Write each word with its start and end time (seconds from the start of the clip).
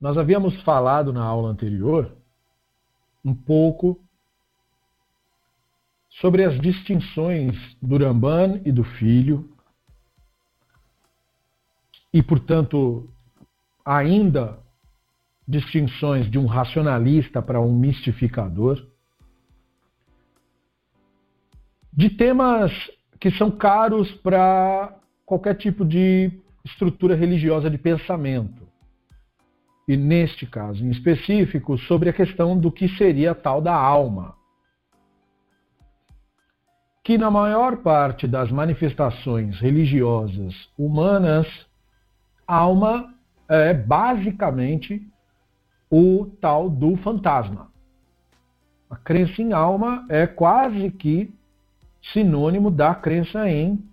nós 0.00 0.16
havíamos 0.16 0.60
falado 0.62 1.12
na 1.12 1.22
aula 1.22 1.50
anterior 1.50 2.16
um 3.24 3.34
pouco 3.34 4.00
sobre 6.20 6.44
as 6.44 6.58
distinções 6.60 7.54
do 7.80 7.98
Ramban 7.98 8.60
e 8.64 8.72
do 8.72 8.82
filho, 8.82 9.48
e, 12.12 12.22
portanto, 12.22 13.08
ainda 13.84 14.58
distinções 15.46 16.30
de 16.30 16.38
um 16.38 16.46
racionalista 16.46 17.40
para 17.40 17.60
um 17.60 17.72
mistificador, 17.72 18.84
de 21.92 22.10
temas 22.10 22.72
que 23.18 23.30
são 23.32 23.50
caros 23.50 24.10
para 24.16 24.96
qualquer 25.24 25.54
tipo 25.54 25.84
de 25.84 26.32
estrutura 26.64 27.14
religiosa 27.14 27.70
de 27.70 27.78
pensamento. 27.78 28.69
E 29.90 29.96
neste 29.96 30.46
caso 30.46 30.86
em 30.86 30.90
específico, 30.90 31.76
sobre 31.76 32.08
a 32.10 32.12
questão 32.12 32.56
do 32.56 32.70
que 32.70 32.88
seria 32.90 33.32
a 33.32 33.34
tal 33.34 33.60
da 33.60 33.74
alma. 33.74 34.36
Que 37.02 37.18
na 37.18 37.28
maior 37.28 37.78
parte 37.78 38.28
das 38.28 38.52
manifestações 38.52 39.58
religiosas 39.58 40.54
humanas, 40.78 41.48
alma 42.46 43.12
é 43.48 43.74
basicamente 43.74 45.04
o 45.90 46.26
tal 46.40 46.70
do 46.70 46.94
fantasma. 46.98 47.68
A 48.88 48.94
crença 48.94 49.42
em 49.42 49.52
alma 49.52 50.06
é 50.08 50.24
quase 50.24 50.88
que 50.92 51.34
sinônimo 52.12 52.70
da 52.70 52.94
crença 52.94 53.50
em 53.50 53.84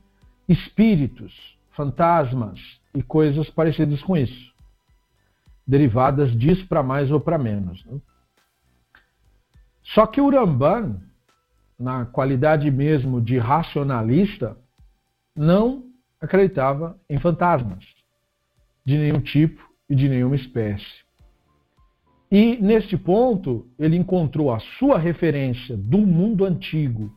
espíritos, 0.48 1.58
fantasmas 1.72 2.60
e 2.94 3.02
coisas 3.02 3.50
parecidas 3.50 4.04
com 4.04 4.16
isso, 4.16 4.56
derivadas 5.68 6.32
disso 6.32 6.66
para 6.68 6.82
mais 6.82 7.12
ou 7.12 7.20
para 7.20 7.38
menos. 7.38 7.84
Né? 7.86 8.00
Só 9.84 10.08
que 10.08 10.22
o 10.22 10.30
Ramban, 10.30 11.02
na 11.78 12.06
qualidade 12.06 12.70
mesmo 12.72 13.22
de 13.22 13.38
racionalista, 13.38 14.58
não 15.36 15.84
acreditava 16.20 17.00
em 17.10 17.20
fantasmas 17.20 17.84
de 18.86 18.98
nenhum 18.98 19.20
tipo 19.20 19.62
e 19.90 19.96
de 19.96 20.08
nenhuma 20.10 20.36
espécie. 20.36 21.06
E 22.32 22.58
neste 22.58 22.98
ponto, 22.98 23.70
ele 23.80 23.96
encontrou 23.96 24.52
a 24.52 24.60
sua 24.78 24.98
referência 24.98 25.78
do 25.78 26.00
mundo 26.00 26.44
antigo 26.44 27.14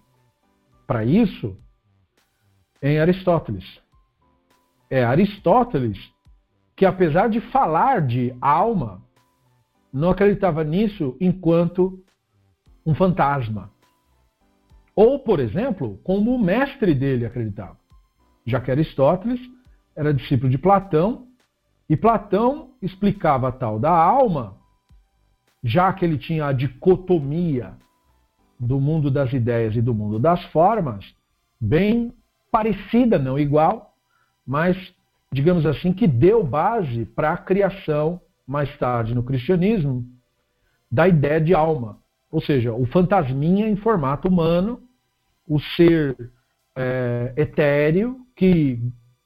para 0.86 1.04
isso 1.04 1.56
em 2.82 2.98
Aristóteles. 2.98 3.64
É 4.88 5.04
Aristóteles 5.04 5.98
que, 6.80 6.86
apesar 6.86 7.28
de 7.28 7.42
falar 7.42 8.00
de 8.00 8.34
alma, 8.40 9.02
não 9.92 10.08
acreditava 10.08 10.64
nisso 10.64 11.14
enquanto 11.20 12.02
um 12.86 12.94
fantasma. 12.94 13.70
Ou, 14.96 15.18
por 15.18 15.40
exemplo, 15.40 16.00
como 16.02 16.34
o 16.34 16.42
mestre 16.42 16.94
dele 16.94 17.26
acreditava. 17.26 17.76
Já 18.46 18.62
que 18.62 18.70
Aristóteles 18.70 19.38
era 19.94 20.14
discípulo 20.14 20.48
de 20.48 20.56
Platão, 20.56 21.26
e 21.86 21.98
Platão 21.98 22.70
explicava 22.80 23.48
a 23.48 23.52
tal 23.52 23.78
da 23.78 23.92
alma 23.92 24.56
já 25.62 25.92
que 25.92 26.02
ele 26.02 26.16
tinha 26.16 26.46
a 26.46 26.52
dicotomia 26.52 27.74
do 28.58 28.80
mundo 28.80 29.10
das 29.10 29.30
ideias 29.34 29.76
e 29.76 29.82
do 29.82 29.94
mundo 29.94 30.18
das 30.18 30.42
formas, 30.46 31.04
bem 31.60 32.14
parecida, 32.50 33.18
não 33.18 33.38
igual, 33.38 33.92
mas, 34.46 34.78
digamos 35.32 35.64
assim, 35.64 35.92
que 35.92 36.06
deu 36.06 36.42
base 36.42 37.04
para 37.04 37.32
a 37.32 37.36
criação, 37.36 38.20
mais 38.46 38.76
tarde 38.78 39.14
no 39.14 39.22
cristianismo, 39.22 40.04
da 40.90 41.06
ideia 41.06 41.40
de 41.40 41.54
alma. 41.54 41.98
Ou 42.30 42.40
seja, 42.40 42.72
o 42.72 42.84
fantasminha 42.86 43.68
em 43.68 43.76
formato 43.76 44.28
humano, 44.28 44.82
o 45.46 45.60
ser 45.60 46.16
é, 46.76 47.32
etéreo, 47.36 48.18
que 48.34 48.80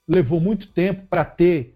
levou 0.06 0.40
muito 0.40 0.70
tempo 0.72 1.06
para 1.08 1.24
ter 1.24 1.74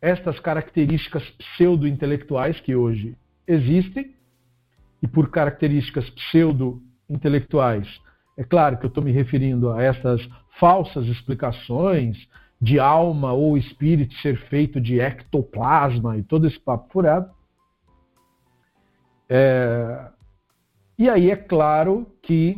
estas 0.00 0.38
características 0.40 1.22
pseudo-intelectuais 1.30 2.60
que 2.60 2.74
hoje 2.74 3.16
existem, 3.46 4.14
e 5.00 5.08
por 5.08 5.30
características 5.30 6.08
pseudo-intelectuais. 6.10 7.88
É 8.36 8.44
claro 8.44 8.78
que 8.78 8.84
eu 8.84 8.88
estou 8.88 9.02
me 9.02 9.12
referindo 9.12 9.70
a 9.70 9.82
essas 9.82 10.26
falsas 10.58 11.06
explicações 11.06 12.28
de 12.62 12.78
alma 12.78 13.32
ou 13.32 13.58
espírito 13.58 14.14
ser 14.18 14.36
feito 14.48 14.80
de 14.80 15.00
ectoplasma 15.00 16.16
e 16.16 16.22
todo 16.22 16.46
esse 16.46 16.60
papo 16.60 16.92
furado. 16.92 17.28
É... 19.28 20.06
E 20.96 21.10
aí 21.10 21.28
é 21.28 21.34
claro 21.34 22.06
que 22.22 22.56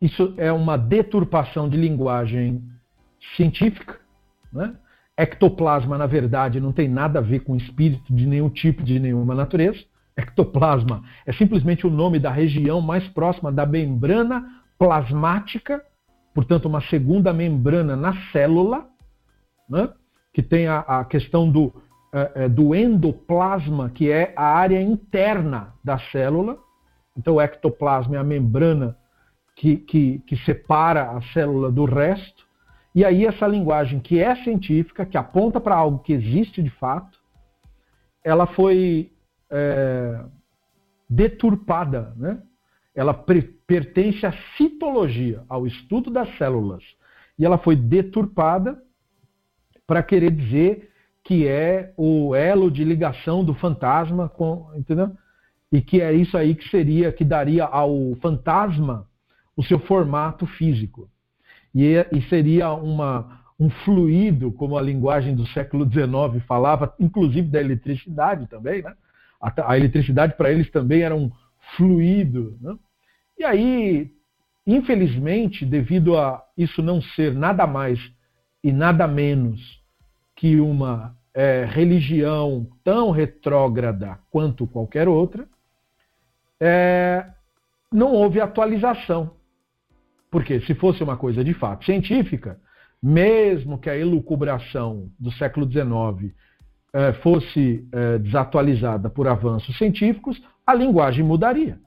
isso 0.00 0.32
é 0.38 0.50
uma 0.50 0.78
deturpação 0.78 1.68
de 1.68 1.76
linguagem 1.76 2.62
científica, 3.36 4.00
né? 4.50 4.74
Ectoplasma, 5.18 5.98
na 5.98 6.06
verdade, 6.06 6.60
não 6.60 6.72
tem 6.72 6.88
nada 6.88 7.18
a 7.18 7.22
ver 7.22 7.40
com 7.40 7.54
espírito 7.54 8.14
de 8.14 8.24
nenhum 8.26 8.48
tipo, 8.48 8.82
de 8.82 8.98
nenhuma 8.98 9.34
natureza. 9.34 9.84
Ectoplasma 10.16 11.02
é 11.26 11.32
simplesmente 11.34 11.86
o 11.86 11.90
nome 11.90 12.18
da 12.18 12.30
região 12.30 12.80
mais 12.80 13.06
próxima 13.08 13.52
da 13.52 13.66
membrana 13.66 14.42
plasmática, 14.78 15.84
portanto, 16.34 16.66
uma 16.66 16.80
segunda 16.82 17.32
membrana 17.32 17.96
na 17.96 18.14
célula, 18.32 18.88
né? 19.68 19.88
que 20.32 20.42
tem 20.42 20.66
a, 20.66 20.80
a 20.80 21.04
questão 21.04 21.50
do, 21.50 21.72
é, 22.12 22.48
do 22.48 22.74
endoplasma, 22.74 23.90
que 23.90 24.10
é 24.10 24.32
a 24.36 24.44
área 24.44 24.80
interna 24.80 25.74
da 25.82 25.98
célula. 25.98 26.58
Então, 27.16 27.34
o 27.34 27.40
ectoplasma 27.40 28.16
é 28.16 28.18
a 28.18 28.24
membrana 28.24 28.96
que, 29.56 29.76
que, 29.76 30.18
que 30.20 30.36
separa 30.38 31.10
a 31.10 31.22
célula 31.32 31.70
do 31.70 31.84
resto. 31.84 32.48
E 32.94 33.04
aí 33.04 33.26
essa 33.26 33.46
linguagem 33.46 34.00
que 34.00 34.18
é 34.18 34.34
científica, 34.36 35.06
que 35.06 35.16
aponta 35.16 35.60
para 35.60 35.76
algo 35.76 36.00
que 36.00 36.12
existe 36.12 36.62
de 36.62 36.70
fato, 36.70 37.18
ela 38.24 38.46
foi 38.46 39.12
é, 39.50 40.24
deturpada, 41.08 42.12
né? 42.16 42.42
Ela 42.94 43.14
pertence 43.70 44.26
à 44.26 44.32
citologia, 44.56 45.44
ao 45.48 45.64
estudo 45.64 46.10
das 46.10 46.28
células, 46.36 46.82
e 47.38 47.46
ela 47.46 47.56
foi 47.56 47.76
deturpada 47.76 48.76
para 49.86 50.02
querer 50.02 50.32
dizer 50.32 50.90
que 51.22 51.46
é 51.46 51.94
o 51.96 52.34
elo 52.34 52.68
de 52.68 52.82
ligação 52.82 53.44
do 53.44 53.54
fantasma 53.54 54.28
com, 54.28 54.72
entendeu? 54.74 55.12
E 55.70 55.80
que 55.80 56.00
é 56.00 56.12
isso 56.12 56.36
aí 56.36 56.56
que 56.56 56.68
seria, 56.68 57.12
que 57.12 57.24
daria 57.24 57.64
ao 57.64 58.16
fantasma 58.20 59.06
o 59.56 59.62
seu 59.62 59.78
formato 59.78 60.46
físico 60.46 61.08
e, 61.72 61.94
e 62.10 62.22
seria 62.22 62.72
uma, 62.72 63.40
um 63.56 63.70
fluido, 63.70 64.50
como 64.50 64.76
a 64.76 64.82
linguagem 64.82 65.36
do 65.36 65.46
século 65.46 65.88
XIX 65.88 66.44
falava, 66.44 66.92
inclusive 66.98 67.46
da 67.46 67.60
eletricidade 67.60 68.48
também, 68.48 68.82
né? 68.82 68.94
A, 69.40 69.70
a 69.70 69.78
eletricidade 69.78 70.34
para 70.36 70.50
eles 70.50 70.68
também 70.72 71.02
era 71.02 71.14
um 71.14 71.30
fluido. 71.76 72.58
Né? 72.60 72.76
E 73.40 73.44
aí, 73.44 74.12
infelizmente, 74.66 75.64
devido 75.64 76.14
a 76.18 76.44
isso 76.58 76.82
não 76.82 77.00
ser 77.00 77.34
nada 77.34 77.66
mais 77.66 77.98
e 78.62 78.70
nada 78.70 79.08
menos 79.08 79.82
que 80.36 80.60
uma 80.60 81.16
é, 81.32 81.64
religião 81.64 82.68
tão 82.84 83.10
retrógrada 83.10 84.18
quanto 84.30 84.66
qualquer 84.66 85.08
outra, 85.08 85.48
é, 86.60 87.30
não 87.90 88.12
houve 88.12 88.42
atualização. 88.42 89.30
Porque 90.30 90.60
se 90.60 90.74
fosse 90.74 91.02
uma 91.02 91.16
coisa 91.16 91.42
de 91.42 91.54
fato 91.54 91.86
científica, 91.86 92.60
mesmo 93.02 93.78
que 93.78 93.88
a 93.88 93.96
elucubração 93.96 95.10
do 95.18 95.32
século 95.32 95.66
XIX 95.66 96.34
eh, 96.92 97.12
fosse 97.14 97.88
eh, 97.90 98.18
desatualizada 98.18 99.08
por 99.08 99.26
avanços 99.26 99.76
científicos, 99.78 100.40
a 100.66 100.74
linguagem 100.74 101.24
mudaria. 101.24 101.80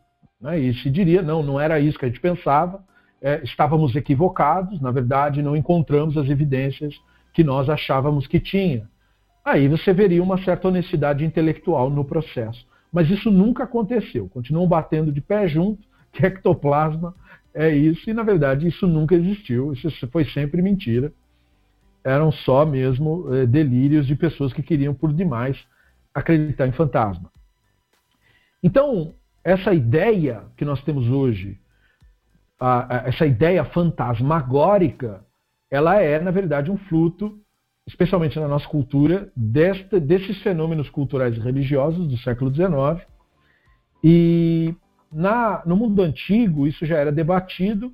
Né? 0.44 0.60
E 0.60 0.74
se 0.76 0.90
diria, 0.90 1.22
não, 1.22 1.42
não 1.42 1.60
era 1.60 1.80
isso 1.80 1.98
que 1.98 2.06
a 2.06 2.10
gente 2.10 2.20
pensava, 2.20 2.84
eh, 3.22 3.40
estávamos 3.44 3.96
equivocados, 3.96 4.82
na 4.82 4.92
verdade 4.92 5.42
não 5.42 5.56
encontramos 5.56 6.18
as 6.18 6.30
evidências 6.30 6.94
que 7.34 7.44
nós 7.44 7.70
achávamos 7.70 8.28
que 8.28 8.40
tinha. 8.40 8.88
Aí 9.44 9.70
você 9.70 9.94
veria 9.94 10.22
uma 10.22 10.38
certa 10.44 10.68
honestidade 10.68 11.24
intelectual 11.24 11.90
no 11.90 12.04
processo. 12.04 12.68
Mas 12.92 13.10
isso 13.10 13.32
nunca 13.32 13.64
aconteceu. 13.64 14.30
Continuam 14.30 14.68
batendo 14.68 15.12
de 15.12 15.22
pé 15.22 15.48
junto 15.48 15.82
que 16.12 16.26
ectoplasma 16.26 17.16
é 17.56 17.70
isso, 17.70 18.10
e 18.10 18.14
na 18.14 18.24
verdade 18.24 18.68
isso 18.68 18.88
nunca 18.88 19.16
existiu, 19.16 19.74
isso 19.74 19.90
foi 20.08 20.26
sempre 20.26 20.62
mentira. 20.62 21.12
Eram 22.04 22.32
só 22.32 22.66
mesmo 22.66 23.34
é, 23.34 23.46
delírios 23.46 24.06
de 24.06 24.16
pessoas 24.16 24.52
que 24.52 24.62
queriam 24.62 24.94
por 24.94 25.14
demais 25.14 25.58
acreditar 26.14 26.68
em 26.68 26.72
fantasma. 26.72 27.32
Então, 28.62 29.14
essa 29.44 29.74
ideia 29.74 30.44
que 30.56 30.66
nós 30.66 30.82
temos 30.84 31.08
hoje, 31.10 31.60
a, 32.60 32.96
a, 32.96 33.08
essa 33.08 33.26
ideia 33.26 33.66
fantasmagórica, 33.66 35.26
ela 35.70 36.00
é, 36.02 36.20
na 36.20 36.32
verdade, 36.32 36.72
um 36.72 36.78
fruto 36.78 37.44
especialmente 37.86 38.40
na 38.40 38.48
nossa 38.48 38.68
cultura, 38.68 39.32
desta, 39.36 40.00
desses 40.00 40.42
fenômenos 40.42 40.90
culturais 40.90 41.36
e 41.36 41.40
religiosos 41.40 42.08
do 42.08 42.18
século 42.18 42.54
XIX. 42.54 43.06
E 44.04 44.74
na, 45.12 45.62
no 45.66 45.76
mundo 45.76 46.02
antigo, 46.02 46.66
isso 46.66 46.86
já 46.86 46.98
era 46.98 47.12
debatido, 47.12 47.92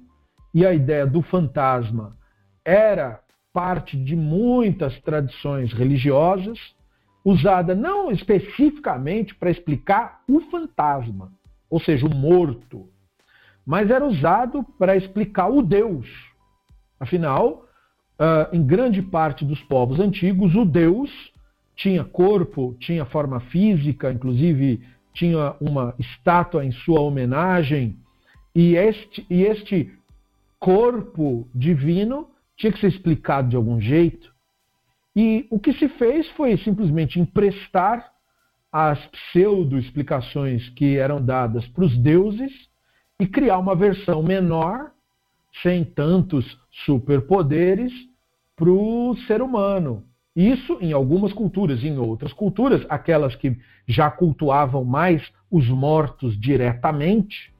e 0.54 0.66
a 0.66 0.74
ideia 0.74 1.06
do 1.06 1.22
fantasma 1.22 2.18
era 2.64 3.20
parte 3.54 3.98
de 3.98 4.16
muitas 4.16 5.00
tradições 5.02 5.74
religiosas, 5.74 6.60
usada 7.26 7.76
não 7.76 8.12
especificamente 8.12 9.36
para 9.36 9.52
explicar 9.52 10.22
o 10.28 10.40
fantasma, 10.52 11.32
ou 11.70 11.80
seja, 11.80 12.06
o 12.06 12.16
morto, 12.16 12.88
mas 13.66 13.90
era 13.90 14.06
usado 14.06 14.64
para 14.78 14.96
explicar 14.96 15.50
o 15.50 15.62
Deus. 15.62 16.08
Afinal, 17.00 17.66
uh, 18.20 18.56
em 18.56 18.66
grande 18.66 19.02
parte 19.02 19.46
dos 19.46 19.62
povos 19.62 20.00
antigos, 20.00 20.56
o 20.56 20.66
Deus 20.66 21.12
tinha 21.76 22.04
corpo, 22.04 22.76
tinha 22.80 23.06
forma 23.06 23.40
física, 23.40 24.12
inclusive 24.12 24.82
tinha 25.14 25.56
uma 25.62 25.94
estátua 25.98 26.66
em 26.66 26.72
sua 26.72 27.02
homenagem, 27.02 27.98
e 28.54 28.76
este, 28.76 29.26
e 29.30 29.44
este 29.44 29.94
corpo 30.60 31.48
divino 31.54 32.28
tinha 32.58 32.72
que 32.72 32.80
ser 32.80 32.88
explicado 32.88 33.50
de 33.50 33.56
algum 33.56 33.80
jeito. 33.80 34.34
E 35.16 35.48
o 35.50 35.60
que 35.60 35.74
se 35.74 35.88
fez 35.90 36.28
foi 36.32 36.58
simplesmente 36.58 37.20
emprestar 37.20 38.12
as 38.72 39.00
pseudo-explicações 39.08 40.70
que 40.70 40.98
eram 40.98 41.24
dadas 41.24 41.68
para 41.68 41.86
os 41.86 41.98
deuses 41.98 42.52
e 43.20 43.28
criar 43.28 43.58
uma 43.58 43.76
versão 43.76 44.22
menor, 44.22 44.92
sem 45.62 45.84
tantos 45.84 46.46
superpoderes, 46.86 47.92
para 48.56 48.70
o 48.70 49.16
ser 49.26 49.42
humano. 49.42 50.04
Isso 50.36 50.78
em 50.80 50.94
algumas 50.94 51.34
culturas, 51.34 51.84
em 51.84 51.98
outras 51.98 52.32
culturas, 52.32 52.86
aquelas 52.90 53.36
que 53.36 53.58
já 53.88 54.12
cultuavam 54.12 54.86
mais 54.86 55.28
os 55.50 55.68
mortos 55.68 56.40
diretamente, 56.40 57.52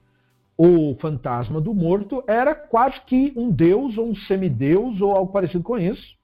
o 0.58 0.96
fantasma 1.00 1.62
do 1.62 1.74
morto 1.74 2.22
era 2.28 2.54
quase 2.54 3.00
que 3.08 3.32
um 3.36 3.50
deus 3.50 3.98
ou 3.98 4.10
um 4.10 4.16
semideus 4.16 5.00
ou 5.00 5.16
algo 5.16 5.32
parecido 5.32 5.64
com 5.64 5.78
isso. 5.78 6.18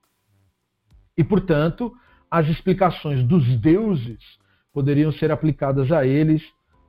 E, 1.17 1.23
portanto, 1.23 1.93
as 2.29 2.47
explicações 2.49 3.23
dos 3.23 3.45
deuses 3.59 4.19
poderiam 4.75 5.09
ser 5.13 5.31
aplicadas 5.31 5.89
a 5.89 6.05
eles 6.05 6.43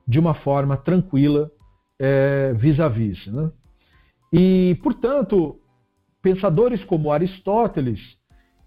de 0.05 0.19
uma 0.19 0.33
forma 0.33 0.75
tranquila 0.75 1.49
é, 1.97 2.51
vis-à-vis. 2.53 3.25
Né? 3.27 3.49
E, 4.31 4.77
portanto, 4.83 5.57
pensadores 6.21 6.83
como 6.83 7.13
Aristóteles, 7.13 8.01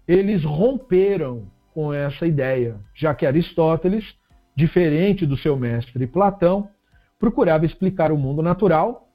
eles 0.07 0.43
romperam 0.43 1.51
com 1.71 1.93
essa 1.93 2.25
ideia, 2.25 2.79
já 2.95 3.13
que 3.13 3.27
Aristóteles, 3.27 4.03
diferente 4.55 5.23
do 5.23 5.37
seu 5.37 5.55
mestre 5.55 6.07
Platão, 6.07 6.67
procurava 7.19 7.63
explicar 7.63 8.11
o 8.11 8.17
mundo 8.17 8.41
natural 8.41 9.07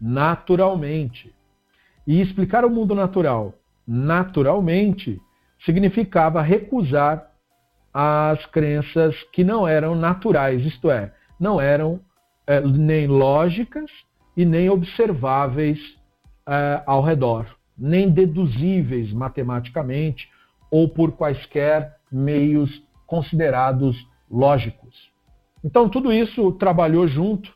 naturalmente. 0.00 1.34
E 2.06 2.22
explicar 2.22 2.64
o 2.64 2.70
mundo 2.70 2.94
natural 2.94 3.52
naturalmente 3.86 5.20
significava 5.66 6.40
recusar 6.40 7.29
as 7.92 8.44
crenças 8.46 9.14
que 9.32 9.42
não 9.42 9.66
eram 9.66 9.94
naturais, 9.94 10.64
isto 10.64 10.90
é, 10.90 11.12
não 11.38 11.60
eram 11.60 12.00
é, 12.46 12.60
nem 12.60 13.06
lógicas 13.06 13.90
e 14.36 14.44
nem 14.44 14.70
observáveis 14.70 15.78
é, 16.48 16.82
ao 16.86 17.02
redor, 17.02 17.46
nem 17.76 18.08
deduzíveis 18.10 19.12
matematicamente 19.12 20.28
ou 20.70 20.88
por 20.88 21.12
quaisquer 21.12 21.96
meios 22.10 22.82
considerados 23.06 23.96
lógicos. 24.30 25.10
Então, 25.64 25.88
tudo 25.88 26.12
isso 26.12 26.52
trabalhou 26.52 27.06
junto, 27.08 27.52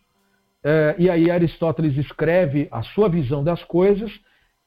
é, 0.63 0.95
e 0.99 1.09
aí 1.09 1.31
Aristóteles 1.31 1.97
escreve 1.97 2.69
a 2.71 2.83
sua 2.83 3.09
visão 3.09 3.45
das 3.45 3.63
coisas. 3.65 4.11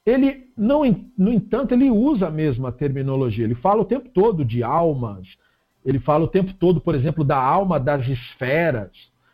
Ele, 0.06 0.46
não, 0.56 0.82
no 1.18 1.34
entanto, 1.34 1.74
ele 1.74 1.90
usa 1.90 2.28
a 2.28 2.32
mesma 2.32 2.72
terminologia. 2.72 3.44
Ele 3.44 3.56
fala 3.56 3.82
o 3.82 3.86
tempo 3.86 4.08
todo 4.10 4.46
de 4.46 4.64
almas, 4.64 5.28
ele 5.88 6.02
fala 6.02 6.26
o 6.26 6.28
tempo 6.28 6.54
todo, 6.56 6.82
por 6.82 6.94
exemplo, 6.96 7.24
da 7.24 7.38
alma 7.38 7.80
das 7.80 8.06
esferas. 8.06 8.92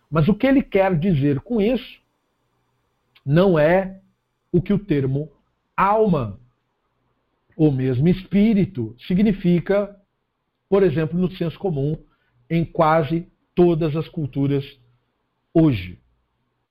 Mas 0.08 0.28
o 0.28 0.36
que 0.36 0.46
ele 0.46 0.62
quer 0.62 0.96
dizer 1.00 1.40
com 1.40 1.60
isso 1.60 2.00
não 3.26 3.58
é 3.58 4.00
o 4.52 4.62
que 4.62 4.72
o 4.72 4.78
termo 4.78 5.32
alma 5.76 6.40
ou 7.58 7.72
mesmo 7.72 8.08
espírito 8.08 8.96
significa, 9.08 10.00
por 10.70 10.84
exemplo, 10.84 11.20
no 11.20 11.32
senso 11.32 11.58
comum, 11.58 11.98
em 12.48 12.64
quase 12.64 13.28
todas 13.56 13.96
as 13.96 14.08
culturas 14.08 14.64
hoje. 15.52 16.00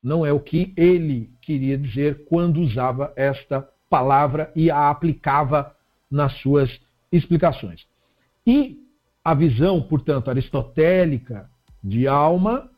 Não 0.00 0.24
é 0.24 0.32
o 0.32 0.38
que 0.38 0.72
ele 0.76 1.32
queria 1.40 1.76
dizer 1.76 2.24
quando 2.26 2.60
usava 2.60 3.12
esta 3.16 3.68
palavra 3.90 4.52
e 4.54 4.70
a 4.70 4.90
aplicava 4.90 5.74
nas 6.08 6.34
suas 6.34 6.70
explicações. 7.10 7.84
E 8.46 8.81
a 9.24 9.34
visão, 9.34 9.80
portanto, 9.80 10.30
aristotélica 10.30 11.48
de 11.82 12.08
alma 12.08 12.70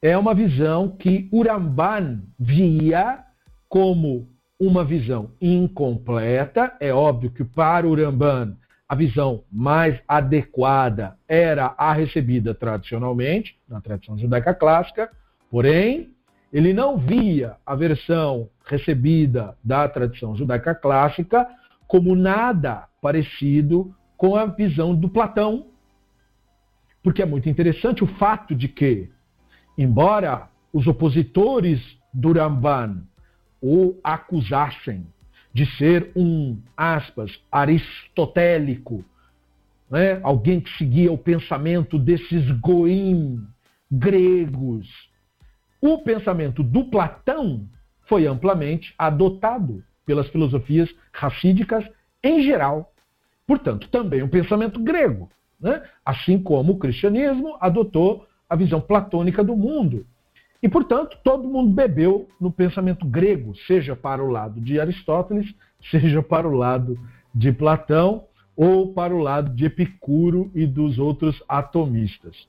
é 0.00 0.16
uma 0.16 0.34
visão 0.34 0.88
que 0.88 1.28
Uramban 1.32 2.22
via 2.38 3.24
como 3.68 4.28
uma 4.58 4.84
visão 4.84 5.30
incompleta. 5.40 6.74
É 6.80 6.92
óbvio 6.92 7.30
que 7.30 7.44
para 7.44 7.86
Uramban 7.86 8.56
a 8.88 8.94
visão 8.94 9.42
mais 9.50 9.98
adequada 10.06 11.16
era 11.28 11.74
a 11.76 11.92
recebida 11.92 12.54
tradicionalmente, 12.54 13.58
na 13.68 13.80
tradição 13.80 14.16
judaica 14.16 14.54
clássica, 14.54 15.10
porém, 15.50 16.10
ele 16.52 16.72
não 16.72 16.96
via 16.96 17.56
a 17.66 17.74
versão 17.74 18.48
recebida 18.64 19.56
da 19.62 19.88
tradição 19.88 20.36
judaica 20.36 20.74
clássica 20.74 21.46
como 21.88 22.14
nada 22.14 22.84
parecido 23.02 23.94
com 24.16 24.36
a 24.36 24.46
visão 24.46 24.94
do 24.94 25.08
Platão. 25.08 25.66
Porque 27.02 27.22
é 27.22 27.26
muito 27.26 27.48
interessante 27.48 28.02
o 28.02 28.06
fato 28.06 28.54
de 28.54 28.68
que, 28.68 29.10
embora 29.78 30.48
os 30.72 30.86
opositores 30.86 31.80
do 32.12 32.32
Ramban 32.32 33.02
o 33.62 33.98
acusassem 34.02 35.06
de 35.52 35.64
ser 35.76 36.12
um, 36.14 36.60
aspas, 36.76 37.40
aristotélico, 37.50 39.04
né? 39.90 40.20
alguém 40.22 40.60
que 40.60 40.70
seguia 40.76 41.10
o 41.10 41.18
pensamento 41.18 41.98
desses 41.98 42.50
goim 42.60 43.42
gregos. 43.90 44.86
O 45.80 45.98
pensamento 46.02 46.62
do 46.62 46.84
Platão 46.84 47.66
foi 48.08 48.26
amplamente 48.26 48.94
adotado 48.98 49.82
pelas 50.04 50.28
filosofias 50.28 50.88
racídicas 51.12 51.84
em 52.22 52.42
geral. 52.42 52.92
Portanto, 53.46 53.88
também 53.90 54.22
o 54.22 54.28
pensamento 54.28 54.80
grego, 54.80 55.30
né? 55.60 55.82
assim 56.04 56.42
como 56.42 56.72
o 56.72 56.78
cristianismo 56.78 57.56
adotou 57.60 58.26
a 58.48 58.56
visão 58.56 58.80
platônica 58.80 59.42
do 59.44 59.56
mundo. 59.56 60.06
E, 60.62 60.68
portanto, 60.68 61.16
todo 61.22 61.48
mundo 61.48 61.72
bebeu 61.72 62.28
no 62.40 62.50
pensamento 62.50 63.06
grego, 63.06 63.54
seja 63.66 63.94
para 63.94 64.22
o 64.22 64.28
lado 64.28 64.60
de 64.60 64.80
Aristóteles, 64.80 65.54
seja 65.90 66.22
para 66.22 66.48
o 66.48 66.54
lado 66.54 66.98
de 67.34 67.52
Platão 67.52 68.24
ou 68.56 68.92
para 68.92 69.14
o 69.14 69.18
lado 69.18 69.54
de 69.54 69.66
Epicuro 69.66 70.50
e 70.54 70.66
dos 70.66 70.98
outros 70.98 71.42
atomistas. 71.48 72.48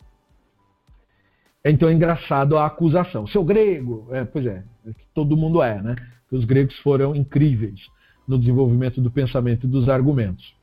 Então 1.65 1.89
é 1.89 1.93
engraçado 1.93 2.57
a 2.57 2.65
acusação. 2.65 3.27
Seu 3.27 3.43
grego, 3.43 4.07
é, 4.11 4.23
pois 4.23 4.45
é, 4.45 4.63
é 4.85 4.91
todo 5.13 5.35
mundo 5.35 5.61
é, 5.61 5.81
né? 5.81 5.95
Os 6.31 6.45
gregos 6.45 6.77
foram 6.79 7.13
incríveis 7.13 7.87
no 8.27 8.39
desenvolvimento 8.39 9.01
do 9.01 9.11
pensamento 9.11 9.67
e 9.67 9.69
dos 9.69 9.89
argumentos. 9.89 10.56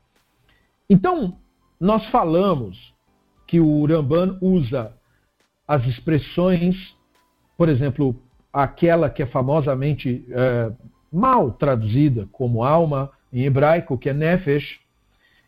Então, 0.89 1.37
nós 1.79 2.05
falamos 2.07 2.93
que 3.47 3.59
o 3.59 3.85
Ramban 3.85 4.37
usa 4.41 4.93
as 5.67 5.85
expressões 5.85 6.95
por 7.57 7.69
exemplo, 7.69 8.15
aquela 8.51 9.09
que 9.09 9.23
é 9.23 9.25
famosamente 9.25 10.25
é, 10.29 10.71
mal 11.11 11.51
traduzida 11.51 12.27
como 12.31 12.63
alma 12.63 13.11
em 13.31 13.43
hebraico, 13.43 13.97
que 13.97 14.09
é 14.09 14.13
nefesh, 14.13 14.79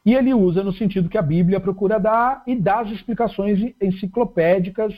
e 0.05 0.13
ele 0.13 0.33
usa 0.33 0.63
no 0.63 0.71
sentido 0.71 1.09
que 1.09 1.17
a 1.17 1.21
Bíblia 1.21 1.59
procura 1.59 1.99
dar 1.99 2.43
e 2.47 2.55
dá 2.55 2.79
as 2.79 2.91
explicações 2.91 3.73
enciclopédicas 3.81 4.93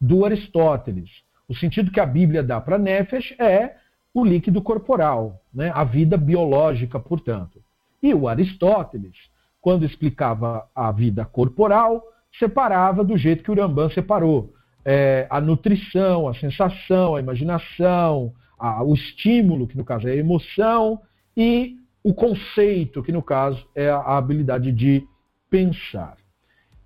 do 0.00 0.24
Aristóteles. 0.24 1.10
O 1.46 1.54
sentido 1.54 1.90
que 1.90 2.00
a 2.00 2.06
Bíblia 2.06 2.42
dá 2.42 2.60
para 2.60 2.78
nefesh 2.78 3.34
é 3.38 3.76
o 4.14 4.24
líquido 4.24 4.62
corporal, 4.62 5.42
né? 5.52 5.70
a 5.74 5.84
vida 5.84 6.16
biológica, 6.16 6.98
portanto. 6.98 7.62
E 8.02 8.14
o 8.14 8.26
Aristóteles, 8.26 9.16
quando 9.64 9.86
explicava 9.86 10.68
a 10.74 10.92
vida 10.92 11.24
corporal, 11.24 12.04
separava 12.38 13.02
do 13.02 13.16
jeito 13.16 13.42
que 13.42 13.50
o 13.50 13.54
Rambam 13.54 13.88
separou 13.88 14.52
é, 14.84 15.26
a 15.30 15.40
nutrição, 15.40 16.28
a 16.28 16.34
sensação, 16.34 17.16
a 17.16 17.20
imaginação, 17.20 18.34
a, 18.58 18.84
o 18.84 18.92
estímulo, 18.92 19.66
que 19.66 19.74
no 19.74 19.82
caso 19.82 20.06
é 20.06 20.10
a 20.10 20.16
emoção, 20.16 21.00
e 21.34 21.78
o 22.02 22.12
conceito, 22.12 23.02
que 23.02 23.10
no 23.10 23.22
caso 23.22 23.66
é 23.74 23.88
a 23.88 24.18
habilidade 24.18 24.70
de 24.70 25.02
pensar. 25.48 26.18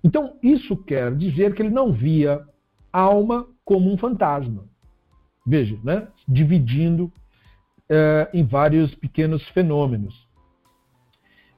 Então, 0.01 0.37
isso 0.41 0.77
quer 0.77 1.13
dizer 1.13 1.53
que 1.53 1.61
ele 1.61 1.71
não 1.71 1.91
via 1.91 2.45
alma 2.93 3.45
como 3.65 3.91
um 3.91 3.97
fantasma. 3.97 4.63
Veja, 5.45 5.77
né? 5.83 6.07
dividindo 6.25 7.11
é, 7.89 8.29
em 8.33 8.45
vários 8.45 8.95
pequenos 8.95 9.45
fenômenos. 9.49 10.28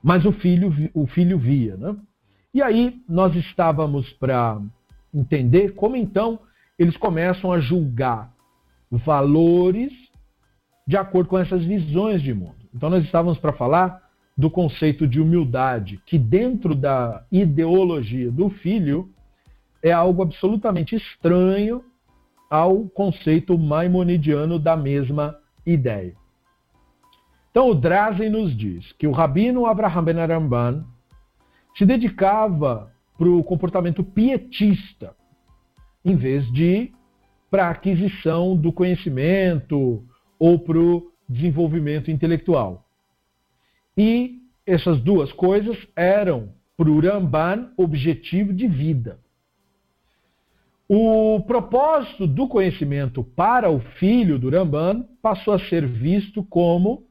Mas 0.04 0.26
o 0.26 0.32
filho, 0.32 0.74
o 0.94 1.06
filho 1.08 1.38
via. 1.38 1.78
Né? 1.78 1.96
E 2.54 2.62
aí 2.62 3.02
nós 3.08 3.36
estávamos 3.36 4.12
para 4.14 4.60
entender 5.14 5.74
como 5.76 5.96
então 5.96 6.40
eles 6.78 6.98
começam 6.98 7.52
a 7.52 7.60
julgar 7.60 8.34
valores 8.90 9.92
de 10.88 10.98
acordo 10.98 11.30
com 11.30 11.38
essas 11.38 11.64
visões 11.64 12.22
de 12.22 12.34
mundo. 12.34 12.56
Então 12.74 12.90
nós 12.90 13.04
estávamos 13.04 13.38
para 13.38 13.54
falar 13.54 14.02
do 14.38 14.50
conceito 14.50 15.08
de 15.08 15.22
humildade, 15.22 16.02
que 16.06 16.18
dentro 16.18 16.74
da 16.74 17.24
ideologia 17.32 18.32
do 18.32 18.50
filho 18.50 19.10
é 19.84 19.92
algo 19.92 20.22
absolutamente 20.22 20.96
estranho 20.96 21.84
ao 22.50 22.86
conceito 22.90 23.58
maimonidiano 23.58 24.60
da 24.60 24.76
mesma 24.76 25.38
ideia. 25.66 26.21
Então 27.52 27.70
o 27.70 27.76
Drazen 27.76 28.30
nos 28.30 28.56
diz 28.56 28.92
que 28.94 29.06
o 29.06 29.12
rabino 29.12 29.66
Abraham 29.66 30.04
Ben 30.06 30.20
Aramban 30.20 30.86
se 31.78 31.86
dedicava 31.86 32.92
para 33.18 33.30
o 33.30 33.44
comportamento 33.44 34.04
pietista, 34.04 35.14
em 36.04 36.16
vez 36.16 36.50
de 36.52 36.92
para 37.50 37.68
a 37.68 37.72
aquisição 37.72 38.56
do 38.56 38.72
conhecimento 38.72 40.04
ou 40.40 40.58
para 40.58 40.80
o 40.80 41.12
desenvolvimento 41.28 42.10
intelectual. 42.10 42.86
E 43.98 44.40
essas 44.66 45.02
duas 45.02 45.34
coisas 45.34 45.78
eram 45.96 46.54
para 46.78 46.90
o 46.90 47.00
Ramban 47.00 47.72
objetivo 47.78 48.54
de 48.54 48.68
vida. 48.68 49.20
O 50.88 51.42
propósito 51.42 52.26
do 52.26 52.48
conhecimento 52.48 53.24
para 53.24 53.70
o 53.70 53.80
filho 53.80 54.40
do 54.40 54.50
Ramban 54.50 55.06
passou 55.22 55.54
a 55.54 55.60
ser 55.60 55.86
visto 55.86 56.44
como 56.46 57.11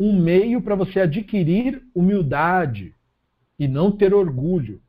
um 0.00 0.18
meio 0.18 0.62
para 0.62 0.74
você 0.74 1.00
adquirir 1.00 1.82
humildade 1.94 2.94
e 3.58 3.68
não 3.68 3.92
ter 3.92 4.14
orgulho. 4.14 4.80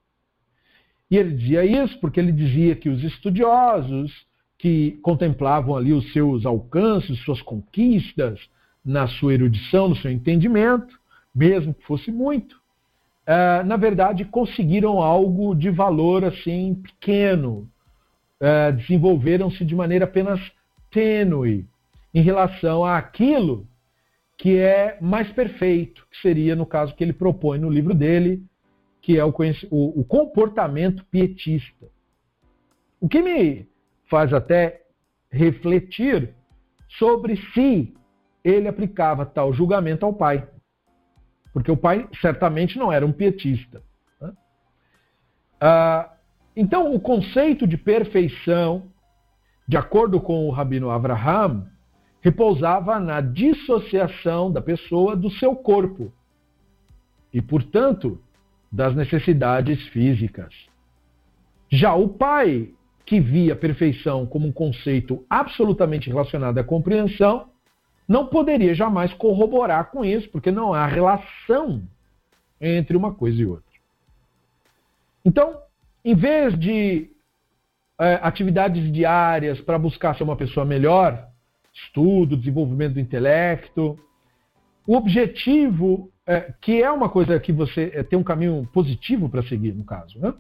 E 1.10 1.18
ele 1.18 1.36
dizia 1.36 1.66
isso 1.66 2.00
porque 2.00 2.18
ele 2.18 2.32
dizia 2.32 2.74
que 2.78 2.88
os 2.88 3.04
estudiosos 3.04 4.26
que 4.58 4.92
contemplavam 5.02 5.76
ali 5.76 5.92
os 5.92 6.14
seus 6.14 6.46
alcances, 6.46 7.20
suas 7.26 7.42
conquistas, 7.42 8.40
na 8.86 9.06
sua 9.06 9.34
erudição, 9.34 9.90
no 9.90 9.96
seu 9.98 10.10
entendimento, 10.10 10.98
mesmo 11.36 11.74
que 11.74 11.86
fosse 11.86 12.10
muito, 12.10 12.54
uh, 12.54 13.66
na 13.66 13.76
verdade 13.76 14.24
conseguiram 14.24 15.02
algo 15.02 15.54
de 15.54 15.70
valor 15.70 16.24
assim 16.24 16.76
pequeno, 16.76 17.70
uh, 18.40 18.72
desenvolveram-se 18.78 19.66
de 19.66 19.76
maneira 19.76 20.06
apenas 20.06 20.40
tênue 20.90 21.66
em 22.14 22.22
relação 22.22 22.86
àquilo 22.86 23.68
que 24.42 24.58
é 24.58 24.98
mais 25.00 25.32
perfeito, 25.32 26.04
que 26.10 26.20
seria 26.20 26.56
no 26.56 26.66
caso 26.66 26.96
que 26.96 27.04
ele 27.04 27.14
propõe 27.14 27.60
no 27.60 27.70
livro 27.70 27.94
dele, 27.94 28.44
que 29.00 29.16
é 29.16 29.24
o, 29.24 29.32
o, 29.70 30.00
o 30.00 30.04
comportamento 30.04 31.06
pietista. 31.12 31.86
O 33.00 33.08
que 33.08 33.22
me 33.22 33.70
faz 34.10 34.34
até 34.34 34.82
refletir 35.30 36.34
sobre 36.98 37.38
se 37.54 37.94
ele 38.44 38.68
aplicava 38.68 39.28
tal 39.28 39.54
julgamento 39.54 40.08
ao 40.08 40.14
pai. 40.14 40.50
Porque 41.54 41.72
o 41.72 41.78
pai 41.78 42.10
certamente 42.20 42.80
não 42.80 42.92
era 42.92 43.06
um 43.06 43.12
pietista. 43.12 43.84
Né? 44.20 44.34
Ah, 45.60 46.14
então, 46.56 46.96
o 46.96 47.00
conceito 47.00 47.68
de 47.68 47.78
perfeição, 47.78 48.92
de 49.68 49.78
acordo 49.78 50.20
com 50.20 50.48
o 50.48 50.52
rabino 50.52 50.90
Abraham, 50.90 51.71
repousava 52.22 53.00
na 53.00 53.20
dissociação 53.20 54.52
da 54.52 54.62
pessoa 54.62 55.16
do 55.16 55.30
seu 55.32 55.56
corpo 55.56 56.12
e, 57.34 57.42
portanto, 57.42 58.22
das 58.72 58.96
necessidades 58.96 59.82
físicas. 59.88 60.54
Já 61.70 61.94
o 61.96 62.10
pai 62.10 62.74
que 63.06 63.20
via 63.20 63.56
perfeição 63.56 64.26
como 64.26 64.48
um 64.48 64.52
conceito 64.52 65.26
absolutamente 65.30 66.10
relacionado 66.10 66.58
à 66.58 66.64
compreensão, 66.64 67.50
não 68.08 68.28
poderia 68.28 68.74
jamais 68.74 69.14
corroborar 69.14 69.92
com 69.92 70.06
isso, 70.06 70.30
porque 70.30 70.52
não 70.52 70.74
há 70.74 70.86
relação 70.86 71.84
entre 72.60 72.96
uma 72.96 73.14
coisa 73.14 73.42
e 73.42 73.46
outra. 73.46 73.66
Então, 75.26 75.60
em 76.04 76.16
vez 76.16 76.58
de 76.58 77.10
é, 78.00 78.20
atividades 78.22 78.92
diárias 78.92 79.60
para 79.62 79.78
buscar 79.78 80.16
ser 80.16 80.24
uma 80.24 80.36
pessoa 80.36 80.66
melhor, 80.66 81.28
estudo, 81.74 82.38
desenvolvimento 82.38 82.94
do 82.94 83.00
intelecto, 83.00 83.98
o 84.86 84.96
objetivo, 84.96 86.12
é, 86.26 86.54
que 86.60 86.82
é 86.82 86.92
uma 86.92 87.10
coisa 87.10 87.40
que 87.40 87.52
você 87.52 87.92
é, 87.94 88.04
tem 88.04 88.18
um 88.18 88.24
caminho 88.24 88.68
positivo 88.74 89.30
para 89.30 89.44
seguir, 89.44 89.74
no 89.74 89.84
caso, 89.84 90.20
né? 90.20 90.34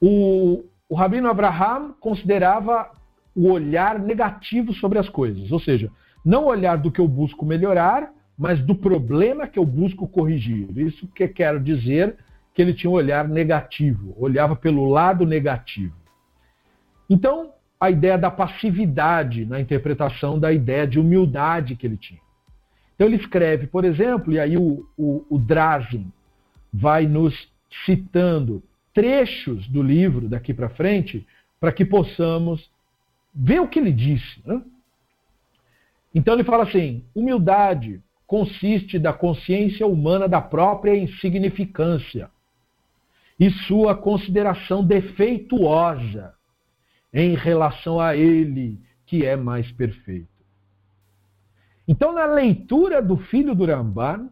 o, 0.00 0.64
o 0.88 0.94
Rabino 0.94 1.28
Abraham 1.28 1.94
considerava 2.00 2.90
o 3.34 3.50
olhar 3.50 3.98
negativo 3.98 4.72
sobre 4.74 4.98
as 4.98 5.08
coisas, 5.08 5.52
ou 5.52 5.60
seja, 5.60 5.90
não 6.24 6.46
olhar 6.46 6.76
do 6.76 6.90
que 6.90 7.00
eu 7.00 7.06
busco 7.06 7.44
melhorar, 7.44 8.12
mas 8.36 8.60
do 8.64 8.74
problema 8.74 9.46
que 9.46 9.58
eu 9.58 9.64
busco 9.64 10.08
corrigir. 10.08 10.66
Isso 10.76 11.06
que 11.08 11.28
quero 11.28 11.60
dizer 11.60 12.16
que 12.54 12.62
ele 12.62 12.74
tinha 12.74 12.90
um 12.90 12.94
olhar 12.94 13.28
negativo, 13.28 14.14
olhava 14.18 14.56
pelo 14.56 14.88
lado 14.88 15.24
negativo. 15.24 15.94
Então, 17.08 17.52
a 17.80 17.90
ideia 17.90 18.18
da 18.18 18.30
passividade 18.30 19.46
na 19.46 19.58
interpretação 19.58 20.38
da 20.38 20.52
ideia 20.52 20.86
de 20.86 21.00
humildade 21.00 21.74
que 21.74 21.86
ele 21.86 21.96
tinha. 21.96 22.20
Então 22.94 23.06
ele 23.06 23.16
escreve, 23.16 23.66
por 23.66 23.86
exemplo, 23.86 24.30
e 24.32 24.38
aí 24.38 24.58
o, 24.58 24.86
o, 24.98 25.24
o 25.30 25.38
Drazen 25.38 26.12
vai 26.70 27.06
nos 27.06 27.48
citando 27.86 28.62
trechos 28.92 29.66
do 29.68 29.82
livro 29.82 30.28
daqui 30.28 30.52
para 30.52 30.68
frente 30.68 31.26
para 31.58 31.72
que 31.72 31.84
possamos 31.84 32.70
ver 33.34 33.60
o 33.60 33.68
que 33.68 33.78
ele 33.78 33.92
disse. 33.92 34.42
Né? 34.44 34.60
Então 36.14 36.34
ele 36.34 36.44
fala 36.44 36.64
assim: 36.64 37.02
humildade 37.14 38.02
consiste 38.26 38.98
da 38.98 39.14
consciência 39.14 39.86
humana 39.86 40.28
da 40.28 40.40
própria 40.42 40.94
insignificância 40.94 42.30
e 43.38 43.50
sua 43.50 43.96
consideração 43.96 44.84
defeituosa 44.84 46.34
em 47.12 47.34
relação 47.34 48.00
a 48.00 48.16
ele, 48.16 48.78
que 49.06 49.24
é 49.24 49.36
mais 49.36 49.70
perfeito. 49.72 50.28
Então, 51.86 52.12
na 52.12 52.24
leitura 52.24 53.02
do 53.02 53.16
filho 53.16 53.54
do 53.54 53.64
Ramban, 53.64 54.30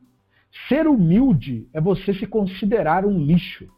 ser 0.68 0.86
humilde 0.86 1.68
é 1.72 1.80
você 1.80 2.14
se 2.14 2.26
considerar 2.26 3.04
um 3.04 3.18
lixo 3.18 3.68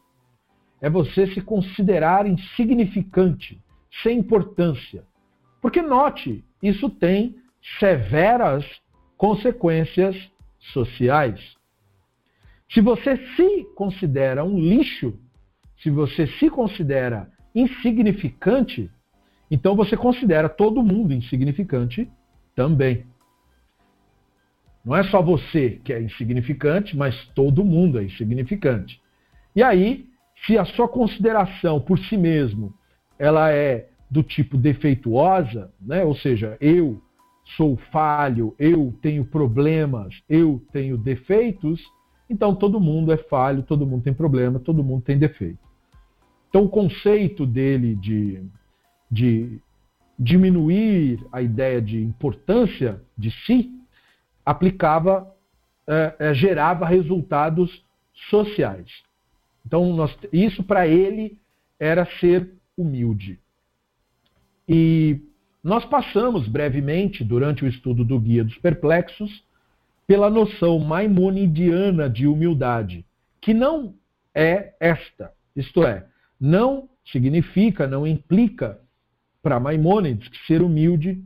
é 0.80 0.88
você 0.88 1.26
se 1.28 1.40
considerar 1.40 2.26
insignificante, 2.26 3.60
sem 4.02 4.18
importância. 4.18 5.04
Porque 5.60 5.82
note, 5.82 6.42
isso 6.62 6.88
tem 6.88 7.36
severas 7.78 8.64
consequências 9.16 10.16
sociais. 10.72 11.54
Se 12.72 12.80
você 12.80 13.16
se 13.36 13.64
considera 13.74 14.42
um 14.42 14.58
lixo, 14.58 15.18
se 15.82 15.90
você 15.90 16.26
se 16.26 16.48
considera 16.48 17.30
insignificante, 17.54 18.90
então 19.50 19.74
você 19.74 19.96
considera 19.96 20.48
todo 20.48 20.82
mundo 20.82 21.12
insignificante 21.12 22.10
também. 22.54 23.04
Não 24.84 24.96
é 24.96 25.02
só 25.04 25.20
você 25.20 25.80
que 25.84 25.92
é 25.92 26.00
insignificante, 26.00 26.96
mas 26.96 27.14
todo 27.34 27.64
mundo 27.64 27.98
é 27.98 28.04
insignificante. 28.04 29.00
E 29.54 29.62
aí 29.62 30.10
se 30.46 30.56
a 30.56 30.64
sua 30.64 30.88
consideração 30.88 31.80
por 31.80 31.98
si 31.98 32.16
mesmo 32.16 32.72
ela 33.18 33.52
é 33.52 33.88
do 34.10 34.22
tipo 34.22 34.56
defeituosa, 34.56 35.70
né? 35.80 36.02
ou 36.02 36.14
seja, 36.16 36.56
eu 36.60 37.00
sou 37.56 37.76
falho, 37.92 38.54
eu 38.58 38.94
tenho 39.02 39.24
problemas, 39.24 40.14
eu 40.28 40.62
tenho 40.72 40.96
defeitos, 40.96 41.80
então 42.28 42.54
todo 42.54 42.80
mundo 42.80 43.12
é 43.12 43.16
falho, 43.16 43.62
todo 43.62 43.86
mundo 43.86 44.02
tem 44.02 44.14
problema, 44.14 44.58
todo 44.58 44.82
mundo 44.82 45.02
tem 45.02 45.18
defeito. 45.18 45.58
Então 46.50 46.64
o 46.64 46.68
conceito 46.68 47.46
dele 47.46 47.94
de, 47.94 48.44
de 49.10 49.58
diminuir 50.18 51.24
a 51.32 51.40
ideia 51.40 51.80
de 51.80 51.98
importância 51.98 53.00
de 53.16 53.30
si 53.46 53.72
aplicava, 54.44 55.34
é, 55.86 56.14
é, 56.18 56.34
gerava 56.34 56.84
resultados 56.84 57.82
sociais. 58.28 58.90
Então, 59.64 59.94
nós, 59.94 60.16
isso 60.32 60.62
para 60.62 60.86
ele 60.86 61.38
era 61.78 62.04
ser 62.18 62.50
humilde. 62.76 63.38
E 64.68 65.20
nós 65.62 65.84
passamos 65.84 66.48
brevemente, 66.48 67.24
durante 67.24 67.64
o 67.64 67.68
estudo 67.68 68.04
do 68.04 68.18
Guia 68.18 68.44
dos 68.44 68.58
Perplexos, 68.58 69.44
pela 70.06 70.28
noção 70.28 70.78
maimonidiana 70.80 72.10
de 72.10 72.26
humildade, 72.26 73.06
que 73.40 73.54
não 73.54 73.94
é 74.34 74.74
esta, 74.80 75.32
isto 75.54 75.84
é, 75.84 76.06
não 76.40 76.88
significa, 77.12 77.86
não 77.86 78.06
implica 78.06 78.80
para 79.42 79.60
Maimônides 79.60 80.28
que 80.28 80.46
ser 80.46 80.62
humilde 80.62 81.22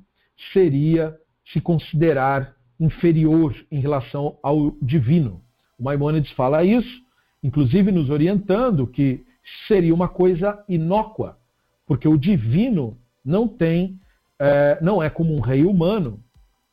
seria 0.52 1.16
se 1.52 1.60
considerar 1.60 2.54
inferior 2.80 3.54
em 3.70 3.80
relação 3.80 4.38
ao 4.42 4.72
divino. 4.82 5.42
O 5.78 5.84
Maimônides 5.84 6.32
fala 6.32 6.64
isso, 6.64 7.02
inclusive 7.42 7.92
nos 7.92 8.10
orientando 8.10 8.86
que 8.86 9.24
seria 9.68 9.94
uma 9.94 10.08
coisa 10.08 10.64
inócua, 10.68 11.38
porque 11.86 12.08
o 12.08 12.16
divino 12.16 12.98
não 13.24 13.46
tem, 13.46 14.00
é, 14.38 14.78
não 14.80 15.02
é 15.02 15.10
como 15.10 15.34
um 15.34 15.40
rei 15.40 15.64
humano, 15.64 16.22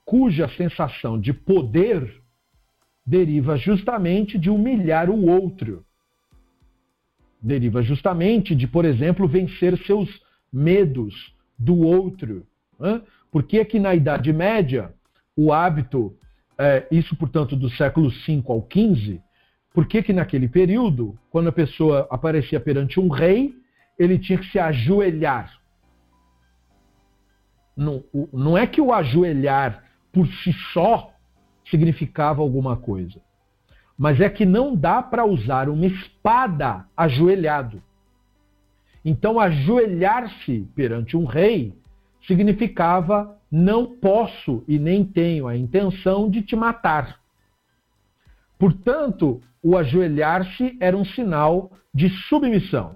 cuja 0.05 0.50
sensação 0.50 1.19
de 1.19 1.33
poder 1.33 2.21
deriva 3.05 3.57
justamente 3.57 4.38
de 4.38 4.50
humilhar 4.50 5.10
o 5.10 5.25
outro. 5.25 5.86
Deriva 7.41 7.81
justamente 7.81 8.53
de, 8.53 8.67
por 8.67 8.86
exemplo, 8.86 9.27
vencer 9.27 9.77
seus 9.86 10.10
medos 10.51 11.33
do 11.57 11.79
outro. 11.79 12.45
Por 13.31 13.43
que, 13.43 13.63
que 13.65 13.79
na 13.79 13.95
Idade 13.95 14.31
Média 14.31 14.93
o 15.36 15.53
hábito, 15.53 16.15
é, 16.57 16.88
isso 16.91 17.15
portanto 17.15 17.55
do 17.55 17.69
século 17.69 18.10
V 18.10 18.43
ao 18.48 18.67
XV, 18.71 19.21
por 19.74 19.88
que, 19.88 20.03
que 20.03 20.12
naquele 20.12 20.50
período, 20.50 21.17
quando 21.29 21.48
a 21.48 21.53
pessoa 21.53 22.07
aparecia 22.12 22.60
perante 22.60 23.00
um 23.00 23.07
rei, 23.07 23.53
ele 23.98 24.19
tinha 24.19 24.38
que 24.38 24.51
se 24.51 24.60
ajoelhar? 24.60 25.57
Não, 27.75 28.03
não 28.33 28.57
é 28.57 28.67
que 28.67 28.81
o 28.81 28.93
ajoelhar 28.93 29.83
por 30.12 30.27
si 30.27 30.51
só 30.74 31.13
significava 31.69 32.41
alguma 32.41 32.75
coisa, 32.75 33.21
mas 34.01 34.20
é 34.20 34.27
que 34.27 34.48
não 34.48 34.75
dá 34.75 35.00
para 35.00 35.24
usar 35.24 35.70
uma 35.70 35.86
espada 35.86 36.88
ajoelhado. 36.98 37.84
Então, 39.05 39.39
ajoelhar-se 39.39 40.67
perante 40.74 41.15
um 41.15 41.24
rei 41.24 41.72
significava 42.25 43.38
não 43.51 43.86
posso 43.86 44.63
e 44.67 44.79
nem 44.79 45.05
tenho 45.05 45.48
a 45.48 45.55
intenção 45.55 46.31
de 46.31 46.41
te 46.41 46.55
matar. 46.55 47.20
Portanto, 48.58 49.39
o 49.62 49.77
ajoelhar-se 49.77 50.75
era 50.79 50.98
um 50.98 51.05
sinal 51.05 51.72
de 51.93 52.10
submissão. 52.27 52.96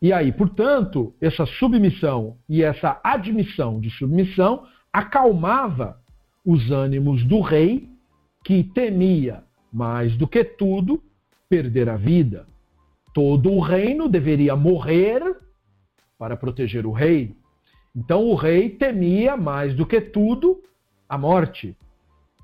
E 0.00 0.10
aí, 0.10 0.32
portanto, 0.32 1.14
essa 1.20 1.44
submissão 1.44 2.38
e 2.48 2.62
essa 2.62 2.98
admissão 3.04 3.78
de 3.78 3.90
submissão 3.90 4.66
acalmava 4.90 6.00
os 6.46 6.70
ânimos 6.70 7.22
do 7.24 7.42
rei, 7.42 7.90
que 8.42 8.64
temia 8.64 9.44
mais 9.72 10.16
do 10.16 10.26
que 10.26 10.44
tudo 10.44 11.02
perder 11.48 11.88
a 11.88 11.96
vida. 11.96 12.46
Todo 13.12 13.52
o 13.52 13.60
reino 13.60 14.08
deveria 14.08 14.54
morrer 14.54 15.36
para 16.18 16.36
proteger 16.36 16.86
o 16.86 16.92
rei. 16.92 17.34
Então 17.94 18.24
o 18.26 18.34
rei 18.34 18.70
temia 18.70 19.36
mais 19.36 19.74
do 19.74 19.84
que 19.84 20.00
tudo 20.00 20.62
a 21.08 21.18
morte. 21.18 21.76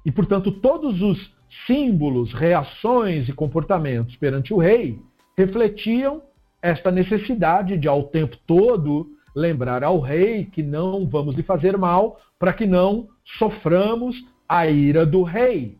E, 0.04 0.10
portanto, 0.10 0.50
todos 0.50 1.00
os 1.02 1.32
símbolos, 1.66 2.32
reações 2.32 3.28
e 3.28 3.32
comportamentos 3.32 4.16
perante 4.16 4.52
o 4.52 4.58
rei 4.58 5.00
refletiam 5.36 6.22
esta 6.60 6.90
necessidade 6.90 7.76
de, 7.76 7.86
ao 7.86 8.04
tempo 8.04 8.36
todo, 8.46 9.08
lembrar 9.34 9.84
ao 9.84 10.00
rei 10.00 10.46
que 10.46 10.62
não 10.62 11.06
vamos 11.06 11.34
lhe 11.34 11.42
fazer 11.42 11.76
mal 11.76 12.20
para 12.38 12.52
que 12.52 12.66
não 12.66 13.08
soframos 13.38 14.16
a 14.48 14.66
ira 14.66 15.04
do 15.04 15.22
rei. 15.22 15.78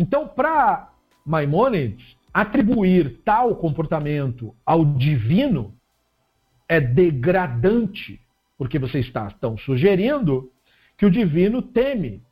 Então, 0.00 0.26
para 0.26 0.88
Maimônides, 1.26 2.16
atribuir 2.32 3.20
tal 3.22 3.54
comportamento 3.54 4.54
ao 4.64 4.82
divino 4.82 5.74
é 6.66 6.80
degradante, 6.80 8.18
porque 8.56 8.78
você 8.78 9.00
está 9.00 9.30
tão 9.32 9.58
sugerindo 9.58 10.50
que 10.96 11.04
o 11.04 11.10
divino 11.10 11.60
teme 11.60 12.22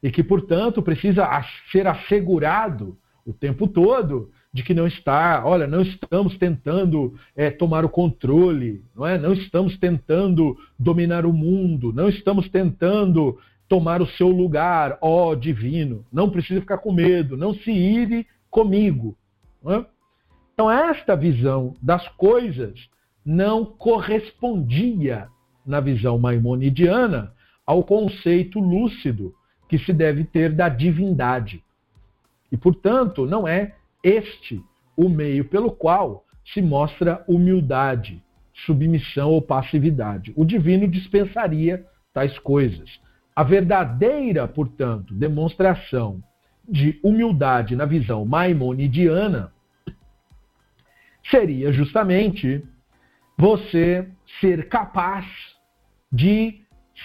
e 0.00 0.12
que, 0.12 0.22
portanto, 0.22 0.80
precisa 0.80 1.28
ser 1.72 1.88
assegurado 1.88 2.96
o 3.26 3.32
tempo 3.32 3.66
todo 3.66 4.30
de 4.52 4.62
que 4.62 4.72
não 4.72 4.86
está, 4.86 5.44
olha, 5.44 5.66
não 5.66 5.82
estamos 5.82 6.38
tentando 6.38 7.18
é, 7.34 7.50
tomar 7.50 7.84
o 7.84 7.88
controle, 7.88 8.80
não 8.94 9.04
é? 9.04 9.18
Não 9.18 9.32
estamos 9.32 9.76
tentando 9.76 10.56
dominar 10.78 11.26
o 11.26 11.32
mundo, 11.32 11.92
não 11.92 12.08
estamos 12.08 12.48
tentando 12.48 13.36
tomar 13.68 14.00
o 14.00 14.06
seu 14.06 14.28
lugar, 14.28 14.98
ó 15.00 15.34
divino. 15.34 16.04
Não 16.12 16.30
precisa 16.30 16.60
ficar 16.60 16.78
com 16.78 16.92
medo, 16.92 17.36
não 17.36 17.54
se 17.54 17.70
ire 17.70 18.26
comigo. 18.50 19.16
É? 19.66 19.84
Então, 20.54 20.70
esta 20.70 21.16
visão 21.16 21.74
das 21.82 22.06
coisas 22.10 22.88
não 23.24 23.64
correspondia, 23.64 25.28
na 25.66 25.80
visão 25.80 26.18
maimonidiana, 26.18 27.34
ao 27.66 27.82
conceito 27.82 28.60
lúcido 28.60 29.34
que 29.68 29.78
se 29.78 29.92
deve 29.92 30.24
ter 30.24 30.52
da 30.52 30.68
divindade. 30.68 31.62
E, 32.50 32.56
portanto, 32.56 33.26
não 33.26 33.46
é 33.46 33.74
este 34.02 34.62
o 34.96 35.08
meio 35.08 35.44
pelo 35.44 35.72
qual 35.72 36.24
se 36.44 36.62
mostra 36.62 37.24
humildade, 37.26 38.22
submissão 38.64 39.30
ou 39.30 39.42
passividade. 39.42 40.32
O 40.36 40.44
divino 40.44 40.86
dispensaria 40.86 41.84
tais 42.14 42.38
coisas. 42.38 43.00
A 43.36 43.42
verdadeira, 43.42 44.48
portanto, 44.48 45.12
demonstração 45.12 46.24
de 46.66 46.98
humildade 47.02 47.76
na 47.76 47.84
visão 47.84 48.24
maimonidiana 48.24 49.52
seria 51.30 51.70
justamente 51.70 52.64
você 53.36 54.08
ser 54.40 54.70
capaz 54.70 55.26
de 56.10 56.62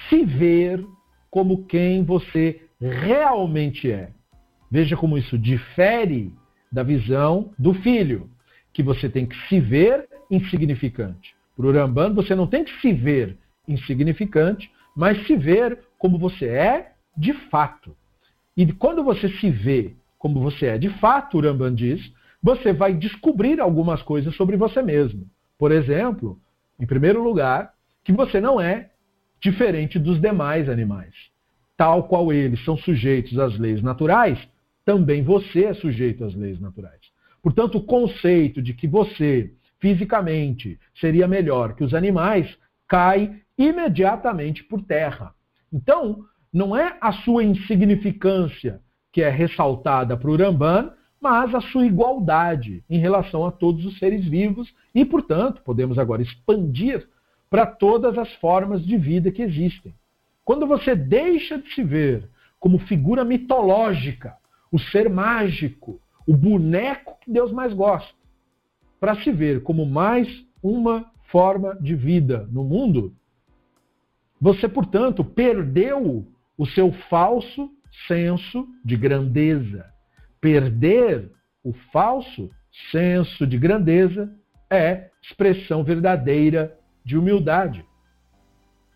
se 0.08 0.24
ver 0.24 0.86
como 1.30 1.66
quem 1.66 2.02
você 2.06 2.62
realmente 2.80 3.92
é. 3.92 4.12
Veja 4.72 4.96
como 4.96 5.18
isso 5.18 5.38
difere 5.38 6.34
da 6.72 6.82
visão 6.82 7.52
do 7.60 7.74
filho, 7.74 8.30
que 8.72 8.82
você 8.82 9.10
tem 9.10 9.26
que 9.26 9.36
se 9.50 9.60
ver 9.60 10.08
insignificante. 10.30 11.36
Para 11.58 11.66
o 11.66 11.72
Ramban, 11.74 12.14
você 12.14 12.34
não 12.34 12.48
tem 12.48 12.64
que 12.64 12.80
se 12.80 12.94
ver 12.94 13.38
insignificante, 13.68 14.72
mas 14.96 15.28
se 15.28 15.36
ver 15.36 15.78
como 16.02 16.18
você 16.18 16.48
é 16.48 16.94
de 17.16 17.32
fato. 17.52 17.96
E 18.58 18.74
quando 18.74 19.04
você 19.04 19.30
se 19.30 19.52
vê 19.52 19.94
como 20.18 20.42
você 20.42 20.66
é 20.66 20.78
de 20.80 20.90
fato, 20.98 21.38
o 21.38 21.42
Ramban 21.42 21.76
diz, 21.76 22.12
você 22.42 22.74
vai 22.74 22.96
descobrir 22.96 23.62
algumas 23.62 24.02
coisas 24.02 24.36
sobre 24.36 24.58
você 24.58 24.82
mesmo. 24.82 25.28
Por 25.60 25.72
exemplo, 25.72 26.40
em 26.80 26.88
primeiro 26.88 27.24
lugar, 27.24 27.74
que 28.04 28.12
você 28.12 28.42
não 28.42 28.60
é 28.60 28.90
diferente 29.40 30.00
dos 30.00 30.20
demais 30.20 30.68
animais. 30.68 31.14
Tal 31.78 32.08
qual 32.08 32.34
eles 32.34 32.66
são 32.66 32.76
sujeitos 32.78 33.38
às 33.38 33.56
leis 33.60 33.80
naturais, 33.84 34.40
também 34.84 35.22
você 35.22 35.66
é 35.66 35.74
sujeito 35.76 36.26
às 36.26 36.34
leis 36.34 36.60
naturais. 36.60 37.02
Portanto, 37.44 37.78
o 37.78 37.84
conceito 37.84 38.60
de 38.60 38.74
que 38.74 38.88
você 38.88 39.54
fisicamente 39.80 40.80
seria 41.00 41.28
melhor 41.28 41.76
que 41.76 41.84
os 41.84 41.94
animais 41.94 42.58
cai 42.88 43.40
imediatamente 43.56 44.64
por 44.64 44.82
terra. 44.82 45.36
Então, 45.72 46.26
não 46.52 46.76
é 46.76 46.98
a 47.00 47.12
sua 47.12 47.44
insignificância 47.44 48.82
que 49.12 49.22
é 49.22 49.30
ressaltada 49.30 50.18
para 50.18 50.30
o 50.30 50.36
Ramban, 50.36 50.92
mas 51.20 51.54
a 51.54 51.62
sua 51.62 51.86
igualdade 51.86 52.84
em 52.90 52.98
relação 52.98 53.46
a 53.46 53.52
todos 53.52 53.86
os 53.86 54.00
seres 54.00 54.26
vivos 54.26 54.74
e, 54.94 55.06
portanto, 55.06 55.62
podemos 55.64 56.00
agora 56.00 56.22
expandir 56.22 57.08
para 57.50 57.66
todas 57.66 58.18
as 58.18 58.34
formas 58.36 58.84
de 58.84 58.98
vida 58.98 59.32
que 59.32 59.42
existem. 59.42 59.94
Quando 60.44 60.66
você 60.66 60.96
deixa 60.96 61.58
de 61.58 61.74
se 61.74 61.84
ver 61.84 62.28
como 62.60 62.80
figura 62.80 63.24
mitológica 63.24 64.36
o 64.72 64.80
ser 64.80 65.10
mágico, 65.10 66.00
o 66.26 66.36
boneco 66.36 67.18
que 67.22 67.32
Deus 67.32 67.52
mais 67.52 67.74
gosta, 67.74 68.14
para 69.00 69.16
se 69.22 69.32
ver 69.32 69.62
como 69.64 69.86
mais 69.86 70.28
uma 70.64 71.12
forma 71.32 71.76
de 71.76 71.96
vida 71.96 72.48
no 72.52 72.64
mundo, 72.64 73.14
você, 74.42 74.68
portanto, 74.68 75.24
perdeu 75.24 76.28
o 76.58 76.66
seu 76.66 76.92
falso 77.12 77.70
senso 78.08 78.68
de 78.84 78.98
grandeza. 78.98 79.86
Perder 80.42 81.32
o 81.64 81.72
falso 81.94 82.50
senso 82.90 83.46
de 83.46 83.56
grandeza 83.60 84.34
é 84.68 85.12
expressão 85.22 85.84
verdadeira 85.84 86.76
de 87.06 87.16
humildade. 87.16 87.86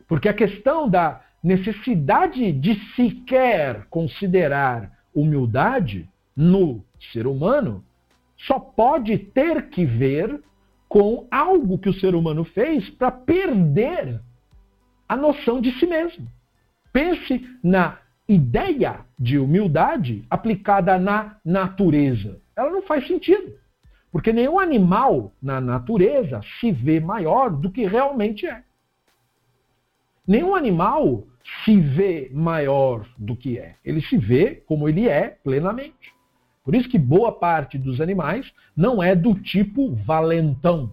Porque 0.07 0.27
a 0.27 0.33
questão 0.33 0.89
da 0.89 1.21
necessidade 1.43 2.51
de 2.51 2.73
sequer 2.95 3.85
considerar 3.91 4.91
humildade 5.13 6.09
no 6.35 6.83
ser 7.13 7.27
humano 7.27 7.85
só 8.35 8.59
pode 8.59 9.15
ter 9.17 9.69
que 9.69 9.85
ver 9.85 10.41
com 10.89 11.27
algo 11.29 11.77
que 11.77 11.89
o 11.89 11.93
ser 11.93 12.15
humano 12.15 12.43
fez 12.43 12.89
para 12.89 13.11
perder 13.11 14.19
a 15.07 15.15
noção 15.15 15.61
de 15.61 15.71
si 15.79 15.85
mesmo. 15.85 16.27
Pense 16.91 17.47
na 17.63 17.99
ideia 18.27 19.01
de 19.17 19.37
humildade 19.37 20.25
aplicada 20.29 20.97
na 20.97 21.37
natureza. 21.43 22.41
Ela 22.55 22.71
não 22.71 22.81
faz 22.81 23.07
sentido. 23.07 23.53
Porque 24.11 24.31
nenhum 24.31 24.57
animal 24.59 25.33
na 25.41 25.59
natureza 25.59 26.41
se 26.59 26.71
vê 26.71 26.99
maior 26.99 27.49
do 27.49 27.69
que 27.69 27.85
realmente 27.85 28.47
é. 28.47 28.63
Nenhum 30.25 30.55
animal 30.55 31.27
se 31.63 31.79
vê 31.79 32.31
maior 32.33 33.05
do 33.17 33.35
que 33.35 33.59
é. 33.59 33.75
Ele 33.83 34.01
se 34.01 34.17
vê 34.17 34.63
como 34.65 34.89
ele 34.89 35.07
é 35.07 35.37
plenamente. 35.43 36.15
Por 36.63 36.73
isso 36.73 36.89
que 36.89 36.97
boa 36.97 37.31
parte 37.31 37.77
dos 37.77 38.01
animais 38.01 38.51
não 38.75 39.03
é 39.03 39.15
do 39.15 39.35
tipo 39.35 39.93
valentão. 39.93 40.91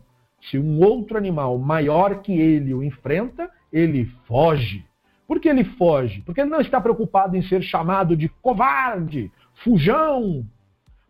Se 0.50 0.58
um 0.58 0.80
outro 0.80 1.16
animal 1.16 1.56
maior 1.56 2.20
que 2.20 2.32
ele 2.32 2.74
o 2.74 2.82
enfrenta, 2.82 3.48
ele 3.72 4.04
foge. 4.26 4.84
Por 5.26 5.40
que 5.40 5.48
ele 5.48 5.64
foge? 5.64 6.20
Porque 6.22 6.40
ele 6.40 6.50
não 6.50 6.60
está 6.60 6.80
preocupado 6.80 7.36
em 7.36 7.42
ser 7.42 7.62
chamado 7.62 8.16
de 8.16 8.28
covarde, 8.28 9.32
fujão. 9.64 10.44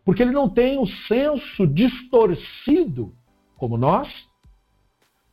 Porque 0.05 0.21
ele 0.21 0.31
não 0.31 0.49
tem 0.49 0.79
o 0.79 0.87
senso 1.07 1.67
distorcido, 1.67 3.13
como 3.57 3.77
nós, 3.77 4.07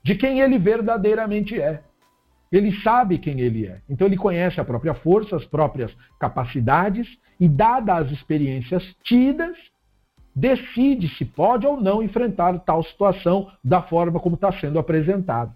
de 0.03 0.15
quem 0.15 0.41
ele 0.41 0.59
verdadeiramente 0.59 1.61
é. 1.61 1.83
Ele 2.51 2.75
sabe 2.81 3.19
quem 3.19 3.41
ele 3.41 3.67
é. 3.67 3.81
Então 3.89 4.07
ele 4.07 4.17
conhece 4.17 4.61
a 4.61 4.65
própria 4.65 4.95
força, 4.95 5.37
as 5.37 5.45
próprias 5.45 5.95
capacidades 6.19 7.09
e, 7.39 7.49
dadas 7.49 8.07
as 8.07 8.13
experiências 8.13 8.83
tidas, 9.05 9.57
decide 10.35 11.09
se 11.17 11.25
pode 11.25 11.67
ou 11.67 11.81
não 11.81 12.03
enfrentar 12.03 12.59
tal 12.61 12.83
situação 12.83 13.51
da 13.63 13.83
forma 13.83 14.19
como 14.19 14.35
está 14.35 14.53
sendo 14.53 14.79
apresentado. 14.79 15.55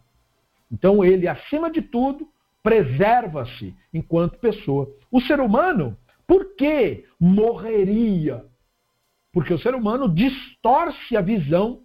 Então 0.75 1.05
ele, 1.05 1.29
acima 1.29 1.71
de 1.71 1.81
tudo, 1.81 2.29
preserva-se 2.61 3.73
enquanto 3.93 4.41
pessoa. 4.41 4.93
O 5.09 5.21
ser 5.21 5.39
humano, 5.39 5.97
por 6.27 6.57
que 6.57 7.05
morreria? 7.19 8.45
Porque 9.33 9.55
o 9.55 9.59
ser 9.59 9.73
humano 9.73 10.09
distorce 10.09 11.17
a 11.17 11.21
visão 11.21 11.83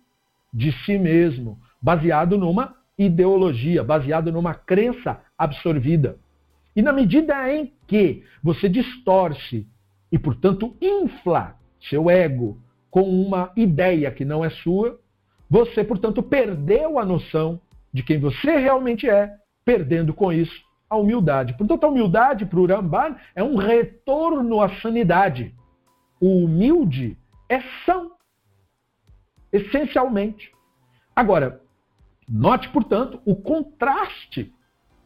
de 0.52 0.72
si 0.84 0.98
mesmo, 0.98 1.60
baseado 1.80 2.36
numa 2.36 2.76
ideologia, 2.98 3.84
baseado 3.84 4.32
numa 4.32 4.56
crença 4.56 5.22
absorvida. 5.38 6.18
E 6.76 6.82
na 6.82 6.92
medida 6.92 7.54
em 7.54 7.72
que 7.86 8.24
você 8.42 8.68
distorce 8.68 9.68
e, 10.12 10.18
portanto, 10.18 10.76
infla 10.82 11.56
seu 11.80 12.10
ego 12.10 12.60
com 12.90 13.04
uma 13.04 13.52
ideia 13.56 14.10
que 14.12 14.26
não 14.26 14.44
é 14.44 14.50
sua, 14.50 15.00
você, 15.48 15.84
portanto, 15.84 16.24
perdeu 16.24 16.98
a 16.98 17.06
noção 17.06 17.62
de 17.94 18.04
quem 18.04 18.20
você 18.20 18.58
realmente 18.58 19.10
é, 19.10 19.36
perdendo 19.66 20.14
com 20.14 20.32
isso 20.32 20.64
a 20.90 20.96
humildade. 20.96 21.56
Portanto, 21.58 21.84
a 21.84 21.88
humildade 21.88 22.46
para 22.46 22.60
o 22.60 22.66
Ramban 22.66 23.16
é 23.36 23.44
um 23.44 23.56
retorno 23.56 24.62
à 24.62 24.70
sanidade. 24.82 25.54
O 26.20 26.44
humilde 26.44 27.18
é 27.48 27.62
são, 27.86 28.12
essencialmente. 29.52 30.52
Agora, 31.16 31.62
Note, 32.30 32.70
portanto, 32.70 33.20
o 33.26 33.36
contraste 33.36 34.54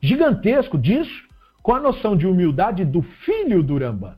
gigantesco 0.02 0.78
disso 0.78 1.30
com 1.62 1.74
a 1.74 1.80
noção 1.80 2.18
de 2.18 2.28
humildade 2.28 2.84
do 2.84 3.02
filho 3.02 3.64
do 3.64 3.78
Rambam. 3.78 4.18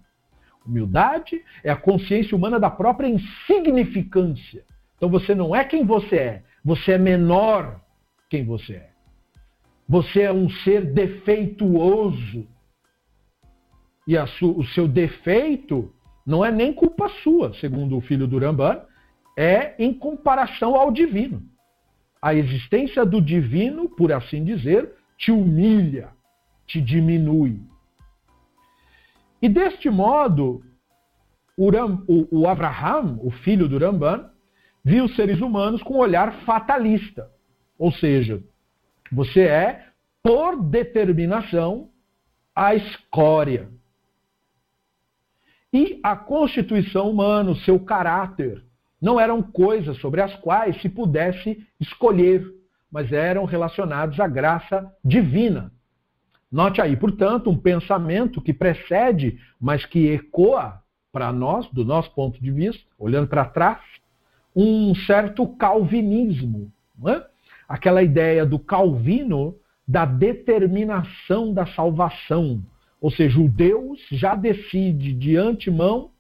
Humildade 0.66 1.40
é 1.64 1.70
a 1.70 1.76
consciência 1.76 2.36
humana 2.36 2.60
da 2.60 2.72
própria 2.72 3.08
insignificância. 3.08 4.66
Então 4.98 5.08
você 5.08 5.36
não 5.36 5.56
é 5.56 5.64
quem 5.64 5.86
você 5.86 6.16
é, 6.16 6.44
você 6.64 6.94
é 6.94 6.98
menor 6.98 7.80
quem 8.30 8.46
você 8.46 8.74
é. 8.74 8.90
Você 9.88 10.22
é 10.22 10.34
um 10.34 10.50
ser 10.50 10.94
defeituoso. 10.94 12.48
E 14.08 14.16
o 14.18 14.64
seu 14.74 14.88
defeito 14.88 15.94
não 16.26 16.44
é 16.44 16.52
nem 16.52 16.74
culpa 16.74 17.10
sua, 17.24 17.54
segundo 17.56 17.98
o 17.98 18.02
filho 18.02 18.28
do 18.28 18.38
Rambam, 18.38 18.82
é 19.38 19.76
em 19.84 19.94
comparação 19.94 20.76
ao 20.76 20.92
divino 20.92 21.42
a 22.26 22.34
existência 22.34 23.06
do 23.06 23.22
divino, 23.22 23.88
por 23.88 24.12
assim 24.12 24.44
dizer, 24.44 24.96
te 25.16 25.32
humilha, 25.32 26.10
te 26.66 26.82
diminui. 26.82 27.62
E 29.40 29.48
deste 29.48 29.92
modo, 29.92 30.64
o, 31.56 31.70
Ram, 31.70 32.04
o, 32.08 32.40
o 32.40 32.48
Abraham, 32.48 33.20
o 33.22 33.30
filho 33.30 33.70
do 33.70 33.78
Ramban, 33.78 34.28
viu 34.84 35.06
os 35.06 35.16
seres 35.16 35.40
humanos 35.40 35.84
com 35.84 35.94
um 35.94 36.00
olhar 36.00 36.34
fatalista. 36.46 37.30
Ou 37.78 37.92
seja, 37.92 38.42
você 39.12 39.42
é, 39.42 39.86
por 40.24 40.62
determinação, 40.62 41.90
a 42.56 42.74
escória. 42.74 43.70
E 45.72 46.00
a 46.04 46.16
constituição 46.16 47.10
humana, 47.10 47.52
o 47.52 47.56
seu 47.58 47.80
caráter, 47.80 48.64
não 49.02 49.20
eram 49.20 49.42
coisas 49.42 49.98
sobre 49.98 50.22
as 50.22 50.34
quais 50.38 50.82
se 50.82 50.90
pudesse 50.90 51.64
escolher, 51.80 52.44
mas 52.90 53.12
eram 53.12 53.46
relacionados 53.46 54.20
à 54.20 54.28
graça 54.28 54.92
divina. 55.04 55.72
Note 56.52 56.82
aí, 56.82 56.96
portanto, 56.96 57.50
um 57.50 57.58
pensamento 57.58 58.42
que 58.42 58.54
precede, 58.54 59.38
mas 59.60 59.86
que 59.86 60.08
ecoa 60.08 60.82
para 61.12 61.32
nós, 61.34 61.68
do 61.72 61.84
nosso 61.84 62.10
ponto 62.12 62.42
de 62.42 62.52
vista, 62.52 62.84
olhando 62.98 63.28
para 63.28 63.46
trás, 63.46 63.82
um 64.56 64.96
certo 64.96 65.46
calvinismo. 65.58 66.72
É? 67.06 67.35
Aquela 67.68 68.04
ideia 68.04 68.46
do 68.46 68.60
Calvino 68.60 69.56
da 69.88 70.06
determinação 70.06 71.54
da 71.54 71.66
salvação. 71.68 72.64
Ou 73.00 73.12
seja, 73.12 73.40
o 73.40 73.48
Deus 73.48 74.00
já 74.12 74.36
decide 74.36 75.14
de 75.14 75.38
antemão 75.38 76.12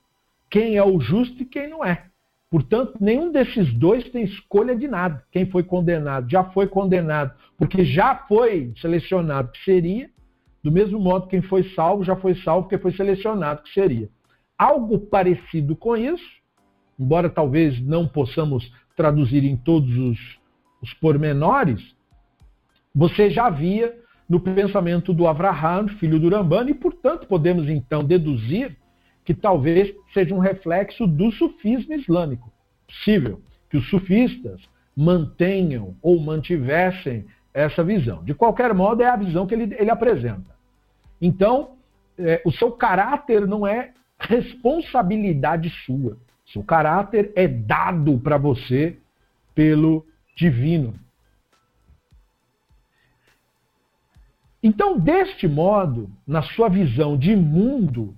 quem 0.49 0.77
é 0.77 0.83
o 0.83 0.99
justo 0.99 1.41
e 1.41 1.45
quem 1.45 1.69
não 1.69 1.83
é. 1.83 2.05
Portanto, 2.49 2.93
nenhum 3.01 3.31
desses 3.31 3.73
dois 3.73 4.07
tem 4.09 4.23
escolha 4.23 4.75
de 4.75 4.87
nada. 4.87 5.23
Quem 5.31 5.45
foi 5.47 5.63
condenado 5.63 6.29
já 6.29 6.43
foi 6.43 6.67
condenado, 6.67 7.33
porque 7.57 7.83
já 7.83 8.15
foi 8.27 8.71
selecionado 8.79 9.51
que 9.51 9.63
seria, 9.63 10.09
do 10.63 10.71
mesmo 10.71 10.99
modo 10.99 11.27
quem 11.27 11.41
foi 11.41 11.63
salvo 11.71 12.03
já 12.03 12.15
foi 12.15 12.35
salvo 12.35 12.63
porque 12.63 12.77
foi 12.77 12.93
selecionado 12.93 13.63
que 13.63 13.73
seria. 13.73 14.09
Algo 14.57 14.99
parecido 14.99 15.75
com 15.75 15.97
isso, 15.97 16.23
embora 16.99 17.29
talvez 17.29 17.81
não 17.81 18.07
possamos 18.07 18.71
traduzir 18.95 19.43
em 19.43 19.57
todos 19.57 19.97
os, 19.97 20.17
os 20.81 20.93
pormenores, 20.95 21.95
você 22.93 23.29
já 23.29 23.49
via 23.49 23.95
no 24.27 24.39
pensamento 24.39 25.13
do 25.13 25.27
Avraham, 25.27 25.87
filho 25.99 26.19
do 26.19 26.29
Rambam, 26.29 26.67
e 26.67 26.73
portanto 26.73 27.27
podemos 27.27 27.69
então 27.69 28.03
deduzir 28.03 28.75
que 29.23 29.33
talvez 29.33 29.93
seja 30.13 30.33
um 30.33 30.39
reflexo 30.39 31.07
do 31.07 31.31
sufismo 31.31 31.93
islâmico. 31.93 32.51
Possível 32.87 33.41
que 33.69 33.77
os 33.77 33.89
sufistas 33.89 34.61
mantenham 34.95 35.95
ou 36.01 36.19
mantivessem 36.19 37.25
essa 37.53 37.83
visão. 37.83 38.23
De 38.23 38.33
qualquer 38.33 38.73
modo, 38.73 39.01
é 39.01 39.07
a 39.07 39.15
visão 39.15 39.47
que 39.47 39.53
ele, 39.53 39.75
ele 39.79 39.89
apresenta. 39.89 40.55
Então, 41.21 41.71
é, 42.17 42.41
o 42.45 42.51
seu 42.51 42.71
caráter 42.71 43.47
não 43.47 43.65
é 43.65 43.91
responsabilidade 44.19 45.69
sua. 45.85 46.17
Seu 46.45 46.63
caráter 46.63 47.31
é 47.35 47.47
dado 47.47 48.19
para 48.19 48.37
você 48.37 48.97
pelo 49.53 50.05
divino. 50.35 50.93
Então, 54.61 54.99
deste 54.99 55.47
modo, 55.47 56.09
na 56.25 56.41
sua 56.41 56.67
visão 56.69 57.17
de 57.17 57.35
mundo, 57.35 58.15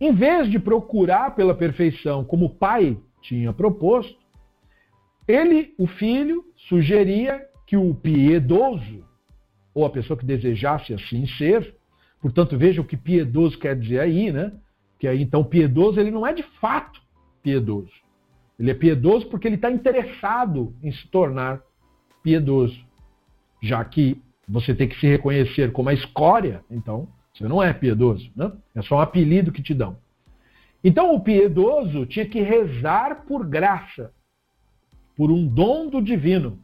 em 0.00 0.12
vez 0.12 0.50
de 0.50 0.58
procurar 0.58 1.34
pela 1.36 1.54
perfeição 1.54 2.24
como 2.24 2.46
o 2.46 2.54
pai 2.54 2.98
tinha 3.20 3.52
proposto, 3.52 4.18
ele, 5.28 5.74
o 5.78 5.86
filho, 5.86 6.44
sugeria 6.68 7.46
que 7.66 7.76
o 7.76 7.94
piedoso, 7.94 9.04
ou 9.74 9.84
a 9.84 9.90
pessoa 9.90 10.18
que 10.18 10.26
desejasse 10.26 10.92
assim 10.92 11.26
ser, 11.38 11.76
portanto, 12.20 12.58
veja 12.58 12.80
o 12.80 12.84
que 12.84 12.96
piedoso 12.96 13.58
quer 13.58 13.78
dizer 13.78 14.00
aí, 14.00 14.32
né? 14.32 14.52
Que 14.98 15.06
aí, 15.06 15.22
então, 15.22 15.44
piedoso, 15.44 16.00
ele 16.00 16.10
não 16.10 16.26
é 16.26 16.32
de 16.32 16.42
fato 16.60 17.00
piedoso. 17.42 17.92
Ele 18.58 18.70
é 18.70 18.74
piedoso 18.74 19.26
porque 19.26 19.48
ele 19.48 19.56
está 19.56 19.70
interessado 19.70 20.74
em 20.82 20.92
se 20.92 21.06
tornar 21.08 21.60
piedoso. 22.22 22.78
Já 23.60 23.84
que 23.84 24.20
você 24.48 24.74
tem 24.74 24.88
que 24.88 24.98
se 24.98 25.06
reconhecer 25.06 25.72
como 25.72 25.88
a 25.88 25.94
escória, 25.94 26.64
então 26.70 27.08
você 27.32 27.48
não 27.48 27.62
é 27.62 27.72
piedoso, 27.72 28.30
né? 28.36 28.52
É 28.74 28.82
só 28.82 28.96
um 28.96 29.00
apelido 29.00 29.52
que 29.52 29.62
te 29.62 29.72
dão. 29.72 29.96
Então 30.84 31.14
o 31.14 31.20
piedoso 31.20 32.04
tinha 32.06 32.26
que 32.26 32.40
rezar 32.40 33.24
por 33.26 33.46
graça, 33.46 34.12
por 35.16 35.30
um 35.30 35.46
dom 35.46 35.88
do 35.88 36.02
divino, 36.02 36.58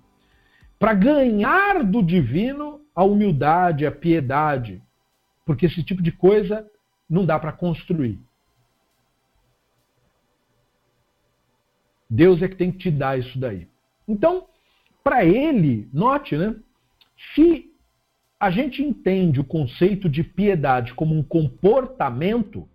para 0.79 0.95
ganhar 0.95 1.85
do 1.85 2.03
divino 2.03 2.81
a 2.95 3.05
humildade, 3.05 3.87
a 3.87 3.93
piedade, 3.93 4.83
porque 5.47 5.67
esse 5.67 5.83
tipo 5.83 6.03
de 6.03 6.11
coisa 6.11 6.69
não 7.09 7.25
dá 7.25 7.39
para 7.39 7.53
construir. 7.53 8.19
Deus 12.09 12.43
é 12.43 12.49
que 12.49 12.57
tem 12.57 12.73
que 12.73 12.79
te 12.79 12.91
dar 12.91 13.19
isso 13.19 13.39
daí. 13.39 13.69
Então, 14.07 14.47
para 15.05 15.25
ele, 15.25 15.89
note, 15.93 16.37
né? 16.37 16.55
Se 17.35 17.71
a 18.41 18.51
gente 18.51 18.83
entende 18.83 19.41
o 19.41 19.45
conceito 19.45 20.09
de 20.09 20.23
piedade 20.23 20.95
como 20.95 21.15
um 21.15 21.23
comportamento, 21.23 22.69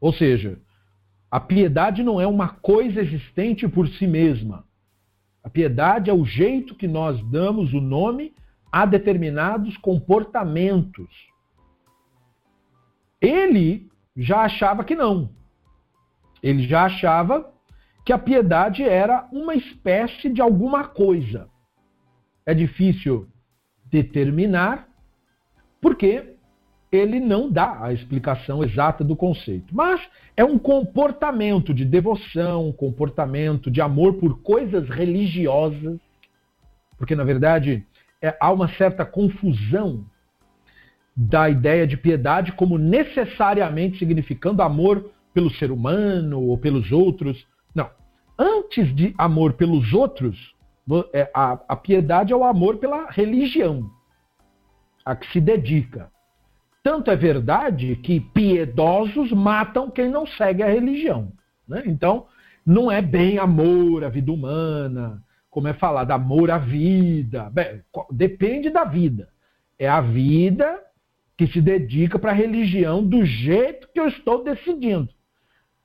ou 0.00 0.12
seja, 0.12 0.58
a 1.30 1.38
piedade 1.38 2.02
não 2.02 2.20
é 2.20 2.26
uma 2.26 2.48
coisa 2.48 3.00
existente 3.00 3.68
por 3.68 3.88
si 3.88 4.06
mesma. 4.06 4.66
A 5.42 5.50
piedade 5.50 6.10
é 6.10 6.12
o 6.12 6.24
jeito 6.24 6.74
que 6.74 6.88
nós 6.88 7.22
damos 7.30 7.72
o 7.72 7.80
nome 7.80 8.34
a 8.70 8.86
determinados 8.86 9.76
comportamentos. 9.76 11.10
Ele 13.20 13.90
já 14.16 14.42
achava 14.42 14.84
que 14.84 14.94
não. 14.94 15.30
Ele 16.42 16.66
já 16.66 16.84
achava 16.84 17.52
que 18.04 18.12
a 18.12 18.18
piedade 18.18 18.82
era 18.82 19.28
uma 19.32 19.54
espécie 19.54 20.28
de 20.28 20.40
alguma 20.40 20.84
coisa. 20.84 21.48
É 22.44 22.52
difícil 22.52 23.28
determinar, 23.90 24.88
porque 25.80 26.36
ele 26.90 27.20
não 27.20 27.50
dá 27.50 27.82
a 27.82 27.92
explicação 27.92 28.62
exata 28.62 29.02
do 29.02 29.16
conceito. 29.16 29.74
Mas 29.74 30.00
é 30.36 30.44
um 30.44 30.58
comportamento 30.58 31.72
de 31.72 31.84
devoção, 31.84 32.68
um 32.68 32.72
comportamento 32.72 33.70
de 33.70 33.80
amor 33.80 34.14
por 34.14 34.42
coisas 34.42 34.88
religiosas, 34.88 35.98
porque 36.98 37.14
na 37.14 37.24
verdade 37.24 37.86
é, 38.20 38.36
há 38.40 38.52
uma 38.52 38.68
certa 38.74 39.06
confusão 39.06 40.04
da 41.16 41.48
ideia 41.48 41.86
de 41.86 41.96
piedade 41.96 42.52
como 42.52 42.78
necessariamente 42.78 43.98
significando 43.98 44.62
amor 44.62 45.10
pelo 45.32 45.50
ser 45.54 45.70
humano 45.70 46.40
ou 46.40 46.58
pelos 46.58 46.92
outros. 46.92 47.46
Não. 47.74 47.90
Antes 48.38 48.94
de 48.94 49.14
amor 49.18 49.54
pelos 49.54 49.92
outros, 49.92 50.54
é, 51.12 51.30
a, 51.34 51.58
a 51.68 51.76
piedade 51.76 52.32
é 52.32 52.36
o 52.36 52.44
amor 52.44 52.78
pela 52.78 53.10
religião, 53.10 53.90
a 55.04 55.14
que 55.14 55.30
se 55.32 55.40
dedica. 55.40 56.10
Tanto 56.82 57.10
é 57.10 57.16
verdade 57.16 57.94
que 57.96 58.18
piedosos 58.18 59.30
matam 59.30 59.90
quem 59.90 60.08
não 60.08 60.26
segue 60.26 60.62
a 60.62 60.68
religião. 60.68 61.32
Né? 61.66 61.84
Então, 61.86 62.26
não 62.66 62.90
é 62.90 63.00
bem 63.00 63.38
amor 63.38 64.04
à 64.04 64.08
vida 64.08 64.32
humana, 64.32 65.22
como 65.48 65.68
é 65.68 65.74
falado, 65.74 66.10
amor 66.10 66.50
à 66.50 66.58
vida. 66.58 67.48
Bem, 67.50 67.82
depende 68.10 68.70
da 68.70 68.84
vida. 68.84 69.28
É 69.78 69.88
a 69.88 70.00
vida 70.00 70.80
que 71.36 71.46
se 71.46 71.60
dedica 71.60 72.18
para 72.18 72.30
a 72.30 72.34
religião 72.34 73.06
do 73.06 73.24
jeito 73.24 73.88
que 73.92 74.00
eu 74.00 74.08
estou 74.08 74.42
decidindo. 74.42 75.08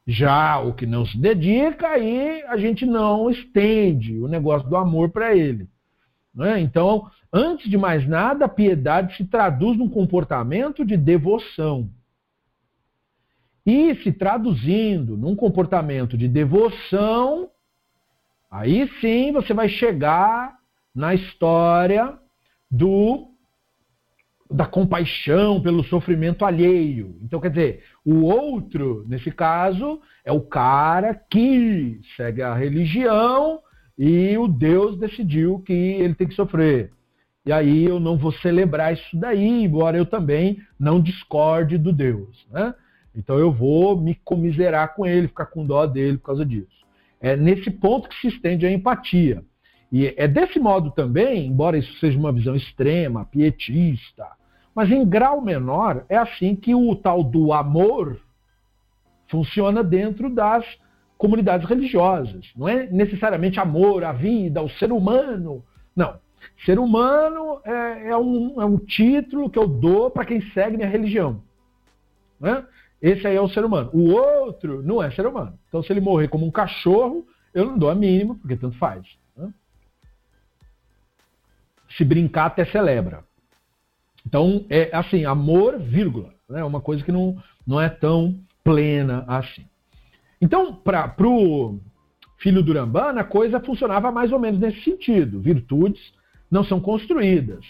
Já 0.07 0.57
o 0.59 0.73
que 0.73 0.85
não 0.85 1.05
se 1.05 1.17
dedica, 1.17 1.89
aí 1.89 2.41
a 2.43 2.55
gente 2.55 2.85
não 2.85 3.29
estende 3.29 4.17
o 4.17 4.27
negócio 4.27 4.69
do 4.69 4.77
amor 4.77 5.09
para 5.09 5.35
ele. 5.35 5.67
Né? 6.33 6.61
Então, 6.61 7.11
antes 7.31 7.69
de 7.69 7.77
mais 7.77 8.07
nada, 8.07 8.45
a 8.45 8.49
piedade 8.49 9.17
se 9.17 9.25
traduz 9.25 9.77
num 9.77 9.89
comportamento 9.89 10.85
de 10.85 10.95
devoção. 10.95 11.89
E 13.65 13.95
se 13.95 14.13
traduzindo 14.13 15.17
num 15.17 15.35
comportamento 15.35 16.17
de 16.17 16.29
devoção, 16.29 17.49
aí 18.49 18.89
sim 19.01 19.33
você 19.33 19.53
vai 19.53 19.67
chegar 19.67 20.55
na 20.95 21.13
história 21.13 22.17
do 22.71 23.36
da 24.49 24.65
compaixão 24.65 25.61
pelo 25.61 25.83
sofrimento 25.83 26.45
alheio. 26.45 27.17
Então, 27.21 27.39
quer 27.39 27.49
dizer, 27.49 27.83
o 28.05 28.23
outro, 28.23 29.05
nesse 29.07 29.31
caso, 29.31 29.99
é 30.23 30.31
o 30.31 30.41
cara 30.41 31.13
que 31.13 31.99
segue 32.15 32.41
a 32.41 32.53
religião 32.53 33.59
e 33.97 34.37
o 34.37 34.47
Deus 34.47 34.97
decidiu 34.97 35.59
que 35.59 35.73
ele 35.73 36.13
tem 36.13 36.27
que 36.27 36.35
sofrer. 36.35 36.91
E 37.45 37.51
aí 37.51 37.85
eu 37.85 37.99
não 37.99 38.17
vou 38.17 38.31
celebrar 38.33 38.93
isso 38.93 39.17
daí, 39.17 39.63
embora 39.63 39.97
eu 39.97 40.05
também 40.05 40.59
não 40.77 41.01
discorde 41.01 41.77
do 41.77 41.93
Deus. 41.93 42.45
Né? 42.51 42.73
Então 43.15 43.37
eu 43.39 43.51
vou 43.51 43.99
me 43.99 44.15
comiserar 44.15 44.93
com 44.95 45.05
ele, 45.05 45.29
ficar 45.29 45.45
com 45.47 45.65
dó 45.65 45.85
dele 45.85 46.17
por 46.17 46.25
causa 46.25 46.45
disso. 46.45 46.85
É 47.19 47.35
nesse 47.35 47.71
ponto 47.71 48.09
que 48.09 48.15
se 48.19 48.27
estende 48.27 48.65
a 48.65 48.71
empatia. 48.71 49.43
E 49.91 50.13
é 50.17 50.27
desse 50.27 50.59
modo 50.59 50.91
também, 50.91 51.47
embora 51.47 51.77
isso 51.77 51.93
seja 51.99 52.17
uma 52.17 52.31
visão 52.31 52.55
extrema, 52.55 53.25
pietista, 53.25 54.27
mas 54.75 54.91
em 54.91 55.05
grau 55.05 55.41
menor, 55.41 56.05
é 56.09 56.17
assim 56.17 56.55
que 56.55 56.75
o 56.75 56.95
tal 56.95 57.23
do 57.23 57.53
amor 57.53 58.19
funciona 59.27 59.83
dentro 59.83 60.29
das 60.29 60.65
comunidades 61.17 61.67
religiosas. 61.67 62.45
Não 62.55 62.67
é 62.67 62.85
necessariamente 62.87 63.59
amor 63.59 64.03
à 64.03 64.11
vida, 64.11 64.59
ao 64.59 64.69
ser 64.69 64.91
humano. 64.91 65.63
Não. 65.95 66.19
Ser 66.65 66.79
humano 66.79 67.59
é, 67.63 68.09
é, 68.09 68.17
um, 68.17 68.61
é 68.61 68.65
um, 68.65 68.77
título 68.77 69.49
que 69.49 69.57
eu 69.57 69.67
dou 69.67 70.11
para 70.11 70.25
quem 70.25 70.41
segue 70.51 70.77
minha 70.77 70.89
religião. 70.89 71.41
Né? 72.39 72.63
Esse 73.01 73.25
aí 73.27 73.35
é 73.35 73.41
o 73.41 73.49
ser 73.49 73.65
humano. 73.65 73.89
O 73.93 74.11
outro 74.11 74.83
não 74.83 75.01
é 75.01 75.09
ser 75.11 75.25
humano. 75.25 75.57
Então, 75.67 75.81
se 75.81 75.91
ele 75.91 76.01
morrer 76.01 76.27
como 76.27 76.45
um 76.45 76.51
cachorro, 76.51 77.25
eu 77.53 77.65
não 77.65 77.77
dou 77.77 77.89
a 77.89 77.95
mínima, 77.95 78.35
porque 78.35 78.55
tanto 78.55 78.77
faz. 78.77 79.05
Se 81.97 82.05
brincar, 82.05 82.45
até 82.45 82.65
celebra. 82.65 83.23
Então, 84.25 84.65
é 84.69 84.89
assim, 84.93 85.25
amor, 85.25 85.79
vírgula. 85.79 86.33
É 86.49 86.53
né? 86.53 86.63
uma 86.63 86.79
coisa 86.79 87.03
que 87.03 87.11
não, 87.11 87.41
não 87.65 87.81
é 87.81 87.89
tão 87.89 88.39
plena 88.63 89.25
assim. 89.27 89.65
Então, 90.41 90.75
para 90.75 91.15
o 91.19 91.79
filho 92.37 92.61
do 92.61 92.73
Rambana, 92.73 93.21
a 93.21 93.25
coisa 93.25 93.59
funcionava 93.59 94.11
mais 94.11 94.31
ou 94.31 94.39
menos 94.39 94.59
nesse 94.59 94.83
sentido. 94.83 95.39
Virtudes 95.39 96.13
não 96.51 96.63
são 96.63 96.79
construídas. 96.79 97.65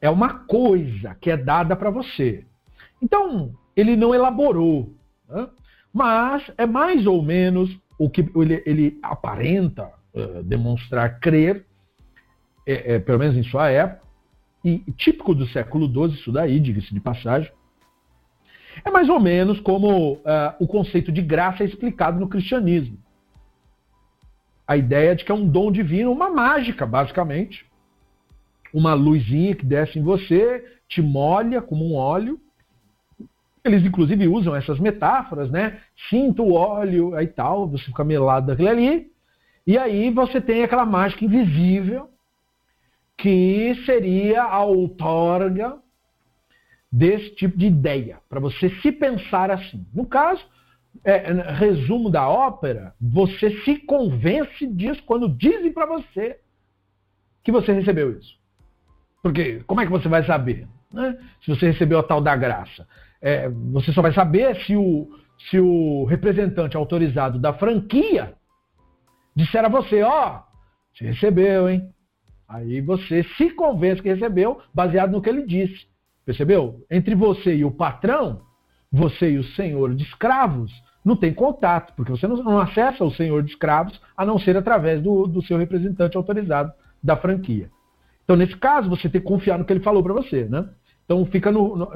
É 0.00 0.10
uma 0.10 0.40
coisa 0.40 1.14
que 1.20 1.30
é 1.30 1.36
dada 1.36 1.74
para 1.74 1.90
você. 1.90 2.44
Então, 3.00 3.54
ele 3.76 3.96
não 3.96 4.14
elaborou. 4.14 4.92
Né? 5.28 5.48
Mas 5.92 6.42
é 6.58 6.66
mais 6.66 7.06
ou 7.06 7.22
menos 7.22 7.74
o 7.98 8.10
que 8.10 8.28
ele, 8.34 8.62
ele 8.66 8.98
aparenta 9.02 9.90
uh, 10.12 10.42
demonstrar 10.42 11.20
crer, 11.20 11.64
é, 12.66 12.94
é, 12.94 12.98
pelo 12.98 13.18
menos 13.18 13.36
em 13.36 13.42
sua 13.42 13.70
época, 13.70 14.04
e 14.64 14.78
típico 14.96 15.34
do 15.34 15.46
século 15.48 15.86
XII, 15.86 16.18
isso 16.18 16.32
daí, 16.32 16.58
diga-se 16.58 16.92
de 16.94 17.00
passagem, 17.00 17.52
é 18.82 18.90
mais 18.90 19.08
ou 19.08 19.20
menos 19.20 19.60
como 19.60 20.14
uh, 20.14 20.20
o 20.58 20.66
conceito 20.66 21.12
de 21.12 21.20
graça 21.20 21.62
é 21.62 21.66
explicado 21.66 22.18
no 22.18 22.28
cristianismo. 22.28 22.98
A 24.66 24.76
ideia 24.76 25.14
de 25.14 25.24
que 25.24 25.30
é 25.30 25.34
um 25.34 25.46
dom 25.46 25.70
divino, 25.70 26.10
uma 26.10 26.30
mágica, 26.30 26.86
basicamente. 26.86 27.66
Uma 28.72 28.94
luzinha 28.94 29.54
que 29.54 29.64
desce 29.64 29.98
em 29.98 30.02
você, 30.02 30.64
te 30.88 31.02
molha 31.02 31.60
como 31.60 31.84
um 31.84 31.94
óleo. 31.94 32.40
Eles, 33.62 33.84
inclusive, 33.84 34.26
usam 34.26 34.56
essas 34.56 34.80
metáforas, 34.80 35.50
né? 35.50 35.80
Sinta 36.08 36.42
o 36.42 36.54
óleo 36.54 37.18
e 37.20 37.26
tal, 37.26 37.68
você 37.68 37.84
fica 37.84 38.02
melado 38.02 38.46
daquele 38.46 38.68
ali. 38.68 39.12
E 39.66 39.78
aí 39.78 40.10
você 40.10 40.40
tem 40.40 40.64
aquela 40.64 40.84
mágica 40.84 41.24
invisível 41.24 42.08
que 43.16 43.74
seria 43.86 44.42
a 44.42 44.64
outorga 44.64 45.78
desse 46.90 47.34
tipo 47.34 47.58
de 47.58 47.66
ideia, 47.66 48.20
para 48.28 48.38
você 48.38 48.70
se 48.80 48.92
pensar 48.92 49.50
assim. 49.50 49.84
No 49.92 50.06
caso, 50.06 50.44
é, 51.02 51.32
resumo 51.52 52.08
da 52.08 52.28
ópera, 52.28 52.94
você 53.00 53.50
se 53.62 53.78
convence 53.78 54.66
disso 54.66 55.02
quando 55.04 55.28
dizem 55.28 55.72
para 55.72 55.86
você 55.86 56.38
que 57.42 57.50
você 57.50 57.72
recebeu 57.72 58.16
isso. 58.16 58.38
Porque 59.22 59.62
como 59.66 59.80
é 59.80 59.86
que 59.86 59.90
você 59.90 60.08
vai 60.08 60.24
saber? 60.24 60.68
Né? 60.92 61.18
Se 61.44 61.50
você 61.50 61.70
recebeu 61.72 61.98
a 61.98 62.02
tal 62.02 62.20
da 62.20 62.36
graça. 62.36 62.86
É, 63.20 63.48
você 63.48 63.92
só 63.92 64.02
vai 64.02 64.12
saber 64.12 64.54
se 64.64 64.76
o, 64.76 65.08
se 65.50 65.58
o 65.58 66.04
representante 66.04 66.76
autorizado 66.76 67.38
da 67.38 67.54
franquia 67.54 68.34
disser 69.34 69.64
a 69.64 69.68
você, 69.68 70.02
ó, 70.02 70.36
oh, 70.36 70.42
você 70.94 71.06
recebeu, 71.06 71.68
hein? 71.68 71.93
Aí 72.48 72.80
você 72.80 73.22
se 73.36 73.50
convence 73.50 74.02
que 74.02 74.08
recebeu, 74.08 74.60
baseado 74.72 75.12
no 75.12 75.22
que 75.22 75.28
ele 75.28 75.46
disse. 75.46 75.86
Percebeu? 76.24 76.84
Entre 76.90 77.14
você 77.14 77.54
e 77.54 77.64
o 77.64 77.70
patrão, 77.70 78.42
você 78.90 79.32
e 79.32 79.38
o 79.38 79.44
senhor 79.44 79.94
de 79.94 80.04
escravos, 80.04 80.72
não 81.04 81.16
tem 81.16 81.34
contato, 81.34 81.92
porque 81.94 82.10
você 82.10 82.26
não, 82.26 82.58
acessa 82.58 83.04
o 83.04 83.10
senhor 83.10 83.42
de 83.42 83.50
escravos 83.50 84.00
a 84.16 84.24
não 84.24 84.38
ser 84.38 84.56
através 84.56 85.02
do, 85.02 85.26
do 85.26 85.42
seu 85.42 85.58
representante 85.58 86.16
autorizado 86.16 86.72
da 87.02 87.16
franquia. 87.16 87.70
Então, 88.24 88.36
nesse 88.36 88.56
caso, 88.56 88.88
você 88.88 89.08
tem 89.08 89.20
que 89.20 89.26
confiar 89.26 89.58
no 89.58 89.64
que 89.66 89.72
ele 89.72 89.84
falou 89.84 90.02
para 90.02 90.14
você, 90.14 90.44
né? 90.44 90.66
Então, 91.04 91.24
fica 91.26 91.52
no, 91.52 91.76
no, 91.76 91.86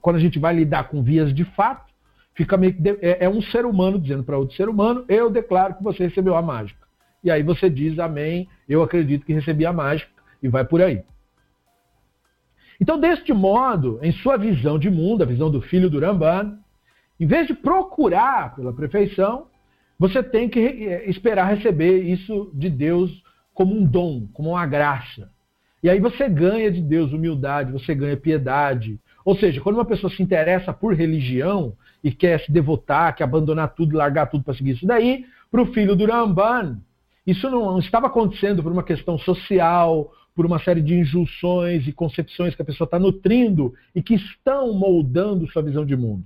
quando 0.00 0.16
a 0.16 0.20
gente 0.20 0.38
vai 0.38 0.54
lidar 0.54 0.88
com 0.88 1.02
vias 1.02 1.32
de 1.32 1.44
fato, 1.44 1.90
fica 2.34 2.58
meio 2.58 2.74
que 2.74 2.82
de, 2.82 2.90
é, 3.00 3.24
é 3.24 3.28
um 3.28 3.40
ser 3.40 3.64
humano 3.64 3.98
dizendo 3.98 4.22
para 4.22 4.36
outro 4.36 4.54
ser 4.54 4.68
humano: 4.68 5.04
eu 5.08 5.30
declaro 5.30 5.74
que 5.74 5.82
você 5.82 6.04
recebeu 6.04 6.36
a 6.36 6.42
mágica. 6.42 6.86
E 7.22 7.30
aí 7.30 7.42
você 7.42 7.68
diz 7.68 7.98
amém, 7.98 8.48
eu 8.68 8.82
acredito 8.82 9.24
que 9.26 9.32
recebi 9.32 9.66
a 9.66 9.72
mágica, 9.72 10.10
e 10.42 10.48
vai 10.48 10.64
por 10.64 10.80
aí. 10.80 11.02
Então, 12.80 12.98
deste 12.98 13.32
modo, 13.32 13.98
em 14.02 14.12
sua 14.12 14.36
visão 14.36 14.78
de 14.78 14.88
mundo, 14.88 15.22
a 15.22 15.26
visão 15.26 15.50
do 15.50 15.60
filho 15.60 15.90
do 15.90 15.98
Ramban, 15.98 16.58
em 17.18 17.26
vez 17.26 17.48
de 17.48 17.54
procurar 17.54 18.54
pela 18.54 18.72
perfeição, 18.72 19.46
você 19.98 20.22
tem 20.22 20.48
que 20.48 20.60
eh, 20.60 21.10
esperar 21.10 21.52
receber 21.52 22.02
isso 22.02 22.52
de 22.54 22.70
Deus 22.70 23.10
como 23.52 23.74
um 23.76 23.84
dom, 23.84 24.28
como 24.32 24.50
uma 24.50 24.64
graça. 24.64 25.28
E 25.82 25.90
aí 25.90 25.98
você 25.98 26.28
ganha 26.28 26.70
de 26.70 26.80
Deus 26.80 27.12
humildade, 27.12 27.72
você 27.72 27.94
ganha 27.94 28.16
piedade. 28.16 29.00
Ou 29.24 29.36
seja, 29.36 29.60
quando 29.60 29.76
uma 29.76 29.84
pessoa 29.84 30.12
se 30.12 30.22
interessa 30.22 30.72
por 30.72 30.94
religião 30.94 31.74
e 32.02 32.12
quer 32.12 32.38
se 32.40 32.52
devotar, 32.52 33.14
quer 33.16 33.24
abandonar 33.24 33.74
tudo, 33.74 33.96
largar 33.96 34.26
tudo 34.26 34.44
para 34.44 34.54
seguir 34.54 34.72
isso 34.72 34.86
daí, 34.86 35.26
para 35.50 35.62
o 35.62 35.66
filho 35.72 35.96
do 35.96 36.06
Ramban, 36.06 36.80
isso 37.30 37.50
não 37.50 37.78
estava 37.78 38.06
acontecendo 38.06 38.62
por 38.62 38.72
uma 38.72 38.82
questão 38.82 39.18
social, 39.18 40.10
por 40.34 40.46
uma 40.46 40.58
série 40.58 40.80
de 40.80 40.94
injunções 40.94 41.86
e 41.86 41.92
concepções 41.92 42.54
que 42.54 42.62
a 42.62 42.64
pessoa 42.64 42.86
está 42.86 42.98
nutrindo 42.98 43.74
e 43.94 44.02
que 44.02 44.14
estão 44.14 44.72
moldando 44.72 45.46
sua 45.50 45.62
visão 45.62 45.84
de 45.84 45.94
mundo. 45.94 46.24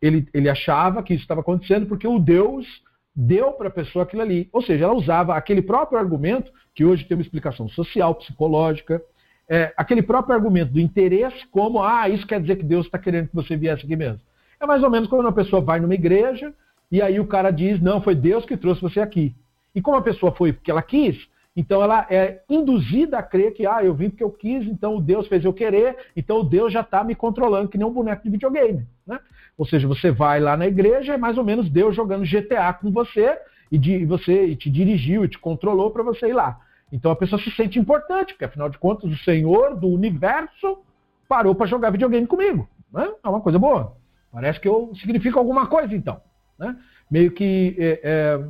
Ele, 0.00 0.26
ele 0.34 0.48
achava 0.48 1.00
que 1.00 1.14
isso 1.14 1.22
estava 1.22 1.42
acontecendo 1.42 1.86
porque 1.86 2.08
o 2.08 2.18
Deus 2.18 2.66
deu 3.14 3.52
para 3.52 3.68
a 3.68 3.70
pessoa 3.70 4.02
aquilo 4.02 4.22
ali. 4.22 4.48
Ou 4.52 4.60
seja, 4.62 4.84
ela 4.84 4.94
usava 4.94 5.36
aquele 5.36 5.62
próprio 5.62 5.96
argumento, 5.96 6.50
que 6.74 6.84
hoje 6.84 7.04
tem 7.04 7.16
uma 7.16 7.22
explicação 7.22 7.68
social, 7.68 8.12
psicológica, 8.16 9.00
é, 9.48 9.72
aquele 9.76 10.02
próprio 10.02 10.34
argumento 10.34 10.72
do 10.72 10.80
interesse, 10.80 11.46
como, 11.52 11.84
ah, 11.84 12.08
isso 12.08 12.26
quer 12.26 12.40
dizer 12.40 12.56
que 12.56 12.64
Deus 12.64 12.86
está 12.86 12.98
querendo 12.98 13.28
que 13.28 13.34
você 13.36 13.56
viesse 13.56 13.84
aqui 13.84 13.94
mesmo. 13.94 14.20
É 14.60 14.66
mais 14.66 14.82
ou 14.82 14.90
menos 14.90 15.08
quando 15.08 15.20
uma 15.20 15.32
pessoa 15.32 15.62
vai 15.62 15.78
numa 15.78 15.94
igreja 15.94 16.52
e 16.90 17.00
aí 17.00 17.20
o 17.20 17.26
cara 17.26 17.52
diz, 17.52 17.80
não, 17.80 18.02
foi 18.02 18.16
Deus 18.16 18.44
que 18.44 18.56
trouxe 18.56 18.82
você 18.82 18.98
aqui. 18.98 19.36
E 19.74 19.80
como 19.80 19.96
a 19.96 20.02
pessoa 20.02 20.32
foi 20.32 20.52
porque 20.52 20.70
ela 20.70 20.82
quis, 20.82 21.28
então 21.54 21.82
ela 21.82 22.06
é 22.10 22.42
induzida 22.48 23.18
a 23.18 23.22
crer 23.22 23.52
que, 23.52 23.66
ah, 23.66 23.84
eu 23.84 23.94
vim 23.94 24.08
porque 24.08 24.24
eu 24.24 24.30
quis, 24.30 24.66
então 24.66 24.96
o 24.96 25.00
Deus 25.00 25.26
fez 25.28 25.44
eu 25.44 25.52
querer, 25.52 25.96
então 26.16 26.40
o 26.40 26.44
Deus 26.44 26.72
já 26.72 26.80
está 26.80 27.04
me 27.04 27.14
controlando, 27.14 27.68
que 27.68 27.76
nem 27.76 27.86
um 27.86 27.92
boneco 27.92 28.22
de 28.22 28.30
videogame. 28.30 28.86
Né? 29.06 29.18
Ou 29.56 29.66
seja, 29.66 29.86
você 29.86 30.10
vai 30.10 30.40
lá 30.40 30.56
na 30.56 30.66
igreja, 30.66 31.14
é 31.14 31.18
mais 31.18 31.36
ou 31.36 31.44
menos 31.44 31.68
Deus 31.68 31.94
jogando 31.94 32.24
GTA 32.24 32.72
com 32.72 32.90
você, 32.90 33.38
e 33.70 33.78
de, 33.78 34.04
você 34.04 34.46
e 34.46 34.56
te 34.56 34.70
dirigiu 34.70 35.24
e 35.24 35.28
te 35.28 35.38
controlou 35.38 35.90
para 35.90 36.02
você 36.02 36.28
ir 36.28 36.34
lá. 36.34 36.60
Então 36.92 37.10
a 37.10 37.16
pessoa 37.16 37.40
se 37.40 37.50
sente 37.52 37.78
importante, 37.78 38.34
porque 38.34 38.44
afinal 38.44 38.68
de 38.68 38.78
contas 38.78 39.10
o 39.10 39.16
Senhor 39.24 39.74
do 39.76 39.88
universo 39.88 40.78
parou 41.26 41.54
para 41.54 41.66
jogar 41.66 41.90
videogame 41.90 42.26
comigo. 42.26 42.68
Né? 42.92 43.10
É 43.24 43.28
uma 43.28 43.40
coisa 43.40 43.58
boa. 43.58 43.96
Parece 44.30 44.60
que 44.60 44.68
eu 44.68 44.92
significa 44.96 45.38
alguma 45.38 45.66
coisa 45.66 45.94
então. 45.94 46.20
Né? 46.58 46.76
Meio 47.10 47.30
que 47.32 47.74
é, 47.78 48.00
é, 48.02 48.44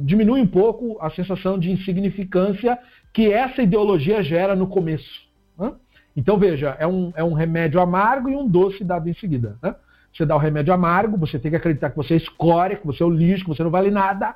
diminui 0.00 0.40
um 0.40 0.46
pouco 0.46 0.98
a 1.00 1.10
sensação 1.10 1.58
de 1.58 1.70
insignificância 1.70 2.78
que 3.12 3.32
essa 3.32 3.62
ideologia 3.62 4.22
gera 4.22 4.56
no 4.56 4.66
começo. 4.66 5.22
Né? 5.58 5.72
Então 6.16 6.38
veja, 6.38 6.76
é 6.78 6.86
um, 6.86 7.12
é 7.14 7.22
um 7.22 7.32
remédio 7.32 7.80
amargo 7.80 8.28
e 8.28 8.36
um 8.36 8.48
doce 8.48 8.82
dado 8.82 9.08
em 9.08 9.14
seguida. 9.14 9.56
Né? 9.62 9.74
Você 10.12 10.24
dá 10.24 10.34
o 10.34 10.38
remédio 10.38 10.72
amargo, 10.72 11.16
você 11.16 11.38
tem 11.38 11.50
que 11.50 11.56
acreditar 11.56 11.90
que 11.90 11.96
você 11.96 12.14
é 12.14 12.16
escória, 12.18 12.76
que 12.76 12.86
você 12.86 13.02
é 13.02 13.06
o 13.06 13.10
lixo, 13.10 13.44
que 13.44 13.50
você 13.50 13.62
não 13.62 13.70
vale 13.70 13.90
nada. 13.90 14.34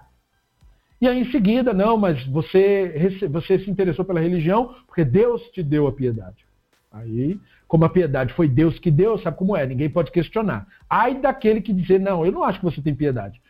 E 1.00 1.06
aí 1.06 1.20
em 1.20 1.30
seguida, 1.30 1.72
não, 1.72 1.96
mas 1.96 2.24
você, 2.26 3.28
você 3.30 3.58
se 3.60 3.70
interessou 3.70 4.04
pela 4.04 4.20
religião 4.20 4.74
porque 4.86 5.04
Deus 5.04 5.42
te 5.50 5.62
deu 5.62 5.86
a 5.86 5.92
piedade. 5.92 6.46
Aí, 6.90 7.38
como 7.68 7.84
a 7.84 7.88
piedade 7.88 8.32
foi 8.32 8.48
Deus 8.48 8.78
que 8.78 8.90
deu, 8.90 9.18
sabe 9.18 9.36
como 9.36 9.56
é? 9.56 9.66
Ninguém 9.66 9.90
pode 9.90 10.10
questionar. 10.10 10.66
Ai 10.88 11.20
daquele 11.20 11.60
que 11.60 11.72
dizer, 11.72 12.00
não, 12.00 12.24
eu 12.24 12.32
não 12.32 12.42
acho 12.42 12.58
que 12.58 12.64
você 12.64 12.80
tem 12.80 12.94
piedade. 12.94 13.40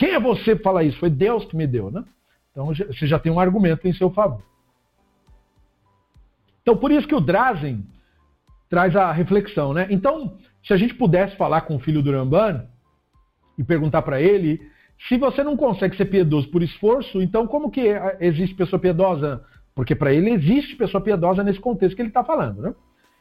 Quem 0.00 0.12
é 0.12 0.18
você 0.18 0.54
para 0.54 0.64
falar 0.64 0.84
isso? 0.84 0.98
Foi 0.98 1.10
Deus 1.10 1.44
que 1.44 1.54
me 1.54 1.66
deu, 1.66 1.90
né? 1.90 2.02
Então 2.50 2.68
você 2.68 3.06
já 3.06 3.18
tem 3.18 3.30
um 3.30 3.38
argumento 3.38 3.86
em 3.86 3.92
seu 3.92 4.08
favor. 4.08 4.42
Então 6.62 6.74
por 6.74 6.90
isso 6.90 7.06
que 7.06 7.14
o 7.14 7.20
Drazen 7.20 7.86
traz 8.70 8.96
a 8.96 9.12
reflexão, 9.12 9.74
né? 9.74 9.86
Então, 9.90 10.38
se 10.64 10.72
a 10.72 10.78
gente 10.78 10.94
pudesse 10.94 11.36
falar 11.36 11.60
com 11.62 11.76
o 11.76 11.78
filho 11.78 12.00
do 12.00 12.10
Ramban 12.10 12.66
e 13.58 13.62
perguntar 13.62 14.00
para 14.00 14.18
ele 14.22 14.58
se 15.06 15.18
você 15.18 15.44
não 15.44 15.54
consegue 15.54 15.94
ser 15.98 16.06
piedoso 16.06 16.50
por 16.50 16.62
esforço, 16.62 17.20
então 17.20 17.46
como 17.46 17.70
que 17.70 17.82
existe 18.20 18.56
pessoa 18.56 18.80
piedosa? 18.80 19.44
Porque 19.74 19.94
para 19.94 20.14
ele 20.14 20.30
existe 20.30 20.76
pessoa 20.76 21.02
piedosa 21.02 21.44
nesse 21.44 21.60
contexto 21.60 21.94
que 21.94 22.00
ele 22.00 22.08
está 22.08 22.24
falando, 22.24 22.62
né? 22.62 22.74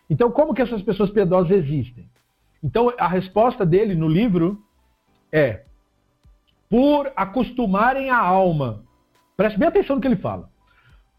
Então 0.10 0.32
como 0.32 0.54
que 0.54 0.62
essas 0.62 0.82
pessoas 0.82 1.10
piedosas 1.10 1.52
existem? 1.52 2.10
Então 2.64 2.94
a 2.98 3.08
resposta 3.10 3.66
dele 3.66 3.96
no 3.96 4.08
livro 4.08 4.64
é 5.30 5.66
por 6.70 7.12
acostumarem 7.16 8.10
a 8.10 8.18
alma. 8.18 8.86
Preste 9.36 9.58
bem 9.58 9.68
atenção 9.68 9.96
no 9.96 10.02
que 10.02 10.08
ele 10.08 10.16
fala. 10.16 10.50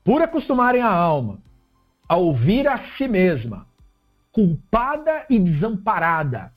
Por 0.05 0.23
acostumarem 0.23 0.81
a 0.81 0.91
alma 0.91 1.43
a 2.09 2.17
ouvir 2.17 2.67
a 2.67 2.77
si 2.97 3.07
mesma, 3.07 3.69
culpada 4.33 5.27
e 5.31 5.39
desamparada, 5.39 6.53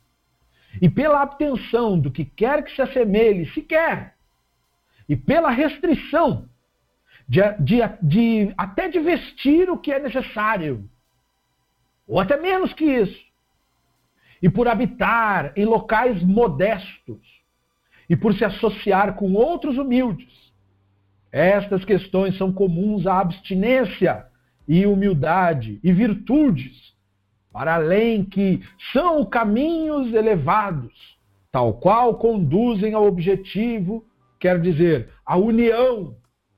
e 0.82 0.90
pela 0.90 1.22
abstenção 1.22 2.00
do 2.00 2.10
que 2.10 2.26
quer 2.26 2.64
que 2.64 2.76
se 2.76 2.82
assemelhe, 2.82 3.46
sequer, 3.54 4.16
e 5.08 5.16
pela 5.16 5.52
restrição 5.52 6.50
de, 7.28 7.40
de, 7.60 7.82
de, 8.02 8.54
até 8.58 8.90
de 8.90 9.00
vestir 9.00 9.70
o 9.70 9.78
que 9.78 9.92
é 9.92 10.00
necessário, 10.00 10.90
ou 12.08 12.20
até 12.20 12.36
menos 12.36 12.74
que 12.74 12.86
isso, 12.86 13.24
e 14.42 14.50
por 14.50 14.68
habitar 14.68 15.54
em 15.56 15.66
locais 15.66 16.22
modestos, 16.24 17.33
e 18.10 18.16
por 18.16 18.34
se 18.34 18.44
associar 18.44 19.16
com 19.16 19.34
outros 19.34 19.78
humildes. 19.78 20.32
Estas 21.32 21.84
questões 21.84 22.38
são 22.38 22.54
comuns 22.54 23.08
à 23.08 23.20
abstinência 23.20 24.26
e 24.68 24.86
humildade 24.86 25.80
e 25.84 25.92
virtudes 25.92 26.94
para 27.54 27.76
além 27.76 28.26
que 28.26 28.62
são 28.92 29.24
caminhos 29.24 30.12
elevados, 30.12 30.92
tal 31.52 31.74
qual 31.76 32.16
conduzem 32.16 32.96
ao 32.96 33.06
objetivo, 33.06 34.04
quer 34.40 34.60
dizer, 34.60 35.10
a 35.24 35.38
união. 35.38 36.16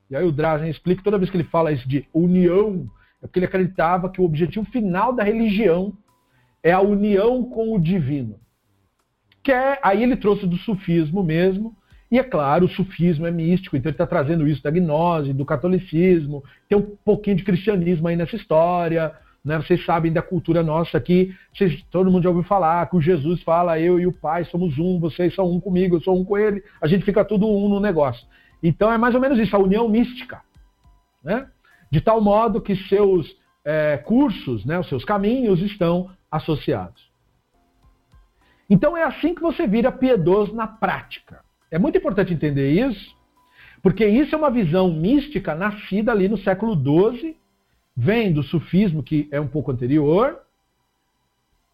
E 0.08 0.16
aí 0.16 0.24
o 0.24 0.32
Drazen 0.32 0.70
explica 0.70 1.02
toda 1.02 1.18
vez 1.18 1.30
que 1.30 1.36
ele 1.36 1.44
fala 1.44 1.70
isso 1.70 1.86
de 1.86 2.08
união, 2.14 2.90
é 3.22 3.26
porque 3.26 3.38
ele 3.38 3.46
acreditava 3.46 4.08
que 4.08 4.22
o 4.22 4.24
objetivo 4.24 4.64
final 4.70 5.12
da 5.12 5.22
religião 5.22 5.92
é 6.62 6.72
a 6.72 6.80
união 6.80 7.44
com 7.44 7.74
o 7.74 7.78
divino. 7.78 8.40
Que 9.46 9.52
é, 9.52 9.78
aí 9.80 10.02
ele 10.02 10.16
trouxe 10.16 10.44
do 10.44 10.56
sufismo 10.56 11.22
mesmo, 11.22 11.72
e 12.10 12.18
é 12.18 12.24
claro, 12.24 12.66
o 12.66 12.68
sufismo 12.68 13.28
é 13.28 13.30
místico, 13.30 13.76
então 13.76 13.90
ele 13.90 13.94
está 13.94 14.04
trazendo 14.04 14.44
isso 14.48 14.60
da 14.60 14.72
gnose, 14.72 15.32
do 15.32 15.44
catolicismo, 15.44 16.42
tem 16.68 16.76
um 16.76 16.82
pouquinho 17.04 17.36
de 17.36 17.44
cristianismo 17.44 18.08
aí 18.08 18.16
nessa 18.16 18.34
história, 18.34 19.12
né? 19.44 19.56
Vocês 19.58 19.84
sabem 19.84 20.12
da 20.12 20.20
cultura 20.20 20.64
nossa 20.64 20.98
aqui, 20.98 21.32
vocês, 21.54 21.80
todo 21.92 22.10
mundo 22.10 22.24
já 22.24 22.28
ouviu 22.28 22.42
falar 22.42 22.90
que 22.90 22.96
o 22.96 23.00
Jesus 23.00 23.40
fala, 23.44 23.78
eu 23.78 24.00
e 24.00 24.06
o 24.08 24.12
Pai 24.12 24.44
somos 24.46 24.76
um, 24.80 24.98
vocês 24.98 25.32
são 25.32 25.48
um 25.48 25.60
comigo, 25.60 25.94
eu 25.94 26.00
sou 26.00 26.20
um 26.20 26.24
com 26.24 26.36
ele, 26.36 26.60
a 26.82 26.88
gente 26.88 27.04
fica 27.04 27.24
tudo 27.24 27.46
um 27.48 27.68
no 27.68 27.78
negócio. 27.78 28.26
Então 28.60 28.92
é 28.92 28.98
mais 28.98 29.14
ou 29.14 29.20
menos 29.20 29.38
isso, 29.38 29.54
a 29.54 29.60
união 29.60 29.88
mística. 29.88 30.40
Né? 31.22 31.46
De 31.88 32.00
tal 32.00 32.20
modo 32.20 32.60
que 32.60 32.74
seus 32.88 33.32
é, 33.64 33.96
cursos, 33.96 34.64
né, 34.64 34.76
os 34.76 34.88
seus 34.88 35.04
caminhos 35.04 35.62
estão 35.62 36.10
associados. 36.32 37.05
Então 38.68 38.96
é 38.96 39.04
assim 39.04 39.34
que 39.34 39.42
você 39.42 39.66
vira 39.66 39.92
piedoso 39.92 40.54
na 40.54 40.66
prática. 40.66 41.40
É 41.70 41.78
muito 41.78 41.98
importante 41.98 42.32
entender 42.32 42.70
isso, 42.70 43.16
porque 43.82 44.06
isso 44.06 44.34
é 44.34 44.38
uma 44.38 44.50
visão 44.50 44.92
mística 44.92 45.54
nascida 45.54 46.12
ali 46.12 46.28
no 46.28 46.38
século 46.38 46.74
XII 46.74 47.36
vem 47.96 48.32
do 48.32 48.42
sufismo, 48.42 49.02
que 49.02 49.26
é 49.30 49.40
um 49.40 49.48
pouco 49.48 49.72
anterior, 49.72 50.38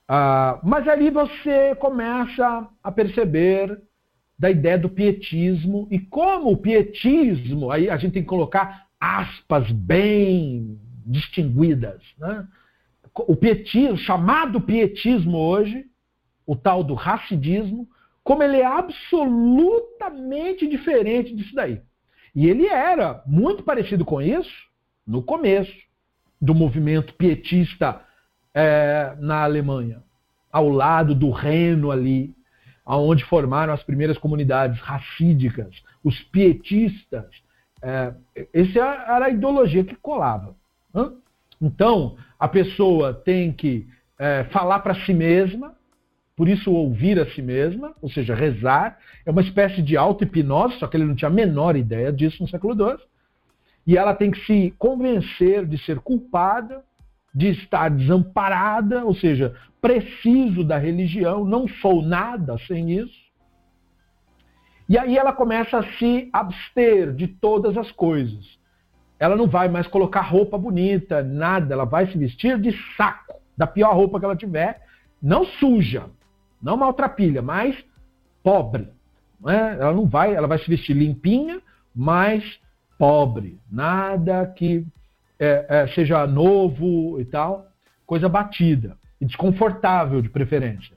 ah, 0.07 0.61
mas 0.63 0.87
ali 0.87 1.11
você 1.11 1.75
começa 1.77 2.69
a 2.83 2.93
perceber 2.93 3.81
da 4.39 4.51
ideia 4.51 4.79
do 4.79 4.89
pietismo 4.89 5.89
e 5.91 5.99
como 5.99 6.51
o 6.51 6.57
pietismo, 6.57 7.71
aí 7.71 7.89
a 7.89 7.97
gente 7.97 8.13
tem 8.13 8.23
que 8.23 8.29
colocar 8.29 8.87
aspas 9.01 9.71
bem 9.71 10.79
distinguidas. 11.07 12.03
Né? 12.19 12.47
O 13.15 13.35
pietismo, 13.35 13.97
chamado 13.97 14.61
pietismo 14.61 15.39
hoje, 15.39 15.87
o 16.53 16.57
tal 16.57 16.85
do 16.85 16.93
racidismo, 16.93 17.89
como 18.23 18.43
ele 18.43 18.59
é 18.59 18.67
absolutamente 18.67 20.69
diferente 20.69 21.35
disso 21.35 21.55
daí. 21.55 21.81
E 22.35 22.47
ele 22.47 22.67
era 22.67 23.23
muito 23.27 23.63
parecido 23.63 24.05
com 24.05 24.21
isso 24.21 24.53
no 25.07 25.23
começo 25.23 25.73
do 26.39 26.55
movimento 26.55 27.15
pietista 27.15 28.03
é, 28.53 29.17
na 29.19 29.43
Alemanha, 29.43 30.03
ao 30.53 30.69
lado 30.69 31.15
do 31.15 31.31
Reno 31.31 31.91
ali, 31.91 32.35
aonde 32.85 33.25
formaram 33.25 33.73
as 33.73 33.83
primeiras 33.83 34.19
comunidades 34.19 34.79
racídicas, 34.81 35.83
os 36.05 36.21
pietistas. 36.25 37.25
É, 37.81 38.13
essa 38.53 38.79
era 38.79 39.25
a 39.25 39.31
ideologia 39.31 39.85
que 39.85 39.97
colava. 39.97 40.55
Então, 41.59 42.19
a 42.39 42.47
pessoa 42.47 43.15
tem 43.15 43.53
que 43.53 43.89
é, 44.19 44.45
falar 44.53 44.81
para 44.81 44.95
si 45.07 45.15
mesma, 45.15 45.75
por 46.37 46.49
isso 46.49 46.73
ouvir 46.73 47.21
a 47.21 47.27
si 47.27 47.43
mesma, 47.43 47.95
ou 48.01 48.11
seja, 48.11 48.35
rezar, 48.35 48.99
é 49.25 49.31
uma 49.31 49.43
espécie 49.43 49.83
de 49.83 49.97
auto-hipnose, 49.97 50.79
só 50.79 50.87
que 50.87 50.97
ele 50.97 51.05
não 51.05 51.15
tinha 51.15 51.29
a 51.29 51.33
menor 51.33 51.77
ideia 51.77 52.13
disso 52.13 52.43
no 52.43 52.49
século 52.49 52.75
XII. 52.75 53.05
E 53.87 53.99
ela 53.99 54.15
tem 54.15 54.31
que 54.31 54.45
se 54.47 54.75
convencer 54.79 55.67
de 55.67 55.77
ser 55.85 55.99
culpada, 56.01 56.83
de 57.35 57.49
estar 57.49 57.91
desamparada, 57.91 59.05
ou 59.05 59.15
seja, 59.15 59.55
preciso 59.81 60.65
da 60.65 60.79
religião, 60.79 61.45
não 61.45 61.67
sou 61.67 62.03
nada 62.03 62.57
sem 62.67 62.93
isso. 62.93 63.23
E 64.89 64.97
aí 64.99 65.17
ela 65.17 65.33
começa 65.33 65.79
a 65.79 65.93
se 65.95 66.29
abster 66.33 67.13
de 67.15 67.27
todas 67.27 67.77
as 67.77 67.91
coisas. 67.91 68.61
ela 69.19 69.37
não 69.37 69.47
vai 69.47 69.69
mais 69.69 69.87
colocar 69.87 70.23
roupa 70.23 70.59
bonita, 70.59 71.23
nada, 71.23 71.73
ela 71.73 71.85
vai 71.85 72.11
se 72.11 72.19
vestir 72.19 72.61
de 72.61 72.77
saco, 72.97 73.41
da 73.57 73.69
pior 73.69 73.95
roupa 73.95 74.19
que 74.19 74.25
ela 74.25 74.35
tiver, 74.35 74.83
não 75.23 75.45
suja, 75.45 76.11
não 76.63 76.77
maltrapilha, 76.77 77.43
mas 77.43 77.77
pobre. 78.43 78.89
Né? 79.41 79.77
Ela 79.81 79.93
não 79.93 80.07
vai, 80.07 80.35
ela 80.35 80.47
vai 80.47 80.59
se 80.59 80.69
vestir 80.69 80.95
limpinha, 80.95 81.61
mas 81.95 82.61
pobre, 82.99 83.59
nada 83.71 84.47
que 84.47 84.87
é, 85.39 85.67
é, 85.69 85.87
seja 85.89 86.27
novo 86.27 87.21
e 87.21 87.25
tal, 87.25 87.67
coisa 88.07 88.29
batida 88.29 88.97
e 89.21 89.27
desconfortável 89.27 90.23
de 90.23 90.29
preferência. 90.29 90.97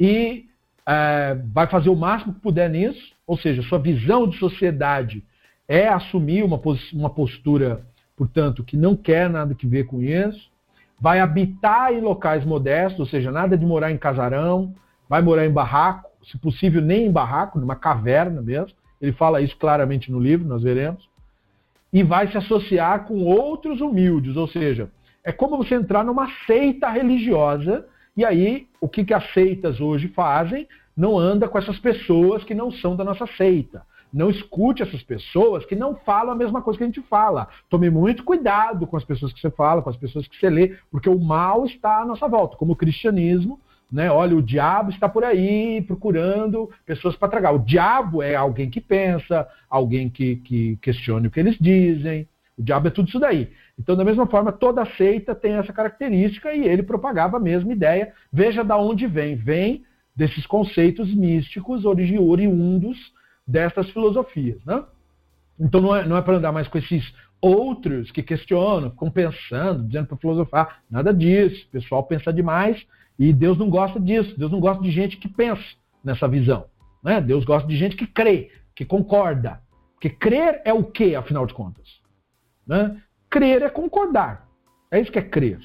E 0.00 0.46
é, 0.86 1.34
vai 1.52 1.66
fazer 1.66 1.90
o 1.90 1.96
máximo 1.96 2.32
que 2.32 2.40
puder 2.40 2.70
nisso, 2.70 3.12
ou 3.26 3.36
seja, 3.36 3.62
sua 3.62 3.78
visão 3.78 4.26
de 4.26 4.38
sociedade 4.38 5.22
é 5.68 5.86
assumir 5.86 6.42
uma, 6.42 6.58
uma 6.94 7.10
postura, 7.10 7.82
portanto, 8.16 8.64
que 8.64 8.76
não 8.76 8.96
quer 8.96 9.28
nada 9.28 9.54
que 9.54 9.66
ver 9.66 9.84
com 9.84 10.02
isso, 10.02 10.50
vai 11.00 11.20
habitar 11.20 11.92
em 11.92 12.00
locais 12.00 12.44
modestos, 12.44 13.00
ou 13.00 13.06
seja, 13.06 13.30
nada 13.30 13.56
de 13.56 13.64
morar 13.64 13.90
em 13.90 13.98
casarão, 13.98 14.74
vai 15.08 15.22
morar 15.22 15.46
em 15.46 15.52
barraco, 15.52 16.10
se 16.24 16.36
possível 16.38 16.82
nem 16.82 17.06
em 17.06 17.12
barraco, 17.12 17.58
numa 17.58 17.76
caverna 17.76 18.42
mesmo. 18.42 18.76
Ele 19.00 19.12
fala 19.12 19.40
isso 19.40 19.56
claramente 19.56 20.10
no 20.10 20.18
livro, 20.18 20.46
nós 20.46 20.62
veremos. 20.62 21.08
E 21.92 22.02
vai 22.02 22.28
se 22.28 22.36
associar 22.36 23.04
com 23.04 23.24
outros 23.24 23.80
humildes, 23.80 24.36
ou 24.36 24.48
seja, 24.48 24.90
é 25.24 25.32
como 25.32 25.56
você 25.56 25.74
entrar 25.74 26.04
numa 26.04 26.28
seita 26.46 26.88
religiosa, 26.88 27.86
e 28.16 28.24
aí 28.24 28.66
o 28.80 28.88
que, 28.88 29.04
que 29.04 29.14
as 29.14 29.32
seitas 29.32 29.80
hoje 29.80 30.08
fazem? 30.08 30.68
Não 30.96 31.18
anda 31.18 31.48
com 31.48 31.56
essas 31.56 31.78
pessoas 31.78 32.44
que 32.44 32.54
não 32.54 32.70
são 32.70 32.96
da 32.96 33.04
nossa 33.04 33.26
seita. 33.26 33.82
Não 34.12 34.30
escute 34.30 34.82
essas 34.82 35.02
pessoas 35.02 35.64
que 35.64 35.76
não 35.76 35.94
falam 35.94 36.32
a 36.32 36.36
mesma 36.36 36.62
coisa 36.62 36.78
que 36.78 36.84
a 36.84 36.86
gente 36.86 37.02
fala. 37.02 37.48
Tome 37.68 37.90
muito 37.90 38.24
cuidado 38.24 38.86
com 38.86 38.96
as 38.96 39.04
pessoas 39.04 39.32
que 39.32 39.40
você 39.40 39.50
fala, 39.50 39.82
com 39.82 39.90
as 39.90 39.96
pessoas 39.96 40.26
que 40.26 40.36
você 40.36 40.48
lê, 40.48 40.76
porque 40.90 41.08
o 41.08 41.18
mal 41.18 41.66
está 41.66 42.02
à 42.02 42.06
nossa 42.06 42.26
volta, 42.26 42.56
como 42.56 42.72
o 42.72 42.76
cristianismo. 42.76 43.60
Né? 43.90 44.10
Olha, 44.10 44.36
o 44.36 44.42
diabo 44.42 44.90
está 44.90 45.08
por 45.08 45.24
aí 45.24 45.82
procurando 45.82 46.70
pessoas 46.84 47.16
para 47.16 47.28
tragar. 47.28 47.52
O 47.54 47.58
diabo 47.58 48.22
é 48.22 48.34
alguém 48.34 48.70
que 48.70 48.80
pensa, 48.80 49.46
alguém 49.68 50.08
que, 50.08 50.36
que 50.36 50.76
questione 50.76 51.28
o 51.28 51.30
que 51.30 51.40
eles 51.40 51.56
dizem. 51.58 52.28
O 52.56 52.62
diabo 52.62 52.88
é 52.88 52.90
tudo 52.90 53.08
isso 53.08 53.20
daí. 53.20 53.50
Então, 53.78 53.94
da 53.94 54.04
mesma 54.04 54.26
forma, 54.26 54.50
toda 54.50 54.84
seita 54.96 55.34
tem 55.34 55.52
essa 55.52 55.72
característica 55.72 56.52
e 56.52 56.66
ele 56.66 56.82
propagava 56.82 57.36
a 57.36 57.40
mesma 57.40 57.72
ideia. 57.72 58.12
Veja 58.32 58.64
da 58.64 58.76
onde 58.76 59.06
vem. 59.06 59.36
Vem 59.36 59.84
desses 60.16 60.44
conceitos 60.46 61.14
místicos 61.14 61.84
oriundos 61.84 62.98
dessas 63.48 63.88
filosofias. 63.90 64.62
Né? 64.66 64.84
Então 65.58 65.80
não 65.80 65.96
é, 65.96 66.06
não 66.06 66.16
é 66.16 66.22
para 66.22 66.36
andar 66.36 66.52
mais 66.52 66.68
com 66.68 66.76
esses 66.76 67.14
outros 67.40 68.10
que 68.10 68.22
questionam, 68.22 68.90
ficam 68.90 69.10
pensando, 69.10 69.86
dizendo 69.86 70.06
para 70.06 70.18
filosofar. 70.18 70.82
Nada 70.90 71.14
disso. 71.14 71.66
O 71.66 71.70
pessoal 71.70 72.04
pensa 72.04 72.30
demais 72.30 72.86
e 73.18 73.32
Deus 73.32 73.56
não 73.56 73.70
gosta 73.70 73.98
disso. 73.98 74.38
Deus 74.38 74.52
não 74.52 74.60
gosta 74.60 74.82
de 74.82 74.90
gente 74.90 75.16
que 75.16 75.28
pensa 75.28 75.64
nessa 76.04 76.28
visão. 76.28 76.66
Né? 77.02 77.20
Deus 77.20 77.44
gosta 77.44 77.66
de 77.66 77.76
gente 77.76 77.96
que 77.96 78.06
crê, 78.06 78.52
que 78.74 78.84
concorda. 78.84 79.60
Porque 79.94 80.10
crer 80.10 80.60
é 80.64 80.72
o 80.72 80.84
que, 80.84 81.16
afinal 81.16 81.46
de 81.46 81.54
contas? 81.54 81.88
Né? 82.66 83.00
Crer 83.30 83.62
é 83.62 83.70
concordar. 83.70 84.46
É 84.90 85.00
isso 85.00 85.10
que 85.10 85.18
é 85.18 85.22
crer. 85.22 85.58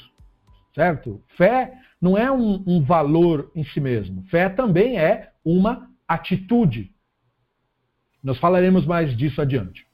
Certo? 0.73 1.21
Fé 1.38 1.73
não 2.01 2.17
é 2.17 2.31
um, 2.31 2.63
um 2.65 2.81
valor 2.81 3.51
em 3.55 3.63
si 3.63 3.79
mesmo. 3.79 4.23
Fé 4.23 4.49
também 4.49 4.97
é 4.97 5.31
uma 5.45 5.88
atitude. 6.07 6.92
Nós 8.24 8.38
falaremos 8.39 8.86
mais 8.86 9.15
disso 9.15 9.41
adiante. 9.41 9.86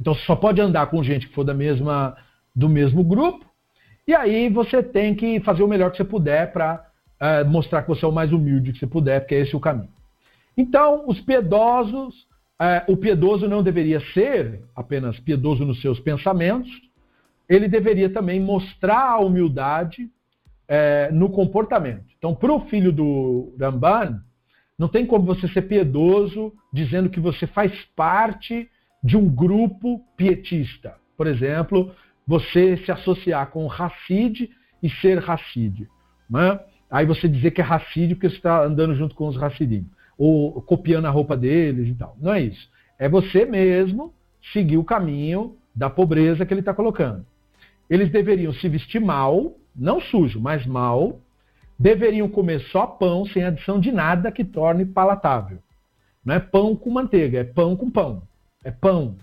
Então 0.00 0.14
você 0.14 0.24
só 0.24 0.36
pode 0.36 0.60
andar 0.60 0.86
com 0.86 1.02
gente 1.02 1.26
que 1.26 1.34
for 1.34 1.44
da 1.44 1.54
mesma, 1.54 2.16
do 2.54 2.68
mesmo 2.68 3.02
grupo, 3.02 3.44
e 4.06 4.14
aí 4.14 4.48
você 4.48 4.82
tem 4.82 5.14
que 5.14 5.40
fazer 5.40 5.62
o 5.62 5.68
melhor 5.68 5.90
que 5.90 5.96
você 5.96 6.04
puder 6.04 6.52
para 6.52 6.86
é, 7.20 7.44
mostrar 7.44 7.82
que 7.82 7.88
você 7.88 8.04
é 8.04 8.08
o 8.08 8.12
mais 8.12 8.32
humilde 8.32 8.72
que 8.72 8.78
você 8.78 8.86
puder, 8.86 9.20
porque 9.20 9.34
esse 9.34 9.54
é 9.54 9.56
o 9.56 9.60
caminho. 9.60 9.90
Então, 10.56 11.04
os 11.06 11.20
piedosos, 11.20 12.26
é, 12.60 12.84
o 12.88 12.96
piedoso 12.96 13.48
não 13.48 13.62
deveria 13.62 14.00
ser 14.12 14.62
apenas 14.74 15.18
piedoso 15.20 15.64
nos 15.64 15.80
seus 15.80 16.00
pensamentos, 16.00 16.70
ele 17.48 17.68
deveria 17.68 18.10
também 18.10 18.40
mostrar 18.40 19.10
a 19.10 19.18
humildade 19.18 20.08
é, 20.66 21.10
no 21.12 21.30
comportamento. 21.30 22.04
Então, 22.18 22.34
para 22.34 22.52
o 22.52 22.60
filho 22.66 22.92
do 22.92 23.54
Ramban, 23.58 24.22
não 24.78 24.88
tem 24.88 25.04
como 25.04 25.24
você 25.24 25.48
ser 25.48 25.62
piedoso 25.62 26.52
dizendo 26.72 27.10
que 27.10 27.18
você 27.18 27.46
faz 27.46 27.72
parte 27.96 28.70
de 29.02 29.16
um 29.16 29.28
grupo 29.28 30.00
pietista. 30.16 30.94
Por 31.16 31.26
exemplo, 31.26 31.92
você 32.26 32.76
se 32.78 32.92
associar 32.92 33.50
com 33.50 33.66
o 33.66 33.72
Hassid 33.72 34.50
e 34.82 34.88
ser 34.88 35.18
Hassid. 35.28 35.88
Né? 36.30 36.60
Aí 36.90 37.04
você 37.04 37.28
dizer 37.28 37.50
que 37.50 37.60
é 37.60 37.64
Hassid 37.64 38.14
porque 38.14 38.28
você 38.28 38.36
está 38.36 38.62
andando 38.64 38.94
junto 38.94 39.14
com 39.14 39.26
os 39.26 39.42
Hassidim. 39.42 39.86
Ou 40.16 40.62
copiando 40.62 41.06
a 41.06 41.10
roupa 41.10 41.36
deles 41.36 41.88
e 41.88 41.94
tal. 41.94 42.16
Não 42.20 42.32
é 42.32 42.40
isso. 42.40 42.68
É 42.98 43.08
você 43.08 43.44
mesmo 43.44 44.14
seguir 44.52 44.76
o 44.76 44.84
caminho 44.84 45.56
da 45.74 45.90
pobreza 45.90 46.46
que 46.46 46.52
ele 46.52 46.60
está 46.60 46.74
colocando. 46.74 47.24
Eles 47.88 48.10
deveriam 48.10 48.52
se 48.52 48.68
vestir 48.68 49.00
mal, 49.00 49.56
não 49.74 50.00
sujo, 50.00 50.40
mas 50.40 50.66
mal, 50.66 51.20
deveriam 51.78 52.28
comer 52.28 52.60
só 52.72 52.86
pão 52.86 53.24
sem 53.26 53.44
adição 53.44 53.78
de 53.78 53.92
nada 53.92 54.32
que 54.32 54.44
torne 54.44 54.84
palatável. 54.84 55.58
Não 56.24 56.34
é 56.34 56.40
pão 56.40 56.74
com 56.74 56.90
manteiga, 56.90 57.40
é 57.40 57.44
pão 57.44 57.76
com 57.76 57.90
pão. 57.90 58.22
É 58.64 58.70
pão. 58.70 59.16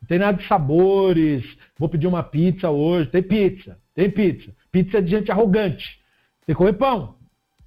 Não 0.00 0.08
tem 0.08 0.18
nada 0.18 0.36
de 0.36 0.46
sabores. 0.46 1.44
Vou 1.78 1.88
pedir 1.88 2.06
uma 2.06 2.22
pizza 2.22 2.68
hoje. 2.68 3.08
Tem 3.08 3.22
pizza. 3.22 3.78
Tem 3.94 4.10
pizza. 4.10 4.52
Pizza 4.70 4.98
é 4.98 5.00
de 5.00 5.10
gente 5.10 5.30
arrogante. 5.30 6.00
Tem 6.44 6.54
que 6.54 6.58
comer 6.58 6.74
pão. 6.74 7.14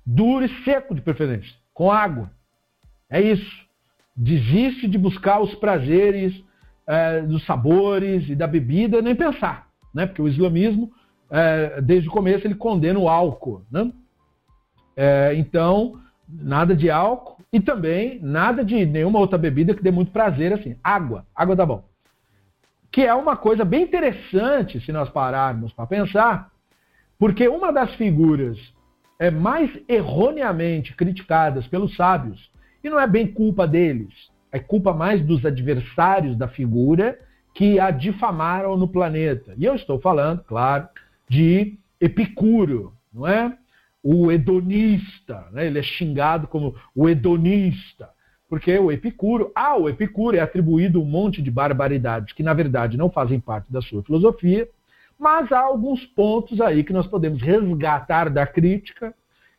Duro 0.06 0.46
e 0.46 0.64
seco, 0.64 0.94
de 0.94 1.02
preferência. 1.02 1.56
Com 1.74 1.92
água. 1.92 2.30
É 3.10 3.22
isso. 3.22 3.66
Desiste 4.16 4.88
de 4.88 4.98
buscar 4.98 5.42
os 5.42 5.56
prazeres 5.56 6.44
é, 6.86 7.22
dos 7.22 7.46
sabores 7.46 8.30
e 8.30 8.36
da 8.36 8.46
bebida, 8.46 9.02
nem 9.02 9.16
pensar. 9.16 9.68
Né? 9.94 10.06
Porque 10.06 10.22
o 10.22 10.28
islamismo, 10.28 10.92
é, 11.30 11.82
desde 11.82 12.10
o 12.10 12.12
começo, 12.12 12.46
ele 12.46 12.56
condena 12.56 13.00
o 13.00 13.10
álcool. 13.10 13.66
Né? 13.72 13.92
É, 14.96 15.34
então, 15.36 16.00
nada 16.28 16.76
de 16.76 16.90
álcool 16.90 17.44
e 17.52 17.60
também 17.60 18.20
nada 18.22 18.64
de 18.64 18.86
nenhuma 18.86 19.20
outra 19.20 19.38
bebida 19.38 19.74
que 19.74 19.84
dê 19.84 19.92
muito 19.92 20.12
prazer 20.12 20.54
assim. 20.54 20.76
Água, 20.84 21.26
água 21.36 21.56
tá 21.56 21.66
bom. 21.66 21.84
Que 22.92 23.02
é 23.02 23.14
uma 23.14 23.36
coisa 23.36 23.66
bem 23.66 23.84
interessante 23.84 24.80
se 24.80 24.92
nós 24.92 25.10
pararmos 25.10 25.74
para 25.74 25.86
pensar, 25.86 26.52
porque 27.20 27.48
uma 27.48 27.72
das 27.72 27.94
figuras 27.96 28.58
é 29.20 29.32
mais 29.32 29.70
erroneamente 29.88 30.94
criticadas 30.94 31.68
pelos 31.68 31.96
sábios, 31.96 32.52
e 32.84 32.90
não 32.90 33.00
é 33.00 33.08
bem 33.08 33.28
culpa 33.28 33.68
deles, 33.68 34.14
é 34.52 34.60
culpa 34.60 34.94
mais 34.94 35.22
dos 35.22 35.46
adversários 35.46 36.38
da 36.38 36.48
figura 36.48 37.18
que 37.54 37.80
a 37.80 37.90
difamaram 37.90 38.78
no 38.78 38.88
planeta. 38.88 39.54
E 39.58 39.66
eu 39.66 39.76
estou 39.76 40.00
falando, 40.00 40.44
claro, 40.44 40.88
de 41.28 41.78
Epicuro, 42.00 42.94
não 43.14 43.26
é? 43.26 43.58
O 44.08 44.32
hedonista, 44.32 45.48
né? 45.52 45.66
ele 45.66 45.80
é 45.80 45.82
xingado 45.82 46.46
como 46.46 46.76
o 46.94 47.10
hedonista, 47.10 48.08
porque 48.48 48.78
o 48.78 48.92
Epicuro, 48.92 49.52
ah, 49.56 49.76
o 49.76 49.90
Epicuro 49.90 50.38
é 50.38 50.42
atribuído 50.42 51.02
um 51.02 51.06
monte 51.06 51.42
de 51.42 51.50
barbaridades 51.50 52.32
que 52.32 52.44
na 52.44 52.54
verdade 52.54 52.98
não 52.98 53.10
fazem 53.10 53.40
parte 53.40 53.74
da 53.74 53.82
sua 53.82 54.04
filosofia, 54.04 54.70
mas 55.18 55.52
há 55.52 55.60
alguns 55.60 56.06
pontos 56.06 56.62
aí 56.62 56.84
que 56.84 56.94
nós 56.94 57.08
podemos 57.08 57.42
resgatar 57.42 58.30
da 58.30 58.46
crítica 58.46 59.12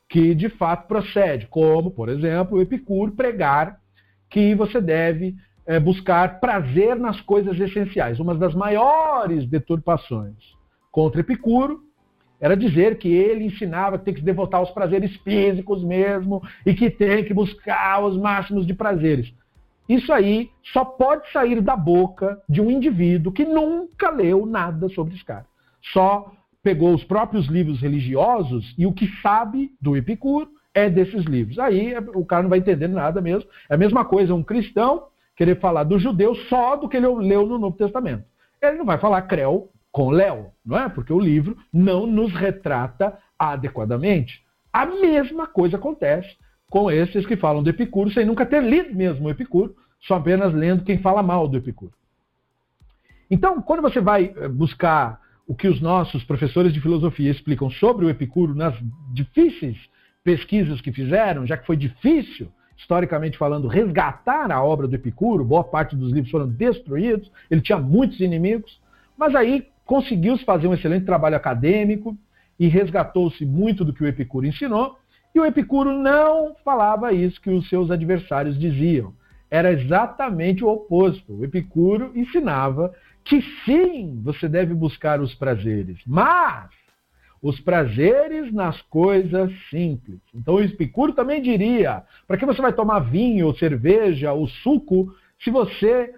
que 0.09 0.33
de 0.33 0.49
fato 0.49 0.87
procede, 0.87 1.49
como, 1.49 1.91
por 1.91 2.09
exemplo, 2.09 2.59
o 2.59 2.63
Epicuro 2.63 3.11
pregar 3.11 3.81
que 4.31 4.55
você 4.55 4.81
deve 4.81 5.35
é, 5.67 5.81
buscar 5.81 6.39
prazer 6.39 6.95
nas 6.95 7.21
coisas 7.21 7.59
essenciais. 7.59 8.21
Uma 8.21 8.37
das 8.37 8.55
maiores 8.55 9.45
deturpações 9.45 10.37
contra 10.93 11.21
Epicuro 11.21 11.86
era 12.41 12.57
dizer 12.57 12.99
que 12.99 13.09
ele 13.09 13.45
ensinava 13.45 13.99
que 13.99 14.05
tem 14.05 14.15
que 14.15 14.21
se 14.21 14.27
devotar 14.27 14.61
aos 14.61 14.71
prazeres 14.71 15.15
físicos 15.17 15.83
mesmo 15.83 16.43
e 16.65 16.75
que 16.75 16.91
tem 16.91 17.25
que 17.25 17.33
buscar 17.33 18.05
os 18.05 18.17
máximos 18.17 18.67
de 18.67 18.75
prazeres. 18.75 19.33
Isso 19.89 20.13
aí 20.13 20.51
só 20.73 20.85
pode 20.85 21.31
sair 21.31 21.61
da 21.61 21.77
boca 21.77 22.43
de 22.49 22.61
um 22.61 22.71
indivíduo 22.71 23.33
que 23.33 23.45
nunca 23.45 24.11
leu 24.11 24.45
nada 24.45 24.89
sobre 24.89 25.15
esse 25.15 25.25
cara. 25.25 25.47
Só 25.93 26.33
pegou 26.63 26.93
os 26.93 27.05
próprios 27.05 27.47
livros 27.47 27.81
religiosos 27.81 28.75
e 28.77 28.87
o 28.87 28.93
que 28.93 29.09
sabe 29.23 29.71
do 29.81 29.97
Epicuro 29.97 30.49
é 30.75 30.91
desses 30.91 31.25
livros. 31.25 31.59
Aí 31.59 31.95
o 32.15 32.25
cara 32.25 32.43
não 32.43 32.51
vai 32.51 32.59
entender 32.59 32.89
nada 32.89 33.21
mesmo. 33.21 33.49
É 33.71 33.75
a 33.75 33.79
mesma 33.79 34.05
coisa 34.05 34.35
um 34.35 34.43
cristão 34.43 35.05
querer 35.37 35.61
falar 35.61 35.85
do 35.85 35.99
judeu 35.99 36.35
só 36.49 36.75
do 36.77 36.89
que 36.89 36.97
ele 36.97 37.07
leu 37.07 37.47
no 37.47 37.59
Novo 37.59 37.77
Testamento. 37.77 38.25
Ele 38.61 38.79
não 38.79 38.85
vai 38.85 38.99
falar 38.99 39.23
creu 39.23 39.71
com 39.91 40.11
Léo, 40.11 40.53
não 40.65 40.79
é? 40.79 40.89
Porque 40.89 41.13
o 41.13 41.21
livro 41.21 41.57
não 41.73 42.07
nos 42.07 42.33
retrata 42.33 43.19
adequadamente. 43.39 44.45
A 44.73 44.85
mesma 44.87 45.47
coisa 45.47 45.77
acontece 45.77 46.37
com 46.69 46.91
esses 46.91 47.25
que 47.25 47.37
falam 47.37 47.63
do 47.63 47.71
Epicuro 47.71 48.11
sem 48.11 48.27
nunca 48.27 48.45
ter 48.45 48.63
lido 48.63 48.95
mesmo 48.95 49.27
o 49.27 49.31
Epicuro, 49.31 49.75
só 50.01 50.17
apenas 50.17 50.53
lendo 50.53 50.85
quem 50.85 50.99
fala 50.99 51.23
mal 51.23 51.49
do 51.49 51.57
Epicuro. 51.57 51.93
Então, 53.31 53.61
quando 53.63 53.83
você 53.83 54.01
vai 54.01 54.33
eh, 54.37 54.49
buscar 54.49 55.21
o 55.47 55.55
que 55.55 55.69
os 55.69 55.81
nossos 55.81 56.25
professores 56.25 56.73
de 56.73 56.81
filosofia 56.81 57.31
explicam 57.31 57.71
sobre 57.71 58.05
o 58.05 58.11
Epicuro 58.11 58.55
nas 58.55 58.75
difíceis 59.13 59.79
pesquisas 60.23 60.81
que 60.81 60.93
fizeram, 60.93 61.47
já 61.47 61.57
que 61.57 61.67
foi 61.67 61.77
difícil, 61.77 62.49
historicamente 62.77 63.39
falando, 63.39 63.69
resgatar 63.69 64.51
a 64.51 64.63
obra 64.63 64.87
do 64.87 64.95
Epicuro, 64.95 65.45
boa 65.45 65.65
parte 65.65 65.97
dos 65.97 66.13
livros 66.13 66.31
foram 66.31 66.49
destruídos, 66.49 67.31
ele 67.51 67.61
tinha 67.61 67.79
muitos 67.79 68.21
inimigos, 68.21 68.81
mas 69.17 69.35
aí 69.35 69.69
conseguiu-se 69.87 70.45
fazer 70.45 70.67
um 70.67 70.75
excelente 70.75 71.07
trabalho 71.07 71.37
acadêmico 71.37 72.15
e 72.59 72.67
resgatou-se 72.67 73.47
muito 73.47 73.85
do 73.85 73.93
que 73.93 74.03
o 74.03 74.07
Epicuro 74.07 74.45
ensinou, 74.45 74.99
e 75.35 75.39
o 75.39 75.47
Epicuro 75.47 75.93
não 75.93 76.57
falava 76.65 77.13
isso 77.13 77.41
que 77.41 77.51
os 77.51 77.69
seus 77.69 77.91
adversários 77.91 78.59
diziam. 78.59 79.15
Era 79.51 79.73
exatamente 79.73 80.65
o 80.65 80.69
oposto. 80.69 81.35
O 81.35 81.45
Epicuro 81.45 82.11
ensinava 82.15 82.93
que 83.23 83.43
sim, 83.65 84.21
você 84.25 84.49
deve 84.49 84.75
buscar 84.75 85.21
os 85.21 85.35
prazeres, 85.35 85.99
mas 86.07 86.71
os 87.43 87.61
prazeres 87.61 88.53
nas 88.53 88.81
coisas 88.83 89.53
simples. 89.69 90.19
Então 90.35 90.55
o 90.55 90.61
Epicuro 90.61 91.13
também 91.13 91.43
diria: 91.43 92.03
para 92.27 92.37
que 92.37 92.47
você 92.47 92.63
vai 92.63 92.73
tomar 92.73 93.01
vinho, 93.01 93.47
ou 93.47 93.55
cerveja, 93.55 94.33
ou 94.33 94.49
suco, 94.49 95.15
se 95.39 95.51
você 95.51 96.15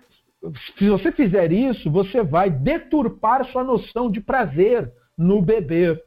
se 0.79 0.89
você 0.89 1.11
fizer 1.13 1.53
isso, 1.53 1.91
você 1.91 2.23
vai 2.23 2.51
deturpar 2.51 3.45
sua 3.47 3.65
noção 3.65 4.11
de 4.11 4.21
prazer 4.21 4.91
no 5.17 5.43
beber. 5.43 6.01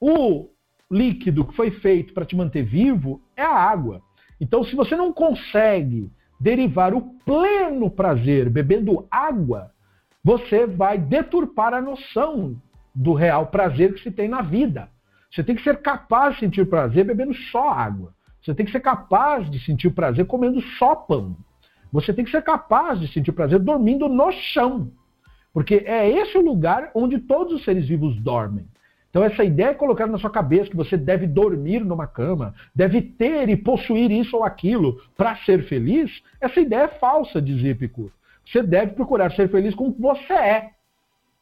O 0.00 0.48
líquido 0.90 1.44
que 1.44 1.56
foi 1.56 1.70
feito 1.70 2.14
para 2.14 2.24
te 2.24 2.36
manter 2.36 2.62
vivo 2.62 3.20
é 3.36 3.42
a 3.42 3.54
água. 3.54 4.00
Então, 4.40 4.62
se 4.62 4.74
você 4.76 4.94
não 4.94 5.12
consegue 5.12 6.10
derivar 6.40 6.94
o 6.94 7.02
pleno 7.24 7.90
prazer 7.90 8.48
bebendo 8.48 9.06
água, 9.10 9.72
você 10.22 10.66
vai 10.66 10.98
deturpar 10.98 11.74
a 11.74 11.82
noção 11.82 12.60
do 12.94 13.12
real 13.12 13.46
prazer 13.48 13.94
que 13.94 14.02
se 14.02 14.10
tem 14.10 14.28
na 14.28 14.42
vida. 14.42 14.88
Você 15.30 15.42
tem 15.42 15.56
que 15.56 15.62
ser 15.62 15.82
capaz 15.82 16.34
de 16.34 16.40
sentir 16.40 16.68
prazer 16.68 17.04
bebendo 17.04 17.34
só 17.50 17.70
água. 17.70 18.14
Você 18.40 18.54
tem 18.54 18.64
que 18.64 18.72
ser 18.72 18.80
capaz 18.80 19.50
de 19.50 19.58
sentir 19.64 19.90
prazer 19.90 20.26
comendo 20.26 20.60
só 20.78 20.94
pão. 20.94 21.36
Você 21.92 22.12
tem 22.12 22.24
que 22.24 22.30
ser 22.30 22.42
capaz 22.42 23.00
de 23.00 23.08
sentir 23.08 23.32
prazer 23.32 23.58
dormindo 23.58 24.08
no 24.08 24.30
chão. 24.32 24.90
Porque 25.52 25.82
é 25.86 26.08
esse 26.08 26.36
o 26.36 26.44
lugar 26.44 26.90
onde 26.94 27.18
todos 27.18 27.54
os 27.54 27.64
seres 27.64 27.88
vivos 27.88 28.16
dormem. 28.20 28.66
Então, 29.10 29.24
essa 29.24 29.42
ideia 29.42 29.70
é 29.70 29.74
colocada 29.74 30.12
na 30.12 30.18
sua 30.18 30.30
cabeça 30.30 30.70
que 30.70 30.76
você 30.76 30.96
deve 30.96 31.26
dormir 31.26 31.80
numa 31.80 32.06
cama, 32.06 32.54
deve 32.74 33.00
ter 33.00 33.48
e 33.48 33.56
possuir 33.56 34.10
isso 34.10 34.36
ou 34.36 34.44
aquilo 34.44 35.00
para 35.16 35.36
ser 35.38 35.64
feliz, 35.64 36.22
essa 36.40 36.60
ideia 36.60 36.82
é 36.82 36.88
falsa, 36.88 37.40
dizia 37.40 37.70
Epicuro. 37.70 38.12
Você 38.46 38.62
deve 38.62 38.92
procurar 38.92 39.32
ser 39.32 39.48
feliz 39.50 39.74
como 39.74 39.96
você 39.98 40.32
é. 40.32 40.70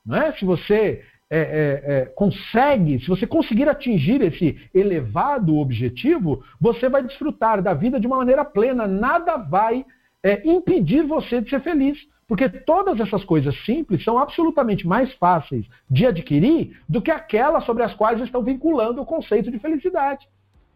Não 0.05 0.17
é? 0.17 0.33
Se 0.33 0.45
você 0.45 1.05
é, 1.29 1.39
é, 1.39 1.83
é, 1.85 2.05
consegue, 2.07 3.01
se 3.01 3.09
você 3.09 3.27
conseguir 3.27 3.69
atingir 3.69 4.23
esse 4.23 4.57
elevado 4.73 5.57
objetivo, 5.57 6.45
você 6.61 6.89
vai 6.89 7.03
desfrutar 7.03 7.61
da 7.61 7.75
vida 7.75 7.99
de 7.99 8.07
uma 8.07 8.17
maneira 8.17 8.45
plena. 8.45 8.87
Nada 8.87 9.37
vai 9.37 9.85
é, 10.27 10.43
impedir 10.45 11.07
você 11.07 11.41
de 11.41 11.49
ser 11.49 11.61
feliz. 11.61 11.99
Porque 12.27 12.49
todas 12.49 12.99
essas 12.99 13.25
coisas 13.25 13.57
simples 13.65 14.03
são 14.03 14.19
absolutamente 14.19 14.85
mais 14.85 15.13
fáceis 15.15 15.65
de 15.89 16.05
adquirir 16.05 16.77
do 16.89 17.01
que 17.01 17.13
aquelas 17.13 17.65
sobre 17.65 17.85
as 17.85 17.95
quais 17.95 18.21
estão 18.21 18.43
vinculando 18.43 19.01
o 19.01 19.07
conceito 19.07 19.49
de 19.49 19.61
felicidade. 19.61 20.27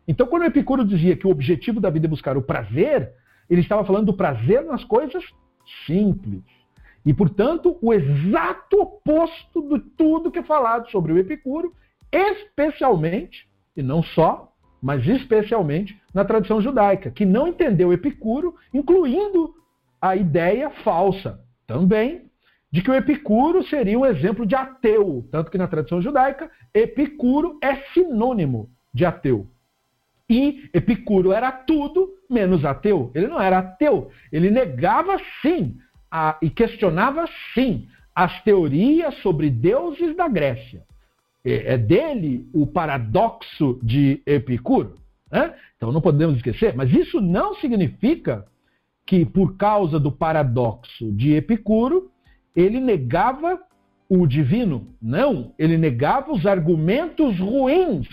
Então, 0.07 0.28
quando 0.28 0.42
o 0.42 0.46
Epicuro 0.46 0.84
dizia 0.84 1.16
que 1.16 1.26
o 1.26 1.30
objetivo 1.30 1.80
da 1.80 1.90
vida 1.90 2.07
é 2.07 2.09
buscar 2.09 2.36
o 2.36 2.42
prazer, 2.42 3.12
ele 3.48 3.61
estava 3.61 3.84
falando 3.84 4.07
do 4.07 4.14
prazer 4.14 4.64
nas 4.64 4.84
coisas 4.84 5.24
simples. 5.86 6.42
E, 7.05 7.12
portanto, 7.12 7.76
o 7.82 7.92
exato 7.92 8.80
oposto 8.80 9.61
de 9.68 9.80
tudo 9.96 10.30
que 10.30 10.38
é 10.38 10.44
falado 10.44 10.88
sobre 10.90 11.12
o 11.12 11.18
Epicuro, 11.18 11.74
especialmente, 12.12 13.48
e 13.76 13.82
não 13.82 14.05
só, 14.05 14.49
mas 14.83 15.07
especialmente 15.07 16.01
na 16.14 16.24
tradição 16.24 16.61
judaica, 16.61 17.11
que 17.11 17.24
não 17.24 17.49
entendeu 17.49 17.93
Epicuro, 17.93 18.55
incluindo 18.72 19.55
a 20.01 20.16
ideia 20.16 20.70
falsa 20.83 21.41
também 21.66 22.31
de 22.72 22.83
que 22.83 22.91
o 22.91 22.95
Epicuro 22.95 23.64
seria 23.64 23.99
um 23.99 24.07
exemplo 24.07 24.47
de 24.47 24.55
ateu, 24.55 25.26
tanto 25.31 25.51
que 25.51 25.59
na 25.59 25.66
tradição 25.66 26.01
judaica, 26.01 26.51
Epicuro 26.72 27.59
é 27.62 27.76
sinônimo 27.93 28.70
de 28.95 29.05
ateu. 29.05 29.47
E 30.28 30.70
Epicuro 30.72 31.33
era 31.33 31.51
tudo 31.51 32.14
menos 32.28 32.64
ateu. 32.64 33.11
Ele 33.14 33.26
não 33.26 33.41
era 33.41 33.59
ateu, 33.59 34.11
ele 34.31 34.51
negava 34.51 35.16
sim 35.43 35.76
a, 36.09 36.39
e 36.41 36.49
questionava 36.49 37.28
sim 37.55 37.89
as 38.14 38.41
teorias 38.45 39.16
sobre 39.16 39.51
deuses 39.51 40.16
da 40.16 40.28
Grécia. 40.28 40.85
É, 41.45 41.74
é 41.74 41.78
dele 41.78 42.49
o 42.53 42.66
paradoxo 42.66 43.78
de 43.82 44.22
Epicuro. 44.26 44.97
Né? 45.30 45.55
Então 45.76 45.93
não 45.93 46.01
podemos 46.01 46.36
esquecer, 46.36 46.74
mas 46.74 46.93
isso 46.93 47.20
não 47.20 47.55
significa 47.55 48.47
que, 49.07 49.24
por 49.24 49.57
causa 49.57 49.99
do 49.99 50.12
paradoxo 50.12 51.11
de 51.12 51.34
Epicuro, 51.34 52.11
ele 52.55 52.80
negava 52.80 53.59
o 54.09 54.26
divino. 54.26 54.88
Não, 55.01 55.55
ele 55.59 55.76
negava 55.76 56.32
os 56.32 56.47
argumentos 56.47 57.38
ruins 57.38 58.09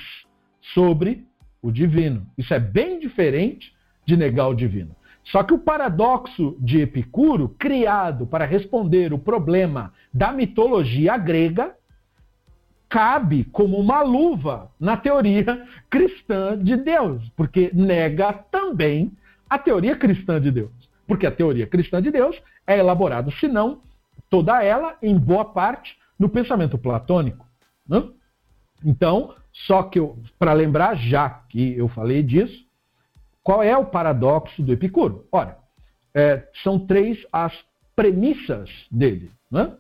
sobre 0.74 1.26
o 1.62 1.72
divino. 1.72 2.26
Isso 2.38 2.54
é 2.54 2.60
bem 2.60 3.00
diferente 3.00 3.74
de 4.06 4.16
negar 4.16 4.48
o 4.48 4.54
divino. 4.54 4.96
Só 5.26 5.44
que 5.44 5.54
o 5.54 5.60
paradoxo 5.60 6.56
de 6.60 6.80
Epicuro, 6.80 7.50
criado 7.60 8.26
para 8.26 8.46
responder 8.46 9.12
o 9.12 9.20
problema 9.20 9.94
da 10.14 10.32
mitologia 10.32 11.18
grega, 11.18 11.76
cabe 12.90 13.44
como 13.46 13.78
uma 13.78 14.02
luva 14.02 14.72
na 14.80 14.96
teoria 14.98 15.66
cristã 15.90 16.58
de 16.58 16.76
Deus, 16.78 17.30
porque 17.36 17.70
nega 17.74 18.34
também 18.34 19.12
a 19.50 19.58
teoria 19.58 19.96
cristã 19.96 20.40
de 20.40 20.52
Deus. 20.52 20.72
Porque 21.06 21.26
a 21.26 21.32
teoria 21.32 21.68
cristã 21.68 22.02
de 22.02 22.12
Deus 22.12 22.36
é 22.66 22.78
elaborada, 22.78 23.32
se 23.40 23.48
não 23.48 23.82
toda 24.30 24.62
ela, 24.64 24.98
em 25.02 25.18
boa 25.18 25.46
parte, 25.46 25.98
no 26.20 26.30
pensamento 26.30 26.78
platônico. 26.78 27.46
Né? 27.88 28.04
Então, 28.84 29.34
só 29.66 29.84
que 29.84 30.00
para 30.38 30.54
lembrar, 30.54 30.96
já 30.96 31.30
que 31.30 31.78
eu 31.78 31.88
falei 31.88 32.22
disso, 32.22 32.66
qual 33.44 33.64
é 33.64 33.78
o 33.78 33.86
paradoxo 33.86 34.62
do 34.62 34.74
Epicuro? 34.74 35.26
Ora, 35.32 35.58
é, 36.14 36.48
são 36.64 36.80
três 36.80 37.18
as 37.32 37.54
premissas 37.96 38.70
dele. 38.92 39.32
Né? 39.50 39.72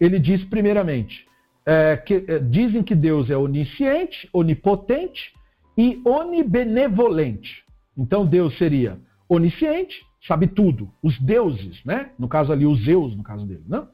Ele 0.00 0.18
diz, 0.18 0.44
primeiramente, 0.44 1.26
é, 1.66 1.96
que, 1.96 2.24
é, 2.26 2.38
dizem 2.38 2.82
que 2.82 2.94
Deus 2.94 3.30
é 3.30 3.36
onisciente, 3.36 4.28
onipotente 4.32 5.32
e 5.76 6.00
onibenevolente. 6.04 7.64
Então 7.96 8.26
Deus 8.26 8.56
seria 8.58 8.98
onisciente, 9.28 10.02
sabe 10.26 10.46
tudo. 10.46 10.90
Os 11.02 11.18
deuses, 11.20 11.82
né? 11.84 12.10
No 12.18 12.28
caso 12.28 12.52
ali, 12.52 12.66
os 12.66 12.84
Zeus, 12.84 13.16
no 13.16 13.22
caso 13.22 13.46
dele, 13.46 13.64
né? 13.66 13.86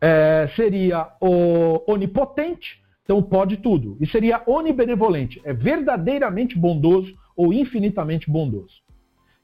É, 0.00 0.50
seria 0.56 1.08
o 1.20 1.82
onipotente, 1.86 2.80
então 3.04 3.22
pode 3.22 3.58
tudo. 3.58 3.96
E 4.00 4.06
seria 4.06 4.42
onibenevolente, 4.46 5.40
é 5.44 5.52
verdadeiramente 5.52 6.58
bondoso 6.58 7.14
ou 7.36 7.52
infinitamente 7.52 8.30
bondoso. 8.30 8.82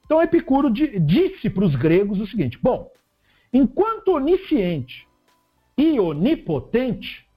Então 0.05 0.21
Epicuro 0.21 0.71
disse 0.71 1.49
para 1.49 1.63
os 1.63 1.75
gregos 1.75 2.19
o 2.19 2.27
seguinte: 2.27 2.57
bom, 2.61 2.91
enquanto 3.53 4.15
onisciente 4.15 5.07
e 5.77 5.99
onipotente, 5.99 7.28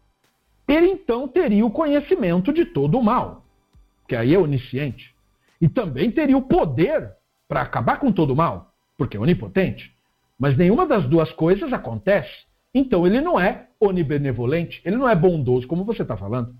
ele 0.73 0.89
então 0.89 1.29
teria 1.29 1.65
o 1.65 1.71
conhecimento 1.71 2.53
de 2.53 2.65
todo 2.65 2.99
o 2.99 3.03
mal, 3.03 3.45
que 4.09 4.17
aí 4.17 4.35
é 4.35 4.39
onisciente, 4.39 5.15
e 5.61 5.69
também 5.69 6.11
teria 6.11 6.37
o 6.37 6.43
poder 6.43 7.13
para 7.49 7.63
acabar 7.63 7.99
com 7.99 8.11
todo 8.11 8.33
o 8.33 8.37
mal, 8.37 8.73
porque 8.97 9.17
é 9.17 9.21
onipotente. 9.21 9.95
Mas 10.39 10.57
nenhuma 10.57 10.87
das 10.87 11.05
duas 11.07 11.31
coisas 11.33 11.73
acontece. 11.73 12.31
Então 12.75 13.07
ele 13.07 13.21
não 13.21 13.39
é 13.39 13.69
onibenevolente, 13.79 14.81
ele 14.85 14.97
não 14.97 15.09
é 15.09 15.15
bondoso, 15.15 15.69
como 15.69 15.85
você 15.85 16.03
está 16.03 16.17
falando. 16.17 16.55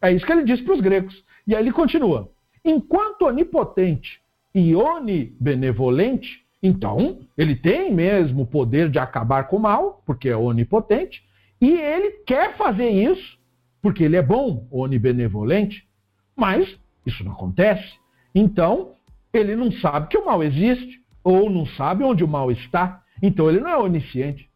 É 0.00 0.10
isso 0.10 0.24
que 0.24 0.32
ele 0.32 0.44
diz 0.44 0.60
para 0.60 0.74
os 0.74 0.80
gregos. 0.80 1.22
E 1.46 1.54
aí 1.54 1.62
ele 1.62 1.72
continua: 1.72 2.30
enquanto 2.64 3.26
onipotente 3.26 4.20
e 4.54 4.74
onibenevolente, 4.74 6.44
então 6.62 7.20
ele 7.36 7.54
tem 7.54 7.92
mesmo 7.92 8.42
o 8.42 8.46
poder 8.46 8.88
de 8.88 8.98
acabar 8.98 9.48
com 9.48 9.56
o 9.56 9.60
mal, 9.60 10.02
porque 10.06 10.28
é 10.28 10.36
onipotente, 10.36 11.22
e 11.64 11.80
ele 11.80 12.10
quer 12.26 12.58
fazer 12.58 12.90
isso 12.90 13.38
porque 13.80 14.04
ele 14.04 14.16
é 14.16 14.22
bom, 14.22 14.66
onibenevolente, 14.70 15.88
mas 16.36 16.78
isso 17.06 17.24
não 17.24 17.32
acontece. 17.32 17.98
Então, 18.34 18.96
ele 19.32 19.56
não 19.56 19.72
sabe 19.72 20.08
que 20.08 20.18
o 20.18 20.26
mal 20.26 20.42
existe, 20.42 21.02
ou 21.22 21.48
não 21.48 21.64
sabe 21.64 22.04
onde 22.04 22.22
o 22.22 22.28
mal 22.28 22.50
está. 22.50 23.02
Então, 23.22 23.48
ele 23.48 23.60
não 23.60 23.70
é 23.70 23.78
onisciente. 23.78 24.50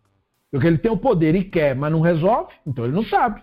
Porque 0.51 0.67
ele 0.67 0.77
tem 0.77 0.91
o 0.91 0.99
poder 0.99 1.35
e 1.35 1.45
quer, 1.45 1.75
mas 1.75 1.91
não 1.91 2.03
resolve, 2.03 2.53
então 2.67 2.85
ele 2.85 2.95
não 2.95 3.05
sabe. 3.05 3.43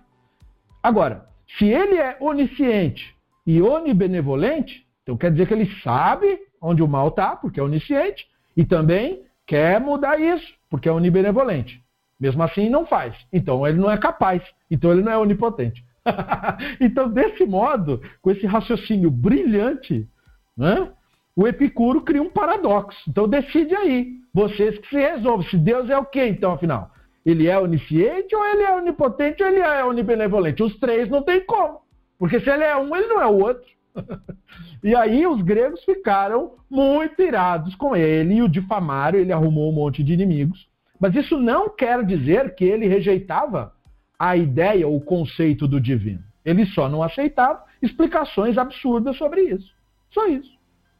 Agora, 0.81 1.27
se 1.57 1.65
ele 1.65 1.95
é 1.95 2.17
onisciente 2.19 3.15
e 3.47 3.61
onibenevolente, 3.61 4.85
então 5.01 5.17
quer 5.17 5.31
dizer 5.31 5.47
que 5.47 5.53
ele 5.55 5.71
sabe 5.81 6.39
onde 6.61 6.83
o 6.83 6.87
mal 6.87 7.07
está, 7.07 7.35
porque 7.35 7.59
é 7.59 7.63
onisciente, 7.63 8.27
e 8.55 8.63
também 8.63 9.23
quer 9.45 9.79
mudar 9.79 10.19
isso, 10.19 10.53
porque 10.69 10.87
é 10.87 10.91
onibenevolente. 10.91 11.84
Mesmo 12.19 12.41
assim, 12.43 12.69
não 12.69 12.85
faz. 12.85 13.15
Então, 13.31 13.65
ele 13.67 13.77
não 13.77 13.91
é 13.91 13.97
capaz. 13.97 14.41
Então, 14.69 14.91
ele 14.91 15.03
não 15.03 15.11
é 15.11 15.17
onipotente. 15.17 15.83
então, 16.79 17.09
desse 17.09 17.45
modo, 17.45 18.01
com 18.21 18.31
esse 18.31 18.45
raciocínio 18.45 19.11
brilhante, 19.11 20.07
né, 20.55 20.91
o 21.35 21.47
Epicuro 21.47 22.01
cria 22.01 22.21
um 22.21 22.29
paradoxo. 22.29 22.97
Então, 23.09 23.27
decide 23.27 23.75
aí. 23.75 24.13
Vocês 24.33 24.77
que 24.79 24.89
se 24.89 24.97
resolvem. 24.97 25.47
Se 25.49 25.57
Deus 25.57 25.89
é 25.89 25.97
o 25.97 26.05
quê, 26.05 26.27
então, 26.27 26.53
afinal? 26.53 26.91
Ele 27.25 27.47
é 27.47 27.57
onisciente, 27.59 28.35
ou 28.35 28.45
ele 28.45 28.63
é 28.63 28.75
onipotente, 28.75 29.41
ou 29.41 29.49
ele 29.49 29.59
é 29.59 29.83
onibenevolente? 29.83 30.61
Os 30.61 30.77
três 30.77 31.09
não 31.09 31.23
tem 31.23 31.43
como. 31.45 31.81
Porque 32.17 32.39
se 32.39 32.49
ele 32.49 32.63
é 32.63 32.75
um, 32.77 32.95
ele 32.95 33.07
não 33.07 33.21
é 33.21 33.25
o 33.25 33.39
outro. 33.39 33.65
e 34.83 34.95
aí 34.95 35.25
os 35.25 35.41
gregos 35.41 35.83
ficaram 35.83 36.53
muito 36.69 37.21
irados 37.21 37.75
com 37.75 37.95
ele 37.95 38.35
e 38.35 38.41
o 38.41 38.49
difamaram, 38.49 39.17
ele 39.17 39.31
arrumou 39.31 39.71
um 39.71 39.75
monte 39.75 40.03
de 40.03 40.13
inimigos. 40.13 40.67
Mas 40.99 41.15
isso 41.15 41.37
não 41.37 41.69
quer 41.69 42.03
dizer 42.05 42.55
que 42.55 42.63
ele 42.63 42.87
rejeitava 42.87 43.73
a 44.17 44.35
ideia, 44.35 44.87
o 44.87 45.01
conceito 45.01 45.67
do 45.67 45.79
divino. 45.79 46.23
Ele 46.43 46.65
só 46.67 46.87
não 46.87 47.03
aceitava 47.03 47.63
explicações 47.81 48.57
absurdas 48.57 49.17
sobre 49.17 49.41
isso. 49.41 49.73
Só 50.11 50.27
isso. 50.27 50.55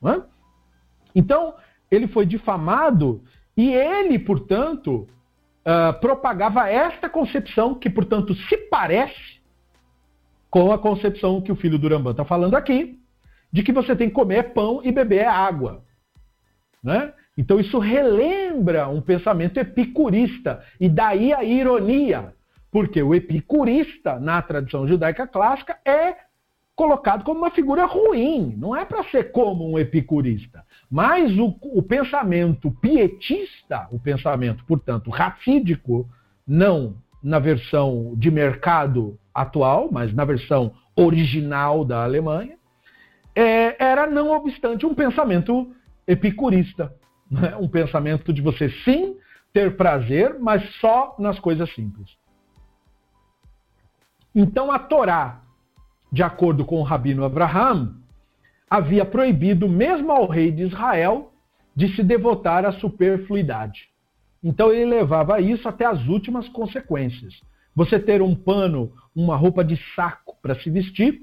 É? 0.05 0.21
Então, 1.15 1.55
ele 1.89 2.07
foi 2.07 2.25
difamado 2.25 3.23
e 3.55 3.71
ele, 3.71 4.19
portanto, 4.19 5.07
uh, 5.65 5.99
propagava 5.99 6.69
esta 6.69 7.09
concepção 7.09 7.75
que, 7.75 7.89
portanto, 7.89 8.35
se 8.35 8.57
parece 8.57 9.39
com 10.49 10.71
a 10.71 10.77
concepção 10.77 11.41
que 11.41 11.51
o 11.51 11.55
filho 11.55 11.79
do 11.79 11.87
Rambam 11.87 12.11
está 12.11 12.25
falando 12.25 12.55
aqui, 12.55 12.99
de 13.51 13.63
que 13.63 13.71
você 13.71 13.95
tem 13.95 14.09
que 14.09 14.15
comer 14.15 14.53
pão 14.53 14.81
e 14.83 14.91
beber 14.91 15.25
água. 15.25 15.83
Né? 16.83 17.13
Então 17.38 17.59
isso 17.59 17.79
relembra 17.79 18.88
um 18.88 19.01
pensamento 19.01 19.59
epicurista, 19.59 20.63
e 20.79 20.88
daí 20.88 21.33
a 21.33 21.43
ironia, 21.43 22.33
porque 22.71 23.01
o 23.01 23.13
epicurista, 23.13 24.19
na 24.19 24.41
tradição 24.41 24.88
judaica 24.88 25.27
clássica, 25.27 25.77
é 25.86 26.15
colocado 26.75 27.23
como 27.23 27.39
uma 27.39 27.51
figura 27.51 27.86
ruim, 27.86 28.53
não 28.57 28.75
é 28.75 28.83
para 28.83 29.03
ser 29.05 29.31
como 29.31 29.69
um 29.69 29.79
epicurista. 29.79 30.63
Mas 30.91 31.31
o, 31.38 31.57
o, 31.61 31.81
pensamento 31.81 32.69
pietista, 32.69 33.88
o 33.91 33.99
pensamento, 33.99 34.65
portanto, 34.65 35.09
racídico, 35.09 36.07
não 36.45 36.95
na 37.23 37.39
versão 37.39 38.13
de 38.17 38.29
mercado 38.29 39.17
atual, 39.33 39.89
mas 39.91 40.13
na 40.13 40.25
versão 40.25 40.73
original 40.95 41.83
da 41.86 42.03
Alemanha, 42.03 42.57
é, 43.33 43.83
era, 43.83 44.05
não 44.05 44.31
obstante, 44.31 44.86
um 44.86 44.93
pensamento 44.93 45.73
epicurista. 46.07 46.93
Né? 47.30 47.55
Um 47.57 47.67
pensamento 47.67 48.32
de 48.32 48.41
você 48.41 48.69
sim 48.84 49.17
ter 49.53 49.76
prazer, 49.78 50.38
mas 50.39 50.63
só 50.76 51.15
nas 51.17 51.39
coisas 51.39 51.73
simples. 51.73 52.09
Então 54.34 54.71
a 54.71 54.78
Torá, 54.78 55.41
de 56.11 56.21
acordo 56.21 56.65
com 56.65 56.80
o 56.80 56.84
rabino 56.84 57.23
Abraham, 57.23 57.95
havia 58.69 59.05
proibido 59.05 59.69
mesmo 59.69 60.11
ao 60.11 60.28
rei 60.28 60.51
de 60.51 60.63
Israel 60.63 61.32
de 61.76 61.93
se 61.95 62.03
devotar 62.03 62.65
à 62.65 62.73
superfluidade. 62.73 63.89
Então 64.43 64.71
ele 64.71 64.86
levava 64.86 65.39
isso 65.41 65.67
até 65.67 65.86
as 65.86 66.05
últimas 66.07 66.47
consequências. 66.49 67.41
Você 67.76 67.99
ter 67.99 68.21
um 68.21 68.36
pano, 68.36 68.91
uma 69.15 69.36
roupa 69.36 69.63
de 69.63 69.78
saco 69.95 70.38
para 70.41 70.55
se 70.55 70.69
vestir, 70.69 71.21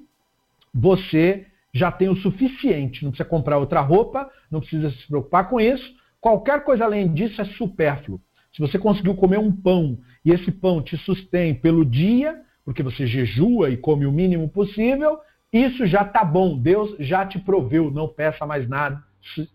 você 0.74 1.46
já 1.72 1.90
tem 1.90 2.08
o 2.08 2.16
suficiente. 2.16 3.02
Não 3.02 3.10
precisa 3.10 3.28
comprar 3.28 3.58
outra 3.58 3.80
roupa, 3.80 4.30
não 4.50 4.60
precisa 4.60 4.90
se 4.90 5.06
preocupar 5.06 5.48
com 5.48 5.60
isso. 5.60 5.94
Qualquer 6.20 6.64
coisa 6.64 6.84
além 6.84 7.12
disso 7.12 7.40
é 7.40 7.44
supérfluo. 7.44 8.20
Se 8.52 8.60
você 8.60 8.78
conseguiu 8.78 9.14
comer 9.14 9.38
um 9.38 9.50
pão 9.50 9.98
e 10.24 10.30
esse 10.30 10.52
pão 10.52 10.82
te 10.82 10.96
sustém 10.98 11.54
pelo 11.54 11.84
dia, 11.84 12.42
porque 12.64 12.82
você 12.82 13.06
jejua 13.06 13.70
e 13.70 13.76
come 13.76 14.04
o 14.06 14.12
mínimo 14.12 14.48
possível, 14.48 15.18
isso 15.52 15.86
já 15.86 16.02
está 16.02 16.22
bom. 16.22 16.58
Deus 16.58 16.94
já 16.98 17.24
te 17.26 17.38
proveu. 17.38 17.90
Não 17.90 18.06
peça 18.06 18.46
mais 18.46 18.68
nada. 18.68 19.02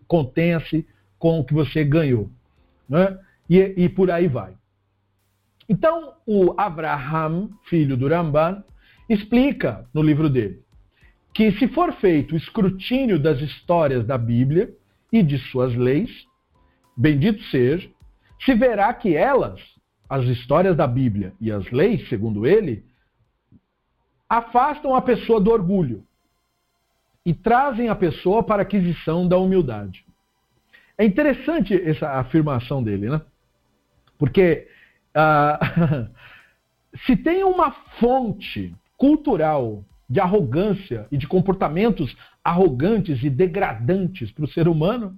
Contenha-se 0.06 0.86
com 1.18 1.38
o 1.38 1.44
que 1.44 1.54
você 1.54 1.84
ganhou. 1.84 2.28
Né? 2.88 3.16
E, 3.48 3.58
e 3.76 3.88
por 3.88 4.10
aí 4.10 4.26
vai. 4.26 4.54
Então, 5.68 6.14
o 6.26 6.54
Abraham, 6.56 7.50
filho 7.64 7.96
do 7.96 8.08
Ramban, 8.08 8.64
explica 9.08 9.86
no 9.94 10.02
livro 10.02 10.28
dele 10.28 10.62
que 11.38 11.52
se 11.52 11.68
for 11.68 11.92
feito 11.92 12.34
o 12.34 12.36
escrutínio 12.36 13.16
das 13.16 13.40
histórias 13.40 14.04
da 14.04 14.18
Bíblia 14.18 14.74
e 15.12 15.22
de 15.22 15.38
suas 15.38 15.72
leis, 15.72 16.10
bendito 16.96 17.40
seja, 17.44 17.88
se 18.40 18.56
verá 18.56 18.92
que 18.92 19.14
elas, 19.14 19.60
as 20.10 20.24
histórias 20.24 20.76
da 20.76 20.84
Bíblia 20.84 21.32
e 21.40 21.52
as 21.52 21.70
leis, 21.70 22.08
segundo 22.08 22.44
ele, 22.44 22.84
afastam 24.28 24.96
a 24.96 25.00
pessoa 25.00 25.40
do 25.40 25.52
orgulho 25.52 26.04
e 27.24 27.32
trazem 27.32 27.88
a 27.88 27.94
pessoa 27.94 28.42
para 28.42 28.62
a 28.62 28.64
aquisição 28.64 29.28
da 29.28 29.38
humildade. 29.38 30.04
É 30.98 31.04
interessante 31.04 31.72
essa 31.72 32.18
afirmação 32.18 32.82
dele, 32.82 33.10
né? 33.10 33.20
Porque 34.18 34.66
uh, 35.14 36.10
se 37.06 37.14
tem 37.14 37.44
uma 37.44 37.70
fonte 38.00 38.74
cultural 38.96 39.84
de 40.08 40.20
arrogância 40.20 41.06
e 41.10 41.16
de 41.16 41.26
comportamentos 41.26 42.16
arrogantes 42.42 43.22
e 43.22 43.28
degradantes 43.28 44.30
para 44.30 44.44
o 44.44 44.48
ser 44.48 44.68
humano, 44.68 45.16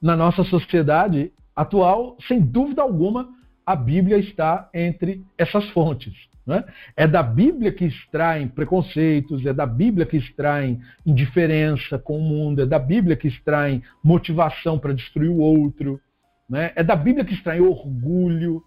na 0.00 0.16
nossa 0.16 0.44
sociedade 0.44 1.32
atual, 1.56 2.16
sem 2.26 2.40
dúvida 2.40 2.82
alguma, 2.82 3.28
a 3.66 3.74
Bíblia 3.74 4.18
está 4.18 4.68
entre 4.72 5.24
essas 5.36 5.68
fontes. 5.70 6.14
Né? 6.46 6.64
É 6.96 7.06
da 7.06 7.22
Bíblia 7.22 7.70
que 7.70 7.84
extraem 7.84 8.48
preconceitos, 8.48 9.44
é 9.44 9.52
da 9.52 9.66
Bíblia 9.66 10.06
que 10.06 10.16
extraem 10.16 10.80
indiferença 11.04 11.98
com 11.98 12.18
o 12.18 12.22
mundo, 12.22 12.62
é 12.62 12.66
da 12.66 12.78
Bíblia 12.78 13.16
que 13.16 13.28
extraem 13.28 13.82
motivação 14.02 14.78
para 14.78 14.94
destruir 14.94 15.28
o 15.28 15.36
outro, 15.36 16.00
né? 16.48 16.72
é 16.74 16.82
da 16.82 16.96
Bíblia 16.96 17.24
que 17.24 17.34
extraem 17.34 17.60
orgulho. 17.60 18.62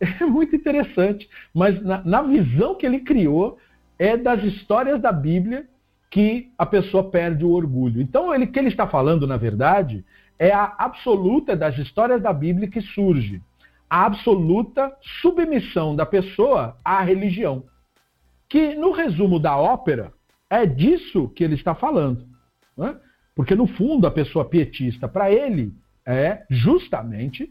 É 0.20 0.26
muito 0.26 0.54
interessante, 0.54 1.26
mas 1.54 1.80
na, 1.82 2.04
na 2.04 2.20
visão 2.20 2.74
que 2.74 2.84
ele 2.84 3.00
criou, 3.00 3.56
é 4.04 4.16
das 4.18 4.42
histórias 4.44 5.00
da 5.00 5.10
Bíblia 5.10 5.66
que 6.10 6.52
a 6.58 6.66
pessoa 6.66 7.10
perde 7.10 7.42
o 7.42 7.52
orgulho. 7.52 8.02
Então, 8.02 8.30
o 8.30 8.46
que 8.46 8.58
ele 8.58 8.68
está 8.68 8.86
falando, 8.86 9.26
na 9.26 9.38
verdade, 9.38 10.04
é 10.38 10.52
a 10.52 10.74
absoluta 10.78 11.56
das 11.56 11.78
histórias 11.78 12.20
da 12.20 12.32
Bíblia 12.32 12.68
que 12.68 12.82
surge. 12.82 13.40
A 13.88 14.04
absoluta 14.04 14.94
submissão 15.22 15.96
da 15.96 16.04
pessoa 16.04 16.76
à 16.84 17.00
religião. 17.00 17.64
Que, 18.46 18.74
no 18.74 18.92
resumo 18.92 19.40
da 19.40 19.56
ópera, 19.56 20.12
é 20.50 20.66
disso 20.66 21.30
que 21.30 21.42
ele 21.42 21.54
está 21.54 21.74
falando. 21.74 22.26
Né? 22.76 22.94
Porque, 23.34 23.54
no 23.54 23.66
fundo, 23.66 24.06
a 24.06 24.10
pessoa 24.10 24.44
pietista, 24.44 25.08
para 25.08 25.32
ele, 25.32 25.72
é 26.04 26.44
justamente 26.50 27.50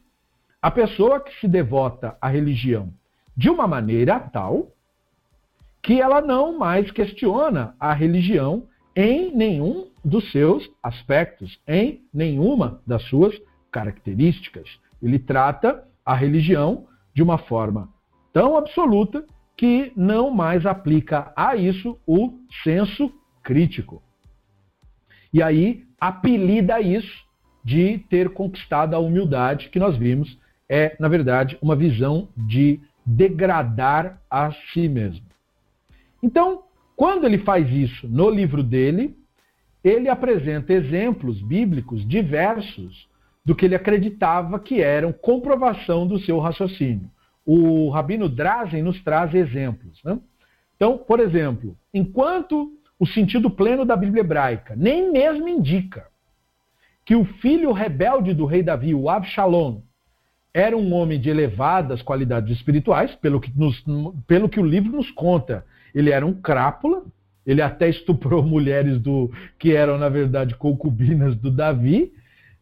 a 0.61 0.69
pessoa 0.69 1.19
que 1.19 1.33
se 1.39 1.47
devota 1.47 2.15
à 2.21 2.27
religião 2.27 2.93
de 3.35 3.49
uma 3.49 3.67
maneira 3.67 4.19
tal 4.19 4.72
que 5.83 6.01
ela 6.01 6.21
não 6.21 6.57
mais 6.57 6.89
questiona 6.89 7.75
a 7.77 7.93
religião 7.93 8.63
em 8.95 9.35
nenhum 9.35 9.87
dos 10.03 10.31
seus 10.31 10.69
aspectos, 10.81 11.59
em 11.67 12.01
nenhuma 12.13 12.81
das 12.87 13.03
suas 13.03 13.35
características. 13.69 14.79
Ele 15.01 15.19
trata 15.19 15.83
a 16.05 16.15
religião 16.15 16.87
de 17.13 17.21
uma 17.21 17.37
forma 17.37 17.89
tão 18.31 18.57
absoluta 18.57 19.25
que 19.57 19.91
não 19.95 20.31
mais 20.31 20.65
aplica 20.65 21.33
a 21.35 21.55
isso 21.55 21.99
o 22.07 22.39
senso 22.63 23.11
crítico. 23.43 24.01
E 25.33 25.43
aí 25.43 25.83
apelida 25.99 26.79
isso 26.79 27.23
de 27.63 27.97
ter 28.09 28.29
conquistado 28.29 28.93
a 28.93 28.99
humildade, 28.99 29.69
que 29.69 29.79
nós 29.79 29.97
vimos 29.97 30.37
é, 30.69 30.95
na 30.99 31.07
verdade, 31.07 31.57
uma 31.61 31.75
visão 31.75 32.29
de 32.35 32.79
degradar 33.05 34.21
a 34.29 34.51
si 34.51 34.87
mesmo. 34.87 35.32
Então, 36.23 36.63
quando 36.95 37.25
ele 37.25 37.39
faz 37.39 37.69
isso 37.69 38.07
no 38.07 38.29
livro 38.29 38.63
dele, 38.63 39.17
ele 39.83 40.07
apresenta 40.07 40.71
exemplos 40.71 41.41
bíblicos 41.41 42.07
diversos 42.07 43.09
do 43.43 43.53
que 43.53 43.65
ele 43.65 43.75
acreditava 43.75 44.57
que 44.57 44.81
eram 44.81 45.11
comprovação 45.11 46.07
do 46.07 46.17
seu 46.17 46.39
raciocínio. 46.39 47.11
O 47.45 47.89
Rabino 47.89 48.29
Drazen 48.29 48.81
nos 48.81 49.03
traz 49.03 49.35
exemplos. 49.35 50.01
Né? 50.01 50.17
Então, 50.77 50.97
por 50.97 51.19
exemplo, 51.19 51.77
enquanto 51.93 52.71
o 52.97 53.05
sentido 53.05 53.49
pleno 53.49 53.83
da 53.83 53.97
Bíblia 53.97 54.21
hebraica 54.21 54.75
nem 54.77 55.11
mesmo 55.11 55.49
indica 55.49 56.07
que 57.03 57.15
o 57.15 57.25
filho 57.25 57.73
rebelde 57.73 58.33
do 58.33 58.45
rei 58.45 58.63
Davi, 58.63 58.95
o 58.95 59.09
Avshalom, 59.09 59.81
era 60.53 60.77
um 60.77 60.93
homem 60.93 61.19
de 61.19 61.29
elevadas 61.29 62.01
qualidades 62.01 62.55
espirituais, 62.55 63.13
pelo 63.15 63.41
que, 63.41 63.51
nos, 63.57 63.83
pelo 64.25 64.47
que 64.47 64.59
o 64.59 64.65
livro 64.65 64.93
nos 64.93 65.11
conta 65.11 65.65
ele 65.93 66.11
era 66.11 66.25
um 66.25 66.33
crápula, 66.33 67.03
ele 67.45 67.61
até 67.61 67.89
estuprou 67.89 68.41
mulheres 68.43 68.99
do 68.99 69.31
que 69.59 69.75
eram, 69.75 69.97
na 69.97 70.09
verdade, 70.09 70.55
concubinas 70.55 71.35
do 71.35 71.51
Davi, 71.51 72.11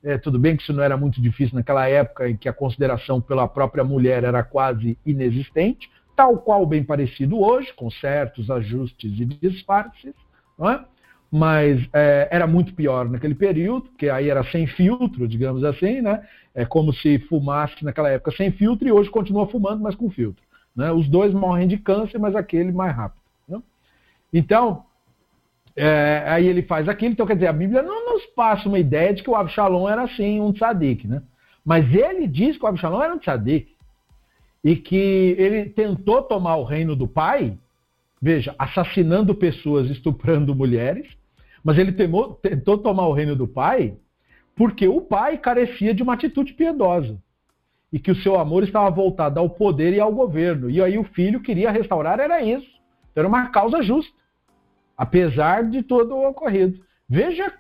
É, 0.04 0.18
tudo 0.18 0.40
bem 0.40 0.58
que 0.58 0.64
isso 0.64 0.74
não 0.74 0.82
era 0.82 0.98
muito 0.98 1.22
difícil 1.22 1.56
naquela 1.56 1.88
época 1.88 2.28
em 2.28 2.36
que 2.36 2.50
a 2.50 2.54
consideração 2.54 3.22
pela 3.22 3.48
própria 3.48 3.84
mulher 3.84 4.24
era 4.24 4.42
quase 4.44 4.98
inexistente, 5.06 5.92
tal 6.16 6.40
qual 6.40 6.66
bem 6.66 6.84
parecido 6.84 7.40
hoje, 7.40 7.72
com 7.74 7.90
certos 7.92 8.50
ajustes 8.50 9.12
e 9.20 9.26
disfarces, 9.26 10.16
é? 10.60 10.80
mas 11.32 11.88
é, 11.94 12.28
era 12.32 12.46
muito 12.48 12.74
pior 12.74 13.10
naquele 13.10 13.36
período, 13.36 13.90
porque 13.90 14.10
aí 14.10 14.30
era 14.30 14.44
sem 14.46 14.68
filtro, 14.68 15.28
digamos 15.28 15.64
assim, 15.64 16.02
né? 16.02 16.28
É 16.54 16.66
como 16.66 16.92
se 16.94 17.20
fumasse 17.20 17.86
naquela 17.86 18.10
época 18.10 18.32
sem 18.32 18.52
filtro 18.52 18.88
e 18.88 18.92
hoje 18.92 19.10
continua 19.10 19.48
fumando, 19.48 19.82
mas 19.82 19.96
com 19.96 20.10
filtro. 20.10 20.44
Né? 20.76 20.92
Os 20.92 21.08
dois 21.08 21.34
morrem 21.34 21.68
de 21.68 21.78
câncer, 21.78 22.20
mas 22.20 22.36
aquele 22.36 22.72
mais 22.72 22.96
rápido. 22.96 23.21
Então, 24.32 24.86
é, 25.76 26.24
aí 26.28 26.48
ele 26.48 26.62
faz 26.64 26.88
aquilo. 26.88 27.14
Então, 27.14 27.26
quer 27.26 27.36
dizer, 27.36 27.48
a 27.48 27.54
Bíblia 27.54 27.82
não 27.82 28.14
nos 28.14 28.26
passa 28.28 28.68
uma 28.68 28.80
ideia 28.80 29.14
de 29.14 29.24
que 29.24 29.30
o 29.30 29.36
Absalom 29.36 29.88
era 29.88 30.04
assim, 30.04 30.40
um 30.40 30.54
tzadik, 30.54 31.08
né? 31.08 31.22
Mas 31.64 31.94
ele 31.94 32.28
diz 32.28 32.58
que 32.58 32.66
o 32.66 32.68
Absalom 32.68 33.02
era 33.02 33.14
um 33.14 33.20
tzadik. 33.20 33.76
E 34.64 34.76
que 34.76 35.36
ele 35.38 35.66
tentou 35.66 36.22
tomar 36.22 36.56
o 36.58 36.64
reino 36.64 36.96
do 36.96 37.08
pai, 37.08 37.58
veja, 38.22 38.54
assassinando 38.60 39.34
pessoas, 39.34 39.90
estuprando 39.90 40.56
mulheres, 40.56 41.08
mas 41.64 41.78
ele 41.78 41.92
temou, 41.92 42.36
tentou 42.36 42.78
tomar 42.78 43.08
o 43.08 43.14
reino 43.14 43.36
do 43.36 43.48
pai 43.48 43.96
porque 44.56 44.88
o 44.88 45.02
pai 45.02 45.38
carecia 45.38 45.94
de 45.94 46.04
uma 46.04 46.14
atitude 46.14 46.54
piedosa 46.54 47.18
e 47.92 48.00
que 48.00 48.12
o 48.12 48.16
seu 48.16 48.40
amor 48.40 48.64
estava 48.64 48.90
voltado 48.90 49.40
ao 49.40 49.50
poder 49.50 49.94
e 49.94 50.00
ao 50.00 50.14
governo. 50.14 50.70
E 50.70 50.82
aí 50.82 50.98
o 50.98 51.04
filho 51.04 51.42
queria 51.42 51.72
restaurar, 51.72 52.20
era 52.20 52.42
isso. 52.42 52.70
Era 53.16 53.28
uma 53.28 53.50
causa 53.50 53.82
justa, 53.82 54.14
apesar 55.02 55.68
de 55.68 55.82
todo 55.82 56.14
o 56.14 56.30
ocorrido. 56.30 56.80
Veja 57.10 57.52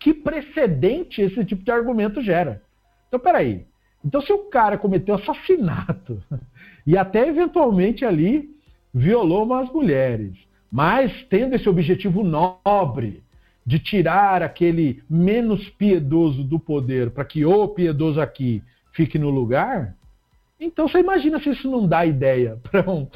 que 0.00 0.14
precedente 0.14 1.20
esse 1.20 1.44
tipo 1.44 1.62
de 1.62 1.70
argumento 1.70 2.22
gera. 2.22 2.62
Então, 3.06 3.20
peraí. 3.20 3.66
Então, 4.02 4.22
se 4.22 4.32
o 4.32 4.48
cara 4.48 4.78
cometeu 4.78 5.16
assassinato 5.16 6.22
e 6.86 6.96
até 6.96 7.28
eventualmente 7.28 8.02
ali 8.02 8.48
violou 8.94 9.44
umas 9.44 9.70
mulheres, 9.70 10.38
mas 10.72 11.12
tendo 11.28 11.54
esse 11.54 11.68
objetivo 11.68 12.24
nobre 12.24 13.22
de 13.66 13.78
tirar 13.78 14.42
aquele 14.42 15.02
menos 15.08 15.68
piedoso 15.68 16.42
do 16.42 16.58
poder 16.58 17.10
para 17.10 17.26
que 17.26 17.44
o 17.44 17.68
piedoso 17.68 18.22
aqui 18.22 18.62
fique 18.94 19.18
no 19.18 19.28
lugar, 19.28 19.94
então 20.58 20.88
você 20.88 21.00
imagina 21.00 21.38
se 21.40 21.50
isso 21.50 21.70
não 21.70 21.86
dá 21.86 22.06
ideia 22.06 22.58
para 22.64 22.90
um, 22.90 23.06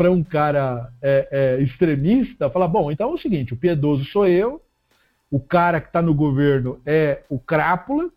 para 0.00 0.10
um 0.10 0.24
cara 0.24 0.90
é, 1.02 1.28
é, 1.30 1.62
extremista 1.62 2.48
falar: 2.48 2.68
bom, 2.68 2.90
então 2.90 3.10
é 3.10 3.12
o 3.12 3.18
seguinte, 3.18 3.52
o 3.52 3.56
piedoso 3.56 4.02
sou 4.06 4.26
eu, 4.26 4.62
o 5.30 5.38
cara 5.38 5.78
que 5.78 5.88
está 5.88 6.00
no 6.00 6.14
governo 6.14 6.80
é 6.86 7.22
o 7.28 7.38
crápula, 7.38 8.08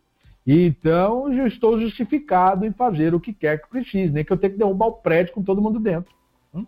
e 0.47 0.65
então 0.65 1.33
eu 1.33 1.45
estou 1.45 1.77
justificado 1.77 2.65
em 2.65 2.71
fazer 2.71 3.13
o 3.13 3.19
que 3.19 3.33
quer 3.33 3.61
que 3.61 3.67
precise, 3.67 4.13
nem 4.13 4.23
que 4.23 4.31
eu 4.31 4.37
tenha 4.37 4.51
que 4.51 4.57
derrubar 4.57 4.85
o 4.85 4.93
prédio 4.93 5.33
com 5.33 5.43
todo 5.43 5.61
mundo 5.61 5.77
dentro. 5.77 6.09
Hum? 6.55 6.65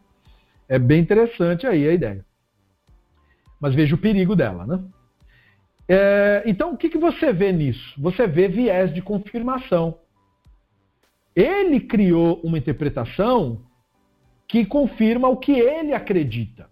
É 0.68 0.78
bem 0.78 1.00
interessante 1.00 1.66
aí 1.66 1.88
a 1.88 1.94
ideia. 1.94 2.26
Mas 3.58 3.74
veja 3.74 3.96
o 3.96 3.98
perigo 3.98 4.36
dela, 4.36 4.68
né? 4.68 4.84
É, 5.88 6.44
então, 6.46 6.74
o 6.74 6.78
que, 6.78 6.90
que 6.90 6.98
você 6.98 7.32
vê 7.32 7.54
nisso? 7.54 7.94
Você 8.02 8.28
vê 8.28 8.50
viés 8.50 8.94
de 8.94 9.02
confirmação. 9.02 9.98
Ele 11.34 11.80
criou 11.80 12.42
uma 12.44 12.58
interpretação 12.58 13.62
que 14.48 14.66
confirma 14.66 15.28
o 15.28 15.38
que 15.38 15.52
ele 15.52 15.94
acredita. 15.94 16.70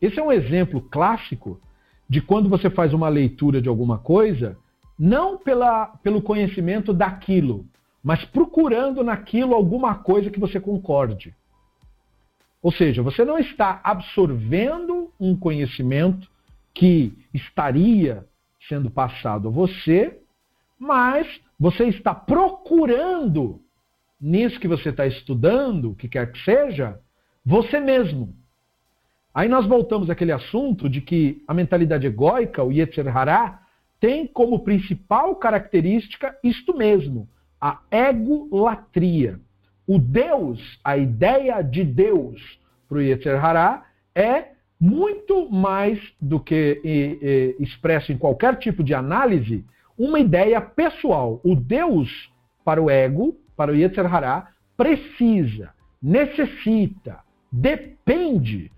Esse 0.00 0.18
é 0.18 0.22
um 0.22 0.32
exemplo 0.32 0.80
clássico 0.80 1.60
de 2.08 2.20
quando 2.20 2.48
você 2.48 2.70
faz 2.70 2.94
uma 2.94 3.08
leitura 3.08 3.60
de 3.60 3.68
alguma 3.68 3.98
coisa, 3.98 4.56
não 4.98 5.36
pela, 5.36 5.86
pelo 6.02 6.22
conhecimento 6.22 6.92
daquilo, 6.92 7.66
mas 8.02 8.24
procurando 8.24 9.02
naquilo 9.02 9.54
alguma 9.54 9.96
coisa 9.96 10.30
que 10.30 10.40
você 10.40 10.58
concorde. 10.60 11.34
Ou 12.62 12.72
seja, 12.72 13.02
você 13.02 13.24
não 13.24 13.38
está 13.38 13.80
absorvendo 13.84 15.12
um 15.20 15.36
conhecimento 15.36 16.28
que 16.74 17.12
estaria 17.32 18.24
sendo 18.68 18.90
passado 18.90 19.48
a 19.48 19.50
você, 19.50 20.18
mas 20.78 21.40
você 21.58 21.84
está 21.84 22.14
procurando 22.14 23.60
nisso 24.20 24.58
que 24.58 24.68
você 24.68 24.90
está 24.90 25.06
estudando, 25.06 25.90
o 25.90 25.94
que 25.94 26.08
quer 26.08 26.32
que 26.32 26.42
seja, 26.44 26.98
você 27.48 27.80
mesmo. 27.80 28.34
Aí 29.32 29.48
nós 29.48 29.66
voltamos 29.66 30.10
àquele 30.10 30.32
assunto 30.32 30.86
de 30.86 31.00
que 31.00 31.42
a 31.48 31.54
mentalidade 31.54 32.06
egóica, 32.06 32.62
o 32.62 32.70
Yetzer 32.70 33.08
Hará, 33.16 33.62
tem 33.98 34.26
como 34.26 34.60
principal 34.60 35.34
característica 35.36 36.36
isto 36.44 36.76
mesmo, 36.76 37.26
a 37.58 37.80
egolatria. 37.90 39.40
O 39.86 39.98
Deus, 39.98 40.78
a 40.84 40.98
ideia 40.98 41.62
de 41.62 41.84
Deus 41.84 42.60
para 42.86 42.98
o 42.98 43.00
Yetzer 43.00 43.42
Hará 43.42 43.86
é 44.14 44.48
muito 44.78 45.50
mais 45.50 45.98
do 46.20 46.38
que 46.38 46.82
e, 46.84 47.56
e, 47.58 47.62
expresso 47.62 48.12
em 48.12 48.18
qualquer 48.18 48.56
tipo 48.56 48.84
de 48.84 48.92
análise, 48.92 49.64
uma 49.96 50.20
ideia 50.20 50.60
pessoal. 50.60 51.40
O 51.42 51.56
Deus, 51.56 52.30
para 52.62 52.82
o 52.82 52.90
ego, 52.90 53.34
para 53.56 53.72
o 53.72 53.74
Yetzer 53.74 54.14
Hará, 54.14 54.48
precisa, 54.76 55.70
necessita, 56.02 57.26
depende 57.50 58.70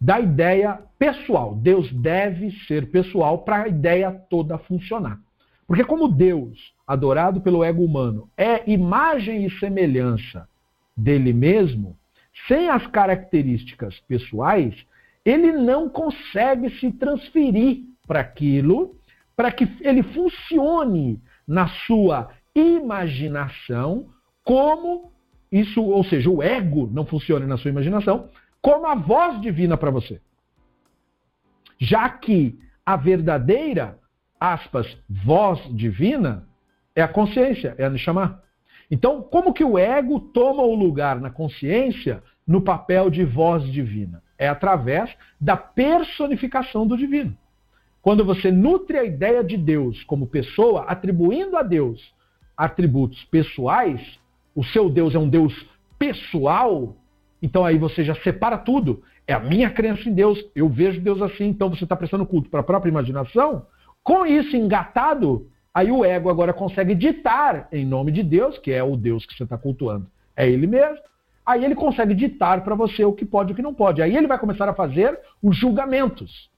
da 0.00 0.20
ideia 0.20 0.80
pessoal. 0.98 1.54
Deus 1.54 1.92
deve 1.92 2.50
ser 2.66 2.90
pessoal 2.90 3.38
para 3.38 3.62
a 3.62 3.68
ideia 3.68 4.10
toda 4.28 4.58
funcionar. 4.58 5.18
Porque 5.66 5.84
como 5.84 6.08
Deus, 6.08 6.74
adorado 6.86 7.40
pelo 7.40 7.62
ego 7.62 7.84
humano, 7.84 8.28
é 8.36 8.68
imagem 8.70 9.46
e 9.46 9.50
semelhança 9.58 10.48
dele 10.96 11.32
mesmo, 11.32 11.96
sem 12.48 12.68
as 12.68 12.86
características 12.88 14.00
pessoais, 14.00 14.74
ele 15.24 15.52
não 15.52 15.88
consegue 15.88 16.70
se 16.78 16.90
transferir 16.92 17.84
para 18.06 18.20
aquilo, 18.20 18.96
para 19.36 19.52
que 19.52 19.68
ele 19.80 20.02
funcione 20.02 21.20
na 21.46 21.68
sua 21.68 22.30
imaginação 22.54 24.06
como 24.44 25.11
isso, 25.52 25.82
ou 25.82 26.02
seja, 26.02 26.30
o 26.30 26.42
ego 26.42 26.88
não 26.90 27.04
funcione 27.04 27.44
na 27.44 27.58
sua 27.58 27.70
imaginação, 27.70 28.30
como 28.62 28.86
a 28.86 28.94
voz 28.94 29.38
divina 29.42 29.76
para 29.76 29.90
você. 29.90 30.18
Já 31.78 32.08
que 32.08 32.58
a 32.86 32.96
verdadeira, 32.96 33.98
aspas, 34.40 34.96
voz 35.08 35.60
divina 35.76 36.48
é 36.96 37.02
a 37.02 37.08
consciência, 37.08 37.74
é 37.76 37.84
a 37.84 37.90
Neshama. 37.90 38.42
Então, 38.90 39.22
como 39.22 39.52
que 39.52 39.64
o 39.64 39.78
ego 39.78 40.20
toma 40.20 40.62
o 40.62 40.74
lugar 40.74 41.20
na 41.20 41.28
consciência 41.28 42.22
no 42.46 42.62
papel 42.62 43.10
de 43.10 43.24
voz 43.24 43.64
divina? 43.70 44.22
É 44.38 44.48
através 44.48 45.14
da 45.40 45.56
personificação 45.56 46.86
do 46.86 46.96
divino. 46.96 47.36
Quando 48.00 48.24
você 48.24 48.50
nutre 48.50 48.98
a 48.98 49.04
ideia 49.04 49.44
de 49.44 49.56
Deus 49.56 50.02
como 50.04 50.26
pessoa, 50.26 50.84
atribuindo 50.84 51.56
a 51.56 51.62
Deus 51.62 52.12
atributos 52.56 53.22
pessoais, 53.24 54.18
o 54.54 54.64
seu 54.64 54.88
Deus 54.88 55.14
é 55.14 55.18
um 55.18 55.28
Deus 55.28 55.54
pessoal, 55.98 56.96
então 57.40 57.64
aí 57.64 57.78
você 57.78 58.04
já 58.04 58.14
separa 58.16 58.58
tudo. 58.58 59.02
É 59.26 59.34
a 59.34 59.40
minha 59.40 59.70
crença 59.70 60.08
em 60.08 60.12
Deus, 60.12 60.44
eu 60.54 60.68
vejo 60.68 61.00
Deus 61.00 61.22
assim, 61.22 61.46
então 61.46 61.70
você 61.70 61.84
está 61.84 61.94
prestando 61.94 62.26
culto 62.26 62.50
para 62.50 62.60
a 62.60 62.64
própria 62.64 62.90
imaginação. 62.90 63.66
Com 64.02 64.26
isso 64.26 64.56
engatado, 64.56 65.46
aí 65.72 65.92
o 65.92 66.04
ego 66.04 66.28
agora 66.28 66.52
consegue 66.52 66.94
ditar 66.94 67.68
em 67.72 67.86
nome 67.86 68.10
de 68.10 68.22
Deus, 68.22 68.58
que 68.58 68.72
é 68.72 68.82
o 68.82 68.96
Deus 68.96 69.24
que 69.24 69.34
você 69.34 69.44
está 69.44 69.56
cultuando. 69.56 70.06
É 70.36 70.48
ele 70.48 70.66
mesmo. 70.66 70.98
Aí 71.44 71.64
ele 71.64 71.74
consegue 71.74 72.14
ditar 72.14 72.62
para 72.62 72.74
você 72.74 73.04
o 73.04 73.12
que 73.12 73.24
pode 73.24 73.50
e 73.50 73.52
o 73.52 73.56
que 73.56 73.62
não 73.62 73.74
pode. 73.74 74.00
Aí 74.00 74.16
ele 74.16 74.26
vai 74.26 74.38
começar 74.38 74.68
a 74.68 74.74
fazer 74.74 75.18
os 75.42 75.56
julgamentos. 75.56 76.50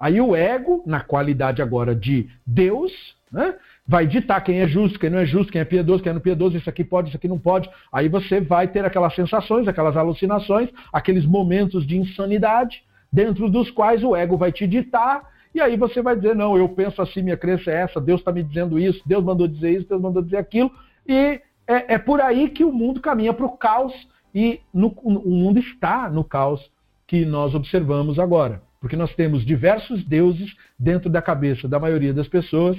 Aí 0.00 0.20
o 0.20 0.34
ego, 0.34 0.82
na 0.84 1.00
qualidade 1.00 1.62
agora 1.62 1.94
de 1.94 2.28
Deus, 2.46 2.92
né, 3.30 3.54
vai 3.86 4.06
ditar 4.06 4.40
quem 4.42 4.60
é 4.60 4.66
justo, 4.66 4.98
quem 4.98 5.10
não 5.10 5.18
é 5.18 5.26
justo, 5.26 5.52
quem 5.52 5.60
é 5.60 5.64
piedoso, 5.64 6.02
quem 6.02 6.10
é 6.10 6.12
não 6.12 6.20
piedoso, 6.20 6.56
isso 6.56 6.70
aqui 6.70 6.84
pode, 6.84 7.08
isso 7.08 7.16
aqui 7.16 7.28
não 7.28 7.38
pode. 7.38 7.68
Aí 7.92 8.08
você 8.08 8.40
vai 8.40 8.68
ter 8.68 8.84
aquelas 8.84 9.14
sensações, 9.14 9.66
aquelas 9.66 9.96
alucinações, 9.96 10.70
aqueles 10.92 11.26
momentos 11.26 11.86
de 11.86 11.96
insanidade, 11.96 12.84
dentro 13.12 13.50
dos 13.50 13.70
quais 13.70 14.02
o 14.02 14.16
ego 14.16 14.36
vai 14.36 14.52
te 14.52 14.66
ditar, 14.66 15.30
e 15.54 15.60
aí 15.60 15.76
você 15.76 16.00
vai 16.00 16.16
dizer, 16.16 16.34
não, 16.34 16.56
eu 16.56 16.68
penso 16.68 17.02
assim, 17.02 17.22
minha 17.22 17.36
crença 17.36 17.70
é 17.70 17.82
essa, 17.82 18.00
Deus 18.00 18.20
está 18.20 18.32
me 18.32 18.42
dizendo 18.42 18.78
isso, 18.78 19.02
Deus 19.04 19.22
mandou 19.22 19.46
dizer 19.46 19.70
isso, 19.72 19.88
Deus 19.88 20.00
mandou 20.00 20.22
dizer 20.22 20.38
aquilo, 20.38 20.70
e 21.06 21.40
é, 21.66 21.94
é 21.94 21.98
por 21.98 22.20
aí 22.20 22.48
que 22.48 22.64
o 22.64 22.72
mundo 22.72 23.00
caminha 23.00 23.34
para 23.34 23.46
o 23.46 23.56
caos 23.56 23.92
e 24.34 24.60
no, 24.72 24.88
o 25.02 25.30
mundo 25.30 25.58
está 25.58 26.08
no 26.08 26.24
caos 26.24 26.70
que 27.06 27.24
nós 27.24 27.54
observamos 27.54 28.18
agora. 28.18 28.62
Porque 28.80 28.96
nós 28.96 29.14
temos 29.14 29.44
diversos 29.44 30.02
deuses 30.04 30.56
dentro 30.78 31.10
da 31.10 31.22
cabeça 31.22 31.68
da 31.68 31.78
maioria 31.78 32.12
das 32.12 32.26
pessoas, 32.26 32.76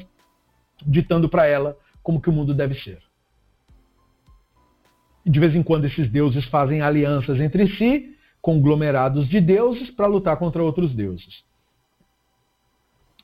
ditando 0.85 1.29
para 1.29 1.45
ela 1.47 1.77
como 2.01 2.21
que 2.21 2.29
o 2.29 2.33
mundo 2.33 2.53
deve 2.53 2.75
ser. 2.75 2.99
E 5.25 5.29
de 5.29 5.39
vez 5.39 5.55
em 5.55 5.63
quando 5.63 5.85
esses 5.85 6.09
deuses 6.09 6.45
fazem 6.45 6.81
alianças 6.81 7.39
entre 7.39 7.67
si, 7.75 8.15
conglomerados 8.41 9.27
de 9.27 9.39
deuses, 9.39 9.89
para 9.89 10.05
lutar 10.05 10.37
contra 10.37 10.61
outros 10.61 10.93
deuses. 10.93 11.43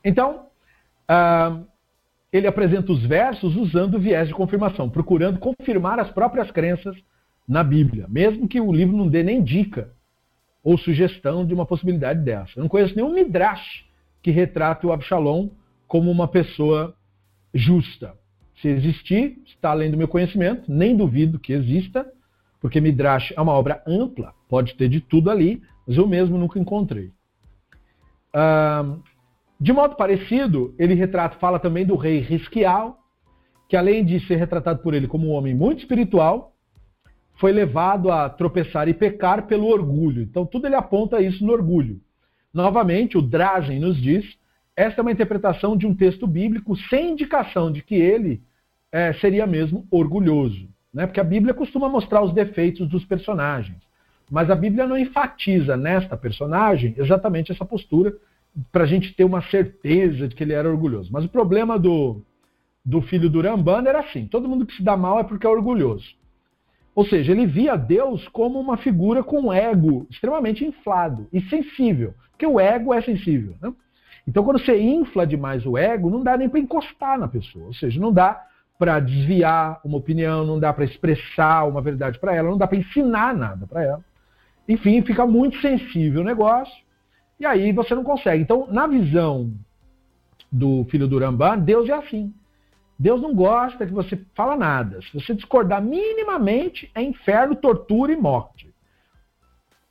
Então, 0.04 0.46
uh, 1.10 1.68
ele 2.32 2.48
apresenta 2.48 2.92
os 2.92 3.04
versos 3.06 3.56
usando 3.56 4.00
viés 4.00 4.28
de 4.28 4.34
confirmação, 4.34 4.90
procurando 4.90 5.40
confirmar 5.40 6.00
as 6.00 6.10
próprias 6.10 6.50
crenças 6.52 6.96
na 7.48 7.64
Bíblia, 7.64 8.06
mesmo 8.08 8.48
que 8.48 8.62
o 8.62 8.72
livro 8.72 8.96
não 8.96 9.10
dê 9.10 9.24
nem 9.24 9.44
dica 9.44 9.92
ou 10.64 10.78
sugestão 10.78 11.46
de 11.46 11.54
uma 11.54 11.66
possibilidade 11.66 12.22
dessa. 12.22 12.52
Eu 12.56 12.62
não 12.62 12.70
conheço 12.70 12.96
nenhum 12.96 13.14
midrash 13.14 13.86
que 14.22 14.32
retrate 14.32 14.86
o 14.86 14.92
Absalom 14.92 15.50
como 15.88 16.12
uma 16.12 16.28
pessoa 16.28 16.96
justa. 17.54 18.14
Se 18.62 18.68
existir, 18.68 19.42
está 19.46 19.72
além 19.72 19.90
do 19.90 19.98
meu 19.98 20.08
conhecimento, 20.08 20.72
nem 20.72 20.96
duvido 20.96 21.40
que 21.40 21.54
exista, 21.54 22.06
porque 22.60 22.82
Midrash 22.82 23.34
é 23.36 23.42
uma 23.42 23.54
obra 23.54 23.82
ampla, 23.88 24.34
pode 24.50 24.76
ter 24.76 24.90
de 24.90 25.00
tudo 25.00 25.32
ali, 25.32 25.62
mas 25.88 25.98
eu 25.98 26.06
mesmo 26.06 26.38
nunca 26.38 26.60
encontrei. 26.60 27.12
de 29.60 29.74
modo 29.74 29.96
parecido, 29.96 30.74
ele 30.80 30.94
retrata, 30.94 31.38
fala 31.38 31.60
também 31.60 31.86
do 31.86 31.96
rei 31.96 32.20
Risquial, 32.20 32.98
que 33.68 33.76
além 33.76 34.06
de 34.06 34.20
ser 34.26 34.36
retratado 34.38 34.82
por 34.82 34.94
ele 34.94 35.08
como 35.08 35.28
um 35.28 35.32
homem 35.32 35.54
muito 35.54 35.80
espiritual, 35.80 36.54
foi 37.36 37.52
levado 37.52 38.12
a 38.12 38.30
tropeçar 38.30 38.88
e 38.88 38.94
pecar 38.94 39.48
pelo 39.48 39.68
orgulho. 39.68 40.22
Então 40.22 40.46
tudo 40.46 40.66
ele 40.66 40.76
aponta 40.76 41.22
isso 41.22 41.46
no 41.46 41.54
orgulho. 41.54 42.00
Novamente, 42.54 43.18
o 43.18 43.22
Drazen 43.22 43.80
nos 43.80 44.02
diz, 44.02 44.26
esta 44.80 45.02
é 45.02 45.04
uma 45.04 45.12
interpretação 45.12 45.76
de 45.76 45.86
um 45.86 45.94
texto 45.94 46.26
bíblico 46.26 46.74
sem 46.88 47.12
indicação 47.12 47.70
de 47.70 47.84
que 47.84 47.96
ele 47.96 48.42
é, 48.90 49.12
seria 49.12 49.46
mesmo 49.46 49.86
orgulhoso. 49.92 50.70
Né? 50.94 51.06
Porque 51.06 51.20
a 51.20 51.24
Bíblia 51.24 51.54
costuma 51.54 51.90
mostrar 51.90 52.22
os 52.22 52.34
defeitos 52.34 52.88
dos 52.88 53.04
personagens. 53.04 53.78
Mas 54.32 54.50
a 54.50 54.56
Bíblia 54.56 54.88
não 54.88 54.98
enfatiza 54.98 55.76
nesta 55.76 56.16
personagem 56.16 56.96
exatamente 56.98 57.52
essa 57.52 57.66
postura 57.66 58.16
para 58.72 58.86
a 58.86 58.88
gente 58.88 59.14
ter 59.14 59.26
uma 59.26 59.42
certeza 59.42 60.30
de 60.30 60.34
que 60.36 60.44
ele 60.44 60.54
era 60.54 60.70
orgulhoso. 60.70 61.12
Mas 61.12 61.26
o 61.26 61.30
problema 61.30 61.78
do, 61.78 62.22
do 62.86 63.02
filho 63.02 63.30
do 63.30 63.42
Rambana 63.42 63.90
era 63.90 64.00
assim: 64.00 64.28
todo 64.28 64.48
mundo 64.48 64.66
que 64.66 64.76
se 64.78 64.82
dá 64.82 64.96
mal 64.96 65.20
é 65.20 65.26
porque 65.26 65.46
é 65.46 65.50
orgulhoso. 65.50 66.16
Ou 66.96 67.06
seja, 67.06 67.34
ele 67.34 67.46
via 67.46 67.76
Deus 67.76 68.30
como 68.30 68.58
uma 68.58 68.78
figura 68.78 69.24
com 69.24 69.52
ego 69.52 70.08
extremamente 70.10 70.64
inflado 70.64 71.28
e 71.34 71.42
sensível, 71.42 72.14
porque 72.32 72.48
o 72.48 72.58
ego 72.58 72.94
é 72.94 73.02
sensível. 73.02 73.56
Né? 73.62 73.74
Então, 74.28 74.44
quando 74.44 74.60
você 74.60 74.80
infla 74.80 75.26
demais 75.26 75.66
o 75.66 75.78
ego, 75.78 76.10
não 76.10 76.24
dá 76.24 76.38
nem 76.38 76.50
para 76.50 76.60
encostar 76.60 77.18
na 77.18 77.28
pessoa, 77.28 77.68
ou 77.68 77.74
seja, 77.74 78.00
não 78.00 78.12
dá 78.12 78.46
para 78.78 79.00
desviar 79.00 79.82
uma 79.84 79.98
opinião, 79.98 80.46
não 80.46 80.58
dá 80.58 80.72
para 80.72 80.86
expressar 80.86 81.68
uma 81.68 81.82
verdade 81.82 82.18
para 82.18 82.34
ela, 82.34 82.50
não 82.50 82.58
dá 82.58 82.66
para 82.66 82.78
ensinar 82.78 83.36
nada 83.36 83.68
para 83.68 83.84
ela. 83.84 84.06
Enfim, 84.68 85.02
fica 85.02 85.26
muito 85.26 85.60
sensível 85.60 86.22
o 86.22 86.24
negócio 86.24 86.74
e 87.40 87.46
aí 87.46 87.72
você 87.74 87.94
não 87.94 88.04
consegue. 88.04 88.42
Então, 88.42 88.68
na 88.70 88.88
visão 88.88 89.52
do 90.52 90.86
filho 90.90 91.08
do 91.08 91.20
Rambam, 91.20 91.60
Deus 91.60 91.90
é 91.90 91.94
assim. 91.94 92.34
Deus 92.98 93.22
não 93.22 93.34
gosta 93.34 93.86
que 93.86 93.94
você 93.94 94.20
fala 94.36 94.58
nada. 94.58 95.02
Se 95.02 95.14
você 95.14 95.34
discordar 95.34 95.82
minimamente, 95.82 96.92
é 96.94 97.02
inferno, 97.02 97.56
tortura 97.56 98.12
e 98.12 98.18
morte. 98.18 98.74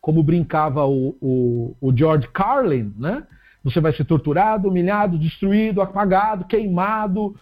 Como 0.01 0.23
brincava 0.23 0.87
o, 0.87 1.17
o, 1.21 1.77
o 1.81 1.97
George 1.97 2.29
Carlin, 2.29 2.95
né? 2.99 3.27
Você 3.71 3.81
vai 3.81 3.93
ser 3.93 4.05
torturado, 4.05 4.69
humilhado, 4.69 5.19
destruído, 5.19 5.81
apagado, 5.81 6.45
queimado, 6.45 7.35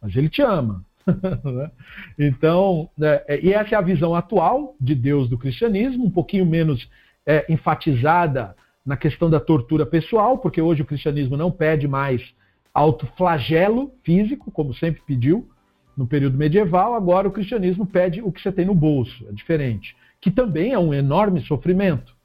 mas 0.00 0.14
ele 0.16 0.28
te 0.28 0.42
ama. 0.42 0.84
Né? 1.06 1.70
então, 2.18 2.90
é, 3.00 3.38
e 3.40 3.52
essa 3.52 3.76
é 3.76 3.78
a 3.78 3.80
visão 3.80 4.12
atual 4.12 4.74
de 4.80 4.92
Deus 4.92 5.28
do 5.28 5.38
cristianismo, 5.38 6.04
um 6.04 6.10
pouquinho 6.10 6.44
menos 6.44 6.90
é, 7.24 7.46
enfatizada 7.48 8.56
na 8.84 8.96
questão 8.96 9.30
da 9.30 9.38
tortura 9.38 9.86
pessoal, 9.86 10.38
porque 10.38 10.60
hoje 10.60 10.82
o 10.82 10.86
cristianismo 10.86 11.36
não 11.36 11.50
pede 11.50 11.86
mais 11.86 12.34
autoflagelo 12.74 13.92
físico, 14.02 14.50
como 14.50 14.74
sempre 14.74 15.00
pediu 15.06 15.48
no 15.96 16.06
período 16.06 16.36
medieval, 16.36 16.94
agora 16.94 17.28
o 17.28 17.32
cristianismo 17.32 17.86
pede 17.86 18.20
o 18.20 18.32
que 18.32 18.42
você 18.42 18.50
tem 18.50 18.66
no 18.66 18.74
bolso, 18.74 19.26
é 19.28 19.32
diferente, 19.32 19.96
que 20.20 20.30
também 20.30 20.72
é 20.72 20.78
um 20.78 20.92
enorme 20.92 21.40
sofrimento, 21.42 22.15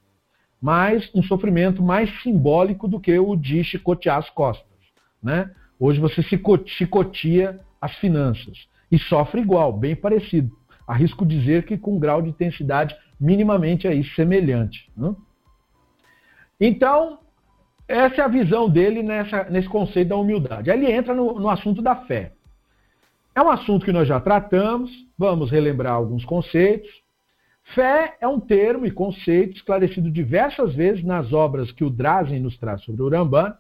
mas 0.62 1.10
um 1.16 1.24
sofrimento 1.24 1.82
mais 1.82 2.10
simbólico 2.22 2.88
do 2.88 3.00
que 3.00 3.18
o 3.18 3.36
de 3.36 3.64
chicotear 3.64 4.18
as 4.18 4.30
costas. 4.30 4.68
Né? 5.22 5.50
Hoje 5.80 6.00
você 6.00 6.22
chicotia 6.68 7.60
as 7.82 7.96
finanças 7.96 8.68
e 8.92 9.00
sofre 9.00 9.42
igual, 9.42 9.74
bem 9.74 9.96
parecido. 9.96 10.56
Arrisco 10.88 11.26
dizer 11.26 11.66
que 11.66 11.78
com 11.78 11.96
um 11.96 12.00
grau 12.00 12.22
de 12.22 12.30
intensidade 12.30 12.96
minimamente 13.20 13.88
aí 13.88 14.04
semelhante. 14.04 14.92
Né? 14.96 15.16
Então, 16.60 17.20
essa 17.88 18.22
é 18.22 18.24
a 18.24 18.28
visão 18.28 18.70
dele 18.70 19.02
nessa, 19.02 19.46
nesse 19.46 19.68
conceito 19.68 20.10
da 20.10 20.16
humildade. 20.16 20.70
Aí 20.70 20.78
ele 20.78 20.92
entra 20.92 21.16
no, 21.16 21.40
no 21.40 21.50
assunto 21.50 21.82
da 21.82 21.96
fé. 21.96 22.34
É 23.34 23.42
um 23.42 23.50
assunto 23.50 23.86
que 23.86 23.92
nós 23.92 24.08
já 24.08 24.20
tratamos, 24.20 24.92
vamos 25.18 25.50
relembrar 25.50 25.94
alguns 25.94 26.26
conceitos. 26.26 27.01
Fé 27.74 28.18
é 28.20 28.28
um 28.28 28.40
termo 28.40 28.86
e 28.86 28.92
conceito 28.92 29.56
esclarecido 29.56 30.12
diversas 30.12 30.74
vezes 30.76 31.04
nas 31.04 31.32
obras 31.32 31.72
que 31.72 31.84
o 31.84 31.90
Drazen 31.90 32.40
nos 32.40 32.58
traz 32.58 32.82
sobre 32.84 33.02
o 33.02 33.10
Ramban, 33.10 33.56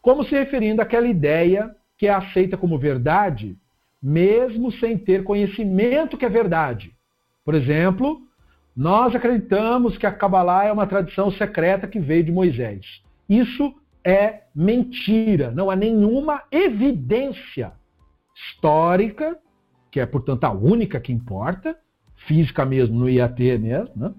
como 0.00 0.24
se 0.24 0.30
referindo 0.30 0.80
àquela 0.80 1.06
ideia 1.06 1.74
que 1.98 2.06
é 2.06 2.10
aceita 2.10 2.56
como 2.56 2.78
verdade, 2.78 3.56
mesmo 4.02 4.70
sem 4.72 4.96
ter 4.96 5.24
conhecimento 5.24 6.16
que 6.16 6.24
é 6.24 6.28
verdade. 6.28 6.92
Por 7.44 7.54
exemplo, 7.54 8.20
nós 8.76 9.14
acreditamos 9.14 9.96
que 9.96 10.06
a 10.06 10.12
Kabbalah 10.12 10.64
é 10.64 10.72
uma 10.72 10.86
tradição 10.86 11.30
secreta 11.32 11.88
que 11.88 11.98
veio 11.98 12.24
de 12.24 12.32
Moisés. 12.32 13.02
Isso 13.28 13.74
é 14.04 14.42
mentira. 14.54 15.50
Não 15.50 15.70
há 15.70 15.74
nenhuma 15.74 16.42
evidência 16.52 17.72
histórica, 18.36 19.36
que 19.90 19.98
é, 19.98 20.06
portanto, 20.06 20.44
a 20.44 20.52
única 20.52 21.00
que 21.00 21.12
importa, 21.12 21.76
física 22.26 22.64
mesmo, 22.64 22.98
no 22.98 23.08
IAT 23.08 23.58
mesmo, 23.58 23.92
né? 23.96 24.12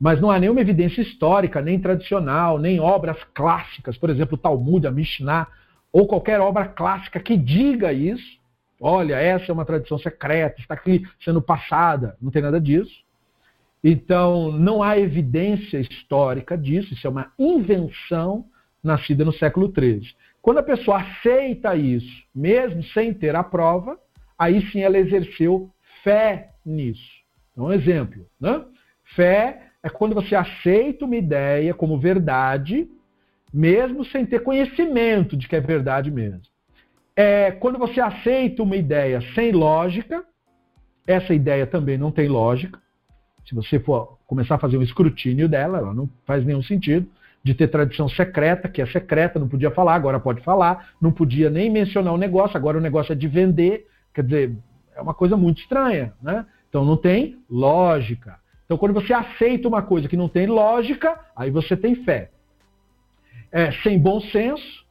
mas 0.00 0.20
não 0.20 0.30
há 0.30 0.38
nenhuma 0.38 0.62
evidência 0.62 1.02
histórica, 1.02 1.60
nem 1.60 1.78
tradicional, 1.78 2.58
nem 2.58 2.80
obras 2.80 3.18
clássicas, 3.34 3.98
por 3.98 4.08
exemplo, 4.08 4.34
o 4.34 4.38
Talmud, 4.38 4.86
a 4.86 4.90
Mishnah, 4.90 5.46
ou 5.92 6.06
qualquer 6.06 6.40
obra 6.40 6.66
clássica 6.66 7.20
que 7.20 7.36
diga 7.36 7.92
isso. 7.92 8.40
Olha, 8.80 9.16
essa 9.16 9.50
é 9.50 9.52
uma 9.52 9.64
tradição 9.64 9.98
secreta, 9.98 10.58
está 10.58 10.72
aqui 10.72 11.06
sendo 11.22 11.42
passada, 11.42 12.16
não 12.20 12.30
tem 12.30 12.40
nada 12.40 12.58
disso. 12.58 13.04
Então, 13.84 14.52
não 14.52 14.82
há 14.82 14.98
evidência 14.98 15.78
histórica 15.78 16.56
disso, 16.56 16.94
isso 16.94 17.06
é 17.06 17.10
uma 17.10 17.32
invenção 17.38 18.46
nascida 18.82 19.24
no 19.24 19.32
século 19.32 19.70
XIII. 19.70 20.14
Quando 20.40 20.58
a 20.58 20.62
pessoa 20.62 21.00
aceita 21.00 21.76
isso, 21.76 22.24
mesmo 22.34 22.82
sem 22.84 23.12
ter 23.12 23.36
a 23.36 23.44
prova, 23.44 23.98
aí 24.38 24.66
sim 24.70 24.80
ela 24.80 24.98
exerceu 24.98 25.70
fé 26.02 26.52
nisso. 26.64 27.19
Então, 27.60 27.66
um 27.66 27.72
exemplo. 27.72 28.26
Né? 28.40 28.64
Fé 29.14 29.62
é 29.82 29.90
quando 29.90 30.14
você 30.14 30.34
aceita 30.34 31.04
uma 31.04 31.16
ideia 31.16 31.74
como 31.74 31.98
verdade, 31.98 32.88
mesmo 33.52 34.04
sem 34.06 34.24
ter 34.24 34.40
conhecimento 34.40 35.36
de 35.36 35.46
que 35.46 35.56
é 35.56 35.60
verdade 35.60 36.10
mesmo. 36.10 36.40
É 37.14 37.50
quando 37.50 37.78
você 37.78 38.00
aceita 38.00 38.62
uma 38.62 38.76
ideia 38.76 39.20
sem 39.34 39.52
lógica, 39.52 40.24
essa 41.06 41.34
ideia 41.34 41.66
também 41.66 41.98
não 41.98 42.10
tem 42.10 42.28
lógica. 42.28 42.80
Se 43.46 43.54
você 43.54 43.78
for 43.78 44.18
começar 44.26 44.54
a 44.54 44.58
fazer 44.58 44.78
um 44.78 44.82
escrutínio 44.82 45.48
dela, 45.48 45.78
ela 45.78 45.92
não 45.92 46.08
faz 46.24 46.44
nenhum 46.44 46.62
sentido. 46.62 47.06
De 47.42 47.54
ter 47.54 47.68
tradição 47.68 48.06
secreta, 48.08 48.68
que 48.68 48.82
é 48.82 48.86
secreta, 48.86 49.38
não 49.38 49.48
podia 49.48 49.70
falar, 49.70 49.94
agora 49.94 50.20
pode 50.20 50.42
falar, 50.42 50.90
não 51.00 51.10
podia 51.10 51.48
nem 51.48 51.70
mencionar 51.70 52.12
o 52.12 52.18
negócio, 52.18 52.56
agora 52.56 52.76
o 52.76 52.82
negócio 52.82 53.12
é 53.12 53.16
de 53.16 53.26
vender. 53.26 53.86
Quer 54.14 54.24
dizer, 54.24 54.56
é 54.94 55.00
uma 55.00 55.14
coisa 55.14 55.38
muito 55.38 55.60
estranha, 55.62 56.12
né? 56.22 56.44
Então 56.70 56.84
não 56.84 56.96
tem 56.96 57.36
lógica. 57.50 58.38
Então, 58.64 58.78
quando 58.78 58.94
você 58.94 59.12
aceita 59.12 59.66
uma 59.66 59.82
coisa 59.82 60.08
que 60.08 60.16
não 60.16 60.28
tem 60.28 60.46
lógica, 60.46 61.18
aí 61.34 61.50
você 61.50 61.76
tem 61.76 61.96
fé. 62.04 62.30
É, 63.50 63.72
sem 63.82 63.98
bom 63.98 64.20
senso, 64.20 64.86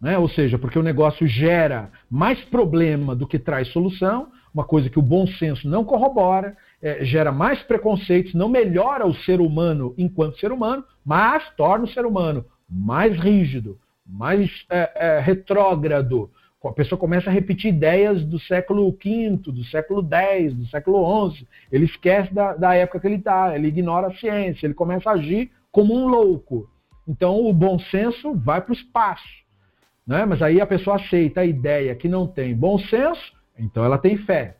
né? 0.00 0.18
ou 0.18 0.28
seja, 0.28 0.58
porque 0.58 0.76
o 0.76 0.82
negócio 0.82 1.28
gera 1.28 1.92
mais 2.10 2.40
problema 2.46 3.14
do 3.14 3.28
que 3.28 3.38
traz 3.38 3.68
solução, 3.68 4.32
uma 4.52 4.64
coisa 4.64 4.90
que 4.90 4.98
o 4.98 5.02
bom 5.02 5.28
senso 5.28 5.68
não 5.68 5.84
corrobora, 5.84 6.56
é, 6.82 7.04
gera 7.04 7.30
mais 7.30 7.62
preconceitos, 7.62 8.34
não 8.34 8.48
melhora 8.48 9.06
o 9.06 9.14
ser 9.14 9.40
humano 9.40 9.94
enquanto 9.96 10.40
ser 10.40 10.50
humano, 10.50 10.84
mas 11.04 11.48
torna 11.56 11.84
o 11.84 11.88
ser 11.88 12.04
humano 12.04 12.44
mais 12.68 13.16
rígido, 13.16 13.78
mais 14.04 14.50
é, 14.68 14.90
é 14.94 15.20
retrógrado, 15.20 16.28
a 16.68 16.72
pessoa 16.72 16.98
começa 16.98 17.30
a 17.30 17.32
repetir 17.32 17.72
ideias 17.72 18.22
do 18.24 18.38
século 18.38 18.90
V, 18.92 19.30
do 19.46 19.64
século 19.64 20.06
X, 20.12 20.54
do 20.54 20.66
século 20.66 21.30
XI. 21.30 21.48
Ele 21.72 21.86
esquece 21.86 22.34
da, 22.34 22.54
da 22.54 22.74
época 22.74 23.00
que 23.00 23.06
ele 23.06 23.16
está, 23.16 23.56
ele 23.56 23.68
ignora 23.68 24.08
a 24.08 24.14
ciência, 24.16 24.66
ele 24.66 24.74
começa 24.74 25.08
a 25.08 25.14
agir 25.14 25.50
como 25.72 25.94
um 25.94 26.06
louco. 26.06 26.68
Então 27.08 27.46
o 27.46 27.52
bom 27.52 27.78
senso 27.78 28.34
vai 28.34 28.60
para 28.60 28.72
o 28.72 28.76
espaço. 28.76 29.40
Né? 30.06 30.26
Mas 30.26 30.42
aí 30.42 30.60
a 30.60 30.66
pessoa 30.66 30.96
aceita 30.96 31.40
a 31.40 31.46
ideia 31.46 31.94
que 31.94 32.08
não 32.08 32.26
tem 32.26 32.54
bom 32.54 32.78
senso, 32.78 33.32
então 33.58 33.82
ela 33.82 33.96
tem 33.96 34.18
fé. 34.18 34.58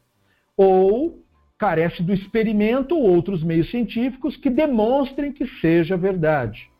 Ou 0.56 1.22
carece 1.58 2.02
do 2.02 2.14
experimento 2.14 2.96
ou 2.96 3.02
outros 3.02 3.44
meios 3.44 3.70
científicos 3.70 4.36
que 4.36 4.48
demonstrem 4.48 5.32
que 5.32 5.46
seja 5.60 5.98
verdade. 5.98 6.70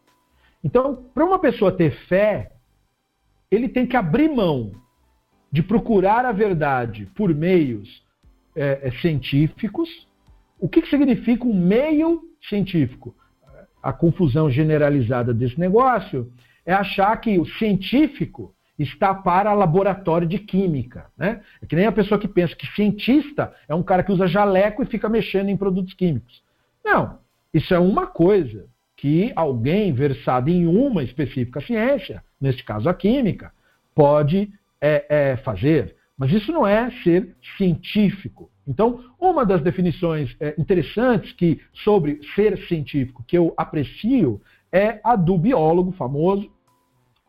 Então, 0.64 1.05
para 1.14 1.25
uma 1.25 1.39
pessoa 1.39 1.71
ter 1.71 1.91
fé, 2.07 2.53
ele 3.51 3.68
tem 3.68 3.87
que 3.87 3.97
abrir 3.97 4.31
mão 4.31 4.73
de 5.51 5.62
procurar 5.62 6.24
a 6.24 6.32
verdade 6.32 7.07
por 7.14 7.34
meios 7.34 8.03
é, 8.55 8.80
é, 8.82 8.90
científicos. 9.01 9.88
O 10.59 10.68
que, 10.68 10.82
que 10.82 10.88
significa 10.88 11.44
um 11.44 11.55
meio 11.55 12.22
científico? 12.48 13.14
A 13.82 13.92
confusão 13.92 14.51
generalizada 14.51 15.32
desse 15.32 15.59
negócio 15.59 16.30
é 16.66 16.72
achar 16.72 17.16
que 17.16 17.38
o 17.38 17.46
científico 17.46 18.55
está 18.78 19.14
para 19.14 19.53
laboratório 19.53 20.26
de 20.26 20.38
química. 20.38 21.07
Né? 21.16 21.40
É 21.61 21.66
que 21.66 21.76
nem 21.76 21.86
a 21.86 21.92
pessoa 21.92 22.18
que 22.18 22.28
pensa 22.28 22.55
que 22.55 22.66
cientista 22.74 23.55
é 23.68 23.74
um 23.74 23.82
cara 23.82 24.03
que 24.03 24.12
usa 24.12 24.26
jaleco 24.26 24.82
e 24.82 24.86
fica 24.86 25.09
mexendo 25.09 25.48
em 25.48 25.57
produtos 25.57 25.94
químicos. 25.94 26.42
Não, 26.84 27.18
isso 27.53 27.74
é 27.74 27.78
uma 27.78 28.07
coisa 28.07 28.66
que 28.96 29.32
alguém 29.34 29.92
versado 29.92 30.51
em 30.51 30.66
uma 30.66 31.03
específica 31.03 31.61
ciência, 31.61 32.22
neste 32.40 32.64
caso 32.64 32.88
a 32.88 32.94
química, 32.94 33.53
pode 33.94 34.53
é, 34.81 35.05
é, 35.09 35.37
fazer. 35.37 35.97
Mas 36.16 36.33
isso 36.33 36.53
não 36.53 36.66
é 36.66 36.91
ser 37.03 37.35
científico. 37.57 38.51
Então, 38.66 39.05
uma 39.18 39.45
das 39.45 39.62
definições 39.62 40.37
é, 40.39 40.55
interessantes 40.59 41.33
que 41.33 41.61
sobre 41.72 42.20
ser 42.35 42.59
científico 42.66 43.24
que 43.26 43.37
eu 43.37 43.55
aprecio 43.57 44.41
é 44.72 45.01
a 45.03 45.16
do 45.16 45.37
biólogo 45.37 45.93
famoso, 45.93 46.51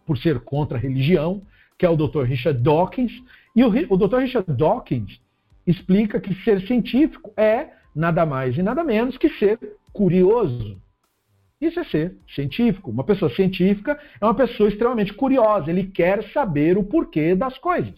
por 0.06 0.18
ser 0.18 0.40
contra 0.42 0.78
a 0.78 0.82
religião, 0.82 1.42
que 1.78 1.86
é 1.86 1.90
o 1.90 1.96
Dr. 1.96 2.24
Richard 2.24 2.62
Dawkins. 2.62 3.12
E 3.56 3.64
o, 3.64 3.70
o 3.70 3.98
Dr. 3.98 4.18
Richard 4.18 4.54
Dawkins 4.54 5.20
explica 5.66 6.20
que 6.20 6.36
ser 6.44 6.62
científico 6.68 7.34
é 7.38 7.70
nada 7.96 8.26
mais 8.26 8.58
e 8.58 8.64
nada 8.64 8.84
menos 8.84 9.18
que 9.18 9.30
ser 9.30 9.58
curioso. 9.94 10.80
Isso 11.62 11.80
é 11.80 11.84
ser 11.84 12.18
científico. 12.34 12.90
Uma 12.90 13.04
pessoa 13.04 13.30
científica 13.36 14.00
é 14.20 14.26
uma 14.26 14.34
pessoa 14.34 14.68
extremamente 14.68 15.14
curiosa. 15.14 15.70
Ele 15.70 15.84
quer 15.84 16.24
saber 16.32 16.76
o 16.76 16.84
porquê 16.84 17.36
das 17.36 17.56
coisas. 17.60 17.94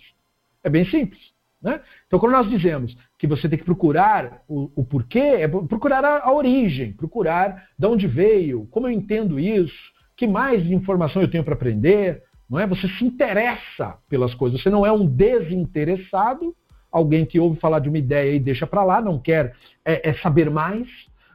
É 0.61 0.70
bem 0.70 0.86
simples. 0.86 1.34
Né? 1.61 1.80
Então, 2.05 2.20
quando 2.20 2.34
nós 2.34 2.49
dizemos 2.49 2.95
que 3.18 3.26
você 3.26 3.47
tem 3.47 3.57
que 3.57 3.64
procurar 3.64 4.43
o, 4.49 4.70
o 4.76 4.84
porquê, 4.84 5.20
é 5.20 5.47
procurar 5.47 6.03
a, 6.03 6.26
a, 6.26 6.34
origem, 6.34 6.91
procurar 6.91 7.70
de 7.80 7.88
onde 7.88 8.05
veio, 8.05 8.68
como 8.70 8.88
eu 8.88 8.91
entendo 8.91 9.39
isso, 9.39 9.93
que 10.18 10.28
mais 10.28 10.70
informação 10.70 11.22
eu 11.22 11.32
tenho 11.32 11.43
para 11.43 11.53
aprender. 11.53 12.22
Não 12.49 12.59
é? 12.59 12.68
Você 12.68 12.88
se 12.89 13.05
interessa 13.05 13.97
pelas 14.09 14.36
coisas. 14.36 14.61
Você 14.61 14.70
não 14.70 14.86
é 14.86 14.91
um 14.91 15.05
desinteressado, 15.05 16.53
alguém 16.91 17.26
que 17.26 17.39
ouve 17.39 17.57
falar 17.61 17.80
de 17.80 17.88
uma 17.88 17.97
ideia 17.97 18.36
e 18.36 18.39
deixa 18.39 18.68
para 18.68 18.84
lá, 18.84 19.01
não 19.01 19.18
quer 19.18 19.55
é, 19.86 20.09
é 20.09 20.14
saber 20.16 20.49
mais. 20.49 20.88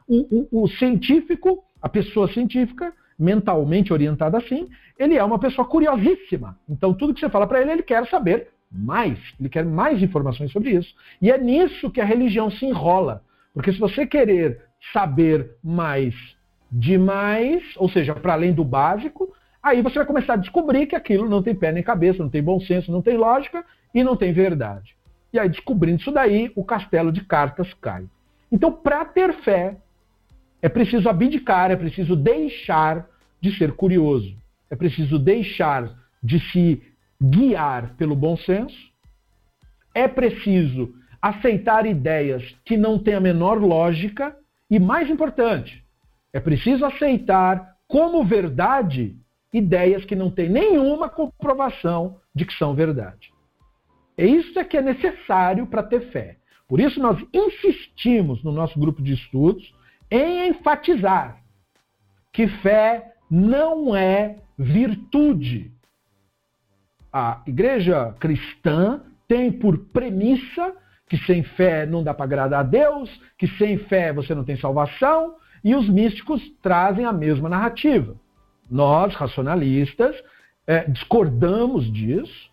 O, 0.06 0.46
o, 0.52 0.64
o 0.64 0.68
científico 0.68 1.64
a 1.80 1.88
pessoa 1.88 2.28
científica, 2.32 2.92
mentalmente 3.18 3.92
orientada 3.92 4.38
assim, 4.38 4.68
ele 4.98 5.16
é 5.16 5.24
uma 5.24 5.38
pessoa 5.38 5.66
curiosíssima. 5.66 6.58
Então, 6.68 6.94
tudo 6.94 7.14
que 7.14 7.20
você 7.20 7.28
fala 7.28 7.46
para 7.46 7.60
ele, 7.60 7.72
ele 7.72 7.82
quer 7.82 8.06
saber 8.08 8.48
mais. 8.70 9.18
Ele 9.38 9.48
quer 9.48 9.64
mais 9.64 10.02
informações 10.02 10.52
sobre 10.52 10.70
isso. 10.70 10.94
E 11.20 11.30
é 11.30 11.38
nisso 11.38 11.90
que 11.90 12.00
a 12.00 12.04
religião 12.04 12.50
se 12.50 12.64
enrola. 12.66 13.22
Porque 13.54 13.72
se 13.72 13.78
você 13.78 14.06
querer 14.06 14.60
saber 14.92 15.56
mais 15.62 16.14
demais, 16.70 17.62
ou 17.76 17.88
seja, 17.88 18.14
para 18.14 18.34
além 18.34 18.52
do 18.52 18.64
básico, 18.64 19.32
aí 19.62 19.80
você 19.82 19.96
vai 19.96 20.06
começar 20.06 20.34
a 20.34 20.36
descobrir 20.36 20.86
que 20.86 20.94
aquilo 20.94 21.28
não 21.28 21.42
tem 21.42 21.54
pé 21.54 21.72
nem 21.72 21.82
cabeça, 21.82 22.22
não 22.22 22.30
tem 22.30 22.42
bom 22.42 22.60
senso, 22.60 22.92
não 22.92 23.02
tem 23.02 23.16
lógica 23.16 23.64
e 23.94 24.04
não 24.04 24.16
tem 24.16 24.32
verdade. 24.32 24.96
E 25.32 25.38
aí, 25.38 25.48
descobrindo 25.48 26.00
isso 26.00 26.12
daí, 26.12 26.52
o 26.54 26.64
castelo 26.64 27.12
de 27.12 27.24
cartas 27.24 27.72
cai. 27.74 28.04
Então, 28.50 28.72
para 28.72 29.04
ter 29.04 29.32
fé, 29.42 29.76
é 30.60 30.68
preciso 30.68 31.08
abdicar, 31.08 31.70
é 31.70 31.76
preciso 31.76 32.16
deixar 32.16 33.08
de 33.40 33.56
ser 33.56 33.72
curioso. 33.72 34.36
É 34.70 34.76
preciso 34.76 35.18
deixar 35.18 35.96
de 36.22 36.40
se 36.50 36.82
guiar 37.20 37.94
pelo 37.96 38.16
bom 38.16 38.36
senso. 38.36 38.76
É 39.94 40.08
preciso 40.08 40.94
aceitar 41.22 41.86
ideias 41.86 42.42
que 42.64 42.76
não 42.76 42.98
têm 42.98 43.14
a 43.14 43.20
menor 43.20 43.58
lógica. 43.58 44.36
E 44.70 44.78
mais 44.78 45.08
importante, 45.08 45.82
é 46.32 46.40
preciso 46.40 46.84
aceitar 46.84 47.76
como 47.86 48.24
verdade 48.24 49.16
ideias 49.52 50.04
que 50.04 50.14
não 50.14 50.30
têm 50.30 50.48
nenhuma 50.48 51.08
comprovação 51.08 52.20
de 52.34 52.44
que 52.44 52.52
são 52.54 52.74
verdade. 52.74 53.32
É 54.16 54.26
isso 54.26 54.58
é 54.58 54.64
que 54.64 54.76
é 54.76 54.82
necessário 54.82 55.66
para 55.66 55.82
ter 55.82 56.10
fé. 56.10 56.36
Por 56.68 56.80
isso 56.80 57.00
nós 57.00 57.18
insistimos 57.32 58.42
no 58.44 58.52
nosso 58.52 58.78
grupo 58.78 59.00
de 59.00 59.14
estudos 59.14 59.72
em 60.10 60.48
enfatizar 60.48 61.38
que 62.32 62.46
fé 62.46 63.14
não 63.30 63.94
é 63.94 64.36
virtude. 64.56 65.72
A 67.12 67.42
igreja 67.46 68.14
cristã 68.18 69.02
tem 69.26 69.50
por 69.50 69.78
premissa 69.86 70.74
que 71.08 71.16
sem 71.24 71.42
fé 71.42 71.86
não 71.86 72.02
dá 72.02 72.12
para 72.12 72.24
agradar 72.24 72.60
a 72.60 72.62
Deus, 72.62 73.10
que 73.38 73.48
sem 73.56 73.78
fé 73.78 74.12
você 74.12 74.34
não 74.34 74.44
tem 74.44 74.56
salvação, 74.58 75.36
e 75.64 75.74
os 75.74 75.88
místicos 75.88 76.42
trazem 76.62 77.04
a 77.04 77.12
mesma 77.12 77.48
narrativa. 77.48 78.14
Nós, 78.70 79.14
racionalistas, 79.14 80.14
é, 80.66 80.84
discordamos 80.84 81.90
disso, 81.90 82.50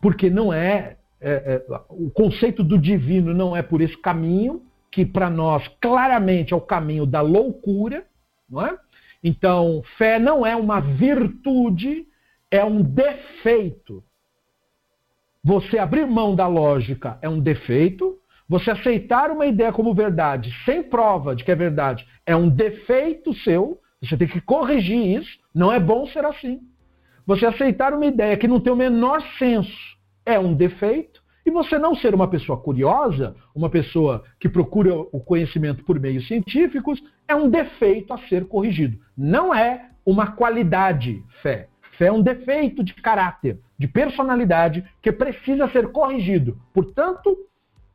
porque 0.00 0.30
não 0.30 0.52
é, 0.52 0.96
é, 1.20 1.32
é, 1.70 1.80
o 1.90 2.10
conceito 2.10 2.62
do 2.62 2.78
divino 2.78 3.34
não 3.34 3.56
é 3.56 3.62
por 3.62 3.80
esse 3.80 3.96
caminho, 3.98 4.62
que 4.96 5.04
para 5.04 5.28
nós 5.28 5.68
claramente 5.78 6.54
é 6.54 6.56
o 6.56 6.60
caminho 6.60 7.04
da 7.04 7.20
loucura, 7.20 8.06
não 8.48 8.66
é? 8.66 8.78
Então, 9.22 9.82
fé 9.98 10.18
não 10.18 10.46
é 10.46 10.56
uma 10.56 10.80
virtude, 10.80 12.06
é 12.50 12.64
um 12.64 12.80
defeito. 12.80 14.02
Você 15.44 15.76
abrir 15.76 16.06
mão 16.06 16.34
da 16.34 16.46
lógica 16.46 17.18
é 17.20 17.28
um 17.28 17.38
defeito. 17.38 18.18
Você 18.48 18.70
aceitar 18.70 19.30
uma 19.30 19.44
ideia 19.44 19.70
como 19.70 19.92
verdade, 19.92 20.50
sem 20.64 20.82
prova 20.82 21.36
de 21.36 21.44
que 21.44 21.50
é 21.50 21.54
verdade, 21.54 22.08
é 22.24 22.34
um 22.34 22.48
defeito 22.48 23.34
seu. 23.34 23.78
Você 24.00 24.16
tem 24.16 24.26
que 24.26 24.40
corrigir 24.40 25.20
isso. 25.20 25.38
Não 25.54 25.70
é 25.70 25.78
bom 25.78 26.06
ser 26.06 26.24
assim. 26.24 26.58
Você 27.26 27.44
aceitar 27.44 27.92
uma 27.92 28.06
ideia 28.06 28.34
que 28.38 28.48
não 28.48 28.60
tem 28.60 28.72
o 28.72 28.76
menor 28.76 29.20
senso 29.38 29.76
é 30.24 30.38
um 30.38 30.54
defeito. 30.54 31.15
E 31.46 31.50
você 31.50 31.78
não 31.78 31.94
ser 31.94 32.12
uma 32.12 32.26
pessoa 32.26 32.58
curiosa, 32.58 33.36
uma 33.54 33.70
pessoa 33.70 34.24
que 34.40 34.48
procura 34.48 34.92
o 34.96 35.20
conhecimento 35.20 35.84
por 35.84 36.00
meios 36.00 36.26
científicos, 36.26 37.00
é 37.28 37.36
um 37.36 37.48
defeito 37.48 38.12
a 38.12 38.18
ser 38.18 38.46
corrigido. 38.48 38.98
Não 39.16 39.54
é 39.54 39.90
uma 40.04 40.32
qualidade 40.32 41.22
fé. 41.42 41.68
Fé 41.96 42.06
é 42.06 42.12
um 42.12 42.20
defeito 42.20 42.82
de 42.82 42.92
caráter, 42.94 43.60
de 43.78 43.86
personalidade 43.86 44.84
que 45.00 45.12
precisa 45.12 45.68
ser 45.68 45.92
corrigido. 45.92 46.58
Portanto, 46.74 47.38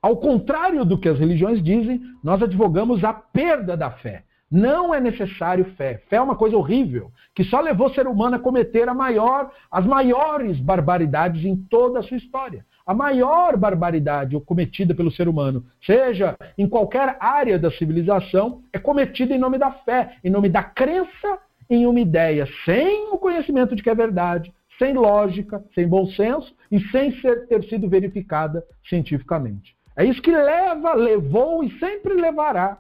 ao 0.01 0.15
contrário 0.15 0.85
do 0.85 0.97
que 0.97 1.09
as 1.09 1.19
religiões 1.19 1.61
dizem, 1.61 1.99
nós 2.23 2.41
advogamos 2.41 3.03
a 3.03 3.11
perda 3.11 3.75
da 3.75 3.91
fé. 3.91 4.23
Não 4.49 4.95
é 4.95 4.99
necessário 5.01 5.65
fé. 5.75 6.01
Fé 6.09 6.15
é 6.15 6.21
uma 6.21 6.37
coisa 6.37 6.55
horrível, 6.55 7.11
que 7.35 7.43
só 7.43 7.59
levou 7.59 7.87
o 7.87 7.93
ser 7.93 8.07
humano 8.07 8.37
a 8.37 8.39
cometer 8.39 8.87
a 8.87 8.93
maior, 8.93 9.51
as 9.69 9.85
maiores 9.85 10.57
barbaridades 10.57 11.43
em 11.43 11.55
toda 11.55 11.99
a 11.99 12.03
sua 12.03 12.15
história 12.15 12.65
a 12.91 12.93
maior 12.93 13.55
barbaridade 13.55 14.37
cometida 14.41 14.93
pelo 14.93 15.09
ser 15.09 15.29
humano, 15.29 15.63
seja 15.81 16.35
em 16.57 16.67
qualquer 16.67 17.15
área 17.21 17.57
da 17.57 17.71
civilização, 17.71 18.63
é 18.73 18.77
cometida 18.77 19.33
em 19.33 19.39
nome 19.39 19.57
da 19.57 19.71
fé, 19.71 20.17
em 20.21 20.29
nome 20.29 20.49
da 20.49 20.61
crença 20.61 21.39
em 21.69 21.87
uma 21.87 22.01
ideia, 22.01 22.45
sem 22.65 23.07
o 23.13 23.17
conhecimento 23.17 23.77
de 23.77 23.81
que 23.81 23.89
é 23.89 23.95
verdade, 23.95 24.53
sem 24.77 24.93
lógica, 24.93 25.63
sem 25.73 25.87
bom 25.87 26.05
senso 26.07 26.53
e 26.69 26.81
sem 26.89 27.13
ser, 27.21 27.47
ter 27.47 27.63
sido 27.69 27.87
verificada 27.87 28.61
cientificamente. 28.89 29.73
É 29.95 30.03
isso 30.03 30.21
que 30.21 30.31
leva, 30.31 30.93
levou 30.93 31.63
e 31.63 31.71
sempre 31.79 32.13
levará 32.15 32.77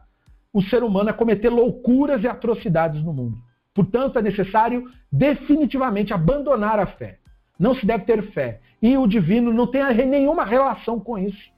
o 0.51 0.61
ser 0.63 0.83
humano 0.83 1.09
a 1.09 1.13
cometer 1.13 1.47
loucuras 1.47 2.21
e 2.21 2.27
atrocidades 2.27 3.01
no 3.01 3.13
mundo. 3.13 3.37
Portanto, 3.73 4.19
é 4.19 4.21
necessário 4.21 4.91
definitivamente 5.09 6.13
abandonar 6.13 6.79
a 6.79 6.85
fé. 6.85 7.17
Não 7.57 7.73
se 7.75 7.85
deve 7.85 8.03
ter 8.03 8.21
fé. 8.33 8.59
E 8.81 8.97
o 8.97 9.07
divino 9.07 9.53
não 9.53 9.67
tem 9.67 9.83
nenhuma 10.05 10.43
relação 10.43 10.99
com 10.99 11.17
isso. 11.17 11.51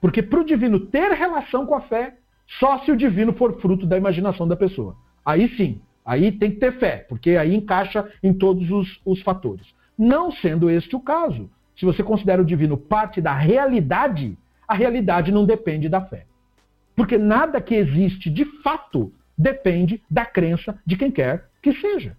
Porque 0.00 0.22
para 0.22 0.40
o 0.40 0.44
divino 0.44 0.80
ter 0.80 1.12
relação 1.12 1.66
com 1.66 1.74
a 1.74 1.80
fé, 1.82 2.16
só 2.58 2.78
se 2.80 2.90
o 2.90 2.96
divino 2.96 3.32
for 3.32 3.60
fruto 3.60 3.86
da 3.86 3.96
imaginação 3.96 4.46
da 4.48 4.56
pessoa. 4.56 4.96
Aí 5.24 5.48
sim, 5.56 5.80
aí 6.04 6.32
tem 6.32 6.50
que 6.50 6.56
ter 6.56 6.78
fé, 6.78 7.04
porque 7.08 7.30
aí 7.30 7.54
encaixa 7.54 8.10
em 8.22 8.32
todos 8.32 8.70
os, 8.70 9.00
os 9.04 9.22
fatores. 9.22 9.66
Não 9.96 10.32
sendo 10.32 10.70
este 10.70 10.96
o 10.96 11.00
caso, 11.00 11.50
se 11.76 11.84
você 11.84 12.02
considera 12.02 12.42
o 12.42 12.44
divino 12.44 12.76
parte 12.76 13.20
da 13.20 13.34
realidade, 13.34 14.36
a 14.66 14.74
realidade 14.74 15.30
não 15.30 15.44
depende 15.44 15.88
da 15.88 16.00
fé. 16.00 16.26
Porque 16.96 17.16
nada 17.16 17.60
que 17.60 17.74
existe 17.74 18.30
de 18.30 18.44
fato 18.62 19.12
depende 19.36 20.02
da 20.10 20.24
crença 20.26 20.76
de 20.84 20.96
quem 20.96 21.10
quer 21.10 21.48
que 21.62 21.72
seja. 21.74 22.16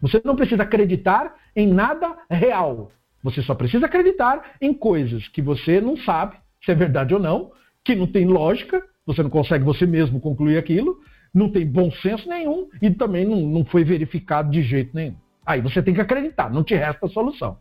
Você 0.00 0.20
não 0.24 0.36
precisa 0.36 0.62
acreditar 0.62 1.34
em 1.56 1.66
nada 1.66 2.16
real. 2.30 2.92
Você 3.22 3.42
só 3.42 3.54
precisa 3.54 3.86
acreditar 3.86 4.56
em 4.60 4.72
coisas 4.72 5.28
que 5.28 5.42
você 5.42 5.80
não 5.80 5.96
sabe 5.96 6.36
se 6.64 6.70
é 6.70 6.74
verdade 6.74 7.14
ou 7.14 7.20
não, 7.20 7.52
que 7.84 7.94
não 7.94 8.06
tem 8.06 8.26
lógica, 8.26 8.82
você 9.06 9.22
não 9.22 9.30
consegue 9.30 9.64
você 9.64 9.86
mesmo 9.86 10.20
concluir 10.20 10.58
aquilo, 10.58 10.98
não 11.32 11.50
tem 11.50 11.66
bom 11.66 11.90
senso 11.90 12.28
nenhum 12.28 12.68
e 12.80 12.90
também 12.90 13.24
não, 13.24 13.40
não 13.40 13.64
foi 13.64 13.84
verificado 13.84 14.50
de 14.50 14.62
jeito 14.62 14.94
nenhum. 14.94 15.16
Aí 15.46 15.60
você 15.60 15.82
tem 15.82 15.94
que 15.94 16.00
acreditar, 16.00 16.50
não 16.50 16.62
te 16.62 16.74
resta 16.74 17.08
solução. 17.08 17.58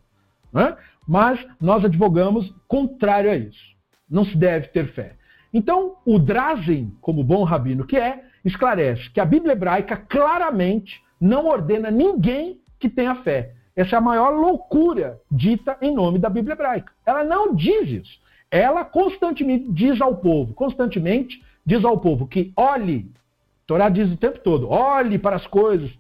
Né? 0.52 0.76
Mas 1.08 1.40
nós 1.60 1.86
advogamos 1.86 2.54
contrário 2.68 3.32
a 3.32 3.36
isso. 3.36 3.76
Não 4.10 4.26
se 4.26 4.36
deve 4.36 4.68
ter 4.68 4.88
fé. 4.94 5.16
Então, 5.54 5.96
o 6.06 6.20
Drazen, 6.20 6.94
como 7.02 7.24
bom 7.24 7.44
rabino 7.44 7.86
que 7.86 7.98
é, 7.98 8.24
esclarece 8.44 9.10
que 9.12 9.20
a 9.20 9.26
Bíblia 9.26 9.54
hebraica 9.54 9.96
claramente 9.96 11.02
não 11.20 11.48
ordena 11.48 11.90
ninguém 11.90 12.62
que 12.80 12.90
tenha 12.90 13.16
fé. 13.24 13.54
Essa 13.78 13.96
é 13.96 14.00
a 14.00 14.02
maior 14.02 14.32
loucura 14.32 15.22
dita 15.30 15.78
em 15.84 15.94
nome 15.94 16.18
da 16.18 16.30
Bíblia 16.30 16.56
hebraica. 16.56 16.92
Ela 17.06 17.24
não 17.24 17.54
diz 17.54 17.88
isso. 17.88 18.20
Ela 18.50 18.84
constantemente 18.84 19.72
diz 19.72 20.02
ao 20.02 20.16
povo, 20.16 20.56
constantemente 20.56 21.44
diz 21.64 21.86
ao 21.86 22.00
povo 22.00 22.28
que 22.28 22.52
olhe, 22.58 23.12
a 23.16 23.68
Torá 23.68 23.88
diz 23.88 24.12
o 24.12 24.18
tempo 24.18 24.40
todo, 24.40 24.68
olhe 24.68 25.20
para 25.20 25.36
as 25.36 25.46
coisas, 25.46 25.92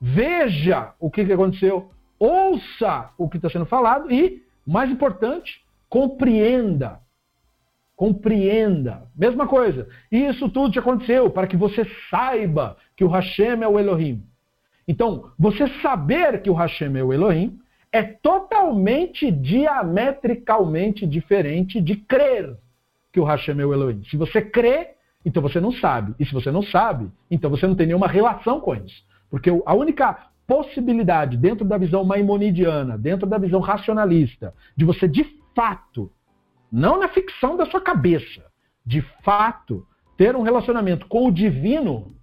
veja 0.00 0.94
o 0.98 1.10
que 1.10 1.20
aconteceu, 1.20 1.90
ouça 2.18 3.10
o 3.18 3.28
que 3.28 3.36
está 3.36 3.50
sendo 3.50 3.66
falado 3.66 4.10
e, 4.10 4.42
mais 4.66 4.90
importante, 4.90 5.60
compreenda. 5.86 6.98
Compreenda. 7.94 9.02
Mesma 9.14 9.46
coisa. 9.46 9.86
Isso 10.10 10.48
tudo 10.48 10.72
te 10.72 10.78
aconteceu 10.78 11.28
para 11.28 11.46
que 11.46 11.58
você 11.58 11.84
saiba 12.08 12.78
que 12.96 13.04
o 13.04 13.08
Hashem 13.08 13.62
é 13.62 13.68
o 13.68 13.78
Elohim. 13.78 14.24
Então, 14.88 15.30
você 15.38 15.68
saber 15.82 16.40
que 16.40 16.48
o 16.48 16.54
Hashem 16.54 16.96
é 16.96 17.04
o 17.04 17.12
Elohim 17.12 17.60
é 17.92 18.02
totalmente 18.02 19.30
diametricalmente 19.30 21.06
diferente 21.06 21.80
de 21.80 21.96
crer 21.96 22.56
que 23.12 23.20
o 23.20 23.24
Hashem 23.24 23.60
é 23.60 23.66
o 23.66 23.72
Elohim. 23.74 24.02
Se 24.04 24.16
você 24.16 24.40
crê, 24.40 24.94
então 25.24 25.42
você 25.42 25.60
não 25.60 25.72
sabe. 25.72 26.14
E 26.18 26.24
se 26.24 26.32
você 26.32 26.50
não 26.50 26.62
sabe, 26.62 27.10
então 27.30 27.50
você 27.50 27.66
não 27.66 27.74
tem 27.74 27.86
nenhuma 27.86 28.08
relação 28.08 28.60
com 28.60 28.74
isso. 28.74 29.04
Porque 29.30 29.50
a 29.64 29.74
única 29.74 30.26
possibilidade, 30.46 31.36
dentro 31.36 31.66
da 31.66 31.76
visão 31.76 32.02
maimonidiana, 32.02 32.96
dentro 32.96 33.26
da 33.26 33.36
visão 33.36 33.60
racionalista, 33.60 34.54
de 34.74 34.86
você 34.86 35.06
de 35.06 35.24
fato, 35.54 36.10
não 36.72 36.98
na 36.98 37.08
ficção 37.08 37.56
da 37.56 37.66
sua 37.66 37.80
cabeça, 37.80 38.42
de 38.84 39.02
fato, 39.22 39.86
ter 40.16 40.34
um 40.34 40.42
relacionamento 40.42 41.06
com 41.06 41.26
o 41.26 41.32
divino, 41.32 42.14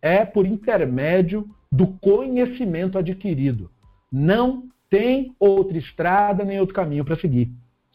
é 0.00 0.24
por 0.24 0.46
intermédio 0.46 1.46
do 1.74 1.88
conhecimento 1.88 2.96
adquirido. 2.96 3.68
Não 4.10 4.68
tem 4.88 5.34
outra 5.40 5.76
estrada 5.76 6.44
nem 6.44 6.60
outro 6.60 6.74
caminho 6.74 7.04
para 7.04 7.16
seguir. 7.16 7.50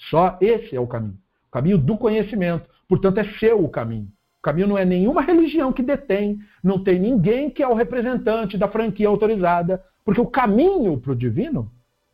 Só 0.10 0.38
esse 0.42 0.76
é 0.76 0.80
o 0.80 0.86
caminho. 0.86 1.18
O 1.48 1.52
caminho 1.52 1.78
do 1.78 1.98
conhecimento. 1.98 2.70
Portanto, 2.90 3.20
é 3.20 3.24
seu 3.40 3.64
o 3.64 3.70
caminho. 3.70 4.10
O 4.40 4.42
caminho 4.42 4.68
não 4.68 4.78
é 4.78 4.84
nenhuma 4.84 5.22
religião 5.22 5.72
que 5.72 5.82
detém, 5.82 6.40
não 6.62 6.84
tem 6.84 7.00
ninguém 7.00 7.50
que 7.50 7.64
é 7.64 7.68
o 7.68 7.74
representante 7.74 8.58
da 8.58 8.68
franquia 8.68 9.08
autorizada, 9.08 9.82
porque 10.04 10.20
o 10.20 10.28
caminho 10.28 10.98
para 10.98 11.14
o 11.14 11.16
divino 11.16 11.72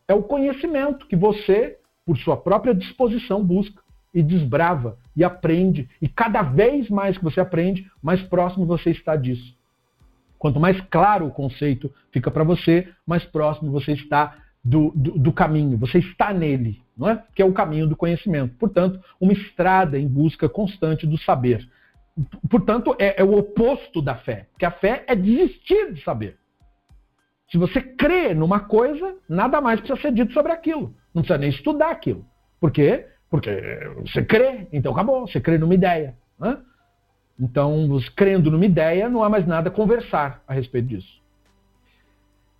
é 0.08 0.14
o 0.14 0.22
conhecimento 0.22 1.08
que 1.08 1.16
você, 1.16 1.80
por 2.06 2.16
sua 2.18 2.38
própria 2.38 2.76
disposição, 2.76 3.44
busca 3.44 3.82
e 4.14 4.22
desbrava 4.22 5.00
e 5.16 5.24
aprende. 5.24 5.90
E 6.00 6.08
cada 6.08 6.44
vez 6.44 6.92
mais 6.92 7.18
que 7.18 7.24
você 7.24 7.40
aprende, 7.40 7.90
mais 8.04 8.22
próximo 8.22 8.68
você 8.68 8.92
está 8.92 9.16
disso. 9.16 9.55
Quanto 10.38 10.60
mais 10.60 10.80
claro 10.90 11.28
o 11.28 11.32
conceito 11.32 11.92
fica 12.12 12.30
para 12.30 12.44
você, 12.44 12.88
mais 13.06 13.24
próximo 13.24 13.72
você 13.72 13.94
está 13.94 14.38
do, 14.64 14.92
do, 14.96 15.12
do, 15.12 15.32
caminho, 15.32 15.78
você 15.78 16.00
está 16.00 16.34
nele, 16.34 16.82
não 16.98 17.10
é? 17.10 17.24
que 17.36 17.42
é 17.42 17.46
o 17.46 17.54
caminho 17.54 17.88
do 17.88 17.96
conhecimento. 17.96 18.56
Portanto, 18.58 19.00
uma 19.20 19.32
estrada 19.32 20.00
em 20.00 20.08
busca 20.08 20.50
constante 20.50 21.06
do 21.06 21.18
saber. 21.20 21.70
Portanto, 22.50 22.96
é, 22.98 23.22
é 23.22 23.24
o 23.24 23.38
oposto 23.38 24.02
da 24.02 24.16
fé, 24.16 24.48
porque 24.52 24.66
a 24.66 24.72
fé 24.72 25.04
é 25.08 25.16
desistir 25.16 25.94
de 25.94 26.04
saber. 26.04 26.38
Se 27.52 27.58
você 27.58 27.82
crê 27.82 28.34
numa 28.34 28.60
coisa, 28.60 29.16
nada 29.30 29.62
mais 29.62 29.80
precisa 29.80 30.02
ser 30.02 30.12
dito 30.12 30.34
sobre 30.34 30.52
aquilo. 30.52 30.96
Não 31.14 31.22
precisa 31.22 31.38
nem 31.38 31.50
estudar 31.50 31.92
aquilo. 31.92 32.26
Por 32.60 32.72
quê? 32.72 33.08
Porque 33.30 33.52
você 34.02 34.24
crê, 34.24 34.68
então 34.74 34.92
acabou. 34.92 35.28
Você 35.28 35.40
crê 35.40 35.58
numa 35.58 35.76
ideia. 35.76 36.18
Né? 36.40 36.58
Então, 37.40 37.88
crendo 38.16 38.50
numa 38.50 38.66
ideia, 38.66 39.10
não 39.10 39.24
há 39.24 39.30
mais 39.30 39.46
nada 39.46 39.70
a 39.70 39.72
conversar 39.72 40.42
a 40.48 40.54
respeito 40.54 40.88
disso. 40.88 41.22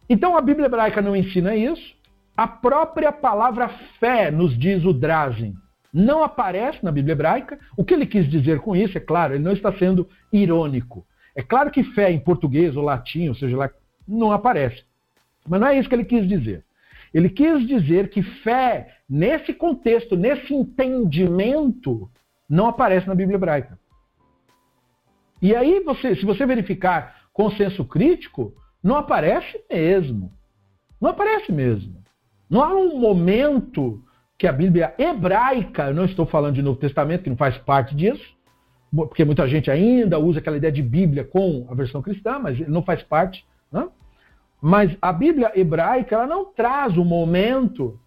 Então, 0.10 0.38
a 0.38 0.42
Bíblia 0.42 0.66
hebraica 0.66 1.02
não 1.02 1.16
ensina 1.16 1.56
isso. 1.56 1.96
A 2.36 2.48
própria 2.48 3.12
palavra 3.12 3.70
fé, 4.00 4.30
nos 4.30 4.58
diz 4.58 4.84
o 4.84 4.94
Drazen, 4.94 5.56
não 5.94 6.22
aparece 6.22 6.84
na 6.84 6.92
Bíblia 6.92 7.14
hebraica. 7.14 7.58
O 7.78 7.84
que 7.84 7.94
ele 7.94 8.06
quis 8.06 8.30
dizer 8.30 8.60
com 8.60 8.76
isso, 8.76 8.98
é 8.98 9.02
claro, 9.02 9.34
ele 9.34 9.44
não 9.44 9.54
está 9.54 9.72
sendo 9.74 10.08
irônico. 10.32 11.06
É 11.34 11.42
claro 11.42 11.72
que 11.72 11.84
fé 11.84 12.12
em 12.12 12.20
português 12.20 12.76
ou 12.76 12.84
latim, 12.84 13.30
ou 13.30 13.36
seja 13.36 13.56
lá, 13.56 13.70
não 14.06 14.32
aparece. 14.32 14.84
Mas 15.48 15.62
não 15.62 15.68
é 15.68 15.80
isso 15.80 15.88
que 15.88 15.96
ele 15.96 16.06
quis 16.06 16.28
dizer. 16.28 16.66
Ele 17.14 17.30
quis 17.30 17.66
dizer 17.66 18.10
que 18.10 18.22
fé, 18.22 18.98
nesse 19.10 19.54
contexto, 19.54 20.18
nesse 20.18 20.54
entendimento, 20.54 22.10
não 22.50 22.68
aparece 22.68 23.08
na 23.08 23.16
Bíblia 23.16 23.36
hebraica. 23.36 23.80
E 25.42 25.56
aí, 25.56 25.80
você, 25.82 26.16
se 26.16 26.26
você 26.26 26.46
verificar 26.46 27.28
consenso 27.34 27.84
crítico, 27.84 28.54
não 28.82 28.96
aparece 28.96 29.60
mesmo. 29.70 30.32
Não 31.02 31.10
aparece 31.10 31.52
mesmo. 31.52 32.04
Não 32.50 32.64
há 32.64 32.74
um 32.74 33.00
momento 33.00 34.02
que 34.38 34.48
a 34.48 34.54
Bíblia 34.54 34.94
hebraica, 34.98 35.92
não 35.92 36.06
estou 36.06 36.26
falando 36.26 36.56
de 36.56 36.62
Novo 36.62 36.80
Testamento, 36.80 37.24
que 37.24 37.30
não 37.30 37.38
faz 37.38 37.58
parte 37.58 37.96
disso, 37.96 38.36
porque 38.94 39.26
muita 39.26 39.48
gente 39.48 39.70
ainda 39.70 40.20
usa 40.20 40.40
aquela 40.40 40.58
ideia 40.58 40.72
de 40.72 40.82
Bíblia 40.82 41.24
com 41.24 41.66
a 41.70 41.74
versão 41.74 42.02
cristã, 42.02 42.40
mas 42.40 42.60
não 42.68 42.84
faz 42.84 43.04
parte. 43.04 43.46
Né? 43.72 43.88
Mas 44.62 44.96
a 45.02 45.12
Bíblia 45.12 45.52
hebraica 45.56 46.16
ela 46.16 46.28
não 46.28 46.46
traz 46.46 46.98
o 46.98 47.02
um 47.02 47.06
momento 47.06 48.00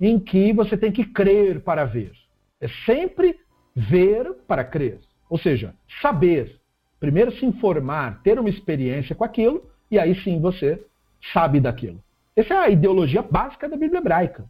em 0.00 0.18
que 0.18 0.52
você 0.52 0.76
tem 0.76 0.92
que 0.92 1.04
crer 1.04 1.60
para 1.60 1.84
ver. 1.84 2.12
É 2.60 2.68
sempre 2.86 3.38
ver 3.74 4.32
para 4.46 4.64
crer. 4.64 5.00
Ou 5.28 5.38
seja, 5.38 5.74
saber 6.00 6.59
primeiro 7.00 7.32
se 7.32 7.46
informar, 7.46 8.22
ter 8.22 8.38
uma 8.38 8.50
experiência 8.50 9.16
com 9.16 9.24
aquilo, 9.24 9.68
e 9.90 9.98
aí 9.98 10.14
sim 10.22 10.38
você 10.38 10.84
sabe 11.32 11.58
daquilo. 11.58 12.00
Essa 12.36 12.54
é 12.54 12.56
a 12.58 12.68
ideologia 12.68 13.22
básica 13.22 13.68
da 13.68 13.76
Bíblia 13.76 13.98
hebraica. 13.98 14.44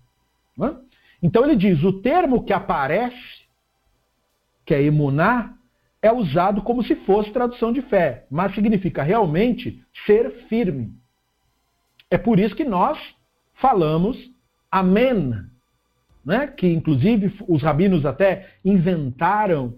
É? 0.61 0.75
Então 1.23 1.45
ele 1.45 1.57
diz: 1.57 1.83
o 1.83 2.03
termo 2.03 2.45
que 2.45 2.53
aparece, 2.53 3.47
que 4.67 4.75
é 4.75 4.83
emuná, 4.83 5.55
é 6.03 6.13
usado 6.13 6.63
como 6.63 6.83
se 6.83 6.97
fosse 6.97 7.31
tradução 7.31 7.73
de 7.73 7.83
fé, 7.83 8.27
mas 8.31 8.55
significa 8.55 9.03
realmente 9.03 9.83
ser 10.07 10.47
firme. 10.49 10.93
É 12.11 12.19
por 12.19 12.39
isso 12.41 12.57
que 12.57 12.65
nós 12.65 12.99
falamos 13.55 14.17
amém, 14.71 15.35
né? 16.25 16.47
que 16.47 16.67
inclusive 16.67 17.35
os 17.47 17.63
rabinos 17.63 18.07
até 18.07 18.55
inventaram 18.65 19.75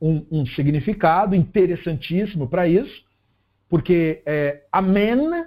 um, 0.00 0.26
um 0.30 0.46
significado 0.46 1.34
interessantíssimo 1.34 2.48
para 2.48 2.68
isso, 2.68 3.04
porque 3.68 4.22
é, 4.26 4.62
Amen 4.70 5.46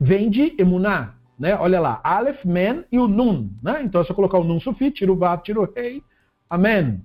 vem 0.00 0.30
de 0.30 0.54
emuná. 0.58 1.14
Né? 1.38 1.54
Olha 1.56 1.80
lá, 1.80 2.00
Aleph, 2.02 2.44
Men 2.44 2.84
e 2.90 2.98
o 2.98 3.08
Nun. 3.08 3.50
Né? 3.62 3.82
Então 3.82 4.00
é 4.00 4.04
só 4.04 4.14
colocar 4.14 4.38
o 4.38 4.44
Nun 4.44 4.60
sufi, 4.60 4.90
tira 4.90 5.12
o 5.12 5.16
Vav, 5.16 5.42
tira 5.42 5.60
o 5.60 5.72
Rei. 5.72 6.02
Amen. 6.48 7.02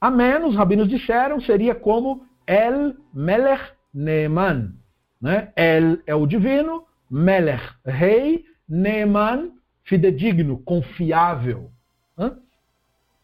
Amen, 0.00 0.44
os 0.44 0.56
rabinos 0.56 0.88
disseram, 0.88 1.40
seria 1.40 1.74
como 1.74 2.26
El 2.46 2.94
Melech 3.14 3.72
Neeman. 3.94 4.72
Né? 5.20 5.52
El 5.54 5.98
é 6.06 6.14
o 6.14 6.26
divino, 6.26 6.84
Melech, 7.08 7.62
rei, 7.86 8.44
Neeman, 8.68 9.52
fidedigno, 9.84 10.58
confiável. 10.58 11.70
Né? 12.18 12.32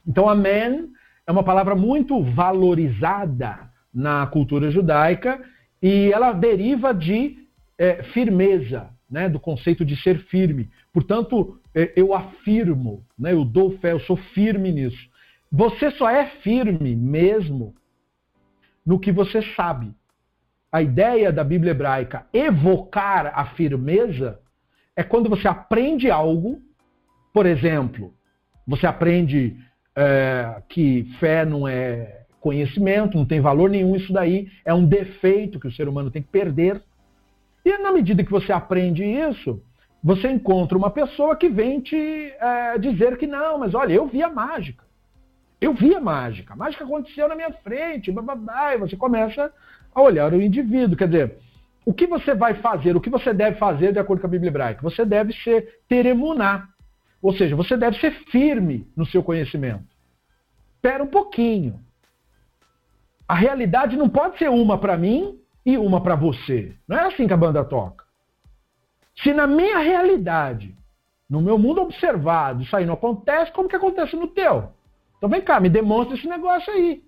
Então, 0.07 0.29
Amen 0.29 0.93
é 1.29 1.31
uma 1.31 1.45
palavra 1.45 1.75
muito 1.77 2.23
valorizada 2.23 3.71
na 3.93 4.27
cultura 4.29 4.71
judaica 4.71 5.39
e 5.81 6.11
ela 6.11 6.33
deriva 6.33 6.95
de 6.95 7.47
é, 7.77 8.03
firmeza, 8.15 8.89
né, 9.11 9.29
do 9.29 9.39
conceito 9.39 9.85
de 9.85 9.95
ser 10.01 10.21
firme. 10.21 10.71
Portanto, 10.91 11.61
é, 11.75 11.93
eu 11.95 12.15
afirmo, 12.15 13.05
né, 13.19 13.35
eu 13.35 13.45
dou 13.45 13.77
fé, 13.77 13.93
eu 13.93 14.01
sou 14.01 14.17
firme 14.17 14.73
nisso. 14.73 15.07
Você 15.53 15.91
só 15.91 16.09
é 16.09 16.25
firme 16.43 16.97
mesmo 16.97 17.75
no 18.85 18.99
que 18.99 19.13
você 19.13 19.43
sabe. 19.55 19.93
A 20.73 20.81
ideia 20.81 21.31
da 21.31 21.45
Bíblia 21.45 21.73
hebraica 21.73 22.27
evocar 22.33 23.39
a 23.39 23.45
firmeza 23.49 24.41
é 24.97 25.05
quando 25.05 25.29
você 25.29 25.47
aprende 25.47 26.11
algo, 26.11 26.59
por 27.35 27.45
exemplo, 27.45 28.15
você 28.67 28.87
aprende 28.87 29.57
é, 29.99 30.63
que 30.69 31.05
fé 31.19 31.45
não 31.45 31.67
é 31.67 32.23
conhecimento, 32.41 33.19
não 33.19 33.27
tem 33.27 33.41
valor 33.41 33.69
nenhum, 33.69 33.97
isso 33.97 34.13
daí 34.13 34.49
é 34.65 34.73
um 34.73 34.87
defeito 34.87 35.59
que 35.59 35.67
o 35.67 35.73
ser 35.73 35.89
humano 35.89 36.11
tem 36.11 36.23
que 36.23 36.29
perder. 36.29 36.81
E 37.65 37.77
na 37.79 37.91
medida 37.91 38.23
que 38.23 38.31
você 38.31 38.53
aprende 38.53 39.03
isso, 39.05 39.61
você 40.03 40.31
encontra 40.31 40.79
uma 40.79 40.91
pessoa 40.91 41.35
que 41.35 41.49
vem 41.49 41.81
te 41.81 41.97
é, 41.97 42.79
dizer 42.79 43.19
que 43.19 43.27
não, 43.27 43.59
mas 43.59 43.75
olha, 43.75 43.93
eu 43.93 44.07
vi 44.07 44.23
a 44.23 44.31
mágica. 44.31 44.85
Eu 45.61 45.75
vi 45.75 45.93
a 45.93 46.01
mágica. 46.01 46.55
A 46.55 46.57
mágica 46.57 46.85
aconteceu 46.85 47.29
na 47.29 47.35
minha 47.35 47.53
frente, 47.53 48.13
bababá, 48.13 48.75
e 48.75 48.79
você 48.79 48.97
começa 48.97 49.53
a 49.93 50.01
olhar 50.01 50.33
o 50.33 50.41
indivíduo. 50.41 50.97
Quer 50.97 51.09
dizer, 51.09 51.39
o 51.85 51.93
que 51.93 52.07
você 52.07 52.35
vai 52.35 52.55
fazer, 52.55 52.95
o 52.95 53.01
que 53.01 53.11
você 53.11 53.35
deve 53.35 53.59
fazer 53.59 53.93
de 53.93 53.99
acordo 53.99 54.21
com 54.21 54.29
a 54.29 54.31
Bíblia 54.31 54.51
hebraica? 54.51 54.83
Você 54.83 55.05
deve 55.05 55.33
ser 55.33 55.81
teremuná. 55.89 56.69
Ou 57.21 57.35
seja, 57.35 57.57
você 57.57 57.77
deve 57.77 57.99
ser 57.99 58.13
firme 58.31 58.87
no 58.97 59.05
seu 59.05 59.25
conhecimento. 59.25 59.88
Espera 60.79 61.03
um 61.03 61.09
pouquinho. 61.09 61.81
A 63.27 63.35
realidade 63.35 63.97
não 63.97 64.09
pode 64.09 64.39
ser 64.39 64.49
uma 64.49 64.79
para 64.79 64.97
mim 64.97 65.37
e 65.67 65.77
uma 65.77 66.01
para 66.01 66.15
você. 66.15 66.73
Não 66.87 66.97
é 66.97 67.07
assim 67.07 67.27
que 67.27 67.33
a 67.33 67.37
banda 67.37 67.65
toca. 67.65 68.05
Se 69.17 69.35
na 69.35 69.45
minha 69.45 69.79
realidade, 69.79 70.73
no 71.29 71.43
meu 71.43 71.59
mundo 71.59 71.83
observado, 71.83 72.63
isso 72.63 72.77
aí 72.77 72.87
não 72.87 72.95
acontece, 72.95 73.51
como 73.51 73.69
que 73.69 73.75
acontece 73.75 74.15
no 74.15 74.29
teu? 74.29 74.71
Então 75.17 75.29
vem 75.29 75.41
cá, 75.41 75.59
me 75.59 75.69
demonstra 75.69 76.17
esse 76.17 76.29
negócio 76.29 76.73
aí. 76.73 77.03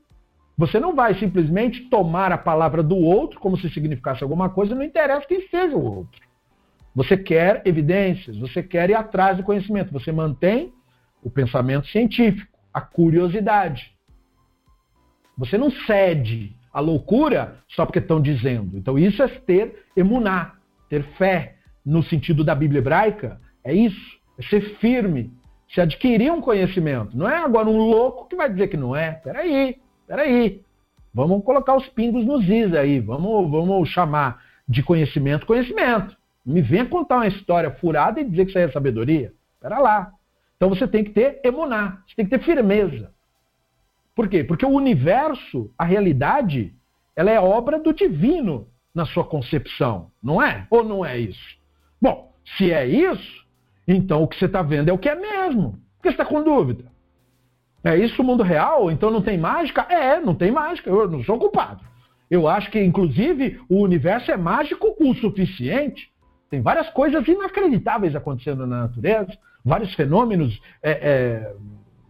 Você 0.59 0.81
não 0.81 0.95
vai 0.95 1.15
simplesmente 1.15 1.89
tomar 1.89 2.33
a 2.33 2.39
palavra 2.39 2.83
do 2.83 2.97
outro 2.97 3.39
como 3.39 3.57
se 3.57 3.71
significasse 3.71 4.25
alguma 4.25 4.51
coisa, 4.51 4.75
não 4.75 4.83
interessa 4.83 5.27
quem 5.27 5.47
seja 5.49 5.77
o 5.77 5.85
outro. 5.85 6.21
Você 6.93 7.17
quer 7.17 7.63
evidências, 7.65 8.37
você 8.37 8.65
quer 8.65 8.91
ir 8.91 8.95
atrás 8.95 9.37
do 9.37 9.45
conhecimento, 9.45 9.93
você 9.93 10.11
mantém 10.11 10.75
o 11.23 11.31
pensamento 11.31 11.87
científico, 11.87 12.50
a 12.73 12.81
curiosidade. 12.81 13.93
Você 15.37 15.57
não 15.57 15.71
cede 15.71 16.55
à 16.73 16.81
loucura 16.81 17.57
só 17.69 17.87
porque 17.87 17.99
estão 17.99 18.21
dizendo. 18.21 18.77
Então 18.77 18.99
isso 18.99 19.23
é 19.23 19.29
ter 19.29 19.87
emuná, 19.97 20.55
ter 20.89 21.03
fé. 21.17 21.57
No 21.85 22.03
sentido 22.03 22.45
da 22.45 22.55
Bíblia 22.55 22.81
hebraica, 22.81 23.41
é 23.65 23.73
isso. 23.73 24.21
É 24.39 24.43
ser 24.43 24.61
firme, 24.77 25.33
se 25.75 25.81
adquirir 25.81 26.31
um 26.31 26.43
conhecimento. 26.43 27.17
Não 27.17 27.29
é 27.29 27.39
agora 27.39 27.69
um 27.69 27.79
louco 27.79 28.29
que 28.29 28.37
vai 28.37 28.51
dizer 28.51 28.69
que 28.69 28.77
não 28.77 28.95
é. 28.95 29.13
Peraí, 29.13 29.81
peraí. 30.07 30.63
Vamos 31.13 31.43
colocar 31.43 31.75
os 31.75 31.89
pingos 31.89 32.25
nos 32.25 32.49
is 32.49 32.75
aí. 32.75 33.01
Vamos, 33.01 33.51
vamos 33.51 33.89
chamar 33.89 34.43
de 34.69 34.83
conhecimento 34.83 35.47
conhecimento. 35.47 36.17
Me 36.47 36.63
venha 36.63 36.87
contar 36.87 37.17
uma 37.17 37.27
história 37.27 37.71
furada 37.73 38.21
e 38.21 38.25
dizer 38.25 38.45
que 38.45 38.51
isso 38.51 38.59
aí 38.59 38.65
é 38.65 38.71
sabedoria. 38.71 39.33
Pera 39.61 39.79
lá. 39.79 40.13
Então 40.61 40.69
você 40.69 40.87
tem 40.87 41.03
que 41.03 41.13
ter 41.13 41.41
emuná, 41.43 42.03
você 42.07 42.15
tem 42.15 42.27
que 42.27 42.37
ter 42.37 42.45
firmeza. 42.45 43.11
Por 44.15 44.29
quê? 44.29 44.45
Porque 44.45 44.67
o 44.67 44.69
universo, 44.69 45.73
a 45.79 45.85
realidade, 45.85 46.75
ela 47.17 47.31
é 47.31 47.41
obra 47.41 47.79
do 47.79 47.95
divino 47.95 48.69
na 48.95 49.07
sua 49.07 49.25
concepção, 49.25 50.11
não 50.23 50.43
é? 50.43 50.67
Ou 50.69 50.85
não 50.85 51.03
é 51.03 51.19
isso? 51.19 51.57
Bom, 51.99 52.35
se 52.59 52.71
é 52.71 52.87
isso, 52.87 53.47
então 53.89 54.23
o 54.23 54.29
que 54.29 54.37
você 54.37 54.45
está 54.45 54.61
vendo 54.61 54.91
é 54.91 54.93
o 54.93 54.99
que 54.99 55.09
é 55.09 55.15
mesmo. 55.15 55.79
Por 55.97 56.03
que 56.03 56.09
você 56.11 56.23
está 56.23 56.27
com 56.27 56.43
dúvida? 56.43 56.85
É 57.83 57.97
isso 57.97 58.21
o 58.21 58.25
mundo 58.25 58.43
real? 58.43 58.91
Então 58.91 59.11
não 59.11 59.23
tem 59.23 59.39
mágica? 59.39 59.87
É, 59.89 60.21
não 60.21 60.35
tem 60.35 60.51
mágica. 60.51 60.91
Eu 60.91 61.09
não 61.09 61.25
sou 61.25 61.39
culpado. 61.39 61.83
Eu 62.31 62.47
acho 62.47 62.71
que, 62.71 62.79
inclusive, 62.79 63.59
o 63.67 63.81
universo 63.81 64.31
é 64.31 64.37
mágico 64.37 64.95
o 65.01 65.15
suficiente. 65.15 66.13
Tem 66.51 66.61
várias 66.61 66.91
coisas 66.91 67.27
inacreditáveis 67.27 68.15
acontecendo 68.15 68.67
na 68.67 68.83
natureza, 68.83 69.39
vários 69.65 69.95
fenômenos 69.95 70.61
é, 70.83 70.91
é, 70.91 71.55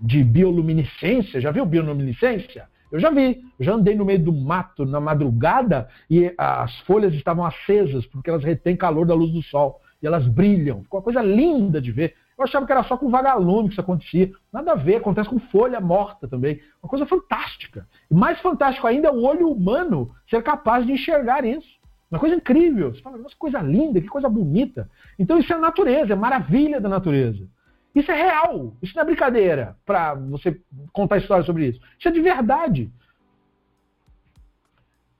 de 0.01 0.25
bioluminescência. 0.25 1.41
Já 1.41 1.51
viu 1.51 1.67
bioluminescência? 1.67 2.69
Eu 2.91 2.99
já 2.99 3.11
vi. 3.11 3.41
Eu 3.59 3.65
já 3.65 3.75
andei 3.75 3.95
no 3.95 4.05
meio 4.05 4.23
do 4.23 4.33
mato 4.33 4.85
na 4.85 5.01
madrugada 5.01 5.89
e 6.09 6.33
as 6.37 6.79
folhas 6.81 7.15
estavam 7.15 7.45
acesas 7.45 8.07
porque 8.07 8.31
elas 8.31 8.43
retêm 8.43 8.77
calor 8.77 9.07
da 9.07 9.15
luz 9.15 9.33
do 9.33 9.43
sol 9.43 9.81
e 10.03 10.07
elas 10.07 10.27
brilham. 10.27 10.83
Ficou 10.83 10.99
uma 10.99 11.05
coisa 11.05 11.23
linda 11.23 11.81
de 11.81 11.93
ver. 11.93 12.15
Eu 12.37 12.45
achava 12.45 12.65
que 12.65 12.73
era 12.73 12.83
só 12.85 12.97
com 12.97 13.11
vagalume 13.11 13.69
que 13.69 13.75
isso 13.75 13.81
acontecia. 13.81 14.31
Nada 14.53 14.73
a 14.73 14.75
ver, 14.75 14.97
acontece 14.97 15.29
com 15.29 15.39
folha 15.39 15.79
morta 15.79 16.27
também. 16.27 16.59
Uma 16.83 16.89
coisa 16.89 17.05
fantástica. 17.05 17.87
E 18.11 18.15
mais 18.15 18.41
fantástico 18.41 18.87
ainda 18.87 19.09
é 19.09 19.11
o 19.13 19.23
olho 19.23 19.51
humano 19.51 20.11
ser 20.29 20.43
capaz 20.43 20.87
de 20.87 20.93
enxergar 20.93 21.45
isso. 21.45 21.80
Uma 22.11 22.19
coisa 22.19 22.35
incrível. 22.35 22.93
Você 22.93 23.01
fala, 23.01 23.19
nossa, 23.19 23.37
coisa 23.37 23.61
linda, 23.61 24.01
que 24.01 24.09
coisa 24.09 24.29
bonita. 24.29 24.91
Então 25.19 25.39
isso 25.39 25.53
é 25.53 25.59
natureza, 25.59 26.13
é 26.13 26.17
maravilha 26.17 26.81
da 26.81 26.89
natureza. 26.89 27.47
Isso 27.95 28.11
é 28.11 28.15
real. 28.15 28.77
Isso 28.83 28.95
não 28.97 29.03
é 29.03 29.07
brincadeira 29.07 29.77
para 29.85 30.15
você 30.15 30.61
contar 30.93 31.19
história 31.19 31.45
sobre 31.45 31.69
isso. 31.69 31.81
Isso 31.99 32.09
é 32.09 32.11
de 32.11 32.21
verdade. 32.21 32.91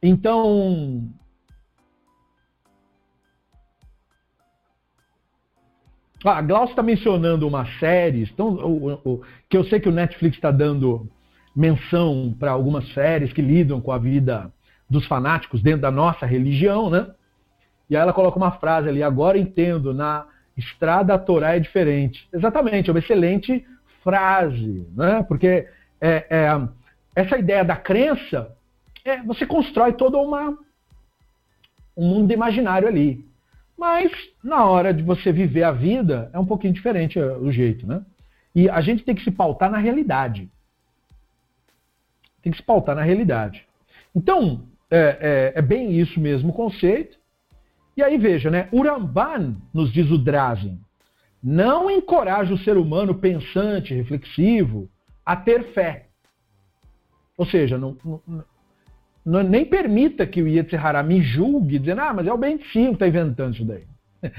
Então, 0.03 1.09
Ah, 6.23 6.37
a 6.37 6.43
Glaucia 6.43 6.73
está 6.73 6.83
mencionando 6.83 7.49
uma 7.49 7.65
série, 7.79 8.25
então, 8.25 8.49
o, 8.49 8.93
o, 9.05 9.23
que 9.49 9.57
eu 9.57 9.65
sei 9.65 9.81
que 9.81 9.89
o 9.89 9.93
Netflix 9.93 10.37
está 10.37 10.51
dando 10.51 11.09
menção 11.57 12.37
para 12.39 12.51
algumas 12.51 12.93
séries 12.93 13.33
que 13.33 13.41
lidam 13.41 13.81
com 13.81 13.91
a 13.91 13.97
vida 13.97 14.53
dos 14.91 15.07
fanáticos 15.07 15.63
dentro 15.63 15.83
da 15.83 15.91
nossa 15.91 16.27
religião, 16.27 16.91
né? 16.91 17.07
E 17.89 17.97
aí 17.97 18.03
ela 18.03 18.13
coloca 18.13 18.37
uma 18.37 18.53
frase 18.53 18.89
ali, 18.89 19.03
agora 19.03 19.39
entendo, 19.39 19.95
na 19.95 20.27
estrada 20.57 21.15
a 21.15 21.19
Torá 21.19 21.57
é 21.57 21.61
diferente. 21.61 22.29
Exatamente, 22.33 22.91
é 22.91 22.93
uma 22.93 22.99
excelente 22.99 23.65
frase, 24.03 24.87
né? 24.97 25.23
Porque 25.23 25.69
é, 26.01 26.27
é, 26.29 26.69
essa 27.15 27.39
ideia 27.39 27.65
da 27.65 27.77
crença, 27.77 28.55
é, 29.05 29.23
você 29.23 29.47
constrói 29.47 29.93
todo 29.93 30.21
uma, 30.21 30.59
um 31.97 32.09
mundo 32.09 32.33
imaginário 32.33 32.89
ali. 32.89 33.25
Mas 33.79 34.13
na 34.43 34.65
hora 34.65 34.93
de 34.93 35.03
você 35.03 35.33
viver 35.33 35.63
a 35.63 35.73
vida, 35.73 36.31
é 36.33 36.39
um 36.39 36.47
pouquinho 36.47 36.75
diferente 36.75 37.19
é, 37.19 37.33
o 37.37 37.51
jeito, 37.51 37.87
né? 37.87 38.05
E 38.55 38.69
a 38.69 38.81
gente 38.81 39.05
tem 39.05 39.15
que 39.15 39.23
se 39.23 39.31
pautar 39.31 39.71
na 39.71 39.79
realidade. 39.79 40.51
Tem 42.43 42.51
que 42.51 42.59
se 42.59 42.65
pautar 42.65 42.97
na 42.97 43.03
realidade. 43.03 43.67
Então, 44.15 44.65
é, 44.91 45.53
é, 45.55 45.59
é 45.59 45.63
bem 45.63 45.93
isso 45.99 46.21
mesmo 46.21 46.51
o 46.51 46.55
conceito. 46.55 47.19
E 47.97 48.03
aí 48.03 48.19
veja, 48.19 48.51
né? 48.51 48.69
Uramban, 48.73 49.57
nos 49.73 49.93
diz 49.93 50.11
o 50.11 50.19
Drazen, 50.19 50.79
não 51.43 51.91
encoraja 51.91 52.53
o 52.53 52.59
ser 52.59 52.77
humano 52.77 53.15
pensante, 53.15 53.95
reflexivo, 53.95 54.89
a 55.25 55.37
ter 55.37 55.73
fé. 55.73 56.07
Ou 57.37 57.47
seja, 57.47 57.79
não, 57.79 57.97
não, 58.05 58.45
não, 59.25 59.43
nem 59.43 59.65
permita 59.65 60.27
que 60.27 60.43
o 60.43 60.49
Yetzirah 60.49 61.03
me 61.03 61.23
julgue, 61.23 61.79
dizendo, 61.79 62.03
ah, 62.03 62.13
mas 62.13 62.27
é 62.27 62.33
o 62.33 62.37
Ben 62.37 62.59
que 62.59 62.79
está 62.79 63.09
inventando 63.09 63.55
isso 63.55 63.65
daí. 63.65 63.85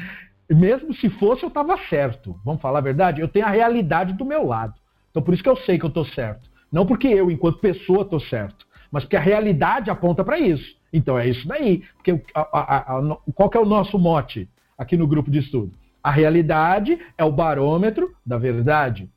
Mesmo 0.49 0.93
se 0.93 1.09
fosse, 1.09 1.43
eu 1.43 1.47
estava 1.47 1.77
certo. 1.89 2.39
Vamos 2.43 2.61
falar 2.61 2.79
a 2.79 2.83
verdade? 2.83 3.21
Eu 3.21 3.27
tenho 3.27 3.45
a 3.45 3.49
realidade 3.49 4.13
do 4.13 4.25
meu 4.25 4.45
lado. 4.45 4.73
Então 5.09 5.23
por 5.23 5.33
isso 5.33 5.41
que 5.41 5.49
eu 5.49 5.55
sei 5.55 5.79
que 5.79 5.85
eu 5.85 5.89
estou 5.89 6.05
certo. 6.05 6.49
Não 6.71 6.85
porque 6.85 7.07
eu, 7.07 7.31
enquanto 7.31 7.59
pessoa, 7.59 8.03
estou 8.03 8.19
certo, 8.19 8.65
mas 8.91 9.03
porque 9.03 9.15
a 9.15 9.21
realidade 9.21 9.89
aponta 9.89 10.23
para 10.23 10.37
isso. 10.37 10.75
Então 10.91 11.17
é 11.17 11.27
isso 11.27 11.47
daí. 11.47 11.83
Porque 11.95 12.21
a, 12.33 12.41
a, 12.41 12.97
a, 12.97 13.17
qual 13.33 13.49
é 13.53 13.59
o 13.59 13.65
nosso 13.65 13.97
mote 13.97 14.49
aqui 14.77 14.97
no 14.97 15.07
grupo 15.07 15.31
de 15.31 15.39
estudo? 15.39 15.73
A 16.03 16.11
realidade 16.11 16.99
é 17.17 17.23
o 17.23 17.31
barômetro 17.31 18.13
da 18.25 18.37
verdade. 18.37 19.09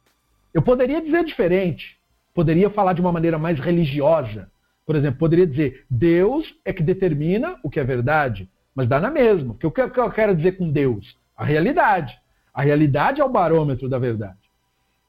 Eu 0.53 0.63
poderia 0.63 1.03
dizer 1.03 1.25
diferente. 1.25 1.99
Poderia 2.33 2.71
falar 2.71 2.93
de 2.93 3.01
uma 3.01 3.13
maneira 3.13 3.39
mais 3.39 3.59
religiosa. 3.59 4.49
Por 4.87 4.95
exemplo, 4.95 5.19
poderia 5.19 5.47
dizer, 5.47 5.85
Deus 5.89 6.55
é 6.65 6.73
que 6.73 6.83
determina 6.83 7.57
o 7.63 7.71
que 7.71 7.81
é 7.81 7.85
verdade, 7.85 8.49
mas 8.75 8.87
dá 8.87 9.01
na 9.01 9.11
mesma. 9.11 9.55
Porque 9.55 9.67
o 9.67 9.91
que 9.91 9.99
eu 9.99 10.11
quero 10.11 10.37
dizer 10.37 10.53
com 10.53 10.71
Deus? 10.71 11.17
A 11.37 11.45
realidade. 11.45 12.17
A 12.53 12.63
realidade 12.63 13.21
é 13.21 13.25
o 13.25 13.29
barômetro 13.29 13.89
da 13.89 13.99
verdade. 13.99 14.39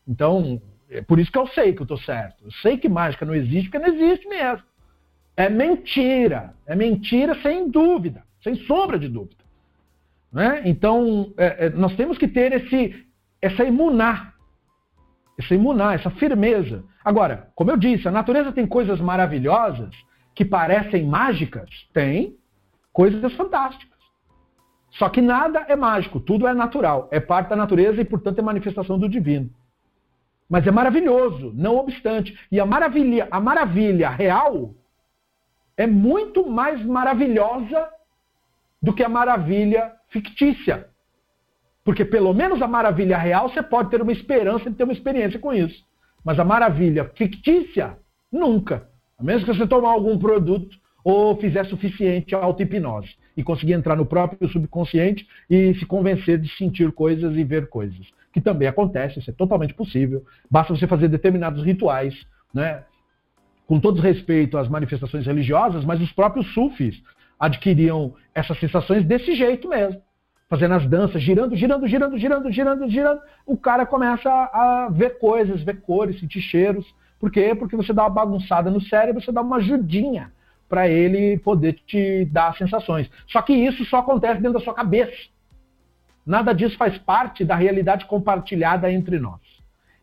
Então, 0.08 0.62
é 0.90 1.02
por 1.02 1.20
isso 1.20 1.32
que 1.32 1.38
eu 1.38 1.48
sei 1.48 1.74
que 1.74 1.82
eu 1.82 1.86
estou 1.86 1.98
certo. 1.98 2.44
Eu 2.44 2.52
sei 2.62 2.78
que 2.78 2.90
mágica 2.90 3.26
não 3.26 3.36
existe, 3.36 3.70
porque 3.70 3.80
não 3.80 3.96
existe 3.96 4.28
mesmo. 4.28 4.64
É 5.36 5.50
mentira. 5.50 6.54
É 6.66 6.76
mentira 6.76 7.36
sem 7.42 7.70
dúvida, 7.70 8.24
sem 8.44 8.56
sombra 8.66 8.98
de 8.98 9.08
dúvida. 9.08 9.44
Né? 10.32 10.62
Então, 10.66 11.34
é, 11.38 11.66
é, 11.66 11.70
nós 11.70 11.96
temos 11.96 12.18
que 12.18 12.28
ter 12.28 12.54
esse, 12.54 13.06
essa 13.42 13.64
imunar 13.64 14.36
essa 15.38 15.54
imunar, 15.54 15.96
essa 15.96 16.10
firmeza. 16.10 16.84
Agora, 17.04 17.50
como 17.56 17.72
eu 17.72 17.78
disse, 17.78 18.08
a 18.08 18.12
natureza 18.12 18.52
tem 18.52 18.66
coisas 18.66 19.00
maravilhosas 19.00 19.94
que 20.34 20.46
parecem 20.46 21.06
mágicas? 21.06 21.70
Tem 21.94 22.36
coisas 22.92 23.34
fantásticas. 23.34 23.96
Só 24.92 25.10
que 25.10 25.22
nada 25.22 25.66
é 25.68 25.76
mágico, 25.76 26.22
tudo 26.22 26.48
é 26.48 26.54
natural, 26.54 27.10
é 27.12 27.20
parte 27.20 27.50
da 27.50 27.56
natureza 27.56 28.02
e, 28.02 28.06
portanto, 28.06 28.40
é 28.40 28.42
manifestação 28.42 28.98
do 28.98 29.10
divino. 29.10 29.50
Mas 30.50 30.66
é 30.68 30.72
maravilhoso, 30.72 31.52
não 31.56 31.76
obstante. 31.78 32.38
E 32.52 32.60
a 32.60 32.66
maravilha, 32.66 33.28
a 33.32 33.40
maravilha 33.40 34.10
real 34.10 34.74
é 35.76 35.88
muito 35.88 36.48
mais 36.50 36.84
maravilhosa 36.86 37.90
do 38.82 38.94
que 38.94 39.04
a 39.04 39.10
maravilha 39.10 39.92
fictícia. 40.10 40.88
Porque 41.84 42.06
pelo 42.06 42.34
menos 42.34 42.62
a 42.62 42.68
maravilha 42.68 43.18
real 43.18 43.50
você 43.50 43.62
pode 43.62 43.90
ter 43.90 44.02
uma 44.02 44.12
esperança 44.12 44.70
de 44.70 44.76
ter 44.76 44.84
uma 44.84 44.94
experiência 44.94 45.40
com 45.40 45.54
isso. 45.54 45.84
Mas 46.24 46.40
a 46.40 46.44
maravilha 46.44 47.12
fictícia, 47.16 47.98
nunca. 48.32 48.88
A 49.18 49.24
menos 49.24 49.44
que 49.44 49.54
você 49.54 49.68
tomar 49.68 49.92
algum 49.92 50.18
produto 50.18 50.78
ou 51.04 51.38
fizer 51.38 51.66
suficiente 51.66 52.34
auto-hipnose 52.34 53.16
e 53.38 53.44
conseguir 53.44 53.74
entrar 53.74 53.96
no 53.96 54.06
próprio 54.06 54.50
subconsciente 54.50 55.28
e 55.48 55.76
se 55.76 55.86
convencer 55.86 56.40
de 56.40 56.50
sentir 56.58 56.92
coisas 56.92 57.36
e 57.36 57.44
ver 57.44 57.70
coisas. 57.70 58.08
Que 58.36 58.42
também 58.42 58.68
acontece, 58.68 59.18
isso 59.20 59.32
é 59.32 59.34
totalmente 59.34 59.74
possível. 59.74 60.24
Basta 60.52 60.76
você 60.76 60.86
fazer 60.86 61.08
determinados 61.08 61.64
rituais, 61.64 62.14
né? 62.54 62.84
com 63.66 63.80
todo 63.80 64.02
respeito 64.02 64.58
às 64.58 64.68
manifestações 64.68 65.26
religiosas, 65.26 65.84
mas 65.84 66.02
os 66.02 66.12
próprios 66.12 66.54
sufis 66.54 67.02
adquiriam 67.40 68.14
essas 68.34 68.60
sensações 68.60 69.06
desse 69.06 69.34
jeito 69.36 69.68
mesmo. 69.70 70.02
fazendo 70.48 70.76
as 70.76 70.86
danças, 70.88 71.24
girando, 71.24 71.56
girando, 71.56 71.88
girando, 71.88 72.18
girando, 72.20 72.52
girando, 72.52 72.88
girando, 72.90 73.22
o 73.48 73.58
cara 73.58 73.84
começa 73.84 74.30
a, 74.30 74.86
a 74.86 74.90
ver 74.90 75.18
coisas, 75.18 75.64
ver 75.64 75.82
cores, 75.82 76.20
sentir 76.20 76.40
cheiros. 76.40 76.86
Por 77.20 77.32
quê? 77.32 77.56
Porque 77.56 77.76
você 77.76 77.92
dá 77.92 78.04
uma 78.04 78.12
bagunçada 78.12 78.70
no 78.70 78.80
cérebro, 78.80 79.20
você 79.20 79.32
dá 79.32 79.42
uma 79.42 79.56
ajudinha 79.56 80.32
para 80.70 80.88
ele 80.88 81.40
poder 81.40 81.74
te 81.88 82.26
dar 82.26 82.56
sensações. 82.58 83.10
Só 83.28 83.42
que 83.42 83.54
isso 83.54 83.84
só 83.86 83.98
acontece 83.98 84.40
dentro 84.40 84.60
da 84.60 84.64
sua 84.64 84.76
cabeça. 84.76 85.14
Nada 86.26 86.54
disso 86.54 86.78
faz 86.78 86.98
parte 86.98 87.46
da 87.46 87.56
realidade 87.56 88.06
compartilhada 88.06 88.92
entre 88.92 89.20
nós. 89.20 89.42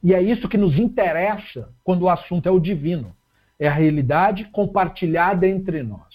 E 0.03 0.15
é 0.15 0.23
isso 0.23 0.49
que 0.49 0.57
nos 0.57 0.78
interessa 0.78 1.69
quando 1.82 2.03
o 2.03 2.09
assunto 2.09 2.49
é 2.49 2.53
o 2.53 2.61
divino. 2.61 3.15
É 3.59 3.69
a 3.69 3.73
realidade 3.73 4.44
compartilhada 4.47 5.47
entre 5.47 5.82
nós. 5.82 6.12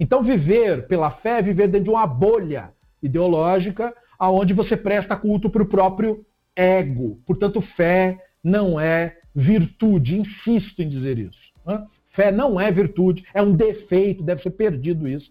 Então, 0.00 0.22
viver 0.22 0.86
pela 0.86 1.10
fé 1.10 1.38
é 1.38 1.42
viver 1.42 1.68
dentro 1.68 1.84
de 1.84 1.90
uma 1.90 2.06
bolha 2.06 2.70
ideológica 3.02 3.92
aonde 4.18 4.52
você 4.52 4.76
presta 4.76 5.16
culto 5.16 5.50
para 5.50 5.62
o 5.62 5.68
próprio 5.68 6.24
ego. 6.56 7.20
Portanto, 7.26 7.60
fé 7.60 8.18
não 8.42 8.78
é 8.78 9.16
virtude. 9.34 10.18
Insisto 10.18 10.82
em 10.82 10.88
dizer 10.88 11.18
isso. 11.18 11.38
Né? 11.66 11.84
Fé 12.12 12.32
não 12.32 12.60
é 12.60 12.70
virtude, 12.72 13.24
é 13.32 13.40
um 13.40 13.52
defeito, 13.52 14.24
deve 14.24 14.42
ser 14.42 14.50
perdido 14.50 15.06
isso. 15.06 15.30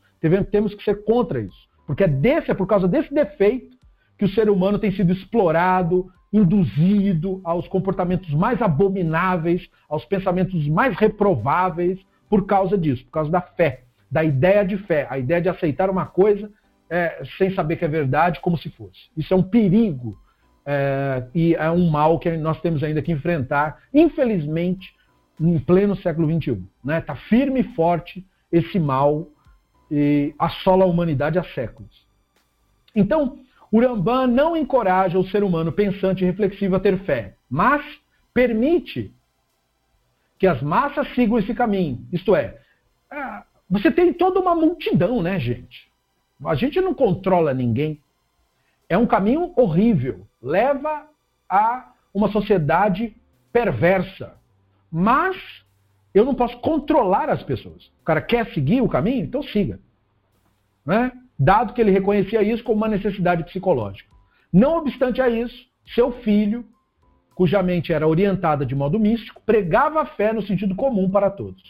Temos 0.52 0.74
que 0.74 0.84
ser 0.84 1.04
contra 1.04 1.42
isso. 1.42 1.68
Porque 1.86 2.04
é, 2.04 2.08
desse, 2.08 2.52
é 2.52 2.54
por 2.54 2.66
causa 2.66 2.88
desse 2.88 3.14
defeito 3.14 3.77
que 4.18 4.26
o 4.26 4.30
ser 4.30 4.50
humano 4.50 4.80
tem 4.80 4.92
sido 4.92 5.12
explorado, 5.14 6.12
induzido 6.32 7.40
aos 7.44 7.68
comportamentos 7.68 8.30
mais 8.34 8.62
abomináveis, 8.62 9.70
aos 9.88 10.04
pensamentos 10.06 10.68
mais 10.68 10.96
reprováveis, 10.98 12.00
por 12.30 12.46
causa 12.46 12.78
disso, 12.78 13.06
por 13.06 13.12
causa 13.12 13.32
da 13.32 13.42
fé, 13.42 13.84
da 14.12 14.24
ideia 14.24 14.66
de 14.66 14.78
fé, 14.78 15.08
a 15.10 15.18
ideia 15.18 15.42
de 15.42 15.50
aceitar 15.50 15.90
uma 15.90 16.06
coisa 16.06 16.52
é, 16.90 17.24
sem 17.38 17.54
saber 17.54 17.78
que 17.78 17.86
é 17.86 17.88
verdade, 17.88 18.40
como 18.42 18.58
se 18.58 18.70
fosse. 18.70 19.10
Isso 19.16 19.34
é 19.34 19.38
um 19.38 19.44
perigo 19.44 20.18
é, 20.66 21.24
e 21.34 21.56
é 21.56 21.70
um 21.72 21.90
mal 21.90 22.20
que 22.20 22.36
nós 22.38 22.60
temos 22.62 22.84
ainda 22.84 23.02
que 23.02 23.12
enfrentar, 23.12 23.78
infelizmente, 23.94 24.94
em 25.40 25.60
pleno 25.60 25.96
século 25.98 26.28
XXI. 26.28 26.52
Está 26.52 26.64
né? 26.84 27.02
Tá 27.02 27.16
firme 27.16 27.62
e 27.62 27.76
forte 27.76 28.26
esse 28.52 28.80
mal 28.80 29.28
e 29.90 30.34
assola 30.38 30.84
a 30.84 30.88
humanidade 30.88 31.40
há 31.40 31.44
séculos. 31.44 32.06
Então, 32.96 33.38
Urambá 33.72 34.26
não 34.26 34.56
encoraja 34.56 35.20
o 35.20 35.28
ser 35.28 35.44
humano 35.44 35.72
pensante 35.72 36.24
e 36.24 36.26
reflexivo 36.26 36.76
a 36.76 36.80
ter 36.80 37.00
fé, 37.04 37.36
mas 37.50 37.84
permite 38.34 39.14
que 40.40 40.48
as 40.48 40.62
massas 40.62 41.08
sigam 41.16 41.38
esse 41.40 41.54
caminho. 41.54 42.06
Isto 42.14 42.36
é, 42.36 42.60
é, 43.12 43.44
você 43.70 43.92
tem 43.92 44.14
toda 44.14 44.40
uma 44.40 44.56
multidão, 44.56 45.22
né, 45.22 45.40
gente? 45.40 45.92
A 46.46 46.56
gente 46.56 46.80
não 46.80 46.94
controla 46.94 47.54
ninguém. 47.54 48.02
É 48.88 48.98
um 48.98 49.08
caminho 49.08 49.52
horrível. 49.56 50.26
Leva 50.42 51.08
a 51.50 51.92
uma 52.14 52.32
sociedade 52.32 53.16
perversa. 53.52 54.36
Mas 54.92 55.36
eu 56.14 56.24
não 56.24 56.36
posso 56.36 56.58
controlar 56.60 57.30
as 57.30 57.44
pessoas. 57.44 57.88
O 58.02 58.06
cara 58.06 58.22
quer 58.22 58.54
seguir 58.54 58.82
o 58.82 58.88
caminho, 58.88 59.26
então 59.26 59.44
siga. 59.44 59.80
Né? 60.86 61.12
Dado 61.38 61.74
que 61.74 61.82
ele 61.82 61.92
reconhecia 61.92 62.42
isso 62.42 62.64
como 62.64 62.78
uma 62.78 62.88
necessidade 62.88 63.44
psicológica. 63.44 64.10
Não 64.52 64.78
obstante 64.78 65.22
a 65.22 65.30
isso, 65.30 65.66
seu 65.94 66.12
filho, 66.22 66.66
cuja 67.36 67.62
mente 67.62 67.94
era 67.94 68.08
orientada 68.08 68.66
de 68.66 68.74
modo 68.74 69.00
místico, 69.00 69.42
pregava 69.46 70.02
a 70.02 70.06
fé 70.06 70.34
no 70.34 70.42
sentido 70.42 70.76
comum 70.76 71.10
para 71.10 71.30
todos. 71.30 71.62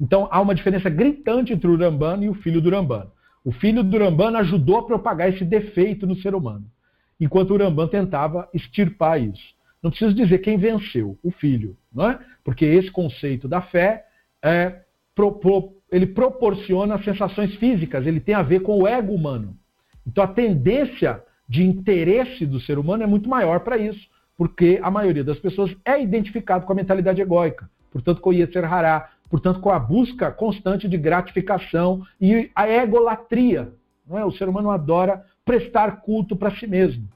Então 0.00 0.28
há 0.30 0.40
uma 0.40 0.54
diferença 0.54 0.90
gritante 0.90 1.52
entre 1.52 1.68
o 1.68 1.72
Urambano 1.72 2.24
e 2.24 2.28
o 2.28 2.34
filho 2.34 2.60
do 2.60 2.68
Urambano. 2.68 3.10
O 3.44 3.52
filho 3.52 3.82
do 3.82 3.96
Urambano 3.96 4.36
ajudou 4.38 4.78
a 4.78 4.86
propagar 4.86 5.28
esse 5.30 5.44
defeito 5.44 6.06
no 6.06 6.16
ser 6.16 6.34
humano, 6.34 6.66
enquanto 7.18 7.50
o 7.50 7.54
Urambano 7.54 7.88
tentava 7.88 8.48
extirpar 8.52 9.20
isso. 9.20 9.54
Não 9.82 9.90
preciso 9.90 10.14
dizer 10.14 10.38
quem 10.38 10.58
venceu, 10.58 11.18
o 11.22 11.30
filho, 11.30 11.76
não 11.92 12.10
é? 12.10 12.18
Porque 12.44 12.66
esse 12.66 12.90
conceito 12.90 13.48
da 13.48 13.62
fé 13.62 14.04
é 14.42 14.82
ele 15.90 16.06
proporciona 16.06 17.02
sensações 17.02 17.54
físicas, 17.56 18.06
ele 18.06 18.20
tem 18.20 18.34
a 18.34 18.42
ver 18.42 18.60
com 18.60 18.78
o 18.78 18.86
ego 18.86 19.12
humano. 19.12 19.56
Então 20.06 20.24
a 20.24 20.28
tendência 20.28 21.22
de 21.48 21.64
interesse 21.64 22.46
do 22.46 22.60
ser 22.60 22.78
humano 22.78 23.02
é 23.02 23.06
muito 23.06 23.28
maior 23.28 23.60
para 23.60 23.76
isso, 23.76 24.08
porque 24.36 24.78
a 24.82 24.90
maioria 24.90 25.24
das 25.24 25.38
pessoas 25.38 25.74
é 25.84 26.00
identificado 26.00 26.64
com 26.64 26.72
a 26.72 26.76
mentalidade 26.76 27.20
egóica, 27.20 27.68
portanto 27.92 28.20
com 28.20 28.30
o 28.30 28.32
Yetzer 28.32 28.72
Hará, 28.72 29.10
portanto 29.28 29.60
com 29.60 29.70
a 29.70 29.78
busca 29.78 30.30
constante 30.30 30.88
de 30.88 30.96
gratificação 30.96 32.02
e 32.20 32.50
a 32.54 32.68
egolatria. 32.68 33.72
Não 34.06 34.18
é? 34.18 34.24
O 34.24 34.32
ser 34.32 34.48
humano 34.48 34.70
adora 34.70 35.24
prestar 35.44 36.00
culto 36.02 36.36
para 36.36 36.54
si 36.56 36.66
mesmo. 36.66 37.08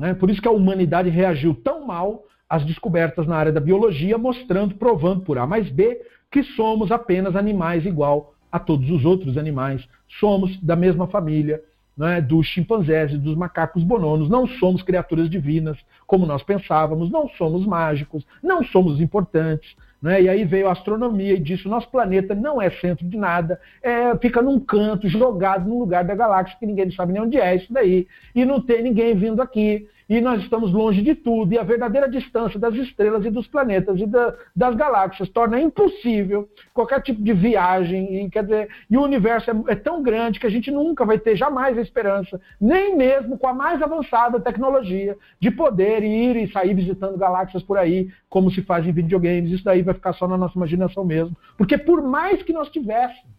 É? 0.00 0.14
Por 0.14 0.30
isso 0.30 0.40
que 0.40 0.48
a 0.48 0.52
humanidade 0.52 1.10
reagiu 1.10 1.54
tão 1.54 1.86
mal 1.86 2.24
às 2.48 2.64
descobertas 2.64 3.26
na 3.26 3.36
área 3.36 3.52
da 3.52 3.60
biologia, 3.60 4.16
mostrando, 4.16 4.74
provando 4.74 5.22
por 5.22 5.38
A 5.38 5.46
mais 5.46 5.68
B, 5.70 6.00
que 6.30 6.42
somos 6.42 6.90
apenas 6.90 7.36
animais 7.36 7.84
igual 7.84 8.34
a 8.50 8.58
todos 8.58 8.90
os 8.90 9.04
outros 9.04 9.36
animais. 9.36 9.86
Somos 10.18 10.58
da 10.60 10.74
mesma 10.74 11.06
família 11.06 11.62
né, 11.96 12.20
dos 12.20 12.46
chimpanzés 12.46 13.12
e 13.12 13.18
dos 13.18 13.34
macacos 13.36 13.82
bononos. 13.82 14.28
Não 14.28 14.46
somos 14.46 14.82
criaturas 14.82 15.28
divinas, 15.28 15.76
como 16.06 16.24
nós 16.24 16.42
pensávamos. 16.42 17.10
Não 17.10 17.28
somos 17.30 17.66
mágicos. 17.66 18.24
Não 18.42 18.62
somos 18.64 19.00
importantes. 19.00 19.76
Né? 20.00 20.22
E 20.22 20.28
aí 20.28 20.44
veio 20.44 20.68
a 20.68 20.72
astronomia 20.72 21.34
e 21.34 21.40
disse: 21.40 21.66
nosso 21.66 21.90
planeta 21.90 22.34
não 22.34 22.62
é 22.62 22.70
centro 22.70 23.06
de 23.06 23.16
nada, 23.16 23.60
é, 23.82 24.16
fica 24.18 24.40
num 24.40 24.60
canto, 24.60 25.08
jogado 25.08 25.68
num 25.68 25.80
lugar 25.80 26.04
da 26.04 26.14
galáxia 26.14 26.56
que 26.58 26.66
ninguém 26.66 26.90
sabe 26.92 27.12
nem 27.12 27.22
onde 27.22 27.36
é 27.36 27.56
isso 27.56 27.72
daí. 27.72 28.06
E 28.32 28.44
não 28.44 28.60
tem 28.60 28.82
ninguém 28.82 29.14
vindo 29.16 29.42
aqui 29.42 29.88
e 30.08 30.20
nós 30.20 30.42
estamos 30.42 30.72
longe 30.72 31.02
de 31.02 31.14
tudo, 31.14 31.52
e 31.52 31.58
a 31.58 31.62
verdadeira 31.62 32.08
distância 32.08 32.58
das 32.58 32.74
estrelas 32.74 33.24
e 33.26 33.30
dos 33.30 33.46
planetas 33.46 34.00
e 34.00 34.06
da, 34.06 34.34
das 34.56 34.74
galáxias 34.74 35.28
torna 35.28 35.60
impossível 35.60 36.48
qualquer 36.72 37.02
tipo 37.02 37.22
de 37.22 37.32
viagem, 37.34 38.24
e, 38.24 38.30
quer 38.30 38.44
dizer, 38.44 38.68
e 38.88 38.96
o 38.96 39.02
universo 39.02 39.50
é, 39.50 39.72
é, 39.72 39.74
tão 39.74 40.02
grande 40.02 40.40
que 40.40 40.46
a 40.46 40.50
gente 40.50 40.70
nunca 40.70 41.04
vai 41.04 41.18
ter 41.18 41.36
jamais 41.36 41.76
a 41.76 41.82
esperança, 41.82 42.40
nem 42.58 42.96
mesmo 42.96 43.36
com 43.36 43.46
a 43.46 43.52
mais 43.52 43.82
avançada 43.82 44.40
tecnologia, 44.40 45.16
de 45.38 45.50
poder 45.50 46.02
ir 46.02 46.36
e 46.36 46.50
sair 46.50 46.72
visitando 46.72 47.18
galáxias 47.18 47.62
por 47.62 47.76
aí, 47.76 48.08
como 48.30 48.50
se 48.50 48.62
faz 48.62 48.86
em 48.86 48.92
videogames, 48.92 49.50
isso 49.50 49.64
daí 49.64 49.82
vai 49.82 49.94
ficar 49.94 50.14
só 50.14 50.26
na 50.26 50.38
nossa 50.38 50.56
imaginação 50.56 51.04
mesmo, 51.04 51.36
porque 51.56 51.76
por 51.76 52.02
mais 52.02 52.42
que 52.42 52.52
nós 52.52 52.70
tivéssemos 52.70 53.38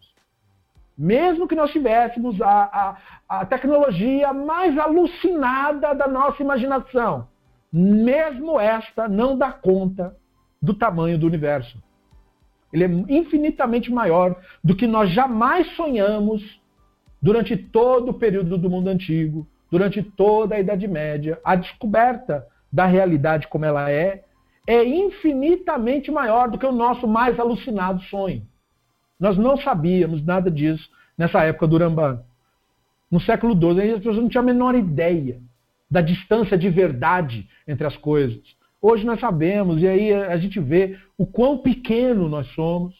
mesmo 0.99 1.47
que 1.47 1.55
nós 1.55 1.71
tivéssemos 1.71 2.41
a, 2.41 2.63
a, 2.63 2.97
a 3.29 3.45
tecnologia 3.45 4.33
mais 4.33 4.75
alucinada 4.75 5.93
da 5.93 6.07
nossa 6.07 6.41
imaginação, 6.41 7.27
mesmo 7.71 8.59
esta 8.59 9.07
não 9.07 9.37
dá 9.37 9.51
conta 9.51 10.17
do 10.59 10.73
tamanho 10.73 11.19
do 11.19 11.27
universo. 11.27 11.77
Ele 12.73 12.83
é 12.83 12.87
infinitamente 13.07 13.91
maior 13.91 14.35
do 14.63 14.75
que 14.75 14.87
nós 14.87 15.11
jamais 15.11 15.67
sonhamos 15.75 16.41
durante 17.21 17.55
todo 17.55 18.09
o 18.09 18.13
período 18.13 18.57
do 18.57 18.69
mundo 18.69 18.87
antigo, 18.87 19.47
durante 19.69 20.01
toda 20.01 20.55
a 20.55 20.59
Idade 20.59 20.87
Média. 20.87 21.39
A 21.43 21.55
descoberta 21.55 22.47
da 22.73 22.85
realidade 22.85 23.47
como 23.47 23.65
ela 23.65 23.91
é 23.91 24.23
é 24.65 24.83
infinitamente 24.83 26.11
maior 26.11 26.49
do 26.49 26.57
que 26.57 26.65
o 26.65 26.71
nosso 26.71 27.07
mais 27.07 27.39
alucinado 27.39 28.01
sonho. 28.03 28.43
Nós 29.19 29.37
não 29.37 29.57
sabíamos 29.57 30.23
nada 30.23 30.49
disso 30.49 30.89
nessa 31.17 31.43
época 31.43 31.67
do 31.67 31.77
Rambam. 31.77 32.23
No 33.11 33.19
século 33.19 33.53
XII, 33.53 33.91
as 33.91 33.97
pessoas 33.97 34.17
não 34.17 34.29
tinham 34.29 34.43
a 34.43 34.45
menor 34.45 34.75
ideia 34.75 35.39
da 35.89 36.01
distância 36.01 36.57
de 36.57 36.69
verdade 36.69 37.47
entre 37.67 37.85
as 37.85 37.97
coisas. 37.97 38.39
Hoje 38.81 39.05
nós 39.05 39.19
sabemos, 39.19 39.81
e 39.81 39.87
aí 39.87 40.13
a 40.13 40.37
gente 40.37 40.59
vê 40.59 40.97
o 41.17 41.25
quão 41.25 41.57
pequeno 41.57 42.29
nós 42.29 42.47
somos, 42.53 42.95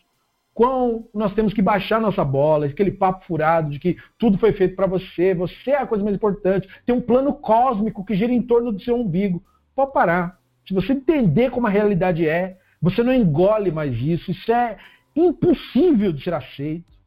quão 0.53 1.05
nós 1.13 1.33
temos 1.33 1.53
que 1.53 1.61
baixar 1.61 2.01
nossa 2.01 2.25
bola, 2.25 2.65
aquele 2.65 2.91
papo 2.91 3.25
furado 3.25 3.69
de 3.69 3.79
que 3.79 3.97
tudo 4.17 4.37
foi 4.37 4.51
feito 4.51 4.75
para 4.75 4.87
você, 4.87 5.33
você 5.33 5.71
é 5.71 5.77
a 5.77 5.87
coisa 5.87 6.03
mais 6.03 6.15
importante, 6.15 6.67
tem 6.85 6.93
um 6.93 6.99
plano 6.99 7.31
cósmico 7.33 8.03
que 8.03 8.15
gira 8.15 8.33
em 8.33 8.41
torno 8.41 8.71
do 8.73 8.81
seu 8.81 8.95
umbigo. 8.95 9.41
Pode 9.73 9.93
parar. 9.93 10.37
Se 10.67 10.73
você 10.73 10.91
entender 10.91 11.49
como 11.49 11.67
a 11.67 11.69
realidade 11.69 12.27
é, 12.27 12.57
você 12.81 13.01
não 13.01 13.13
engole 13.13 13.71
mais 13.71 13.95
isso, 13.97 14.31
isso 14.31 14.51
é, 14.51 14.77
impossível 15.15 16.11
de 16.11 16.23
ser 16.23 16.33
aceito. 16.33 16.98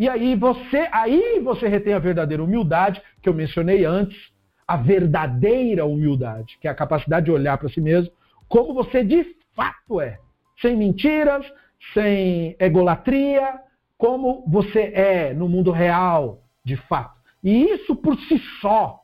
E 0.00 0.08
aí 0.08 0.34
você, 0.34 0.88
aí 0.90 1.40
você 1.44 1.68
retém 1.68 1.92
a 1.92 1.98
verdadeira 1.98 2.42
humildade 2.42 3.02
que 3.20 3.28
eu 3.28 3.34
mencionei 3.34 3.84
antes, 3.84 4.16
a 4.66 4.74
verdadeira 4.74 5.84
humildade, 5.84 6.56
que 6.58 6.66
é 6.66 6.70
a 6.70 6.74
capacidade 6.74 7.26
de 7.26 7.30
olhar 7.30 7.58
para 7.58 7.68
si 7.68 7.82
mesmo 7.82 8.10
como 8.48 8.72
você 8.72 9.04
de 9.04 9.36
fato 9.54 10.00
é, 10.00 10.18
sem 10.62 10.74
mentiras, 10.74 11.44
sem 11.92 12.56
egolatria, 12.58 13.60
como 13.98 14.42
você 14.48 14.90
é 14.94 15.34
no 15.34 15.46
mundo 15.46 15.70
real, 15.70 16.44
de 16.64 16.76
fato. 16.76 17.20
E 17.44 17.64
isso 17.64 17.94
por 17.94 18.16
si 18.20 18.38
só 18.62 19.00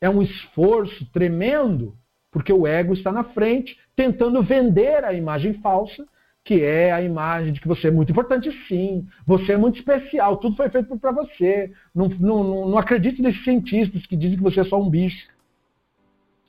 é 0.00 0.08
um 0.08 0.22
esforço 0.22 1.10
tremendo, 1.12 1.92
porque 2.30 2.52
o 2.52 2.68
ego 2.68 2.94
está 2.94 3.10
na 3.10 3.24
frente, 3.24 3.76
tentando 3.96 4.44
vender 4.44 5.04
a 5.04 5.12
imagem 5.12 5.54
falsa 5.54 6.06
que 6.44 6.62
é 6.62 6.92
a 6.92 7.00
imagem 7.00 7.54
de 7.54 7.60
que 7.60 7.66
você 7.66 7.88
é 7.88 7.90
muito 7.90 8.12
importante 8.12 8.52
sim, 8.68 9.08
você 9.26 9.54
é 9.54 9.56
muito 9.56 9.78
especial, 9.78 10.36
tudo 10.36 10.54
foi 10.54 10.68
feito 10.68 10.96
para 10.98 11.10
você. 11.10 11.72
Não, 11.94 12.06
não, 12.08 12.68
não 12.68 12.84
nesses 13.18 13.42
cientistas 13.42 14.04
que 14.04 14.14
dizem 14.14 14.36
que 14.36 14.42
você 14.42 14.60
é 14.60 14.64
só 14.64 14.80
um 14.80 14.90
bicho. 14.90 15.26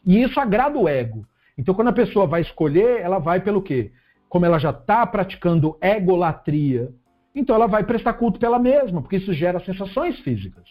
E 0.05 0.21
isso 0.21 0.37
agrada 0.37 0.77
o 0.77 0.87
ego. 0.87 1.25
Então, 1.57 1.73
quando 1.73 1.87
a 1.87 1.93
pessoa 1.93 2.27
vai 2.27 2.41
escolher, 2.41 2.99
ela 2.99 3.19
vai 3.19 3.39
pelo 3.39 3.61
quê? 3.61 3.93
Como 4.27 4.45
ela 4.45 4.59
já 4.59 4.71
está 4.71 5.07
praticando 5.07 5.77
egolatria, 5.81 6.91
então 7.33 7.55
ela 7.55 7.67
vai 7.67 7.85
prestar 7.85 8.13
culto 8.13 8.37
pela 8.37 8.59
mesma, 8.59 9.01
porque 9.01 9.15
isso 9.15 9.33
gera 9.33 9.63
sensações 9.63 10.19
físicas. 10.19 10.65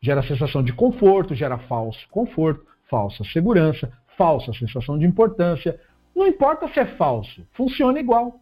Gera 0.00 0.22
sensação 0.22 0.64
de 0.64 0.72
conforto, 0.72 1.34
gera 1.34 1.58
falso 1.58 2.04
conforto, 2.10 2.66
falsa 2.90 3.22
segurança, 3.32 3.92
falsa 4.16 4.52
sensação 4.52 4.98
de 4.98 5.06
importância. 5.06 5.78
Não 6.14 6.26
importa 6.26 6.66
se 6.68 6.80
é 6.80 6.86
falso, 6.86 7.46
funciona 7.52 8.00
igual. 8.00 8.40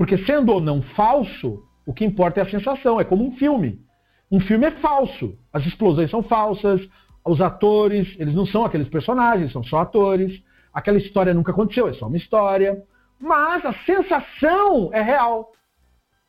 Porque 0.00 0.16
sendo 0.24 0.50
ou 0.50 0.62
não 0.62 0.80
falso, 0.80 1.62
o 1.84 1.92
que 1.92 2.06
importa 2.06 2.40
é 2.40 2.42
a 2.42 2.50
sensação, 2.50 2.98
é 2.98 3.04
como 3.04 3.22
um 3.22 3.36
filme. 3.36 3.84
Um 4.32 4.40
filme 4.40 4.64
é 4.64 4.70
falso, 4.70 5.36
as 5.52 5.66
explosões 5.66 6.10
são 6.10 6.22
falsas, 6.22 6.80
os 7.22 7.38
atores, 7.38 8.08
eles 8.18 8.34
não 8.34 8.46
são 8.46 8.64
aqueles 8.64 8.88
personagens, 8.88 9.52
são 9.52 9.62
só 9.62 9.80
atores. 9.80 10.42
Aquela 10.72 10.96
história 10.96 11.34
nunca 11.34 11.52
aconteceu, 11.52 11.86
é 11.86 11.92
só 11.92 12.06
uma 12.06 12.16
história. 12.16 12.82
Mas 13.20 13.62
a 13.62 13.74
sensação 13.84 14.88
é 14.90 15.02
real. 15.02 15.52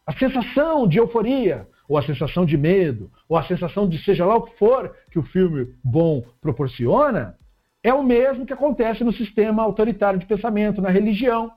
A 0.06 0.12
sensação 0.18 0.86
de 0.86 0.98
euforia, 0.98 1.66
ou 1.88 1.98
a 1.98 2.04
sensação 2.04 2.46
de 2.46 2.58
medo, 2.58 3.10
ou 3.30 3.38
a 3.38 3.44
sensação 3.44 3.88
de 3.88 4.04
seja 4.04 4.26
lá 4.26 4.36
o 4.36 4.42
que 4.42 4.58
for 4.58 4.94
que 5.10 5.18
o 5.18 5.24
filme 5.24 5.74
bom 5.82 6.26
proporciona, 6.42 7.38
é 7.82 7.94
o 7.94 8.04
mesmo 8.04 8.46
que 8.46 8.52
acontece 8.52 9.02
no 9.02 9.14
sistema 9.14 9.64
autoritário 9.64 10.20
de 10.20 10.26
pensamento, 10.26 10.82
na 10.82 10.90
religião. 10.90 11.54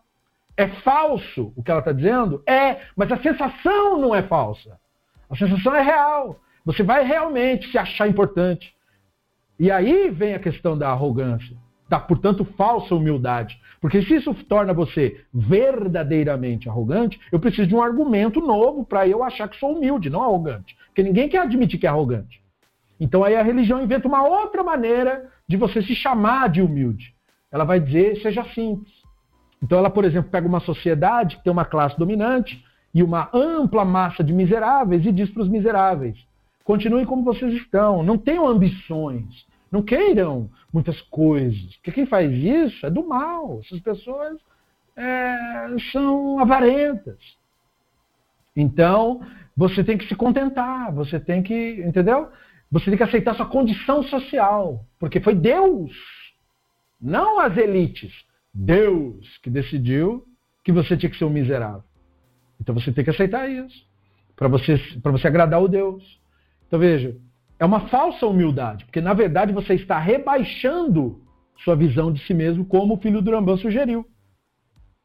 É 0.56 0.68
falso 0.68 1.52
o 1.56 1.62
que 1.62 1.70
ela 1.70 1.80
está 1.80 1.92
dizendo? 1.92 2.42
É, 2.46 2.80
mas 2.96 3.10
a 3.10 3.18
sensação 3.18 3.98
não 3.98 4.14
é 4.14 4.22
falsa. 4.22 4.78
A 5.28 5.36
sensação 5.36 5.74
é 5.74 5.82
real. 5.82 6.40
Você 6.64 6.82
vai 6.82 7.04
realmente 7.04 7.70
se 7.70 7.76
achar 7.76 8.08
importante. 8.08 8.74
E 9.58 9.70
aí 9.70 10.10
vem 10.10 10.34
a 10.34 10.38
questão 10.38 10.76
da 10.76 10.90
arrogância, 10.90 11.56
da, 11.88 12.00
portanto, 12.00 12.44
falsa 12.56 12.94
humildade. 12.94 13.60
Porque 13.80 14.02
se 14.02 14.14
isso 14.14 14.32
torna 14.44 14.72
você 14.72 15.24
verdadeiramente 15.32 16.68
arrogante, 16.68 17.20
eu 17.30 17.38
preciso 17.38 17.68
de 17.68 17.74
um 17.74 17.82
argumento 17.82 18.40
novo 18.40 18.84
para 18.84 19.06
eu 19.06 19.22
achar 19.22 19.48
que 19.48 19.58
sou 19.58 19.76
humilde, 19.76 20.08
não 20.08 20.22
arrogante. 20.22 20.76
Porque 20.86 21.02
ninguém 21.02 21.28
quer 21.28 21.38
admitir 21.38 21.78
que 21.78 21.86
é 21.86 21.90
arrogante. 21.90 22.42
Então 22.98 23.24
aí 23.24 23.36
a 23.36 23.42
religião 23.42 23.82
inventa 23.82 24.08
uma 24.08 24.24
outra 24.26 24.62
maneira 24.62 25.28
de 25.46 25.56
você 25.56 25.82
se 25.82 25.94
chamar 25.94 26.48
de 26.48 26.62
humilde. 26.62 27.14
Ela 27.50 27.64
vai 27.64 27.78
dizer, 27.78 28.20
seja 28.22 28.44
simples. 28.54 28.93
Então 29.64 29.78
ela, 29.78 29.88
por 29.88 30.04
exemplo, 30.04 30.30
pega 30.30 30.46
uma 30.46 30.60
sociedade 30.60 31.38
que 31.38 31.42
tem 31.42 31.50
uma 31.50 31.64
classe 31.64 31.98
dominante 31.98 32.62
e 32.92 33.02
uma 33.02 33.30
ampla 33.32 33.82
massa 33.82 34.22
de 34.22 34.30
miseráveis 34.30 35.06
e 35.06 35.10
diz 35.10 35.30
para 35.30 35.42
os 35.42 35.48
miseráveis: 35.48 36.18
Continuem 36.62 37.06
como 37.06 37.24
vocês 37.24 37.54
estão. 37.54 38.02
Não 38.02 38.18
tenham 38.18 38.46
ambições. 38.46 39.46
Não 39.72 39.82
queiram 39.82 40.50
muitas 40.70 41.00
coisas. 41.00 41.76
Porque 41.76 41.92
quem 41.92 42.04
faz 42.04 42.30
isso 42.30 42.84
é 42.84 42.90
do 42.90 43.08
mal. 43.08 43.60
Essas 43.64 43.80
pessoas 43.80 44.38
é, 44.94 45.66
são 45.90 46.38
avarentas. 46.38 47.18
Então, 48.54 49.22
você 49.56 49.82
tem 49.82 49.96
que 49.96 50.06
se 50.06 50.14
contentar. 50.14 50.92
Você 50.92 51.18
tem 51.18 51.42
que, 51.42 51.82
entendeu? 51.86 52.28
Você 52.70 52.90
tem 52.90 52.98
que 52.98 53.02
aceitar 53.02 53.34
sua 53.34 53.46
condição 53.46 54.02
social. 54.02 54.84
Porque 54.98 55.20
foi 55.20 55.34
Deus, 55.34 55.90
não 57.00 57.40
as 57.40 57.56
elites. 57.56 58.12
Deus 58.54 59.38
que 59.42 59.50
decidiu 59.50 60.24
que 60.62 60.70
você 60.70 60.96
tinha 60.96 61.10
que 61.10 61.18
ser 61.18 61.24
um 61.24 61.30
miserável. 61.30 61.82
Então 62.60 62.74
você 62.74 62.92
tem 62.92 63.02
que 63.02 63.10
aceitar 63.10 63.48
isso. 63.50 63.84
Para 64.36 64.48
você, 64.48 64.76
você 65.02 65.26
agradar 65.26 65.60
o 65.62 65.68
Deus. 65.68 66.02
Então 66.66 66.78
veja, 66.78 67.16
é 67.58 67.64
uma 67.64 67.88
falsa 67.88 68.26
humildade, 68.26 68.84
porque 68.84 69.00
na 69.00 69.12
verdade 69.12 69.52
você 69.52 69.74
está 69.74 69.98
rebaixando 69.98 71.20
sua 71.62 71.76
visão 71.76 72.12
de 72.12 72.24
si 72.26 72.34
mesmo, 72.34 72.64
como 72.64 72.94
o 72.94 73.00
filho 73.00 73.22
do 73.22 73.30
Rambam 73.30 73.56
sugeriu. 73.56 74.06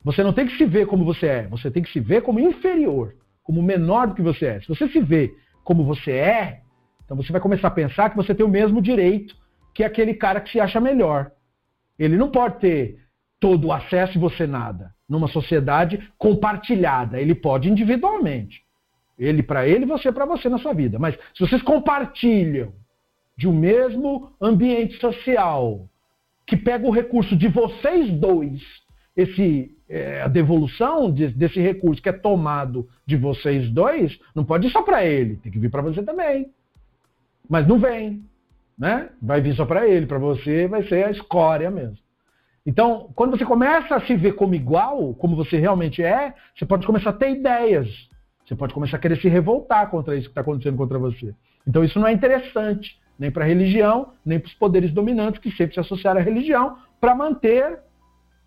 Você 0.03 0.23
não 0.23 0.33
tem 0.33 0.47
que 0.47 0.57
se 0.57 0.65
ver 0.65 0.87
como 0.87 1.03
você 1.03 1.27
é, 1.27 1.47
você 1.47 1.69
tem 1.69 1.83
que 1.83 1.91
se 1.91 1.99
ver 1.99 2.21
como 2.21 2.39
inferior, 2.39 3.15
como 3.43 3.61
menor 3.61 4.07
do 4.07 4.15
que 4.15 4.21
você 4.21 4.45
é. 4.45 4.61
Se 4.61 4.67
você 4.67 4.87
se 4.87 4.99
vê 4.99 5.35
como 5.63 5.83
você 5.83 6.11
é, 6.11 6.61
então 7.03 7.17
você 7.17 7.31
vai 7.31 7.41
começar 7.41 7.67
a 7.67 7.71
pensar 7.71 8.09
que 8.09 8.15
você 8.15 8.33
tem 8.33 8.45
o 8.45 8.49
mesmo 8.49 8.81
direito 8.81 9.35
que 9.73 9.83
aquele 9.83 10.13
cara 10.13 10.41
que 10.41 10.51
se 10.51 10.59
acha 10.59 10.79
melhor. 10.79 11.31
Ele 11.97 12.17
não 12.17 12.31
pode 12.31 12.59
ter 12.59 12.97
todo 13.39 13.67
o 13.67 13.73
acesso 13.73 14.17
e 14.17 14.21
você 14.21 14.45
nada. 14.45 14.93
Numa 15.07 15.27
sociedade 15.27 16.11
compartilhada, 16.17 17.19
ele 17.19 17.33
pode 17.33 17.69
individualmente. 17.69 18.61
Ele 19.17 19.43
para 19.43 19.67
ele, 19.67 19.85
você 19.85 20.11
para 20.11 20.25
você 20.25 20.47
na 20.47 20.57
sua 20.57 20.73
vida. 20.73 20.99
Mas 20.99 21.15
se 21.33 21.41
vocês 21.41 21.61
compartilham 21.61 22.73
de 23.35 23.47
um 23.47 23.53
mesmo 23.53 24.31
ambiente 24.41 24.99
social, 24.99 25.87
que 26.45 26.57
pega 26.57 26.85
o 26.85 26.91
recurso 26.91 27.35
de 27.35 27.47
vocês 27.47 28.11
dois, 28.11 28.61
esse, 29.15 29.75
é, 29.87 30.21
a 30.21 30.27
devolução 30.27 31.11
de, 31.11 31.27
desse 31.27 31.59
recurso 31.59 32.01
que 32.01 32.09
é 32.09 32.13
tomado 32.13 32.87
de 33.05 33.15
vocês 33.15 33.69
dois, 33.69 34.19
não 34.33 34.43
pode 34.43 34.67
ir 34.67 34.71
só 34.71 34.81
para 34.81 35.05
ele, 35.05 35.37
tem 35.37 35.51
que 35.51 35.59
vir 35.59 35.69
para 35.69 35.81
você 35.81 36.01
também. 36.03 36.51
Mas 37.49 37.67
não 37.67 37.79
vem, 37.79 38.23
né? 38.77 39.09
Vai 39.21 39.41
vir 39.41 39.55
só 39.55 39.65
para 39.65 39.87
ele, 39.87 40.05
para 40.05 40.17
você 40.17 40.67
vai 40.67 40.83
ser 40.83 41.05
a 41.05 41.11
escória 41.11 41.69
mesmo. 41.69 41.97
Então, 42.65 43.09
quando 43.15 43.37
você 43.37 43.45
começa 43.45 43.95
a 43.95 44.01
se 44.05 44.15
ver 44.15 44.33
como 44.33 44.53
igual, 44.53 45.13
como 45.15 45.35
você 45.35 45.57
realmente 45.57 46.03
é, 46.03 46.33
você 46.55 46.65
pode 46.65 46.85
começar 46.85 47.11
a 47.11 47.13
ter 47.13 47.31
ideias 47.31 48.09
você 48.49 48.55
pode 48.55 48.73
começar 48.73 48.97
a 48.97 48.99
querer 48.99 49.21
se 49.21 49.29
revoltar 49.29 49.91
contra 49.91 50.15
isso 50.15 50.25
que 50.25 50.31
está 50.31 50.41
acontecendo 50.41 50.75
contra 50.75 50.97
você. 50.97 51.35
Então 51.67 51.83
isso 51.83 51.99
não 51.99 52.07
é 52.07 52.11
interessante, 52.11 52.99
nem 53.17 53.29
para 53.29 53.45
a 53.45 53.47
religião, 53.47 54.13
nem 54.25 54.39
para 54.39 54.47
os 54.47 54.55
poderes 54.55 54.91
dominantes 54.91 55.39
que 55.39 55.51
sempre 55.51 55.75
se 55.75 55.79
associaram 55.79 56.19
à 56.19 56.23
religião, 56.23 56.77
para 56.99 57.13
manter 57.13 57.77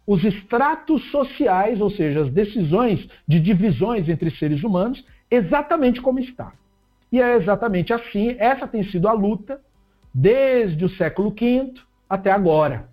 os 0.05 0.25
estratos 0.25 1.09
sociais, 1.13 1.81
ou 1.81 1.89
seja, 1.89 2.23
as 2.23 2.33
decisões 2.33 3.09
de 3.29 3.39
divisões 3.39 4.09
entre 4.09 4.29
seres 4.33 4.65
humanos, 4.65 5.05
exatamente 5.31 6.01
como 6.01 6.19
está. 6.19 6.53
E 7.13 7.21
é 7.21 7.37
exatamente 7.37 7.93
assim, 7.93 8.35
essa 8.41 8.67
tem 8.67 8.83
sido 8.83 9.07
a 9.07 9.13
luta 9.13 9.61
desde 10.13 10.85
o 10.85 10.89
século 10.89 11.31
V 11.31 11.75
até 12.11 12.33
agora 12.33 12.92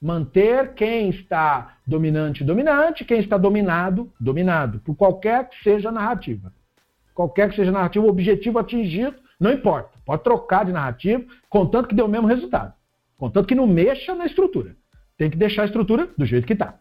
manter 0.00 0.74
quem 0.74 1.10
está 1.10 1.76
dominante, 1.86 2.44
dominante, 2.44 3.04
quem 3.04 3.18
está 3.20 3.36
dominado, 3.36 4.12
dominado, 4.18 4.78
por 4.80 4.94
qualquer 4.94 5.48
que 5.48 5.62
seja 5.62 5.88
a 5.88 5.92
narrativa. 5.92 6.52
Qualquer 7.14 7.50
que 7.50 7.56
seja 7.56 7.70
a 7.70 7.74
narrativa, 7.74 8.06
o 8.06 8.08
objetivo 8.08 8.58
atingido, 8.58 9.16
não 9.40 9.52
importa. 9.52 9.90
Pode 10.04 10.22
trocar 10.22 10.64
de 10.64 10.72
narrativa, 10.72 11.24
contanto 11.48 11.88
que 11.88 11.94
dê 11.94 12.02
o 12.02 12.08
mesmo 12.08 12.28
resultado. 12.28 12.72
Contanto 13.16 13.46
que 13.46 13.54
não 13.54 13.66
mexa 13.66 14.14
na 14.14 14.26
estrutura. 14.26 14.76
Tem 15.16 15.28
que 15.28 15.36
deixar 15.36 15.62
a 15.62 15.66
estrutura 15.66 16.08
do 16.16 16.24
jeito 16.24 16.46
que 16.46 16.52
está. 16.52 16.78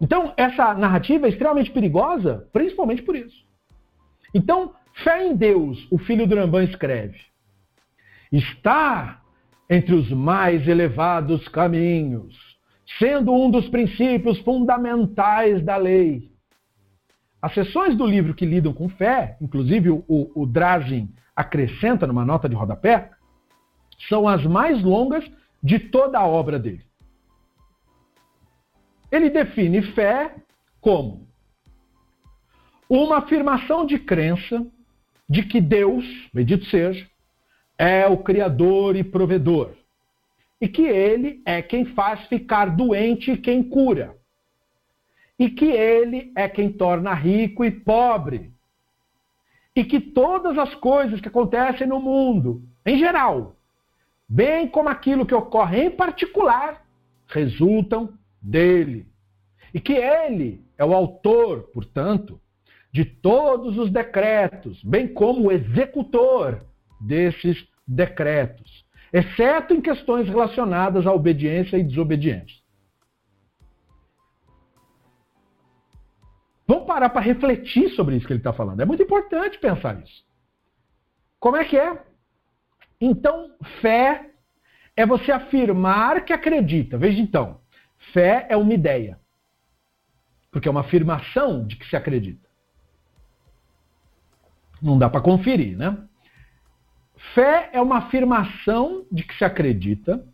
Então, 0.00 0.32
essa 0.36 0.74
narrativa 0.74 1.26
é 1.26 1.30
extremamente 1.30 1.70
perigosa, 1.70 2.48
principalmente 2.52 3.02
por 3.02 3.14
isso. 3.14 3.44
Então, 4.34 4.74
fé 5.04 5.26
em 5.26 5.36
Deus, 5.36 5.86
o 5.90 5.98
filho 5.98 6.26
do 6.26 6.34
Rambam 6.34 6.62
escreve, 6.62 7.18
está 8.32 9.22
entre 9.68 9.94
os 9.94 10.10
mais 10.10 10.66
elevados 10.68 11.46
caminhos, 11.48 12.34
sendo 12.98 13.32
um 13.32 13.50
dos 13.50 13.68
princípios 13.68 14.38
fundamentais 14.40 15.62
da 15.64 15.76
lei. 15.76 16.30
As 17.42 17.52
sessões 17.52 17.96
do 17.96 18.06
livro 18.06 18.34
que 18.34 18.46
lidam 18.46 18.72
com 18.72 18.88
fé, 18.88 19.36
inclusive 19.40 19.90
o, 19.90 20.04
o 20.08 20.48
acrescenta 21.34 22.06
numa 22.06 22.24
nota 22.24 22.48
de 22.48 22.54
rodapé, 22.54 23.10
são 24.08 24.26
as 24.26 24.44
mais 24.44 24.82
longas 24.82 25.24
de 25.62 25.78
toda 25.78 26.18
a 26.18 26.26
obra 26.26 26.58
dele. 26.58 26.84
Ele 29.10 29.30
define 29.30 29.82
fé 29.82 30.34
como 30.80 31.26
uma 32.88 33.18
afirmação 33.18 33.84
de 33.84 33.98
crença 33.98 34.64
de 35.28 35.42
que 35.42 35.60
Deus, 35.60 36.04
bendito 36.32 36.64
seja, 36.66 37.06
é 37.78 38.06
o 38.06 38.18
Criador 38.18 38.96
e 38.96 39.04
provedor. 39.04 39.72
E 40.60 40.68
que 40.68 40.82
ele 40.82 41.42
é 41.44 41.60
quem 41.60 41.84
faz 41.84 42.20
ficar 42.26 42.66
doente 42.74 43.36
quem 43.36 43.62
cura. 43.62 44.16
E 45.38 45.50
que 45.50 45.66
ele 45.66 46.32
é 46.34 46.48
quem 46.48 46.72
torna 46.72 47.12
rico 47.12 47.64
e 47.64 47.70
pobre. 47.70 48.50
E 49.74 49.84
que 49.84 50.00
todas 50.00 50.56
as 50.56 50.74
coisas 50.74 51.20
que 51.20 51.28
acontecem 51.28 51.86
no 51.86 52.00
mundo, 52.00 52.62
em 52.86 52.98
geral, 52.98 53.54
bem 54.26 54.66
como 54.66 54.88
aquilo 54.88 55.26
que 55.26 55.34
ocorre 55.34 55.84
em 55.84 55.90
particular, 55.90 56.82
resultam 57.26 58.14
dele. 58.40 59.06
E 59.74 59.80
que 59.80 59.92
ele 59.92 60.64
é 60.78 60.84
o 60.84 60.94
autor, 60.94 61.64
portanto, 61.74 62.40
de 62.90 63.04
todos 63.04 63.76
os 63.76 63.90
decretos, 63.90 64.82
bem 64.82 65.06
como 65.06 65.48
o 65.48 65.52
executor 65.52 66.62
desses 67.00 67.66
decretos, 67.86 68.84
exceto 69.12 69.74
em 69.74 69.80
questões 69.80 70.28
relacionadas 70.28 71.06
à 71.06 71.12
obediência 71.12 71.76
e 71.76 71.82
desobediência. 71.82 72.56
Vamos 76.66 76.86
parar 76.86 77.10
para 77.10 77.20
refletir 77.20 77.90
sobre 77.90 78.16
isso 78.16 78.26
que 78.26 78.32
ele 78.32 78.40
está 78.40 78.52
falando. 78.52 78.80
É 78.80 78.84
muito 78.84 79.02
importante 79.02 79.58
pensar 79.58 80.02
isso. 80.02 80.24
Como 81.38 81.56
é 81.56 81.64
que 81.64 81.78
é? 81.78 82.02
Então, 83.00 83.54
fé 83.80 84.30
é 84.96 85.06
você 85.06 85.30
afirmar 85.30 86.24
que 86.24 86.32
acredita. 86.32 86.98
Veja 86.98 87.20
então, 87.20 87.60
fé 88.12 88.46
é 88.48 88.56
uma 88.56 88.74
ideia. 88.74 89.20
Porque 90.50 90.66
é 90.66 90.70
uma 90.70 90.80
afirmação 90.80 91.64
de 91.64 91.76
que 91.76 91.86
se 91.86 91.94
acredita. 91.94 92.48
Não 94.82 94.98
dá 94.98 95.08
para 95.08 95.20
conferir, 95.20 95.76
né? 95.76 95.96
Fé 97.34 97.70
é 97.72 97.80
uma 97.80 97.98
afirmação 97.98 99.04
de 99.10 99.22
que 99.22 99.36
se 99.36 99.44
acredita 99.44 100.24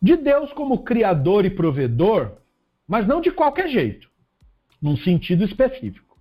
de 0.00 0.16
Deus 0.16 0.52
como 0.52 0.84
criador 0.84 1.44
e 1.44 1.50
provedor, 1.50 2.38
mas 2.86 3.06
não 3.06 3.20
de 3.20 3.30
qualquer 3.30 3.68
jeito, 3.68 4.08
num 4.80 4.96
sentido 4.96 5.44
específico. 5.44 6.16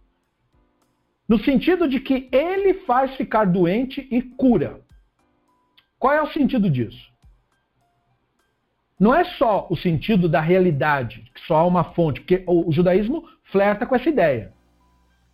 No 1.28 1.40
sentido 1.40 1.88
de 1.88 2.00
que 2.00 2.30
ele 2.32 2.76
faz 2.86 3.16
ficar 3.16 3.46
doente 3.46 4.08
e 4.10 4.22
cura. 4.22 4.82
Qual 6.00 6.14
é 6.14 6.22
o 6.22 6.32
sentido 6.32 6.70
disso? 6.70 7.12
Não 9.00 9.14
é 9.14 9.24
só 9.24 9.68
o 9.70 9.76
sentido 9.76 10.28
da 10.28 10.42
realidade, 10.42 11.30
que 11.34 11.42
só 11.42 11.58
há 11.58 11.66
uma 11.66 11.84
fonte, 11.94 12.22
porque 12.22 12.44
o 12.48 12.72
judaísmo 12.72 13.28
flerta 13.44 13.86
com 13.86 13.96
essa 13.96 14.10
ideia. 14.10 14.54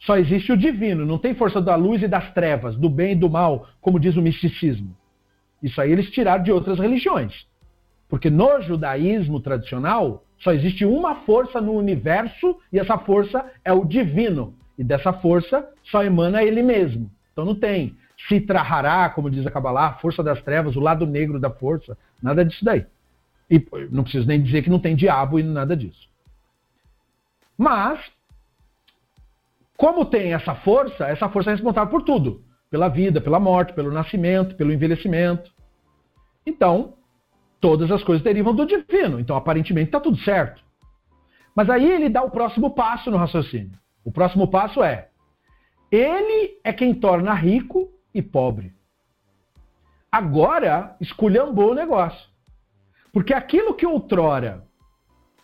Só 0.06 0.18
existe 0.18 0.52
o 0.52 0.58
divino, 0.58 1.06
não 1.06 1.18
tem 1.18 1.34
força 1.34 1.62
da 1.62 1.76
luz 1.76 2.02
e 2.02 2.08
das 2.08 2.34
trevas, 2.34 2.76
do 2.76 2.90
bem 2.90 3.14
e 3.14 3.16
do 3.16 3.30
mal, 3.30 3.68
como 3.80 4.00
diz 4.00 4.16
o 4.18 4.22
misticismo. 4.22 4.96
Isso 5.62 5.80
aí 5.80 5.92
eles 5.92 6.12
tiraram 6.12 6.44
de 6.44 6.52
outras 6.52 6.78
religiões. 6.78 7.48
Porque 8.10 8.30
no 8.30 8.62
judaísmo 8.62 9.40
tradicional, 9.40 10.26
só 10.40 10.52
existe 10.52 10.86
uma 10.86 11.16
força 11.22 11.62
no 11.62 11.72
universo 11.72 12.58
e 12.72 12.78
essa 12.78 12.98
força 12.98 13.46
é 13.64 13.72
o 13.72 13.86
divino. 13.86 14.54
E 14.78 14.84
dessa 14.84 15.14
força 15.14 15.66
só 15.86 16.04
emana 16.04 16.44
ele 16.44 16.62
mesmo. 16.62 17.10
Então 17.32 17.46
não 17.46 17.56
tem 17.56 17.96
Sitra 18.28 18.60
Hará, 18.60 19.10
como 19.10 19.32
diz 19.32 19.48
a 19.48 19.52
Kabbalah, 19.52 19.94
força 20.02 20.22
das 20.22 20.42
trevas, 20.42 20.76
o 20.76 20.82
lado 20.82 21.08
negro 21.08 21.40
da 21.40 21.50
força, 21.50 21.98
nada 22.22 22.44
disso 22.44 22.64
daí. 22.66 22.86
E 23.50 23.66
não 23.90 24.04
preciso 24.04 24.28
nem 24.28 24.42
dizer 24.42 24.64
que 24.64 24.70
não 24.70 24.80
tem 24.80 24.96
diabo 24.96 25.40
e 25.40 25.44
nada 25.44 25.78
disso. 25.78 26.10
Mas 27.58 28.00
como 29.84 30.06
tem 30.06 30.34
essa 30.34 30.56
força, 30.56 31.10
essa 31.10 31.28
força 31.28 31.50
é 31.50 31.56
responsável 31.56 31.92
por 31.92 32.04
tudo: 32.04 32.42
pela 32.72 32.88
vida, 32.88 33.20
pela 33.20 33.38
morte, 33.38 33.74
pelo 33.74 33.92
nascimento, 33.92 34.56
pelo 34.56 34.72
envelhecimento. 34.72 35.52
Então, 36.46 36.94
todas 37.60 37.92
as 37.92 38.02
coisas 38.02 38.24
derivam 38.24 38.56
do 38.56 38.66
divino. 38.66 39.20
Então, 39.20 39.36
aparentemente, 39.36 39.90
está 39.90 40.00
tudo 40.00 40.16
certo. 40.20 40.64
Mas 41.54 41.70
aí 41.70 41.92
ele 41.92 42.08
dá 42.08 42.24
o 42.24 42.32
próximo 42.32 42.74
passo 42.74 43.12
no 43.12 43.18
raciocínio. 43.18 43.78
O 44.06 44.10
próximo 44.10 44.48
passo 44.48 44.82
é: 44.82 45.10
ele 45.92 46.58
é 46.64 46.72
quem 46.72 46.96
torna 46.96 47.34
rico 47.34 47.92
e 48.14 48.22
pobre. 48.22 48.74
Agora, 50.10 50.96
esculhambou 51.02 51.72
o 51.72 51.76
negócio. 51.76 52.30
Porque 53.12 53.34
aquilo 53.34 53.74
que 53.74 53.86
outrora 53.86 54.64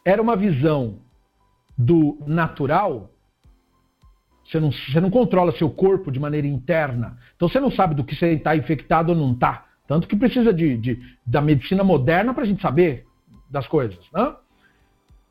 era 0.06 0.22
uma 0.22 0.38
visão 0.38 1.02
do 1.78 2.18
natural, 2.26 3.12
você 4.50 4.60
não, 4.60 4.72
você 4.72 5.00
não 5.00 5.12
controla 5.12 5.52
seu 5.52 5.70
corpo 5.70 6.12
de 6.12 6.20
maneira 6.20 6.48
interna. 6.48 7.18
Então 7.36 7.48
você 7.48 7.60
não 7.60 7.70
sabe 7.70 7.94
do 7.94 8.04
que 8.04 8.16
você 8.16 8.34
está 8.34 8.56
infectado 8.56 9.12
ou 9.12 9.18
não 9.18 9.34
está. 9.34 9.66
Tanto 9.88 10.08
que 10.08 10.16
precisa 10.16 10.52
de, 10.52 10.76
de 10.76 11.00
da 11.26 11.40
medicina 11.40 11.84
moderna 11.84 12.34
para 12.34 12.44
a 12.44 12.48
gente 12.48 12.62
saber 12.62 13.06
das 13.50 13.68
coisas. 13.68 14.00
Né? 14.12 14.36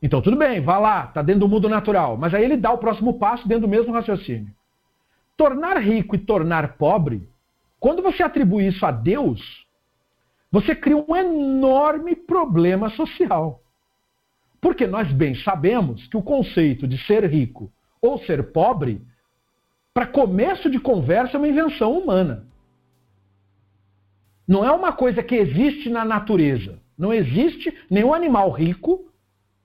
Então 0.00 0.22
tudo 0.22 0.36
bem, 0.36 0.60
vá 0.60 0.78
lá, 0.78 1.06
está 1.06 1.20
dentro 1.20 1.40
do 1.40 1.48
mundo 1.48 1.68
natural. 1.68 2.16
Mas 2.16 2.32
aí 2.32 2.44
ele 2.44 2.56
dá 2.56 2.70
o 2.70 2.78
próximo 2.78 3.18
passo 3.18 3.48
dentro 3.48 3.62
do 3.62 3.70
mesmo 3.70 3.92
raciocínio. 3.92 4.54
Tornar 5.36 5.78
rico 5.78 6.14
e 6.14 6.18
tornar 6.18 6.76
pobre, 6.76 7.28
quando 7.80 8.02
você 8.02 8.22
atribui 8.22 8.68
isso 8.68 8.84
a 8.86 8.92
Deus, 8.92 9.66
você 10.50 10.76
cria 10.76 10.96
um 10.96 11.16
enorme 11.16 12.14
problema 12.14 12.88
social. 12.90 13.60
Porque 14.60 14.86
nós 14.86 15.10
bem 15.12 15.34
sabemos 15.36 16.06
que 16.06 16.16
o 16.16 16.22
conceito 16.22 16.86
de 16.86 16.98
ser 17.04 17.24
rico 17.24 17.70
ou 18.00 18.18
ser 18.18 18.52
pobre, 18.52 19.02
para 19.92 20.06
começo 20.06 20.70
de 20.70 20.78
conversa, 20.78 21.36
é 21.36 21.38
uma 21.38 21.48
invenção 21.48 21.98
humana. 21.98 22.46
Não 24.46 24.64
é 24.64 24.70
uma 24.72 24.92
coisa 24.92 25.22
que 25.22 25.34
existe 25.34 25.90
na 25.90 26.04
natureza. 26.04 26.80
Não 26.96 27.12
existe 27.12 27.76
nenhum 27.90 28.14
animal 28.14 28.50
rico 28.50 29.10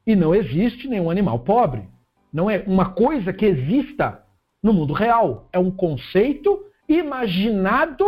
e 0.05 0.15
não 0.15 0.35
existe 0.35 0.87
nenhum 0.87 1.09
animal 1.09 1.39
pobre. 1.39 1.87
Não 2.31 2.49
é 2.49 2.63
uma 2.67 2.93
coisa 2.93 3.31
que 3.31 3.45
exista 3.45 4.23
no 4.61 4.73
mundo 4.73 4.93
real. 4.93 5.47
É 5.53 5.59
um 5.59 5.71
conceito 5.71 6.65
imaginado 6.87 8.05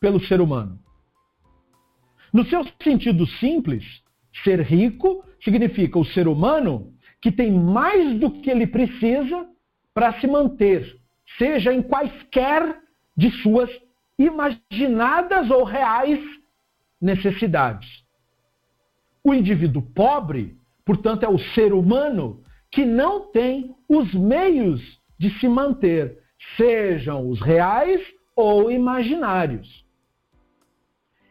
pelo 0.00 0.20
ser 0.20 0.40
humano. 0.40 0.78
No 2.32 2.44
seu 2.46 2.64
sentido 2.82 3.26
simples, 3.26 3.84
ser 4.44 4.60
rico 4.60 5.24
significa 5.42 5.98
o 5.98 6.04
ser 6.04 6.28
humano 6.28 6.92
que 7.20 7.32
tem 7.32 7.50
mais 7.50 8.18
do 8.20 8.30
que 8.30 8.50
ele 8.50 8.66
precisa 8.66 9.48
para 9.96 10.12
se 10.20 10.26
manter, 10.26 11.00
seja 11.38 11.72
em 11.72 11.80
quaisquer 11.80 12.82
de 13.16 13.30
suas 13.40 13.70
imaginadas 14.18 15.50
ou 15.50 15.64
reais 15.64 16.20
necessidades. 17.00 18.04
O 19.24 19.32
indivíduo 19.32 19.80
pobre, 19.80 20.54
portanto, 20.84 21.22
é 21.22 21.28
o 21.30 21.38
ser 21.38 21.72
humano 21.72 22.44
que 22.70 22.84
não 22.84 23.32
tem 23.32 23.74
os 23.88 24.12
meios 24.12 24.82
de 25.18 25.30
se 25.40 25.48
manter, 25.48 26.22
sejam 26.58 27.26
os 27.30 27.40
reais 27.40 28.02
ou 28.36 28.70
imaginários. 28.70 29.82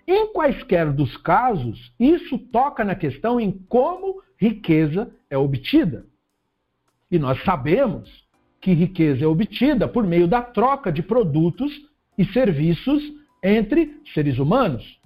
Em 0.08 0.34
quaisquer 0.34 0.92
dos 0.92 1.16
casos, 1.18 1.94
isso 2.00 2.40
toca 2.40 2.84
na 2.84 2.96
questão 2.96 3.40
em 3.40 3.52
como 3.52 4.24
riqueza 4.40 5.16
é 5.30 5.38
obtida. 5.38 6.08
E 7.12 7.20
nós 7.20 7.44
sabemos 7.44 8.25
que 8.66 8.74
riqueza 8.74 9.24
é 9.24 9.28
obtida 9.28 9.88
por 9.88 10.08
meio 10.08 10.28
da 10.28 10.42
troca 10.42 10.92
de 10.92 11.04
produtos 11.04 11.72
e 12.18 12.26
serviços 12.26 13.04
entre 13.44 14.02
seres 14.12 14.40
humanos. 14.40 15.00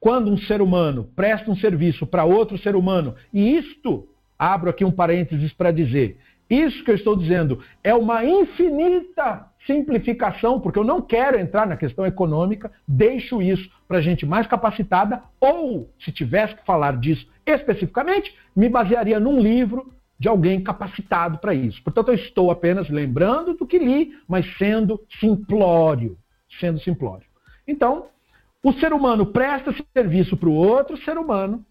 Quando 0.00 0.30
um 0.30 0.38
ser 0.38 0.62
humano 0.62 1.10
presta 1.14 1.50
um 1.50 1.56
serviço 1.56 2.06
para 2.06 2.24
outro 2.24 2.56
ser 2.56 2.74
humano, 2.74 3.14
e 3.30 3.58
isto, 3.58 4.08
abro 4.38 4.70
aqui 4.70 4.82
um 4.82 4.90
parênteses 4.90 5.52
para 5.52 5.70
dizer, 5.70 6.16
isso 6.48 6.82
que 6.82 6.90
eu 6.90 6.94
estou 6.94 7.14
dizendo 7.14 7.62
é 7.84 7.94
uma 7.94 8.24
infinita 8.24 9.46
simplificação, 9.66 10.58
porque 10.58 10.78
eu 10.78 10.84
não 10.84 11.02
quero 11.02 11.38
entrar 11.38 11.66
na 11.66 11.76
questão 11.76 12.06
econômica, 12.06 12.72
deixo 12.88 13.42
isso 13.42 13.70
para 13.86 14.00
gente 14.00 14.24
mais 14.24 14.46
capacitada, 14.46 15.22
ou, 15.38 15.90
se 16.02 16.10
tivesse 16.10 16.54
que 16.54 16.64
falar 16.64 16.96
disso 16.96 17.28
especificamente, 17.44 18.34
me 18.56 18.70
basearia 18.70 19.20
num 19.20 19.38
livro 19.38 19.92
de 20.22 20.28
alguém 20.28 20.62
capacitado 20.62 21.38
para 21.38 21.52
isso. 21.52 21.82
Portanto, 21.82 22.10
eu 22.10 22.14
estou 22.14 22.52
apenas 22.52 22.88
lembrando 22.88 23.54
do 23.54 23.66
que 23.66 23.76
li, 23.76 24.12
mas 24.28 24.46
sendo 24.56 25.00
simplório. 25.18 26.16
Sendo 26.60 26.78
simplório. 26.78 27.26
Então, 27.66 28.06
o 28.62 28.72
ser 28.74 28.92
humano 28.92 29.26
presta 29.26 29.74
serviço 29.92 30.36
para 30.36 30.48
o 30.48 30.54
outro 30.54 30.96
ser 30.98 31.18
humano, 31.18 31.66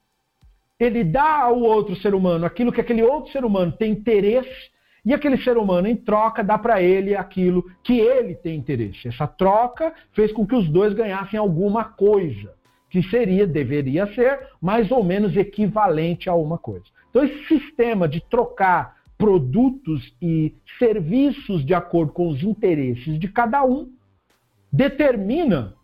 ele 0.78 1.02
dá 1.02 1.44
ao 1.44 1.61
outro 1.61 1.95
ser 1.95 2.14
humano 2.14 2.45
aquilo 2.45 2.73
que 2.73 2.82
aquele 2.82 3.02
outro 3.02 3.32
ser 3.32 3.45
humano 3.45 3.72
tem 3.72 3.94
interesse 3.94 4.69
e 5.06 5.14
aquele 5.14 5.38
ser 5.38 5.57
humano, 5.57 5.88
em 5.88 5.95
troca, 5.95 6.44
dá 6.44 6.57
para 6.57 6.82
ele 6.82 7.15
aquilo 7.15 7.64
que 7.82 8.02
ele 8.02 8.36
tem 8.36 8.57
interesse. 8.57 9.07
Essa 9.07 9.28
troca 9.28 9.94
fez 10.11 10.34
com 10.34 10.45
que 10.45 10.56
os 10.56 10.68
dois 10.68 10.94
ganhassem 10.94 11.40
alguma 11.40 11.86
coisa, 11.86 12.53
que 12.90 13.02
seria, 13.03 13.48
deveria 13.48 14.14
ser, 14.14 14.49
mais 14.61 14.91
ou 14.91 15.06
menos 15.06 15.38
equivalente 15.38 16.30
a 16.30 16.36
uma 16.36 16.57
coisa. 16.57 16.84
Então, 17.11 17.23
esse 17.23 17.45
sistema 17.45 18.07
de 18.07 18.21
trocar 18.21 18.95
produtos 19.17 20.11
e 20.19 20.55
serviços 20.79 21.63
de 21.63 21.75
acordo 21.75 22.11
com 22.11 22.29
os 22.29 22.41
interesses 22.41 23.19
de 23.19 23.27
cada 23.27 23.63
um 23.63 23.91
determina 24.71 25.75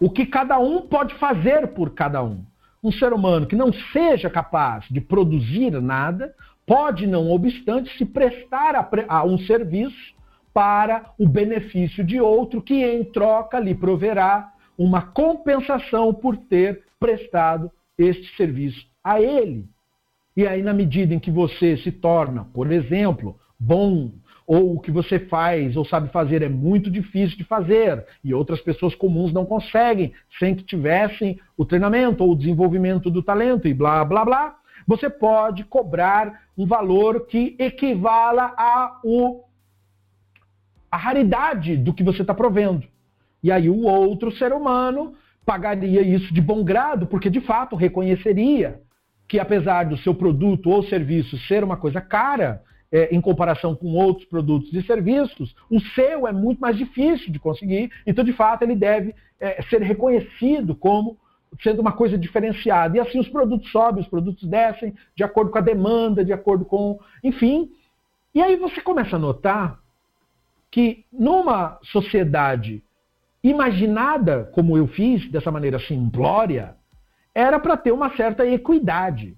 o 0.00 0.08
que 0.08 0.24
cada 0.24 0.58
um 0.58 0.82
pode 0.82 1.14
fazer 1.16 1.68
por 1.68 1.90
cada 1.90 2.22
um. 2.22 2.44
Um 2.82 2.92
ser 2.92 3.12
humano 3.12 3.46
que 3.46 3.56
não 3.56 3.72
seja 3.92 4.30
capaz 4.30 4.86
de 4.88 5.00
produzir 5.00 5.72
nada 5.82 6.34
pode, 6.64 7.06
não 7.06 7.30
obstante, 7.30 7.96
se 7.98 8.06
prestar 8.06 8.74
a, 8.74 8.88
a 9.08 9.24
um 9.24 9.38
serviço 9.38 10.14
para 10.54 11.12
o 11.18 11.28
benefício 11.28 12.02
de 12.02 12.20
outro 12.20 12.62
que, 12.62 12.82
em 12.82 13.04
troca, 13.04 13.58
lhe 13.58 13.74
proverá 13.74 14.52
uma 14.78 15.02
compensação 15.02 16.14
por 16.14 16.36
ter 16.36 16.84
prestado 16.98 17.70
este 17.98 18.34
serviço 18.36 18.86
a 19.02 19.20
ele. 19.20 19.66
E 20.36 20.46
aí, 20.46 20.62
na 20.62 20.74
medida 20.74 21.14
em 21.14 21.18
que 21.18 21.30
você 21.30 21.78
se 21.78 21.90
torna, 21.90 22.44
por 22.52 22.70
exemplo, 22.70 23.38
bom, 23.58 24.12
ou 24.46 24.76
o 24.76 24.80
que 24.80 24.90
você 24.90 25.18
faz 25.18 25.76
ou 25.76 25.84
sabe 25.84 26.10
fazer 26.10 26.42
é 26.42 26.48
muito 26.48 26.90
difícil 26.90 27.38
de 27.38 27.44
fazer, 27.44 28.04
e 28.22 28.34
outras 28.34 28.60
pessoas 28.60 28.94
comuns 28.94 29.32
não 29.32 29.46
conseguem, 29.46 30.12
sem 30.38 30.54
que 30.54 30.62
tivessem 30.62 31.40
o 31.56 31.64
treinamento 31.64 32.22
ou 32.22 32.32
o 32.32 32.36
desenvolvimento 32.36 33.10
do 33.10 33.22
talento, 33.22 33.66
e 33.66 33.72
blá, 33.72 34.04
blá, 34.04 34.24
blá, 34.26 34.56
você 34.86 35.08
pode 35.08 35.64
cobrar 35.64 36.42
um 36.56 36.66
valor 36.66 37.26
que 37.26 37.56
equivala 37.58 38.54
a, 38.58 39.00
o, 39.02 39.42
a 40.90 40.98
raridade 40.98 41.78
do 41.78 41.94
que 41.94 42.04
você 42.04 42.20
está 42.20 42.34
provendo. 42.34 42.86
E 43.42 43.50
aí 43.50 43.70
o 43.70 43.84
outro 43.84 44.30
ser 44.32 44.52
humano 44.52 45.14
pagaria 45.46 46.02
isso 46.02 46.32
de 46.34 46.42
bom 46.42 46.62
grado, 46.62 47.06
porque 47.06 47.30
de 47.30 47.40
fato 47.40 47.74
reconheceria 47.74 48.80
que 49.28 49.38
apesar 49.38 49.84
do 49.84 49.96
seu 49.98 50.14
produto 50.14 50.70
ou 50.70 50.82
serviço 50.84 51.38
ser 51.46 51.64
uma 51.64 51.76
coisa 51.76 52.00
cara, 52.00 52.62
é, 52.90 53.14
em 53.14 53.20
comparação 53.20 53.74
com 53.74 53.94
outros 53.94 54.26
produtos 54.26 54.72
e 54.72 54.82
serviços, 54.82 55.54
o 55.70 55.80
seu 55.80 56.26
é 56.26 56.32
muito 56.32 56.60
mais 56.60 56.76
difícil 56.76 57.32
de 57.32 57.38
conseguir, 57.38 57.90
então 58.06 58.24
de 58.24 58.32
fato 58.32 58.62
ele 58.62 58.76
deve 58.76 59.14
é, 59.40 59.60
ser 59.62 59.82
reconhecido 59.82 60.74
como 60.74 61.18
sendo 61.62 61.80
uma 61.80 61.92
coisa 61.92 62.18
diferenciada. 62.18 62.96
E 62.96 63.00
assim 63.00 63.18
os 63.18 63.28
produtos 63.28 63.70
sobem, 63.70 64.02
os 64.02 64.08
produtos 64.08 64.44
descem, 64.44 64.94
de 65.14 65.24
acordo 65.24 65.50
com 65.50 65.58
a 65.58 65.62
demanda, 65.62 66.24
de 66.24 66.32
acordo 66.32 66.64
com. 66.64 66.98
Enfim. 67.22 67.70
E 68.34 68.42
aí 68.42 68.56
você 68.56 68.80
começa 68.80 69.16
a 69.16 69.18
notar 69.18 69.80
que 70.70 71.04
numa 71.12 71.78
sociedade 71.82 72.82
imaginada, 73.42 74.50
como 74.52 74.76
eu 74.76 74.86
fiz, 74.86 75.30
dessa 75.30 75.50
maneira 75.50 75.78
simplória, 75.78 76.75
era 77.36 77.60
para 77.60 77.76
ter 77.76 77.92
uma 77.92 78.16
certa 78.16 78.46
equidade. 78.46 79.36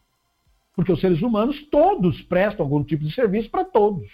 Porque 0.73 0.93
os 0.93 1.01
seres 1.01 1.20
humanos 1.20 1.61
todos 1.69 2.23
prestam 2.23 2.65
algum 2.65 2.85
tipo 2.85 3.03
de 3.03 3.12
serviço 3.12 3.51
para 3.51 3.65
todos. 3.65 4.07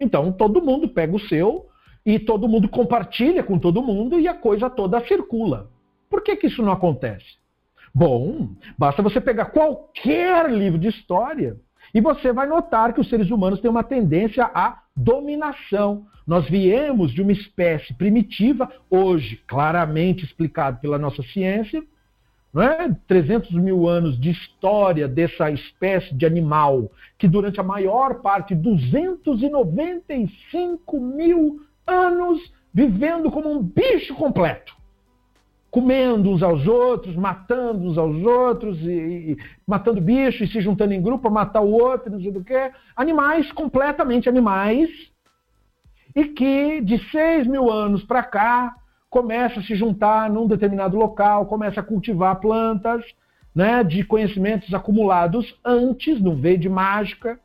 Então 0.00 0.32
todo 0.32 0.60
mundo 0.60 0.88
pega 0.88 1.14
o 1.14 1.20
seu 1.20 1.68
e 2.04 2.18
todo 2.18 2.48
mundo 2.48 2.68
compartilha 2.68 3.44
com 3.44 3.56
todo 3.56 3.84
mundo 3.84 4.18
e 4.18 4.26
a 4.26 4.34
coisa 4.34 4.68
toda 4.68 5.06
circula. 5.06 5.70
Por 6.10 6.22
que, 6.22 6.34
que 6.34 6.48
isso 6.48 6.60
não 6.60 6.72
acontece? 6.72 7.36
Bom, 7.94 8.48
basta 8.76 9.00
você 9.00 9.20
pegar 9.20 9.46
qualquer 9.46 10.50
livro 10.50 10.76
de 10.76 10.88
história 10.88 11.56
e 11.94 12.00
você 12.00 12.32
vai 12.32 12.48
notar 12.48 12.92
que 12.92 13.00
os 13.00 13.08
seres 13.08 13.30
humanos 13.30 13.60
têm 13.60 13.70
uma 13.70 13.84
tendência 13.84 14.50
à 14.52 14.82
dominação. 14.96 16.04
Nós 16.26 16.48
viemos 16.48 17.12
de 17.12 17.22
uma 17.22 17.32
espécie 17.32 17.94
primitiva, 17.94 18.68
hoje 18.90 19.40
claramente 19.46 20.24
explicado 20.24 20.80
pela 20.80 20.98
nossa 20.98 21.22
ciência, 21.22 21.80
não 22.52 22.62
é? 22.62 22.94
300 23.06 23.52
mil 23.52 23.88
anos 23.88 24.18
de 24.18 24.30
história 24.30 25.06
dessa 25.06 25.48
espécie 25.50 26.12
de 26.14 26.26
animal, 26.26 26.90
que 27.18 27.28
durante 27.28 27.60
a 27.60 27.64
maior 27.64 28.22
parte, 28.22 28.54
295 28.54 31.00
mil 31.00 31.60
anos, 31.86 32.50
vivendo 32.72 33.30
como 33.30 33.50
um 33.50 33.62
bicho 33.62 34.14
completo. 34.14 34.78
Comendo 35.70 36.30
uns 36.30 36.42
aos 36.42 36.66
outros, 36.66 37.14
matando 37.14 37.84
uns 37.84 37.98
aos 37.98 38.24
outros, 38.24 38.80
e, 38.80 39.32
e 39.32 39.36
matando 39.66 40.00
bichos 40.00 40.48
e 40.48 40.52
se 40.52 40.62
juntando 40.62 40.94
em 40.94 41.02
grupo 41.02 41.20
para 41.22 41.30
matar 41.30 41.60
o 41.60 41.70
outro, 41.70 42.10
não 42.10 42.20
sei 42.20 42.32
do 42.32 42.42
que. 42.42 42.72
Animais, 42.96 43.52
completamente 43.52 44.26
animais, 44.28 44.88
e 46.16 46.24
que 46.24 46.80
de 46.80 46.98
6 47.10 47.46
mil 47.46 47.70
anos 47.70 48.02
para 48.02 48.22
cá 48.22 48.74
começa 49.10 49.60
a 49.60 49.62
se 49.62 49.74
juntar 49.74 50.30
num 50.30 50.46
determinado 50.46 50.96
local, 50.96 51.46
começa 51.46 51.80
a 51.80 51.84
cultivar 51.84 52.40
plantas 52.40 53.04
né, 53.54 53.82
de 53.82 54.04
conhecimentos 54.04 54.72
acumulados 54.72 55.58
antes, 55.64 56.20
não 56.20 56.36
veio 56.36 56.58
de 56.58 56.68
mágica. 56.68 57.40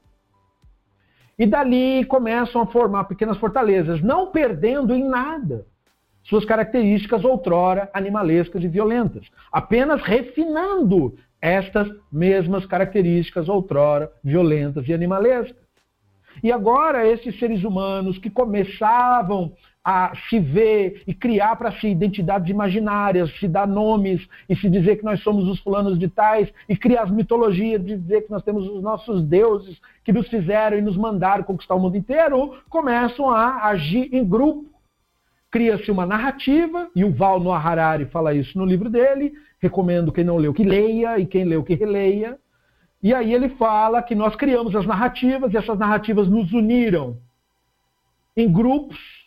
E 1.40 1.46
dali 1.46 2.06
começam 2.06 2.62
a 2.62 2.68
formar 2.68 3.06
pequenas 3.06 3.38
fortalezas, 3.38 4.02
não 4.02 4.28
perdendo 4.28 4.94
em 4.94 5.04
nada 5.04 5.66
suas 6.24 6.46
características 6.46 7.26
outrora 7.26 7.90
animalescas 7.94 8.64
e 8.64 8.68
violentas, 8.68 9.28
apenas 9.52 10.02
refinando 10.04 11.18
estas 11.42 11.90
mesmas 12.12 12.66
características 12.66 13.50
outrora 13.50 14.12
violentas 14.24 14.88
e 14.88 14.94
animalescas. 14.94 15.64
E 16.42 16.52
agora 16.52 17.06
esses 17.06 17.38
seres 17.38 17.64
humanos 17.64 18.18
que 18.18 18.30
começavam 18.30 19.54
a 19.84 20.14
se 20.30 20.40
ver 20.40 21.04
e 21.06 21.14
criar 21.14 21.58
para 21.58 21.72
si 21.74 21.88
identidades 21.88 22.50
imaginárias, 22.50 23.38
se 23.38 23.48
dar 23.50 23.68
nomes 23.68 24.26
e 24.48 24.56
se 24.56 24.70
dizer 24.70 24.96
que 24.96 25.04
nós 25.04 25.22
somos 25.22 25.48
os 25.50 25.60
fulanos 25.60 26.00
de 26.00 26.08
tais 26.08 26.50
e 26.70 26.78
criar 26.78 27.04
as 27.04 27.12
mitologias 27.12 27.84
de 27.84 27.98
dizer 27.98 28.22
que 28.22 28.32
nós 28.32 28.44
temos 28.44 28.66
os 28.70 28.82
nossos 28.82 29.22
deuses 29.24 29.78
que 30.06 30.14
nos 30.14 30.28
fizeram 30.30 30.78
e 30.78 30.82
nos 30.82 30.96
mandaram 30.96 31.44
conquistar 31.44 31.76
o 31.76 31.80
mundo 31.80 31.98
inteiro, 31.98 32.58
começam 32.70 33.30
a 33.30 33.66
agir 33.66 34.14
em 34.14 34.24
grupo. 34.26 34.72
Cria-se 35.52 35.92
uma 35.92 36.06
narrativa, 36.06 36.90
e 36.96 37.04
o 37.04 37.14
Val 37.14 37.40
Noah 37.40 37.64
Harari 37.64 38.06
fala 38.06 38.34
isso 38.34 38.58
no 38.58 38.66
livro 38.66 38.90
dele, 38.90 39.34
recomendo 39.60 40.12
quem 40.12 40.24
não 40.24 40.38
leu 40.38 40.54
que 40.54 40.64
leia 40.64 41.20
e 41.20 41.26
quem 41.26 41.44
leu 41.44 41.64
que 41.64 41.76
releia. 41.76 42.40
E 43.04 43.14
aí 43.14 43.34
ele 43.34 43.50
fala 43.50 44.02
que 44.02 44.16
nós 44.16 44.36
criamos 44.36 44.76
as 44.76 44.86
narrativas 44.86 45.54
e 45.54 45.58
essas 45.58 45.78
narrativas 45.78 46.28
nos 46.28 46.52
uniram 46.54 47.18
em 48.36 48.52
grupos 48.52 49.23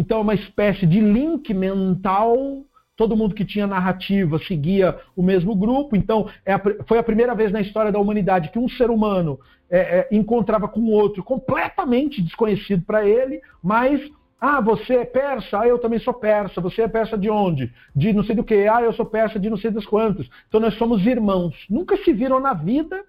então, 0.00 0.16
é 0.16 0.22
uma 0.22 0.34
espécie 0.34 0.86
de 0.86 0.98
link 0.98 1.52
mental. 1.52 2.64
Todo 2.96 3.14
mundo 3.14 3.34
que 3.34 3.44
tinha 3.44 3.66
narrativa 3.66 4.38
seguia 4.38 4.98
o 5.14 5.22
mesmo 5.22 5.54
grupo. 5.54 5.94
Então, 5.94 6.26
é 6.42 6.54
a, 6.54 6.62
foi 6.86 6.96
a 6.96 7.02
primeira 7.02 7.34
vez 7.34 7.52
na 7.52 7.60
história 7.60 7.92
da 7.92 7.98
humanidade 7.98 8.48
que 8.48 8.58
um 8.58 8.66
ser 8.66 8.88
humano 8.88 9.38
é, 9.68 9.78
é, 9.78 10.08
encontrava 10.10 10.66
com 10.68 10.80
outro 10.86 11.22
completamente 11.22 12.22
desconhecido 12.22 12.82
para 12.86 13.06
ele, 13.06 13.42
mas 13.62 14.00
ah, 14.40 14.58
você 14.58 14.94
é 14.94 15.04
persa? 15.04 15.60
Ah, 15.60 15.68
eu 15.68 15.78
também 15.78 15.98
sou 15.98 16.14
persa. 16.14 16.62
Você 16.62 16.80
é 16.80 16.88
persa 16.88 17.18
de 17.18 17.28
onde? 17.28 17.70
De 17.94 18.10
não 18.14 18.24
sei 18.24 18.34
do 18.34 18.42
que. 18.42 18.66
Ah, 18.66 18.80
eu 18.80 18.94
sou 18.94 19.04
persa 19.04 19.38
de 19.38 19.50
não 19.50 19.58
sei 19.58 19.70
das 19.70 19.84
quantas. 19.84 20.26
Então 20.48 20.60
nós 20.60 20.78
somos 20.78 21.04
irmãos. 21.06 21.54
Nunca 21.68 21.94
se 21.98 22.10
viram 22.10 22.40
na 22.40 22.54
vida, 22.54 23.04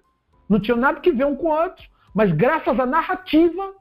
não 0.49 0.59
tinham 0.59 0.77
nada 0.77 0.99
que 0.99 1.09
ver 1.09 1.25
um 1.25 1.37
com 1.37 1.47
o 1.47 1.51
outro, 1.51 1.85
mas 2.13 2.33
graças 2.33 2.77
à 2.77 2.85
narrativa 2.85 3.71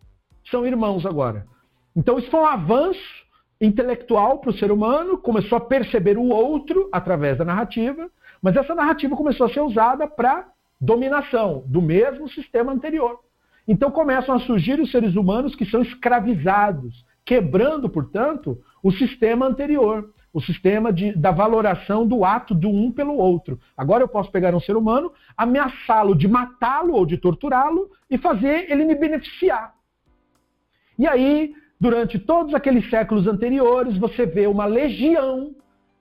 são 0.49 0.65
irmãos 0.65 1.05
agora. 1.05 1.50
Então, 1.95 2.19
isso 2.19 2.31
foi 2.31 2.41
um 2.41 2.47
avanço 2.47 3.21
intelectual 3.61 4.39
para 4.39 4.51
o 4.51 4.57
ser 4.57 4.73
humano, 4.73 5.19
começou 5.19 5.59
a 5.59 5.61
perceber 5.61 6.17
o 6.17 6.29
outro 6.29 6.89
através 6.91 7.37
da 7.37 7.45
narrativa, 7.45 8.11
mas 8.41 8.57
essa 8.57 8.75
narrativa 8.75 9.15
começou 9.15 9.47
a 9.47 9.53
ser 9.53 9.61
usada 9.61 10.07
para 10.07 10.49
dominação 10.81 11.63
do 11.67 11.83
mesmo 11.83 12.29
sistema 12.31 12.73
anterior. 12.73 13.21
Então 13.69 13.91
começam 13.91 14.35
a 14.35 14.41
surgir 14.41 14.81
os 14.81 14.91
seres 14.91 15.15
humanos 15.15 15.55
que 15.55 15.67
são 15.67 15.83
escravizados, 15.83 17.05
quebrando, 17.25 17.89
portanto, 17.89 18.59
o 18.83 18.91
sistema 18.91 19.47
anterior, 19.47 20.11
o 20.33 20.41
sistema 20.41 20.91
de, 20.91 21.13
da 21.13 21.31
valoração 21.31 22.07
do 22.07 22.25
ato 22.25 22.55
do 22.55 22.71
um 22.71 22.91
pelo 22.91 23.17
outro. 23.17 23.61
Agora 23.77 24.03
eu 24.03 24.09
posso 24.09 24.31
pegar 24.33 24.55
um 24.55 24.61
ser 24.61 24.77
humano, 24.77 25.13
ameaçá-lo 25.37 26.15
de 26.15 26.27
matá-lo 26.27 26.95
ou 26.95 27.05
de 27.05 27.19
torturá-lo 27.19 27.91
e 28.09 28.17
fazer 28.17 28.71
ele 28.71 28.87
me 28.87 28.95
beneficiar. 28.95 29.75
E 30.99 31.07
aí 31.07 31.55
durante 31.81 32.19
todos 32.19 32.55
aqueles 32.55 32.89
séculos 32.91 33.27
anteriores, 33.27 33.97
você 33.97 34.27
vê 34.27 34.47
uma 34.47 34.67
legião 34.67 35.53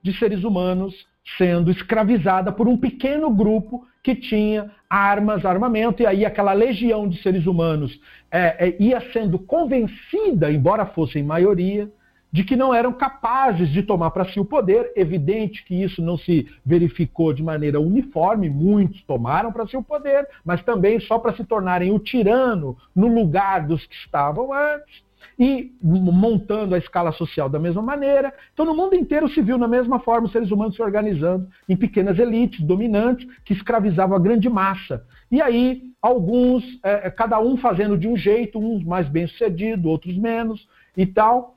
de 0.04 0.14
seres 0.18 0.44
humanos 0.44 1.08
sendo 1.38 1.72
escravizada 1.72 2.52
por 2.52 2.68
um 2.68 2.78
pequeno 2.78 3.30
grupo 3.30 3.88
que 4.04 4.16
tinha 4.16 4.72
armas, 4.90 5.46
armamento, 5.46 6.02
e 6.02 6.06
aí 6.06 6.26
aquela 6.26 6.54
legião 6.54 7.08
de 7.08 7.22
seres 7.22 7.46
humanos 7.46 8.00
é, 8.32 8.68
é, 8.68 8.76
ia 8.80 9.00
sendo 9.14 9.38
convencida, 9.40 10.52
embora 10.52 10.86
fossem 10.86 11.24
maioria, 11.24 11.90
de 12.32 12.44
que 12.44 12.56
não 12.56 12.74
eram 12.74 12.94
capazes 12.94 13.70
de 13.70 13.82
tomar 13.82 14.12
para 14.12 14.26
si 14.26 14.40
o 14.40 14.46
poder. 14.46 14.92
Evidente 14.96 15.64
que 15.66 15.82
isso 15.82 16.02
não 16.02 16.18
se 16.18 16.48
verificou 16.66 17.34
de 17.34 17.42
maneira 17.42 17.80
uniforme, 17.80 18.50
muitos 18.50 19.02
tomaram 19.04 19.52
para 19.52 19.68
si 19.68 19.76
o 19.76 19.84
poder, 19.84 20.28
mas 20.44 20.62
também 20.64 21.00
só 21.00 21.18
para 21.20 21.36
se 21.36 21.44
tornarem 21.44 21.92
o 21.92 22.00
tirano 22.00 22.78
no 22.96 23.08
lugar 23.08 23.66
dos 23.66 23.86
que 23.86 23.96
estavam 23.96 24.54
antes 24.54 25.09
e 25.40 25.72
montando 25.82 26.76
a 26.76 26.78
escala 26.78 27.14
social 27.14 27.50
da 27.50 27.58
mesma 27.58 27.82
maneira. 27.82 28.34
Então, 28.54 28.66
no 28.66 28.76
mundo 28.76 28.94
inteiro 28.94 29.30
se 29.30 29.42
viu 29.42 29.58
na 29.58 29.70
mesma 29.70 29.98
forma 30.00 30.28
os 30.28 30.34
seres 30.34 30.52
humanos 30.52 30.76
se 30.76 30.82
organizando 30.82 31.48
em 31.70 31.78
pequenas 31.78 32.20
elites 32.20 32.60
dominantes 32.60 33.26
que 33.46 33.54
escravizavam 33.54 34.18
a 34.18 34.20
grande 34.20 34.50
massa. 34.50 35.06
E 35.32 35.42
aí, 35.42 35.84
alguns, 36.02 36.64
é, 36.84 37.08
é 37.08 37.10
cada 37.10 37.40
um 37.40 37.56
fazendo 37.56 37.98
de 37.98 38.06
um 38.06 38.18
jeito, 38.18 38.60
uns 38.60 38.84
mais 38.84 39.08
bem-sucedido, 39.08 39.88
outros 39.88 40.18
menos 40.18 40.68
e 40.98 41.06
tal. 41.06 41.56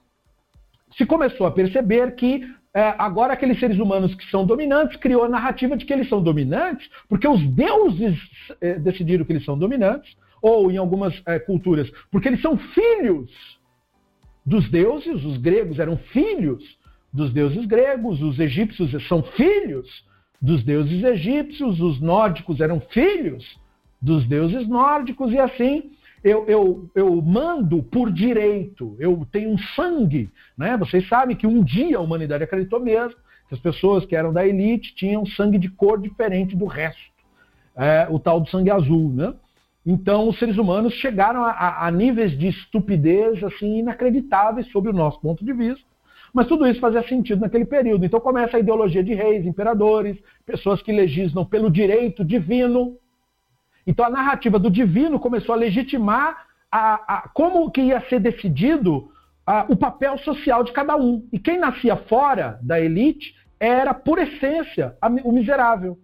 Se 0.96 1.04
começou 1.04 1.44
a 1.48 1.50
perceber 1.50 2.14
que 2.14 2.48
é, 2.72 2.94
agora 2.96 3.32
aqueles 3.32 3.58
seres 3.58 3.78
humanos 3.78 4.14
que 4.14 4.30
são 4.30 4.46
dominantes 4.46 4.96
criou 4.96 5.24
a 5.24 5.28
narrativa 5.28 5.76
de 5.76 5.84
que 5.84 5.92
eles 5.92 6.08
são 6.08 6.22
dominantes 6.22 6.88
porque 7.08 7.26
os 7.26 7.42
deuses 7.48 8.16
é, 8.60 8.78
decidiram 8.78 9.24
que 9.24 9.32
eles 9.32 9.44
são 9.44 9.58
dominantes, 9.58 10.16
ou 10.42 10.70
em 10.72 10.76
algumas 10.76 11.22
é, 11.24 11.38
culturas, 11.38 11.90
porque 12.10 12.28
eles 12.28 12.42
são 12.42 12.58
filhos 12.58 13.30
dos 14.44 14.68
deuses, 14.70 15.24
os 15.24 15.36
gregos 15.38 15.78
eram 15.78 15.96
filhos 15.96 16.76
dos 17.12 17.32
deuses 17.32 17.64
gregos, 17.66 18.22
os 18.22 18.38
egípcios 18.38 18.90
são 19.06 19.22
filhos 19.22 20.04
dos 20.40 20.64
deuses 20.64 21.04
egípcios, 21.04 21.80
os 21.80 22.00
nórdicos 22.00 22.60
eram 22.60 22.80
filhos 22.80 23.44
dos 24.00 24.26
deuses 24.26 24.66
nórdicos, 24.66 25.32
e 25.32 25.38
assim 25.38 25.92
eu, 26.24 26.46
eu, 26.46 26.90
eu 26.94 27.20
mando 27.20 27.82
por 27.82 28.10
direito, 28.10 28.96
eu 28.98 29.26
tenho 29.30 29.50
um 29.50 29.58
sangue. 29.58 30.30
Né? 30.56 30.76
Vocês 30.76 31.06
sabem 31.08 31.36
que 31.36 31.46
um 31.46 31.62
dia 31.62 31.98
a 31.98 32.00
humanidade 32.00 32.44
acreditou 32.44 32.80
mesmo 32.80 33.16
que 33.48 33.54
as 33.54 33.60
pessoas 33.60 34.06
que 34.06 34.16
eram 34.16 34.32
da 34.32 34.46
elite 34.46 34.94
tinham 34.94 35.26
sangue 35.26 35.58
de 35.58 35.68
cor 35.68 36.00
diferente 36.00 36.56
do 36.56 36.66
resto. 36.66 37.12
é, 37.76 38.06
o 38.10 38.18
tal 38.18 38.40
do 38.40 38.48
sangue 38.48 38.70
azul, 38.70 39.10
né? 39.10 39.34
Então, 39.84 40.28
os 40.28 40.38
seres 40.38 40.56
humanos 40.58 40.94
chegaram 40.94 41.44
a, 41.44 41.86
a, 41.86 41.90
níveis 41.90 42.38
de 42.38 42.48
estupidez 42.48 43.42
assim 43.42 43.78
inacreditáveis 43.78 44.70
sob 44.70 44.88
o 44.88 44.92
nosso 44.92 45.20
ponto 45.20 45.44
de 45.44 45.52
vista. 45.52 45.84
Mas 46.32 46.46
tudo 46.46 46.66
isso 46.66 46.80
fazia 46.80 47.06
sentido 47.06 47.40
naquele 47.40 47.64
período. 47.64 48.04
Então 48.04 48.20
começa 48.20 48.56
a 48.56 48.60
ideologia 48.60 49.02
de 49.02 49.12
reis, 49.12 49.44
imperadores, 49.44 50.16
pessoas 50.46 50.80
que 50.80 50.92
legislam 50.92 51.44
pelo 51.44 51.70
direito 51.70 52.24
divino. 52.24 52.96
Então 53.86 54.06
a 54.06 54.10
narrativa 54.10 54.58
do 54.58 54.70
divino 54.70 55.20
começou 55.20 55.54
a 55.54 55.58
legitimar 55.58 56.46
a, 56.70 57.28
como 57.34 57.70
que 57.70 57.82
ia 57.82 58.00
ser 58.08 58.18
decidido 58.18 59.10
o 59.68 59.76
papel 59.76 60.16
social 60.18 60.64
de 60.64 60.72
cada 60.72 60.96
um. 60.96 61.28
E 61.30 61.38
quem 61.38 61.58
nascia 61.58 61.96
fora 61.96 62.58
da 62.62 62.80
elite 62.80 63.34
era, 63.60 63.92
por 63.92 64.18
essência, 64.18 64.96
o 65.24 65.32
miserável. 65.32 65.98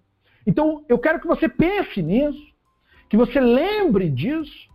Então 0.47 0.85
eu 0.89 0.99
quero 0.99 1.21
que 1.21 1.27
você 1.27 1.49
pense 1.49 2.03
nisso, 2.03 2.43
que 3.09 3.17
você 3.17 3.41
lembre 3.41 4.09
disso, 4.09 4.69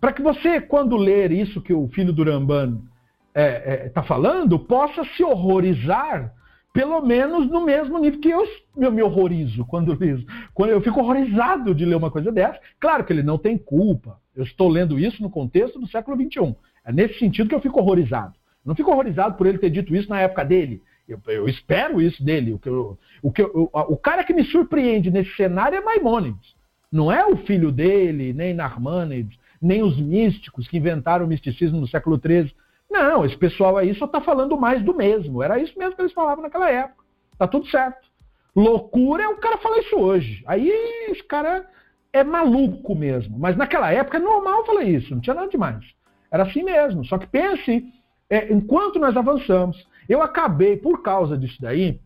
para 0.00 0.12
que 0.12 0.22
você, 0.22 0.60
quando 0.60 0.96
ler 0.96 1.30
isso 1.30 1.60
que 1.60 1.72
o 1.72 1.88
filho 1.88 2.12
do 2.12 2.24
Rambano 2.24 2.84
está 3.28 3.40
é, 3.40 3.86
é, 3.86 3.88
tá 3.88 4.02
falando, 4.02 4.58
possa 4.58 5.04
se 5.16 5.22
horrorizar, 5.22 6.32
pelo 6.72 7.00
menos 7.00 7.48
no 7.48 7.64
mesmo 7.64 7.98
nível 7.98 8.20
que 8.20 8.30
eu, 8.30 8.44
eu 8.76 8.92
me 8.92 9.02
horrorizo 9.02 9.64
quando 9.66 9.98
leio. 9.98 10.24
Quando 10.54 10.70
eu 10.70 10.80
fico 10.80 11.00
horrorizado 11.00 11.74
de 11.74 11.84
ler 11.84 11.96
uma 11.96 12.10
coisa 12.10 12.30
dessa. 12.30 12.58
Claro 12.78 13.04
que 13.04 13.12
ele 13.12 13.22
não 13.22 13.36
tem 13.36 13.58
culpa. 13.58 14.18
Eu 14.34 14.44
estou 14.44 14.68
lendo 14.68 14.98
isso 14.98 15.22
no 15.22 15.30
contexto 15.30 15.78
do 15.78 15.88
século 15.88 16.16
XXI. 16.16 16.54
É 16.84 16.92
nesse 16.92 17.18
sentido 17.18 17.48
que 17.48 17.54
eu 17.54 17.60
fico 17.60 17.80
horrorizado. 17.80 18.34
não 18.64 18.74
fico 18.74 18.90
horrorizado 18.90 19.36
por 19.36 19.46
ele 19.46 19.58
ter 19.58 19.70
dito 19.70 19.94
isso 19.94 20.08
na 20.08 20.20
época 20.20 20.44
dele. 20.44 20.82
Eu, 21.08 21.20
eu 21.26 21.48
espero 21.48 22.00
isso 22.00 22.22
dele. 22.24 22.54
O, 22.54 22.58
que 22.58 22.68
eu, 22.68 22.98
o, 23.20 23.32
que 23.32 23.42
eu, 23.42 23.70
o 23.72 23.96
cara 23.96 24.22
que 24.22 24.32
me 24.32 24.44
surpreende 24.44 25.10
nesse 25.10 25.34
cenário 25.34 25.76
é 25.76 25.80
Maimônides. 25.80 26.54
Não 26.90 27.10
é 27.10 27.24
o 27.24 27.36
filho 27.36 27.70
dele, 27.70 28.32
nem 28.32 28.52
Narmânides, 28.52 29.38
nem 29.60 29.82
os 29.82 29.98
místicos 29.98 30.66
que 30.66 30.78
inventaram 30.78 31.24
o 31.24 31.28
misticismo 31.28 31.80
no 31.80 31.88
século 31.88 32.18
XIII. 32.18 32.54
Não, 32.90 33.24
esse 33.24 33.36
pessoal 33.36 33.76
aí 33.76 33.94
só 33.94 34.06
está 34.06 34.20
falando 34.20 34.58
mais 34.58 34.82
do 34.82 34.94
mesmo. 34.94 35.42
Era 35.42 35.58
isso 35.58 35.78
mesmo 35.78 35.94
que 35.94 36.02
eles 36.02 36.12
falavam 36.12 36.42
naquela 36.42 36.68
época. 36.70 37.04
Tá 37.38 37.46
tudo 37.46 37.66
certo. 37.68 38.08
Loucura 38.54 39.22
é 39.22 39.28
o 39.28 39.36
cara 39.36 39.58
falar 39.58 39.78
isso 39.78 39.96
hoje. 39.96 40.42
Aí 40.46 40.68
esse 41.08 41.22
cara 41.22 41.66
é 42.12 42.24
maluco 42.24 42.94
mesmo. 42.94 43.38
Mas 43.38 43.56
naquela 43.56 43.92
época 43.92 44.16
é 44.16 44.20
normal 44.20 44.66
falar 44.66 44.84
isso, 44.84 45.14
não 45.14 45.20
tinha 45.20 45.34
nada 45.34 45.48
demais. 45.48 45.84
Era 46.30 46.42
assim 46.44 46.62
mesmo. 46.62 47.04
Só 47.04 47.18
que 47.18 47.26
pense, 47.26 47.84
é, 48.28 48.52
enquanto 48.52 48.98
nós 48.98 49.16
avançamos, 49.16 49.86
eu 50.08 50.22
acabei, 50.22 50.76
por 50.76 51.02
causa 51.02 51.38
disso 51.38 51.58
daí, 51.60 52.00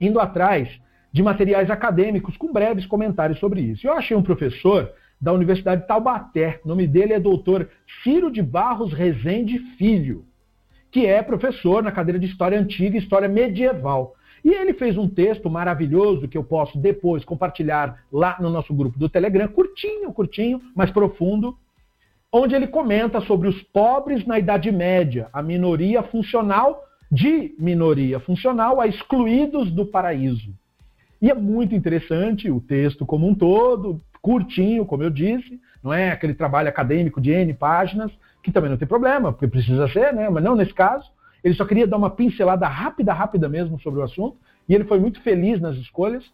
indo 0.00 0.20
atrás 0.20 0.80
de 1.16 1.22
materiais 1.22 1.70
acadêmicos 1.70 2.36
com 2.36 2.52
breves 2.52 2.84
comentários 2.84 3.38
sobre 3.38 3.62
isso. 3.62 3.86
Eu 3.86 3.94
achei 3.94 4.14
um 4.14 4.22
professor 4.22 4.92
da 5.18 5.32
Universidade 5.32 5.80
de 5.80 5.88
Taubaté. 5.88 6.60
O 6.62 6.68
nome 6.68 6.86
dele 6.86 7.14
é 7.14 7.18
doutor 7.18 7.70
Ciro 8.02 8.30
de 8.30 8.42
Barros 8.42 8.92
Rezende 8.92 9.58
Filho, 9.78 10.26
que 10.90 11.06
é 11.06 11.22
professor 11.22 11.82
na 11.82 11.90
cadeira 11.90 12.18
de 12.18 12.26
História 12.26 12.60
Antiga 12.60 12.96
e 12.96 13.00
História 13.00 13.30
Medieval. 13.30 14.14
E 14.44 14.50
ele 14.50 14.74
fez 14.74 14.98
um 14.98 15.08
texto 15.08 15.48
maravilhoso 15.48 16.28
que 16.28 16.36
eu 16.36 16.44
posso 16.44 16.78
depois 16.78 17.24
compartilhar 17.24 18.04
lá 18.12 18.36
no 18.38 18.50
nosso 18.50 18.74
grupo 18.74 18.98
do 18.98 19.08
Telegram, 19.08 19.48
curtinho, 19.48 20.12
curtinho, 20.12 20.60
mas 20.74 20.90
profundo, 20.90 21.56
onde 22.30 22.54
ele 22.54 22.66
comenta 22.66 23.22
sobre 23.22 23.48
os 23.48 23.62
pobres 23.62 24.26
na 24.26 24.38
Idade 24.38 24.70
Média, 24.70 25.30
a 25.32 25.42
minoria 25.42 26.02
funcional 26.02 26.84
de 27.10 27.54
minoria 27.58 28.20
funcional 28.20 28.82
a 28.82 28.86
excluídos 28.86 29.70
do 29.70 29.86
paraíso. 29.86 30.52
E 31.20 31.30
é 31.30 31.34
muito 31.34 31.74
interessante 31.74 32.50
o 32.50 32.60
texto 32.60 33.06
como 33.06 33.26
um 33.26 33.34
todo, 33.34 34.00
curtinho, 34.20 34.84
como 34.84 35.02
eu 35.02 35.10
disse, 35.10 35.60
não 35.82 35.92
é 35.92 36.10
aquele 36.10 36.34
trabalho 36.34 36.68
acadêmico 36.68 37.20
de 37.20 37.30
N 37.30 37.54
páginas, 37.54 38.10
que 38.42 38.50
também 38.50 38.70
não 38.70 38.76
tem 38.76 38.88
problema, 38.88 39.32
porque 39.32 39.46
precisa 39.46 39.88
ser, 39.88 40.12
né? 40.12 40.28
mas 40.28 40.42
não 40.42 40.56
nesse 40.56 40.74
caso. 40.74 41.10
Ele 41.44 41.54
só 41.54 41.64
queria 41.64 41.86
dar 41.86 41.96
uma 41.96 42.10
pincelada 42.10 42.66
rápida, 42.66 43.12
rápida 43.12 43.48
mesmo 43.48 43.80
sobre 43.80 44.00
o 44.00 44.02
assunto, 44.02 44.36
e 44.68 44.74
ele 44.74 44.84
foi 44.84 44.98
muito 44.98 45.22
feliz 45.22 45.60
nas 45.60 45.76
escolhas. 45.76 46.24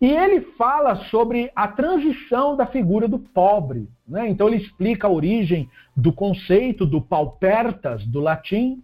E 0.00 0.08
ele 0.10 0.40
fala 0.56 0.96
sobre 1.06 1.50
a 1.54 1.66
transição 1.68 2.56
da 2.56 2.66
figura 2.66 3.08
do 3.08 3.18
pobre. 3.18 3.88
Né? 4.06 4.28
Então 4.28 4.48
ele 4.48 4.58
explica 4.58 5.06
a 5.06 5.10
origem 5.10 5.68
do 5.96 6.12
conceito 6.12 6.86
do 6.86 7.00
paupertas, 7.00 8.04
do 8.06 8.20
latim, 8.20 8.82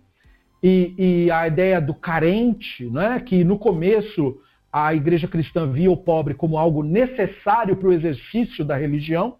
e, 0.60 0.94
e 0.98 1.30
a 1.30 1.46
ideia 1.46 1.80
do 1.80 1.94
carente, 1.94 2.84
né? 2.90 3.20
que 3.20 3.44
no 3.44 3.56
começo 3.56 4.36
a 4.86 4.94
igreja 4.94 5.26
cristã 5.26 5.70
via 5.70 5.90
o 5.90 5.96
pobre 5.96 6.34
como 6.34 6.58
algo 6.58 6.82
necessário 6.82 7.76
para 7.76 7.88
o 7.88 7.92
exercício 7.92 8.64
da 8.64 8.76
religião. 8.76 9.36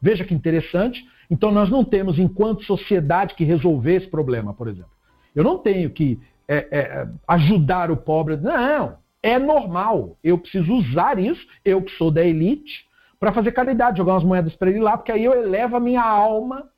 Veja 0.00 0.24
que 0.24 0.34
interessante. 0.34 1.04
Então, 1.30 1.50
nós 1.50 1.68
não 1.68 1.84
temos, 1.84 2.18
enquanto 2.18 2.64
sociedade, 2.64 3.34
que 3.34 3.44
resolver 3.44 3.96
esse 3.96 4.08
problema, 4.08 4.54
por 4.54 4.68
exemplo. 4.68 4.90
Eu 5.34 5.44
não 5.44 5.58
tenho 5.58 5.90
que 5.90 6.18
é, 6.46 6.68
é, 6.70 7.08
ajudar 7.26 7.90
o 7.90 7.96
pobre. 7.96 8.36
Não, 8.36 8.96
é 9.22 9.38
normal. 9.38 10.16
Eu 10.22 10.38
preciso 10.38 10.72
usar 10.72 11.18
isso, 11.18 11.46
eu 11.64 11.82
que 11.82 11.92
sou 11.92 12.10
da 12.10 12.24
elite, 12.24 12.86
para 13.20 13.32
fazer 13.32 13.52
caridade, 13.52 13.98
jogar 13.98 14.14
umas 14.14 14.24
moedas 14.24 14.54
para 14.54 14.70
ele 14.70 14.80
lá, 14.80 14.96
porque 14.96 15.12
aí 15.12 15.24
eu 15.24 15.32
elevo 15.32 15.76
a 15.76 15.80
minha 15.80 16.02
alma 16.02 16.68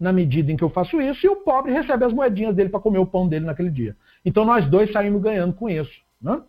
na 0.00 0.14
medida 0.14 0.50
em 0.50 0.56
que 0.56 0.64
eu 0.64 0.70
faço 0.70 0.98
isso, 0.98 1.26
e 1.26 1.28
o 1.28 1.36
pobre 1.36 1.72
recebe 1.72 2.06
as 2.06 2.12
moedinhas 2.12 2.56
dele 2.56 2.70
para 2.70 2.80
comer 2.80 2.98
o 2.98 3.06
pão 3.06 3.28
dele 3.28 3.44
naquele 3.44 3.70
dia. 3.70 3.94
Então, 4.24 4.46
nós 4.46 4.66
dois 4.66 4.90
saímos 4.90 5.20
ganhando 5.20 5.52
com 5.52 5.68
isso. 5.68 5.92
Né? 6.20 6.40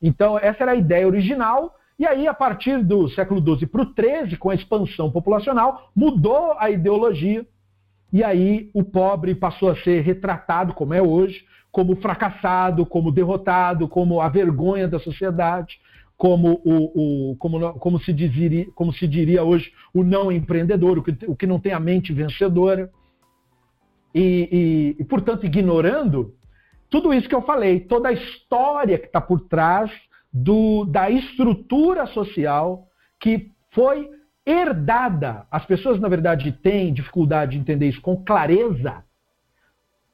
Então, 0.00 0.38
essa 0.38 0.62
era 0.62 0.72
a 0.72 0.76
ideia 0.76 1.06
original. 1.06 1.74
E 1.98 2.06
aí, 2.06 2.28
a 2.28 2.34
partir 2.34 2.84
do 2.84 3.08
século 3.08 3.40
XII 3.40 3.66
para 3.66 3.82
o 3.82 3.86
XIII, 3.86 4.36
com 4.36 4.50
a 4.50 4.54
expansão 4.54 5.10
populacional, 5.10 5.90
mudou 5.94 6.54
a 6.58 6.70
ideologia. 6.70 7.44
E 8.12 8.22
aí, 8.22 8.70
o 8.72 8.84
pobre 8.84 9.34
passou 9.34 9.70
a 9.70 9.76
ser 9.76 10.00
retratado, 10.02 10.72
como 10.72 10.94
é 10.94 11.02
hoje, 11.02 11.44
como 11.70 11.96
fracassado, 11.96 12.86
como 12.86 13.12
derrotado, 13.12 13.88
como 13.88 14.20
a 14.20 14.28
vergonha 14.28 14.88
da 14.88 14.98
sociedade, 14.98 15.78
como, 16.16 16.60
o, 16.64 17.30
o 17.30 17.36
como, 17.36 17.74
como, 17.74 18.00
se, 18.00 18.12
diziria, 18.12 18.66
como 18.74 18.92
se 18.92 19.06
diria 19.06 19.42
hoje, 19.44 19.72
o 19.92 20.02
não 20.02 20.32
empreendedor, 20.32 20.98
o 20.98 21.02
que, 21.02 21.16
o 21.26 21.36
que 21.36 21.46
não 21.46 21.60
tem 21.60 21.72
a 21.72 21.80
mente 21.80 22.12
vencedora. 22.12 22.90
E, 24.14 24.96
e, 24.98 25.02
e, 25.02 25.04
portanto, 25.04 25.44
ignorando 25.44 26.34
tudo 26.90 27.12
isso 27.12 27.28
que 27.28 27.34
eu 27.34 27.42
falei, 27.42 27.80
toda 27.80 28.08
a 28.08 28.12
história 28.12 28.98
que 28.98 29.06
está 29.06 29.20
por 29.20 29.40
trás 29.40 29.90
do, 30.32 30.84
da 30.84 31.10
estrutura 31.10 32.06
social 32.06 32.86
que 33.20 33.50
foi 33.72 34.08
herdada. 34.44 35.46
As 35.50 35.64
pessoas, 35.66 36.00
na 36.00 36.08
verdade, 36.08 36.52
têm 36.52 36.92
dificuldade 36.92 37.52
de 37.52 37.58
entender 37.58 37.88
isso 37.88 38.00
com 38.00 38.24
clareza. 38.24 39.04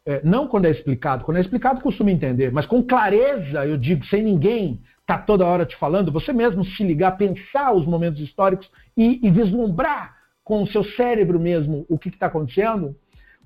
É, 0.07 0.21
não 0.25 0.49
quando 0.49 0.67
é 0.67 0.71
explicado. 0.71 1.25
Quando 1.25 1.37
é 1.37 1.41
explicado, 1.41 1.81
costuma 1.81 2.11
entender. 2.11 2.51
Mas 2.53 2.67
com 2.67 2.83
clareza, 2.83 3.65
eu 3.65 3.79
digo, 3.79 4.05
sem 4.07 4.23
ninguém 4.23 4.83
estar 5.01 5.19
tá 5.19 5.25
toda 5.25 5.47
hora 5.47 5.65
te 5.65 5.77
falando, 5.77 6.11
você 6.11 6.33
mesmo 6.33 6.65
se 6.65 6.83
ligar, 6.83 7.17
pensar 7.17 7.73
os 7.73 7.87
momentos 7.87 8.21
históricos 8.21 8.69
e, 8.97 9.21
e 9.27 9.31
vislumbrar 9.31 10.17
com 10.43 10.63
o 10.63 10.67
seu 10.67 10.85
cérebro 10.85 11.39
mesmo 11.39 11.87
o 11.89 11.99
que 11.99 12.09
está 12.09 12.27
acontecendo, 12.27 12.95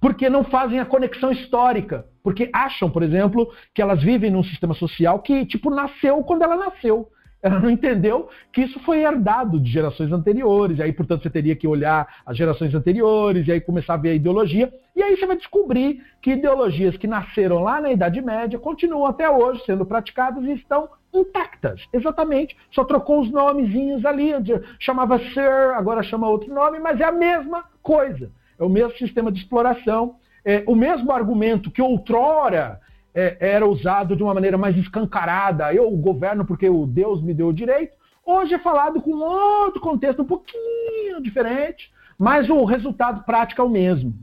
porque 0.00 0.28
não 0.28 0.44
fazem 0.44 0.78
a 0.78 0.84
conexão 0.84 1.30
histórica. 1.30 2.06
Porque 2.22 2.50
acham, 2.52 2.90
por 2.90 3.02
exemplo, 3.02 3.50
que 3.74 3.80
elas 3.80 4.02
vivem 4.02 4.30
num 4.30 4.42
sistema 4.42 4.74
social 4.74 5.20
que, 5.20 5.46
tipo, 5.46 5.70
nasceu 5.70 6.22
quando 6.22 6.42
ela 6.42 6.56
nasceu. 6.56 7.08
Ela 7.40 7.60
não 7.60 7.70
entendeu 7.70 8.28
que 8.52 8.62
isso 8.62 8.80
foi 8.80 9.04
herdado 9.04 9.60
de 9.60 9.70
gerações 9.70 10.10
anteriores. 10.10 10.78
E 10.78 10.82
aí, 10.82 10.92
portanto, 10.92 11.22
você 11.22 11.30
teria 11.30 11.54
que 11.54 11.68
olhar 11.68 12.06
as 12.26 12.36
gerações 12.36 12.74
anteriores 12.74 13.46
e 13.46 13.52
aí 13.52 13.60
começar 13.60 13.94
a 13.94 13.98
ver 13.98 14.10
a 14.10 14.14
ideologia. 14.14 14.72
E 14.96 15.02
aí 15.02 15.16
você 15.16 15.24
vai 15.24 15.36
descobrir 15.36 16.02
que 16.20 16.32
ideologias 16.32 16.96
que 16.96 17.06
nasceram 17.06 17.62
lá 17.62 17.80
na 17.80 17.92
Idade 17.92 18.20
Média 18.20 18.58
continuam 18.58 19.06
até 19.06 19.30
hoje 19.30 19.62
sendo 19.64 19.86
praticadas 19.86 20.44
e 20.44 20.52
estão 20.52 20.88
intactas. 21.14 21.80
Exatamente. 21.92 22.56
Só 22.72 22.84
trocou 22.84 23.20
os 23.20 23.30
nomezinhos 23.30 24.04
ali. 24.04 24.32
Chamava 24.80 25.18
Sir, 25.18 25.74
agora 25.76 26.02
chama 26.02 26.28
outro 26.28 26.52
nome, 26.52 26.80
mas 26.80 27.00
é 27.00 27.04
a 27.04 27.12
mesma 27.12 27.64
coisa 27.82 28.30
é 28.58 28.64
o 28.64 28.68
mesmo 28.68 28.96
sistema 28.98 29.30
de 29.30 29.40
exploração, 29.40 30.16
é 30.44 30.64
o 30.66 30.74
mesmo 30.74 31.12
argumento 31.12 31.70
que 31.70 31.82
outrora 31.82 32.80
é, 33.14 33.36
era 33.40 33.66
usado 33.66 34.16
de 34.16 34.22
uma 34.22 34.34
maneira 34.34 34.58
mais 34.58 34.76
escancarada, 34.76 35.72
eu 35.72 35.90
governo 35.90 36.44
porque 36.44 36.68
o 36.68 36.86
Deus 36.86 37.22
me 37.22 37.34
deu 37.34 37.48
o 37.48 37.52
direito, 37.52 37.96
hoje 38.24 38.54
é 38.54 38.58
falado 38.58 39.00
com 39.00 39.12
outro 39.16 39.80
contexto 39.80 40.22
um 40.22 40.26
pouquinho 40.26 41.20
diferente, 41.22 41.90
mas 42.18 42.48
o 42.50 42.64
resultado 42.64 43.24
prático 43.24 43.60
é 43.60 43.64
o 43.64 43.68
mesmo. 43.68 44.14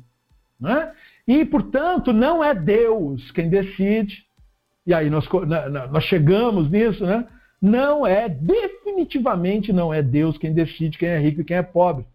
Né? 0.59 0.91
E, 1.27 1.43
portanto, 1.45 2.13
não 2.13 2.43
é 2.43 2.53
Deus 2.53 3.31
quem 3.31 3.49
decide, 3.49 4.25
e 4.85 4.93
aí 4.93 5.09
nós, 5.09 5.27
nós 5.91 6.03
chegamos 6.03 6.69
nisso, 6.69 7.05
né? 7.05 7.25
Não 7.61 8.05
é, 8.05 8.29
definitivamente 8.29 9.73
não 9.73 9.91
é 9.91 10.03
Deus 10.03 10.37
quem 10.37 10.53
decide 10.53 10.97
quem 10.97 11.09
é 11.09 11.17
rico 11.17 11.41
e 11.41 11.43
quem 11.43 11.57
é 11.57 11.63
pobre. 11.63 12.05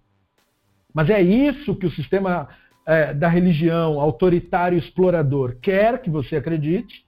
Mas 0.95 1.09
é 1.11 1.21
isso 1.21 1.75
que 1.75 1.87
o 1.87 1.91
sistema 1.91 2.49
é, 2.87 3.15
da 3.15 3.29
religião 3.29 4.01
autoritário 4.01 4.79
explorador 4.79 5.57
quer 5.61 6.01
que 6.03 6.11
você 6.11 6.37
acredite, 6.37 7.05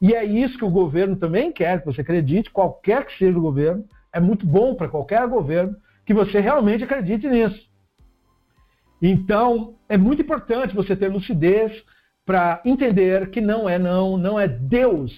e 0.00 0.14
é 0.14 0.24
isso 0.24 0.58
que 0.58 0.64
o 0.64 0.70
governo 0.70 1.16
também 1.16 1.52
quer 1.52 1.80
que 1.80 1.86
você 1.86 2.00
acredite, 2.00 2.50
qualquer 2.50 3.06
que 3.06 3.16
seja 3.18 3.38
o 3.38 3.42
governo, 3.42 3.84
É 4.12 4.20
muito 4.20 4.46
bom 4.46 4.74
para 4.74 4.88
qualquer 4.88 5.26
governo 5.28 5.76
que 6.06 6.14
você 6.14 6.40
realmente 6.40 6.84
acredite 6.84 7.28
nisso. 7.28 7.60
Então, 9.02 9.74
é 9.88 9.98
muito 9.98 10.22
importante 10.22 10.74
você 10.74 10.96
ter 10.96 11.08
lucidez 11.08 11.84
para 12.24 12.62
entender 12.64 13.30
que 13.30 13.40
não 13.40 13.68
é 13.68 13.78
não, 13.78 14.16
não 14.16 14.40
é 14.40 14.48
Deus, 14.48 15.12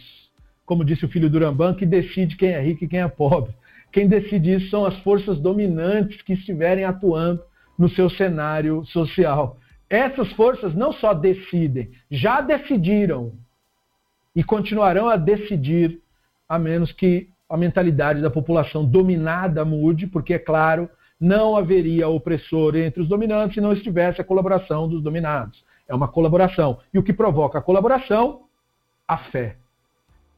como 0.66 0.84
disse 0.84 1.04
o 1.04 1.08
filho 1.08 1.30
do 1.30 1.74
que 1.76 1.86
decide 1.86 2.36
quem 2.36 2.50
é 2.50 2.60
rico 2.60 2.84
e 2.84 2.88
quem 2.88 3.00
é 3.00 3.08
pobre. 3.08 3.54
Quem 3.92 4.08
decide 4.08 4.54
isso 4.54 4.68
são 4.68 4.84
as 4.84 4.98
forças 4.98 5.38
dominantes 5.38 6.20
que 6.22 6.34
estiverem 6.34 6.84
atuando 6.84 7.40
no 7.78 7.88
seu 7.88 8.10
cenário 8.10 8.84
social. 8.86 9.56
Essas 9.88 10.30
forças 10.32 10.74
não 10.74 10.92
só 10.92 11.14
decidem, 11.14 11.90
já 12.10 12.40
decidiram 12.40 13.32
e 14.34 14.42
continuarão 14.42 15.08
a 15.08 15.16
decidir, 15.16 16.00
a 16.48 16.58
menos 16.58 16.92
que 16.92 17.28
a 17.48 17.56
mentalidade 17.56 18.20
da 18.20 18.30
população 18.30 18.84
dominada 18.84 19.64
mude, 19.64 20.06
porque, 20.06 20.34
é 20.34 20.38
claro, 20.38 20.88
não 21.18 21.56
haveria 21.56 22.08
opressor 22.08 22.76
entre 22.76 23.02
os 23.02 23.08
dominantes 23.08 23.54
se 23.54 23.60
não 23.60 23.72
estivesse 23.72 24.20
a 24.20 24.24
colaboração 24.24 24.88
dos 24.88 25.02
dominados. 25.02 25.64
É 25.88 25.94
uma 25.94 26.08
colaboração. 26.08 26.78
E 26.92 26.98
o 26.98 27.02
que 27.02 27.12
provoca 27.12 27.58
a 27.58 27.62
colaboração? 27.62 28.42
A 29.06 29.16
fé. 29.16 29.56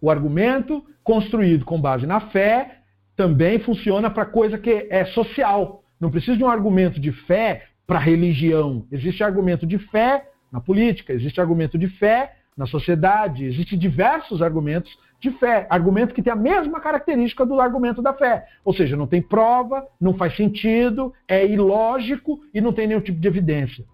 O 0.01 0.11
argumento 0.11 0.85
construído 1.03 1.65
com 1.65 1.81
base 1.81 2.07
na 2.07 2.21
fé 2.21 2.79
também 3.17 3.59
funciona 3.59 4.09
para 4.09 4.25
coisa 4.25 4.57
que 4.57 4.87
é 4.89 5.05
social. 5.07 5.83
Não 6.01 6.11
precisa 6.11 6.37
de 6.37 6.43
um 6.43 6.49
argumento 6.49 6.99
de 6.99 7.13
fé 7.13 7.67
para 7.87 7.99
religião. 7.99 8.87
Existe 8.91 9.23
argumento 9.23 9.67
de 9.67 9.79
fé 9.79 10.31
na 10.51 10.61
política, 10.61 11.13
existe 11.13 11.41
argumento 11.41 11.77
de 11.77 11.89
fé 11.89 12.37
na 12.57 12.67
sociedade, 12.67 13.45
existem 13.45 13.79
diversos 13.79 14.43
argumentos 14.43 14.97
de 15.21 15.31
fé, 15.33 15.67
argumento 15.69 16.15
que 16.15 16.23
tem 16.23 16.33
a 16.33 16.37
mesma 16.37 16.81
característica 16.81 17.45
do 17.45 17.61
argumento 17.61 18.01
da 18.01 18.13
fé. 18.15 18.47
Ou 18.65 18.73
seja, 18.73 18.97
não 18.97 19.07
tem 19.07 19.21
prova, 19.21 19.87
não 20.01 20.15
faz 20.15 20.35
sentido, 20.35 21.13
é 21.29 21.47
ilógico 21.47 22.41
e 22.55 22.61
não 22.61 22.73
tem 22.73 22.87
nenhum 22.87 23.01
tipo 23.01 23.21
de 23.21 23.29
evidência. 23.29 23.85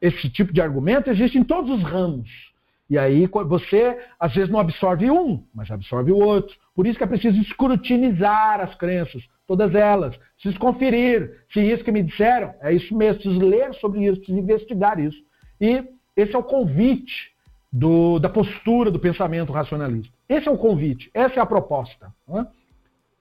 Esse 0.00 0.30
tipo 0.30 0.52
de 0.52 0.60
argumento 0.60 1.10
existe 1.10 1.38
em 1.38 1.44
todos 1.44 1.70
os 1.70 1.82
ramos. 1.82 2.47
E 2.90 2.96
aí 2.96 3.26
você, 3.26 3.98
às 4.18 4.34
vezes, 4.34 4.50
não 4.50 4.58
absorve 4.58 5.10
um, 5.10 5.44
mas 5.54 5.70
absorve 5.70 6.10
o 6.10 6.16
outro. 6.16 6.56
Por 6.74 6.86
isso 6.86 6.96
que 6.96 7.04
é 7.04 7.08
preciso 7.08 7.38
escrutinizar 7.40 8.60
as 8.60 8.74
crenças, 8.74 9.22
todas 9.46 9.74
elas. 9.74 10.16
Preciso 10.34 10.58
conferir 10.58 11.44
se 11.52 11.60
isso 11.60 11.84
que 11.84 11.92
me 11.92 12.02
disseram 12.02 12.54
é 12.60 12.72
isso 12.72 12.96
mesmo. 12.96 13.20
Preciso 13.20 13.44
ler 13.44 13.74
sobre 13.74 14.06
isso, 14.06 14.16
preciso 14.16 14.38
investigar 14.38 14.98
isso. 14.98 15.18
E 15.60 15.84
esse 16.16 16.34
é 16.34 16.38
o 16.38 16.42
convite 16.42 17.32
do, 17.70 18.18
da 18.18 18.28
postura 18.28 18.90
do 18.90 18.98
pensamento 18.98 19.52
racionalista. 19.52 20.12
Esse 20.28 20.48
é 20.48 20.50
o 20.50 20.58
convite, 20.58 21.10
essa 21.12 21.40
é 21.40 21.42
a 21.42 21.46
proposta. 21.46 22.12
Né? 22.26 22.46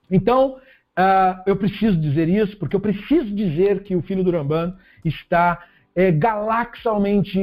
Então, 0.10 0.56
uh, 0.98 1.42
eu 1.46 1.56
preciso 1.58 1.98
dizer 1.98 2.30
isso, 2.30 2.58
porque 2.58 2.76
eu 2.76 2.80
preciso 2.80 3.34
dizer 3.36 3.84
que 3.84 3.96
o 3.96 4.02
filho 4.02 4.24
do 4.24 4.32
Ramban 4.32 4.76
está 5.04 5.62
é, 5.98 6.12
galaxalmente 6.12 7.40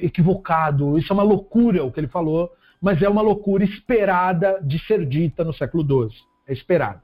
equivocado. 0.00 0.96
Isso 0.96 1.12
é 1.12 1.14
uma 1.14 1.24
loucura 1.24 1.82
o 1.82 1.90
que 1.90 1.98
ele 1.98 2.06
falou, 2.06 2.52
mas 2.80 3.02
é 3.02 3.08
uma 3.08 3.20
loucura 3.20 3.64
esperada 3.64 4.60
de 4.62 4.78
ser 4.86 5.04
dita 5.04 5.42
no 5.42 5.52
século 5.52 5.82
XII. 6.08 6.16
É 6.46 6.52
esperada. 6.52 7.02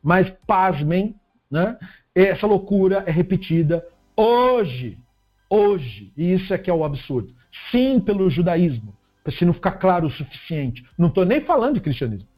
Mas, 0.00 0.32
pasmem, 0.46 1.16
né? 1.50 1.76
essa 2.14 2.46
loucura 2.46 3.02
é 3.08 3.10
repetida 3.10 3.84
hoje. 4.16 4.96
Hoje. 5.48 6.12
E 6.16 6.32
isso 6.32 6.54
é 6.54 6.58
que 6.58 6.70
é 6.70 6.72
o 6.72 6.84
absurdo. 6.84 7.34
Sim, 7.72 7.98
pelo 7.98 8.30
judaísmo. 8.30 8.94
Se 9.36 9.44
não 9.44 9.52
ficar 9.52 9.72
claro 9.72 10.06
o 10.06 10.10
suficiente. 10.10 10.86
Não 10.96 11.08
estou 11.08 11.24
nem 11.24 11.40
falando 11.40 11.74
de 11.74 11.80
cristianismo. 11.80 12.28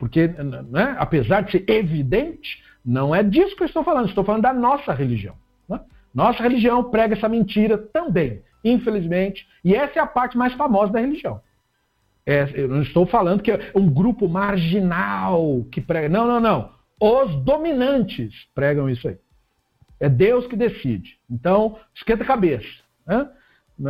Porque, 0.00 0.26
né, 0.26 0.96
apesar 0.98 1.42
de 1.42 1.52
ser 1.52 1.64
evidente, 1.68 2.60
não 2.84 3.14
é 3.14 3.22
disso 3.22 3.54
que 3.54 3.62
eu 3.62 3.68
estou 3.68 3.84
falando. 3.84 4.08
Estou 4.08 4.24
falando 4.24 4.42
da 4.42 4.52
nossa 4.52 4.92
religião. 4.92 5.36
Nossa 6.14 6.42
religião 6.42 6.84
prega 6.84 7.14
essa 7.14 7.28
mentira 7.28 7.76
também, 7.76 8.42
infelizmente, 8.64 9.46
e 9.64 9.74
essa 9.74 9.98
é 9.98 10.02
a 10.02 10.06
parte 10.06 10.38
mais 10.38 10.52
famosa 10.54 10.92
da 10.92 11.00
religião. 11.00 11.40
É, 12.26 12.48
eu 12.54 12.68
não 12.68 12.82
estou 12.82 13.04
falando 13.04 13.42
que 13.42 13.50
é 13.50 13.72
um 13.74 13.90
grupo 13.90 14.28
marginal 14.28 15.64
que 15.70 15.80
prega. 15.80 16.08
Não, 16.08 16.26
não, 16.26 16.40
não. 16.40 16.72
Os 17.00 17.34
dominantes 17.44 18.32
pregam 18.54 18.88
isso 18.88 19.08
aí. 19.08 19.18
É 20.00 20.08
Deus 20.08 20.46
que 20.46 20.56
decide. 20.56 21.18
Então, 21.30 21.78
esquenta 21.94 22.22
a 22.22 22.26
cabeça. 22.26 22.66
Né? 23.06 23.28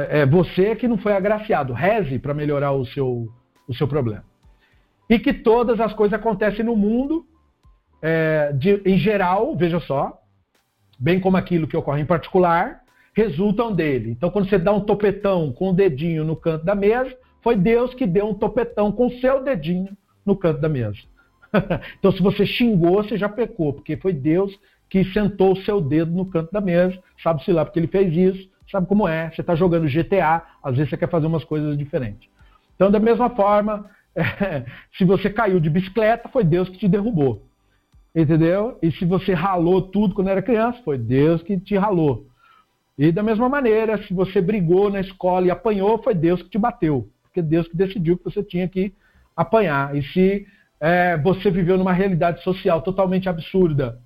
É 0.08 0.26
você 0.26 0.74
que 0.74 0.88
não 0.88 0.98
foi 0.98 1.12
agraciado. 1.12 1.72
Reze 1.72 2.18
para 2.18 2.34
melhorar 2.34 2.72
o 2.72 2.84
seu, 2.86 3.28
o 3.68 3.74
seu 3.74 3.86
problema. 3.86 4.24
E 5.08 5.18
que 5.18 5.32
todas 5.32 5.78
as 5.78 5.92
coisas 5.92 6.18
acontecem 6.18 6.64
no 6.64 6.74
mundo, 6.74 7.24
é, 8.02 8.52
de, 8.52 8.82
em 8.84 8.98
geral, 8.98 9.54
veja 9.56 9.78
só, 9.80 10.23
bem 10.98 11.20
como 11.20 11.36
aquilo 11.36 11.66
que 11.66 11.76
ocorre 11.76 12.02
em 12.02 12.06
particular, 12.06 12.82
resultam 13.14 13.72
dele. 13.72 14.10
Então, 14.10 14.30
quando 14.30 14.48
você 14.48 14.58
dá 14.58 14.72
um 14.72 14.80
topetão 14.80 15.52
com 15.52 15.70
o 15.70 15.72
dedinho 15.72 16.24
no 16.24 16.36
canto 16.36 16.64
da 16.64 16.74
mesa, 16.74 17.16
foi 17.42 17.56
Deus 17.56 17.94
que 17.94 18.06
deu 18.06 18.28
um 18.28 18.34
topetão 18.34 18.90
com 18.90 19.06
o 19.06 19.20
seu 19.20 19.42
dedinho 19.42 19.96
no 20.24 20.36
canto 20.36 20.60
da 20.60 20.68
mesa. 20.68 20.98
então, 21.98 22.10
se 22.10 22.22
você 22.22 22.44
xingou, 22.44 23.02
você 23.02 23.16
já 23.16 23.28
pecou, 23.28 23.72
porque 23.72 23.96
foi 23.96 24.12
Deus 24.12 24.58
que 24.88 25.04
sentou 25.12 25.52
o 25.52 25.56
seu 25.56 25.80
dedo 25.80 26.12
no 26.12 26.26
canto 26.26 26.52
da 26.52 26.60
mesa, 26.60 26.98
sabe-se 27.22 27.52
lá 27.52 27.64
porque 27.64 27.78
ele 27.78 27.86
fez 27.86 28.14
isso, 28.16 28.48
sabe 28.70 28.86
como 28.86 29.06
é, 29.06 29.30
você 29.30 29.40
está 29.40 29.54
jogando 29.54 29.88
GTA, 29.88 30.42
às 30.62 30.76
vezes 30.76 30.90
você 30.90 30.96
quer 30.96 31.08
fazer 31.08 31.26
umas 31.26 31.44
coisas 31.44 31.76
diferentes. 31.76 32.28
Então, 32.74 32.90
da 32.90 32.98
mesma 32.98 33.30
forma, 33.30 33.88
se 34.96 35.04
você 35.04 35.30
caiu 35.30 35.60
de 35.60 35.70
bicicleta, 35.70 36.28
foi 36.28 36.44
Deus 36.44 36.68
que 36.68 36.78
te 36.78 36.88
derrubou. 36.88 37.46
Entendeu? 38.14 38.78
E 38.80 38.92
se 38.92 39.04
você 39.04 39.34
ralou 39.34 39.82
tudo 39.82 40.14
quando 40.14 40.28
era 40.28 40.40
criança, 40.40 40.80
foi 40.84 40.96
Deus 40.96 41.42
que 41.42 41.58
te 41.58 41.76
ralou. 41.76 42.28
E 42.96 43.10
da 43.10 43.22
mesma 43.22 43.48
maneira, 43.48 44.00
se 44.04 44.14
você 44.14 44.40
brigou 44.40 44.88
na 44.88 45.00
escola 45.00 45.46
e 45.46 45.50
apanhou, 45.50 46.00
foi 46.02 46.14
Deus 46.14 46.40
que 46.42 46.48
te 46.48 46.58
bateu. 46.58 47.08
Porque 47.24 47.42
Deus 47.42 47.66
que 47.66 47.76
decidiu 47.76 48.16
que 48.16 48.24
você 48.24 48.42
tinha 48.42 48.68
que 48.68 48.94
apanhar. 49.36 49.96
E 49.96 50.02
se 50.04 50.46
é, 50.78 51.16
você 51.16 51.50
viveu 51.50 51.76
numa 51.76 51.92
realidade 51.92 52.42
social 52.44 52.80
totalmente 52.82 53.28
absurda 53.28 53.98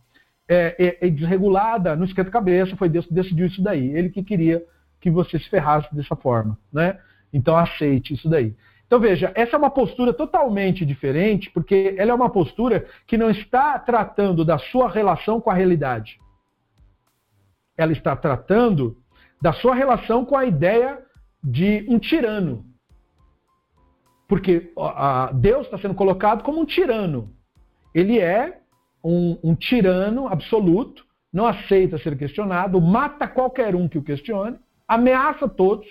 é, 0.48 0.96
é, 1.02 1.10
desregulada, 1.10 1.94
não 1.94 2.06
esquenta 2.06 2.30
a 2.30 2.32
cabeça, 2.32 2.76
foi 2.76 2.88
Deus 2.88 3.04
que 3.04 3.12
decidiu 3.12 3.46
isso 3.46 3.62
daí. 3.62 3.94
Ele 3.94 4.08
que 4.08 4.22
queria 4.22 4.64
que 5.00 5.10
você 5.10 5.38
se 5.38 5.48
ferrasse 5.50 5.94
dessa 5.94 6.16
forma. 6.16 6.58
Né? 6.72 6.98
Então 7.30 7.56
aceite 7.56 8.14
isso 8.14 8.28
daí. 8.28 8.54
Então 8.88 8.98
veja, 8.98 9.30
essa 9.34 9.54
é 9.54 9.58
uma 9.58 9.70
postura 9.70 10.14
totalmente 10.14 10.84
diferente, 10.84 11.50
porque 11.50 11.94
ela 11.98 12.10
é 12.10 12.14
uma 12.14 12.30
postura 12.30 12.86
que 13.06 13.18
não 13.18 13.28
está 13.28 13.78
tratando 13.78 14.46
da 14.46 14.56
sua 14.56 14.88
relação 14.88 15.42
com 15.42 15.50
a 15.50 15.54
realidade. 15.54 16.18
Ela 17.76 17.92
está 17.92 18.16
tratando 18.16 18.96
da 19.42 19.52
sua 19.52 19.74
relação 19.74 20.24
com 20.24 20.34
a 20.34 20.46
ideia 20.46 21.04
de 21.44 21.84
um 21.86 21.98
tirano. 21.98 22.64
Porque 24.26 24.72
Deus 25.34 25.66
está 25.66 25.76
sendo 25.76 25.94
colocado 25.94 26.42
como 26.42 26.58
um 26.58 26.64
tirano. 26.64 27.30
Ele 27.94 28.18
é 28.18 28.62
um, 29.04 29.38
um 29.44 29.54
tirano 29.54 30.28
absoluto, 30.28 31.04
não 31.30 31.46
aceita 31.46 31.98
ser 31.98 32.16
questionado, 32.16 32.80
mata 32.80 33.28
qualquer 33.28 33.76
um 33.76 33.86
que 33.86 33.98
o 33.98 34.02
questione, 34.02 34.58
ameaça 34.88 35.46
todos 35.46 35.86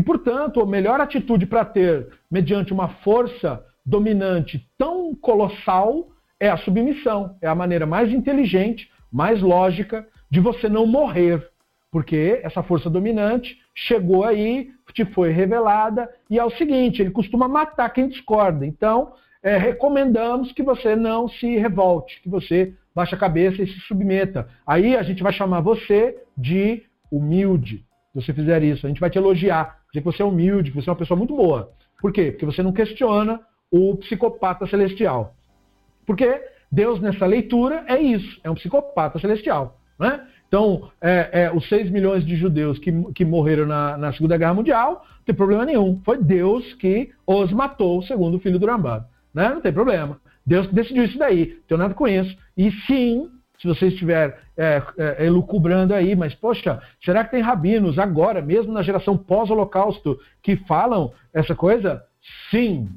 e, 0.00 0.02
portanto, 0.02 0.62
a 0.62 0.66
melhor 0.66 0.98
atitude 0.98 1.44
para 1.44 1.62
ter, 1.62 2.08
mediante 2.30 2.72
uma 2.72 2.88
força 2.88 3.62
dominante 3.84 4.66
tão 4.78 5.14
colossal, 5.14 6.08
é 6.40 6.48
a 6.48 6.56
submissão. 6.56 7.36
É 7.42 7.46
a 7.46 7.54
maneira 7.54 7.84
mais 7.84 8.10
inteligente, 8.10 8.90
mais 9.12 9.42
lógica 9.42 10.08
de 10.30 10.40
você 10.40 10.70
não 10.70 10.86
morrer. 10.86 11.46
Porque 11.92 12.40
essa 12.42 12.62
força 12.62 12.88
dominante 12.88 13.58
chegou 13.74 14.24
aí, 14.24 14.70
te 14.94 15.04
foi 15.04 15.32
revelada, 15.32 16.08
e 16.30 16.38
é 16.38 16.44
o 16.46 16.50
seguinte: 16.52 17.02
ele 17.02 17.10
costuma 17.10 17.46
matar 17.46 17.90
quem 17.90 18.08
discorda. 18.08 18.64
Então, 18.64 19.12
é, 19.42 19.58
recomendamos 19.58 20.50
que 20.50 20.62
você 20.62 20.96
não 20.96 21.28
se 21.28 21.58
revolte, 21.58 22.22
que 22.22 22.28
você 22.30 22.72
baixe 22.94 23.14
a 23.14 23.18
cabeça 23.18 23.62
e 23.62 23.66
se 23.66 23.78
submeta. 23.80 24.48
Aí 24.66 24.96
a 24.96 25.02
gente 25.02 25.22
vai 25.22 25.34
chamar 25.34 25.60
você 25.60 26.22
de 26.38 26.84
humilde. 27.12 27.84
Se 28.14 28.22
você 28.22 28.32
fizer 28.32 28.62
isso, 28.62 28.86
a 28.86 28.88
gente 28.88 29.00
vai 29.00 29.10
te 29.10 29.18
elogiar 29.18 29.79
dizer 29.92 30.00
que 30.00 30.04
você 30.04 30.22
é 30.22 30.24
humilde, 30.24 30.70
que 30.70 30.80
você 30.80 30.88
é 30.88 30.92
uma 30.92 30.98
pessoa 30.98 31.18
muito 31.18 31.36
boa. 31.36 31.72
Por 32.00 32.12
quê? 32.12 32.30
Porque 32.30 32.46
você 32.46 32.62
não 32.62 32.72
questiona 32.72 33.40
o 33.70 33.96
psicopata 33.96 34.66
celestial. 34.66 35.34
Porque 36.06 36.40
Deus, 36.70 37.00
nessa 37.00 37.26
leitura, 37.26 37.84
é 37.86 38.00
isso, 38.00 38.40
é 38.42 38.50
um 38.50 38.54
psicopata 38.54 39.18
celestial. 39.18 39.78
Né? 39.98 40.20
Então, 40.48 40.90
é, 41.00 41.44
é, 41.44 41.52
os 41.52 41.68
6 41.68 41.90
milhões 41.90 42.24
de 42.24 42.34
judeus 42.36 42.78
que, 42.78 42.90
que 43.12 43.24
morreram 43.24 43.66
na, 43.66 43.96
na, 43.96 44.12
Segunda 44.12 44.36
Guerra 44.36 44.54
Mundial, 44.54 45.06
não 45.18 45.24
tem 45.24 45.34
problema 45.34 45.64
nenhum. 45.64 46.00
Foi 46.04 46.18
Deus 46.22 46.72
que 46.74 47.10
os 47.26 47.52
matou, 47.52 48.02
segundo 48.02 48.36
o 48.36 48.40
filho 48.40 48.58
do 48.58 48.66
Rambam. 48.66 49.04
Né? 49.32 49.48
Não 49.50 49.60
tem 49.60 49.72
problema. 49.72 50.20
Deus 50.44 50.66
decidiu 50.68 51.04
isso 51.04 51.18
daí, 51.18 51.58
tem 51.68 51.78
nada 51.78 51.94
com 51.94 52.08
isso. 52.08 52.36
E 52.56 52.72
sim, 52.86 53.28
se 53.60 53.68
você 53.68 53.88
estiver 53.88 54.40
é, 54.56 54.82
é, 54.96 55.26
elucubrando 55.26 55.92
aí, 55.92 56.16
mas 56.16 56.34
poxa, 56.34 56.80
será 57.04 57.22
que 57.24 57.30
tem 57.30 57.42
rabinos 57.42 57.98
agora, 57.98 58.40
mesmo 58.40 58.72
na 58.72 58.82
geração 58.82 59.18
pós-holocausto, 59.18 60.18
que 60.42 60.56
falam 60.56 61.12
essa 61.32 61.54
coisa? 61.54 62.02
Sim. 62.50 62.88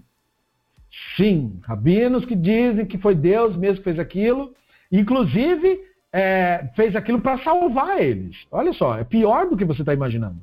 Sim, 1.17 1.59
rabinos 1.63 2.23
que 2.23 2.35
dizem 2.35 2.85
que 2.85 2.97
foi 2.97 3.13
Deus 3.13 3.57
mesmo 3.57 3.77
que 3.77 3.83
fez 3.83 3.99
aquilo, 3.99 4.53
inclusive 4.91 5.81
é, 6.13 6.69
fez 6.75 6.95
aquilo 6.95 7.19
para 7.19 7.39
salvar 7.39 8.01
eles. 8.01 8.37
Olha 8.49 8.71
só, 8.71 8.97
é 8.97 9.03
pior 9.03 9.49
do 9.49 9.57
que 9.57 9.65
você 9.65 9.81
está 9.81 9.93
imaginando. 9.93 10.41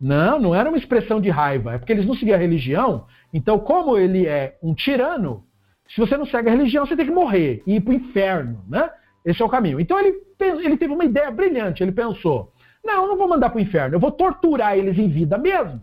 Não, 0.00 0.40
não 0.40 0.54
era 0.54 0.68
uma 0.68 0.78
expressão 0.78 1.20
de 1.20 1.28
raiva, 1.28 1.74
é 1.74 1.78
porque 1.78 1.92
eles 1.92 2.06
não 2.06 2.14
seguiam 2.14 2.36
a 2.36 2.40
religião. 2.40 3.04
Então, 3.32 3.58
como 3.58 3.98
ele 3.98 4.26
é 4.26 4.56
um 4.62 4.74
tirano, 4.74 5.44
se 5.88 6.00
você 6.00 6.16
não 6.16 6.26
segue 6.26 6.48
a 6.48 6.52
religião, 6.52 6.86
você 6.86 6.96
tem 6.96 7.06
que 7.06 7.12
morrer 7.12 7.62
e 7.66 7.76
ir 7.76 7.80
para 7.80 7.92
o 7.92 7.96
inferno, 7.96 8.64
né? 8.66 8.90
Esse 9.24 9.42
é 9.42 9.44
o 9.44 9.48
caminho. 9.48 9.80
Então 9.80 9.98
ele, 9.98 10.18
ele 10.38 10.76
teve 10.76 10.92
uma 10.92 11.04
ideia 11.04 11.30
brilhante. 11.30 11.82
Ele 11.82 11.92
pensou: 11.92 12.52
não, 12.84 13.02
eu 13.02 13.08
não 13.08 13.16
vou 13.16 13.28
mandar 13.28 13.50
para 13.50 13.58
o 13.58 13.62
inferno, 13.62 13.94
eu 13.94 14.00
vou 14.00 14.10
torturar 14.10 14.76
eles 14.76 14.98
em 14.98 15.08
vida 15.08 15.36
mesmo. 15.36 15.80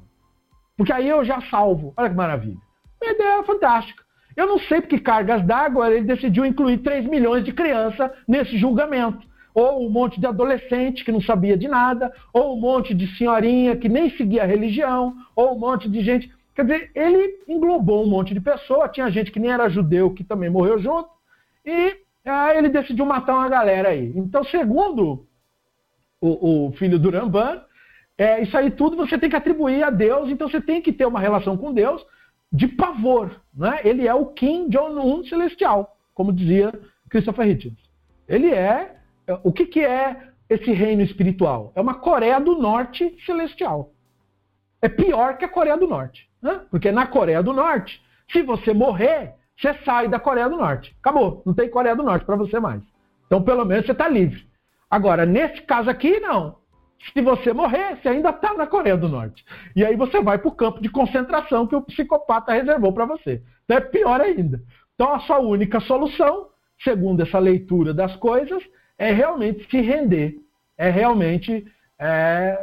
Porque 0.75 0.93
aí 0.93 1.07
eu 1.07 1.23
já 1.23 1.41
salvo. 1.41 1.93
Olha 1.97 2.09
que 2.09 2.15
maravilha. 2.15 2.57
Uma 3.01 3.11
ideia 3.11 3.43
fantástica. 3.43 4.03
Eu 4.35 4.45
não 4.45 4.59
sei 4.59 4.81
porque 4.81 4.99
cargas 4.99 5.43
d'água 5.43 5.91
ele 5.91 6.05
decidiu 6.05 6.45
incluir 6.45 6.77
3 6.79 7.07
milhões 7.07 7.43
de 7.43 7.51
crianças 7.51 8.11
nesse 8.27 8.57
julgamento. 8.57 9.25
Ou 9.53 9.87
um 9.87 9.89
monte 9.89 10.19
de 10.19 10.27
adolescente 10.27 11.03
que 11.03 11.11
não 11.11 11.19
sabia 11.19 11.57
de 11.57 11.67
nada, 11.67 12.13
ou 12.31 12.55
um 12.55 12.61
monte 12.61 12.93
de 12.93 13.07
senhorinha 13.17 13.75
que 13.75 13.89
nem 13.89 14.11
seguia 14.11 14.43
a 14.43 14.45
religião, 14.45 15.15
ou 15.35 15.55
um 15.55 15.59
monte 15.59 15.89
de 15.89 16.01
gente. 16.01 16.31
Quer 16.53 16.63
dizer, 16.63 16.91
ele 16.93 17.39
englobou 17.47 18.03
um 18.03 18.09
monte 18.09 18.35
de 18.35 18.39
pessoa, 18.39 18.87
tinha 18.87 19.09
gente 19.09 19.31
que 19.31 19.39
nem 19.39 19.51
era 19.51 19.69
judeu 19.69 20.13
que 20.13 20.23
também 20.23 20.49
morreu 20.51 20.77
junto, 20.77 21.09
e 21.65 21.97
aí 22.27 22.57
ele 22.57 22.69
decidiu 22.69 23.05
matar 23.05 23.35
uma 23.35 23.49
galera 23.49 23.89
aí. 23.89 24.11
Então, 24.15 24.43
segundo 24.43 25.27
o, 26.19 26.67
o 26.67 26.71
filho 26.73 26.99
do 26.99 27.09
Ramban, 27.09 27.61
é, 28.17 28.41
isso 28.41 28.57
aí 28.57 28.71
tudo 28.71 28.97
você 28.97 29.17
tem 29.17 29.29
que 29.29 29.35
atribuir 29.35 29.83
a 29.83 29.89
Deus, 29.89 30.29
então 30.29 30.49
você 30.49 30.59
tem 30.59 30.81
que 30.81 30.91
ter 30.91 31.05
uma 31.05 31.19
relação 31.19 31.55
com 31.55 31.73
Deus 31.73 32.03
de 32.51 32.67
pavor. 32.67 33.39
Né? 33.53 33.79
Ele 33.83 34.07
é 34.07 34.13
o 34.13 34.27
Kim 34.27 34.69
Jong-un 34.69 35.23
celestial, 35.25 35.97
como 36.13 36.33
dizia 36.33 36.73
Christopher 37.09 37.47
Hitchens. 37.47 37.77
Ele 38.27 38.51
é. 38.51 38.95
O 39.43 39.51
que, 39.51 39.65
que 39.65 39.83
é 39.83 40.29
esse 40.49 40.71
reino 40.71 41.01
espiritual? 41.01 41.71
É 41.75 41.81
uma 41.81 41.95
Coreia 41.95 42.39
do 42.39 42.55
Norte 42.55 43.15
celestial. 43.25 43.91
É 44.81 44.87
pior 44.87 45.37
que 45.37 45.45
a 45.45 45.49
Coreia 45.49 45.77
do 45.77 45.87
Norte. 45.87 46.29
Né? 46.41 46.61
Porque 46.71 46.91
na 46.91 47.05
Coreia 47.07 47.43
do 47.43 47.53
Norte, 47.53 48.01
se 48.31 48.41
você 48.41 48.73
morrer, 48.73 49.35
você 49.59 49.73
sai 49.83 50.07
da 50.07 50.19
Coreia 50.19 50.47
do 50.47 50.57
Norte. 50.57 50.95
Acabou. 50.99 51.41
Não 51.45 51.53
tem 51.53 51.69
Coreia 51.69 51.95
do 51.95 52.03
Norte 52.03 52.25
para 52.25 52.35
você 52.35 52.59
mais. 52.59 52.81
Então, 53.25 53.41
pelo 53.41 53.65
menos, 53.65 53.85
você 53.85 53.91
está 53.91 54.07
livre. 54.07 54.45
Agora, 54.89 55.25
nesse 55.25 55.61
caso 55.63 55.89
aqui, 55.89 56.19
não. 56.19 56.57
Se 57.13 57.21
você 57.21 57.53
morrer, 57.53 57.97
você 57.97 58.09
ainda 58.09 58.29
está 58.29 58.53
na 58.53 58.67
Coreia 58.67 58.97
do 58.97 59.09
Norte. 59.09 59.43
E 59.75 59.83
aí 59.83 59.95
você 59.95 60.21
vai 60.21 60.37
para 60.37 60.47
o 60.47 60.55
campo 60.55 60.81
de 60.81 60.89
concentração 60.89 61.67
que 61.67 61.75
o 61.75 61.81
psicopata 61.81 62.53
reservou 62.53 62.93
para 62.93 63.05
você. 63.05 63.41
Então 63.65 63.77
é 63.77 63.81
pior 63.81 64.21
ainda. 64.21 64.61
Então 64.95 65.13
a 65.13 65.19
sua 65.19 65.39
única 65.39 65.79
solução, 65.81 66.47
segundo 66.83 67.21
essa 67.21 67.37
leitura 67.37 67.93
das 67.93 68.15
coisas, 68.15 68.63
é 68.97 69.11
realmente 69.11 69.69
se 69.69 69.79
render. 69.81 70.37
É 70.77 70.89
realmente 70.89 71.65
é, 71.99 72.57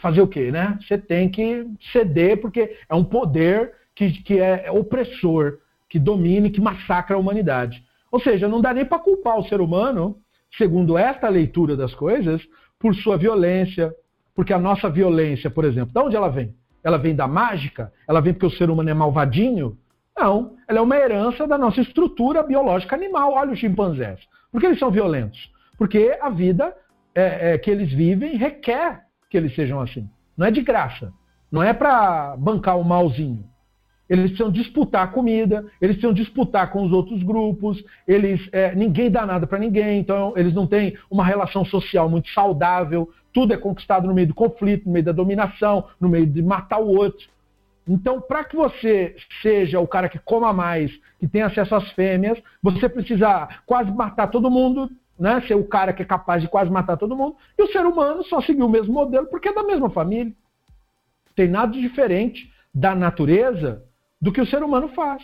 fazer 0.00 0.20
o 0.20 0.28
quê? 0.28 0.50
Né? 0.50 0.78
Você 0.82 0.98
tem 0.98 1.28
que 1.30 1.66
ceder, 1.92 2.40
porque 2.40 2.76
é 2.88 2.94
um 2.94 3.04
poder 3.04 3.72
que, 3.94 4.22
que 4.22 4.38
é 4.38 4.70
opressor, 4.70 5.58
que 5.90 5.98
domina 5.98 6.46
e 6.46 6.50
que 6.50 6.60
massacra 6.60 7.16
a 7.16 7.18
humanidade. 7.18 7.84
Ou 8.10 8.20
seja, 8.20 8.48
não 8.48 8.60
dá 8.60 8.72
nem 8.72 8.84
para 8.84 9.00
culpar 9.00 9.38
o 9.38 9.44
ser 9.44 9.60
humano, 9.60 10.16
segundo 10.56 10.96
esta 10.96 11.28
leitura 11.28 11.76
das 11.76 11.92
coisas, 11.94 12.40
por 12.78 12.94
sua 12.94 13.18
violência, 13.18 13.92
porque 14.34 14.52
a 14.52 14.58
nossa 14.58 14.88
violência, 14.88 15.50
por 15.50 15.64
exemplo, 15.64 15.92
de 15.92 15.98
onde 15.98 16.16
ela 16.16 16.28
vem? 16.28 16.54
Ela 16.82 16.96
vem 16.96 17.14
da 17.14 17.26
mágica? 17.26 17.92
Ela 18.08 18.20
vem 18.20 18.32
porque 18.32 18.46
o 18.46 18.56
ser 18.56 18.70
humano 18.70 18.88
é 18.88 18.94
malvadinho? 18.94 19.76
Não, 20.16 20.54
ela 20.66 20.78
é 20.78 20.82
uma 20.82 20.96
herança 20.96 21.46
da 21.46 21.58
nossa 21.58 21.80
estrutura 21.80 22.42
biológica 22.42 22.94
animal. 22.94 23.34
Olha 23.34 23.52
os 23.52 23.58
chimpanzés. 23.58 24.20
Por 24.50 24.60
que 24.60 24.66
eles 24.66 24.78
são 24.78 24.90
violentos? 24.90 25.50
Porque 25.76 26.16
a 26.20 26.30
vida 26.30 26.74
é, 27.14 27.52
é, 27.52 27.58
que 27.58 27.70
eles 27.70 27.92
vivem 27.92 28.36
requer 28.36 29.02
que 29.28 29.36
eles 29.36 29.54
sejam 29.54 29.80
assim. 29.80 30.08
Não 30.36 30.46
é 30.46 30.50
de 30.50 30.62
graça. 30.62 31.12
Não 31.50 31.62
é 31.62 31.72
para 31.72 32.36
bancar 32.36 32.78
o 32.78 32.84
malzinho. 32.84 33.49
Eles 34.10 34.32
precisam 34.32 34.50
disputar 34.50 35.12
comida, 35.12 35.64
eles 35.80 35.94
precisam 35.94 36.12
disputar 36.12 36.72
com 36.72 36.82
os 36.82 36.90
outros 36.90 37.22
grupos, 37.22 37.80
eles 38.08 38.48
é, 38.50 38.74
ninguém 38.74 39.08
dá 39.08 39.24
nada 39.24 39.46
para 39.46 39.56
ninguém, 39.56 40.00
então 40.00 40.34
eles 40.36 40.52
não 40.52 40.66
têm 40.66 40.96
uma 41.08 41.24
relação 41.24 41.64
social 41.64 42.10
muito 42.10 42.28
saudável, 42.30 43.08
tudo 43.32 43.54
é 43.54 43.56
conquistado 43.56 44.08
no 44.08 44.14
meio 44.14 44.26
do 44.26 44.34
conflito, 44.34 44.86
no 44.86 44.92
meio 44.92 45.04
da 45.04 45.12
dominação, 45.12 45.86
no 46.00 46.08
meio 46.08 46.26
de 46.26 46.42
matar 46.42 46.80
o 46.80 46.88
outro. 46.88 47.28
Então, 47.88 48.20
para 48.20 48.42
que 48.42 48.56
você 48.56 49.14
seja 49.40 49.78
o 49.78 49.86
cara 49.86 50.08
que 50.08 50.18
coma 50.18 50.52
mais, 50.52 50.90
que 51.20 51.28
tenha 51.28 51.46
acesso 51.46 51.76
às 51.76 51.88
fêmeas, 51.92 52.36
você 52.60 52.88
precisa 52.88 53.48
quase 53.64 53.92
matar 53.92 54.26
todo 54.26 54.50
mundo, 54.50 54.90
né? 55.16 55.40
ser 55.46 55.54
o 55.54 55.64
cara 55.64 55.92
que 55.92 56.02
é 56.02 56.04
capaz 56.04 56.42
de 56.42 56.48
quase 56.48 56.68
matar 56.68 56.96
todo 56.96 57.16
mundo, 57.16 57.36
e 57.56 57.62
o 57.62 57.68
ser 57.68 57.86
humano 57.86 58.24
só 58.24 58.40
seguir 58.40 58.64
o 58.64 58.68
mesmo 58.68 58.92
modelo 58.92 59.28
porque 59.28 59.50
é 59.50 59.54
da 59.54 59.62
mesma 59.62 59.88
família. 59.88 60.32
Tem 61.36 61.46
nada 61.46 61.72
de 61.72 61.80
diferente 61.80 62.52
da 62.74 62.92
natureza 62.94 63.84
do 64.20 64.32
que 64.32 64.40
o 64.40 64.46
ser 64.46 64.62
humano 64.62 64.88
faz. 64.88 65.22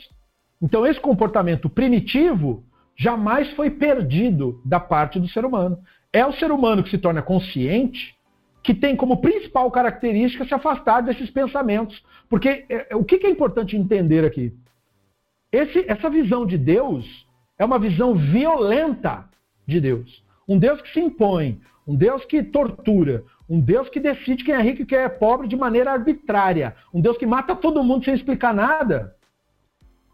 Então, 0.61 0.87
esse 0.87 1.01
comportamento 1.01 1.69
primitivo 1.69 2.65
jamais 2.97 3.51
foi 3.53 3.71
perdido 3.71 4.61
da 4.65 4.81
parte 4.81 5.21
do 5.21 5.29
ser 5.29 5.45
humano. 5.45 5.79
É 6.13 6.25
o 6.25 6.33
ser 6.33 6.51
humano 6.51 6.83
que 6.83 6.91
se 6.91 6.99
torna 6.99 7.21
consciente 7.23 8.17
que 8.67 8.75
tem 8.75 8.97
como 8.97 9.21
principal 9.21 9.71
característica 9.71 10.45
se 10.45 10.53
afastar 10.53 11.01
desses 11.01 11.31
pensamentos. 11.31 12.03
Porque 12.29 12.65
é, 12.69 12.89
é, 12.91 12.97
o 12.97 13.05
que 13.05 13.25
é 13.25 13.31
importante 13.31 13.77
entender 13.77 14.25
aqui? 14.25 14.53
Esse, 15.53 15.85
essa 15.87 16.11
visão 16.11 16.45
de 16.45 16.59
Deus 16.59 17.07
é 17.57 17.65
uma 17.65 17.79
visão 17.79 18.17
violenta 18.17 19.25
de 19.65 19.81
Deus. 19.81 20.21
Um 20.49 20.59
Deus 20.59 20.83
que 20.83 20.93
se 20.93 20.99
impõe, 20.99 21.61
um 21.87 21.95
Deus 21.95 22.25
que 22.25 22.43
tortura, 22.43 23.23
um 23.49 23.61
Deus 23.61 23.89
que 23.89 24.01
decide 24.01 24.45
quem 24.45 24.55
é 24.55 24.61
rico 24.61 24.83
e 24.83 24.87
quem 24.87 24.99
é 24.99 25.09
pobre 25.09 25.47
de 25.47 25.57
maneira 25.57 25.93
arbitrária. 25.93 26.75
Um 26.93 27.01
Deus 27.01 27.17
que 27.17 27.27
mata 27.27 27.55
todo 27.55 27.83
mundo 27.83 28.05
sem 28.05 28.15
explicar 28.15 28.53
nada. 28.53 29.15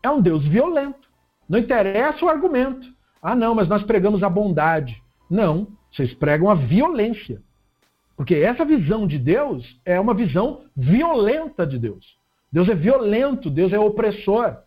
É 0.03 0.11
um 0.11 0.21
Deus 0.21 0.47
violento. 0.47 1.09
Não 1.49 1.59
interessa 1.59 2.25
o 2.25 2.29
argumento. 2.29 2.87
Ah, 3.23 3.35
não, 3.35 3.55
mas 3.55 3.69
nós 3.69 3.83
pregamos 3.83 4.23
a 4.23 4.29
bondade. 4.29 5.01
Não, 5.31 5.69
vocês 5.91 6.13
pregam 6.15 6.51
a 6.51 6.55
violência. 6.55 7.41
Porque 8.17 8.35
essa 8.35 8.65
visão 8.65 9.07
de 9.07 9.19
Deus 9.19 9.81
é 9.85 9.99
uma 9.99 10.13
visão 10.13 10.65
violenta 10.77 11.67
de 11.67 11.79
Deus. 11.79 12.17
Deus 12.53 12.69
é 12.69 12.75
violento, 12.75 13.49
Deus 13.49 13.73
é 13.73 13.79
opressor. 13.79 14.59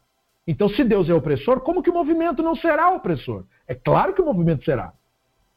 Então, 0.47 0.69
se 0.69 0.83
Deus 0.83 1.09
é 1.09 1.13
opressor, 1.13 1.61
como 1.61 1.83
que 1.83 1.89
o 1.89 1.93
movimento 1.93 2.41
não 2.41 2.55
será 2.55 2.89
opressor? 2.89 3.45
É 3.67 3.75
claro 3.75 4.13
que 4.13 4.21
o 4.21 4.25
movimento 4.25 4.63
será. 4.63 4.93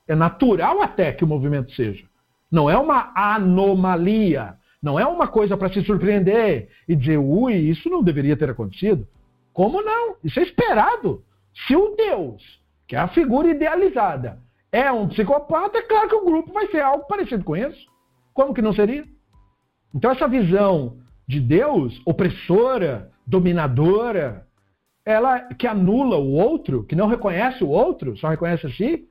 É 0.06 0.14
natural 0.14 0.80
até 0.82 1.12
que 1.12 1.24
o 1.24 1.26
movimento 1.26 1.72
seja. 1.72 2.07
Não 2.50 2.68
é 2.68 2.76
uma 2.78 3.12
anomalia. 3.14 4.56
Não 4.82 4.98
é 4.98 5.06
uma 5.06 5.26
coisa 5.26 5.56
para 5.56 5.72
se 5.72 5.82
surpreender 5.82 6.68
e 6.88 6.94
dizer, 6.94 7.18
ui, 7.18 7.54
isso 7.54 7.90
não 7.90 8.02
deveria 8.02 8.36
ter 8.36 8.48
acontecido. 8.50 9.06
Como 9.52 9.82
não? 9.82 10.16
Isso 10.22 10.38
é 10.38 10.42
esperado. 10.44 11.24
Se 11.66 11.74
o 11.74 11.94
Deus, 11.96 12.42
que 12.86 12.94
é 12.94 12.98
a 12.98 13.08
figura 13.08 13.48
idealizada, 13.48 14.38
é 14.70 14.90
um 14.92 15.08
psicopata, 15.08 15.78
é 15.78 15.82
claro 15.82 16.08
que 16.08 16.14
o 16.14 16.24
grupo 16.24 16.52
vai 16.52 16.68
ser 16.68 16.80
algo 16.80 17.06
parecido 17.06 17.42
com 17.42 17.56
isso. 17.56 17.86
Como 18.32 18.54
que 18.54 18.62
não 18.62 18.72
seria? 18.72 19.04
Então, 19.94 20.12
essa 20.12 20.28
visão 20.28 20.98
de 21.26 21.40
Deus, 21.40 22.00
opressora, 22.06 23.10
dominadora, 23.26 24.46
ela 25.04 25.40
que 25.54 25.66
anula 25.66 26.18
o 26.18 26.32
outro, 26.32 26.84
que 26.84 26.94
não 26.94 27.08
reconhece 27.08 27.64
o 27.64 27.68
outro, 27.68 28.16
só 28.16 28.28
reconhece 28.28 28.66
a 28.66 28.70
si, 28.70 29.08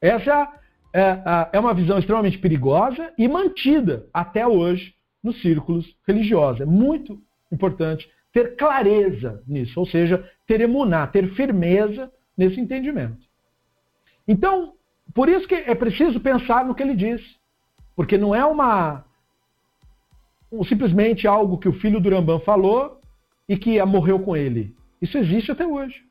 essa 0.00 0.50
é, 0.94 1.48
é 1.52 1.58
uma 1.60 1.74
visão 1.74 1.98
extremamente 1.98 2.38
perigosa 2.38 3.12
e 3.18 3.26
mantida 3.26 4.06
até 4.14 4.46
hoje 4.46 4.94
nos 5.20 5.40
círculos 5.42 5.96
religiosos. 6.06 6.60
É 6.60 6.64
muito 6.64 7.20
importante 7.50 8.08
ter 8.32 8.54
clareza 8.56 9.42
nisso, 9.46 9.78
ou 9.78 9.86
seja, 9.86 10.24
ter 10.46 10.60
emuná, 10.60 11.06
ter 11.06 11.34
firmeza 11.34 12.12
nesse 12.36 12.60
entendimento. 12.60 13.26
Então, 14.26 14.74
por 15.12 15.28
isso 15.28 15.48
que 15.48 15.54
é 15.54 15.74
preciso 15.74 16.20
pensar 16.20 16.64
no 16.64 16.74
que 16.74 16.82
ele 16.82 16.94
diz, 16.94 17.20
porque 17.96 18.16
não 18.16 18.32
é 18.32 18.44
uma 18.44 19.04
um, 20.50 20.62
simplesmente 20.62 21.26
algo 21.26 21.58
que 21.58 21.68
o 21.68 21.72
filho 21.80 22.00
do 22.00 22.08
Rambam 22.08 22.38
falou 22.40 23.00
e 23.48 23.56
que 23.56 23.82
morreu 23.84 24.20
com 24.20 24.36
ele. 24.36 24.74
Isso 25.02 25.18
existe 25.18 25.50
até 25.50 25.66
hoje. 25.66 26.04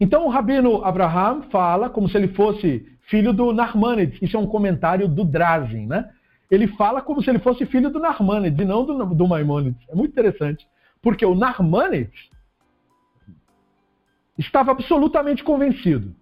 Então 0.00 0.26
o 0.26 0.30
Rabino 0.30 0.82
Abraham 0.84 1.42
fala 1.50 1.90
como 1.90 2.08
se 2.08 2.16
ele 2.16 2.28
fosse 2.28 2.86
filho 3.12 3.30
do 3.34 3.52
Narmanides. 3.52 4.22
Isso 4.22 4.38
é 4.38 4.40
um 4.40 4.46
comentário 4.46 5.06
do 5.06 5.22
Drazin, 5.22 5.86
né? 5.86 6.10
Ele 6.50 6.66
fala 6.66 7.02
como 7.02 7.22
se 7.22 7.28
ele 7.28 7.38
fosse 7.40 7.66
filho 7.66 7.90
do 7.90 8.00
Narmanides 8.00 8.58
e 8.58 8.64
não 8.64 8.86
do, 8.86 9.04
do 9.14 9.28
Maimonides. 9.28 9.86
É 9.90 9.94
muito 9.94 10.12
interessante. 10.12 10.66
Porque 11.02 11.24
o 11.26 11.34
Narmanides 11.34 12.30
estava 14.38 14.72
absolutamente 14.72 15.44
convencido 15.44 16.16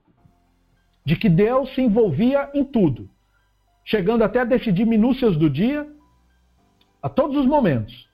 de 1.05 1.15
que 1.15 1.29
Deus 1.29 1.73
se 1.75 1.81
envolvia 1.81 2.51
em 2.53 2.65
tudo, 2.65 3.09
chegando 3.85 4.25
até 4.25 4.41
a 4.41 4.45
decidir 4.45 4.85
minúcias 4.85 5.37
do 5.37 5.49
dia 5.49 5.89
a 7.01 7.09
todos 7.09 7.37
os 7.37 7.47
momentos. 7.47 8.11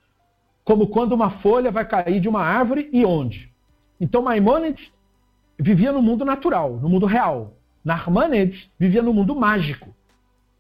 como 0.65 0.89
quando 0.89 1.13
uma 1.13 1.31
folha 1.43 1.71
vai 1.71 1.87
cair 1.87 2.19
de 2.21 2.29
uma 2.29 2.43
árvore 2.43 2.91
e 2.93 3.05
onde. 3.05 3.53
Então 4.01 4.21
Maimonides 4.21 4.85
vivia 5.59 5.93
no 5.93 6.03
mundo 6.03 6.25
natural, 6.25 6.79
no 6.81 6.89
mundo 6.89 7.07
real. 7.07 7.56
Narmanides 7.87 8.69
vivia 8.77 9.01
no 9.01 9.15
mundo 9.15 9.37
mágico. 9.37 9.95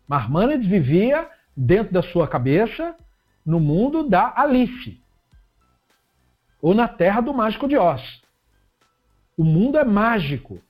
Narmanides 0.09 0.69
vivia 0.69 1.29
dentro 1.57 1.93
da 1.93 2.01
sua 2.01 2.29
cabeça 2.29 2.95
no 3.45 3.59
mundo 3.59 4.09
da 4.09 4.33
Alice. 4.37 5.03
Ou 6.63 6.73
na 6.73 6.87
terra 6.87 7.21
do 7.21 7.35
mágico 7.35 7.67
de 7.67 7.77
Oz. 7.77 8.23
O 9.37 9.43
mundo 9.43 9.77
é 9.77 9.85
mágico. 9.85 10.63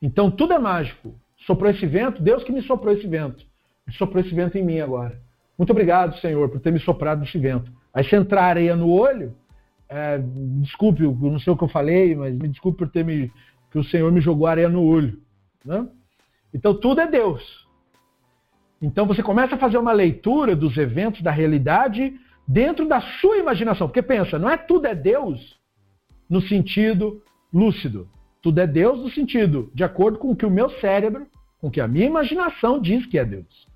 Então 0.00 0.30
tudo 0.30 0.54
é 0.54 0.58
mágico. 0.58 1.14
Soprou 1.46 1.70
esse 1.70 1.86
vento, 1.86 2.22
Deus 2.22 2.42
que 2.44 2.52
me 2.52 2.62
soprou 2.62 2.94
esse 2.94 3.06
vento. 3.06 3.44
Me 3.86 3.92
soprou 3.92 4.24
esse 4.24 4.34
vento 4.34 4.56
em 4.56 4.64
mim 4.64 4.80
agora. 4.80 5.20
Muito 5.58 5.70
obrigado, 5.70 6.18
Senhor, 6.20 6.48
por 6.48 6.60
ter 6.60 6.72
me 6.72 6.80
soprado 6.80 7.24
esse 7.24 7.36
vento. 7.36 7.70
Aí 7.92 8.04
se 8.04 8.16
entrar 8.16 8.44
areia 8.44 8.74
no 8.74 8.88
olho, 8.90 9.36
é, 9.86 10.18
desculpe, 10.62 11.02
eu 11.02 11.12
não 11.12 11.38
sei 11.38 11.52
o 11.52 11.56
que 11.58 11.64
eu 11.64 11.68
falei, 11.68 12.16
mas 12.16 12.34
me 12.34 12.48
desculpe 12.48 12.78
por 12.78 12.88
ter 12.88 13.04
me, 13.04 13.30
que 13.70 13.78
o 13.78 13.84
Senhor 13.84 14.10
me 14.10 14.22
jogou 14.22 14.46
areia 14.46 14.70
no 14.70 14.82
olho. 14.82 15.20
Né? 15.64 15.86
Então 16.52 16.74
tudo 16.74 17.00
é 17.00 17.06
Deus. 17.06 17.68
Então 18.80 19.06
você 19.06 19.22
começa 19.22 19.54
a 19.54 19.58
fazer 19.58 19.78
uma 19.78 19.92
leitura 19.92 20.56
dos 20.56 20.76
eventos 20.76 21.22
da 21.22 21.30
realidade 21.30 22.18
dentro 22.46 22.88
da 22.88 23.00
sua 23.20 23.38
imaginação. 23.38 23.86
Porque 23.86 24.02
pensa, 24.02 24.38
não 24.38 24.50
é 24.50 24.56
tudo 24.56 24.86
é 24.86 24.94
Deus 24.94 25.58
no 26.28 26.40
sentido 26.40 27.22
lúcido. 27.52 28.08
Tudo 28.40 28.60
é 28.60 28.66
Deus 28.66 29.00
no 29.00 29.10
sentido 29.10 29.70
de 29.74 29.84
acordo 29.84 30.18
com 30.18 30.30
o 30.30 30.36
que 30.36 30.46
o 30.46 30.50
meu 30.50 30.70
cérebro, 30.80 31.26
com 31.60 31.68
o 31.68 31.70
que 31.70 31.80
a 31.80 31.88
minha 31.88 32.06
imaginação 32.06 32.80
diz 32.80 33.04
que 33.06 33.18
é 33.18 33.24
Deus. 33.24 33.68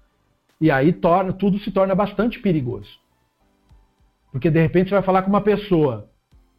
E 0.60 0.70
aí 0.70 0.92
torna, 0.92 1.32
tudo 1.32 1.58
se 1.58 1.70
torna 1.70 1.94
bastante 1.94 2.38
perigoso. 2.38 2.88
Porque 4.32 4.50
de 4.50 4.60
repente 4.60 4.88
você 4.88 4.94
vai 4.94 5.04
falar 5.04 5.22
com 5.22 5.28
uma 5.28 5.42
pessoa, 5.42 6.08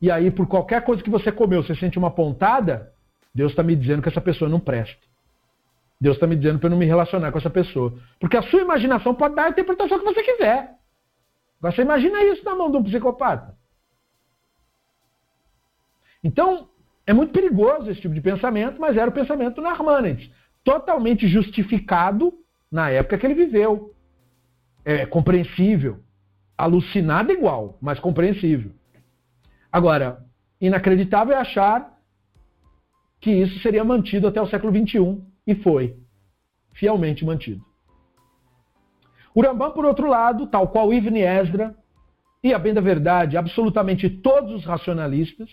e 0.01 0.11
aí 0.11 0.29
por 0.29 0.47
qualquer 0.47 0.83
coisa 0.83 1.01
que 1.01 1.09
você 1.09 1.31
comeu, 1.31 1.63
você 1.63 1.75
sente 1.75 1.97
uma 1.97 2.11
pontada, 2.11 2.93
Deus 3.33 3.51
está 3.51 3.63
me 3.63 3.75
dizendo 3.75 4.01
que 4.01 4.09
essa 4.09 4.21
pessoa 4.21 4.49
não 4.49 4.59
presta. 4.59 5.01
Deus 5.99 6.17
está 6.17 6.27
me 6.27 6.35
dizendo 6.35 6.59
para 6.59 6.67
eu 6.67 6.71
não 6.71 6.77
me 6.77 6.85
relacionar 6.85 7.31
com 7.31 7.37
essa 7.37 7.49
pessoa. 7.49 7.97
Porque 8.19 8.37
a 8.37 8.41
sua 8.43 8.61
imaginação 8.61 9.15
pode 9.15 9.35
dar 9.35 9.45
a 9.45 9.49
interpretação 9.49 9.99
que 9.99 10.05
você 10.05 10.23
quiser. 10.23 10.75
Você 11.61 11.81
imagina 11.81 12.23
isso 12.23 12.43
na 12.43 12.55
mão 12.55 12.69
de 12.69 12.77
um 12.77 12.83
psicopata. 12.83 13.55
Então, 16.23 16.69
é 17.07 17.13
muito 17.13 17.31
perigoso 17.31 17.89
esse 17.89 18.01
tipo 18.01 18.13
de 18.13 18.21
pensamento, 18.21 18.79
mas 18.81 18.97
era 18.97 19.09
o 19.09 19.13
pensamento 19.13 19.55
do 19.55 19.61
Narmanides. 19.61 20.29
Totalmente 20.63 21.27
justificado 21.27 22.33
na 22.71 22.89
época 22.89 23.17
que 23.17 23.25
ele 23.25 23.35
viveu. 23.35 23.93
É 24.83 25.05
compreensível. 25.05 25.99
Alucinado 26.57 27.31
igual, 27.31 27.77
mas 27.81 27.99
compreensível. 27.99 28.71
Agora, 29.71 30.25
inacreditável 30.59 31.35
é 31.35 31.37
achar 31.37 31.93
que 33.19 33.31
isso 33.31 33.59
seria 33.59 33.83
mantido 33.83 34.27
até 34.27 34.41
o 34.41 34.47
século 34.47 34.73
XXI. 34.73 35.21
E 35.45 35.55
foi. 35.55 35.95
Fielmente 36.73 37.25
mantido. 37.25 37.63
O 39.33 39.41
por 39.71 39.85
outro 39.85 40.07
lado, 40.07 40.47
tal 40.47 40.69
qual 40.69 40.93
Ibn 40.93 41.17
Esdra, 41.17 41.75
e 42.41 42.53
a 42.53 42.59
bem 42.59 42.73
da 42.73 42.81
verdade, 42.81 43.37
absolutamente 43.37 44.09
todos 44.09 44.53
os 44.53 44.65
racionalistas, 44.65 45.49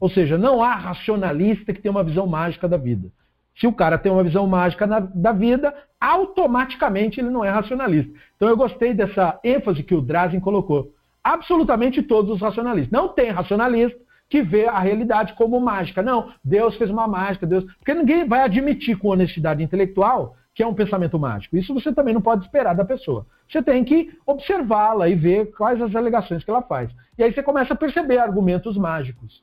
ou 0.00 0.08
seja, 0.08 0.38
não 0.38 0.62
há 0.62 0.74
racionalista 0.74 1.72
que 1.72 1.80
tenha 1.80 1.92
uma 1.92 2.02
visão 2.02 2.26
mágica 2.26 2.66
da 2.66 2.76
vida. 2.76 3.12
Se 3.58 3.66
o 3.66 3.72
cara 3.72 3.98
tem 3.98 4.10
uma 4.10 4.24
visão 4.24 4.46
mágica 4.46 4.86
na, 4.86 5.00
da 5.00 5.32
vida, 5.32 5.74
automaticamente 6.00 7.20
ele 7.20 7.28
não 7.30 7.44
é 7.44 7.50
racionalista. 7.50 8.10
Então 8.34 8.48
eu 8.48 8.56
gostei 8.56 8.94
dessa 8.94 9.38
ênfase 9.44 9.82
que 9.82 9.94
o 9.94 10.00
Drazen 10.00 10.40
colocou. 10.40 10.94
Absolutamente 11.22 12.02
todos 12.02 12.30
os 12.30 12.40
racionalistas. 12.40 12.90
Não 12.90 13.08
tem 13.08 13.30
racionalista 13.30 14.00
que 14.30 14.42
vê 14.42 14.66
a 14.66 14.78
realidade 14.78 15.34
como 15.34 15.60
mágica. 15.60 16.02
Não, 16.02 16.32
Deus 16.42 16.76
fez 16.76 16.88
uma 16.88 17.08
mágica, 17.08 17.46
Deus. 17.46 17.64
Porque 17.74 17.92
ninguém 17.92 18.26
vai 18.26 18.42
admitir 18.42 18.96
com 18.96 19.08
honestidade 19.08 19.62
intelectual 19.62 20.36
que 20.54 20.62
é 20.62 20.66
um 20.66 20.74
pensamento 20.74 21.18
mágico. 21.18 21.56
Isso 21.56 21.74
você 21.74 21.92
também 21.92 22.14
não 22.14 22.20
pode 22.20 22.44
esperar 22.44 22.74
da 22.74 22.84
pessoa. 22.84 23.26
Você 23.48 23.62
tem 23.62 23.84
que 23.84 24.12
observá-la 24.26 25.08
e 25.08 25.14
ver 25.14 25.52
quais 25.52 25.80
as 25.80 25.94
alegações 25.94 26.44
que 26.44 26.50
ela 26.50 26.62
faz. 26.62 26.90
E 27.18 27.22
aí 27.22 27.32
você 27.32 27.42
começa 27.42 27.74
a 27.74 27.76
perceber 27.76 28.18
argumentos 28.18 28.76
mágicos. 28.76 29.42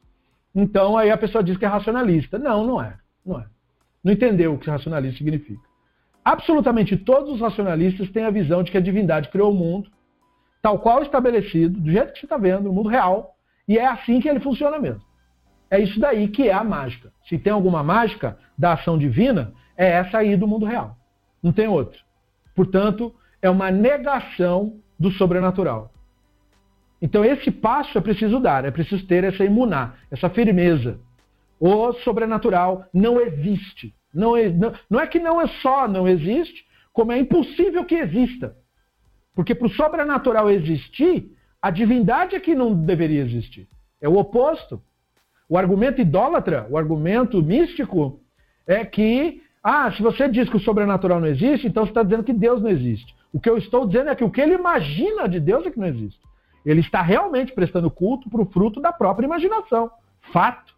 Então 0.54 0.98
aí 0.98 1.12
a 1.12 1.18
pessoa 1.18 1.44
diz 1.44 1.58
que 1.58 1.66
é 1.66 1.68
racionalista. 1.68 2.38
Não, 2.38 2.66
não 2.66 2.82
é. 2.82 2.96
Não 3.26 3.40
é. 3.40 3.46
Não 4.04 4.14
entendeu 4.14 4.54
o 4.54 4.58
que 4.58 4.70
racionalista 4.70 5.18
significa. 5.18 5.62
Absolutamente 6.24 6.96
todos 6.96 7.36
os 7.36 7.42
racionalistas 7.42 8.10
têm 8.12 8.24
a 8.24 8.30
visão 8.30 8.64
de 8.64 8.72
que 8.72 8.78
a 8.78 8.82
divindade 8.82 9.30
criou 9.30 9.52
o 9.52 9.56
mundo, 9.56 9.90
tal 10.62 10.80
qual 10.80 11.02
estabelecido, 11.02 11.80
do 11.80 11.92
jeito 11.92 12.14
que 12.14 12.20
você 12.20 12.26
está 12.26 12.38
vendo, 12.38 12.64
no 12.64 12.74
mundo 12.74 12.90
real, 12.90 13.37
e 13.68 13.78
é 13.78 13.86
assim 13.86 14.20
que 14.20 14.30
ele 14.30 14.40
funciona 14.40 14.80
mesmo. 14.80 15.02
É 15.70 15.80
isso 15.80 16.00
daí 16.00 16.28
que 16.30 16.48
é 16.48 16.54
a 16.54 16.64
mágica. 16.64 17.12
Se 17.28 17.38
tem 17.38 17.52
alguma 17.52 17.84
mágica 17.84 18.38
da 18.58 18.74
ação 18.74 18.98
divina, 18.98 19.54
é 19.76 19.90
essa 19.90 20.20
aí 20.20 20.38
do 20.38 20.48
mundo 20.48 20.66
real. 20.66 20.96
Não 21.44 21.52
tem 21.52 21.68
outra. 21.68 22.00
Portanto, 22.56 23.14
é 23.42 23.50
uma 23.50 23.70
negação 23.70 24.80
do 24.98 25.12
sobrenatural. 25.12 25.92
Então, 27.02 27.24
esse 27.24 27.52
passo 27.52 27.98
é 27.98 28.02
preciso 28.02 28.40
dar, 28.40 28.66
é 28.66 28.72
preciso 28.72 29.06
ter 29.06 29.24
essa 29.24 29.44
imunar, 29.44 30.00
essa 30.10 30.30
firmeza. 30.30 31.00
O 31.60 31.94
sobrenatural 31.94 32.86
não 32.94 33.20
existe. 33.22 33.94
Não 34.14 34.36
não, 34.54 34.74
não 34.90 35.00
é 35.00 35.06
que 35.06 35.20
não 35.20 35.40
é 35.40 35.48
só 35.62 35.88
não 35.88 36.08
existe, 36.08 36.66
como 36.92 37.12
é 37.12 37.20
impossível 37.20 37.86
que 37.86 37.96
exista. 37.96 38.56
Porque 39.36 39.54
para 39.54 39.68
o 39.68 39.72
sobrenatural 39.72 40.50
existir, 40.50 41.32
a 41.62 41.70
divindade 41.70 42.36
é 42.36 42.40
que 42.40 42.56
não 42.56 42.74
deveria 42.74 43.22
existir. 43.22 43.68
É 44.02 44.08
o 44.08 44.18
oposto. 44.18 44.82
O 45.50 45.58
argumento 45.58 46.02
idólatra, 46.02 46.68
o 46.70 46.78
argumento 46.78 47.42
místico, 47.42 48.20
é 48.66 48.84
que, 48.86 49.42
ah, 49.64 49.92
se 49.92 50.02
você 50.02 50.28
diz 50.28 50.50
que 50.50 50.58
o 50.58 50.62
sobrenatural 50.62 51.20
não 51.20 51.28
existe, 51.28 51.68
então 51.68 51.84
você 51.84 51.92
está 51.92 52.04
dizendo 52.04 52.24
que 52.24 52.34
Deus 52.34 52.62
não 52.62 52.70
existe. 52.70 53.16
O 53.34 53.40
que 53.40 53.50
eu 53.50 53.58
estou 53.58 53.88
dizendo 53.88 54.10
é 54.10 54.16
que 54.16 54.24
o 54.24 54.30
que 54.30 54.42
ele 54.42 54.54
imagina 54.54 55.28
de 55.28 55.40
Deus 55.40 55.66
é 55.66 55.72
que 55.72 55.80
não 55.80 55.88
existe. 55.88 56.20
Ele 56.66 56.82
está 56.82 57.02
realmente 57.02 57.54
prestando 57.54 57.90
culto 57.90 58.30
para 58.30 58.42
o 58.42 58.46
fruto 58.46 58.82
da 58.82 58.92
própria 58.92 59.26
imaginação. 59.26 59.90
Fato. 60.34 60.76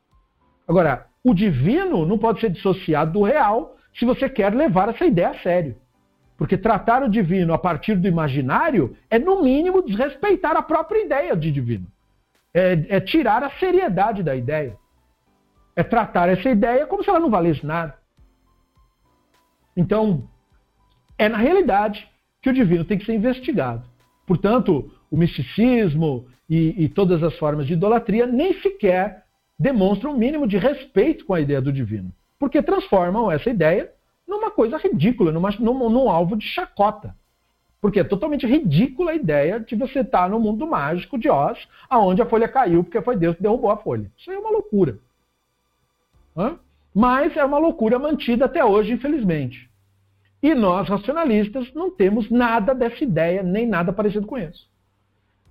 Agora, 0.67 1.07
o 1.23 1.33
divino 1.33 2.05
não 2.05 2.17
pode 2.17 2.39
ser 2.39 2.51
dissociado 2.51 3.13
do 3.13 3.23
real 3.23 3.75
se 3.97 4.05
você 4.05 4.29
quer 4.29 4.53
levar 4.53 4.89
essa 4.89 5.05
ideia 5.05 5.29
a 5.29 5.39
sério. 5.39 5.75
Porque 6.39 6.57
tratar 6.57 7.03
o 7.03 7.09
divino 7.09 7.53
a 7.53 7.57
partir 7.57 7.95
do 7.95 8.07
imaginário 8.07 8.95
é, 9.09 9.19
no 9.19 9.43
mínimo, 9.43 9.85
desrespeitar 9.85 10.55
a 10.55 10.61
própria 10.61 11.03
ideia 11.03 11.35
de 11.35 11.51
divino. 11.51 11.85
É, 12.53 12.85
é 12.87 13.01
tirar 13.01 13.43
a 13.43 13.49
seriedade 13.59 14.23
da 14.23 14.33
ideia. 14.33 14.77
É 15.75 15.83
tratar 15.83 16.29
essa 16.29 16.49
ideia 16.49 16.87
como 16.87 17.03
se 17.03 17.09
ela 17.09 17.19
não 17.19 17.29
valesse 17.29 17.65
nada. 17.65 17.97
Então, 19.75 20.29
é 21.17 21.27
na 21.27 21.37
realidade 21.37 22.07
que 22.41 22.49
o 22.49 22.53
divino 22.53 22.85
tem 22.85 22.97
que 22.97 23.05
ser 23.05 23.15
investigado. 23.15 23.83
Portanto, 24.25 24.89
o 25.11 25.17
misticismo 25.17 26.25
e, 26.49 26.85
e 26.85 26.87
todas 26.87 27.21
as 27.21 27.37
formas 27.37 27.67
de 27.67 27.73
idolatria 27.73 28.25
nem 28.25 28.53
sequer 28.61 29.25
demonstram 29.59 30.11
o 30.11 30.15
um 30.15 30.17
mínimo 30.17 30.47
de 30.47 30.57
respeito 30.57 31.25
com 31.25 31.33
a 31.33 31.41
ideia 31.41 31.59
do 31.59 31.73
divino. 31.73 32.13
Porque 32.39 32.61
transformam 32.61 33.29
essa 33.29 33.49
ideia 33.49 33.91
numa 34.29 34.51
coisa 34.51 34.77
ridícula, 34.77 35.31
numa, 35.31 35.49
num, 35.59 35.89
num 35.89 36.09
alvo 36.09 36.37
de 36.37 36.45
chacota. 36.45 37.15
Porque 37.81 37.99
é 37.99 38.03
totalmente 38.03 38.45
ridícula 38.45 39.11
a 39.11 39.15
ideia 39.15 39.59
de 39.59 39.75
você 39.75 40.01
estar 40.01 40.29
no 40.29 40.39
mundo 40.39 40.67
mágico 40.67 41.17
de 41.17 41.29
Oz, 41.29 41.67
aonde 41.89 42.21
a 42.21 42.25
folha 42.25 42.47
caiu 42.47 42.83
porque 42.83 43.01
foi 43.01 43.15
Deus 43.15 43.35
que 43.35 43.41
derrubou 43.41 43.71
a 43.71 43.77
folha. 43.77 44.11
Isso 44.17 44.29
aí 44.29 44.37
é 44.37 44.39
uma 44.39 44.51
loucura. 44.51 44.99
Hã? 46.37 46.59
Mas 46.93 47.35
é 47.35 47.43
uma 47.43 47.57
loucura 47.57 47.97
mantida 47.97 48.45
até 48.45 48.63
hoje, 48.63 48.93
infelizmente. 48.93 49.69
E 50.41 50.53
nós, 50.53 50.87
racionalistas, 50.87 51.73
não 51.73 51.89
temos 51.89 52.29
nada 52.29 52.73
dessa 52.73 53.03
ideia, 53.03 53.43
nem 53.43 53.67
nada 53.67 53.91
parecido 53.91 54.27
com 54.27 54.37
isso. 54.37 54.69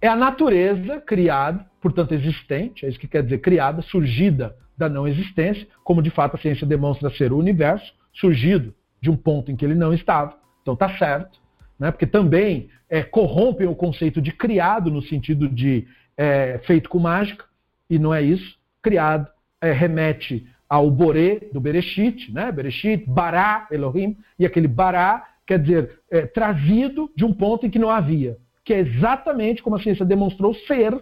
É 0.01 0.09
a 0.09 0.17
natureza 0.17 1.01
criada, 1.01 1.67
portanto 1.81 2.13
existente, 2.13 2.87
é 2.87 2.89
isso 2.89 2.99
que 2.99 3.09
quer 3.09 3.23
dizer 3.23 3.39
criada, 3.39 3.83
surgida 3.83 4.57
da 4.77 4.89
não 4.89 5.09
existência, 5.09 5.67
como 5.83 6.01
de 6.01 6.11
fato 6.11 6.37
a 6.37 6.39
ciência 6.39 6.67
demonstra 6.67 7.11
ser 7.11 7.33
o 7.33 7.39
universo, 7.39 7.93
surgido 8.13 8.75
de 9.01 9.11
um 9.11 9.17
ponto 9.17 9.51
em 9.51 9.57
que 9.57 9.65
ele 9.65 9.75
não 9.75 9.93
estava. 9.93 10.37
Então 10.63 10.75
está 10.75 10.97
certo, 10.97 11.41
né? 11.79 11.91
porque 11.91 12.07
também 12.07 12.69
é, 12.89 13.03
corrompem 13.03 13.67
o 13.67 13.75
conceito 13.75 14.21
de 14.21 14.33
criado 14.33 14.91
no 14.91 15.03
sentido 15.03 15.49
de 15.49 15.87
é, 16.17 16.61
feito 16.65 16.89
com 16.89 16.99
mágica, 16.99 17.45
e 17.89 17.99
não 17.99 18.13
é 18.13 18.23
isso. 18.23 18.59
Criado 18.83 19.29
é, 19.61 19.73
remete 19.73 20.47
ao 20.69 20.91
Boré 20.91 21.41
do 21.53 21.61
Bereshit, 21.61 22.33
né? 22.33 22.53
Bereshit, 22.53 23.05
Bará, 23.09 23.67
Elohim, 23.71 24.17
e 24.39 24.45
aquele 24.45 24.69
Bará 24.69 25.27
quer 25.47 25.59
dizer 25.59 26.01
é, 26.11 26.27
trazido 26.27 27.11
de 27.17 27.25
um 27.25 27.33
ponto 27.33 27.65
em 27.65 27.71
que 27.71 27.79
não 27.79 27.89
havia, 27.89 28.37
que 28.63 28.75
é 28.75 28.81
exatamente 28.81 29.63
como 29.63 29.77
a 29.77 29.81
ciência 29.81 30.05
demonstrou 30.05 30.55
ser 30.55 30.93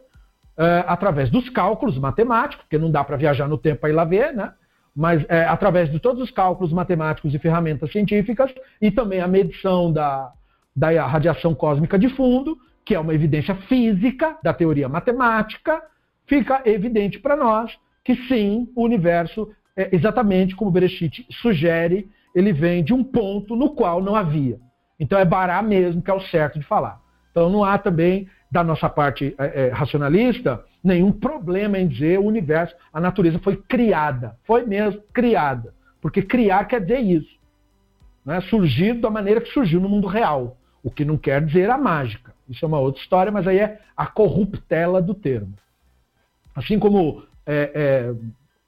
é, 0.56 0.84
através 0.86 1.28
dos 1.30 1.48
cálculos 1.50 1.98
matemáticos, 1.98 2.64
porque 2.64 2.78
não 2.78 2.90
dá 2.90 3.02
para 3.02 3.16
viajar 3.16 3.48
no 3.48 3.58
tempo 3.58 3.80
para 3.80 3.90
ir 3.90 3.94
lá 3.94 4.04
ver, 4.04 4.32
né? 4.32 4.52
Mas 4.96 5.22
é, 5.28 5.44
através 5.44 5.90
de 5.90 6.00
todos 6.00 6.22
os 6.22 6.30
cálculos 6.30 6.72
matemáticos 6.72 7.34
e 7.34 7.38
ferramentas 7.38 7.92
científicas 7.92 8.50
e 8.80 8.90
também 8.90 9.20
a 9.20 9.28
medição 9.28 9.92
da, 9.92 10.32
da 10.74 11.06
radiação 11.06 11.54
cósmica 11.54 11.98
de 11.98 12.08
fundo, 12.08 12.56
que 12.82 12.94
é 12.94 12.98
uma 12.98 13.14
evidência 13.14 13.54
física 13.54 14.38
da 14.42 14.54
teoria 14.54 14.88
matemática, 14.88 15.82
fica 16.26 16.62
evidente 16.64 17.18
para 17.18 17.36
nós 17.36 17.76
que 18.02 18.14
sim, 18.28 18.68
o 18.74 18.84
universo, 18.84 19.50
é 19.76 19.94
exatamente 19.94 20.54
como 20.54 20.70
Bereshit 20.70 21.26
sugere, 21.42 22.08
ele 22.34 22.52
vem 22.52 22.82
de 22.82 22.94
um 22.94 23.02
ponto 23.02 23.56
no 23.56 23.70
qual 23.70 24.00
não 24.00 24.14
havia. 24.14 24.58
Então 24.98 25.18
é 25.18 25.24
Bará 25.24 25.60
mesmo 25.60 26.00
que 26.00 26.10
é 26.10 26.14
o 26.14 26.20
certo 26.20 26.58
de 26.58 26.64
falar. 26.64 27.00
Então 27.32 27.50
não 27.50 27.64
há 27.64 27.76
também, 27.76 28.28
da 28.50 28.62
nossa 28.62 28.88
parte 28.88 29.34
é, 29.38 29.66
é, 29.66 29.68
racionalista, 29.68 30.64
nenhum 30.82 31.12
problema 31.12 31.78
em 31.78 31.88
dizer 31.88 32.18
o 32.18 32.24
universo, 32.24 32.74
a 32.92 33.00
natureza 33.00 33.38
foi 33.40 33.56
criada. 33.56 34.36
Foi 34.44 34.64
mesmo 34.64 35.02
criada. 35.12 35.74
Porque 36.00 36.22
criar 36.22 36.64
quer 36.66 36.80
dizer 36.80 37.00
isso. 37.00 37.36
Né? 38.24 38.40
Surgir 38.42 38.94
da 38.94 39.10
maneira 39.10 39.40
que 39.40 39.52
surgiu 39.52 39.80
no 39.80 39.88
mundo 39.88 40.06
real. 40.06 40.56
O 40.82 40.90
que 40.90 41.04
não 41.04 41.18
quer 41.18 41.44
dizer 41.44 41.68
a 41.68 41.76
mágica. 41.76 42.32
Isso 42.48 42.64
é 42.64 42.68
uma 42.68 42.78
outra 42.78 43.02
história, 43.02 43.32
mas 43.32 43.46
aí 43.46 43.58
é 43.58 43.80
a 43.96 44.06
corruptela 44.06 45.02
do 45.02 45.14
termo. 45.14 45.52
Assim 46.54 46.78
como 46.78 47.24
é, 47.44 47.70
é, 47.74 48.14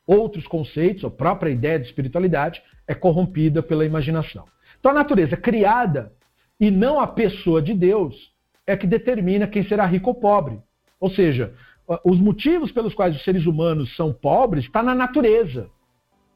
outros 0.06 0.46
conceitos, 0.46 1.04
a 1.04 1.10
própria 1.10 1.50
ideia 1.50 1.78
de 1.78 1.86
espiritualidade 1.86 2.60
é 2.86 2.94
corrompida 2.94 3.62
pela 3.62 3.84
imaginação. 3.84 4.44
Então 4.80 4.90
a 4.90 4.94
natureza 4.94 5.36
criada 5.36 6.12
e 6.58 6.70
não 6.70 6.98
a 6.98 7.06
pessoa 7.06 7.62
de 7.62 7.74
Deus 7.74 8.32
é 8.68 8.76
que 8.76 8.86
determina 8.86 9.46
quem 9.46 9.64
será 9.64 9.86
rico 9.86 10.10
ou 10.10 10.14
pobre. 10.14 10.60
Ou 11.00 11.10
seja, 11.10 11.54
os 12.04 12.20
motivos 12.20 12.70
pelos 12.70 12.94
quais 12.94 13.16
os 13.16 13.24
seres 13.24 13.46
humanos 13.46 13.96
são 13.96 14.12
pobres 14.12 14.66
está 14.66 14.82
na 14.82 14.94
natureza. 14.94 15.70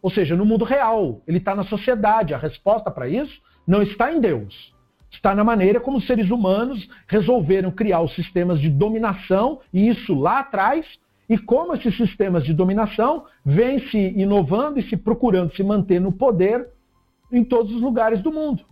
Ou 0.01 0.11
seja, 0.11 0.35
no 0.35 0.47
mundo 0.47 0.65
real. 0.65 1.21
Ele 1.29 1.37
está 1.37 1.55
na 1.55 1.65
sociedade. 1.65 2.33
A 2.33 2.39
resposta 2.39 2.91
para 2.91 3.07
isso 3.07 3.39
não 3.67 3.83
está 3.83 4.11
em 4.11 4.19
Deus. 4.19 4.73
Está 5.11 5.35
na 5.35 5.45
maneira 5.45 5.79
como 5.79 5.99
os 5.99 6.07
seres 6.07 6.31
humanos 6.31 6.89
resolveram 7.07 7.71
criar 7.71 8.01
os 8.01 8.15
sistemas 8.15 8.59
de 8.59 8.71
dominação, 8.71 9.61
e 9.71 9.89
isso 9.89 10.15
lá 10.15 10.39
atrás, 10.39 10.87
e 11.29 11.37
como 11.37 11.75
esses 11.75 11.95
sistemas 11.99 12.45
de 12.45 12.55
dominação 12.55 13.27
vêm 13.45 13.79
se 13.91 13.99
inovando 13.99 14.79
e 14.79 14.89
se 14.89 14.97
procurando 14.97 15.55
se 15.55 15.63
manter 15.63 16.01
no 16.01 16.13
poder 16.13 16.67
em 17.31 17.45
todos 17.45 17.75
os 17.75 17.83
lugares 17.83 18.23
do 18.23 18.33
mundo. 18.33 18.65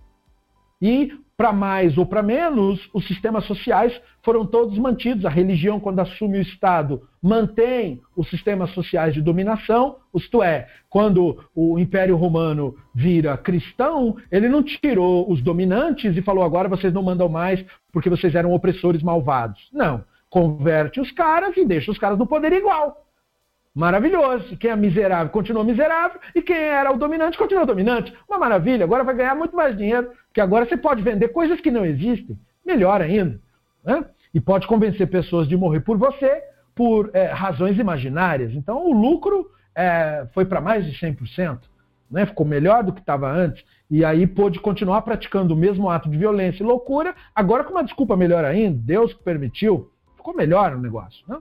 E 0.81 1.13
para 1.41 1.55
mais 1.55 1.97
ou 1.97 2.05
para 2.05 2.23
menos, 2.23 2.79
os 2.93 3.07
sistemas 3.07 3.47
sociais 3.47 3.99
foram 4.23 4.45
todos 4.45 4.77
mantidos. 4.77 5.25
A 5.25 5.31
religião, 5.31 5.81
quando 5.81 6.01
assume 6.01 6.37
o 6.37 6.43
Estado, 6.43 7.01
mantém 7.23 8.03
os 8.15 8.29
sistemas 8.29 8.69
sociais 8.73 9.15
de 9.15 9.23
dominação. 9.23 9.97
Isto 10.15 10.43
é, 10.43 10.69
quando 10.91 11.43
o 11.57 11.79
Império 11.79 12.15
Romano 12.15 12.77
vira 12.95 13.39
cristão, 13.39 14.19
ele 14.31 14.51
não 14.51 14.63
tirou 14.63 15.33
os 15.33 15.41
dominantes 15.41 16.15
e 16.15 16.21
falou 16.21 16.45
agora 16.45 16.69
vocês 16.69 16.93
não 16.93 17.03
mandam 17.03 17.31
mais 17.31 17.65
porque 17.91 18.11
vocês 18.11 18.35
eram 18.35 18.53
opressores 18.53 19.03
malvados. 19.03 19.67
Não. 19.73 20.05
Converte 20.29 21.01
os 21.01 21.11
caras 21.11 21.57
e 21.57 21.65
deixa 21.65 21.91
os 21.91 21.97
caras 21.97 22.19
no 22.19 22.27
poder 22.27 22.53
igual. 22.53 23.07
Maravilhoso. 23.75 24.57
Quem 24.57 24.71
é 24.71 24.77
miserável 24.77 25.33
continua 25.33 25.63
miserável 25.63 26.21
e 26.35 26.43
quem 26.43 26.57
era 26.57 26.93
o 26.93 26.99
dominante 26.99 27.39
continua 27.39 27.65
dominante. 27.65 28.13
Uma 28.29 28.39
maravilha. 28.39 28.85
Agora 28.85 29.05
vai 29.05 29.15
ganhar 29.15 29.35
muito 29.35 29.55
mais 29.55 29.77
dinheiro, 29.77 30.11
porque 30.31 30.41
agora 30.41 30.65
você 30.65 30.77
pode 30.77 31.03
vender 31.03 31.29
coisas 31.29 31.61
que 31.61 31.73
não 31.73 31.85
existem. 31.85 32.39
Melhor 32.65 33.03
ainda. 33.03 33.41
Né? 33.85 34.05
E 34.33 34.41
pode 34.41 34.67
convencer 34.67 35.09
pessoas 35.09 35.49
de 35.49 35.57
morrer 35.57 35.81
por 35.81 35.99
você 35.99 36.43
por 36.75 37.11
é, 37.13 37.27
razões 37.27 37.79
imaginárias. 37.79 38.55
Então 38.55 38.89
o 38.89 38.93
lucro 38.93 39.51
é, 39.75 40.27
foi 40.33 40.45
para 40.45 40.61
mais 40.61 40.87
de 40.87 40.93
100%. 40.93 41.59
Né? 42.09 42.25
Ficou 42.27 42.47
melhor 42.47 42.85
do 42.85 42.93
que 42.93 43.01
estava 43.01 43.31
antes. 43.31 43.65
E 43.91 44.05
aí 44.05 44.25
pôde 44.25 44.61
continuar 44.61 45.03
praticando 45.03 45.53
o 45.53 45.57
mesmo 45.57 45.91
ato 45.91 46.09
de 46.09 46.17
violência 46.17 46.63
e 46.63 46.67
loucura, 46.67 47.15
agora 47.35 47.65
com 47.65 47.73
uma 47.73 47.83
desculpa 47.83 48.17
melhor 48.17 48.45
ainda. 48.45 48.79
Deus 48.81 49.13
que 49.13 49.23
permitiu. 49.23 49.91
Ficou 50.17 50.35
melhor 50.35 50.75
o 50.75 50.79
negócio. 50.79 51.25
Né? 51.29 51.39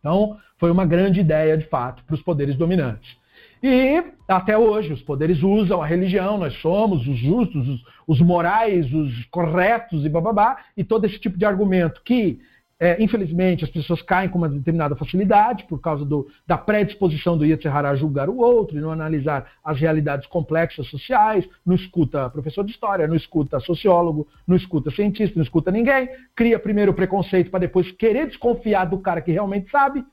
Então, 0.00 0.36
foi 0.58 0.72
uma 0.72 0.84
grande 0.84 1.20
ideia, 1.20 1.56
de 1.56 1.66
fato, 1.66 2.02
para 2.04 2.14
os 2.14 2.22
poderes 2.22 2.56
dominantes. 2.56 3.16
E 3.62 4.02
até 4.26 4.58
hoje, 4.58 4.92
os 4.92 5.02
poderes 5.02 5.42
usam 5.42 5.80
a 5.80 5.86
religião, 5.86 6.36
nós 6.36 6.54
somos 6.60 7.06
os 7.06 7.16
justos, 7.16 7.68
os, 7.68 7.84
os 8.08 8.20
morais, 8.20 8.92
os 8.92 9.24
corretos 9.26 10.04
e 10.04 10.08
bababá, 10.08 10.56
e 10.76 10.82
todo 10.82 11.04
esse 11.04 11.18
tipo 11.18 11.38
de 11.38 11.44
argumento 11.44 12.02
que 12.04 12.40
é, 12.84 13.00
infelizmente, 13.00 13.62
as 13.62 13.70
pessoas 13.70 14.02
caem 14.02 14.28
com 14.28 14.38
uma 14.38 14.48
determinada 14.48 14.96
facilidade 14.96 15.62
por 15.68 15.80
causa 15.80 16.04
do, 16.04 16.26
da 16.44 16.58
predisposição 16.58 17.38
do 17.38 17.46
Yetzirah 17.46 17.90
a 17.90 17.94
julgar 17.94 18.28
o 18.28 18.38
outro 18.38 18.76
e 18.76 18.80
não 18.80 18.90
analisar 18.90 19.52
as 19.62 19.78
realidades 19.78 20.26
complexas 20.26 20.88
sociais, 20.88 21.48
não 21.64 21.76
escuta 21.76 22.28
professor 22.28 22.64
de 22.64 22.72
história, 22.72 23.06
não 23.06 23.14
escuta 23.14 23.60
sociólogo, 23.60 24.26
não 24.48 24.56
escuta 24.56 24.90
cientista, 24.90 25.36
não 25.36 25.44
escuta 25.44 25.70
ninguém, 25.70 26.08
cria 26.34 26.58
primeiro 26.58 26.90
o 26.90 26.94
preconceito 26.94 27.52
para 27.52 27.60
depois 27.60 27.88
querer 27.92 28.26
desconfiar 28.26 28.86
do 28.86 28.98
cara 28.98 29.20
que 29.20 29.30
realmente 29.30 29.70
sabe. 29.70 30.04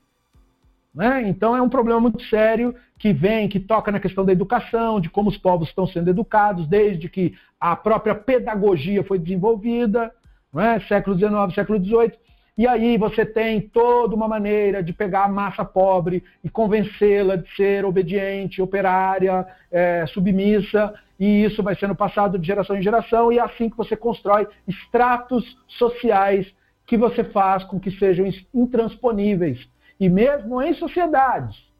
Né? 0.94 1.28
Então 1.28 1.56
é 1.56 1.62
um 1.62 1.68
problema 1.68 2.00
muito 2.00 2.22
sério 2.24 2.74
que 2.98 3.12
vem, 3.12 3.48
que 3.48 3.60
toca 3.60 3.92
na 3.92 4.00
questão 4.00 4.24
da 4.24 4.32
educação, 4.32 5.00
de 5.00 5.08
como 5.08 5.30
os 5.30 5.36
povos 5.36 5.68
estão 5.68 5.86
sendo 5.86 6.10
educados, 6.10 6.66
desde 6.66 7.08
que 7.08 7.34
a 7.60 7.76
própria 7.76 8.14
pedagogia 8.14 9.04
foi 9.04 9.18
desenvolvida, 9.18 10.12
né? 10.52 10.80
século 10.88 11.16
XIX, 11.16 11.54
século 11.54 11.82
XVIII. 11.82 12.12
E 12.58 12.66
aí 12.66 12.98
você 12.98 13.24
tem 13.24 13.60
toda 13.60 14.14
uma 14.14 14.28
maneira 14.28 14.82
de 14.82 14.92
pegar 14.92 15.24
a 15.24 15.28
massa 15.28 15.64
pobre 15.64 16.22
e 16.44 16.50
convencê-la 16.50 17.36
de 17.36 17.48
ser 17.54 17.84
obediente, 17.84 18.60
operária, 18.60 19.46
é, 19.70 20.04
submissa, 20.08 20.92
e 21.18 21.44
isso 21.44 21.62
vai 21.62 21.74
sendo 21.76 21.94
passado 21.94 22.38
de 22.38 22.46
geração 22.46 22.76
em 22.76 22.82
geração, 22.82 23.32
e 23.32 23.38
é 23.38 23.40
assim 23.40 23.70
que 23.70 23.76
você 23.76 23.96
constrói 23.96 24.46
estratos 24.66 25.44
sociais 25.68 26.46
que 26.86 26.96
você 26.96 27.22
faz 27.24 27.62
com 27.64 27.78
que 27.78 27.90
sejam 27.92 28.26
intransponíveis. 28.52 29.66
E 30.00 30.08
mesmo 30.08 30.60
em 30.62 30.74
sociedades 30.74 31.70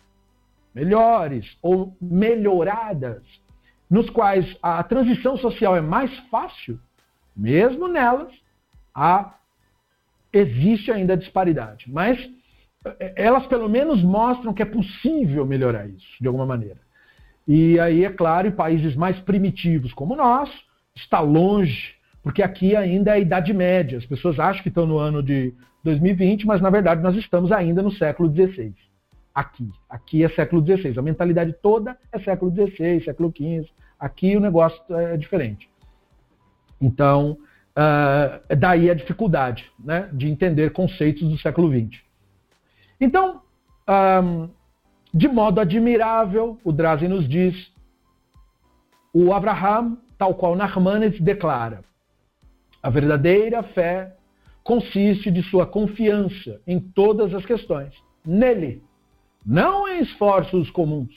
melhores 0.74 1.56
ou 1.60 1.96
melhoradas, 2.00 3.22
nos 3.90 4.08
quais 4.08 4.56
a 4.62 4.82
transição 4.84 5.36
social 5.36 5.76
é 5.76 5.80
mais 5.80 6.16
fácil, 6.30 6.78
mesmo 7.36 7.88
nelas, 7.88 8.32
há 8.94 9.34
existe 10.32 10.92
ainda 10.92 11.16
disparidade. 11.16 11.86
Mas 11.90 12.18
é, 12.84 13.14
elas 13.16 13.46
pelo 13.46 13.68
menos 13.68 14.02
mostram 14.02 14.54
que 14.54 14.62
é 14.62 14.66
possível 14.66 15.44
melhorar 15.44 15.88
isso, 15.88 16.06
de 16.20 16.26
alguma 16.26 16.46
maneira. 16.46 16.78
E 17.48 17.80
aí, 17.80 18.04
é 18.04 18.10
claro, 18.10 18.46
em 18.46 18.52
países 18.52 18.94
mais 18.94 19.18
primitivos 19.20 19.92
como 19.92 20.14
o 20.14 20.16
nosso, 20.16 20.56
está 20.94 21.18
longe, 21.18 21.96
porque 22.22 22.42
aqui 22.42 22.76
ainda 22.76 23.10
é 23.10 23.14
a 23.14 23.18
Idade 23.18 23.52
Média. 23.52 23.98
As 23.98 24.06
pessoas 24.06 24.38
acham 24.38 24.62
que 24.62 24.68
estão 24.68 24.86
no 24.86 24.98
ano 24.98 25.20
de 25.20 25.52
2020, 25.84 26.46
mas 26.46 26.60
na 26.60 26.70
verdade 26.70 27.02
nós 27.02 27.16
estamos 27.16 27.52
ainda 27.52 27.82
no 27.82 27.92
século 27.92 28.32
XVI. 28.32 28.74
Aqui. 29.34 29.70
Aqui 29.88 30.24
é 30.24 30.28
século 30.28 30.64
XVI. 30.64 30.98
A 30.98 31.02
mentalidade 31.02 31.54
toda 31.62 31.96
é 32.12 32.18
século 32.18 32.50
XVI, 32.50 33.04
século 33.04 33.32
XV. 33.34 33.68
Aqui 33.98 34.36
o 34.36 34.40
negócio 34.40 34.82
é 34.94 35.16
diferente. 35.16 35.68
Então, 36.80 37.38
Uh, 37.70 38.56
daí 38.56 38.90
a 38.90 38.94
dificuldade 38.94 39.70
né, 39.78 40.08
de 40.12 40.28
entender 40.28 40.72
conceitos 40.72 41.28
do 41.28 41.38
século 41.38 41.70
XX. 41.70 42.02
Então, 43.00 43.42
um, 43.88 44.50
de 45.14 45.28
modo 45.28 45.60
admirável, 45.60 46.58
o 46.64 46.72
Drazen 46.72 47.08
nos 47.08 47.28
diz, 47.28 47.72
o 49.14 49.32
Abraham, 49.32 49.98
tal 50.18 50.34
qual 50.34 50.56
Nachmanides 50.56 51.20
declara, 51.20 51.82
a 52.82 52.90
verdadeira 52.90 53.62
fé 53.62 54.16
consiste 54.62 55.30
de 55.30 55.42
sua 55.44 55.66
confiança 55.66 56.60
em 56.66 56.78
todas 56.78 57.34
as 57.34 57.44
questões, 57.44 57.92
nele, 58.24 58.82
não 59.44 59.88
em 59.88 60.00
esforços 60.02 60.70
comuns, 60.70 61.14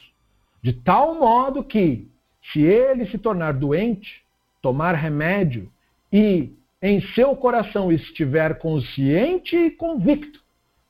de 0.61 0.73
tal 0.73 1.19
modo 1.19 1.63
que, 1.63 2.07
se 2.51 2.61
ele 2.61 3.05
se 3.07 3.17
tornar 3.17 3.53
doente, 3.53 4.23
tomar 4.61 4.93
remédio 4.93 5.69
e 6.11 6.53
em 6.81 7.01
seu 7.13 7.35
coração 7.35 7.91
estiver 7.91 8.57
consciente 8.59 9.55
e 9.55 9.71
convicto 9.71 10.41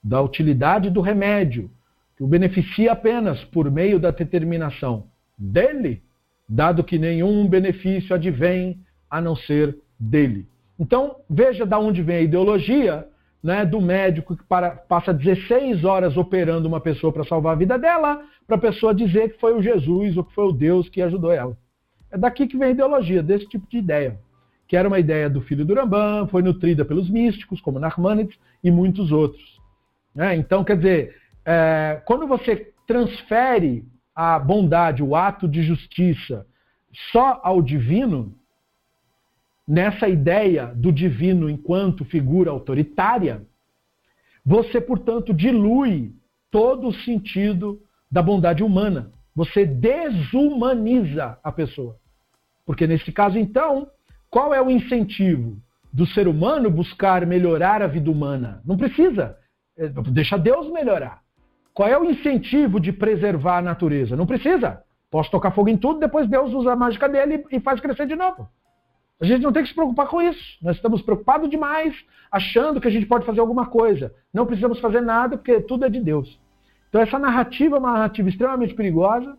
da 0.03 0.21
utilidade 0.21 0.89
do 0.89 1.01
remédio, 1.01 1.71
que 2.15 2.23
o 2.23 2.27
beneficia 2.27 2.91
apenas 2.91 3.43
por 3.45 3.71
meio 3.71 3.99
da 3.99 4.11
determinação 4.11 5.07
dele, 5.37 6.03
dado 6.47 6.83
que 6.83 6.99
nenhum 6.99 7.47
benefício 7.47 8.13
advém 8.13 8.79
a 9.09 9.21
não 9.21 9.35
ser 9.35 9.77
dele. 9.99 10.47
Então, 10.79 11.17
veja 11.29 11.65
da 11.65 11.79
onde 11.79 12.01
vem 12.01 12.17
a 12.17 12.21
ideologia 12.21 13.07
né, 13.41 13.65
do 13.65 13.81
médico 13.81 14.35
que 14.35 14.43
para, 14.43 14.71
passa 14.71 15.13
16 15.13 15.83
horas 15.83 16.17
operando 16.17 16.67
uma 16.67 16.79
pessoa 16.79 17.11
para 17.11 17.25
salvar 17.25 17.53
a 17.53 17.59
vida 17.59 17.77
dela, 17.77 18.21
para 18.47 18.55
a 18.55 18.59
pessoa 18.59 18.93
dizer 18.93 19.33
que 19.33 19.39
foi 19.39 19.53
o 19.53 19.61
Jesus 19.61 20.17
ou 20.17 20.23
que 20.23 20.33
foi 20.33 20.45
o 20.45 20.51
Deus 20.51 20.89
que 20.89 21.01
ajudou 21.01 21.31
ela. 21.31 21.57
É 22.11 22.17
daqui 22.17 22.47
que 22.47 22.57
vem 22.57 22.69
a 22.69 22.71
ideologia, 22.71 23.21
desse 23.21 23.47
tipo 23.47 23.67
de 23.69 23.77
ideia 23.77 24.17
que 24.73 24.77
era 24.77 24.87
uma 24.87 24.97
ideia 24.97 25.29
do 25.29 25.39
filho 25.41 25.63
do 25.63 25.75
Rambam, 25.75 26.27
foi 26.29 26.41
nutrida 26.41 26.83
pelos 26.83 27.07
místicos, 27.07 27.61
como 27.61 27.77
Nachmanides 27.77 28.39
e 28.63 28.71
muitos 28.71 29.11
outros. 29.11 29.61
É, 30.17 30.35
então, 30.35 30.63
quer 30.63 30.77
dizer, 30.77 31.15
é, 31.45 32.01
quando 32.05 32.25
você 32.25 32.73
transfere 32.87 33.85
a 34.15 34.39
bondade, 34.39 35.03
o 35.03 35.15
ato 35.15 35.47
de 35.47 35.61
justiça, 35.61 36.47
só 37.11 37.39
ao 37.43 37.61
divino, 37.61 38.33
nessa 39.67 40.07
ideia 40.07 40.67
do 40.67 40.91
divino 40.91 41.49
enquanto 41.49 42.05
figura 42.05 42.51
autoritária, 42.51 43.41
você, 44.45 44.81
portanto, 44.81 45.33
dilui 45.33 46.13
todo 46.51 46.87
o 46.87 46.93
sentido 46.93 47.81
da 48.11 48.21
bondade 48.21 48.63
humana. 48.63 49.11
Você 49.35 49.65
desumaniza 49.65 51.39
a 51.43 51.51
pessoa. 51.51 51.97
Porque 52.65 52.85
nesse 52.85 53.11
caso, 53.11 53.37
então, 53.37 53.87
qual 54.29 54.53
é 54.53 54.61
o 54.61 54.69
incentivo 54.69 55.57
do 55.91 56.05
ser 56.05 56.27
humano 56.27 56.69
buscar 56.69 57.25
melhorar 57.25 57.81
a 57.81 57.87
vida 57.87 58.11
humana? 58.11 58.61
Não 58.65 58.77
precisa. 58.77 59.37
É, 59.77 59.87
deixa 59.87 60.37
Deus 60.37 60.71
melhorar. 60.71 61.21
Qual 61.73 61.89
é 61.89 61.97
o 61.97 62.05
incentivo 62.05 62.79
de 62.79 62.91
preservar 62.91 63.57
a 63.57 63.61
natureza? 63.61 64.15
Não 64.15 64.27
precisa. 64.27 64.83
Posso 65.09 65.31
tocar 65.31 65.51
fogo 65.51 65.69
em 65.69 65.77
tudo, 65.77 65.99
depois 65.99 66.27
Deus 66.27 66.53
usa 66.53 66.73
a 66.73 66.75
mágica 66.75 67.09
dele 67.09 67.45
e 67.51 67.59
faz 67.59 67.79
crescer 67.79 68.05
de 68.05 68.15
novo. 68.15 68.47
A 69.23 69.25
gente 69.25 69.41
não 69.41 69.53
tem 69.53 69.63
que 69.63 69.69
se 69.69 69.75
preocupar 69.75 70.07
com 70.07 70.21
isso. 70.21 70.57
Nós 70.61 70.75
estamos 70.75 71.01
preocupados 71.01 71.49
demais, 71.49 71.95
achando 72.29 72.81
que 72.81 72.89
a 72.89 72.91
gente 72.91 73.05
pode 73.05 73.25
fazer 73.25 73.39
alguma 73.39 73.67
coisa. 73.67 74.13
Não 74.33 74.45
precisamos 74.45 74.81
fazer 74.81 74.99
nada, 74.99 75.37
porque 75.37 75.61
tudo 75.61 75.85
é 75.85 75.89
de 75.89 76.01
Deus. 76.01 76.37
Então, 76.89 76.99
essa 76.99 77.17
narrativa 77.17 77.77
é 77.77 77.79
uma 77.79 77.93
narrativa 77.93 78.27
extremamente 78.27 78.73
perigosa 78.73 79.37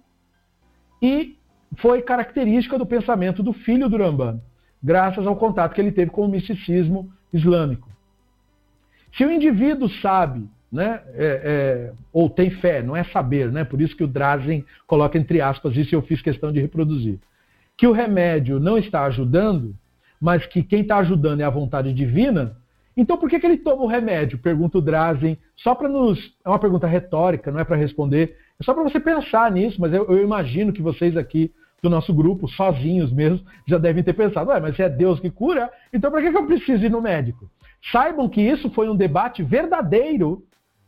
e 1.02 1.36
foi 1.76 2.00
característica 2.00 2.78
do 2.78 2.86
pensamento 2.86 3.42
do 3.42 3.52
filho 3.52 3.86
do 3.86 3.98
Rambam, 3.98 4.40
graças 4.82 5.26
ao 5.26 5.36
contato 5.36 5.74
que 5.74 5.82
ele 5.82 5.92
teve 5.92 6.10
com 6.10 6.22
o 6.22 6.28
misticismo 6.28 7.12
islâmico. 7.30 7.86
Se 9.14 9.22
o 9.22 9.30
indivíduo 9.30 9.90
sabe, 10.00 10.48
né, 10.72 11.02
é, 11.12 11.42
é, 11.44 11.92
ou 12.10 12.30
tem 12.30 12.48
fé, 12.48 12.82
não 12.82 12.96
é 12.96 13.04
saber, 13.04 13.52
né, 13.52 13.64
por 13.64 13.82
isso 13.82 13.94
que 13.94 14.04
o 14.04 14.08
Drazen 14.08 14.64
coloca 14.86 15.18
entre 15.18 15.42
aspas, 15.42 15.76
isso 15.76 15.94
eu 15.94 16.00
fiz 16.00 16.22
questão 16.22 16.50
de 16.50 16.58
reproduzir 16.62 17.18
que 17.76 17.86
o 17.86 17.92
remédio 17.92 18.60
não 18.60 18.78
está 18.78 19.04
ajudando, 19.04 19.74
mas 20.20 20.46
que 20.46 20.62
quem 20.62 20.82
está 20.82 20.98
ajudando 20.98 21.40
é 21.40 21.44
a 21.44 21.50
vontade 21.50 21.92
divina, 21.92 22.56
então 22.96 23.16
por 23.16 23.28
que, 23.28 23.40
que 23.40 23.46
ele 23.46 23.56
toma 23.56 23.82
o 23.82 23.88
remédio? 23.88 24.38
Pergunta 24.38 24.78
o 24.78 24.82
Drazen, 24.82 25.36
só 25.56 25.74
para 25.74 25.88
nos. 25.88 26.18
É 26.44 26.48
uma 26.48 26.58
pergunta 26.58 26.86
retórica, 26.86 27.50
não 27.50 27.58
é 27.58 27.64
para 27.64 27.76
responder, 27.76 28.36
é 28.60 28.64
só 28.64 28.72
para 28.72 28.84
você 28.84 29.00
pensar 29.00 29.50
nisso, 29.50 29.80
mas 29.80 29.92
eu, 29.92 30.06
eu, 30.06 30.22
imagino 30.22 30.72
que 30.72 30.80
vocês 30.80 31.16
aqui 31.16 31.52
do 31.82 31.90
nosso 31.90 32.14
grupo, 32.14 32.48
sozinhos 32.48 33.12
mesmo, 33.12 33.44
já 33.66 33.76
devem 33.76 34.02
ter 34.02 34.14
pensado, 34.14 34.50
Ué, 34.50 34.60
mas 34.60 34.76
se 34.76 34.82
é 34.82 34.88
Deus 34.88 35.20
que 35.20 35.30
cura, 35.30 35.70
então 35.92 36.10
por 36.10 36.22
que, 36.22 36.30
que 36.30 36.36
eu 36.36 36.46
preciso 36.46 36.84
ir 36.84 36.90
no 36.90 37.02
médico? 37.02 37.50
Saibam 37.92 38.28
que 38.28 38.40
isso 38.40 38.70
foi 38.70 38.88
um 38.88 38.96
debate 38.96 39.42
verdadeiro 39.42 40.42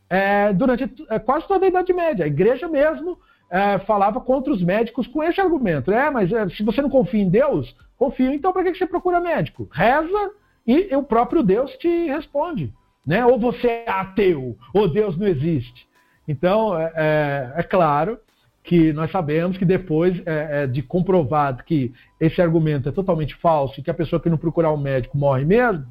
é, 0.08 0.52
durante 0.52 0.90
é, 1.10 1.18
quase 1.18 1.46
toda 1.46 1.66
a 1.66 1.68
Idade 1.68 1.92
Média. 1.92 2.24
A 2.24 2.28
igreja 2.28 2.68
mesmo 2.68 3.18
é, 3.50 3.78
falava 3.80 4.20
contra 4.20 4.52
os 4.52 4.62
médicos 4.62 5.06
com 5.06 5.22
esse 5.22 5.40
argumento. 5.40 5.92
É, 5.92 6.10
mas 6.10 6.32
é, 6.32 6.48
se 6.50 6.62
você 6.62 6.82
não 6.82 6.90
confia 6.90 7.22
em 7.22 7.28
Deus, 7.28 7.74
confia, 7.96 8.34
então 8.34 8.52
para 8.52 8.64
que 8.64 8.74
você 8.74 8.86
procura 8.86 9.20
médico? 9.20 9.68
Reza 9.72 10.32
e 10.66 10.94
o 10.96 11.02
próprio 11.02 11.42
Deus 11.42 11.70
te 11.76 12.06
responde. 12.06 12.72
Né? 13.06 13.24
Ou 13.24 13.38
você 13.38 13.68
é 13.68 13.90
ateu, 13.90 14.56
ou 14.74 14.88
Deus 14.88 15.16
não 15.16 15.26
existe. 15.26 15.86
Então, 16.26 16.76
é, 16.78 16.92
é, 16.96 17.52
é 17.56 17.62
claro 17.62 18.18
que 18.64 18.92
nós 18.92 19.12
sabemos 19.12 19.56
que 19.56 19.64
depois 19.64 20.20
é, 20.26 20.62
é, 20.62 20.66
de 20.66 20.82
comprovado 20.82 21.62
que 21.62 21.92
esse 22.20 22.42
argumento 22.42 22.88
é 22.88 22.92
totalmente 22.92 23.36
falso 23.36 23.78
e 23.78 23.82
que 23.82 23.90
a 23.90 23.94
pessoa 23.94 24.20
que 24.20 24.28
não 24.28 24.36
procurar 24.36 24.72
um 24.72 24.76
médico 24.76 25.16
morre 25.16 25.44
mesmo, 25.44 25.86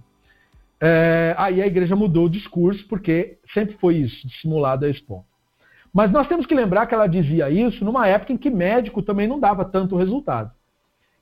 aí 1.38 1.64
a 1.64 1.68
igreja 1.68 1.96
mudou 1.96 2.26
o 2.26 2.30
discurso, 2.30 2.86
porque 2.88 3.38
sempre 3.54 3.76
foi 3.78 3.96
isso, 3.96 4.28
dissimulado 4.28 4.86
a 4.86 4.90
esse 4.90 5.02
ponto. 5.02 5.26
Mas 5.96 6.12
nós 6.12 6.28
temos 6.28 6.46
que 6.46 6.54
lembrar 6.54 6.88
que 6.88 6.94
ela 6.94 7.08
dizia 7.08 7.50
isso 7.50 7.86
numa 7.86 8.06
época 8.06 8.34
em 8.34 8.38
que 8.38 8.50
médico 8.50 9.02
também 9.02 9.30
não 9.30 9.40
dava 9.40 9.64
tanto 9.64 9.96
resultado. 9.96 10.52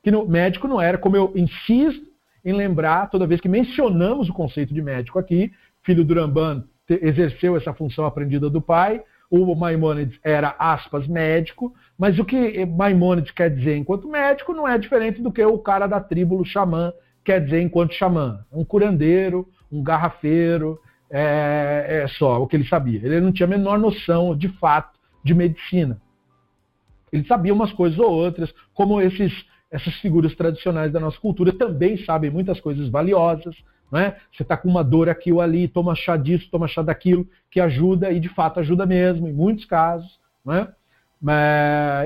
Que 0.02 0.10
no, 0.10 0.28
médico 0.28 0.68
não 0.68 0.82
era, 0.82 0.98
como 0.98 1.16
eu 1.16 1.32
insisto 1.36 2.12
em 2.44 2.54
lembrar 2.54 3.08
toda 3.12 3.28
vez 3.28 3.40
que 3.40 3.48
mencionamos 3.48 4.30
o 4.30 4.34
conceito 4.34 4.74
de 4.74 4.82
médico 4.82 5.20
aqui, 5.20 5.54
filho 5.84 6.04
do 6.04 6.16
Ramban 6.16 6.64
exerceu 6.90 7.56
essa 7.56 7.72
função 7.72 8.04
aprendida 8.04 8.50
do 8.50 8.60
pai, 8.60 9.04
o 9.30 9.56
Maimônides 9.56 10.20
era, 10.24 10.56
aspas, 10.58 11.08
médico, 11.08 11.72
mas 11.96 12.18
o 12.18 12.26
que 12.26 12.66
Maimônides 12.66 13.30
quer 13.30 13.52
dizer 13.56 13.78
enquanto 13.78 14.10
médico 14.10 14.54
não 14.54 14.68
é 14.68 14.76
diferente 14.80 15.22
do 15.22 15.32
que 15.32 15.46
o 15.46 15.60
cara 15.60 15.86
da 15.86 16.00
tribo 16.00 16.44
xamã 16.44 16.92
quer 17.24 17.44
dizer 17.44 17.62
enquanto 17.62 17.94
xamã. 17.94 18.44
Um 18.52 18.66
curandeiro, 18.66 19.48
um 19.72 19.84
garrafeiro, 19.84 20.80
é, 21.16 22.02
é 22.04 22.08
só 22.08 22.42
o 22.42 22.48
que 22.48 22.56
ele 22.56 22.68
sabia. 22.68 23.00
Ele 23.04 23.22
não 23.22 23.32
tinha 23.32 23.46
a 23.46 23.50
menor 23.50 23.78
noção, 23.78 24.36
de 24.36 24.50
fato, 24.50 25.00
de 25.24 25.36
medicina. 25.36 26.02
Ele 27.12 27.24
sabia 27.26 27.54
umas 27.54 27.72
coisas 27.72 28.00
ou 28.00 28.10
outras, 28.10 28.52
como 28.74 29.00
esses, 29.00 29.46
essas 29.70 29.94
figuras 30.00 30.34
tradicionais 30.34 30.92
da 30.92 31.00
nossa 31.00 31.20
cultura 31.20 31.54
também 31.54 32.04
sabem 32.04 32.32
muitas 32.32 32.60
coisas 32.60 32.90
valiosas. 32.90 33.56
Não 33.92 34.00
é? 34.00 34.18
Você 34.36 34.42
está 34.42 34.58
com 34.58 34.68
uma 34.68 34.84
dor 34.84 35.08
aqui 35.08 35.32
ou 35.32 35.40
ali, 35.40 35.68
toma 35.68 35.94
chá 35.94 36.18
disso, 36.18 36.50
toma 36.50 36.68
chá 36.68 36.82
daquilo, 36.82 37.28
que 37.52 37.60
ajuda, 37.60 38.12
e 38.12 38.20
de 38.20 38.30
fato 38.30 38.60
ajuda 38.60 38.88
mesmo, 38.88 39.28
em 39.28 39.34
muitos 39.34 39.66
casos. 39.66 40.20
Não 40.44 40.56
é? 40.56 40.74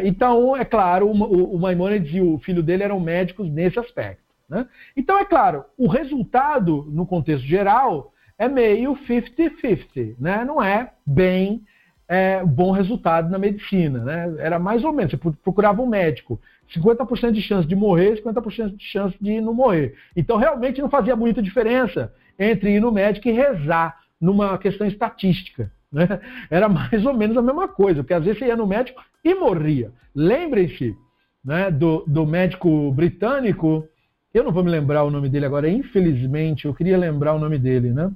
Então, 0.03 0.55
é 0.55 0.65
claro, 0.65 1.09
o 1.09 1.57
Maimonides 1.57 2.13
e 2.13 2.19
o 2.19 2.37
filho 2.39 2.61
dele 2.61 2.83
eram 2.83 2.99
médicos 2.99 3.49
nesse 3.49 3.79
aspecto. 3.79 4.21
Né? 4.49 4.67
Então, 4.95 5.17
é 5.17 5.25
claro, 5.25 5.63
o 5.77 5.87
resultado, 5.87 6.85
no 6.89 7.05
contexto 7.05 7.45
geral, 7.45 8.13
é 8.37 8.47
meio 8.47 8.95
50-50, 8.95 10.15
né? 10.19 10.45
não 10.45 10.61
é 10.61 10.91
bem 11.05 11.63
é, 12.07 12.43
bom 12.43 12.71
resultado 12.71 13.29
na 13.29 13.37
medicina. 13.37 13.99
Né? 13.99 14.35
Era 14.39 14.59
mais 14.59 14.83
ou 14.83 14.93
menos, 14.93 15.11
você 15.11 15.17
procurava 15.43 15.81
um 15.81 15.87
médico, 15.87 16.39
50% 16.75 17.31
de 17.31 17.41
chance 17.41 17.67
de 17.67 17.75
morrer, 17.75 18.21
50% 18.21 18.75
de 18.75 18.83
chance 18.83 19.15
de 19.19 19.41
não 19.41 19.53
morrer. 19.53 19.95
Então 20.15 20.37
realmente 20.37 20.81
não 20.81 20.89
fazia 20.89 21.15
muita 21.15 21.41
diferença 21.41 22.13
entre 22.37 22.75
ir 22.75 22.79
no 22.79 22.91
médico 22.91 23.27
e 23.27 23.31
rezar 23.31 23.97
numa 24.19 24.57
questão 24.57 24.85
estatística. 24.85 25.71
Né? 25.91 26.07
Era 26.49 26.69
mais 26.69 27.05
ou 27.05 27.13
menos 27.13 27.37
a 27.37 27.41
mesma 27.41 27.67
coisa, 27.67 28.03
porque 28.03 28.13
às 28.13 28.23
vezes 28.23 28.39
você 28.39 28.47
ia 28.47 28.55
no 28.55 28.67
médico 28.67 29.01
e 29.23 29.33
morria. 29.33 29.91
Lembrem-se 30.13 30.95
né, 31.43 31.71
do, 31.71 32.03
do 32.05 32.25
médico 32.25 32.91
britânico, 32.91 33.87
eu 34.33 34.43
não 34.43 34.51
vou 34.51 34.63
me 34.63 34.69
lembrar 34.69 35.03
o 35.03 35.09
nome 35.09 35.29
dele 35.29 35.45
agora, 35.45 35.69
infelizmente, 35.69 36.65
eu 36.65 36.73
queria 36.73 36.97
lembrar 36.97 37.33
o 37.33 37.39
nome 37.39 37.57
dele, 37.57 37.91
né? 37.91 38.11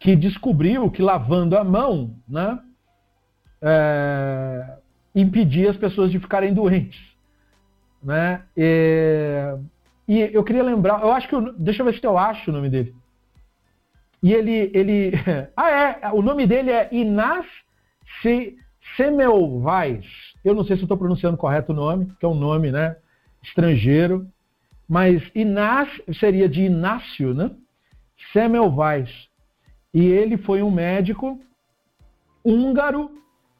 Que 0.00 0.16
descobriu 0.16 0.90
que 0.90 1.02
lavando 1.02 1.56
a 1.56 1.62
mão 1.62 2.16
né, 2.26 2.58
é, 3.60 4.78
impedia 5.14 5.70
as 5.70 5.76
pessoas 5.76 6.10
de 6.10 6.18
ficarem 6.18 6.54
doentes. 6.54 6.98
Né? 8.02 8.42
E, 8.56 9.54
e, 10.08 10.20
eu 10.32 10.42
queria 10.42 10.62
lembrar, 10.62 11.02
eu 11.02 11.12
acho 11.12 11.28
que, 11.28 11.34
eu, 11.34 11.52
deixa 11.52 11.82
eu 11.82 11.86
ver 11.86 12.00
se 12.00 12.04
eu 12.04 12.16
acho 12.16 12.50
o 12.50 12.54
nome 12.54 12.70
dele. 12.70 12.94
E 14.22 14.32
ele, 14.32 14.70
ele, 14.74 15.12
ah 15.54 15.70
é, 15.70 16.10
o 16.12 16.22
nome 16.22 16.46
dele 16.46 16.70
é 16.70 16.88
Inas 16.90 17.46
Semmelweis. 18.96 20.06
Eu 20.42 20.54
não 20.54 20.64
sei 20.64 20.76
se 20.76 20.82
estou 20.82 20.96
pronunciando 20.96 21.36
correto 21.36 21.72
o 21.72 21.76
nome, 21.76 22.10
que 22.18 22.24
é 22.24 22.28
um 22.28 22.34
nome, 22.34 22.72
né, 22.72 22.96
estrangeiro, 23.42 24.26
mas 24.88 25.22
Inas 25.34 25.88
seria 26.18 26.48
de 26.48 26.62
Inácio, 26.62 27.34
né? 27.34 27.50
Semmelweis. 28.32 29.29
E 29.92 30.04
ele 30.06 30.36
foi 30.38 30.62
um 30.62 30.70
médico 30.70 31.40
húngaro 32.44 33.10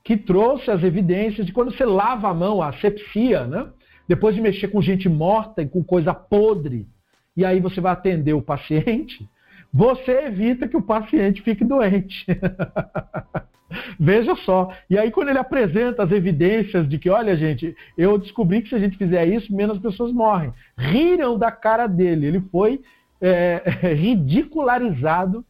que 0.02 0.16
trouxe 0.16 0.70
as 0.70 0.82
evidências 0.82 1.47
de 1.47 1.52
quando 1.52 1.73
você 1.73 1.85
lava 1.85 2.28
a 2.28 2.35
mão, 2.35 2.62
a 2.62 2.69
asepsia, 2.69 3.47
né? 3.47 3.69
depois 4.11 4.35
de 4.35 4.40
mexer 4.40 4.66
com 4.69 4.82
gente 4.82 5.09
morta 5.09 5.62
e 5.62 5.69
com 5.69 5.85
coisa 5.85 6.12
podre, 6.12 6.89
e 7.36 7.44
aí 7.44 7.61
você 7.61 7.81
vai 7.81 7.93
atender 7.93 8.32
o 8.32 8.43
paciente, 8.43 9.28
você 9.73 10.24
evita 10.24 10.66
que 10.66 10.77
o 10.77 10.82
paciente 10.82 11.43
fique 11.43 11.65
doente. 11.65 12.27
Veja 14.01 14.35
só. 14.35 14.74
E 14.90 14.98
aí, 14.98 15.12
quando 15.12 15.28
ele 15.28 15.39
apresenta 15.39 16.02
as 16.02 16.11
evidências 16.11 16.89
de 16.89 16.98
que, 16.98 17.09
olha, 17.09 17.36
gente, 17.36 17.77
eu 17.97 18.19
descobri 18.19 18.62
que 18.62 18.70
se 18.70 18.74
a 18.74 18.81
gente 18.81 18.98
fizer 18.98 19.28
isso, 19.28 19.55
menos 19.55 19.78
pessoas 19.78 20.12
morrem. 20.12 20.52
Riram 20.77 21.39
da 21.39 21.52
cara 21.52 21.86
dele. 21.86 22.27
Ele 22.27 22.40
foi 22.51 22.81
é, 23.20 23.62
ridicularizado 23.94 25.44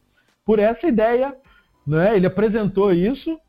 por 0.45 0.59
essa 0.59 0.87
ideia. 0.87 1.35
Né? 1.85 2.15
Ele 2.15 2.27
apresentou 2.27 2.93
isso 2.93 3.39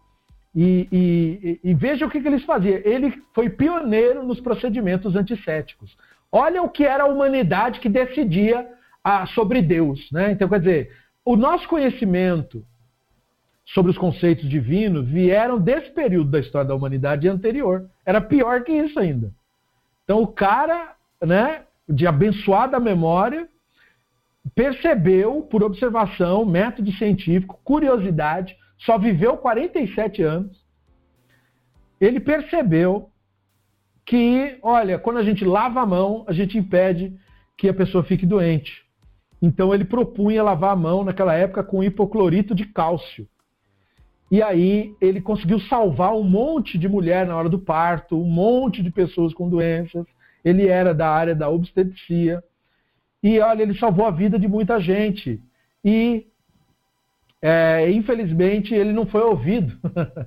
e, 0.54 0.88
e, 0.92 1.60
e 1.62 1.74
veja 1.74 2.06
o 2.06 2.10
que, 2.10 2.20
que 2.20 2.28
eles 2.28 2.44
faziam. 2.44 2.80
Ele 2.84 3.22
foi 3.34 3.48
pioneiro 3.48 4.22
nos 4.22 4.40
procedimentos 4.40 5.16
antisséticos. 5.16 5.96
Olha 6.30 6.62
o 6.62 6.68
que 6.68 6.84
era 6.84 7.04
a 7.04 7.08
humanidade 7.08 7.80
que 7.80 7.88
decidia 7.88 8.66
a, 9.02 9.26
sobre 9.26 9.60
Deus. 9.60 10.10
Né? 10.10 10.32
Então, 10.32 10.48
quer 10.48 10.60
dizer, 10.60 10.96
o 11.24 11.36
nosso 11.36 11.68
conhecimento 11.68 12.64
sobre 13.66 13.90
os 13.90 13.98
conceitos 13.98 14.48
divinos 14.48 15.06
vieram 15.06 15.58
desse 15.58 15.90
período 15.90 16.30
da 16.30 16.40
história 16.40 16.68
da 16.68 16.74
humanidade 16.74 17.28
anterior. 17.28 17.88
Era 18.04 18.20
pior 18.20 18.64
que 18.64 18.72
isso 18.72 18.98
ainda. 18.98 19.32
Então, 20.04 20.22
o 20.22 20.26
cara, 20.26 20.94
né, 21.22 21.62
de 21.88 22.06
abençoada 22.06 22.80
memória, 22.80 23.48
percebeu, 24.54 25.42
por 25.42 25.62
observação, 25.62 26.44
método 26.44 26.92
científico, 26.92 27.60
curiosidade, 27.64 28.56
só 28.78 28.98
viveu 28.98 29.36
47 29.36 30.22
anos. 30.22 30.62
Ele 32.00 32.20
percebeu 32.20 33.10
que, 34.04 34.58
olha, 34.62 34.98
quando 34.98 35.18
a 35.18 35.22
gente 35.22 35.44
lava 35.44 35.80
a 35.80 35.86
mão, 35.86 36.24
a 36.26 36.32
gente 36.32 36.58
impede 36.58 37.16
que 37.56 37.68
a 37.68 37.74
pessoa 37.74 38.02
fique 38.02 38.26
doente. 38.26 38.82
Então 39.40 39.74
ele 39.74 39.84
propunha 39.84 40.42
lavar 40.42 40.72
a 40.72 40.76
mão 40.76 41.04
naquela 41.04 41.34
época 41.34 41.64
com 41.64 41.82
hipoclorito 41.82 42.54
de 42.54 42.66
cálcio. 42.66 43.26
E 44.30 44.42
aí 44.42 44.94
ele 45.00 45.20
conseguiu 45.20 45.60
salvar 45.60 46.14
um 46.14 46.22
monte 46.22 46.78
de 46.78 46.88
mulher 46.88 47.26
na 47.26 47.36
hora 47.36 47.48
do 47.48 47.58
parto, 47.58 48.20
um 48.20 48.24
monte 48.24 48.82
de 48.82 48.90
pessoas 48.90 49.34
com 49.34 49.48
doenças. 49.48 50.06
Ele 50.44 50.66
era 50.68 50.94
da 50.94 51.10
área 51.10 51.34
da 51.34 51.48
obstetria. 51.48 52.42
E 53.22 53.38
olha, 53.38 53.62
ele 53.62 53.78
salvou 53.78 54.06
a 54.06 54.10
vida 54.10 54.38
de 54.38 54.48
muita 54.48 54.80
gente. 54.80 55.40
E 55.84 56.26
é, 57.40 57.90
infelizmente 57.90 58.74
ele 58.74 58.92
não 58.92 59.06
foi 59.06 59.22
ouvido. 59.22 59.76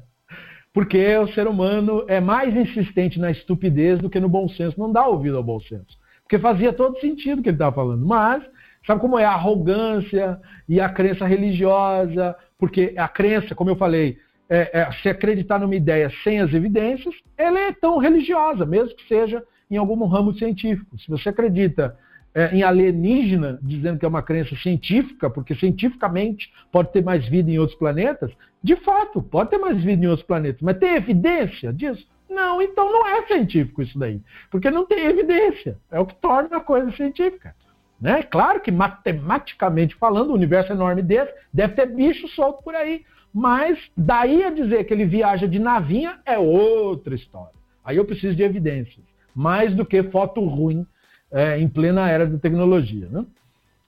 Porque 0.73 1.15
o 1.17 1.27
ser 1.29 1.47
humano 1.47 2.03
é 2.07 2.19
mais 2.19 2.53
insistente 2.53 3.17
na 3.17 3.31
estupidez 3.31 3.99
do 3.99 4.09
que 4.09 4.19
no 4.19 4.27
bom 4.27 4.47
senso. 4.49 4.79
Não 4.79 4.91
dá 4.91 5.07
ouvido 5.07 5.37
ao 5.37 5.43
bom 5.43 5.59
senso. 5.61 5.97
Porque 6.23 6.37
fazia 6.37 6.73
todo 6.73 6.99
sentido 6.99 7.39
o 7.39 7.43
que 7.43 7.49
ele 7.49 7.55
estava 7.55 7.75
falando. 7.75 8.05
Mas, 8.05 8.43
sabe 8.85 8.99
como 8.99 9.17
é 9.17 9.23
a 9.23 9.31
arrogância 9.31 10.39
e 10.67 10.81
a 10.81 10.89
crença 10.89 11.25
religiosa? 11.25 12.35
Porque 12.57 12.93
a 12.97 13.07
crença, 13.07 13.55
como 13.55 13.69
eu 13.69 13.75
falei, 13.77 14.17
é, 14.49 14.81
é, 14.81 14.91
se 15.01 15.07
acreditar 15.07 15.59
numa 15.59 15.75
ideia 15.75 16.11
sem 16.23 16.41
as 16.41 16.53
evidências, 16.53 17.15
ela 17.37 17.59
é 17.59 17.71
tão 17.71 17.97
religiosa, 17.97 18.65
mesmo 18.65 18.95
que 18.95 19.07
seja 19.07 19.43
em 19.71 19.77
algum 19.77 20.05
ramo 20.05 20.33
científico. 20.33 20.97
Se 20.99 21.09
você 21.09 21.29
acredita 21.29 21.97
é, 22.35 22.53
em 22.53 22.61
alienígena, 22.61 23.57
dizendo 23.63 23.97
que 23.97 24.05
é 24.05 24.09
uma 24.09 24.21
crença 24.21 24.53
científica, 24.57 25.29
porque 25.29 25.55
cientificamente 25.55 26.51
pode 26.69 26.91
ter 26.91 27.01
mais 27.01 27.25
vida 27.27 27.49
em 27.49 27.57
outros 27.57 27.79
planetas, 27.79 28.29
de 28.61 28.75
fato, 28.75 29.21
pode 29.21 29.51
ter 29.51 29.57
mais 29.57 29.81
vida 29.81 30.03
em 30.03 30.07
outros 30.07 30.27
planetas, 30.27 30.61
mas 30.61 30.77
tem 30.77 30.95
evidência 30.95 31.71
disso? 31.71 32.05
Não, 32.29 32.61
então 32.61 32.91
não 32.91 33.07
é 33.07 33.25
científico 33.25 33.81
isso 33.81 33.97
daí, 33.97 34.21
porque 34.51 34.69
não 34.69 34.85
tem 34.85 35.05
evidência. 35.05 35.77
É 35.89 35.97
o 35.97 36.05
que 36.05 36.15
torna 36.15 36.57
a 36.57 36.59
coisa 36.59 36.91
científica. 36.91 37.55
Né? 38.01 38.21
Claro 38.23 38.59
que 38.59 38.71
matematicamente 38.71 39.95
falando, 39.95 40.31
o 40.31 40.35
universo 40.35 40.73
enorme 40.73 41.01
desse 41.01 41.33
deve 41.53 41.75
ter 41.75 41.85
bicho 41.85 42.27
solto 42.27 42.61
por 42.61 42.75
aí, 42.75 43.05
mas 43.33 43.79
daí 43.95 44.43
a 44.43 44.49
dizer 44.49 44.83
que 44.83 44.93
ele 44.93 45.05
viaja 45.05 45.47
de 45.47 45.59
navinha 45.59 46.19
é 46.25 46.37
outra 46.37 47.15
história. 47.15 47.55
Aí 47.83 47.95
eu 47.95 48.03
preciso 48.03 48.35
de 48.35 48.43
evidências, 48.43 49.05
mais 49.33 49.73
do 49.73 49.85
que 49.85 50.03
foto 50.03 50.43
ruim 50.43 50.85
é, 51.35 51.59
em 51.59 51.67
plena 51.67 52.09
era 52.09 52.25
da 52.25 52.39
tecnologia. 52.39 53.09
Né? 53.11 53.25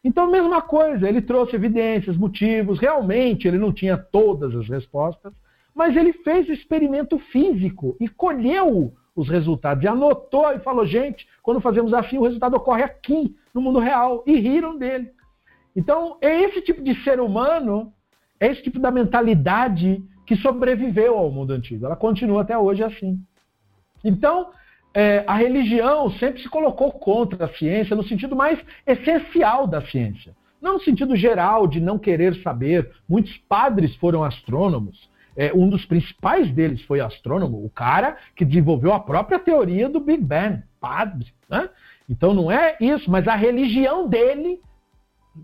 Então, 0.04 0.30
mesma 0.30 0.62
coisa, 0.62 1.08
ele 1.08 1.22
trouxe 1.22 1.56
evidências, 1.56 2.18
motivos, 2.18 2.78
realmente 2.78 3.48
ele 3.48 3.58
não 3.58 3.72
tinha 3.72 3.98
todas 3.98 4.54
as 4.54 4.68
respostas, 4.68 5.32
mas 5.74 5.96
ele 5.96 6.12
fez 6.12 6.50
o 6.50 6.52
experimento 6.52 7.18
físico 7.18 7.96
e 8.02 8.10
colheu 8.10 8.94
os 9.16 9.30
resultados, 9.30 9.84
e 9.84 9.88
anotou 9.88 10.52
e 10.52 10.60
falou: 10.60 10.86
gente, 10.86 11.26
quando 11.42 11.62
fazemos 11.62 11.94
assim, 11.94 12.18
o 12.18 12.24
resultado 12.24 12.58
ocorre 12.58 12.84
aqui, 12.84 13.34
no 13.54 13.62
mundo 13.62 13.80
real, 13.80 14.24
e 14.28 14.38
riram 14.38 14.78
dele. 14.78 15.10
Então, 15.74 16.18
é 16.22 16.44
esse 16.44 16.62
tipo 16.62 16.84
de 16.84 17.02
ser 17.04 17.20
humano, 17.20 17.94
é 18.40 18.48
esse 18.48 18.62
tipo 18.62 18.78
da 18.78 18.92
mentalidade 18.92 20.04
que 20.26 20.36
sobreviveu 20.36 21.18
ao 21.18 21.32
mundo 21.32 21.54
antigo. 21.54 21.86
Ela 21.86 21.96
continua 21.96 22.42
até 22.42 22.58
hoje 22.58 22.84
assim. 22.84 23.20
Então, 24.04 24.50
é, 24.94 25.24
a 25.28 25.36
religião 25.36 26.10
sempre 26.12 26.42
se 26.42 26.50
colocou 26.50 26.92
contra 26.92 27.46
a 27.46 27.54
ciência 27.54 27.96
no 27.96 28.04
sentido 28.04 28.36
mais 28.36 28.60
essencial 28.86 29.68
da 29.68 29.82
ciência. 29.82 30.36
Não 30.62 30.74
no 30.74 30.82
sentido 30.82 31.16
geral 31.16 31.68
de 31.68 31.80
não 31.80 32.00
querer 32.00 32.36
saber. 32.42 32.92
Muitos 33.08 33.36
padres 33.50 33.96
foram 33.98 34.24
astrônomos. 34.24 35.10
É, 35.36 35.54
um 35.54 35.70
dos 35.70 35.86
principais 35.86 36.50
deles 36.52 36.82
foi 36.82 37.00
astrônomo, 37.00 37.64
o 37.64 37.70
cara 37.70 38.18
que 38.36 38.44
desenvolveu 38.44 38.92
a 38.92 39.00
própria 39.00 39.38
teoria 39.38 39.88
do 39.88 40.00
Big 40.00 40.24
Bang, 40.24 40.64
padre. 40.80 41.28
Né? 41.48 41.70
Então 42.10 42.34
não 42.34 42.52
é 42.52 42.76
isso, 42.82 43.10
mas 43.12 43.28
a 43.28 43.36
religião 43.36 44.10
dele 44.10 44.60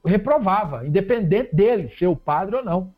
reprovava, 0.03 0.88
independente 0.88 1.56
dele 1.56 1.94
ser 1.99 2.07
o 2.07 2.15
padre 2.15 2.56
ou 2.56 2.65
não. 2.65 2.91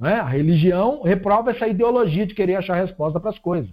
Né? 0.00 0.14
A 0.14 0.24
religião 0.24 1.02
reprova 1.02 1.50
essa 1.50 1.68
ideologia 1.68 2.26
de 2.26 2.34
querer 2.34 2.56
achar 2.56 2.76
resposta 2.76 3.20
para 3.20 3.28
as 3.28 3.38
coisas. 3.38 3.70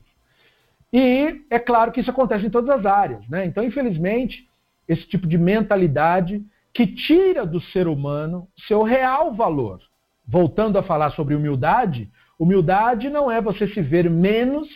E 0.97 1.41
é 1.49 1.59
claro 1.59 1.91
que 1.91 1.99
isso 1.99 2.09
acontece 2.09 2.45
em 2.45 2.49
todas 2.49 2.69
as 2.69 2.85
áreas. 2.85 3.27
Né? 3.27 3.45
Então, 3.45 3.65
infelizmente, 3.65 4.47
esse 4.87 5.05
tipo 5.05 5.27
de 5.27 5.37
mentalidade 5.37 6.41
que 6.73 6.87
tira 6.87 7.45
do 7.45 7.59
ser 7.59 7.85
humano 7.85 8.47
seu 8.65 8.81
real 8.81 9.33
valor. 9.33 9.81
Voltando 10.25 10.79
a 10.79 10.83
falar 10.83 11.11
sobre 11.11 11.35
humildade, 11.35 12.09
humildade 12.39 13.09
não 13.09 13.29
é 13.29 13.41
você 13.41 13.67
se 13.67 13.81
ver 13.81 14.09
menos 14.09 14.69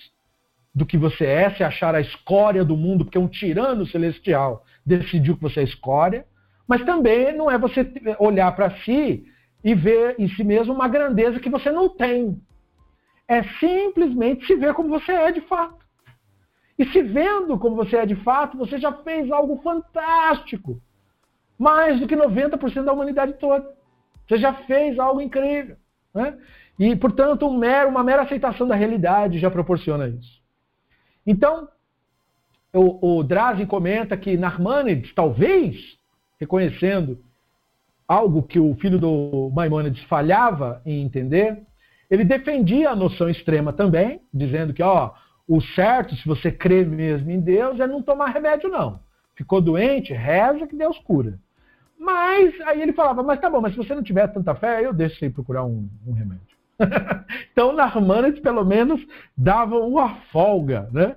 do 0.75 0.85
que 0.85 0.97
você 0.97 1.25
é, 1.25 1.51
se 1.51 1.63
achar 1.63 1.95
a 1.95 2.01
escória 2.01 2.65
do 2.65 2.75
mundo, 2.75 3.05
porque 3.05 3.17
um 3.17 3.27
tirano 3.27 3.87
celestial 3.87 4.65
decidiu 4.85 5.37
que 5.37 5.41
você 5.41 5.61
é 5.61 5.63
escória, 5.63 6.25
mas 6.67 6.83
também 6.83 7.33
não 7.33 7.49
é 7.49 7.57
você 7.57 7.89
olhar 8.19 8.53
para 8.57 8.71
si 8.81 9.23
e 9.63 9.73
ver 9.73 10.15
em 10.19 10.27
si 10.27 10.43
mesmo 10.43 10.73
uma 10.73 10.89
grandeza 10.89 11.39
que 11.39 11.49
você 11.49 11.71
não 11.71 11.87
tem. 11.87 12.41
É 13.25 13.41
simplesmente 13.57 14.45
se 14.45 14.55
ver 14.57 14.73
como 14.73 14.89
você 14.89 15.13
é 15.13 15.31
de 15.31 15.39
fato. 15.39 15.78
E 16.79 16.85
se 16.85 17.03
vendo 17.03 17.59
como 17.59 17.75
você 17.75 17.97
é 17.97 18.05
de 18.05 18.15
fato, 18.15 18.57
você 18.57 18.79
já 18.79 18.93
fez 18.93 19.29
algo 19.29 19.61
fantástico. 19.61 20.81
Mais 21.57 21.99
do 21.99 22.07
que 22.07 22.15
90% 22.15 22.85
da 22.85 22.93
humanidade 22.93 23.33
toda. 23.33 23.69
Você 24.25 24.37
já 24.37 24.53
fez 24.63 24.97
algo 24.97 25.19
incrível. 25.19 25.75
Né? 26.13 26.37
E, 26.79 26.95
portanto, 26.95 27.45
um 27.45 27.57
mero, 27.57 27.89
uma 27.89 28.01
mera 28.01 28.21
aceitação 28.21 28.65
da 28.65 28.75
realidade 28.75 29.39
já 29.39 29.51
proporciona 29.51 30.07
isso. 30.07 30.39
Então, 31.27 31.67
o, 32.73 33.17
o 33.17 33.23
Drazen 33.23 33.65
comenta 33.65 34.15
que 34.15 34.37
Narmanides, 34.37 35.13
talvez, 35.13 35.75
reconhecendo 36.39 37.19
algo 38.07 38.41
que 38.41 38.57
o 38.57 38.73
filho 38.75 38.97
do 38.97 39.51
Maimonides 39.53 40.01
falhava 40.03 40.81
em 40.85 41.03
entender, 41.03 41.61
ele 42.09 42.23
defendia 42.23 42.91
a 42.91 42.95
noção 42.95 43.29
extrema 43.29 43.73
também, 43.73 44.21
dizendo 44.33 44.73
que, 44.73 44.81
ó, 44.81 45.11
o 45.49 45.59
certo, 45.59 46.15
se 46.15 46.27
você 46.27 46.51
crê 46.51 46.85
mesmo 46.85 47.31
em 47.31 47.39
Deus, 47.39 47.79
é 47.79 47.87
não 47.87 48.03
tomar 48.03 48.27
remédio, 48.27 48.69
não. 48.69 48.99
Ficou 49.35 49.59
doente, 49.59 50.13
reza 50.13 50.67
que 50.67 50.75
Deus 50.75 50.99
cura. 50.99 51.39
Mas 51.97 52.53
aí 52.61 52.79
ele 52.79 52.93
falava, 52.93 53.23
mas 53.23 53.41
tá 53.41 53.49
bom, 53.49 53.59
mas 53.59 53.73
se 53.73 53.77
você 53.77 53.95
não 53.95 54.03
tiver 54.03 54.27
tanta 54.27 54.53
fé, 54.53 54.85
eu 54.85 54.93
deixo 54.93 55.17
você 55.17 55.25
ir 55.25 55.31
procurar 55.31 55.65
um, 55.65 55.89
um 56.05 56.13
remédio. 56.13 56.45
então 57.51 57.73
Narmanides 57.73 58.39
pelo 58.41 58.63
menos 58.63 59.03
dava 59.35 59.75
uma 59.79 60.17
folga, 60.31 60.87
né? 60.93 61.15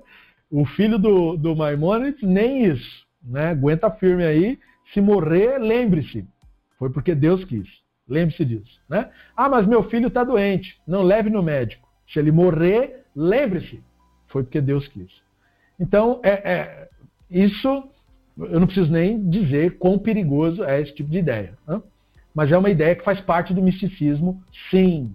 O 0.50 0.64
filho 0.64 0.98
do, 0.98 1.36
do 1.36 1.54
Maimonides 1.54 2.22
nem 2.22 2.64
isso, 2.64 3.06
né? 3.22 3.50
Aguenta 3.50 3.90
firme 3.90 4.24
aí, 4.24 4.58
se 4.94 5.00
morrer, 5.02 5.58
lembre-se, 5.58 6.26
foi 6.78 6.88
porque 6.88 7.14
Deus 7.14 7.44
quis. 7.44 7.68
Lembre-se 8.08 8.46
disso, 8.46 8.80
né? 8.88 9.10
Ah, 9.36 9.50
mas 9.50 9.66
meu 9.66 9.84
filho 9.90 10.08
está 10.08 10.24
doente, 10.24 10.80
não 10.86 11.02
leve 11.02 11.28
no 11.28 11.42
médico. 11.42 11.86
Se 12.10 12.18
ele 12.18 12.32
morrer, 12.32 13.04
lembre-se, 13.14 13.82
foi 14.32 14.42
porque 14.42 14.60
Deus 14.60 14.88
quis. 14.88 15.10
Então, 15.78 16.20
é, 16.22 16.30
é, 16.30 16.88
isso 17.30 17.84
eu 18.38 18.58
não 18.58 18.66
preciso 18.66 18.90
nem 18.90 19.28
dizer 19.28 19.76
quão 19.78 19.98
perigoso 19.98 20.64
é 20.64 20.80
esse 20.80 20.94
tipo 20.94 21.10
de 21.10 21.18
ideia. 21.18 21.52
Né? 21.68 21.80
Mas 22.34 22.50
é 22.50 22.56
uma 22.56 22.70
ideia 22.70 22.96
que 22.96 23.04
faz 23.04 23.20
parte 23.20 23.52
do 23.52 23.62
misticismo, 23.62 24.42
sim. 24.70 25.12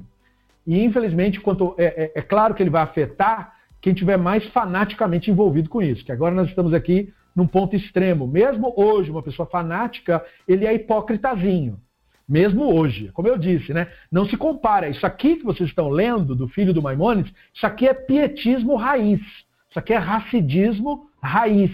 E, 0.66 0.84
infelizmente, 0.84 1.40
quanto, 1.40 1.74
é, 1.78 1.86
é, 1.86 2.12
é 2.16 2.22
claro 2.22 2.54
que 2.54 2.62
ele 2.62 2.70
vai 2.70 2.84
afetar 2.84 3.56
quem 3.82 3.94
tiver 3.94 4.18
mais 4.18 4.46
fanaticamente 4.50 5.32
envolvido 5.32 5.70
com 5.70 5.82
isso. 5.82 6.06
Que 6.06 6.12
agora 6.12 6.36
nós 6.36 6.48
estamos 6.48 6.74
aqui 6.74 7.12
num 7.36 7.48
ponto 7.48 7.76
extremo. 7.76 8.28
Mesmo 8.28 8.74
hoje, 8.76 9.10
uma 9.10 9.24
pessoa 9.24 9.48
fanática, 9.48 10.24
ele 10.48 10.66
é 10.66 10.74
hipócritazinho 10.74 11.80
mesmo 12.28 12.76
hoje. 12.76 13.10
Como 13.14 13.28
eu 13.28 13.38
disse, 13.38 13.74
né? 13.74 13.88
Não 14.12 14.26
se 14.26 14.36
compara. 14.36 14.90
Isso 14.90 15.06
aqui 15.06 15.38
que 15.38 15.46
vocês 15.46 15.70
estão 15.70 15.90
lendo 15.90 16.36
do 16.36 16.48
filho 16.48 16.74
do 16.74 16.82
Maimonides, 16.82 17.34
isso 17.54 17.66
aqui 17.66 17.88
é 17.88 17.94
pietismo 17.94 18.76
raiz. 18.76 19.22
Isso 19.70 19.80
aqui 19.80 19.94
é 19.94 19.98
racidismo 19.98 21.10
raiz. 21.22 21.72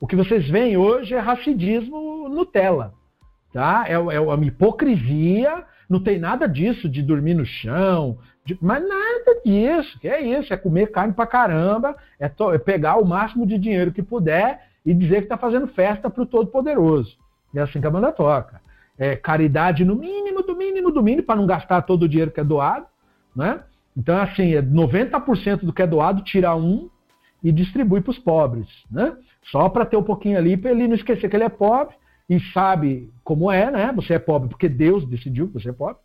O 0.00 0.06
que 0.06 0.16
vocês 0.16 0.48
veem 0.48 0.76
hoje 0.76 1.14
é 1.14 1.18
racidismo 1.18 2.28
Nutella. 2.28 2.92
Tá? 3.52 3.84
É, 3.86 3.92
é 3.92 4.20
uma 4.20 4.44
hipocrisia, 4.44 5.64
não 5.88 6.02
tem 6.02 6.18
nada 6.18 6.48
disso 6.48 6.88
de 6.88 7.00
dormir 7.02 7.34
no 7.34 7.46
chão, 7.46 8.18
de, 8.44 8.58
mas 8.60 8.82
nada 8.86 9.40
disso. 9.44 9.98
Que 10.00 10.08
é 10.08 10.20
isso? 10.20 10.52
É 10.52 10.56
comer 10.56 10.90
carne 10.90 11.12
pra 11.12 11.26
caramba, 11.26 11.96
é, 12.18 12.28
to, 12.28 12.52
é 12.52 12.58
pegar 12.58 12.96
o 12.96 13.06
máximo 13.06 13.46
de 13.46 13.56
dinheiro 13.58 13.92
que 13.92 14.02
puder 14.02 14.66
e 14.84 14.92
dizer 14.92 15.18
que 15.18 15.24
está 15.24 15.38
fazendo 15.38 15.68
festa 15.68 16.10
para 16.10 16.22
o 16.22 16.26
Todo-Poderoso. 16.26 17.16
É 17.54 17.60
assim 17.60 17.80
que 17.80 17.86
a 17.86 17.90
banda 17.90 18.10
toca 18.10 18.63
é, 18.98 19.16
caridade 19.16 19.84
no 19.84 19.96
mínimo, 19.96 20.42
do 20.42 20.56
mínimo, 20.56 20.90
do 20.90 21.02
mínimo, 21.02 21.26
para 21.26 21.36
não 21.36 21.46
gastar 21.46 21.82
todo 21.82 22.04
o 22.04 22.08
dinheiro 22.08 22.30
que 22.30 22.40
é 22.40 22.44
doado. 22.44 22.86
Né? 23.34 23.60
Então, 23.96 24.16
assim, 24.18 24.54
é 24.54 24.62
90% 24.62 25.64
do 25.64 25.72
que 25.72 25.82
é 25.82 25.86
doado, 25.86 26.22
tira 26.22 26.54
um 26.54 26.88
e 27.42 27.52
distribui 27.52 28.00
para 28.00 28.10
os 28.10 28.18
pobres. 28.18 28.68
Né? 28.90 29.16
Só 29.50 29.68
para 29.68 29.84
ter 29.84 29.96
um 29.96 30.02
pouquinho 30.02 30.38
ali, 30.38 30.56
para 30.56 30.70
ele 30.70 30.88
não 30.88 30.94
esquecer 30.94 31.28
que 31.28 31.36
ele 31.36 31.44
é 31.44 31.48
pobre 31.48 31.94
e 32.28 32.40
sabe 32.52 33.12
como 33.22 33.50
é, 33.50 33.70
né? 33.70 33.92
Você 33.96 34.14
é 34.14 34.18
pobre 34.18 34.48
porque 34.48 34.68
Deus 34.68 35.06
decidiu 35.06 35.48
que 35.48 35.54
você 35.54 35.68
é 35.68 35.72
pobre. 35.72 35.96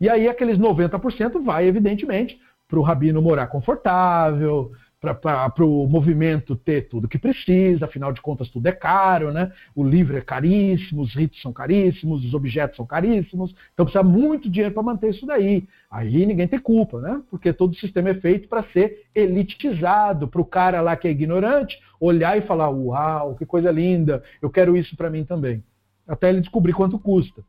E 0.00 0.08
aí 0.08 0.28
aqueles 0.28 0.58
90% 0.58 1.42
vai, 1.42 1.66
evidentemente, 1.66 2.38
para 2.68 2.78
o 2.78 2.82
rabino 2.82 3.20
morar 3.20 3.48
confortável, 3.48 4.70
para 5.12 5.64
o 5.64 5.86
movimento 5.88 6.54
ter 6.54 6.88
tudo 6.88 7.08
que 7.08 7.18
precisa, 7.18 7.84
afinal 7.84 8.12
de 8.12 8.20
contas 8.20 8.48
tudo 8.48 8.66
é 8.66 8.72
caro, 8.72 9.32
né? 9.32 9.52
O 9.74 9.82
livro 9.82 10.16
é 10.16 10.20
caríssimo, 10.20 11.02
os 11.02 11.12
ritos 11.14 11.42
são 11.42 11.52
caríssimos, 11.52 12.24
os 12.24 12.32
objetos 12.32 12.76
são 12.76 12.86
caríssimos, 12.86 13.54
então 13.72 13.84
precisa 13.84 14.04
muito 14.04 14.48
dinheiro 14.48 14.72
para 14.72 14.82
manter 14.82 15.10
isso 15.10 15.26
daí. 15.26 15.66
Aí 15.90 16.24
ninguém 16.24 16.46
tem 16.46 16.58
culpa, 16.58 17.00
né? 17.00 17.20
Porque 17.28 17.52
todo 17.52 17.72
o 17.72 17.76
sistema 17.76 18.10
é 18.10 18.14
feito 18.14 18.48
para 18.48 18.62
ser 18.72 19.06
elitizado, 19.14 20.28
para 20.28 20.40
o 20.40 20.44
cara 20.44 20.80
lá 20.80 20.96
que 20.96 21.08
é 21.08 21.10
ignorante 21.10 21.78
olhar 22.00 22.38
e 22.38 22.42
falar: 22.42 22.70
"Uau, 22.70 23.34
que 23.34 23.44
coisa 23.44 23.70
linda, 23.70 24.22
eu 24.40 24.48
quero 24.48 24.76
isso 24.76 24.96
para 24.96 25.10
mim 25.10 25.24
também". 25.24 25.62
Até 26.06 26.28
ele 26.28 26.40
descobrir 26.40 26.72
quanto 26.72 26.98
custa. 26.98 27.42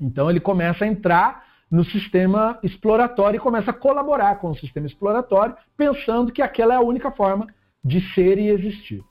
Então 0.00 0.28
ele 0.28 0.40
começa 0.40 0.84
a 0.84 0.88
entrar 0.88 1.53
no 1.74 1.84
sistema 1.84 2.56
exploratório 2.62 3.36
e 3.36 3.40
começa 3.40 3.72
a 3.72 3.74
colaborar 3.74 4.36
com 4.36 4.50
o 4.50 4.56
sistema 4.56 4.86
exploratório, 4.86 5.56
pensando 5.76 6.30
que 6.30 6.40
aquela 6.40 6.74
é 6.74 6.76
a 6.76 6.80
única 6.80 7.10
forma 7.10 7.48
de 7.84 8.00
ser 8.12 8.38
e 8.38 8.48
existir. 8.48 9.02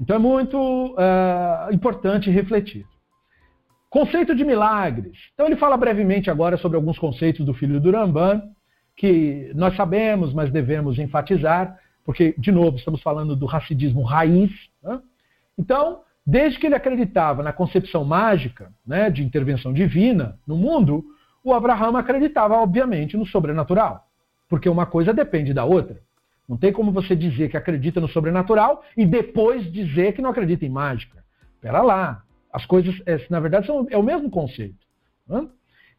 Então 0.00 0.16
é 0.16 0.18
muito 0.18 0.58
uh, 0.58 1.72
importante 1.72 2.30
refletir. 2.30 2.84
Conceito 3.88 4.34
de 4.34 4.44
milagres. 4.44 5.16
Então 5.32 5.46
ele 5.46 5.54
fala 5.54 5.76
brevemente 5.76 6.28
agora 6.28 6.56
sobre 6.56 6.74
alguns 6.74 6.98
conceitos 6.98 7.46
do 7.46 7.54
filho 7.54 7.80
do 7.80 7.92
Ramban, 7.92 8.42
que 8.96 9.52
nós 9.54 9.76
sabemos, 9.76 10.34
mas 10.34 10.50
devemos 10.50 10.98
enfatizar, 10.98 11.78
porque, 12.04 12.34
de 12.36 12.50
novo, 12.50 12.76
estamos 12.76 13.00
falando 13.00 13.36
do 13.36 13.46
racidismo 13.46 14.02
raiz. 14.02 14.50
Né? 14.82 15.00
Então, 15.56 16.00
desde 16.26 16.58
que 16.58 16.66
ele 16.66 16.74
acreditava 16.74 17.40
na 17.40 17.52
concepção 17.52 18.04
mágica 18.04 18.72
né, 18.84 19.10
de 19.10 19.22
intervenção 19.22 19.72
divina 19.72 20.36
no 20.44 20.56
mundo, 20.56 21.04
o 21.42 21.52
Abraham 21.54 21.96
acreditava, 21.96 22.54
obviamente, 22.56 23.16
no 23.16 23.26
sobrenatural, 23.26 24.06
porque 24.48 24.68
uma 24.68 24.86
coisa 24.86 25.12
depende 25.12 25.54
da 25.54 25.64
outra. 25.64 26.00
Não 26.48 26.56
tem 26.56 26.72
como 26.72 26.90
você 26.90 27.14
dizer 27.14 27.50
que 27.50 27.56
acredita 27.56 28.00
no 28.00 28.08
sobrenatural 28.08 28.82
e 28.96 29.04
depois 29.04 29.70
dizer 29.70 30.14
que 30.14 30.22
não 30.22 30.30
acredita 30.30 30.64
em 30.64 30.70
mágica. 30.70 31.22
Espera 31.54 31.82
lá. 31.82 32.22
As 32.50 32.64
coisas, 32.64 32.94
é, 33.04 33.20
na 33.28 33.38
verdade, 33.38 33.66
são, 33.66 33.86
é 33.90 33.98
o 33.98 34.02
mesmo 34.02 34.30
conceito. 34.30 34.78
Né? 35.28 35.46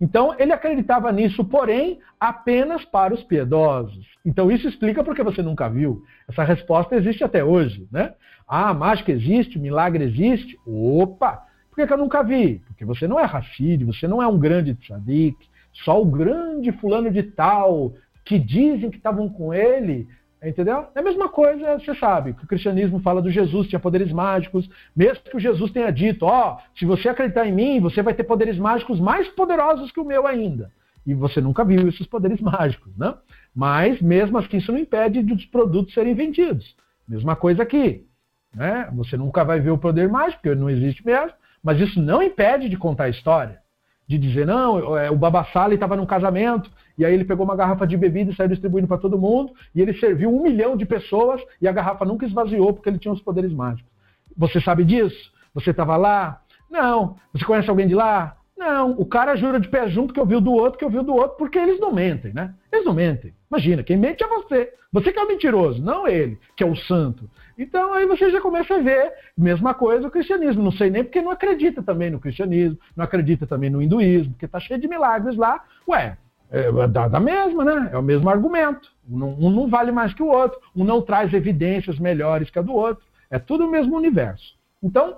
Então, 0.02 0.36
ele 0.40 0.52
acreditava 0.52 1.12
nisso, 1.12 1.44
porém, 1.46 2.00
apenas 2.20 2.84
para 2.86 3.14
os 3.14 3.24
piedosos. 3.24 4.08
Então, 4.26 4.50
isso 4.50 4.68
explica 4.68 5.04
porque 5.04 5.22
você 5.22 5.44
nunca 5.44 5.70
viu. 5.70 6.04
Essa 6.28 6.44
resposta 6.44 6.96
existe 6.96 7.24
até 7.24 7.44
hoje. 7.44 7.88
Né? 7.92 8.14
Ah, 8.48 8.74
mágica 8.74 9.12
existe, 9.12 9.60
milagre 9.60 10.04
existe. 10.06 10.58
Opa! 10.66 11.44
Por 11.80 11.88
que, 11.88 11.94
eu 11.94 11.98
nunca 11.98 12.22
vi? 12.22 12.62
Porque 12.68 12.84
você 12.84 13.08
não 13.08 13.18
é 13.18 13.24
Rashid, 13.24 13.86
você 13.86 14.06
não 14.06 14.22
é 14.22 14.28
um 14.28 14.38
grande 14.38 14.76
tzadik, 14.76 15.38
só 15.72 16.02
o 16.02 16.06
grande 16.06 16.74
fulano 16.74 17.10
de 17.10 17.24
tal 17.24 17.94
que 18.26 18.38
dizem 18.38 18.90
que 18.90 18.98
estavam 18.98 19.30
com 19.30 19.54
ele, 19.54 20.06
entendeu? 20.44 20.88
É 20.94 21.00
a 21.00 21.02
mesma 21.02 21.30
coisa, 21.30 21.80
você 21.80 21.96
sabe, 21.96 22.34
que 22.34 22.44
o 22.44 22.48
cristianismo 22.48 23.00
fala 23.00 23.22
do 23.22 23.32
Jesus, 23.32 23.68
tinha 23.68 23.80
poderes 23.80 24.12
mágicos, 24.12 24.70
mesmo 24.94 25.24
que 25.24 25.38
o 25.38 25.40
Jesus 25.40 25.72
tenha 25.72 25.90
dito, 25.90 26.26
ó, 26.26 26.58
oh, 26.58 26.78
se 26.78 26.86
você 26.86 27.08
acreditar 27.08 27.48
em 27.48 27.54
mim, 27.54 27.80
você 27.80 28.02
vai 28.02 28.14
ter 28.14 28.26
poderes 28.26 28.58
mágicos 28.58 29.00
mais 29.00 29.28
poderosos 29.30 29.90
que 29.90 30.02
o 30.02 30.06
meu 30.06 30.28
ainda. 30.28 30.72
E 31.08 31.14
você 31.14 31.40
nunca 31.40 31.64
viu 31.64 31.88
esses 31.88 32.06
poderes 32.06 32.42
mágicos, 32.42 32.96
né? 32.98 33.16
Mas, 33.56 34.02
mesmo 34.02 34.38
assim, 34.38 34.58
isso 34.58 34.72
não 34.72 34.80
impede 34.80 35.24
dos 35.24 35.46
produtos 35.46 35.94
serem 35.94 36.14
vendidos. 36.14 36.76
Mesma 37.08 37.38
coisa 37.38 37.64
aqui. 37.64 38.06
Né? 38.54 38.90
Você 38.96 39.16
nunca 39.16 39.44
vai 39.46 39.60
ver 39.60 39.72
o 39.72 39.78
poder 39.78 40.10
mágico, 40.10 40.42
porque 40.42 40.56
não 40.56 40.70
existe 40.70 41.06
mesmo, 41.06 41.39
mas 41.64 41.80
isso 41.80 42.02
não 42.02 42.22
impede 42.22 42.70
de 42.70 42.78
contar 42.78 43.06
a 43.06 43.10
história. 43.10 43.60
De 44.08 44.18
dizer, 44.18 44.46
não, 44.46 44.98
é, 44.98 45.12
o 45.12 45.16
Babassali 45.16 45.76
estava 45.76 45.96
num 45.96 46.06
casamento, 46.06 46.72
e 46.98 47.06
aí 47.06 47.14
ele 47.14 47.26
pegou 47.26 47.46
uma 47.46 47.56
garrafa 47.56 47.86
de 47.86 47.96
bebida 47.96 48.32
e 48.32 48.36
saiu 48.36 48.50
distribuindo 48.50 48.88
para 48.88 48.98
todo 48.98 49.20
mundo, 49.20 49.54
e 49.74 49.82
ele 49.82 49.94
serviu 49.94 50.34
um 50.34 50.42
milhão 50.42 50.76
de 50.76 50.86
pessoas, 50.86 51.42
e 51.62 51.68
a 51.68 51.72
garrafa 51.72 52.06
nunca 52.06 52.26
esvaziou 52.26 52.74
porque 52.74 52.90
ele 52.90 52.98
tinha 52.98 53.14
os 53.14 53.22
poderes 53.22 53.54
mágicos. 53.54 53.92
Você 54.36 54.60
sabe 54.60 54.84
disso? 54.84 55.32
Você 55.54 55.72
estava 55.72 55.96
lá? 55.96 56.42
Não. 56.70 57.18
Você 57.34 57.46
conhece 57.46 57.70
alguém 57.70 57.88
de 57.88 57.96
lá? 57.96 58.36
Não, 58.60 58.92
o 58.92 59.06
cara 59.06 59.38
jura 59.38 59.58
de 59.58 59.70
pé 59.70 59.88
junto 59.88 60.14
que 60.14 60.20
ouviu 60.20 60.42
do 60.42 60.52
outro, 60.52 60.78
que 60.78 60.84
ouviu 60.84 61.02
do 61.02 61.16
outro, 61.16 61.38
porque 61.38 61.58
eles 61.58 61.80
não 61.80 61.94
mentem, 61.94 62.34
né? 62.34 62.54
Eles 62.70 62.86
não 62.86 62.94
mentem. 62.94 63.34
Imagina, 63.50 63.84
quem 63.84 63.96
mente 63.96 64.22
é 64.22 64.28
você. 64.28 64.74
Você 64.92 65.14
que 65.14 65.18
é 65.18 65.24
o 65.24 65.28
mentiroso, 65.30 65.82
não 65.82 66.06
ele, 66.06 66.38
que 66.58 66.64
é 66.64 66.68
o 66.68 66.76
santo. 66.76 67.30
Então 67.58 67.94
aí 67.94 68.06
você 68.06 68.30
já 68.30 68.42
começa 68.42 68.76
a 68.76 68.80
ver, 68.80 69.14
mesma 69.38 69.74
coisa 69.74 70.10
o 70.10 70.12
cristianismo. 70.12 70.62
Não 70.62 70.74
sei 70.74 70.90
nem 70.90 71.06
porque 71.06 71.22
não 71.22 71.32
acredita 71.32 71.82
também 71.82 72.10
no 72.10 72.20
cristianismo, 72.20 72.78
não 72.98 73.06
acredita 73.06 73.48
também 73.48 73.70
no 73.70 73.82
hinduísmo, 73.82 74.34
porque 74.34 74.46
está 74.46 74.60
cheio 74.60 74.78
de 74.78 74.90
milagres 74.90 75.38
lá. 75.38 75.64
Ué, 75.88 76.18
é 76.52 76.70
da, 76.90 77.08
da 77.08 77.20
mesma, 77.22 77.64
né? 77.64 77.92
É 77.94 77.98
o 77.98 78.04
mesmo 78.04 78.30
argumento. 78.30 78.92
Um, 79.10 79.48
um 79.48 79.50
não 79.50 79.70
vale 79.70 79.94
mais 79.94 80.14
que 80.14 80.22
o 80.22 80.28
outro, 80.28 80.60
um 80.76 80.84
não 80.84 81.02
traz 81.02 81.34
evidências 81.34 81.98
melhores 81.98 82.50
que 82.50 82.60
a 82.60 82.62
do 82.62 82.74
outro. 82.74 83.06
É 83.32 83.40
tudo 83.40 83.66
o 83.66 83.72
mesmo 83.72 83.96
universo. 83.96 84.58
Então, 84.84 85.18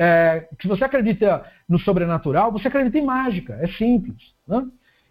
é, 0.00 0.46
se 0.62 0.68
você 0.68 0.84
acredita 0.84 1.44
no 1.68 1.76
sobrenatural, 1.76 2.52
você 2.52 2.68
acredita 2.68 2.96
em 2.96 3.04
mágica. 3.04 3.58
É 3.60 3.66
simples. 3.66 4.32
Né? 4.46 4.64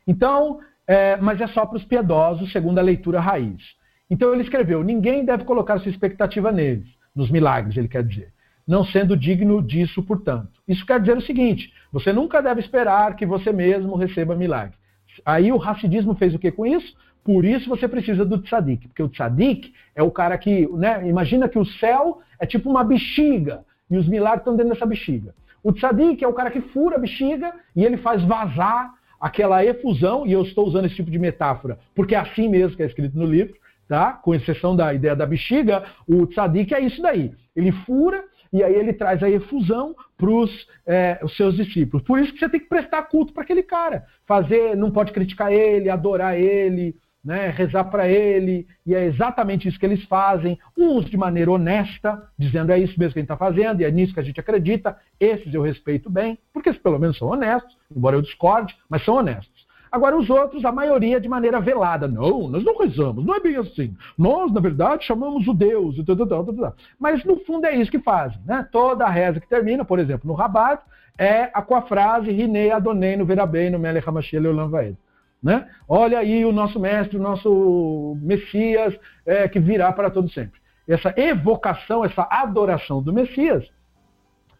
Então, 0.07 0.61
é, 0.87 1.17
mas 1.17 1.41
é 1.41 1.47
só 1.47 1.65
para 1.65 1.75
os 1.75 1.83
piedosos, 1.83 2.53
segundo 2.53 2.79
a 2.79 2.81
leitura 2.81 3.19
raiz. 3.19 3.61
Então 4.09 4.33
ele 4.33 4.43
escreveu: 4.43 4.81
ninguém 4.85 5.25
deve 5.25 5.43
colocar 5.43 5.77
sua 5.79 5.91
expectativa 5.91 6.53
neles, 6.53 6.87
nos 7.13 7.29
milagres, 7.29 7.75
ele 7.75 7.89
quer 7.89 8.01
dizer, 8.01 8.31
não 8.65 8.85
sendo 8.85 9.17
digno 9.17 9.61
disso, 9.61 10.01
portanto. 10.01 10.61
Isso 10.65 10.85
quer 10.85 11.01
dizer 11.01 11.17
o 11.17 11.21
seguinte: 11.21 11.73
você 11.91 12.13
nunca 12.13 12.41
deve 12.41 12.61
esperar 12.61 13.17
que 13.17 13.25
você 13.25 13.51
mesmo 13.51 13.97
receba 13.97 14.37
milagre. 14.37 14.77
Aí 15.25 15.51
o 15.51 15.57
racidismo 15.57 16.15
fez 16.15 16.33
o 16.33 16.39
que 16.39 16.49
com 16.49 16.65
isso? 16.65 16.95
Por 17.25 17.43
isso 17.43 17.69
você 17.69 17.89
precisa 17.89 18.23
do 18.23 18.37
tzadik, 18.37 18.87
porque 18.87 19.03
o 19.03 19.09
tzadik 19.09 19.73
é 19.93 20.01
o 20.01 20.09
cara 20.09 20.37
que, 20.37 20.65
né, 20.67 21.05
imagina 21.09 21.49
que 21.49 21.59
o 21.59 21.65
céu 21.65 22.21
é 22.39 22.45
tipo 22.45 22.69
uma 22.69 22.85
bexiga, 22.85 23.65
e 23.89 23.97
os 23.97 24.07
milagres 24.07 24.41
estão 24.41 24.55
dentro 24.55 24.73
dessa 24.73 24.85
bexiga. 24.85 25.33
O 25.63 25.71
tzadik 25.71 26.23
é 26.23 26.27
o 26.27 26.33
cara 26.33 26.51
que 26.51 26.61
fura 26.61 26.95
a 26.95 26.99
bexiga 26.99 27.53
e 27.75 27.83
ele 27.83 27.97
faz 27.97 28.23
vazar 28.23 28.93
aquela 29.19 29.65
efusão, 29.65 30.27
e 30.27 30.31
eu 30.31 30.43
estou 30.43 30.67
usando 30.67 30.85
esse 30.85 30.95
tipo 30.95 31.09
de 31.09 31.17
metáfora, 31.17 31.79
porque 31.95 32.13
é 32.13 32.19
assim 32.19 32.47
mesmo 32.47 32.77
que 32.77 32.83
é 32.83 32.85
escrito 32.85 33.17
no 33.17 33.25
livro, 33.25 33.55
tá? 33.87 34.13
com 34.13 34.35
exceção 34.35 34.75
da 34.75 34.93
ideia 34.93 35.15
da 35.15 35.25
bexiga, 35.25 35.83
o 36.07 36.27
tzadik 36.27 36.73
é 36.73 36.79
isso 36.79 37.01
daí. 37.01 37.33
Ele 37.55 37.71
fura 37.71 38.23
e 38.53 38.63
aí 38.63 38.73
ele 38.75 38.93
traz 38.93 39.21
a 39.23 39.29
efusão 39.29 39.95
para 40.17 40.29
é, 40.85 41.19
os 41.23 41.35
seus 41.35 41.55
discípulos. 41.55 42.05
Por 42.05 42.19
isso 42.19 42.33
que 42.33 42.39
você 42.39 42.49
tem 42.49 42.59
que 42.59 42.69
prestar 42.69 43.03
culto 43.03 43.33
para 43.33 43.43
aquele 43.43 43.63
cara. 43.63 44.05
Fazer, 44.25 44.75
não 44.75 44.91
pode 44.91 45.11
criticar 45.11 45.51
ele, 45.51 45.89
adorar 45.89 46.39
ele, 46.39 46.95
né, 47.27 47.49
rezar 47.49 47.83
para 47.83 48.07
ele, 48.07 48.65
e 48.85 48.95
é 48.95 49.03
exatamente 49.03 49.67
isso 49.67 49.77
que 49.77 49.85
eles 49.85 50.01
fazem, 50.05 50.57
uns 50.77 51.09
de 51.09 51.17
maneira 51.17 51.51
honesta, 51.51 52.23
dizendo 52.39 52.71
é 52.71 52.79
isso 52.79 52.97
mesmo 52.97 53.11
que 53.11 53.19
a 53.19 53.21
gente 53.21 53.31
está 53.31 53.35
fazendo, 53.35 53.81
e 53.81 53.83
é 53.83 53.91
nisso 53.91 54.13
que 54.13 54.19
a 54.21 54.23
gente 54.23 54.39
acredita, 54.39 54.95
esses 55.19 55.53
eu 55.53 55.61
respeito 55.61 56.09
bem, 56.09 56.39
porque 56.53 56.69
eles 56.69 56.79
pelo 56.79 56.97
menos 56.97 57.17
são 57.17 57.27
honestos, 57.27 57.77
embora 57.93 58.15
eu 58.15 58.21
discorde, 58.21 58.73
mas 58.89 59.03
são 59.03 59.15
honestos. 59.15 59.67
Agora, 59.91 60.17
os 60.17 60.29
outros, 60.29 60.63
a 60.63 60.71
maioria 60.71 61.19
de 61.19 61.27
maneira 61.27 61.59
velada. 61.61 62.07
Não, 62.07 62.49
nós 62.49 62.63
não 62.63 62.77
rezamos, 62.77 63.25
não 63.25 63.35
é 63.35 63.39
bem 63.39 63.55
assim. 63.55 63.95
Nós, 64.17 64.51
na 64.53 64.59
verdade, 64.59 65.05
chamamos 65.05 65.47
o 65.47 65.53
Deus. 65.53 65.95
Mas, 66.99 67.23
no 67.23 67.37
fundo, 67.45 67.65
é 67.65 67.75
isso 67.75 67.89
que 67.89 67.99
fazem. 67.99 68.37
Né? 68.45 68.67
Toda 68.69 69.05
a 69.05 69.09
reza 69.09 69.39
que 69.39 69.47
termina, 69.47 69.85
por 69.85 69.97
exemplo, 69.97 70.27
no 70.27 70.33
Rabat, 70.33 70.83
é 71.17 71.47
com 71.61 71.73
a 71.73 71.81
frase 71.81 72.31
Rinei 72.31 72.69
Adonai 72.69 73.15
no 73.15 73.25
Verabei 73.25 73.69
no 73.69 73.79
Melech 73.79 74.07
HaMashiach 74.07 74.43
Leolam 74.43 74.69
Vaed. 74.69 74.97
Né? 75.41 75.67
Olha 75.87 76.19
aí 76.19 76.43
o 76.45 76.51
nosso 76.51 76.79
mestre, 76.79 77.17
o 77.17 77.21
nosso 77.21 78.17
Messias, 78.21 78.97
é, 79.25 79.47
que 79.47 79.59
virá 79.59 79.91
para 79.91 80.09
todo 80.09 80.29
sempre. 80.29 80.59
Essa 80.87 81.13
evocação, 81.17 82.03
essa 82.03 82.27
adoração 82.29 83.01
do 83.01 83.13
Messias 83.13 83.69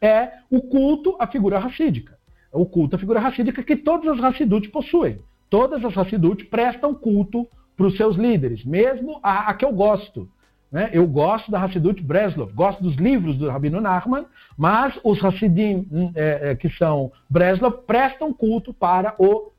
é 0.01 0.31
o 0.51 0.61
culto 0.61 1.15
à 1.19 1.27
figura 1.27 1.57
racídica. 1.57 2.17
É 2.53 2.57
o 2.57 2.65
culto 2.65 2.95
à 2.95 2.99
figura 2.99 3.19
racídica 3.19 3.63
que 3.63 3.75
todas 3.75 4.17
as 4.17 4.23
Hassidut 4.23 4.69
possuem. 4.69 5.19
Todas 5.49 5.83
as 5.83 5.97
Hassidut 5.97 6.45
prestam 6.45 6.93
culto 6.93 7.47
para 7.75 7.87
os 7.87 7.95
seus 7.95 8.15
líderes, 8.15 8.65
mesmo 8.65 9.19
a, 9.23 9.49
a 9.49 9.53
que 9.53 9.63
eu 9.63 9.71
gosto. 9.71 10.29
Né? 10.71 10.89
Eu 10.91 11.07
gosto 11.07 11.49
da 11.49 11.63
Hassidut 11.63 12.01
Breslov, 12.03 12.51
gosto 12.53 12.83
dos 12.83 12.95
livros 12.95 13.37
do 13.37 13.49
Rabino 13.49 13.79
Nachman, 13.79 14.25
mas 14.57 14.99
os 15.03 15.23
Hassidim 15.23 15.87
hum, 15.89 16.11
é, 16.13 16.51
é, 16.51 16.55
que 16.55 16.69
são 16.71 17.11
Breslov 17.29 17.83
prestam 17.85 18.33
culto 18.33 18.73
para 18.73 19.15
o 19.17 19.51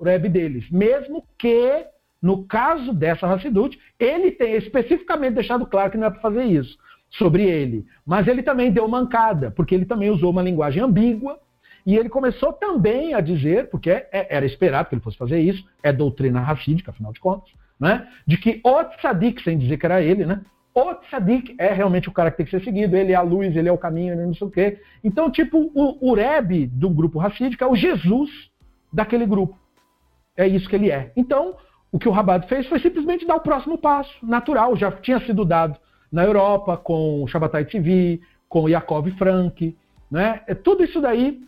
o 0.00 0.04
Rebbe 0.04 0.30
deles. 0.30 0.68
Mesmo 0.70 1.22
que, 1.38 1.84
no 2.20 2.44
caso 2.44 2.92
dessa 2.94 3.26
Hassidut, 3.26 3.78
ele 3.98 4.32
tenha 4.32 4.56
especificamente 4.56 5.34
deixado 5.34 5.66
claro 5.66 5.90
que 5.90 5.98
não 5.98 6.06
é 6.06 6.10
para 6.10 6.20
fazer 6.20 6.44
isso 6.44 6.78
sobre 7.10 7.44
ele. 7.44 7.84
Mas 8.06 8.26
ele 8.26 8.42
também 8.42 8.72
deu 8.72 8.88
mancada, 8.88 9.50
porque 9.50 9.74
ele 9.74 9.84
também 9.84 10.08
usou 10.10 10.30
uma 10.30 10.42
linguagem 10.42 10.82
ambígua, 10.82 11.38
e 11.84 11.96
ele 11.96 12.08
começou 12.08 12.52
também 12.52 13.14
a 13.14 13.20
dizer, 13.20 13.68
porque 13.68 13.90
é, 13.90 14.08
era 14.12 14.46
esperado 14.46 14.88
que 14.88 14.94
ele 14.94 15.02
fosse 15.02 15.18
fazer 15.18 15.40
isso, 15.40 15.64
é 15.82 15.92
doutrina 15.92 16.40
racídica, 16.40 16.90
afinal 16.90 17.12
de 17.12 17.20
contas, 17.20 17.50
né? 17.78 18.08
de 18.26 18.36
que 18.38 18.60
o 18.64 18.84
tzadik, 18.84 19.42
sem 19.42 19.58
dizer 19.58 19.76
que 19.76 19.86
era 19.86 20.02
ele, 20.02 20.24
né? 20.24 20.40
o 20.74 20.94
tzadik 20.94 21.54
é 21.58 21.72
realmente 21.72 22.08
o 22.08 22.12
cara 22.12 22.30
que 22.30 22.38
tem 22.38 22.46
que 22.46 22.52
ser 22.52 22.62
seguido, 22.62 22.96
ele 22.96 23.12
é 23.12 23.16
a 23.16 23.22
luz, 23.22 23.54
ele 23.56 23.68
é 23.68 23.72
o 23.72 23.78
caminho, 23.78 24.14
ele 24.14 24.26
não 24.26 24.34
sei 24.34 24.46
o 24.46 24.50
quê. 24.50 24.80
Então, 25.02 25.30
tipo, 25.30 25.70
o, 25.74 26.10
o 26.10 26.14
Rebbe 26.14 26.66
do 26.66 26.88
grupo 26.88 27.18
racídico 27.18 27.64
é 27.64 27.66
o 27.66 27.74
Jesus 27.76 28.30
daquele 28.92 29.26
grupo. 29.26 29.58
É 30.36 30.46
isso 30.46 30.68
que 30.68 30.76
ele 30.76 30.90
é. 30.90 31.12
Então, 31.16 31.56
o 31.92 31.98
que 31.98 32.08
o 32.08 32.12
Rabat 32.12 32.48
fez 32.48 32.66
foi 32.66 32.78
simplesmente 32.78 33.26
dar 33.26 33.36
o 33.36 33.40
próximo 33.40 33.78
passo, 33.78 34.14
natural, 34.24 34.76
já 34.76 34.92
tinha 34.92 35.20
sido 35.20 35.44
dado 35.44 35.78
na 36.10 36.24
Europa 36.24 36.76
com 36.76 37.22
o 37.22 37.26
Shabbatai 37.26 37.64
TV, 37.64 38.20
com 38.48 38.68
Yakov 38.68 39.08
Frank, 39.12 39.76
né? 40.10 40.42
É, 40.46 40.54
tudo 40.54 40.84
isso 40.84 41.00
daí 41.00 41.40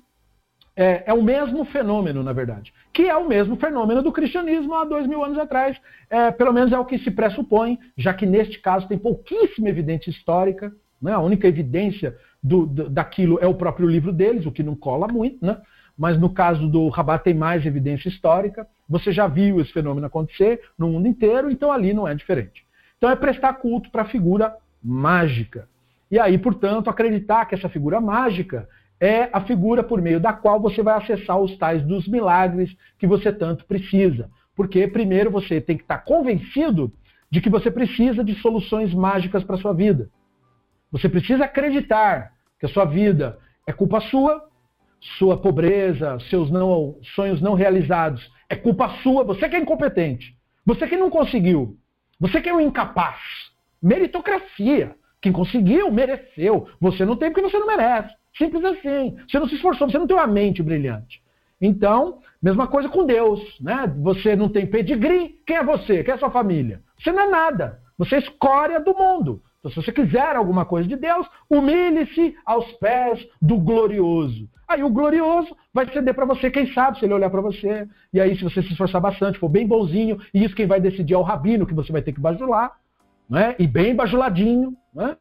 é, 0.76 1.04
é, 1.06 1.12
o 1.12 1.22
mesmo 1.22 1.64
fenômeno, 1.66 2.22
na 2.22 2.32
verdade, 2.32 2.72
que 2.92 3.02
é 3.02 3.16
o 3.16 3.28
mesmo 3.28 3.56
fenômeno 3.56 4.02
do 4.02 4.12
cristianismo 4.12 4.74
há 4.74 4.84
dois 4.84 5.06
mil 5.06 5.22
anos 5.22 5.38
atrás. 5.38 5.76
É, 6.09 6.30
pelo 6.30 6.52
menos 6.52 6.72
é 6.72 6.78
o 6.78 6.84
que 6.84 6.98
se 6.98 7.10
pressupõe, 7.10 7.78
já 7.96 8.14
que 8.14 8.24
neste 8.24 8.59
caso 8.60 8.88
tem 8.88 8.96
pouquíssima 8.96 9.68
evidência 9.68 10.10
histórica. 10.10 10.72
Né? 11.00 11.12
A 11.12 11.18
única 11.18 11.48
evidência 11.48 12.16
do, 12.42 12.64
do, 12.64 12.88
daquilo 12.88 13.38
é 13.40 13.46
o 13.46 13.54
próprio 13.54 13.88
livro 13.88 14.12
deles, 14.12 14.46
o 14.46 14.52
que 14.52 14.62
não 14.62 14.76
cola 14.76 15.09
muito, 15.09 15.44
né? 15.44 15.60
Mas 15.97 16.19
no 16.19 16.31
caso 16.31 16.69
do 16.69 16.89
Rabat 16.89 17.24
tem 17.24 17.35
mais 17.35 17.64
evidência 17.64 18.09
histórica. 18.09 18.66
Você 18.89 19.12
já 19.12 19.27
viu 19.27 19.60
esse 19.60 19.73
fenômeno 19.73 20.06
acontecer 20.06 20.60
no 20.78 20.89
mundo 20.89 21.06
inteiro, 21.06 21.51
então 21.51 21.70
ali 21.73 21.93
não 21.93 22.06
é 22.06 22.14
diferente. 22.14 22.64
Então 22.97 23.10
é 23.10 23.16
prestar 23.16 23.55
culto 23.55 23.90
para 23.90 24.02
a 24.02 24.09
figura 24.09 24.56
mágica. 24.82 25.69
E 26.10 26.19
aí, 26.19 26.36
portanto, 26.36 26.90
acreditar 26.90 27.47
que 27.47 27.55
essa 27.55 27.69
figura 27.69 28.01
mágica 28.01 28.69
é 29.01 29.28
a 29.32 29.40
figura 29.40 29.82
por 29.82 30.01
meio 30.01 30.20
da 30.20 30.32
qual 30.32 30.60
você 30.60 30.82
vai 30.82 30.97
acessar 30.97 31.39
os 31.39 31.56
tais 31.56 31.82
dos 31.82 32.06
milagres 32.06 32.77
que 32.98 33.06
você 33.06 33.32
tanto 33.32 33.64
precisa. 33.64 34.31
Porque 34.55 34.86
primeiro 34.86 35.31
você 35.31 35.60
tem 35.60 35.77
que 35.77 35.82
estar 35.82 35.98
convencido 35.98 36.93
de 37.31 37.40
que 37.40 37.51
você 37.51 37.70
precisa 37.70 38.23
de 38.23 38.35
soluções 38.36 38.93
mágicas 38.94 39.43
para 39.43 39.56
a 39.56 39.59
sua 39.59 39.73
vida. 39.73 40.10
Você 40.90 41.09
precisa 41.09 41.47
acreditar 41.47 42.32
que 42.60 42.66
a 42.66 42.69
sua 42.69 42.85
vida 42.85 43.39
é 43.66 43.73
culpa 43.73 44.01
sua, 44.02 44.48
sua 45.18 45.36
pobreza, 45.36 46.18
seus 46.30 46.50
não, 46.50 46.98
sonhos 47.14 47.40
não 47.40 47.54
realizados, 47.54 48.30
é 48.48 48.54
culpa 48.54 48.88
sua, 49.02 49.24
você 49.24 49.48
que 49.48 49.56
é 49.56 49.58
incompetente, 49.58 50.36
você 50.64 50.86
que 50.86 50.96
não 50.96 51.10
conseguiu, 51.10 51.76
você 52.20 52.40
que 52.40 52.48
é 52.48 52.54
um 52.54 52.60
incapaz. 52.60 53.18
Meritocracia. 53.82 54.94
Quem 55.20 55.32
conseguiu, 55.32 55.90
mereceu. 55.90 56.68
Você 56.80 57.04
não 57.04 57.16
tem 57.16 57.32
porque 57.32 57.48
você 57.48 57.58
não 57.58 57.66
merece. 57.66 58.14
Simples 58.38 58.64
assim. 58.64 59.16
Você 59.26 59.40
não 59.40 59.48
se 59.48 59.56
esforçou, 59.56 59.90
você 59.90 59.98
não 59.98 60.06
tem 60.06 60.16
uma 60.16 60.26
mente 60.26 60.62
brilhante. 60.62 61.20
Então, 61.60 62.20
mesma 62.40 62.68
coisa 62.68 62.88
com 62.88 63.04
Deus, 63.04 63.40
né? 63.60 63.92
Você 64.02 64.36
não 64.36 64.48
tem 64.48 64.66
pedigree, 64.66 65.40
quem 65.46 65.56
é 65.56 65.64
você? 65.64 66.04
Quem 66.04 66.12
é 66.12 66.14
a 66.14 66.18
sua 66.18 66.30
família? 66.30 66.80
Você 66.98 67.10
não 67.10 67.22
é 67.22 67.28
nada. 67.28 67.80
Você 67.98 68.16
é 68.16 68.18
escória 68.18 68.80
do 68.80 68.94
mundo. 68.94 69.42
Então, 69.62 69.70
se 69.70 69.76
você 69.76 69.93
quiser 69.93 70.34
alguma 70.34 70.64
coisa 70.64 70.89
de 70.89 70.97
Deus, 70.97 71.24
humilhe-se 71.48 72.34
aos 72.44 72.66
pés 72.72 73.24
do 73.40 73.56
glorioso. 73.56 74.48
Aí 74.66 74.82
o 74.82 74.90
glorioso 74.90 75.56
vai 75.72 75.89
ceder 75.93 76.14
para 76.14 76.24
você, 76.24 76.51
quem 76.51 76.72
sabe, 76.72 76.98
se 76.98 77.05
ele 77.05 77.14
olhar 77.14 77.30
para 77.30 77.40
você. 77.40 77.86
E 78.12 78.20
aí, 78.20 78.36
se 78.36 78.43
você 78.43 78.60
se 78.60 78.72
esforçar 78.72 79.01
bastante, 79.01 79.39
for 79.39 79.48
bem 79.48 79.64
bonzinho, 79.64 80.18
e 80.34 80.44
isso 80.44 80.56
quem 80.56 80.66
vai 80.66 80.80
decidir 80.80 81.14
é 81.14 81.16
o 81.16 81.22
rabino, 81.22 81.64
que 81.64 81.74
você 81.74 81.93
vai 81.93 82.02
ter 82.02 82.12
que 82.12 82.20
bajular, 82.20 82.72
né? 83.30 83.55
e 83.56 83.68
bem 83.68 83.94
bajuladinho. 83.94 84.76
Né? 84.93 85.16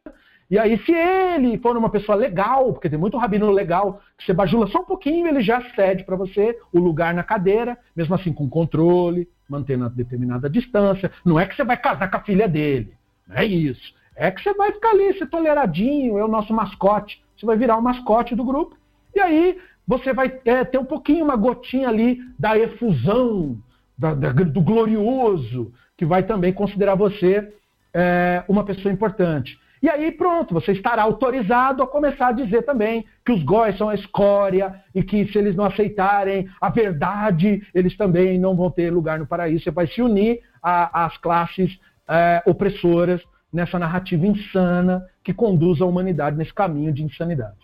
E 0.50 0.58
aí, 0.58 0.76
se 0.84 0.92
ele 0.92 1.56
for 1.58 1.76
uma 1.76 1.88
pessoa 1.88 2.16
legal, 2.16 2.72
porque 2.72 2.90
tem 2.90 2.98
muito 2.98 3.16
rabino 3.16 3.48
legal, 3.48 4.00
que 4.18 4.24
você 4.24 4.32
bajula 4.32 4.66
só 4.66 4.80
um 4.80 4.84
pouquinho, 4.84 5.28
ele 5.28 5.40
já 5.40 5.62
cede 5.76 6.02
para 6.02 6.16
você 6.16 6.58
o 6.72 6.80
lugar 6.80 7.14
na 7.14 7.22
cadeira, 7.22 7.78
mesmo 7.94 8.12
assim 8.16 8.32
com 8.32 8.48
controle, 8.48 9.28
mantendo 9.48 9.84
a 9.84 9.88
determinada 9.88 10.50
distância. 10.50 11.12
Não 11.24 11.38
é 11.38 11.46
que 11.46 11.54
você 11.54 11.62
vai 11.62 11.76
casar 11.76 12.10
com 12.10 12.16
a 12.16 12.22
filha 12.22 12.48
dele. 12.48 12.92
Não 13.28 13.36
é 13.36 13.44
isso. 13.44 14.01
É 14.16 14.30
que 14.30 14.42
você 14.42 14.52
vai 14.54 14.72
ficar 14.72 14.90
ali, 14.90 15.16
ser 15.18 15.26
toleradinho, 15.28 16.18
é 16.18 16.24
o 16.24 16.28
nosso 16.28 16.52
mascote. 16.52 17.22
Você 17.36 17.46
vai 17.46 17.56
virar 17.56 17.76
o 17.76 17.82
mascote 17.82 18.34
do 18.34 18.44
grupo. 18.44 18.76
E 19.14 19.20
aí 19.20 19.58
você 19.86 20.12
vai 20.12 20.40
é, 20.44 20.64
ter 20.64 20.78
um 20.78 20.84
pouquinho, 20.84 21.24
uma 21.24 21.36
gotinha 21.36 21.88
ali 21.88 22.20
da 22.38 22.56
efusão, 22.56 23.58
da, 23.98 24.14
da, 24.14 24.32
do 24.32 24.60
glorioso, 24.60 25.72
que 25.96 26.04
vai 26.04 26.22
também 26.22 26.52
considerar 26.52 26.94
você 26.94 27.52
é, 27.92 28.44
uma 28.48 28.64
pessoa 28.64 28.92
importante. 28.92 29.58
E 29.82 29.90
aí 29.90 30.12
pronto, 30.12 30.54
você 30.54 30.70
estará 30.70 31.02
autorizado 31.02 31.82
a 31.82 31.86
começar 31.88 32.28
a 32.28 32.32
dizer 32.32 32.62
também 32.62 33.04
que 33.24 33.32
os 33.32 33.42
góis 33.42 33.76
são 33.76 33.88
a 33.88 33.94
escória 33.96 34.80
e 34.94 35.02
que 35.02 35.26
se 35.26 35.36
eles 35.36 35.56
não 35.56 35.64
aceitarem 35.64 36.48
a 36.60 36.68
verdade, 36.68 37.66
eles 37.74 37.96
também 37.96 38.38
não 38.38 38.54
vão 38.54 38.70
ter 38.70 38.92
lugar 38.92 39.18
no 39.18 39.26
paraíso. 39.26 39.64
Você 39.64 39.70
vai 39.72 39.88
se 39.88 40.00
unir 40.00 40.40
às 40.62 41.16
classes 41.16 41.76
é, 42.08 42.40
opressoras 42.46 43.20
nessa 43.52 43.78
narrativa 43.78 44.26
insana 44.26 45.04
que 45.22 45.34
conduz 45.34 45.80
a 45.80 45.86
humanidade 45.86 46.36
nesse 46.36 46.54
caminho 46.54 46.92
de 46.92 47.04
insanidade. 47.04 47.58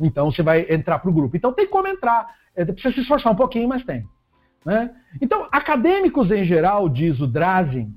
Então 0.00 0.30
você 0.30 0.42
vai 0.42 0.66
entrar 0.68 0.98
para 0.98 1.10
o 1.10 1.12
grupo. 1.12 1.36
Então 1.36 1.52
tem 1.52 1.66
como 1.66 1.88
entrar. 1.88 2.28
É, 2.54 2.64
precisa 2.64 2.94
se 2.94 3.00
esforçar 3.00 3.32
um 3.32 3.36
pouquinho, 3.36 3.68
mas 3.68 3.84
tem. 3.84 4.04
Né? 4.64 4.90
Então, 5.20 5.48
acadêmicos 5.50 6.30
em 6.30 6.44
geral, 6.44 6.88
diz 6.88 7.18
o 7.20 7.26
Drazen, 7.26 7.94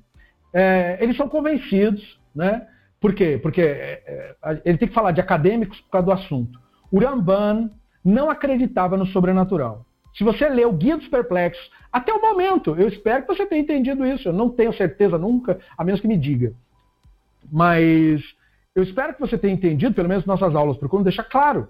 é, 0.54 0.98
eles 1.02 1.18
são 1.18 1.28
convencidos 1.28 2.20
né, 2.34 2.66
por 3.04 3.14
quê? 3.14 3.38
Porque 3.38 3.62
é, 3.62 4.02
é, 4.42 4.62
ele 4.64 4.78
tem 4.78 4.88
que 4.88 4.94
falar 4.94 5.12
de 5.12 5.20
acadêmicos 5.20 5.78
por 5.82 5.90
causa 5.90 6.06
do 6.06 6.12
assunto. 6.14 6.58
O 6.90 7.00
Ramban 7.00 7.70
não 8.02 8.30
acreditava 8.30 8.96
no 8.96 9.06
sobrenatural. 9.08 9.86
Se 10.18 10.24
você 10.24 10.48
lê 10.48 10.64
o 10.64 10.72
Guia 10.72 10.96
dos 10.96 11.10
Perplexos, 11.10 11.70
até 11.92 12.14
o 12.14 12.22
momento, 12.22 12.76
eu 12.78 12.88
espero 12.88 13.24
que 13.24 13.36
você 13.36 13.46
tenha 13.46 13.62
entendido 13.62 14.06
isso. 14.06 14.30
Eu 14.30 14.34
não 14.34 14.50
tenho 14.50 14.72
certeza 14.74 15.18
nunca, 15.18 15.60
a 15.78 15.84
menos 15.84 16.00
que 16.00 16.08
me 16.08 16.18
diga. 16.18 16.54
Mas 17.52 18.22
eu 18.76 18.84
espero 18.84 19.14
que 19.14 19.20
você 19.20 19.38
tenha 19.38 19.54
entendido, 19.54 19.94
pelo 19.94 20.10
menos 20.10 20.26
nossas 20.26 20.56
aulas 20.56 20.78
procuram 20.78 21.04
deixar 21.04 21.24
claro 21.24 21.68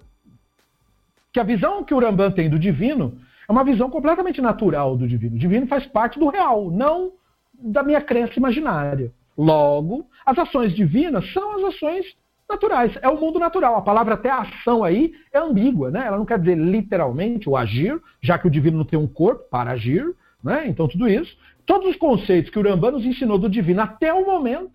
que 1.32 1.40
a 1.40 1.44
visão 1.44 1.82
que 1.82 1.92
o 1.92 1.98
Ramban 1.98 2.30
tem 2.30 2.48
do 2.48 2.58
divino 2.58 3.18
é 3.48 3.52
uma 3.52 3.64
visão 3.64 3.90
completamente 3.90 4.40
natural 4.40 4.96
do 4.96 5.06
divino. 5.06 5.36
O 5.36 5.38
divino 5.38 5.66
faz 5.66 5.84
parte 5.86 6.18
do 6.18 6.28
real, 6.28 6.70
não 6.70 7.12
da 7.52 7.82
minha 7.82 8.00
crença 8.00 8.38
imaginária. 8.38 9.12
Logo, 9.36 10.06
as 10.24 10.38
ações 10.38 10.72
divinas 10.74 11.30
são 11.32 11.56
as 11.56 11.74
ações 11.74 12.06
naturais. 12.48 12.96
É 13.02 13.08
o 13.08 13.20
mundo 13.20 13.38
natural. 13.38 13.76
A 13.76 13.82
palavra 13.82 14.14
até 14.14 14.30
ação 14.30 14.84
aí 14.84 15.12
é 15.32 15.38
ambígua, 15.38 15.90
né? 15.90 16.06
Ela 16.06 16.16
não 16.16 16.24
quer 16.24 16.38
dizer 16.38 16.56
literalmente 16.56 17.48
o 17.48 17.56
agir, 17.56 18.00
já 18.22 18.38
que 18.38 18.46
o 18.46 18.50
divino 18.50 18.78
não 18.78 18.84
tem 18.84 18.98
um 18.98 19.06
corpo 19.06 19.44
para 19.50 19.72
agir, 19.72 20.04
né? 20.42 20.66
Então 20.68 20.86
tudo 20.86 21.08
isso. 21.08 21.36
Todos 21.66 21.90
os 21.90 21.96
conceitos 21.96 22.50
que 22.50 22.58
o 22.58 22.62
Rambam 22.62 22.92
nos 22.92 23.04
ensinou 23.04 23.38
do 23.38 23.48
divino 23.48 23.80
até 23.80 24.12
o 24.12 24.24
momento, 24.24 24.72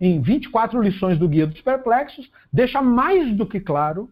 em 0.00 0.20
24 0.20 0.80
lições 0.80 1.18
do 1.18 1.28
Guia 1.28 1.46
dos 1.46 1.60
Perplexos, 1.60 2.30
deixa 2.52 2.82
mais 2.82 3.34
do 3.34 3.46
que 3.46 3.60
claro 3.60 4.10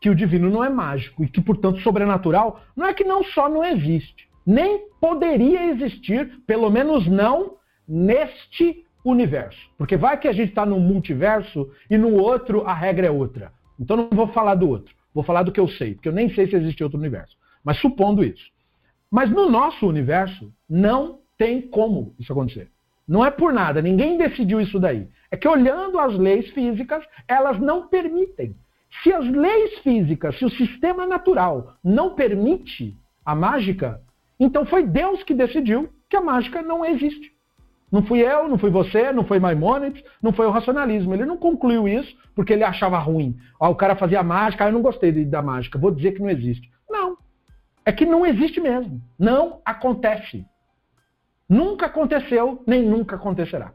que 0.00 0.10
o 0.10 0.14
divino 0.14 0.50
não 0.50 0.64
é 0.64 0.70
mágico 0.70 1.22
e 1.22 1.28
que, 1.28 1.40
portanto, 1.40 1.80
sobrenatural 1.80 2.60
não 2.74 2.86
é 2.86 2.94
que 2.94 3.04
não 3.04 3.22
só 3.22 3.48
não 3.48 3.64
existe, 3.64 4.28
nem 4.46 4.88
poderia 5.00 5.70
existir, 5.70 6.40
pelo 6.46 6.70
menos 6.70 7.06
não 7.06 7.56
neste 7.86 8.84
universo. 9.04 9.58
Porque 9.76 9.96
vai 9.96 10.18
que 10.18 10.28
a 10.28 10.32
gente 10.32 10.50
está 10.50 10.64
num 10.64 10.80
multiverso 10.80 11.70
e 11.88 11.98
no 11.98 12.14
outro 12.14 12.62
a 12.66 12.72
regra 12.72 13.06
é 13.06 13.10
outra. 13.10 13.52
Então 13.78 13.96
não 13.96 14.08
vou 14.10 14.28
falar 14.28 14.54
do 14.54 14.68
outro. 14.68 14.94
Vou 15.12 15.24
falar 15.24 15.42
do 15.42 15.52
que 15.52 15.60
eu 15.60 15.68
sei, 15.68 15.94
porque 15.94 16.08
eu 16.08 16.12
nem 16.12 16.32
sei 16.34 16.48
se 16.48 16.56
existe 16.56 16.82
outro 16.82 16.98
universo. 16.98 17.36
Mas 17.64 17.78
supondo 17.78 18.24
isso. 18.24 18.50
Mas 19.10 19.30
no 19.30 19.50
nosso 19.50 19.86
universo 19.86 20.52
não 20.68 21.18
tem 21.36 21.60
como 21.60 22.14
isso 22.18 22.32
acontecer. 22.32 22.70
Não 23.10 23.26
é 23.26 23.30
por 23.32 23.52
nada, 23.52 23.82
ninguém 23.82 24.16
decidiu 24.16 24.60
isso 24.60 24.78
daí. 24.78 25.08
É 25.32 25.36
que 25.36 25.48
olhando 25.48 25.98
as 25.98 26.16
leis 26.16 26.48
físicas, 26.50 27.04
elas 27.26 27.58
não 27.58 27.88
permitem. 27.88 28.54
Se 29.02 29.12
as 29.12 29.28
leis 29.28 29.80
físicas, 29.80 30.38
se 30.38 30.44
o 30.44 30.50
sistema 30.50 31.04
natural 31.04 31.74
não 31.82 32.14
permite 32.14 32.96
a 33.24 33.34
mágica, 33.34 34.00
então 34.38 34.64
foi 34.64 34.86
Deus 34.86 35.24
que 35.24 35.34
decidiu 35.34 35.90
que 36.08 36.16
a 36.16 36.20
mágica 36.20 36.62
não 36.62 36.84
existe. 36.84 37.32
Não 37.90 38.04
fui 38.04 38.20
eu, 38.20 38.48
não 38.48 38.56
fui 38.56 38.70
você, 38.70 39.12
não 39.12 39.24
foi 39.24 39.40
Maimonides, 39.40 40.04
não 40.22 40.32
foi 40.32 40.46
o 40.46 40.50
racionalismo. 40.52 41.12
Ele 41.12 41.24
não 41.24 41.36
concluiu 41.36 41.88
isso 41.88 42.16
porque 42.36 42.52
ele 42.52 42.62
achava 42.62 42.96
ruim. 43.00 43.36
O 43.58 43.74
cara 43.74 43.96
fazia 43.96 44.22
mágica, 44.22 44.64
ah, 44.64 44.68
eu 44.68 44.72
não 44.72 44.82
gostei 44.82 45.10
da 45.24 45.42
mágica, 45.42 45.80
vou 45.80 45.90
dizer 45.90 46.12
que 46.12 46.22
não 46.22 46.30
existe. 46.30 46.70
Não. 46.88 47.16
É 47.84 47.90
que 47.90 48.06
não 48.06 48.24
existe 48.24 48.60
mesmo. 48.60 49.02
Não 49.18 49.60
acontece. 49.64 50.46
Nunca 51.50 51.86
aconteceu, 51.86 52.62
nem 52.64 52.84
nunca 52.84 53.16
acontecerá. 53.16 53.72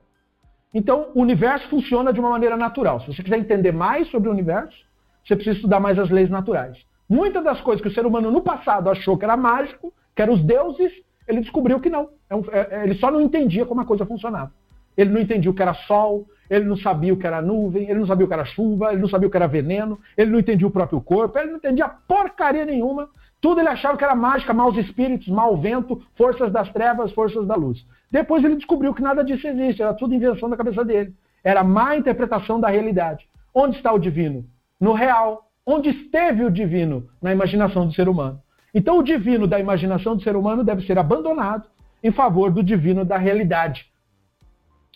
Então, 0.73 1.11
o 1.13 1.21
universo 1.21 1.67
funciona 1.69 2.13
de 2.13 2.21
uma 2.21 2.29
maneira 2.29 2.55
natural. 2.55 3.01
Se 3.01 3.07
você 3.07 3.21
quiser 3.21 3.37
entender 3.37 3.73
mais 3.73 4.09
sobre 4.09 4.29
o 4.29 4.31
universo, 4.31 4.77
você 5.25 5.35
precisa 5.35 5.57
estudar 5.57 5.81
mais 5.81 5.99
as 5.99 6.09
leis 6.09 6.29
naturais. 6.29 6.77
Muitas 7.09 7.43
das 7.43 7.59
coisas 7.59 7.81
que 7.81 7.89
o 7.89 7.93
ser 7.93 8.05
humano 8.05 8.31
no 8.31 8.41
passado 8.41 8.89
achou 8.89 9.17
que 9.17 9.25
era 9.25 9.35
mágico, 9.35 9.93
que 10.15 10.21
eram 10.21 10.35
os 10.35 10.43
deuses, 10.43 10.91
ele 11.27 11.41
descobriu 11.41 11.81
que 11.81 11.89
não. 11.89 12.09
É 12.29 12.35
é, 12.35 12.67
é, 12.71 12.83
ele 12.85 12.95
só 12.95 13.11
não 13.11 13.19
entendia 13.19 13.65
como 13.65 13.81
a 13.81 13.85
coisa 13.85 14.05
funcionava. 14.05 14.53
Ele 14.95 15.11
não 15.11 15.19
entendia 15.19 15.51
o 15.51 15.53
que 15.53 15.61
era 15.61 15.73
sol, 15.73 16.25
ele 16.49 16.63
não 16.63 16.77
sabia 16.77 17.13
o 17.13 17.17
que 17.17 17.27
era 17.27 17.41
nuvem, 17.41 17.89
ele 17.89 17.99
não 17.99 18.07
sabia 18.07 18.25
o 18.25 18.27
que 18.27 18.33
era 18.33 18.45
chuva, 18.45 18.93
ele 18.93 19.01
não 19.01 19.09
sabia 19.09 19.27
o 19.27 19.31
que 19.31 19.37
era 19.37 19.47
veneno, 19.47 19.99
ele 20.15 20.31
não 20.31 20.39
entendia 20.39 20.65
o 20.65 20.71
próprio 20.71 21.01
corpo, 21.01 21.37
ele 21.37 21.49
não 21.49 21.57
entendia 21.57 21.89
porcaria 22.07 22.63
nenhuma. 22.63 23.09
Tudo 23.45 23.59
ele 23.59 23.69
achava 23.69 23.95
que 23.95 24.03
era 24.03 24.15
mágica, 24.15 24.55
maus 24.55 24.75
espíritos, 24.75 25.27
mau 25.27 25.55
vento, 25.55 26.01
forças 26.15 26.51
das 26.51 26.67
trevas, 26.73 27.11
forças 27.11 27.45
da 27.45 27.53
luz. 27.53 27.85
Depois 28.09 28.43
ele 28.43 28.55
descobriu 28.55 28.91
que 28.91 29.03
nada 29.03 29.23
disso 29.23 29.47
existe, 29.47 29.83
era 29.83 29.93
tudo 29.93 30.15
invenção 30.15 30.49
da 30.49 30.57
cabeça 30.57 30.83
dele. 30.83 31.13
Era 31.43 31.63
má 31.63 31.95
interpretação 31.95 32.59
da 32.59 32.69
realidade. 32.69 33.29
Onde 33.53 33.77
está 33.77 33.93
o 33.93 33.99
divino? 33.99 34.43
No 34.81 34.93
real. 34.93 35.47
Onde 35.63 35.89
esteve 35.89 36.43
o 36.43 36.49
divino? 36.49 37.07
Na 37.21 37.31
imaginação 37.31 37.85
do 37.85 37.93
ser 37.93 38.09
humano. 38.09 38.41
Então, 38.73 38.97
o 38.97 39.03
divino 39.03 39.45
da 39.45 39.59
imaginação 39.59 40.15
do 40.15 40.23
ser 40.23 40.35
humano 40.35 40.63
deve 40.63 40.83
ser 40.87 40.97
abandonado 40.97 41.67
em 42.03 42.11
favor 42.11 42.49
do 42.51 42.63
divino 42.63 43.05
da 43.05 43.19
realidade. 43.19 43.85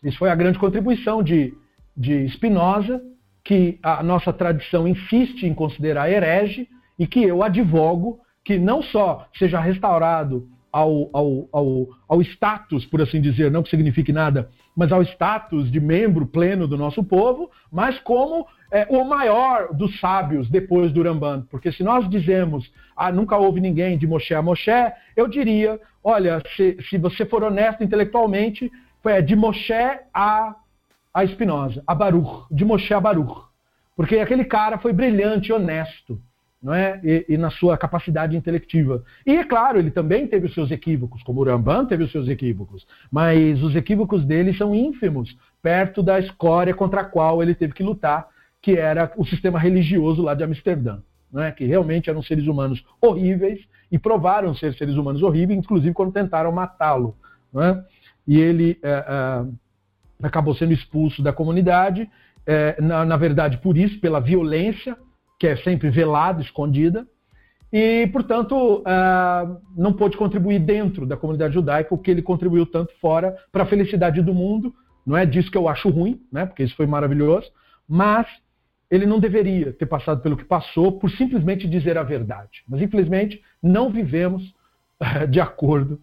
Isso 0.03 0.17
foi 0.17 0.31
a 0.31 0.35
grande 0.35 0.57
contribuição 0.57 1.21
de, 1.21 1.53
de 1.95 2.27
Spinoza, 2.29 2.99
que 3.43 3.77
a 3.83 4.01
nossa 4.01 4.33
tradição 4.33 4.87
insiste 4.87 5.45
em 5.45 5.53
considerar 5.53 6.09
herege 6.09 6.67
e 6.97 7.05
que 7.05 7.21
eu 7.21 7.43
advogo 7.43 8.19
que 8.49 8.57
não 8.57 8.81
só 8.81 9.27
seja 9.37 9.59
restaurado 9.59 10.47
ao, 10.71 11.07
ao, 11.13 11.47
ao, 11.51 11.87
ao 12.07 12.21
status, 12.23 12.83
por 12.83 12.99
assim 12.99 13.21
dizer, 13.21 13.51
não 13.51 13.61
que 13.61 13.69
signifique 13.69 14.11
nada, 14.11 14.49
mas 14.75 14.91
ao 14.91 15.03
status 15.03 15.71
de 15.71 15.79
membro 15.79 16.25
pleno 16.25 16.67
do 16.67 16.75
nosso 16.75 17.03
povo, 17.03 17.51
mas 17.71 17.99
como 17.99 18.47
é, 18.71 18.87
o 18.89 19.03
maior 19.03 19.71
dos 19.71 19.99
sábios 19.99 20.49
depois 20.49 20.91
do 20.91 21.03
Ramban. 21.03 21.45
Porque 21.51 21.71
se 21.71 21.83
nós 21.83 22.09
dizemos, 22.09 22.73
ah, 22.97 23.11
nunca 23.11 23.37
houve 23.37 23.61
ninguém 23.61 23.99
de 23.99 24.07
Moshe 24.07 24.33
a 24.33 24.41
Moshe, 24.41 24.71
eu 25.15 25.27
diria, 25.27 25.79
olha, 26.03 26.41
se, 26.55 26.75
se 26.89 26.97
você 26.97 27.27
for 27.27 27.43
honesto 27.43 27.83
intelectualmente, 27.83 28.71
é 29.05 29.21
de 29.21 29.35
Moshe 29.35 29.99
a, 30.11 30.55
a 31.13 31.27
Spinoza, 31.27 31.83
a 31.85 31.93
Baruch, 31.93 32.47
de 32.49 32.65
Moshe 32.65 32.95
a 32.95 32.99
Baruch. 32.99 33.43
Porque 33.95 34.17
aquele 34.17 34.43
cara 34.43 34.79
foi 34.79 34.91
brilhante, 34.91 35.53
honesto 35.53 36.19
não 36.61 36.73
é? 36.73 36.99
E, 37.03 37.25
e, 37.29 37.37
na 37.37 37.49
sua 37.49 37.77
capacidade 37.77 38.35
intelectiva. 38.35 39.03
E 39.25 39.31
é 39.37 39.43
claro, 39.43 39.79
ele 39.79 39.91
também 39.91 40.27
teve 40.27 40.47
os 40.47 40.53
seus 40.53 40.69
equívocos, 40.71 41.23
como 41.23 41.41
o 41.41 41.43
Ramban 41.43 41.85
teve 41.85 42.03
os 42.03 42.11
seus 42.11 42.27
equívocos, 42.27 42.85
mas 43.09 43.63
os 43.63 43.75
equívocos 43.75 44.25
dele 44.25 44.53
são 44.53 44.75
ínfimos 44.75 45.37
perto 45.61 46.03
da 46.03 46.19
escória 46.19 46.73
contra 46.73 47.01
a 47.01 47.05
qual 47.05 47.41
ele 47.41 47.55
teve 47.55 47.73
que 47.73 47.83
lutar, 47.83 48.27
que 48.61 48.75
era 48.75 49.11
o 49.15 49.25
sistema 49.25 49.57
religioso 49.57 50.21
lá 50.21 50.33
de 50.33 50.43
Amsterdã, 50.43 50.99
não 51.31 51.41
é? 51.41 51.51
que 51.51 51.65
realmente 51.65 52.09
eram 52.09 52.21
seres 52.21 52.45
humanos 52.45 52.83
horríveis 53.01 53.61
e 53.89 53.97
provaram 53.97 54.53
ser 54.53 54.73
seres 54.73 54.95
humanos 54.95 55.23
horríveis, 55.23 55.59
inclusive 55.59 55.93
quando 55.93 56.11
tentaram 56.11 56.51
matá-lo. 56.51 57.15
É? 57.55 57.81
E 58.27 58.37
ele 58.37 58.77
é, 58.83 58.89
é, 58.89 59.45
acabou 60.21 60.53
sendo 60.53 60.73
expulso 60.73 61.23
da 61.23 61.31
comunidade, 61.31 62.09
é, 62.45 62.79
na, 62.81 63.05
na 63.05 63.17
verdade 63.17 63.57
por 63.57 63.77
isso, 63.77 63.99
pela 63.99 64.19
violência 64.19 64.95
que 65.39 65.47
é 65.47 65.55
sempre 65.55 65.89
velada, 65.89 66.41
escondida, 66.41 67.07
e, 67.71 68.07
portanto, 68.07 68.79
uh, 68.79 69.61
não 69.77 69.93
pôde 69.93 70.17
contribuir 70.17 70.59
dentro 70.59 71.05
da 71.05 71.15
comunidade 71.15 71.53
judaica 71.53 71.93
o 71.93 71.97
que 71.97 72.09
ele 72.09 72.21
contribuiu 72.21 72.65
tanto 72.65 72.93
fora 72.99 73.35
para 73.51 73.63
a 73.63 73.67
felicidade 73.67 74.21
do 74.21 74.33
mundo. 74.33 74.73
Não 75.05 75.15
é 75.15 75.25
disso 75.25 75.51
que 75.51 75.57
eu 75.57 75.69
acho 75.69 75.89
ruim, 75.89 76.19
né, 76.31 76.45
porque 76.45 76.63
isso 76.63 76.75
foi 76.75 76.87
maravilhoso, 76.87 77.49
mas 77.87 78.27
ele 78.89 79.05
não 79.05 79.19
deveria 79.19 79.71
ter 79.71 79.85
passado 79.85 80.21
pelo 80.21 80.35
que 80.35 80.43
passou 80.43 80.99
por 80.99 81.11
simplesmente 81.11 81.67
dizer 81.67 81.95
a 81.95 82.03
verdade. 82.03 82.63
Mas, 82.67 82.81
infelizmente, 82.81 83.39
não 83.61 83.91
vivemos 83.91 84.43
uh, 84.99 85.27
de 85.29 85.39
acordo 85.39 86.01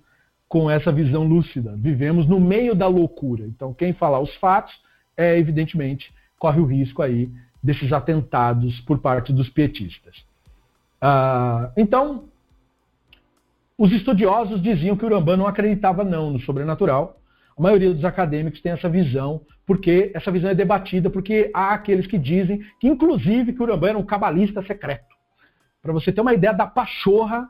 com 0.49 0.71
essa 0.71 0.93
visão 0.93 1.25
lúcida. 1.25 1.75
Vivemos 1.77 2.29
no 2.29 2.39
meio 2.39 2.77
da 2.77 2.87
loucura. 2.87 3.45
Então, 3.45 3.75
quem 3.75 3.93
falar 3.93 4.21
os 4.21 4.33
fatos, 4.37 4.73
é, 5.17 5.37
evidentemente, 5.37 6.15
corre 6.39 6.61
o 6.61 6.65
risco 6.65 7.03
aí 7.03 7.29
desses 7.67 7.93
atentados 7.93 8.81
por 8.83 8.99
parte 9.01 9.33
dos 9.33 9.51
pietistas. 9.51 10.25
Ah, 11.01 11.73
então, 11.77 12.25
os 13.77 13.91
estudiosos 13.93 14.63
diziam 14.63 14.97
que 14.97 15.05
o 15.05 15.09
Rambam 15.09 15.37
não 15.37 15.47
acreditava 15.47 16.05
não 16.05 16.31
no 16.31 16.41
sobrenatural. 16.41 17.21
A 17.59 17.61
maioria 17.61 17.93
dos 17.93 18.05
acadêmicos 18.05 18.61
tem 18.61 18.73
essa 18.73 18.89
visão, 18.89 19.41
porque 19.67 20.13
essa 20.15 20.31
visão 20.31 20.49
é 20.49 20.55
debatida, 20.55 21.11
porque 21.11 21.51
há 21.53 21.75
aqueles 21.75 22.07
que 22.07 22.19
dizem 22.19 22.61
que, 22.81 22.87
inclusive, 22.87 23.53
que 23.53 23.63
o 23.63 23.67
Rambam 23.67 23.91
era 23.91 23.99
um 23.99 24.07
cabalista 24.07 24.63
secreto. 24.63 25.15
Para 25.83 25.93
você 25.93 26.13
ter 26.13 26.21
uma 26.21 26.35
ideia 26.35 26.55
da 26.55 26.67
pachorra 26.67 27.49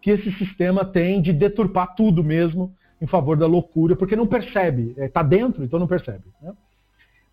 que 0.00 0.10
esse 0.10 0.30
sistema 0.32 0.84
tem 0.84 1.20
de 1.20 1.32
deturpar 1.32 1.94
tudo 1.96 2.22
mesmo 2.22 2.72
em 3.00 3.06
favor 3.06 3.36
da 3.36 3.46
loucura, 3.46 3.96
porque 3.96 4.14
não 4.14 4.26
percebe, 4.26 4.94
está 4.96 5.20
é, 5.20 5.24
dentro, 5.24 5.64
então 5.64 5.78
não 5.78 5.88
percebe. 5.88 6.24
Né? 6.40 6.52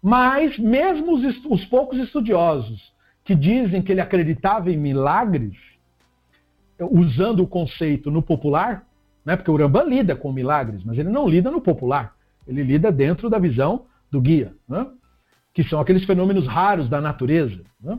Mas 0.03 0.59
mesmo 0.59 1.13
os, 1.13 1.45
os 1.45 1.63
poucos 1.65 1.97
estudiosos 1.97 2.91
que 3.23 3.33
dizem 3.33 3.81
que 3.81 3.93
ele 3.93 4.01
acreditava 4.01 4.69
em 4.69 4.75
milagres, 4.75 5.57
usando 6.77 7.41
o 7.41 7.47
conceito 7.47 8.11
no 8.11 8.21
popular, 8.21 8.85
né? 9.25 9.37
porque 9.37 9.49
o 9.49 9.55
Rambam 9.55 9.87
lida 9.87 10.13
com 10.13 10.33
milagres, 10.33 10.83
mas 10.83 10.97
ele 10.97 11.07
não 11.07 11.25
lida 11.25 11.49
no 11.49 11.61
popular. 11.61 12.13
Ele 12.45 12.61
lida 12.63 12.91
dentro 12.91 13.29
da 13.29 13.39
visão 13.39 13.85
do 14.11 14.19
guia, 14.19 14.53
né? 14.67 14.85
que 15.53 15.63
são 15.63 15.79
aqueles 15.79 16.03
fenômenos 16.03 16.45
raros 16.45 16.89
da 16.89 16.99
natureza. 16.99 17.63
Né? 17.81 17.97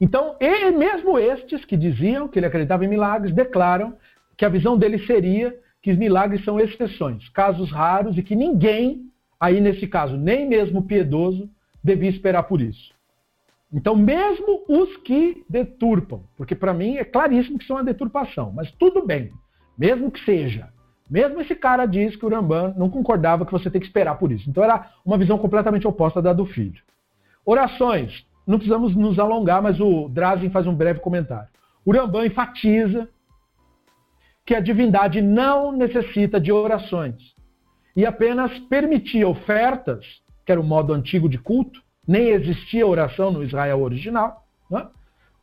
Então, 0.00 0.34
ele, 0.40 0.72
mesmo 0.72 1.16
estes 1.16 1.64
que 1.64 1.76
diziam 1.76 2.26
que 2.26 2.40
ele 2.40 2.46
acreditava 2.46 2.84
em 2.84 2.88
milagres, 2.88 3.32
declaram 3.32 3.94
que 4.36 4.44
a 4.44 4.48
visão 4.48 4.76
dele 4.76 4.98
seria 5.06 5.56
que 5.80 5.92
os 5.92 5.96
milagres 5.96 6.44
são 6.44 6.58
exceções, 6.58 7.28
casos 7.28 7.70
raros 7.70 8.18
e 8.18 8.22
que 8.22 8.34
ninguém 8.34 9.09
aí 9.40 9.60
nesse 9.60 9.86
caso, 9.86 10.16
nem 10.16 10.46
mesmo 10.46 10.82
piedoso 10.82 11.48
devia 11.82 12.10
esperar 12.10 12.42
por 12.42 12.60
isso. 12.60 12.92
Então, 13.72 13.96
mesmo 13.96 14.64
os 14.68 14.96
que 14.98 15.44
deturpam, 15.48 16.22
porque 16.36 16.54
para 16.54 16.74
mim 16.74 16.96
é 16.96 17.04
claríssimo 17.04 17.56
que 17.56 17.64
isso 17.64 17.72
é 17.72 17.76
uma 17.76 17.84
deturpação, 17.84 18.52
mas 18.52 18.70
tudo 18.72 19.06
bem, 19.06 19.32
mesmo 19.78 20.10
que 20.10 20.22
seja. 20.24 20.68
Mesmo 21.08 21.40
esse 21.40 21.56
cara 21.56 21.86
diz 21.86 22.14
que 22.14 22.24
o 22.24 22.28
Rambam 22.28 22.74
não 22.76 22.90
concordava 22.90 23.46
que 23.46 23.50
você 23.50 23.70
tem 23.70 23.80
que 23.80 23.86
esperar 23.86 24.16
por 24.16 24.30
isso. 24.30 24.48
Então 24.48 24.62
era 24.62 24.90
uma 25.04 25.18
visão 25.18 25.38
completamente 25.38 25.86
oposta 25.86 26.22
da 26.22 26.32
do 26.32 26.46
filho. 26.46 26.80
Orações. 27.44 28.24
Não 28.46 28.58
precisamos 28.58 28.94
nos 28.94 29.18
alongar, 29.18 29.60
mas 29.60 29.80
o 29.80 30.08
Drazen 30.08 30.50
faz 30.50 30.66
um 30.66 30.74
breve 30.74 31.00
comentário. 31.00 31.48
O 31.84 31.92
Rambam 31.92 32.24
enfatiza 32.24 33.08
que 34.46 34.54
a 34.54 34.60
divindade 34.60 35.20
não 35.20 35.72
necessita 35.72 36.40
de 36.40 36.52
orações 36.52 37.34
e 37.96 38.06
apenas 38.06 38.56
permitia 38.60 39.28
ofertas, 39.28 40.04
que 40.44 40.52
era 40.52 40.60
o 40.60 40.64
modo 40.64 40.92
antigo 40.92 41.28
de 41.28 41.38
culto, 41.38 41.82
nem 42.06 42.28
existia 42.28 42.86
oração 42.86 43.30
no 43.30 43.42
Israel 43.42 43.80
original, 43.80 44.46
né? 44.70 44.86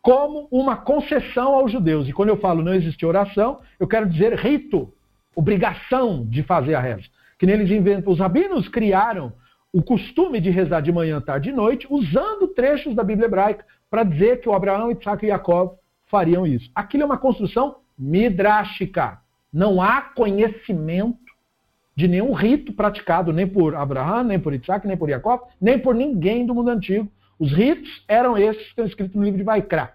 como 0.01 0.47
uma 0.51 0.77
concessão 0.77 1.53
aos 1.53 1.71
judeus. 1.71 2.07
E 2.07 2.13
quando 2.13 2.29
eu 2.29 2.37
falo 2.37 2.63
não 2.63 2.73
existia 2.73 3.07
oração, 3.07 3.59
eu 3.79 3.87
quero 3.87 4.09
dizer 4.09 4.33
rito, 4.33 4.93
obrigação 5.35 6.25
de 6.25 6.43
fazer 6.43 6.75
a 6.75 6.79
reza. 6.79 7.03
Que 7.37 7.45
neles 7.45 7.69
inventam, 7.69 8.11
os 8.11 8.19
rabinos 8.19 8.67
criaram 8.67 9.33
o 9.71 9.83
costume 9.83 10.39
de 10.39 10.49
rezar 10.49 10.81
de 10.81 10.91
manhã, 10.91 11.21
tarde 11.21 11.49
e 11.49 11.53
noite, 11.53 11.85
usando 11.89 12.47
trechos 12.47 12.95
da 12.95 13.03
Bíblia 13.03 13.27
hebraica 13.27 13.65
para 13.89 14.03
dizer 14.03 14.41
que 14.41 14.49
o 14.49 14.53
Abraão, 14.53 14.91
Isaac 14.91 15.25
e 15.25 15.29
Jacob 15.29 15.75
fariam 16.07 16.47
isso. 16.47 16.71
Aquilo 16.73 17.03
é 17.03 17.05
uma 17.05 17.17
construção 17.17 17.77
midrástica. 17.97 19.19
Não 19.53 19.81
há 19.81 20.01
conhecimento 20.01 21.26
de 21.97 22.07
nenhum 22.07 22.31
rito 22.31 22.71
praticado 22.71 23.33
nem 23.33 23.47
por 23.47 23.75
Abraão, 23.75 24.23
nem 24.23 24.39
por 24.39 24.53
Isaac, 24.53 24.87
nem 24.87 24.95
por 24.95 25.09
Jacob, 25.09 25.41
nem 25.59 25.79
por 25.79 25.95
ninguém 25.95 26.45
do 26.45 26.53
mundo 26.53 26.69
antigo. 26.69 27.11
Os 27.39 27.51
ritos 27.51 28.05
eram 28.07 28.37
esses 28.37 28.61
que 28.61 28.69
estão 28.69 28.85
escritos 28.85 29.15
no 29.15 29.23
livro 29.23 29.39
de 29.39 29.43
Vaikra. 29.43 29.93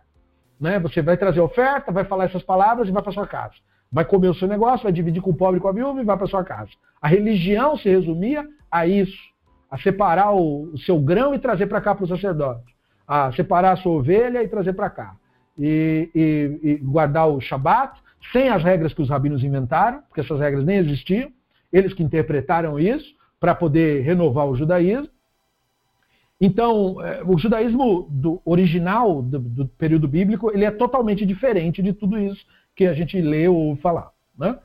Né? 0.60 0.80
Você 0.80 1.00
vai 1.00 1.16
trazer 1.16 1.40
oferta, 1.40 1.92
vai 1.92 2.04
falar 2.04 2.24
essas 2.24 2.42
palavras 2.42 2.88
e 2.88 2.92
vai 2.92 3.04
para 3.04 3.12
sua 3.12 3.26
casa. 3.26 3.54
Vai 3.90 4.04
comer 4.04 4.26
o 4.26 4.34
seu 4.34 4.48
negócio, 4.48 4.82
vai 4.82 4.92
dividir 4.92 5.22
com 5.22 5.30
o 5.30 5.36
pobre 5.36 5.58
e 5.58 5.60
com 5.60 5.68
a 5.68 5.72
viúva 5.72 6.00
e 6.00 6.04
vai 6.04 6.16
para 6.16 6.26
sua 6.26 6.42
casa. 6.42 6.70
A 7.00 7.06
religião 7.06 7.78
se 7.78 7.88
resumia 7.88 8.44
a 8.68 8.84
isso, 8.84 9.18
a 9.70 9.78
separar 9.78 10.32
o, 10.34 10.72
o 10.72 10.78
seu 10.78 10.98
grão 10.98 11.32
e 11.32 11.38
trazer 11.38 11.68
para 11.68 11.80
cá 11.80 11.94
para 11.94 12.04
o 12.04 12.08
sacerdote, 12.08 12.74
a 13.06 13.30
separar 13.30 13.72
a 13.72 13.76
sua 13.76 13.92
ovelha 13.92 14.42
e 14.42 14.48
trazer 14.48 14.72
para 14.72 14.90
cá, 14.90 15.14
e, 15.56 16.10
e, 16.12 16.60
e 16.68 16.76
guardar 16.78 17.28
o 17.28 17.40
Shabat 17.40 17.96
sem 18.32 18.48
as 18.48 18.64
regras 18.64 18.92
que 18.92 19.02
os 19.02 19.08
rabinos 19.08 19.44
inventaram, 19.44 20.02
porque 20.08 20.20
essas 20.20 20.40
regras 20.40 20.64
nem 20.64 20.78
existiam 20.78 21.30
eles 21.72 21.94
que 21.94 22.02
interpretaram 22.02 22.78
isso 22.78 23.14
para 23.40 23.54
poder 23.54 24.02
renovar 24.02 24.46
o 24.46 24.54
judaísmo. 24.54 25.08
Então, 26.40 27.00
é, 27.04 27.22
o 27.24 27.38
judaísmo 27.38 28.08
do 28.10 28.42
original 28.44 29.22
do, 29.22 29.38
do, 29.38 29.68
período 29.68 30.06
bíblico 30.06 30.50
ele 30.52 30.64
é 30.64 30.70
totalmente 30.70 31.24
diferente 31.24 31.82
de 31.82 31.92
tudo 31.92 32.18
isso 32.18 32.44
que 32.74 32.84
a 32.84 32.92
gente 32.92 33.20
lê 33.20 33.48
ou 33.48 33.76
falar. 33.76 34.10
Né? 34.36 34.58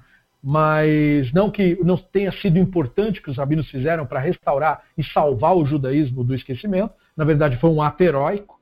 Mas 0.43 1.31
não 1.33 1.49
que 1.49 1.77
não 1.83 1.97
tenha 1.97 2.31
sido 2.31 2.57
importante 2.57 3.21
que 3.21 3.29
os 3.29 3.37
rabinos 3.37 3.69
fizeram 3.69 4.05
para 4.05 4.19
restaurar 4.19 4.83
e 4.97 5.03
salvar 5.03 5.55
o 5.55 5.65
judaísmo 5.65 6.23
do 6.23 6.35
esquecimento. 6.35 6.93
Na 7.15 7.23
verdade, 7.23 7.57
foi 7.57 7.69
um 7.69 7.81
ato 7.81 8.01
heróico. 8.03 8.59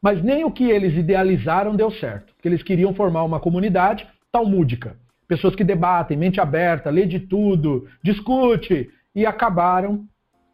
Mas 0.00 0.22
nem 0.22 0.44
o 0.44 0.50
que 0.50 0.64
eles 0.64 0.94
idealizaram 0.96 1.74
deu 1.74 1.90
certo, 1.90 2.34
porque 2.34 2.48
eles 2.48 2.62
queriam 2.62 2.94
formar 2.94 3.24
uma 3.24 3.40
comunidade 3.40 4.06
talmúdica 4.30 4.96
pessoas 5.26 5.54
que 5.54 5.64
debatem, 5.64 6.16
mente 6.16 6.40
aberta, 6.40 6.90
lê 6.90 7.06
de 7.06 7.20
tudo, 7.20 7.86
discute, 8.02 8.90
e 9.14 9.24
acabaram, 9.24 10.04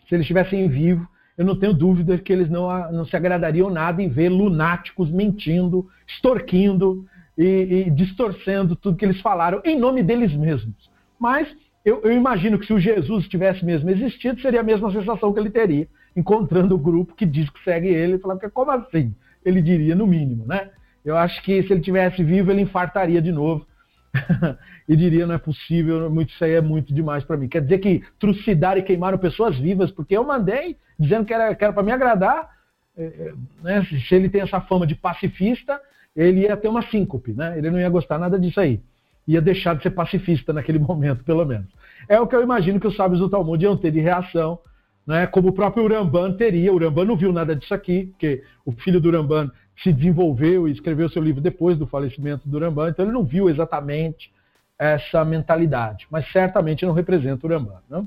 se 0.08 0.14
eles 0.14 0.24
estivessem 0.24 0.68
vivo, 0.68 1.08
eu 1.36 1.44
não 1.44 1.58
tenho 1.58 1.72
dúvida 1.72 2.18
que 2.18 2.32
eles 2.32 2.50
não, 2.50 2.68
não 2.92 3.04
se 3.06 3.16
agradariam 3.16 3.70
nada 3.70 4.02
em 4.02 4.08
ver 4.08 4.28
lunáticos 4.28 5.10
mentindo, 5.10 5.88
extorquindo 6.06 7.06
e, 7.36 7.86
e 7.86 7.90
distorcendo 7.90 8.76
tudo 8.76 8.96
que 8.96 9.04
eles 9.04 9.20
falaram 9.22 9.62
em 9.64 9.78
nome 9.78 10.02
deles 10.02 10.34
mesmos. 10.34 10.90
Mas 11.18 11.48
eu, 11.82 12.02
eu, 12.02 12.12
imagino 12.12 12.58
que 12.58 12.66
se 12.66 12.74
o 12.74 12.78
Jesus 12.78 13.26
tivesse 13.26 13.64
mesmo 13.64 13.88
existido, 13.88 14.40
seria 14.42 14.60
a 14.60 14.64
mesma 14.64 14.92
sensação 14.92 15.32
que 15.32 15.40
ele 15.40 15.48
teria, 15.48 15.88
encontrando 16.14 16.74
o 16.74 16.78
grupo 16.78 17.14
que 17.14 17.24
diz 17.24 17.48
que 17.48 17.64
segue 17.64 17.88
ele, 17.88 18.16
e 18.16 18.18
falando 18.18 18.40
como 18.50 18.70
assim? 18.70 19.14
Ele 19.42 19.62
diria, 19.62 19.94
no 19.94 20.06
mínimo, 20.06 20.44
né? 20.44 20.68
Eu 21.02 21.16
acho 21.16 21.42
que 21.42 21.62
se 21.62 21.72
ele 21.72 21.80
tivesse 21.80 22.22
vivo, 22.22 22.50
ele 22.50 22.60
infartaria 22.60 23.22
de 23.22 23.32
novo 23.32 23.66
e 24.88 24.96
diria 24.96 25.26
não 25.26 25.34
é 25.34 25.38
possível, 25.38 26.10
muito 26.10 26.30
isso 26.30 26.44
aí 26.44 26.52
é 26.52 26.60
muito 26.60 26.92
demais 26.92 27.24
para 27.24 27.36
mim. 27.36 27.48
Quer 27.48 27.62
dizer 27.62 27.78
que 27.78 28.02
trucidaram 28.18 28.80
e 28.80 28.82
queimaram 28.82 29.18
pessoas 29.18 29.56
vivas 29.56 29.90
porque 29.90 30.16
eu 30.16 30.24
mandei 30.24 30.76
dizendo 30.98 31.24
que 31.24 31.32
era, 31.32 31.54
que 31.54 31.64
era 31.64 31.72
para 31.72 31.82
me 31.82 31.92
agradar. 31.92 32.50
É, 32.96 33.04
é, 33.04 33.32
né? 33.62 33.86
Se 34.08 34.14
ele 34.14 34.28
tem 34.28 34.40
essa 34.40 34.60
fama 34.60 34.86
de 34.86 34.94
pacifista, 34.94 35.80
ele 36.14 36.40
ia 36.40 36.56
ter 36.56 36.68
uma 36.68 36.82
síncope, 36.82 37.32
né? 37.32 37.56
Ele 37.56 37.70
não 37.70 37.78
ia 37.78 37.88
gostar 37.88 38.18
nada 38.18 38.38
disso 38.38 38.60
aí. 38.60 38.80
Ia 39.26 39.40
deixar 39.40 39.76
de 39.76 39.82
ser 39.82 39.90
pacifista 39.90 40.52
naquele 40.52 40.78
momento, 40.80 41.24
pelo 41.24 41.44
menos. 41.44 41.68
É 42.08 42.20
o 42.20 42.26
que 42.26 42.34
eu 42.34 42.42
imagino 42.42 42.80
que 42.80 42.86
os 42.86 42.96
sábios 42.96 43.20
do 43.20 43.28
Talmud 43.28 43.62
iam 43.62 43.76
ter 43.76 43.92
de 43.92 44.00
reação, 44.00 44.58
né? 45.06 45.26
como 45.26 45.48
o 45.48 45.52
próprio 45.52 45.84
Uramban 45.84 46.32
teria. 46.32 46.72
O 46.72 46.76
Uramban 46.76 47.04
não 47.04 47.16
viu 47.16 47.32
nada 47.32 47.54
disso 47.54 47.72
aqui, 47.72 48.06
porque 48.06 48.42
o 48.64 48.72
filho 48.72 49.00
do 49.00 49.08
Uramban 49.08 49.50
se 49.82 49.92
desenvolveu 49.92 50.68
e 50.68 50.72
escreveu 50.72 51.08
seu 51.08 51.22
livro 51.22 51.40
depois 51.40 51.78
do 51.78 51.86
falecimento 51.86 52.48
do 52.48 52.56
Uramban, 52.56 52.90
então 52.90 53.04
ele 53.04 53.12
não 53.12 53.24
viu 53.24 53.48
exatamente 53.48 54.32
essa 54.78 55.24
mentalidade, 55.24 56.06
mas 56.10 56.30
certamente 56.32 56.84
não 56.84 56.92
representa 56.92 57.46
o 57.46 57.50
Uramban. 57.50 57.80
Né? 57.88 58.06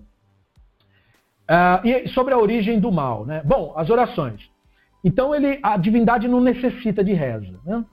Ah, 1.47 1.81
e 1.83 2.07
sobre 2.09 2.33
a 2.33 2.37
origem 2.37 2.79
do 2.79 2.91
mal, 2.91 3.25
né? 3.25 3.41
Bom, 3.43 3.73
as 3.75 3.89
orações. 3.89 4.49
Então 5.03 5.35
ele, 5.35 5.59
a 5.61 5.75
divindade 5.77 6.27
não 6.27 6.39
necessita 6.39 7.03
de 7.03 7.13
reza, 7.13 7.59
né? 7.65 7.83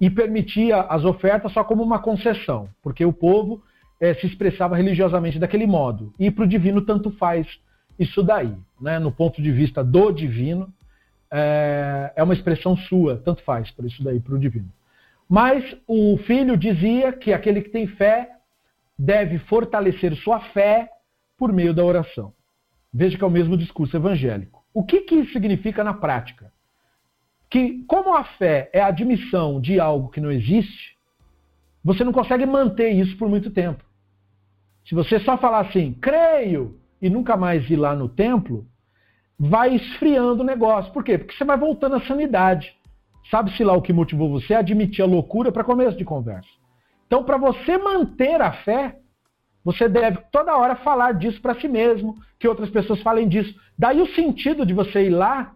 E 0.00 0.10
permitia 0.10 0.80
as 0.80 1.04
ofertas 1.04 1.52
só 1.52 1.62
como 1.62 1.82
uma 1.82 1.98
concessão, 1.98 2.68
porque 2.82 3.04
o 3.04 3.12
povo 3.12 3.62
é, 4.00 4.14
se 4.14 4.26
expressava 4.26 4.76
religiosamente 4.76 5.38
daquele 5.38 5.66
modo. 5.66 6.12
E 6.18 6.30
para 6.30 6.44
o 6.44 6.48
divino 6.48 6.80
tanto 6.80 7.10
faz 7.12 7.46
isso 7.98 8.22
daí, 8.22 8.54
né? 8.80 8.98
No 8.98 9.12
ponto 9.12 9.40
de 9.42 9.52
vista 9.52 9.84
do 9.84 10.10
divino, 10.10 10.72
é, 11.36 12.12
é 12.14 12.22
uma 12.22 12.32
expressão 12.32 12.76
sua, 12.76 13.16
tanto 13.16 13.42
faz 13.42 13.68
para 13.72 13.88
isso 13.88 14.04
daí, 14.04 14.20
para 14.20 14.36
o 14.36 14.38
divino. 14.38 14.70
Mas 15.28 15.76
o 15.84 16.16
filho 16.18 16.56
dizia 16.56 17.12
que 17.12 17.32
aquele 17.32 17.60
que 17.60 17.70
tem 17.70 17.88
fé 17.88 18.30
deve 18.96 19.38
fortalecer 19.40 20.14
sua 20.14 20.38
fé 20.38 20.88
por 21.36 21.52
meio 21.52 21.74
da 21.74 21.84
oração. 21.84 22.32
Veja 22.92 23.18
que 23.18 23.24
é 23.24 23.26
o 23.26 23.30
mesmo 23.30 23.56
discurso 23.56 23.96
evangélico. 23.96 24.62
O 24.72 24.84
que, 24.84 25.00
que 25.00 25.16
isso 25.16 25.32
significa 25.32 25.82
na 25.82 25.92
prática? 25.92 26.52
Que, 27.50 27.82
como 27.88 28.14
a 28.14 28.22
fé 28.22 28.70
é 28.72 28.80
a 28.80 28.86
admissão 28.86 29.60
de 29.60 29.80
algo 29.80 30.10
que 30.10 30.20
não 30.20 30.30
existe, 30.30 30.96
você 31.82 32.04
não 32.04 32.12
consegue 32.12 32.46
manter 32.46 32.90
isso 32.90 33.16
por 33.16 33.28
muito 33.28 33.50
tempo. 33.50 33.84
Se 34.88 34.94
você 34.94 35.18
só 35.18 35.36
falar 35.36 35.60
assim, 35.60 35.94
creio, 35.94 36.78
e 37.02 37.10
nunca 37.10 37.36
mais 37.36 37.68
ir 37.68 37.76
lá 37.76 37.96
no 37.96 38.08
templo, 38.08 38.64
vai 39.38 39.74
esfriando 39.74 40.42
o 40.42 40.46
negócio. 40.46 40.92
Por 40.92 41.02
quê? 41.02 41.18
Porque 41.18 41.36
você 41.36 41.44
vai 41.44 41.56
voltando 41.56 41.96
à 41.96 42.00
sanidade. 42.00 42.74
Sabe-se 43.30 43.64
lá 43.64 43.72
o 43.72 43.82
que 43.82 43.92
motivou 43.92 44.30
você 44.30 44.54
a 44.54 44.58
admitir 44.58 45.02
a 45.02 45.06
loucura 45.06 45.50
para 45.50 45.64
começo 45.64 45.96
de 45.96 46.04
conversa. 46.04 46.48
Então, 47.06 47.24
para 47.24 47.36
você 47.36 47.78
manter 47.78 48.40
a 48.40 48.52
fé, 48.52 48.98
você 49.64 49.88
deve 49.88 50.18
toda 50.30 50.56
hora 50.56 50.76
falar 50.76 51.12
disso 51.12 51.40
para 51.40 51.58
si 51.58 51.66
mesmo, 51.66 52.16
que 52.38 52.46
outras 52.46 52.68
pessoas 52.70 53.00
falem 53.02 53.28
disso. 53.28 53.54
Daí 53.78 54.00
o 54.00 54.14
sentido 54.14 54.66
de 54.66 54.74
você 54.74 55.06
ir 55.06 55.10
lá, 55.10 55.54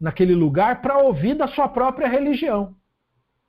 naquele 0.00 0.34
lugar, 0.34 0.82
para 0.82 0.98
ouvir 0.98 1.34
da 1.34 1.46
sua 1.48 1.68
própria 1.68 2.08
religião. 2.08 2.74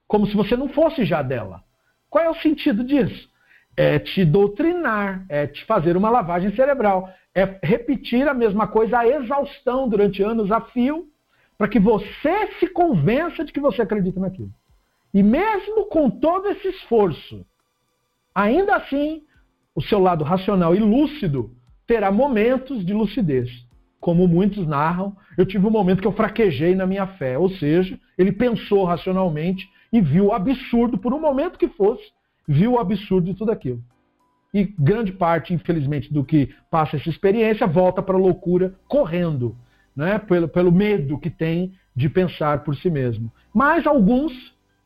Como 0.08 0.28
se 0.28 0.36
você 0.36 0.56
não 0.56 0.70
fosse 0.70 1.04
já 1.04 1.22
dela. 1.22 1.64
Qual 2.10 2.24
é 2.24 2.30
o 2.30 2.36
sentido 2.36 2.84
disso? 2.84 3.28
É 3.76 4.00
te 4.00 4.24
doutrinar, 4.24 5.26
é 5.30 5.46
te 5.46 5.66
fazer 5.66 5.98
uma 5.98 6.10
lavagem 6.10 6.56
cerebral, 6.56 7.10
é 7.38 7.60
repetir 7.62 8.28
a 8.28 8.34
mesma 8.34 8.66
coisa 8.68 8.98
a 8.98 9.08
exaustão 9.08 9.88
durante 9.88 10.24
anos 10.24 10.52
a 10.52 10.60
fio, 10.60 11.08
para 11.56 11.68
que 11.68 11.80
você 11.80 12.48
se 12.60 12.68
convença 12.68 13.46
de 13.46 13.54
que 13.54 13.60
você 13.60 13.84
acredita 13.84 14.20
naquilo. 14.20 14.52
E 15.14 15.22
mesmo 15.22 15.86
com 15.86 16.10
todo 16.10 16.48
esse 16.50 16.68
esforço, 16.70 17.46
ainda 18.34 18.76
assim, 18.76 19.22
o 19.76 19.84
seu 19.84 20.00
lado 20.00 20.24
racional 20.24 20.74
e 20.74 20.80
lúcido 20.80 21.52
terá 21.86 22.12
momentos 22.12 22.84
de 22.84 22.92
lucidez. 22.92 23.52
Como 24.00 24.28
muitos 24.28 24.66
narram, 24.66 25.16
eu 25.38 25.46
tive 25.46 25.68
um 25.68 25.72
momento 25.72 26.02
que 26.02 26.08
eu 26.08 26.14
fraquejei 26.14 26.74
na 26.74 26.88
minha 26.88 27.06
fé, 27.06 27.38
ou 27.38 27.52
seja, 27.52 28.00
ele 28.18 28.32
pensou 28.32 28.84
racionalmente 28.84 29.70
e 29.94 30.02
viu 30.02 30.26
o 30.26 30.34
absurdo, 30.34 30.98
por 30.98 31.14
um 31.14 31.22
momento 31.22 31.60
que 31.60 31.68
fosse, 31.68 32.04
viu 32.48 32.74
o 32.74 32.80
absurdo 32.80 33.28
de 33.28 33.36
tudo 33.36 33.52
aquilo. 33.52 33.84
E 34.54 34.64
grande 34.64 35.12
parte, 35.12 35.54
infelizmente, 35.54 36.12
do 36.12 36.24
que 36.24 36.54
passa 36.72 36.96
essa 36.96 37.10
experiência 37.10 37.68
volta 37.68 38.02
para 38.02 38.16
a 38.16 38.20
loucura 38.20 38.74
correndo, 38.88 39.56
né? 39.96 40.18
pelo, 40.20 40.48
pelo 40.48 40.72
medo 40.72 41.20
que 41.20 41.30
tem 41.30 41.74
de 41.96 42.10
pensar 42.10 42.64
por 42.64 42.76
si 42.76 42.90
mesmo. 42.90 43.32
Mas 43.54 43.86
alguns 43.86 44.32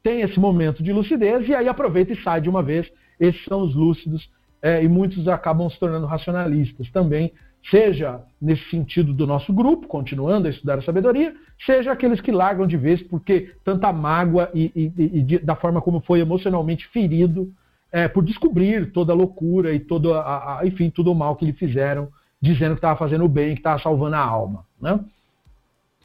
têm 0.01 0.21
esse 0.21 0.39
momento 0.39 0.81
de 0.81 0.91
lucidez 0.91 1.47
e 1.47 1.53
aí 1.53 1.67
aproveita 1.67 2.13
e 2.13 2.21
sai 2.23 2.41
de 2.41 2.49
uma 2.49 2.63
vez. 2.63 2.91
Esses 3.19 3.43
são 3.45 3.61
os 3.61 3.75
lúcidos 3.75 4.29
é, 4.61 4.83
e 4.83 4.87
muitos 4.87 5.27
acabam 5.27 5.69
se 5.69 5.79
tornando 5.79 6.05
racionalistas 6.05 6.89
também, 6.91 7.31
seja 7.69 8.21
nesse 8.41 8.67
sentido 8.69 9.13
do 9.13 9.27
nosso 9.27 9.53
grupo, 9.53 9.87
continuando 9.87 10.47
a 10.47 10.51
estudar 10.51 10.79
a 10.79 10.81
sabedoria, 10.81 11.33
seja 11.65 11.91
aqueles 11.91 12.19
que 12.19 12.31
largam 12.31 12.65
de 12.65 12.77
vez 12.77 13.01
porque 13.03 13.53
tanta 13.63 13.91
mágoa 13.93 14.49
e, 14.53 14.71
e, 14.75 14.93
e 14.97 15.21
de, 15.21 15.39
da 15.39 15.55
forma 15.55 15.81
como 15.81 16.01
foi 16.01 16.19
emocionalmente 16.19 16.87
ferido 16.87 17.51
é, 17.91 18.07
por 18.07 18.23
descobrir 18.23 18.91
toda 18.91 19.11
a 19.11 19.15
loucura 19.15 19.73
e 19.73 19.79
todo, 19.79 20.13
a, 20.13 20.59
a, 20.59 20.67
enfim, 20.67 20.89
tudo 20.89 21.11
o 21.11 21.15
mal 21.15 21.35
que 21.35 21.45
lhe 21.45 21.53
fizeram, 21.53 22.09
dizendo 22.41 22.71
que 22.71 22.79
estava 22.79 22.97
fazendo 22.97 23.25
o 23.25 23.29
bem, 23.29 23.53
que 23.53 23.59
estava 23.59 23.81
salvando 23.81 24.15
a 24.15 24.19
alma. 24.19 24.65
Né? 24.81 24.99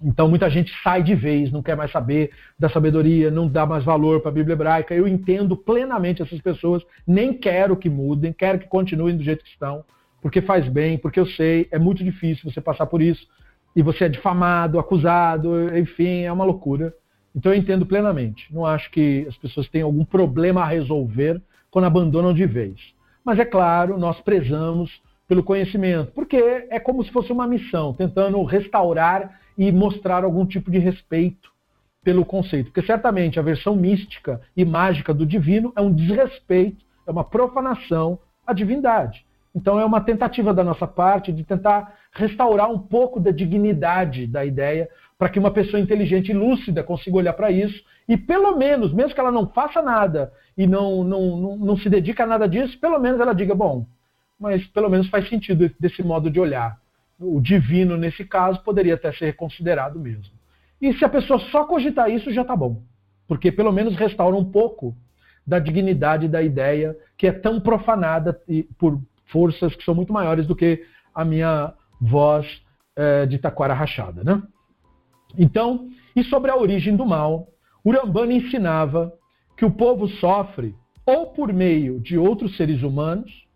Então 0.03 0.29
muita 0.29 0.51
gente 0.51 0.73
sai 0.83 1.03
de 1.03 1.15
vez, 1.15 1.51
não 1.51 1.63
quer 1.63 1.77
mais 1.77 1.91
saber 1.91 2.31
da 2.59 2.69
sabedoria, 2.69 3.31
não 3.31 3.49
dá 3.49 3.65
mais 3.65 3.85
valor 3.85 4.21
para 4.21 4.31
a 4.31 4.35
Bíblia 4.35 4.55
hebraica. 4.55 4.95
Eu 4.95 5.09
entendo 5.09 5.57
plenamente 5.57 6.23
essas 6.23 6.41
pessoas, 6.41 6.83
nem 7.07 7.33
quero 7.33 7.77
que 7.77 7.89
mudem, 7.89 8.33
quero 8.33 8.59
que 8.59 8.69
continuem 8.69 9.17
do 9.17 9.23
jeito 9.23 9.45
que 9.45 9.51
estão, 9.51 9.85
porque 10.21 10.43
faz 10.43 10.69
bem, 10.69 10.99
porque 10.99 11.21
eu 11.21 11.27
sei, 11.27 11.69
é 11.71 11.79
muito 11.79 12.05
difícil 12.05 12.51
você 12.51 12.61
passar 12.61 12.87
por 12.87 13.01
isso, 13.01 13.27
e 13.75 13.83
você 13.83 14.05
é 14.05 14.09
difamado, 14.09 14.79
acusado, 14.79 15.77
enfim, 15.77 16.23
é 16.23 16.33
uma 16.33 16.45
loucura. 16.45 16.95
Então 17.35 17.53
eu 17.53 17.59
entendo 17.59 17.85
plenamente. 17.85 18.53
Não 18.53 18.65
acho 18.65 18.91
que 18.91 19.27
as 19.29 19.37
pessoas 19.37 19.69
tenham 19.69 19.87
algum 19.87 20.05
problema 20.05 20.63
a 20.63 20.67
resolver 20.67 21.41
quando 21.71 21.87
abandonam 21.87 22.33
de 22.33 22.47
vez. 22.47 22.95
Mas 23.25 23.39
é 23.39 23.45
claro, 23.45 23.99
nós 23.99 24.21
prezamos 24.21 25.01
pelo 25.27 25.43
conhecimento, 25.43 26.13
porque 26.13 26.37
é 26.71 26.79
como 26.79 27.05
se 27.05 27.11
fosse 27.11 27.33
uma 27.33 27.47
missão, 27.47 27.93
tentando 27.93 28.43
restaurar 28.45 29.41
e 29.59 29.73
mostrar 29.73 30.23
algum 30.23 30.47
tipo 30.47 30.71
de 30.71 30.79
respeito 30.79 31.51
pelo 32.05 32.25
conceito. 32.25 32.67
Porque 32.67 32.87
certamente 32.87 33.39
a 33.39 33.43
versão 33.43 33.75
mística 33.75 34.41
e 34.57 34.65
mágica 34.65 35.13
do 35.13 35.27
divino 35.27 35.73
é 35.75 35.81
um 35.81 35.93
desrespeito, 35.93 36.85
é 37.05 37.11
uma 37.11 37.25
profanação 37.25 38.19
à 38.47 38.53
divindade. 38.53 39.26
Então 39.57 39.81
é 39.81 39.85
uma 39.87 40.03
tentativa 40.03 40.53
da 40.53 40.63
nossa 40.63 40.87
parte 40.87 41.33
de 41.33 41.43
tentar 41.43 41.97
restaurar 42.13 42.71
um 42.71 42.79
pouco 42.79 43.19
da 43.19 43.31
dignidade 43.31 44.27
da 44.27 44.45
ideia, 44.45 44.87
para 45.19 45.31
que 45.31 45.39
uma 45.39 45.51
pessoa 45.51 45.81
inteligente 45.81 46.29
e 46.29 46.35
lúcida 46.35 46.85
consiga 46.85 47.17
olhar 47.17 47.33
para 47.33 47.51
isso 47.51 47.83
e 48.07 48.19
pelo 48.19 48.55
menos, 48.55 48.93
mesmo 48.93 49.15
que 49.15 49.21
ela 49.21 49.33
não 49.33 49.49
faça 49.49 49.81
nada 49.81 50.31
e 50.59 50.67
não, 50.67 51.03
não, 51.03 51.37
não, 51.39 51.57
não 51.57 51.77
se 51.79 51.89
dedique 51.89 52.21
a 52.21 52.27
nada 52.27 52.47
disso, 52.47 52.79
pelo 52.79 52.99
menos 52.99 53.19
ela 53.19 53.35
diga, 53.35 53.55
bom, 53.55 53.87
mas 54.39 54.65
pelo 54.67 54.91
menos 54.91 55.09
faz 55.09 55.27
sentido 55.27 55.71
desse 55.81 56.03
modo 56.03 56.31
de 56.31 56.39
olhar. 56.39 56.79
O 57.19 57.41
divino, 57.41 57.97
nesse 57.97 58.27
caso, 58.27 58.63
poderia 58.63 58.95
até 58.95 59.11
ser 59.13 59.35
considerado 59.37 59.99
mesmo. 59.99 60.35
E 60.83 60.93
se 60.93 61.03
a 61.03 61.09
pessoa 61.09 61.39
só 61.51 61.65
cogitar 61.65 62.11
isso, 62.11 62.31
já 62.31 62.43
está 62.43 62.55
bom. 62.55 62.83
Porque 63.27 63.51
pelo 63.51 63.73
menos 63.73 63.97
restaura 63.97 64.37
um 64.37 64.45
pouco 64.45 64.95
da 65.47 65.59
dignidade 65.59 66.29
da 66.29 66.43
ideia 66.43 66.95
que 67.17 67.27
é 67.27 67.33
tão 67.33 67.59
profanada 67.59 68.39
por 68.79 69.01
forças 69.27 69.75
que 69.75 69.85
são 69.85 69.95
muito 69.95 70.13
maiores 70.13 70.47
do 70.47 70.57
que 70.57 70.85
a 71.15 71.25
minha 71.25 71.73
voz 72.01 72.47
é, 72.95 73.27
de 73.27 73.39
taquara 73.39 73.75
rachada. 73.75 74.23
Né? 74.23 74.43
Então, 75.39 75.89
e 76.15 76.25
sobre 76.25 76.51
a 76.51 76.57
origem 76.57 76.97
do 76.97 77.05
mal, 77.05 77.49
Urambana 77.85 78.33
ensinava 78.33 79.13
que 79.57 79.65
o 79.65 79.71
povo 79.71 80.09
sofre 80.09 80.75
ou 81.05 81.27
por 81.29 81.53
meio 81.53 82.01
de 82.01 82.19
outros 82.19 82.57
seres 82.57 82.83
humanos. 82.83 83.47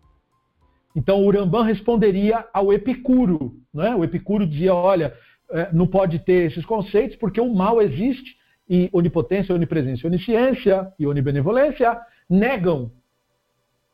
Então, 0.95 1.25
Urambã 1.25 1.63
responderia 1.63 2.45
ao 2.53 2.71
Epicuro. 2.71 3.53
Né? 3.73 3.95
O 3.95 4.03
Epicuro 4.03 4.47
dizia: 4.47 4.73
olha, 4.73 5.13
é, 5.51 5.69
não 5.73 5.85
pode 5.85 6.19
ter 6.19 6.51
esses 6.51 6.65
conceitos 6.65 7.17
porque 7.17 7.41
o 7.41 7.53
mal 7.53 7.81
existe 7.81 8.35
e 8.69 8.89
onipotência, 8.93 9.53
onipresença, 9.53 10.07
onisciência 10.07 10.93
e 10.97 11.05
onibenevolência 11.05 11.99
negam 12.29 12.89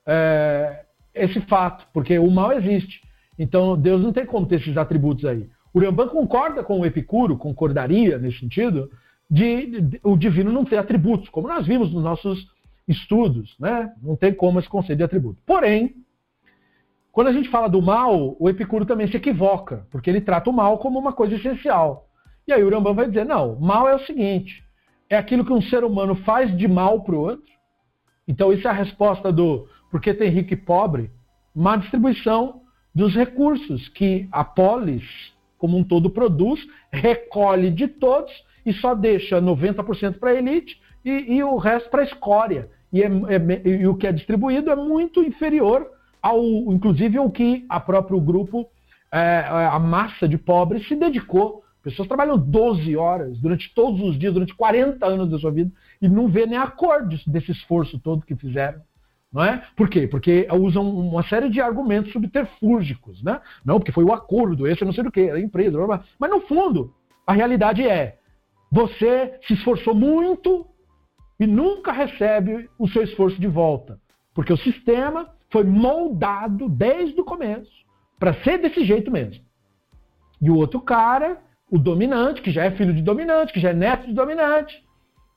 é, 0.06 0.86
esse 1.24 1.42
fato, 1.42 1.88
porque 1.94 2.18
o 2.18 2.30
mal 2.30 2.52
existe. 2.54 3.02
Então, 3.38 3.78
Deus 3.78 4.02
não 4.02 4.12
tem 4.12 4.26
como 4.26 4.46
ter 4.46 4.56
esses 4.56 4.78
atributos 4.78 5.26
aí. 5.26 5.50
Urambã 5.74 6.08
concorda 6.08 6.64
com 6.64 6.80
o 6.80 6.86
Epicuro, 6.86 7.38
concordaria 7.38 8.18
nesse 8.18 8.40
sentido, 8.40 8.90
de, 9.30 9.82
de, 9.82 10.00
o 10.04 10.18
divino 10.18 10.52
não 10.52 10.66
ter 10.66 10.78
atributos, 10.78 11.30
como 11.30 11.48
nós 11.48 11.68
vimos 11.68 11.94
nos 11.94 12.04
nossos 12.04 12.48
estudos, 12.88 13.56
né? 13.60 13.92
Não 14.02 14.16
tem 14.16 14.34
como 14.34 14.60
esse 14.60 14.70
conceito 14.70 14.98
de 14.98 15.04
atributo. 15.04 15.42
Porém, 15.46 15.96
quando 17.12 17.28
a 17.28 17.34
gente 17.34 17.50
fala 17.50 17.68
do 17.68 17.82
mal, 17.82 18.36
o 18.40 18.50
Epicuro 18.50 18.86
também 18.86 19.08
se 19.08 19.18
equivoca, 19.18 19.86
porque 19.92 20.10
ele 20.10 20.22
trata 20.22 20.50
o 20.50 20.54
mal 20.54 20.78
como 20.78 20.98
uma 20.98 21.12
coisa 21.12 21.36
essencial. 21.36 22.08
E 22.48 22.54
aí 22.54 22.64
o 22.64 22.68
Urambam 22.68 22.94
vai 22.94 23.08
dizer, 23.08 23.26
não, 23.26 23.60
mal 23.60 23.88
é 23.90 23.96
o 23.96 24.06
seguinte, 24.06 24.64
é 25.10 25.18
aquilo 25.18 25.46
que 25.46 25.52
um 25.52 25.62
ser 25.62 25.84
humano 25.84 26.16
faz 26.16 26.56
de 26.56 26.68
mal 26.68 27.02
para 27.04 27.16
o 27.16 27.20
outro, 27.20 27.52
Então, 28.28 28.52
isso 28.52 28.68
é 28.68 28.72
a 28.72 28.74
resposta 28.74 29.32
do 29.32 29.68
porque 29.92 30.14
tem 30.14 30.30
rico 30.30 30.54
e 30.54 30.58
pobre, 30.58 31.12
má 31.56 31.76
distribuição 31.76 32.62
dos 32.94 33.16
recursos 33.16 33.88
que 33.90 34.28
a 34.32 34.44
polis, 34.44 35.04
como 35.58 35.78
um 35.78 35.84
todo, 35.84 36.10
produz, 36.10 36.60
recolhe 36.92 37.72
de 37.72 37.88
todos 37.88 38.32
e 38.66 38.74
só 38.74 38.94
deixa 38.94 39.42
90% 39.42 40.20
para 40.20 40.32
a 40.32 40.36
elite 40.36 40.80
e, 41.06 41.36
e, 41.36 41.44
o 41.44 41.58
resto 41.58 41.90
para 41.90 42.02
a 42.02 42.06
escória. 42.06 42.70
E, 42.92 43.02
é, 43.02 43.06
é, 43.06 43.70
e, 43.70 43.88
o 43.88 43.96
que 43.96 44.08
é 44.08 44.12
distribuído 44.12 44.70
é 44.70 44.76
muito 44.76 45.24
inferior 45.24 45.90
ao, 46.22 46.42
inclusive, 46.74 47.20
o 47.20 47.30
que 47.30 47.66
a 47.70 47.80
próprio 47.80 48.20
grupo, 48.20 48.68
é, 49.12 49.46
a 49.48 49.80
massa 49.80 50.28
de 50.28 50.38
pobres 50.38 50.88
se 50.88 50.96
dedicou. 50.96 51.64
Pessoas 51.82 52.08
trabalham 52.08 52.38
12 52.38 52.98
horas 52.98 53.40
durante 53.40 53.74
todos 53.74 54.02
os 54.02 54.20
dias, 54.20 54.34
durante 54.34 54.54
40 54.54 55.06
anos 55.06 55.30
da 55.30 55.40
sua 55.40 55.52
vida, 55.52 55.72
e 56.02 56.10
não 56.10 56.28
vê 56.28 56.46
nem 56.46 56.58
a 56.58 56.68
cor 56.68 57.08
desse 57.26 57.52
esforço 57.52 58.00
todo 58.00 58.26
que 58.26 58.36
fizeram. 58.36 58.82
Não 59.38 59.44
é? 59.44 59.62
Por 59.76 59.88
quê? 59.88 60.08
Porque 60.08 60.48
usam 60.52 60.90
uma 60.90 61.22
série 61.22 61.48
de 61.48 61.62
argumentos 61.62 62.12
subterfúgicos, 62.12 63.22
né? 63.22 63.40
Não, 63.64 63.78
porque 63.78 63.92
foi 63.92 64.04
o 64.04 64.12
acordo, 64.12 64.66
esse 64.66 64.84
não 64.84 64.92
sei 64.92 65.04
do 65.04 65.12
que, 65.12 65.30
a 65.30 65.40
empresa, 65.40 65.78
blá, 65.78 65.86
blá. 65.86 66.04
mas 66.18 66.32
no 66.32 66.42
fundo, 66.42 66.92
a 67.28 67.34
realidade 67.34 67.88
é, 67.88 68.18
você 68.72 69.40
se 69.46 69.54
esforçou 69.54 69.94
muito 69.94 70.66
e 71.40 71.46
nunca 71.46 71.92
recebe 71.92 72.68
o 72.80 72.88
seu 72.88 73.04
esforço 73.04 73.40
de 73.40 73.46
volta, 73.46 74.00
porque 74.34 74.52
o 74.52 74.58
sistema 74.58 75.30
foi 75.52 75.64
moldado 75.64 76.68
desde 76.68 77.22
o 77.22 77.24
começo 77.24 77.86
para 78.18 78.34
ser 78.44 78.58
desse 78.58 78.84
jeito 78.84 79.12
mesmo. 79.12 79.46
E 80.42 80.50
o 80.50 80.56
outro 80.56 80.82
cara, 80.82 81.38
o 81.70 81.78
dominante, 81.78 82.42
que 82.42 82.50
já 82.50 82.64
é 82.64 82.72
filho 82.72 82.92
de 82.92 83.04
dominante, 83.04 83.54
que 83.54 83.60
já 83.60 83.70
é 83.70 83.74
neto 83.74 84.08
de 84.08 84.14
dominante, 84.14 84.84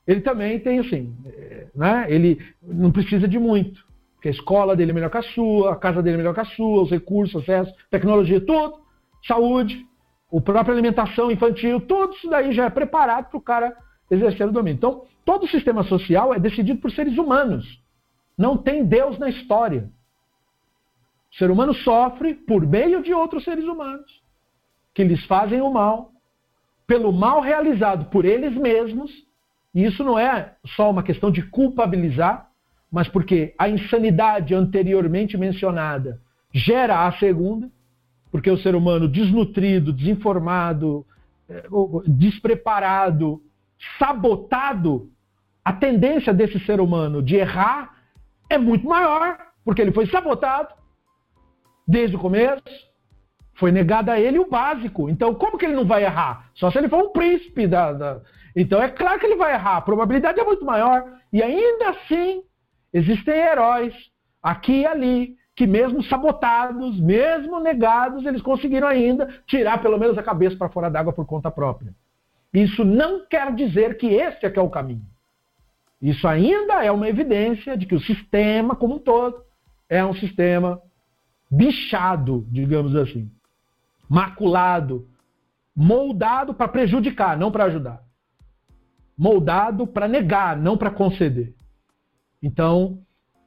ele 0.07 0.21
também 0.21 0.59
tem 0.59 0.79
assim, 0.79 1.15
eh, 1.23 1.67
né? 1.75 2.07
Ele 2.09 2.43
não 2.63 2.91
precisa 2.91 3.27
de 3.27 3.37
muito, 3.37 3.90
porque 4.21 4.29
a 4.29 4.31
escola 4.31 4.75
dele 4.75 4.91
é 4.91 4.93
melhor 4.93 5.09
que 5.09 5.17
a 5.17 5.23
sua, 5.23 5.73
a 5.73 5.75
casa 5.75 5.99
dele 5.99 6.13
é 6.13 6.17
melhor 6.19 6.35
que 6.35 6.41
a 6.41 6.45
sua, 6.45 6.83
os 6.83 6.91
recursos, 6.91 7.41
acesso, 7.41 7.73
tecnologia, 7.89 8.39
tudo, 8.39 8.79
saúde, 9.25 9.83
a 10.31 10.39
própria 10.39 10.75
alimentação 10.75 11.31
infantil, 11.31 11.81
tudo 11.81 12.13
isso 12.13 12.29
daí 12.29 12.53
já 12.53 12.65
é 12.65 12.69
preparado 12.69 13.31
para 13.31 13.37
o 13.39 13.41
cara 13.41 13.75
exercer 14.11 14.47
o 14.47 14.51
domínio. 14.51 14.77
Então, 14.77 15.05
todo 15.25 15.45
o 15.45 15.47
sistema 15.47 15.81
social 15.85 16.31
é 16.35 16.39
decidido 16.39 16.79
por 16.79 16.91
seres 16.91 17.17
humanos. 17.17 17.81
Não 18.37 18.55
tem 18.55 18.85
Deus 18.85 19.17
na 19.17 19.27
história. 19.27 19.89
O 21.31 21.35
ser 21.35 21.49
humano 21.49 21.73
sofre 21.73 22.35
por 22.35 22.63
meio 22.63 23.01
de 23.01 23.15
outros 23.15 23.43
seres 23.43 23.65
humanos 23.65 24.21
que 24.93 25.03
lhes 25.03 25.25
fazem 25.25 25.61
o 25.61 25.71
mal, 25.71 26.11
pelo 26.85 27.11
mal 27.11 27.41
realizado 27.41 28.05
por 28.11 28.23
eles 28.23 28.55
mesmos 28.55 29.11
e 29.73 29.85
isso 29.85 30.03
não 30.03 30.19
é 30.19 30.53
só 30.75 30.91
uma 30.91 31.01
questão 31.01 31.31
de 31.31 31.41
culpabilizar, 31.41 32.50
mas 32.91 33.07
porque 33.07 33.53
a 33.57 33.69
insanidade 33.69 34.53
anteriormente 34.53 35.37
mencionada 35.37 36.19
gera 36.53 37.07
a 37.07 37.11
segunda, 37.13 37.69
porque 38.29 38.51
o 38.51 38.57
ser 38.57 38.75
humano 38.75 39.07
desnutrido, 39.07 39.93
desinformado, 39.93 41.05
eh, 41.49 41.63
despreparado, 42.07 43.41
sabotado, 43.97 45.09
a 45.63 45.71
tendência 45.71 46.33
desse 46.33 46.59
ser 46.65 46.81
humano 46.81 47.21
de 47.21 47.35
errar 47.35 47.95
é 48.49 48.57
muito 48.57 48.85
maior, 48.85 49.37
porque 49.63 49.81
ele 49.81 49.91
foi 49.91 50.07
sabotado 50.07 50.73
desde 51.87 52.15
o 52.15 52.19
começo, 52.19 52.63
foi 53.55 53.71
negado 53.71 54.11
a 54.11 54.19
ele 54.19 54.39
o 54.39 54.49
básico. 54.49 55.09
Então, 55.09 55.33
como 55.35 55.57
que 55.57 55.65
ele 55.65 55.75
não 55.75 55.85
vai 55.85 56.03
errar? 56.03 56.49
Só 56.55 56.71
se 56.71 56.77
ele 56.77 56.89
for 56.89 57.03
um 57.03 57.11
príncipe 57.11 57.67
da, 57.67 57.93
da 57.93 58.21
então 58.55 58.81
é 58.81 58.89
claro 58.89 59.19
que 59.19 59.25
ele 59.25 59.37
vai 59.37 59.53
errar, 59.53 59.77
a 59.77 59.81
probabilidade 59.81 60.39
é 60.39 60.43
muito 60.43 60.65
maior. 60.65 61.05
E 61.31 61.41
ainda 61.41 61.89
assim, 61.89 62.43
existem 62.93 63.35
heróis 63.35 63.93
aqui 64.41 64.81
e 64.81 64.85
ali, 64.85 65.35
que 65.55 65.67
mesmo 65.67 66.03
sabotados, 66.03 66.99
mesmo 66.99 67.59
negados, 67.59 68.25
eles 68.25 68.41
conseguiram 68.41 68.87
ainda 68.87 69.27
tirar 69.45 69.81
pelo 69.81 69.97
menos 69.97 70.17
a 70.17 70.23
cabeça 70.23 70.55
para 70.55 70.69
fora 70.69 70.89
d'água 70.89 71.13
por 71.13 71.25
conta 71.25 71.51
própria. 71.51 71.93
Isso 72.53 72.83
não 72.83 73.25
quer 73.25 73.53
dizer 73.53 73.97
que 73.97 74.07
esse 74.07 74.45
é 74.45 74.49
que 74.49 74.59
é 74.59 74.61
o 74.61 74.69
caminho. 74.69 75.05
Isso 76.01 76.27
ainda 76.27 76.83
é 76.83 76.91
uma 76.91 77.07
evidência 77.07 77.77
de 77.77 77.85
que 77.85 77.95
o 77.95 78.01
sistema 78.01 78.75
como 78.75 78.95
um 78.95 78.99
todo 78.99 79.43
é 79.87 80.03
um 80.03 80.15
sistema 80.15 80.81
bichado, 81.49 82.45
digamos 82.49 82.95
assim, 82.95 83.29
maculado, 84.09 85.07
moldado 85.75 86.53
para 86.53 86.67
prejudicar, 86.67 87.37
não 87.37 87.51
para 87.51 87.65
ajudar 87.65 88.03
moldado 89.21 89.85
para 89.85 90.07
negar, 90.07 90.57
não 90.57 90.75
para 90.75 90.89
conceder. 90.89 91.53
Então, 92.41 92.99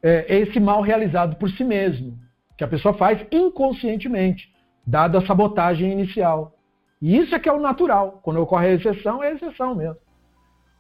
é, 0.03 0.37
é 0.37 0.39
esse 0.41 0.61
mal 0.61 0.81
realizado 0.83 1.37
por 1.37 1.51
si 1.51 1.65
mesmo, 1.65 2.19
que 2.57 2.65
a 2.65 2.69
pessoa 2.69 2.95
faz 2.95 3.27
inconscientemente, 3.33 4.53
dada 4.87 5.19
a 5.19 5.27
sabotagem 5.27 5.91
inicial. 5.91 6.57
E 7.01 7.17
isso 7.17 7.35
é 7.35 7.39
que 7.39 7.49
é 7.49 7.53
o 7.53 7.61
natural. 7.61 8.21
Quando 8.23 8.41
ocorre 8.41 8.69
a 8.69 8.73
exceção, 8.73 9.23
é 9.23 9.29
a 9.29 9.35
exceção 9.35 9.75
mesmo. 9.75 9.97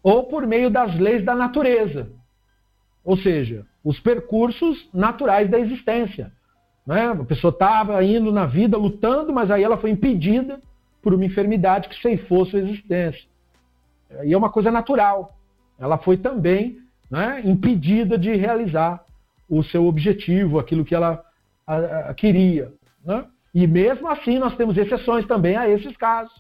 Ou 0.03 0.25
por 0.25 0.47
meio 0.47 0.71
das 0.71 0.95
leis 0.99 1.25
da 1.25 1.35
natureza. 1.35 2.11
Ou 3.05 3.17
seja, 3.17 3.67
os 3.83 3.99
percursos 4.01 4.89
naturais 4.93 5.51
da 5.51 5.59
existência. 5.59 6.33
Né? 6.87 7.09
A 7.09 7.25
pessoa 7.25 7.51
estava 7.51 8.03
indo 8.05 8.31
na 8.31 8.47
vida 8.47 8.77
lutando, 8.77 9.33
mas 9.33 9.51
aí 9.51 9.63
ela 9.63 9.77
foi 9.77 9.91
impedida 9.91 10.61
por 11.03 11.13
uma 11.13 11.25
enfermidade 11.25 11.89
que 11.89 12.01
ceifou 12.01 12.47
sua 12.47 12.61
existência. 12.61 13.29
E 14.23 14.33
é 14.33 14.37
uma 14.37 14.51
coisa 14.51 14.71
natural. 14.71 15.37
Ela 15.79 15.99
foi 15.99 16.17
também 16.17 16.79
né, 17.11 17.43
impedida 17.45 18.17
de 18.19 18.35
realizar 18.35 19.05
o 19.49 19.63
seu 19.63 19.87
objetivo, 19.87 20.59
aquilo 20.59 20.85
que 20.85 20.95
ela 20.95 21.23
a, 21.67 21.77
a, 22.11 22.15
queria. 22.15 22.73
Né? 23.05 23.25
E 23.55 23.67
mesmo 23.67 24.09
assim 24.09 24.39
nós 24.39 24.57
temos 24.57 24.77
exceções 24.77 25.27
também 25.27 25.57
a 25.57 25.69
esses 25.69 25.97
casos. 25.97 26.33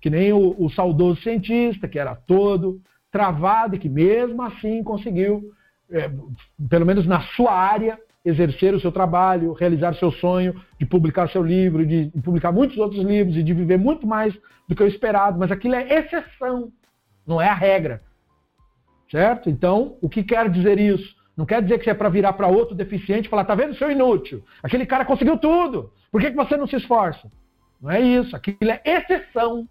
Que 0.00 0.10
nem 0.10 0.32
o, 0.32 0.54
o 0.58 0.70
saudoso 0.70 1.20
cientista, 1.22 1.88
que 1.88 1.98
era 1.98 2.14
todo 2.14 2.80
travado 3.10 3.76
e 3.76 3.78
que 3.78 3.88
mesmo 3.88 4.42
assim 4.42 4.82
conseguiu, 4.82 5.52
é, 5.90 6.10
pelo 6.68 6.84
menos 6.84 7.06
na 7.06 7.20
sua 7.20 7.52
área, 7.52 7.98
exercer 8.24 8.74
o 8.74 8.80
seu 8.80 8.90
trabalho, 8.90 9.52
realizar 9.52 9.94
seu 9.94 10.10
sonho 10.10 10.60
de 10.78 10.86
publicar 10.86 11.28
seu 11.28 11.42
livro, 11.42 11.86
de, 11.86 12.06
de 12.06 12.22
publicar 12.22 12.52
muitos 12.52 12.76
outros 12.78 13.02
livros 13.02 13.36
e 13.36 13.42
de 13.42 13.52
viver 13.52 13.78
muito 13.78 14.06
mais 14.06 14.34
do 14.68 14.74
que 14.74 14.82
o 14.82 14.86
esperado. 14.86 15.38
Mas 15.38 15.50
aquilo 15.50 15.74
é 15.74 16.00
exceção 16.00 16.72
não 17.26 17.40
é 17.40 17.48
a 17.48 17.54
regra. 17.54 18.02
Certo? 19.14 19.48
Então, 19.48 19.96
o 20.02 20.08
que 20.08 20.24
quer 20.24 20.50
dizer 20.50 20.76
isso? 20.76 21.14
Não 21.36 21.46
quer 21.46 21.62
dizer 21.62 21.78
que 21.78 21.88
é 21.88 21.94
para 21.94 22.08
virar 22.08 22.32
para 22.32 22.48
outro 22.48 22.74
deficiente 22.74 23.26
e 23.26 23.30
falar, 23.30 23.44
tá 23.44 23.54
vendo, 23.54 23.76
seu 23.76 23.88
inútil? 23.88 24.42
Aquele 24.60 24.84
cara 24.84 25.04
conseguiu 25.04 25.38
tudo. 25.38 25.92
Por 26.10 26.20
que, 26.20 26.32
que 26.32 26.36
você 26.36 26.56
não 26.56 26.66
se 26.66 26.74
esforça? 26.74 27.30
Não 27.80 27.92
é 27.92 28.00
isso. 28.00 28.34
Aquilo 28.34 28.72
é 28.72 28.82
exceção. 28.84 29.68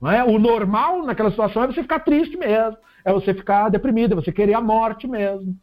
Não 0.00 0.10
é? 0.10 0.24
O 0.24 0.36
normal 0.36 1.06
naquela 1.06 1.30
situação 1.30 1.62
é 1.62 1.68
você 1.68 1.80
ficar 1.80 2.00
triste 2.00 2.36
mesmo. 2.36 2.76
É 3.04 3.12
você 3.12 3.32
ficar 3.32 3.68
deprimido, 3.68 4.14
é 4.14 4.16
você 4.16 4.32
querer 4.32 4.54
a 4.54 4.60
morte 4.60 5.06
mesmo. 5.06 5.56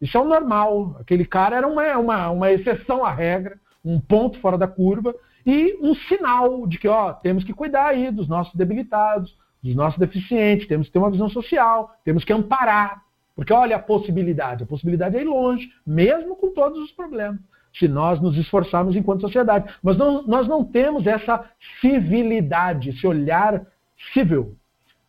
Isso 0.00 0.16
é 0.16 0.20
o 0.22 0.24
normal. 0.24 0.96
Aquele 0.98 1.26
cara 1.26 1.56
era 1.58 1.68
uma, 1.68 1.98
uma, 1.98 2.30
uma 2.30 2.52
exceção 2.52 3.04
à 3.04 3.12
regra, 3.12 3.60
um 3.84 4.00
ponto 4.00 4.40
fora 4.40 4.56
da 4.56 4.66
curva 4.66 5.14
e 5.44 5.76
um 5.82 5.94
sinal 5.94 6.66
de 6.66 6.78
que 6.78 6.88
ó, 6.88 7.12
temos 7.12 7.44
que 7.44 7.52
cuidar 7.52 7.88
aí 7.88 8.10
dos 8.10 8.26
nossos 8.28 8.54
debilitados, 8.54 9.36
dos 9.62 9.74
nossos 9.74 9.98
deficientes, 9.98 10.66
temos 10.66 10.86
que 10.86 10.92
ter 10.92 10.98
uma 10.98 11.10
visão 11.10 11.28
social, 11.28 11.94
temos 12.04 12.24
que 12.24 12.32
amparar. 12.32 13.02
Porque 13.34 13.52
olha 13.52 13.76
a 13.76 13.78
possibilidade, 13.78 14.64
a 14.64 14.66
possibilidade 14.66 15.16
é 15.16 15.22
ir 15.22 15.24
longe, 15.24 15.70
mesmo 15.86 16.36
com 16.36 16.50
todos 16.50 16.78
os 16.78 16.90
problemas, 16.92 17.40
se 17.72 17.88
nós 17.88 18.20
nos 18.20 18.36
esforçarmos 18.36 18.94
enquanto 18.94 19.22
sociedade. 19.22 19.72
Mas 19.82 19.96
não, 19.96 20.22
nós 20.26 20.46
não 20.46 20.64
temos 20.64 21.06
essa 21.06 21.44
civilidade, 21.80 22.90
esse 22.90 23.06
olhar 23.06 23.64
civil. 24.12 24.54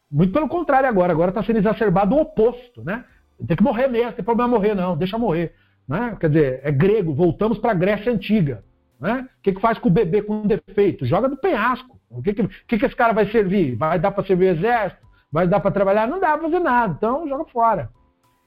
Muito 0.09 0.32
pelo 0.32 0.48
contrário 0.48 0.88
agora, 0.88 1.11
agora 1.11 1.32
está 1.32 1.43
sendo 1.43 1.59
exacerbado 1.59 2.15
o 2.15 2.22
oposto, 2.22 2.83
né? 2.83 3.03
Tem 3.45 3.57
que 3.57 3.64
morrer 3.64 3.88
mesmo, 3.88 4.14
tem 4.14 4.23
problema 4.23 4.49
morrer 4.49 4.75
não, 4.75 4.95
deixa 4.95 5.17
morrer. 5.17 5.53
Né? 5.88 6.15
Quer 6.19 6.30
dizer, 6.30 6.59
é 6.64 6.72
grego, 6.72 7.14
voltamos 7.14 7.57
para 7.57 7.72
a 7.72 7.75
Grécia 7.75 8.11
Antiga. 8.11 8.64
Né? 9.03 9.27
O 9.38 9.41
que, 9.43 9.51
que 9.51 9.59
faz 9.59 9.77
com 9.77 9.90
o 9.90 9.91
bebê 9.91 10.22
com 10.22 10.48
defeito? 10.48 11.06
Joga 11.06 11.27
do 11.27 11.35
penhasco. 11.35 11.99
O 12.09 12.23
que, 12.23 12.33
que, 12.33 12.48
que, 12.48 12.77
que 12.77 12.85
esse 12.85 12.95
cara 12.95 13.11
vai 13.11 13.30
servir? 13.30 13.75
Vai 13.75 13.99
dar 13.99 14.11
para 14.11 14.23
servir 14.23 14.56
exército? 14.56 15.01
Vai 15.30 15.45
dar 15.45 15.59
para 15.59 15.72
trabalhar? 15.72 16.07
Não 16.07 16.22
dá 16.22 16.38
para 16.38 16.43
fazer 16.43 16.59
nada. 16.59 16.93
Então 16.98 17.27
joga 17.27 17.43
fora. 17.51 17.90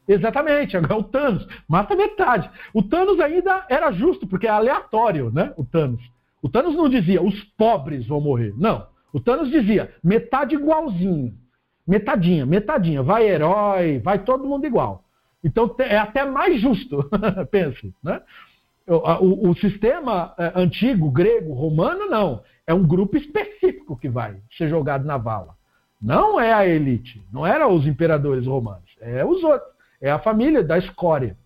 Exatamente, 0.09 0.75
agora 0.75 0.97
o 0.97 1.05
Thanos 1.05 1.47
mata 1.68 1.94
metade. 1.94 2.51
O 2.73 2.83
Thanos 2.83 3.20
ainda 3.20 3.67
era 3.68 3.93
justo, 3.93 4.26
porque 4.26 4.47
é 4.47 4.51
aleatório, 4.51 5.31
né? 5.31 5.52
O 5.59 5.65
Thanos. 5.65 6.01
O 6.41 6.49
Thanos 6.49 6.75
não 6.75 6.89
dizia 6.89 7.23
os 7.23 7.39
pobres 7.59 8.07
vão 8.07 8.23
morrer. 8.23 8.55
Não. 8.57 8.86
O 9.12 9.20
Thanos 9.20 9.51
dizia 9.51 9.93
metade 10.02 10.55
igualzinho. 10.55 11.35
Metadinha, 11.86 12.47
metadinha. 12.47 13.02
Vai 13.02 13.28
herói, 13.28 13.99
vai 13.99 14.20
todo 14.20 14.49
mundo 14.49 14.65
igual. 14.65 15.05
Então 15.44 15.75
é 15.81 15.99
até 15.99 16.25
mais 16.25 16.59
justo, 16.62 17.10
pense. 17.51 17.93
Né? 18.02 18.23
O, 18.86 19.50
o, 19.50 19.56
sistema 19.56 20.32
é, 20.39 20.52
antigo, 20.55 21.10
grego, 21.10 21.52
romano, 21.52 22.06
não. 22.06 22.42
É 22.66 22.73
um 22.73 22.86
grupo 22.86 23.16
específico 23.16 23.97
que 23.97 24.08
vai 24.08 24.36
ser 24.56 24.68
jogado 24.68 25.05
na 25.05 25.16
vala. 25.16 25.56
Não 26.00 26.39
é 26.39 26.52
a 26.52 26.66
elite. 26.66 27.20
Não 27.32 27.44
eram 27.44 27.74
os 27.74 27.86
imperadores 27.86 28.47
romanos. 28.47 28.90
É 29.00 29.24
os 29.24 29.42
outros. 29.42 29.70
É 30.00 30.10
a 30.10 30.18
família 30.18 30.62
da 30.62 30.78
escória. 30.78 31.36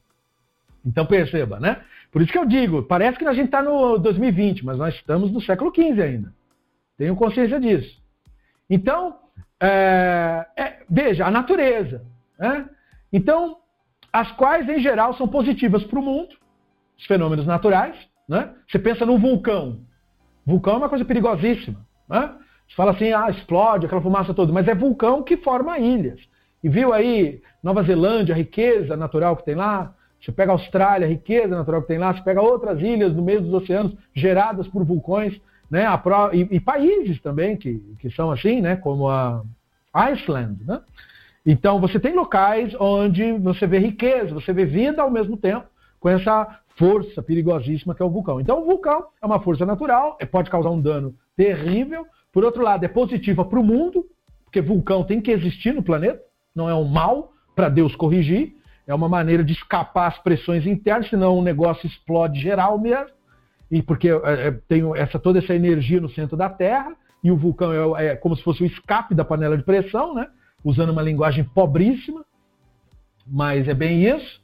Então 0.85 1.07
perceba, 1.07 1.59
né? 1.59 1.83
Por 2.10 2.20
isso 2.20 2.33
que 2.33 2.39
eu 2.39 2.47
digo, 2.47 2.83
parece 2.83 3.19
que 3.19 3.25
a 3.25 3.33
gente 3.33 3.47
está 3.47 3.62
no 3.62 3.97
2020, 3.99 4.65
mas 4.65 4.77
nós 4.77 4.94
estamos 4.94 5.31
no 5.31 5.41
século 5.41 5.73
XV 5.73 6.02
ainda. 6.02 6.35
Tenho 6.99 7.17
consciência 7.17 7.60
disso. 7.60 8.01
Então, 8.69 9.17
é, 9.60 10.47
é, 10.57 10.83
veja, 10.89 11.27
a 11.27 11.31
natureza. 11.31 12.05
Né? 12.39 12.69
Então, 13.12 13.59
as 14.12 14.31
quais 14.33 14.69
em 14.69 14.81
geral 14.81 15.15
são 15.15 15.28
positivas 15.28 15.85
para 15.85 15.99
o 15.99 16.02
mundo, 16.02 16.35
os 17.01 17.07
fenômenos 17.07 17.47
naturais. 17.47 17.97
Né? 18.29 18.51
Você 18.70 18.79
pensa 18.79 19.05
num 19.05 19.19
vulcão. 19.19 19.81
Vulcão 20.47 20.75
é 20.75 20.77
uma 20.77 20.89
coisa 20.89 21.05
perigosíssima. 21.05 21.81
Né? 22.09 22.31
Você 22.69 22.77
fala 22.77 22.93
assim, 22.93 23.12
ah, 23.12 23.29
explode 23.31 23.87
aquela 23.87 24.01
fumaça 24.01 24.33
toda, 24.33 24.53
mas 24.53 24.69
é 24.69 24.75
vulcão 24.75 25.23
que 25.23 25.37
forma 25.37 25.79
ilhas. 25.79 26.20
E 26.62 26.69
viu 26.69 26.93
aí 26.93 27.43
Nova 27.62 27.83
Zelândia, 27.83 28.35
a 28.35 28.39
riqueza 28.39 28.97
natural 28.97 29.37
que 29.37 29.45
tem 29.45 29.55
lá? 29.55 29.95
Você 30.20 30.31
pega 30.31 30.53
a 30.53 30.55
Austrália, 30.55 31.07
a 31.07 31.11
riqueza 31.11 31.57
natural 31.57 31.81
que 31.83 31.89
tem 31.89 31.99
lá, 31.99 32.12
você 32.12 32.23
pega 32.23 32.43
outras 32.43 32.81
ilhas 32.81 33.15
no 33.15 33.23
meio 33.23 33.41
dos 33.41 33.53
oceanos 33.55 33.97
geradas 34.15 34.69
por 34.69 34.85
vulcões, 34.85 35.41
né? 35.70 35.87
E, 36.33 36.57
e, 36.57 36.61
países 36.61 37.20
também 37.23 37.57
que, 37.57 37.79
que 37.99 38.11
são 38.11 38.31
assim, 38.31 38.61
né? 38.61 38.77
Como 38.77 39.09
a 39.09 39.43
Iceland, 39.95 40.62
né? 40.67 40.81
Então 41.45 41.81
você 41.81 41.99
tem 41.99 42.15
locais 42.15 42.75
onde 42.79 43.33
você 43.39 43.67
vê 43.67 43.79
riqueza, 43.79 44.35
você 44.35 44.53
vê 44.53 44.67
vida 44.67 45.01
ao 45.01 45.11
mesmo 45.11 45.39
tempo, 45.39 45.67
com 45.99 46.11
essa 46.11 46.60
força 46.81 47.23
perigosíssima 47.23 47.94
que 47.94 48.02
é 48.02 48.07
o 48.07 48.10
vulcão. 48.10 48.41
Então 48.41 48.62
o 48.62 48.65
vulcão 48.65 49.09
é 49.23 49.26
uma 49.26 49.39
força 49.39 49.67
natural, 49.67 50.17
é, 50.18 50.25
pode 50.25 50.49
causar 50.49 50.70
um 50.70 50.81
dano 50.81 51.15
terrível. 51.36 52.07
Por 52.33 52.42
outro 52.42 52.62
lado, 52.62 52.83
é 52.83 52.89
positiva 52.89 53.44
para 53.44 53.60
o 53.60 53.62
mundo, 53.62 54.07
porque 54.44 54.62
vulcão 54.62 55.05
tem 55.05 55.20
que 55.20 55.31
existir 55.31 55.75
no 55.75 55.83
planeta, 55.83 56.23
não 56.57 56.70
é 56.70 56.75
um 56.75 56.86
mal 56.86 57.33
para 57.55 57.68
Deus 57.68 57.94
corrigir, 57.94 58.57
é 58.86 58.94
uma 58.94 59.10
maneira 59.10 59.44
de 59.44 59.52
escapar 59.52 60.09
às 60.09 60.18
pressões 60.20 60.67
internas, 60.67 61.10
senão 61.10 61.39
o 61.39 61.42
negócio 61.42 61.86
explode 61.86 62.41
geral 62.41 62.78
mesmo. 62.78 63.15
E 63.70 63.83
porque 63.83 64.09
é, 64.09 64.49
é, 64.49 64.50
tem 64.67 64.83
essa, 64.97 65.18
toda 65.18 65.39
essa 65.39 65.55
energia 65.55 66.00
no 66.00 66.09
centro 66.09 66.34
da 66.34 66.49
Terra, 66.49 66.97
e 67.23 67.31
o 67.31 67.36
vulcão 67.36 67.97
é, 67.97 68.07
é 68.07 68.17
como 68.17 68.34
se 68.34 68.42
fosse 68.42 68.62
o 68.62 68.67
escape 68.67 69.15
da 69.15 69.25
panela 69.25 69.57
de 69.57 69.65
pressão, 69.65 70.15
né? 70.15 70.28
usando 70.65 70.91
uma 70.91 71.02
linguagem 71.02 71.44
pobríssima, 71.44 72.25
mas 73.26 73.68
é 73.68 73.75
bem 73.75 74.05
isso. 74.05 74.41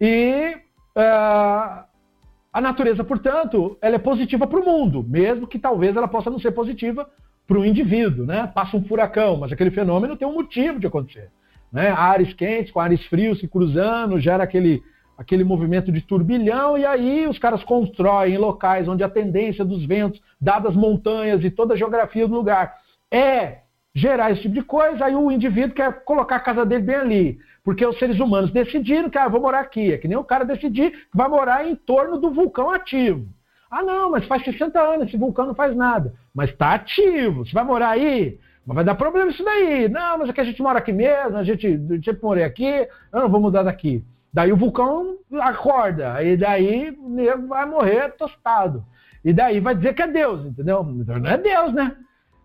E 0.00 0.63
a 0.96 2.60
natureza, 2.60 3.02
portanto, 3.02 3.76
ela 3.82 3.96
é 3.96 3.98
positiva 3.98 4.46
para 4.46 4.60
o 4.60 4.64
mundo, 4.64 5.02
mesmo 5.02 5.46
que 5.46 5.58
talvez 5.58 5.96
ela 5.96 6.06
possa 6.06 6.30
não 6.30 6.38
ser 6.38 6.52
positiva 6.52 7.08
para 7.46 7.58
o 7.58 7.64
indivíduo. 7.64 8.24
Né? 8.24 8.50
Passa 8.54 8.76
um 8.76 8.84
furacão, 8.84 9.36
mas 9.36 9.52
aquele 9.52 9.70
fenômeno 9.70 10.16
tem 10.16 10.26
um 10.26 10.34
motivo 10.34 10.78
de 10.78 10.86
acontecer. 10.86 11.30
Né? 11.72 11.90
Ares 11.90 12.32
quentes 12.32 12.72
com 12.72 12.80
ares 12.80 13.04
frios 13.06 13.40
se 13.40 13.48
cruzando, 13.48 14.20
gera 14.20 14.44
aquele, 14.44 14.82
aquele 15.18 15.42
movimento 15.42 15.90
de 15.90 16.00
turbilhão, 16.00 16.78
e 16.78 16.86
aí 16.86 17.26
os 17.26 17.38
caras 17.38 17.64
constroem 17.64 18.38
locais 18.38 18.86
onde 18.86 19.02
a 19.02 19.08
tendência 19.08 19.64
dos 19.64 19.84
ventos, 19.84 20.20
dadas 20.40 20.70
as 20.70 20.76
montanhas 20.76 21.42
e 21.42 21.50
toda 21.50 21.74
a 21.74 21.76
geografia 21.76 22.28
do 22.28 22.34
lugar, 22.34 22.76
é 23.10 23.64
gerar 23.92 24.30
esse 24.30 24.42
tipo 24.42 24.54
de 24.54 24.62
coisa, 24.62 25.04
aí 25.04 25.14
o 25.14 25.30
indivíduo 25.30 25.74
quer 25.74 26.04
colocar 26.04 26.36
a 26.36 26.40
casa 26.40 26.64
dele 26.64 26.82
bem 26.82 26.96
ali. 26.96 27.38
Porque 27.64 27.84
os 27.86 27.98
seres 27.98 28.20
humanos 28.20 28.50
decidiram 28.50 29.08
que 29.08 29.16
ah, 29.16 29.26
vou 29.26 29.40
morar 29.40 29.60
aqui. 29.60 29.92
É 29.92 29.98
que 29.98 30.06
nem 30.06 30.18
o 30.18 30.22
cara 30.22 30.44
decidir 30.44 30.90
que 30.90 31.16
vai 31.16 31.28
morar 31.28 31.66
em 31.66 31.74
torno 31.74 32.18
do 32.18 32.30
vulcão 32.30 32.70
ativo. 32.70 33.26
Ah, 33.70 33.82
não, 33.82 34.10
mas 34.10 34.26
faz 34.26 34.44
60 34.44 34.78
anos, 34.78 35.08
esse 35.08 35.16
vulcão 35.16 35.46
não 35.46 35.54
faz 35.54 35.74
nada. 35.74 36.14
Mas 36.34 36.50
está 36.50 36.74
ativo. 36.74 37.44
Você 37.44 37.52
vai 37.52 37.64
morar 37.64 37.90
aí? 37.90 38.38
Mas 38.66 38.74
vai 38.76 38.84
dar 38.84 38.94
problema 38.94 39.30
isso 39.30 39.42
daí. 39.42 39.88
Não, 39.88 40.18
mas 40.18 40.28
é 40.28 40.32
que 40.32 40.40
a 40.40 40.44
gente 40.44 40.62
mora 40.62 40.78
aqui 40.78 40.92
mesmo, 40.92 41.36
a 41.36 41.42
gente 41.42 41.78
sempre 42.04 42.22
morei 42.22 42.44
aqui, 42.44 42.86
eu 43.12 43.20
não 43.20 43.28
vou 43.28 43.40
mudar 43.40 43.62
daqui. 43.62 44.04
Daí 44.32 44.52
o 44.52 44.56
vulcão 44.56 45.16
acorda, 45.40 46.22
e 46.22 46.36
daí 46.36 46.90
o 46.98 47.08
nego 47.08 47.46
vai 47.46 47.64
morrer 47.66 48.10
tostado. 48.16 48.84
E 49.24 49.32
daí 49.32 49.60
vai 49.60 49.74
dizer 49.74 49.94
que 49.94 50.02
é 50.02 50.08
Deus, 50.08 50.44
entendeu? 50.44 50.82
Não 50.82 51.30
é 51.30 51.38
Deus, 51.38 51.72
né? 51.72 51.96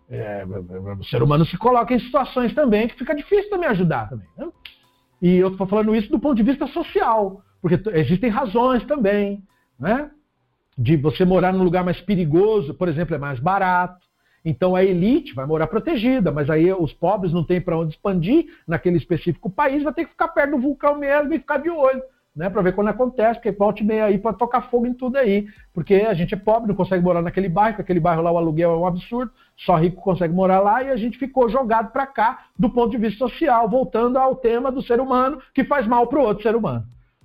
É, 0.08 0.44
o 0.98 1.04
ser 1.04 1.22
humano 1.22 1.44
se 1.44 1.56
coloca 1.56 1.94
em 1.94 2.00
situações 2.00 2.52
também 2.54 2.88
que 2.88 2.96
fica 2.96 3.14
difícil 3.14 3.48
também 3.50 3.68
ajudar 3.68 4.08
também. 4.08 4.26
Né? 4.36 4.48
E 5.20 5.36
eu 5.36 5.48
estou 5.48 5.66
falando 5.66 5.94
isso 5.94 6.10
do 6.10 6.18
ponto 6.18 6.36
de 6.36 6.42
vista 6.42 6.66
social, 6.68 7.42
porque 7.60 7.80
existem 7.90 8.30
razões 8.30 8.84
também, 8.84 9.42
né? 9.78 10.10
De 10.76 10.96
você 10.96 11.24
morar 11.24 11.52
num 11.52 11.64
lugar 11.64 11.84
mais 11.84 12.00
perigoso, 12.00 12.72
por 12.74 12.88
exemplo, 12.88 13.14
é 13.14 13.18
mais 13.18 13.38
barato. 13.38 14.00
Então 14.44 14.74
a 14.74 14.82
elite 14.82 15.34
vai 15.34 15.44
morar 15.44 15.66
protegida, 15.66 16.32
mas 16.32 16.48
aí 16.48 16.72
os 16.72 16.92
pobres 16.94 17.32
não 17.32 17.44
têm 17.44 17.60
para 17.60 17.78
onde 17.78 17.92
expandir 17.92 18.46
naquele 18.66 18.96
específico 18.96 19.50
país, 19.50 19.82
vai 19.82 19.92
ter 19.92 20.04
que 20.04 20.12
ficar 20.12 20.28
perto 20.28 20.52
do 20.52 20.58
vulcão 20.62 20.96
mesmo 20.96 21.34
e 21.34 21.38
ficar 21.38 21.58
de 21.58 21.68
olho, 21.68 22.02
né, 22.34 22.48
para 22.48 22.62
ver 22.62 22.74
quando 22.74 22.88
acontece, 22.88 23.34
porque 23.34 23.50
volte 23.50 23.82
meia 23.82 24.04
aí 24.04 24.18
para 24.18 24.32
tocar 24.32 24.70
fogo 24.70 24.86
em 24.86 24.94
tudo 24.94 25.16
aí, 25.16 25.46
porque 25.74 25.94
a 25.94 26.14
gente 26.14 26.34
é 26.34 26.36
pobre, 26.36 26.68
não 26.68 26.76
consegue 26.76 27.02
morar 27.02 27.22
naquele 27.22 27.48
bairro, 27.48 27.80
aquele 27.80 28.00
bairro 28.00 28.22
lá 28.22 28.30
o 28.30 28.38
aluguel 28.38 28.72
é 28.72 28.76
um 28.76 28.86
absurdo, 28.86 29.32
só 29.56 29.76
rico 29.76 30.00
consegue 30.00 30.32
morar 30.32 30.60
lá 30.60 30.82
e 30.82 30.90
a 30.90 30.96
gente 30.96 31.18
ficou 31.18 31.48
jogado 31.48 31.90
para 31.90 32.06
cá 32.06 32.46
do 32.58 32.70
ponto 32.70 32.90
de 32.90 32.98
vista 32.98 33.18
social, 33.18 33.68
voltando 33.68 34.16
ao 34.16 34.36
tema 34.36 34.70
do 34.70 34.82
ser 34.82 35.00
humano 35.00 35.40
que 35.52 35.64
faz 35.64 35.86
mal 35.86 36.06
para 36.06 36.20
o 36.20 36.22
outro 36.22 36.42
ser 36.42 36.54
humano, 36.54 36.84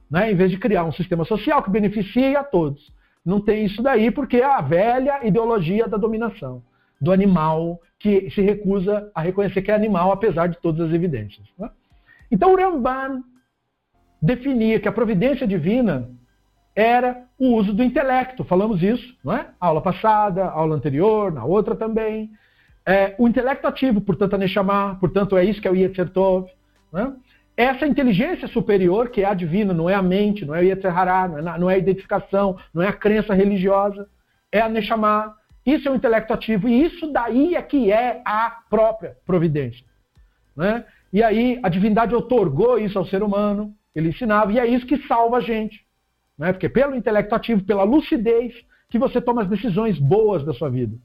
né, 0.09 0.32
em 0.32 0.35
vez 0.35 0.50
de 0.50 0.58
criar 0.58 0.84
um 0.84 0.92
sistema 0.92 1.24
social 1.24 1.61
que 1.61 1.69
beneficie 1.69 2.35
a 2.35 2.43
todos. 2.43 2.92
Não 3.24 3.40
tem 3.40 3.66
isso 3.66 3.82
daí 3.82 4.11
porque 4.11 4.38
é 4.38 4.45
a 4.45 4.61
velha 4.61 5.25
ideologia 5.25 5.88
da 5.88 5.98
dominação 5.98 6.61
do 7.00 7.11
animal 7.11 7.80
que 8.00 8.30
se 8.32 8.42
recusa 8.42 9.09
a 9.14 9.22
reconhecer 9.22 9.61
que 9.61 9.72
é 9.72 9.75
animal, 9.75 10.11
apesar 10.11 10.48
de 10.48 10.58
todas 10.59 10.88
as 10.88 10.93
evidências. 10.93 11.48
Né? 11.58 11.69
Então, 12.32 12.53
o 12.53 12.56
Ramban 12.56 13.24
definia 14.26 14.80
que 14.80 14.88
a 14.88 14.92
providência 14.92 15.48
divina 15.48 16.10
era 16.76 17.24
o 17.38 17.56
uso 17.56 17.74
do 17.74 17.84
intelecto. 17.84 18.44
Falamos 18.44 18.82
isso, 18.82 19.16
não 19.24 19.34
é? 19.34 19.48
Aula 19.60 19.82
passada, 19.82 20.45
aula 20.45 20.76
anterior, 20.76 21.32
na 21.32 21.45
outra 21.45 21.76
também. 21.76 22.32
É, 22.86 23.16
o 23.18 23.28
intelecto 23.28 23.68
ativo, 23.68 24.02
portanto, 24.02 24.34
a 24.34 24.38
Neshama, 24.38 24.98
portanto, 25.00 25.38
é 25.38 25.44
isso 25.44 25.62
que 25.62 25.68
é 25.68 25.72
o 25.72 25.76
Yetzer 25.76 26.10
Tov. 26.10 26.50
Né? 26.92 27.14
Essa 27.56 27.88
inteligência 27.88 28.48
superior, 28.48 29.10
que 29.10 29.22
é 29.22 29.26
a 29.26 29.34
divina, 29.34 29.74
não 29.74 29.90
é 29.90 29.94
a 29.94 30.02
mente, 30.02 30.44
não 30.44 30.54
é 30.54 30.60
o 30.60 30.64
Yetzer 30.64 30.98
Hará, 30.98 31.28
não, 31.28 31.38
é, 31.38 31.60
não 31.60 31.70
é 31.70 31.76
a 31.76 31.78
identificação, 31.78 32.58
não 32.74 32.82
é 32.82 32.90
a 32.90 32.94
crença 32.94 33.34
religiosa, 33.34 34.08
é 34.52 34.60
a 34.60 34.68
Neshama, 34.68 35.34
isso 35.66 35.88
é 35.88 35.92
o 35.92 35.95
intelecto 35.95 36.34
ativo 36.34 36.68
e 36.68 36.84
isso 36.84 37.12
daí 37.12 37.56
é 37.56 37.62
que 37.62 37.92
é 37.92 38.22
a 38.26 38.58
própria 38.70 39.16
providência. 39.26 39.86
Né? 40.56 40.84
E 41.12 41.24
aí 41.24 41.60
a 41.64 41.70
divindade 41.70 42.14
otorgou 42.14 42.78
isso 42.78 43.00
ao 43.00 43.06
ser 43.06 43.24
humano, 43.24 43.74
ele 43.96 44.10
ensinava, 44.10 44.52
e 44.52 44.60
é 44.60 44.68
isso 44.68 44.86
que 44.86 45.08
salva 45.08 45.38
a 45.38 45.42
gente. 45.42 45.86
Né? 46.38 46.52
Porque 46.52 46.68
pelo 46.68 46.96
intelecto 46.96 47.34
ativo, 47.34 47.64
pela 47.64 47.84
lucidez, 47.84 48.54
que 48.90 49.00
você 49.00 49.22
toma 49.22 49.44
as 49.44 49.50
decisões 49.50 49.98
boas 49.98 50.44
da 50.44 50.54
sua 50.54 50.70
vida. 50.70 50.96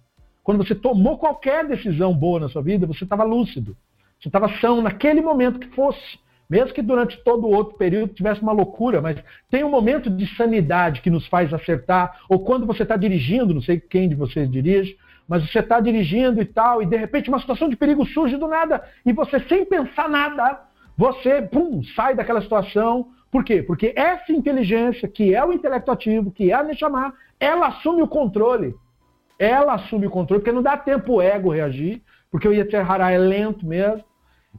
Quando 0.42 0.58
você 0.58 0.74
tomou 0.74 1.18
qualquer 1.18 1.66
decisão 1.66 2.12
boa 2.14 2.40
na 2.40 2.48
sua 2.48 2.62
vida, 2.62 2.86
você 2.86 3.04
estava 3.04 3.24
lúcido. 3.24 3.76
Você 4.20 4.28
estava 4.28 4.48
são 4.60 4.82
naquele 4.82 5.20
momento 5.20 5.58
que 5.58 5.68
fosse. 5.68 6.18
Mesmo 6.48 6.74
que 6.74 6.82
durante 6.82 7.16
todo 7.22 7.46
o 7.46 7.54
outro 7.54 7.76
período 7.78 8.12
tivesse 8.12 8.42
uma 8.42 8.50
loucura, 8.50 9.00
mas 9.00 9.22
tem 9.48 9.62
um 9.62 9.70
momento 9.70 10.10
de 10.10 10.26
sanidade 10.34 11.00
que 11.00 11.08
nos 11.08 11.26
faz 11.28 11.54
acertar, 11.54 12.22
ou 12.28 12.40
quando 12.40 12.66
você 12.66 12.82
está 12.82 12.96
dirigindo, 12.96 13.54
não 13.54 13.62
sei 13.62 13.78
quem 13.78 14.08
de 14.08 14.16
vocês 14.16 14.50
dirige, 14.50 14.96
mas 15.28 15.48
você 15.48 15.60
está 15.60 15.78
dirigindo 15.78 16.42
e 16.42 16.44
tal, 16.44 16.82
e 16.82 16.86
de 16.86 16.96
repente 16.96 17.28
uma 17.28 17.38
situação 17.38 17.68
de 17.68 17.76
perigo 17.76 18.04
surge 18.04 18.36
do 18.36 18.48
nada, 18.48 18.82
e 19.06 19.12
você 19.12 19.38
sem 19.48 19.64
pensar 19.64 20.08
nada, 20.08 20.60
você, 21.00 21.40
pum, 21.40 21.82
sai 21.96 22.14
daquela 22.14 22.42
situação. 22.42 23.08
Por 23.30 23.42
quê? 23.42 23.62
Porque 23.62 23.94
essa 23.96 24.30
inteligência, 24.30 25.08
que 25.08 25.34
é 25.34 25.42
o 25.42 25.50
intelecto 25.50 25.90
ativo, 25.90 26.30
que 26.30 26.50
é 26.50 26.54
a 26.54 26.62
Neshama, 26.62 27.14
ela 27.40 27.68
assume 27.68 28.02
o 28.02 28.06
controle. 28.06 28.74
Ela 29.38 29.76
assume 29.76 30.06
o 30.06 30.10
controle, 30.10 30.42
porque 30.42 30.52
não 30.52 30.60
dá 30.62 30.76
tempo 30.76 31.14
o 31.14 31.22
ego 31.22 31.48
reagir, 31.48 32.02
porque 32.30 32.46
o 32.46 32.52
Yetzer 32.52 32.90
Hará 32.90 33.10
é 33.10 33.16
lento 33.16 33.64
mesmo. 33.64 34.04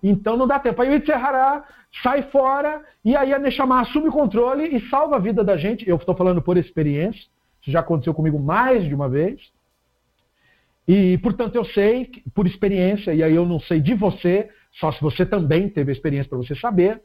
Então 0.02 0.36
não 0.36 0.48
dá 0.48 0.58
tempo. 0.58 0.82
Aí 0.82 0.90
o 0.90 0.96
Itzerhará 0.96 1.64
sai 2.02 2.24
fora 2.24 2.82
e 3.06 3.16
aí 3.16 3.32
a 3.32 3.38
Neshama 3.38 3.80
assume 3.80 4.08
o 4.08 4.12
controle 4.12 4.76
e 4.76 4.90
salva 4.90 5.18
a 5.18 5.20
vida 5.20 5.44
da 5.44 5.58
gente. 5.58 5.88
Eu 5.88 5.98
estou 5.98 6.16
falando 6.16 6.42
por 6.42 6.58
experiência. 6.58 7.22
Isso 7.62 7.70
já 7.70 7.82
aconteceu 7.82 8.16
comigo 8.16 8.40
mais 8.40 8.84
de 8.84 8.96
uma 8.96 9.08
vez. 9.08 9.40
E, 10.88 11.20
portanto, 11.20 11.56
eu 11.56 11.64
sei, 11.64 12.10
por 12.34 12.48
experiência, 12.48 13.14
e 13.14 13.22
aí 13.22 13.36
eu 13.36 13.46
não 13.46 13.60
sei 13.60 13.80
de 13.80 13.94
você, 13.94 14.50
só 14.74 14.92
se 14.92 15.02
você 15.02 15.26
também 15.26 15.70
teve 15.70 15.92
experiência 15.92 16.30
para 16.30 16.38
você 16.38 16.56
saber, 16.56 17.02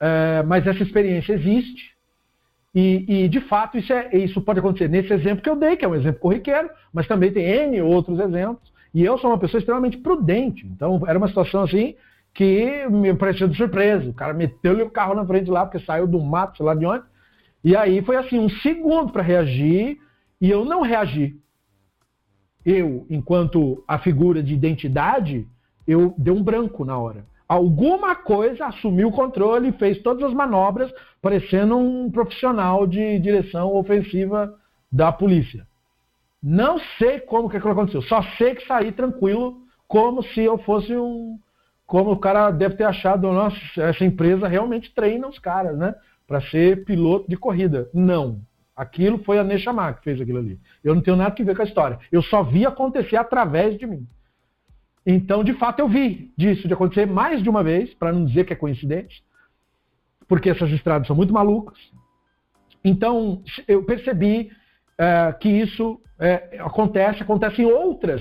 é, 0.00 0.42
mas 0.42 0.66
essa 0.66 0.82
experiência 0.82 1.32
existe. 1.32 1.96
E, 2.74 3.24
e, 3.24 3.28
de 3.28 3.40
fato, 3.40 3.78
isso, 3.78 3.92
é, 3.92 4.14
isso 4.18 4.40
pode 4.40 4.58
acontecer 4.58 4.88
nesse 4.88 5.12
exemplo 5.12 5.42
que 5.42 5.48
eu 5.48 5.56
dei, 5.56 5.76
que 5.76 5.84
é 5.84 5.88
um 5.88 5.94
exemplo 5.94 6.20
corriqueiro, 6.20 6.68
mas 6.92 7.06
também 7.06 7.32
tem 7.32 7.44
N 7.44 7.80
outros 7.80 8.20
exemplos. 8.20 8.70
E 8.92 9.02
eu 9.02 9.16
sou 9.18 9.30
uma 9.30 9.38
pessoa 9.38 9.58
extremamente 9.58 9.96
prudente. 9.98 10.66
Então, 10.66 11.02
era 11.06 11.18
uma 11.18 11.28
situação 11.28 11.62
assim 11.62 11.94
que 12.34 12.86
me 12.90 13.14
pareceu 13.14 13.48
de 13.48 13.56
surpresa. 13.56 14.10
O 14.10 14.14
cara 14.14 14.34
meteu-lhe 14.34 14.82
o 14.82 14.90
carro 14.90 15.14
na 15.14 15.24
frente 15.24 15.50
lá, 15.50 15.64
porque 15.64 15.84
saiu 15.84 16.06
do 16.06 16.20
mato, 16.20 16.58
sei 16.58 16.66
lá 16.66 16.74
de 16.74 16.84
onde. 16.84 17.04
E 17.64 17.74
aí 17.74 18.02
foi 18.02 18.16
assim, 18.16 18.38
um 18.38 18.48
segundo 18.48 19.10
para 19.10 19.22
reagir, 19.22 19.98
e 20.38 20.50
eu 20.50 20.62
não 20.64 20.82
reagi. 20.82 21.34
Eu, 22.64 23.06
enquanto 23.08 23.82
a 23.88 23.98
figura 23.98 24.42
de 24.42 24.52
identidade, 24.52 25.46
eu 25.86 26.14
dei 26.18 26.32
um 26.32 26.42
branco 26.42 26.84
na 26.84 26.98
hora. 26.98 27.24
alguma 27.48 28.16
coisa 28.16 28.66
assumiu 28.66 29.08
o 29.08 29.12
controle 29.12 29.68
e 29.68 29.72
fez 29.72 30.02
todas 30.02 30.24
as 30.24 30.34
manobras, 30.34 30.92
parecendo 31.22 31.76
um 31.76 32.10
profissional 32.10 32.86
de 32.86 33.18
direção 33.20 33.74
ofensiva 33.74 34.52
da 34.90 35.12
polícia. 35.12 35.66
Não 36.42 36.78
sei 36.98 37.20
como 37.20 37.48
que 37.48 37.56
aquilo 37.56 37.72
aconteceu, 37.72 38.02
só 38.02 38.22
sei 38.36 38.54
que 38.54 38.66
saí 38.66 38.92
tranquilo, 38.92 39.58
como 39.88 40.22
se 40.22 40.40
eu 40.40 40.58
fosse 40.58 40.96
um. 40.96 41.38
Como 41.86 42.10
o 42.10 42.18
cara 42.18 42.50
deve 42.50 42.74
ter 42.74 42.84
achado, 42.84 43.30
nossa, 43.32 43.56
essa 43.76 44.04
empresa 44.04 44.48
realmente 44.48 44.92
treina 44.92 45.28
os 45.28 45.38
caras, 45.38 45.78
né? 45.78 45.94
Para 46.26 46.40
ser 46.40 46.84
piloto 46.84 47.28
de 47.28 47.36
corrida. 47.36 47.88
Não. 47.94 48.40
Aquilo 48.74 49.18
foi 49.24 49.38
a 49.38 49.44
Neshama 49.44 49.92
que 49.94 50.02
fez 50.02 50.20
aquilo 50.20 50.38
ali. 50.38 50.58
Eu 50.82 50.94
não 50.94 51.00
tenho 51.00 51.16
nada 51.16 51.30
que 51.30 51.44
ver 51.44 51.54
com 51.54 51.62
a 51.62 51.64
história. 51.64 51.98
Eu 52.10 52.22
só 52.22 52.42
vi 52.42 52.66
acontecer 52.66 53.16
através 53.16 53.78
de 53.78 53.86
mim. 53.86 54.06
Então, 55.06 55.44
de 55.44 55.54
fato, 55.54 55.78
eu 55.78 55.88
vi 55.88 56.32
disso 56.36 56.66
de 56.66 56.74
acontecer 56.74 57.06
mais 57.06 57.40
de 57.40 57.48
uma 57.48 57.62
vez, 57.62 57.94
para 57.94 58.12
não 58.12 58.24
dizer 58.24 58.44
que 58.44 58.52
é 58.52 58.56
coincidente, 58.56 59.22
porque 60.26 60.50
essas 60.50 60.68
estradas 60.72 61.06
são 61.06 61.14
muito 61.14 61.32
malucas. 61.32 61.78
Então, 62.84 63.40
eu 63.68 63.84
percebi 63.84 64.50
é, 64.98 65.32
que 65.38 65.48
isso 65.48 66.00
é, 66.18 66.58
acontece, 66.58 67.22
acontece 67.22 67.62
em 67.62 67.66
outras 67.66 68.20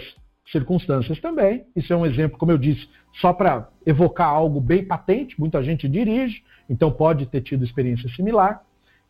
circunstâncias 0.51 1.19
também. 1.19 1.65
Isso 1.75 1.91
é 1.91 1.95
um 1.95 2.05
exemplo, 2.05 2.37
como 2.37 2.51
eu 2.51 2.57
disse, 2.57 2.87
só 3.19 3.33
para 3.33 3.67
evocar 3.83 4.27
algo 4.27 4.61
bem 4.61 4.85
patente. 4.85 5.39
Muita 5.39 5.63
gente 5.63 5.89
dirige, 5.89 6.43
então 6.69 6.91
pode 6.91 7.25
ter 7.25 7.41
tido 7.41 7.65
experiência 7.65 8.07
similar. 8.09 8.61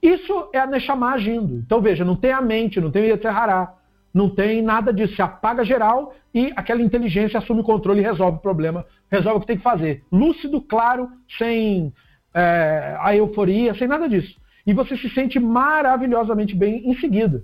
Isso 0.01 0.49
é 0.53 0.59
a 0.59 0.67
Neshama 0.67 1.11
agindo. 1.11 1.55
Então, 1.55 1.81
veja, 1.81 2.05
não 2.05 2.15
tem 2.15 2.31
a 2.31 2.41
mente, 2.41 2.79
não 2.79 2.91
tem 2.91 3.03
o 3.03 3.05
Yetzerhará 3.07 3.73
não 4.15 4.29
tem 4.29 4.61
nada 4.61 4.93
disso. 4.93 5.13
Se 5.15 5.21
apaga 5.21 5.65
geral 5.65 6.15
e 6.33 6.53
aquela 6.55 6.81
inteligência 6.81 7.37
assume 7.37 7.59
o 7.59 7.65
controle 7.65 7.99
e 7.99 8.03
resolve 8.03 8.37
o 8.37 8.41
problema, 8.41 8.85
resolve 9.11 9.37
o 9.37 9.41
que 9.41 9.47
tem 9.47 9.57
que 9.57 9.63
fazer. 9.63 10.03
Lúcido, 10.09 10.61
claro, 10.61 11.09
sem 11.37 11.93
é, 12.33 12.95
a 13.01 13.13
euforia, 13.13 13.75
sem 13.75 13.89
nada 13.89 14.07
disso. 14.07 14.39
E 14.65 14.73
você 14.73 14.95
se 14.95 15.09
sente 15.09 15.37
maravilhosamente 15.37 16.55
bem 16.55 16.89
em 16.89 16.95
seguida. 16.97 17.43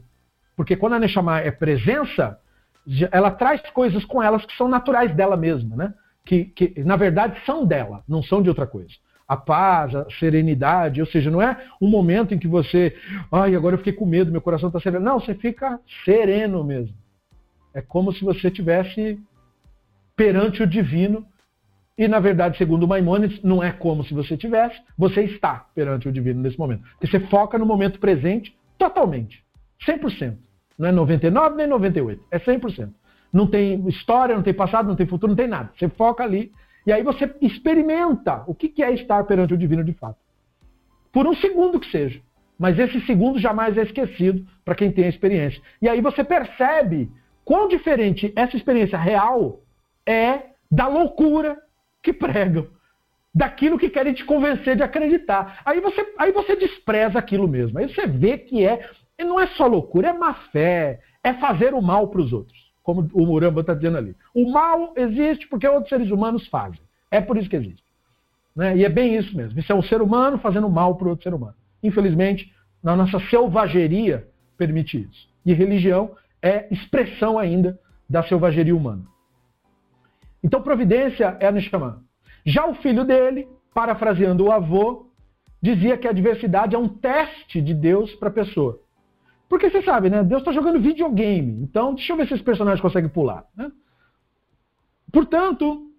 Porque 0.56 0.78
quando 0.78 0.94
a 0.94 1.00
Neshama 1.00 1.40
é 1.40 1.52
presença, 1.52 2.40
ela 3.12 3.32
traz 3.32 3.62
coisas 3.72 4.06
com 4.06 4.24
elas 4.24 4.46
que 4.46 4.56
são 4.56 4.70
naturais 4.70 5.14
dela 5.14 5.36
mesma, 5.36 5.76
né? 5.76 5.94
Que, 6.26 6.46
que 6.46 6.84
na 6.84 6.96
verdade 6.96 7.38
são 7.46 7.66
dela, 7.66 8.02
não 8.08 8.24
são 8.24 8.42
de 8.42 8.48
outra 8.48 8.66
coisa 8.66 8.94
a 9.32 9.38
paz, 9.38 9.96
a 9.96 10.06
serenidade, 10.20 11.00
ou 11.00 11.08
seja, 11.08 11.32
não 11.32 11.42
é 11.42 11.58
um 11.82 11.88
momento 11.88 12.34
em 12.34 12.38
que 12.38 12.50
você, 12.50 12.94
ai, 13.32 13.56
agora 13.56 13.76
eu 13.76 13.78
fiquei 13.78 13.94
com 13.94 14.06
medo, 14.06 14.30
meu 14.30 14.42
coração 14.42 14.68
está 14.68 14.78
sereno. 14.82 15.06
Não, 15.06 15.22
você 15.22 15.34
fica 15.34 15.80
sereno 16.04 16.62
mesmo. 16.66 16.94
É 17.74 17.82
como 17.82 18.12
se 18.12 18.26
você 18.26 18.52
tivesse 18.52 19.18
perante 20.18 20.62
o 20.62 20.68
divino 20.68 21.26
e, 21.98 22.10
na 22.10 22.20
verdade, 22.20 22.58
segundo 22.58 22.86
Maimonides, 22.86 23.42
não 23.42 23.64
é 23.64 23.72
como 23.72 24.04
se 24.04 24.14
você 24.14 24.36
tivesse, 24.36 24.78
você 24.98 25.22
está 25.22 25.66
perante 25.74 26.10
o 26.10 26.12
divino 26.12 26.42
nesse 26.42 26.60
momento. 26.60 26.84
Porque 27.00 27.08
você 27.08 27.22
foca 27.28 27.58
no 27.58 27.66
momento 27.66 28.02
presente 28.02 28.54
totalmente, 28.78 29.42
100%. 29.88 30.36
Não 30.78 30.90
é 30.90 30.92
99 30.92 31.56
nem 31.56 31.68
98, 31.68 32.22
é 32.32 32.38
100%. 32.38 32.90
Não 33.32 33.48
tem 33.48 33.88
história, 33.88 34.36
não 34.36 34.44
tem 34.44 34.54
passado, 34.54 34.90
não 34.90 34.96
tem 34.98 35.08
futuro, 35.08 35.30
não 35.30 35.38
tem 35.38 35.48
nada. 35.48 35.72
Você 35.80 35.88
foca 35.88 36.22
ali 36.22 36.52
e 36.86 36.92
aí 36.92 37.04
você 37.04 37.34
experimenta 37.42 38.44
o 38.48 38.56
que 38.56 38.82
é 38.82 38.92
estar 38.92 39.24
perante 39.26 39.54
o 39.54 39.58
divino 39.58 39.84
de 39.84 39.94
fato. 39.94 40.18
Por 41.12 41.28
um 41.28 41.36
segundo 41.36 41.80
que 41.80 41.92
seja. 41.92 42.22
Mas 42.58 42.78
esse 42.78 43.02
segundo 43.06 43.40
jamais 43.40 43.78
é 43.78 43.84
esquecido 43.84 44.46
para 44.64 44.76
quem 44.76 44.92
tem 44.92 45.06
a 45.06 45.10
experiência. 45.10 45.62
E 45.82 45.90
aí 45.90 46.00
você 46.00 46.24
percebe 46.24 47.12
quão 47.44 47.68
diferente 47.68 48.32
essa 48.36 48.56
experiência 48.56 48.98
real 48.98 49.62
é 50.06 50.52
da 50.70 50.88
loucura 50.88 51.58
que 52.04 52.14
pregam, 52.14 52.68
daquilo 53.34 53.80
que 53.80 53.90
querem 53.90 54.14
te 54.14 54.24
convencer 54.24 54.76
de 54.76 54.84
acreditar. 54.84 55.62
Aí 55.66 55.80
você, 55.80 56.14
aí 56.18 56.32
você 56.32 56.56
despreza 56.56 57.18
aquilo 57.18 57.48
mesmo. 57.48 57.80
Aí 57.80 57.92
você 57.92 58.06
vê 58.06 58.38
que 58.38 58.66
é, 58.66 58.90
não 59.20 59.40
é 59.40 59.48
só 59.48 59.66
loucura, 59.66 60.10
é 60.10 60.14
má 60.14 60.34
fé, 60.52 61.00
é 61.24 61.34
fazer 61.34 61.74
o 61.74 61.82
mal 61.82 62.10
para 62.10 62.22
os 62.22 62.32
outros 62.32 62.61
como 62.84 63.10
o 63.14 63.26
Muramba 63.26 63.62
está 63.62 63.74
dizendo 63.74 63.98
ali. 63.98 64.16
O 64.34 64.52
mal 64.52 64.94
existe 64.96 65.48
porque 65.48 65.68
outros 65.68 65.90
seres 65.90 66.10
humanos 66.10 66.48
fazem. 66.48 66.80
É 67.10 67.22
por 67.22 67.38
isso 67.38 67.50
que 67.50 67.56
existe. 67.56 67.84
Né? 68.56 68.78
E 68.78 68.86
é 68.86 68.90
bem 68.90 69.16
isso 69.16 69.36
mesmo. 69.36 69.60
Isso 69.60 69.72
é 69.72 69.76
um 69.76 69.84
ser 69.84 70.02
humano 70.02 70.38
fazendo 70.38 70.70
mal 70.70 70.96
para 70.96 71.10
outro 71.10 71.24
ser 71.24 71.34
humano. 71.34 71.56
Infelizmente, 71.84 72.54
na 72.84 72.96
nossa 72.96 73.20
selvageria 73.30 74.28
permite 74.58 75.02
isso. 75.02 75.30
E 75.46 75.54
religião 75.54 76.16
é 76.42 76.68
expressão 76.72 77.38
ainda 77.38 77.80
da 78.10 78.24
selvageria 78.24 78.76
humana. 78.76 79.04
Então, 80.44 80.62
providência 80.62 81.38
é 81.40 81.48
a 81.48 81.52
Neshama. 81.52 82.04
Já 82.46 82.66
o 82.66 82.76
filho 82.76 83.06
dele, 83.06 83.48
parafraseando 83.74 84.46
o 84.46 84.52
avô, 84.52 85.08
dizia 85.62 85.98
que 85.98 86.08
a 86.08 86.10
adversidade 86.10 86.76
é 86.76 86.80
um 86.80 86.88
teste 86.90 87.62
de 87.62 87.74
Deus 87.74 88.14
para 88.16 88.30
a 88.30 88.34
pessoa. 88.34 88.81
Porque 89.52 89.70
você 89.70 89.82
sabe, 89.82 90.10
né? 90.10 90.24
Deus 90.24 90.42
está 90.42 90.54
jogando 90.54 90.80
videogame. 90.80 91.62
Então, 91.62 91.94
deixa 91.94 92.14
eu 92.14 92.16
ver 92.16 92.26
se 92.26 92.36
esse 92.36 92.42
personagem 92.42 92.82
consegue 92.82 93.10
pular. 93.10 93.44
Né? 93.54 93.70
Portanto, 95.12 95.92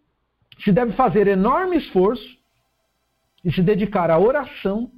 se 0.64 0.72
deve 0.72 0.92
fazer 0.92 1.26
enorme 1.26 1.76
esforço 1.76 2.26
e 3.44 3.52
se 3.52 3.62
dedicar 3.62 4.10
à 4.10 4.18
oração, 4.18 4.90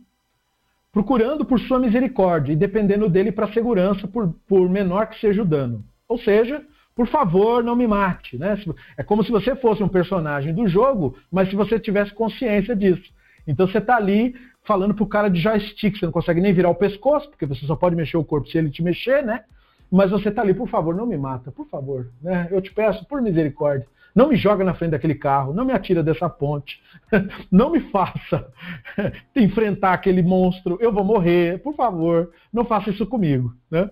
procurando 0.92 1.44
por 1.44 1.58
sua 1.58 1.81
misericórdia 1.81 2.52
e 2.52 2.57
dependendo 2.57 3.08
dele 3.08 3.33
para 3.33 3.52
segurança, 3.52 4.07
por, 4.07 4.33
por 4.47 4.70
menor 4.70 5.08
que 5.08 5.18
seja 5.18 5.42
o 5.42 5.44
dano. 5.44 5.84
Ou 6.07 6.16
seja, 6.16 6.65
por 6.94 7.08
favor, 7.08 7.65
não 7.65 7.74
me 7.74 7.89
mate. 7.89 8.39
Né? 8.39 8.57
É 8.97 9.02
como 9.02 9.24
se 9.24 9.33
você 9.33 9.57
fosse 9.57 9.83
um 9.83 9.89
personagem 9.89 10.55
do 10.55 10.68
jogo, 10.68 11.16
mas 11.28 11.50
se 11.50 11.57
você 11.57 11.81
tivesse 11.81 12.15
consciência 12.15 12.76
disso. 12.76 13.12
Então 13.49 13.66
você 13.66 13.78
está 13.78 13.97
ali 13.97 14.36
falando 14.64 14.94
pro 14.94 15.06
cara 15.06 15.28
de 15.28 15.40
joystick, 15.40 15.96
você 15.96 16.06
não 16.06 16.12
consegue 16.12 16.40
nem 16.40 16.52
virar 16.52 16.70
o 16.70 16.74
pescoço, 16.74 17.28
porque 17.28 17.46
você 17.46 17.64
só 17.66 17.76
pode 17.76 17.94
mexer 17.94 18.16
o 18.16 18.24
corpo 18.24 18.48
se 18.48 18.58
ele 18.58 18.70
te 18.70 18.82
mexer, 18.82 19.22
né? 19.22 19.44
Mas 19.90 20.10
você 20.10 20.30
tá 20.30 20.42
ali, 20.42 20.54
por 20.54 20.68
favor, 20.68 20.94
não 20.94 21.06
me 21.06 21.16
mata, 21.16 21.52
por 21.52 21.68
favor, 21.68 22.08
né? 22.20 22.48
Eu 22.50 22.60
te 22.60 22.72
peço, 22.72 23.04
por 23.06 23.20
misericórdia, 23.20 23.86
não 24.14 24.28
me 24.28 24.36
joga 24.36 24.64
na 24.64 24.74
frente 24.74 24.92
daquele 24.92 25.14
carro, 25.14 25.52
não 25.52 25.64
me 25.64 25.72
atira 25.72 26.02
dessa 26.02 26.28
ponte, 26.28 26.82
não 27.52 27.70
me 27.70 27.80
faça 27.90 28.48
enfrentar 29.36 29.92
aquele 29.92 30.22
monstro, 30.22 30.78
eu 30.80 30.92
vou 30.92 31.04
morrer, 31.04 31.60
por 31.62 31.74
favor, 31.74 32.30
não 32.52 32.64
faça 32.64 32.90
isso 32.90 33.06
comigo, 33.06 33.54
né? 33.70 33.90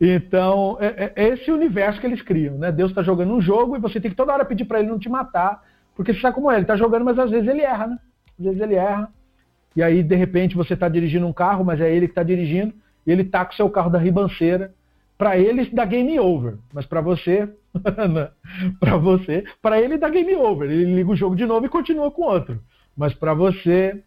Então, 0.00 0.78
é, 0.80 1.12
é 1.14 1.28
esse 1.28 1.50
universo 1.50 2.00
que 2.00 2.06
eles 2.06 2.22
criam, 2.22 2.56
né? 2.56 2.72
Deus 2.72 2.90
está 2.90 3.02
jogando 3.02 3.34
um 3.34 3.40
jogo 3.40 3.76
e 3.76 3.80
você 3.80 4.00
tem 4.00 4.10
que 4.10 4.16
toda 4.16 4.32
hora 4.32 4.46
pedir 4.46 4.64
para 4.64 4.80
ele 4.80 4.88
não 4.88 4.98
te 4.98 5.10
matar, 5.10 5.62
porque 5.94 6.14
você 6.14 6.20
sabe 6.20 6.34
como 6.34 6.50
é, 6.50 6.54
ele 6.54 6.62
está 6.62 6.74
jogando, 6.74 7.04
mas 7.04 7.18
às 7.18 7.30
vezes 7.30 7.46
ele 7.46 7.60
erra, 7.60 7.86
né? 7.86 7.98
Às 8.38 8.44
vezes 8.46 8.60
ele 8.60 8.74
erra, 8.74 9.12
e 9.74 9.82
aí 9.82 10.02
de 10.02 10.16
repente 10.16 10.56
você 10.56 10.74
está 10.74 10.88
dirigindo 10.88 11.26
um 11.26 11.32
carro, 11.32 11.64
mas 11.64 11.80
é 11.80 11.92
ele 11.92 12.06
que 12.06 12.12
está 12.12 12.22
dirigindo, 12.22 12.74
e 13.06 13.12
ele 13.12 13.24
tá 13.24 13.44
com 13.44 13.52
o 13.52 13.56
seu 13.56 13.70
carro 13.70 13.90
da 13.90 13.98
ribanceira. 13.98 14.74
Para 15.16 15.38
ele 15.38 15.68
dá 15.70 15.84
game 15.84 16.18
over, 16.18 16.56
mas 16.72 16.86
para 16.86 17.00
você, 17.02 17.48
para 18.80 18.96
você, 18.96 19.44
para 19.60 19.80
ele 19.80 19.98
dá 19.98 20.08
game 20.08 20.34
over. 20.34 20.70
Ele 20.70 20.94
liga 20.94 21.10
o 21.10 21.16
jogo 21.16 21.36
de 21.36 21.44
novo 21.44 21.66
e 21.66 21.68
continua 21.68 22.10
com 22.10 22.22
outro. 22.22 22.60
Mas 22.96 23.12
para 23.12 23.34
você 23.34 24.02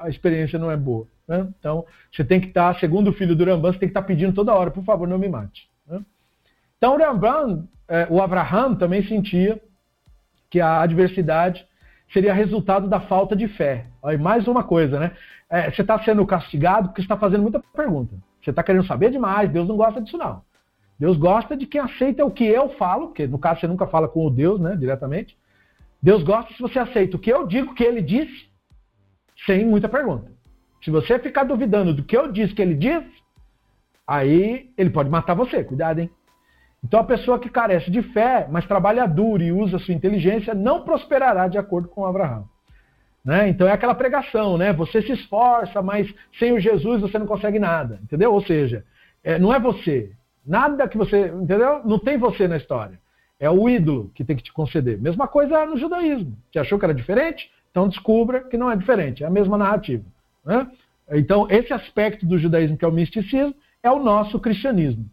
a 0.00 0.08
experiência 0.08 0.58
não 0.58 0.70
é 0.70 0.76
boa. 0.76 1.06
Né? 1.28 1.46
Então 1.58 1.84
você 2.10 2.24
tem 2.24 2.40
que 2.40 2.48
estar, 2.48 2.74
tá, 2.74 2.80
segundo 2.80 3.08
o 3.08 3.12
filho 3.12 3.36
do 3.36 3.44
Rambam, 3.44 3.72
você 3.72 3.78
tem 3.78 3.88
que 3.88 3.92
estar 3.92 4.02
tá 4.02 4.06
pedindo 4.06 4.34
toda 4.34 4.54
hora, 4.54 4.70
por 4.70 4.82
favor, 4.84 5.06
não 5.06 5.18
me 5.18 5.28
mate. 5.28 5.68
Né? 5.86 6.00
Então 6.76 6.94
o 6.94 6.98
Rambam, 6.98 7.68
é, 7.88 8.06
o 8.10 8.20
Abraham 8.20 8.74
também 8.74 9.06
sentia 9.06 9.60
que 10.48 10.60
a 10.60 10.80
adversidade 10.80 11.64
seria 12.12 12.34
resultado 12.34 12.88
da 12.88 13.00
falta 13.00 13.34
de 13.34 13.48
fé. 13.48 13.86
Aí 14.02 14.18
mais 14.18 14.46
uma 14.48 14.62
coisa, 14.62 14.98
né? 14.98 15.12
É, 15.48 15.70
você 15.70 15.82
está 15.82 15.98
sendo 16.02 16.24
castigado 16.26 16.88
porque 16.88 17.00
está 17.00 17.16
fazendo 17.16 17.42
muita 17.42 17.60
pergunta. 17.74 18.14
Você 18.42 18.50
está 18.50 18.62
querendo 18.62 18.86
saber 18.86 19.10
demais. 19.10 19.50
Deus 19.50 19.68
não 19.68 19.76
gosta 19.76 20.00
disso 20.00 20.16
não. 20.16 20.42
Deus 20.98 21.16
gosta 21.16 21.56
de 21.56 21.66
quem 21.66 21.80
aceita 21.80 22.24
o 22.24 22.30
que 22.30 22.44
eu 22.44 22.68
falo, 22.70 23.08
porque 23.08 23.26
no 23.26 23.38
caso 23.38 23.60
você 23.60 23.66
nunca 23.66 23.86
fala 23.86 24.06
com 24.06 24.26
o 24.26 24.30
Deus, 24.30 24.60
né, 24.60 24.76
diretamente. 24.76 25.36
Deus 26.02 26.22
gosta 26.22 26.52
se 26.52 26.60
você 26.60 26.78
aceita 26.78 27.16
o 27.16 27.20
que 27.20 27.30
eu 27.30 27.46
digo, 27.46 27.74
que 27.74 27.82
ele 27.82 28.02
disse, 28.02 28.48
sem 29.46 29.64
muita 29.64 29.88
pergunta. 29.88 30.30
Se 30.84 30.90
você 30.90 31.18
ficar 31.18 31.44
duvidando 31.44 31.94
do 31.94 32.02
que 32.02 32.16
eu 32.16 32.30
disse 32.30 32.54
que 32.54 32.62
ele 32.62 32.74
disse, 32.74 33.10
aí 34.06 34.70
ele 34.76 34.90
pode 34.90 35.10
matar 35.10 35.34
você. 35.34 35.64
Cuidado, 35.64 36.00
hein? 36.00 36.10
Então 36.82 37.00
a 37.00 37.04
pessoa 37.04 37.38
que 37.38 37.48
carece 37.48 37.90
de 37.90 38.02
fé, 38.02 38.46
mas 38.50 38.66
trabalha 38.66 39.06
duro 39.06 39.42
e 39.42 39.52
usa 39.52 39.78
sua 39.78 39.94
inteligência, 39.94 40.54
não 40.54 40.82
prosperará 40.82 41.46
de 41.46 41.58
acordo 41.58 41.88
com 41.88 42.06
Abraão. 42.06 42.48
Né? 43.24 43.50
Então 43.50 43.68
é 43.68 43.72
aquela 43.72 43.94
pregação, 43.94 44.56
né? 44.56 44.72
Você 44.72 45.02
se 45.02 45.12
esforça, 45.12 45.82
mas 45.82 46.12
sem 46.38 46.52
o 46.52 46.60
Jesus 46.60 47.02
você 47.02 47.18
não 47.18 47.26
consegue 47.26 47.58
nada, 47.58 48.00
entendeu? 48.02 48.32
Ou 48.32 48.42
seja, 48.42 48.82
é, 49.22 49.38
não 49.38 49.52
é 49.52 49.60
você, 49.60 50.10
nada 50.44 50.88
que 50.88 50.96
você, 50.96 51.26
entendeu? 51.28 51.82
Não 51.84 51.98
tem 51.98 52.16
você 52.16 52.48
na 52.48 52.56
história. 52.56 52.98
É 53.38 53.50
o 53.50 53.68
ídolo 53.68 54.10
que 54.14 54.24
tem 54.24 54.36
que 54.36 54.42
te 54.42 54.52
conceder. 54.52 55.00
Mesma 55.00 55.28
coisa 55.28 55.66
no 55.66 55.76
judaísmo. 55.76 56.36
Você 56.50 56.58
achou 56.58 56.78
que 56.78 56.84
era 56.84 56.94
diferente? 56.94 57.50
Então 57.70 57.88
descubra 57.88 58.40
que 58.40 58.56
não 58.56 58.70
é 58.70 58.76
diferente, 58.76 59.22
é 59.22 59.26
a 59.26 59.30
mesma 59.30 59.58
narrativa. 59.58 60.04
Né? 60.44 60.66
Então 61.12 61.46
esse 61.50 61.74
aspecto 61.74 62.24
do 62.24 62.38
judaísmo 62.38 62.78
que 62.78 62.84
é 62.86 62.88
o 62.88 62.92
misticismo 62.92 63.54
é 63.82 63.90
o 63.90 64.02
nosso 64.02 64.40
cristianismo 64.40 65.04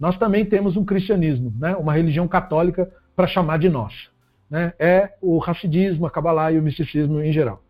nós 0.00 0.16
também 0.16 0.46
temos 0.46 0.78
um 0.78 0.84
cristianismo, 0.84 1.52
né? 1.58 1.76
uma 1.76 1.92
religião 1.92 2.26
católica 2.26 2.90
para 3.14 3.26
chamar 3.26 3.58
de 3.58 3.68
nossa. 3.68 4.08
né, 4.48 4.72
é 4.78 5.14
o 5.20 5.36
racidismo, 5.38 6.06
a 6.06 6.10
Kabbalah 6.10 6.50
e 6.50 6.58
o 6.58 6.62
misticismo 6.62 7.20
em 7.20 7.30
geral. 7.32 7.62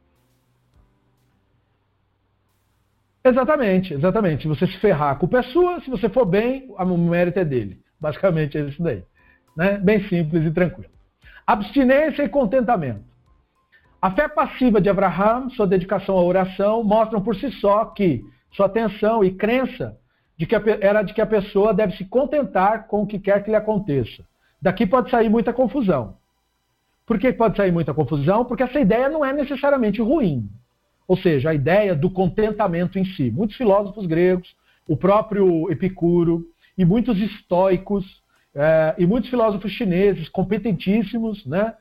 Exatamente, 3.23 3.93
exatamente. 3.93 4.43
Se 4.43 4.49
você 4.49 4.67
se 4.67 4.79
ferrar, 4.79 5.11
a 5.11 5.15
culpa 5.17 5.41
é 5.41 5.43
sua. 5.43 5.81
Se 5.81 5.91
você 5.91 6.09
for 6.09 6.25
bem, 6.25 6.71
o 6.71 6.97
mérito 6.97 7.39
é 7.39 7.45
dele. 7.45 7.79
Basicamente 8.01 8.57
é 8.57 8.63
isso 8.63 8.83
daí. 8.83 9.05
Né? 9.55 9.77
Bem 9.77 10.09
simples 10.09 10.43
e 10.47 10.51
tranquilo. 10.51 10.91
Abstinência 11.47 12.23
e 12.23 12.29
contentamento. 12.29 13.05
A 14.01 14.11
fé 14.13 14.27
passiva 14.27 14.81
de 14.81 14.89
Abraham, 14.89 15.51
sua 15.51 15.67
dedicação 15.67 16.17
à 16.17 16.23
oração, 16.23 16.83
mostram 16.83 17.21
por 17.21 17.37
si 17.37 17.51
só 17.53 17.85
que 17.85 18.25
sua 18.53 18.65
atenção 18.67 19.23
e 19.23 19.33
crença 19.33 20.00
de 20.41 20.47
que 20.47 20.57
a, 20.57 20.63
era 20.81 21.03
de 21.03 21.13
que 21.13 21.21
a 21.21 21.27
pessoa 21.27 21.75
deve 21.75 21.95
se 21.99 22.05
contentar 22.07 22.87
com 22.87 23.03
o 23.03 23.07
que 23.07 23.19
quer 23.19 23.45
que 23.45 23.51
lhe 23.51 23.57
aconteça. 23.57 24.25
Daqui 24.61 24.87
pode 24.87 25.11
sair 25.11 25.29
muita 25.29 25.53
confusão. 25.53 26.15
Por 27.05 27.19
que 27.19 27.31
pode 27.31 27.59
sair 27.59 27.71
muita 27.71 27.93
confusão? 27.93 28.43
Porque 28.47 28.63
essa 28.63 28.81
ideia 28.81 29.11
não 29.11 29.23
é 29.23 29.35
necessariamente 29.35 30.01
ruim. 30.01 30.49
Ou 31.07 31.15
seja, 31.15 31.51
a 31.51 31.55
ideia 31.55 31.95
do 31.95 32.09
contentamento 32.09 32.99
em 32.99 33.05
si. 33.05 33.31
Muitos 33.31 33.55
filósofos 33.55 34.07
gregos, 34.07 34.57
o 34.89 34.97
próprio 34.97 35.71
Epicuro 35.71 36.47
e 36.79 36.87
muitos 36.87 37.19
estoicos 37.21 38.23
é, 38.55 38.95
e 38.97 39.05
muitos 39.05 39.29
filósofos 39.29 39.71
chineses 39.73 40.27
competentíssimos, 40.31 41.45
né? 41.45 41.75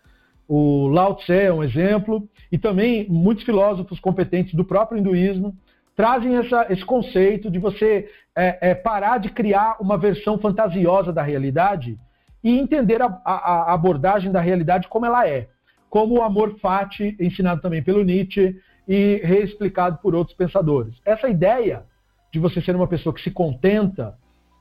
O 0.50 0.90
Lao 0.90 1.16
Tse 1.16 1.32
é 1.32 1.54
um 1.54 1.64
exemplo, 1.64 2.28
e 2.52 2.58
também 2.58 3.08
muitos 3.08 3.46
filósofos 3.46 4.02
competentes 4.02 4.54
do 4.54 4.66
próprio 4.66 5.00
hinduísmo 5.00 5.56
trazem 6.00 6.38
essa, 6.38 6.66
esse 6.70 6.86
conceito 6.86 7.52
de 7.52 7.60
você 7.60 8.10
é, 8.40 8.58
é, 8.61 8.76
parar 8.76 9.18
de 9.18 9.30
criar 9.30 9.77
uma 9.80 9.98
versão 9.98 10.38
fantasiosa 10.40 11.11
da 11.11 11.22
realidade 11.22 12.00
e 12.43 12.58
entender 12.58 13.01
a, 13.01 13.22
a, 13.26 13.34
a 13.34 13.74
abordagem 13.74 14.32
da 14.32 14.40
realidade 14.40 14.88
como 14.88 15.06
ela 15.06 15.27
é. 15.27 15.48
Como 15.90 16.19
o 16.19 16.24
amor 16.24 16.58
fati, 16.59 17.18
ensinado 17.19 17.61
também 17.61 17.84
pelo 17.84 18.03
Nietzsche, 18.03 18.56
e 18.88 19.22
reexplicado 19.24 20.00
por 20.01 20.16
outros 20.16 20.35
pensadores. 20.35 20.95
Essa 21.06 21.30
ideia 21.30 21.84
de 22.32 22.40
você 22.40 22.61
ser 22.61 22.76
uma 22.76 22.88
pessoa 22.88 23.14
que 23.14 23.22
se 23.22 23.30
contenta 23.30 24.16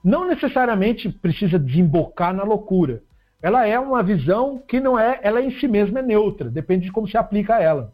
não 0.05 0.26
necessariamente 0.26 1.08
precisa 1.08 1.58
desembocar 1.58 2.34
na 2.34 2.42
loucura. 2.42 3.02
Ela 3.40 3.66
é 3.66 3.78
uma 3.78 4.02
visão 4.02 4.58
que 4.58 4.81
não 4.81 4.98
é, 4.98 5.20
ela 5.23 5.40
em 5.40 5.50
si 5.52 5.68
mesma 5.68 6.00
é 6.00 6.02
neutra, 6.02 6.50
depende 6.50 6.86
de 6.86 6.92
como 6.92 7.08
se 7.08 7.16
aplica 7.16 7.57
a 7.57 7.62
ela. 7.62 7.92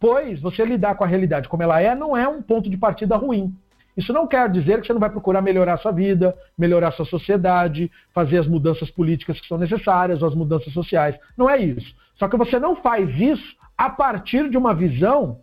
Pois 0.00 0.40
você 0.40 0.64
lidar 0.64 0.94
com 0.94 1.04
a 1.04 1.06
realidade 1.06 1.48
como 1.48 1.62
ela 1.62 1.80
é 1.80 1.94
não 1.94 2.16
é 2.16 2.26
um 2.26 2.42
ponto 2.42 2.68
de 2.68 2.76
partida 2.76 3.16
ruim. 3.16 3.54
Isso 3.96 4.12
não 4.12 4.26
quer 4.26 4.50
dizer 4.50 4.80
que 4.80 4.86
você 4.86 4.92
não 4.92 5.00
vai 5.00 5.08
procurar 5.08 5.40
melhorar 5.40 5.74
a 5.74 5.78
sua 5.78 5.90
vida, 5.90 6.36
melhorar 6.56 6.88
a 6.88 6.92
sua 6.92 7.06
sociedade, 7.06 7.90
fazer 8.12 8.38
as 8.38 8.46
mudanças 8.46 8.90
políticas 8.90 9.40
que 9.40 9.48
são 9.48 9.56
necessárias, 9.56 10.20
ou 10.20 10.28
as 10.28 10.34
mudanças 10.34 10.72
sociais. 10.72 11.16
Não 11.36 11.48
é 11.48 11.58
isso. 11.58 11.94
Só 12.16 12.28
que 12.28 12.36
você 12.36 12.58
não 12.58 12.76
faz 12.76 13.08
isso 13.18 13.56
a 13.76 13.88
partir 13.88 14.50
de 14.50 14.58
uma 14.58 14.74
visão 14.74 15.40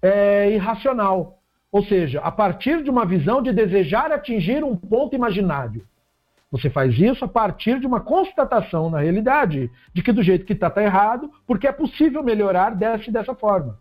é, 0.00 0.50
irracional. 0.52 1.38
Ou 1.72 1.84
seja, 1.84 2.20
a 2.20 2.30
partir 2.30 2.82
de 2.82 2.90
uma 2.90 3.04
visão 3.04 3.42
de 3.42 3.52
desejar 3.52 4.12
atingir 4.12 4.62
um 4.62 4.76
ponto 4.76 5.14
imaginário. 5.14 5.84
Você 6.50 6.70
faz 6.70 6.98
isso 6.98 7.24
a 7.24 7.28
partir 7.28 7.78
de 7.78 7.86
uma 7.86 8.00
constatação 8.00 8.88
na 8.88 9.00
realidade 9.00 9.70
de 9.92 10.02
que 10.02 10.12
do 10.12 10.22
jeito 10.22 10.46
que 10.46 10.54
está 10.54 10.68
está 10.68 10.82
errado, 10.82 11.30
porque 11.46 11.66
é 11.66 11.72
possível 11.72 12.22
melhorar 12.22 12.74
dessa 12.74 13.10
dessa 13.10 13.34
forma. 13.34 13.78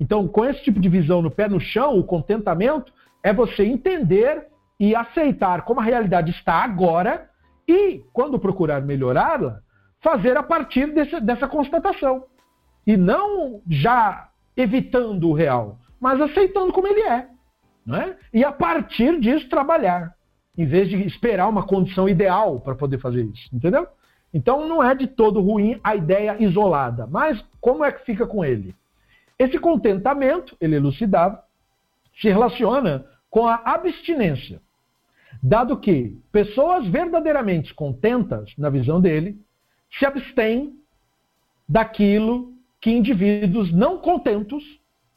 Então, 0.00 0.26
com 0.26 0.44
esse 0.44 0.62
tipo 0.64 0.80
de 0.80 0.88
visão 0.88 1.20
no 1.20 1.30
pé 1.30 1.46
no 1.46 1.60
chão, 1.60 1.98
o 1.98 2.02
contentamento 2.02 2.92
é 3.22 3.32
você 3.32 3.64
entender 3.64 4.46
e 4.78 4.94
aceitar 4.94 5.62
como 5.62 5.80
a 5.80 5.84
realidade 5.84 6.30
está 6.30 6.54
agora 6.54 7.28
e, 7.68 8.02
quando 8.12 8.38
procurar 8.38 8.80
melhorá-la, 8.80 9.60
fazer 10.00 10.36
a 10.36 10.42
partir 10.42 10.92
desse, 10.92 11.20
dessa 11.20 11.46
constatação. 11.46 12.24
E 12.86 12.96
não 12.96 13.60
já 13.68 14.30
evitando 14.56 15.28
o 15.28 15.34
real, 15.34 15.78
mas 16.00 16.20
aceitando 16.20 16.72
como 16.72 16.86
ele 16.86 17.02
é. 17.02 17.28
Não 17.84 17.96
é? 17.96 18.16
E 18.32 18.44
a 18.44 18.52
partir 18.52 19.20
disso 19.20 19.48
trabalhar, 19.48 20.14
em 20.56 20.66
vez 20.66 20.88
de 20.88 20.96
esperar 21.06 21.48
uma 21.48 21.62
condição 21.62 22.08
ideal 22.08 22.60
para 22.60 22.74
poder 22.74 22.98
fazer 22.98 23.24
isso. 23.24 23.54
Entendeu? 23.54 23.86
Então 24.32 24.66
não 24.68 24.82
é 24.82 24.94
de 24.94 25.06
todo 25.06 25.40
ruim 25.40 25.78
a 25.82 25.94
ideia 25.94 26.36
isolada, 26.40 27.06
mas 27.06 27.44
como 27.60 27.84
é 27.84 27.92
que 27.92 28.04
fica 28.04 28.26
com 28.26 28.44
ele? 28.44 28.74
Esse 29.38 29.58
contentamento, 29.58 30.56
ele 30.60 30.76
elucidava, 30.76 31.42
se 32.20 32.28
relaciona 32.28 33.06
com 33.28 33.46
a 33.46 33.62
abstinência. 33.64 34.60
Dado 35.42 35.78
que 35.78 36.18
pessoas 36.30 36.86
verdadeiramente 36.86 37.74
contentas, 37.74 38.52
na 38.58 38.68
visão 38.68 39.00
dele, 39.00 39.40
se 39.98 40.04
abstêm 40.04 40.78
daquilo 41.68 42.52
que 42.80 42.90
indivíduos 42.90 43.72
não 43.72 43.98
contentos 43.98 44.62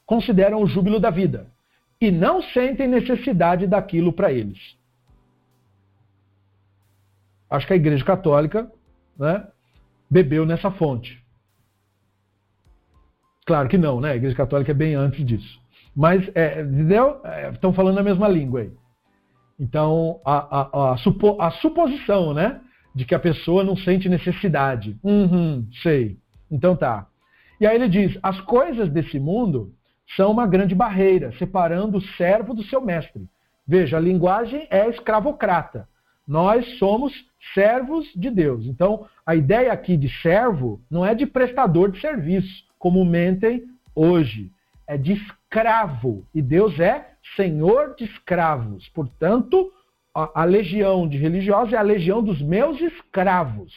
consideram 0.05 0.61
o 0.61 0.67
júbilo 0.67 0.99
da 0.99 1.09
vida 1.09 1.51
e 1.99 2.11
não 2.11 2.41
sentem 2.41 2.87
necessidade 2.87 3.65
daquilo 3.65 4.13
para 4.13 4.31
eles. 4.31 4.77
Acho 7.49 7.67
que 7.67 7.73
a 7.73 7.77
Igreja 7.77 8.03
Católica 8.03 8.71
né, 9.17 9.47
bebeu 10.09 10.45
nessa 10.45 10.71
fonte. 10.71 11.23
Claro 13.45 13.69
que 13.69 13.77
não, 13.77 13.99
né? 13.99 14.11
A 14.11 14.15
Igreja 14.15 14.35
Católica 14.35 14.71
é 14.71 14.75
bem 14.75 14.95
antes 14.95 15.25
disso. 15.25 15.62
Mas 15.95 16.29
é, 16.33 16.61
entendeu? 16.61 17.21
É, 17.23 17.49
estão 17.51 17.73
falando 17.73 17.99
a 17.99 18.03
mesma 18.03 18.27
língua 18.27 18.61
aí. 18.61 18.71
Então, 19.59 20.19
a, 20.25 20.59
a, 20.59 20.93
a, 20.93 20.97
supo, 20.97 21.39
a, 21.39 21.51
suposição, 21.51 22.33
né? 22.33 22.59
De 22.93 23.05
que 23.05 23.15
a 23.15 23.19
pessoa 23.19 23.63
não 23.63 23.75
sente 23.75 24.09
necessidade. 24.09 24.97
Uhum, 25.03 25.67
sei. 25.81 26.17
Então 26.51 26.75
tá. 26.75 27.07
E 27.59 27.65
aí 27.65 27.75
ele 27.75 27.87
diz: 27.87 28.17
as 28.21 28.39
coisas 28.41 28.89
desse 28.89 29.19
mundo 29.19 29.73
são 30.15 30.31
uma 30.31 30.45
grande 30.45 30.75
barreira, 30.75 31.31
separando 31.37 31.97
o 31.97 32.01
servo 32.17 32.53
do 32.53 32.63
seu 32.63 32.81
mestre. 32.81 33.27
Veja, 33.65 33.97
a 33.97 34.01
linguagem 34.01 34.67
é 34.69 34.89
escravocrata. 34.89 35.87
Nós 36.27 36.77
somos 36.77 37.13
servos 37.53 38.05
de 38.15 38.29
Deus. 38.29 38.65
Então, 38.65 39.05
a 39.25 39.35
ideia 39.35 39.71
aqui 39.71 39.97
de 39.97 40.09
servo 40.21 40.81
não 40.89 41.05
é 41.05 41.13
de 41.13 41.25
prestador 41.25 41.91
de 41.91 41.99
serviço, 41.99 42.63
como 42.77 43.03
mentem 43.03 43.63
hoje. 43.95 44.51
É 44.87 44.97
de 44.97 45.13
escravo. 45.13 45.42
E 46.33 46.41
Deus 46.41 46.79
é 46.79 47.13
senhor 47.35 47.95
de 47.95 48.05
escravos. 48.05 48.89
Portanto, 48.89 49.71
a, 50.15 50.41
a 50.41 50.43
legião 50.45 51.07
de 51.07 51.17
religiosos 51.17 51.73
é 51.73 51.77
a 51.77 51.81
legião 51.81 52.23
dos 52.23 52.41
meus 52.41 52.81
escravos. 52.81 53.71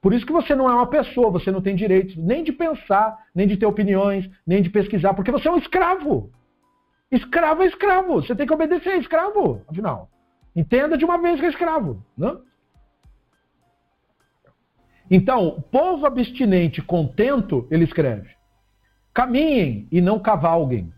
Por 0.00 0.12
isso 0.12 0.26
que 0.26 0.32
você 0.32 0.54
não 0.54 0.68
é 0.68 0.74
uma 0.74 0.88
pessoa, 0.88 1.30
você 1.30 1.52
não 1.52 1.62
tem 1.62 1.76
direitos 1.76 2.16
nem 2.16 2.42
de 2.42 2.52
pensar, 2.52 3.16
nem 3.32 3.46
de 3.46 3.56
ter 3.56 3.66
opiniões, 3.66 4.28
nem 4.44 4.60
de 4.60 4.68
pesquisar, 4.68 5.14
porque 5.14 5.30
você 5.30 5.46
é 5.46 5.50
um 5.52 5.58
escravo. 5.58 6.32
Escravo 7.10 7.62
é 7.62 7.66
escravo, 7.66 8.14
você 8.14 8.34
tem 8.34 8.46
que 8.46 8.52
obedecer, 8.52 8.98
escravo, 8.98 9.62
afinal. 9.68 10.10
Entenda 10.56 10.98
de 10.98 11.04
uma 11.04 11.18
vez 11.18 11.38
que 11.38 11.46
é 11.46 11.50
escravo. 11.50 12.04
Né? 12.18 12.36
Então, 15.08 15.62
povo 15.70 16.04
abstinente 16.06 16.82
contento, 16.82 17.68
ele 17.70 17.84
escreve, 17.84 18.28
caminhem 19.12 19.86
e 19.90 20.00
não 20.00 20.18
cavalguem. 20.18 20.92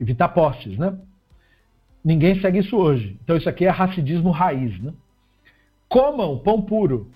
Evitar 0.00 0.28
postes, 0.28 0.78
né? 0.78 0.98
Ninguém 2.04 2.40
segue 2.40 2.58
isso 2.58 2.76
hoje. 2.76 3.18
Então 3.22 3.36
isso 3.36 3.48
aqui 3.48 3.64
é 3.64 3.70
racidismo 3.70 4.30
raiz, 4.30 4.80
né? 4.80 4.92
Comam 5.88 6.38
pão 6.38 6.62
puro. 6.62 7.10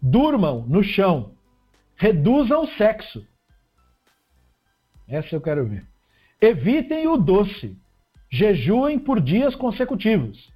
Durmam 0.00 0.64
no 0.68 0.82
chão. 0.82 1.32
Reduzam 1.96 2.64
o 2.64 2.68
sexo. 2.68 3.26
Essa 5.08 5.34
eu 5.34 5.40
quero 5.40 5.66
ver. 5.66 5.86
Evitem 6.40 7.08
o 7.08 7.16
doce. 7.16 7.76
Jejuem 8.30 8.98
por 8.98 9.20
dias 9.20 9.56
consecutivos. 9.56 10.52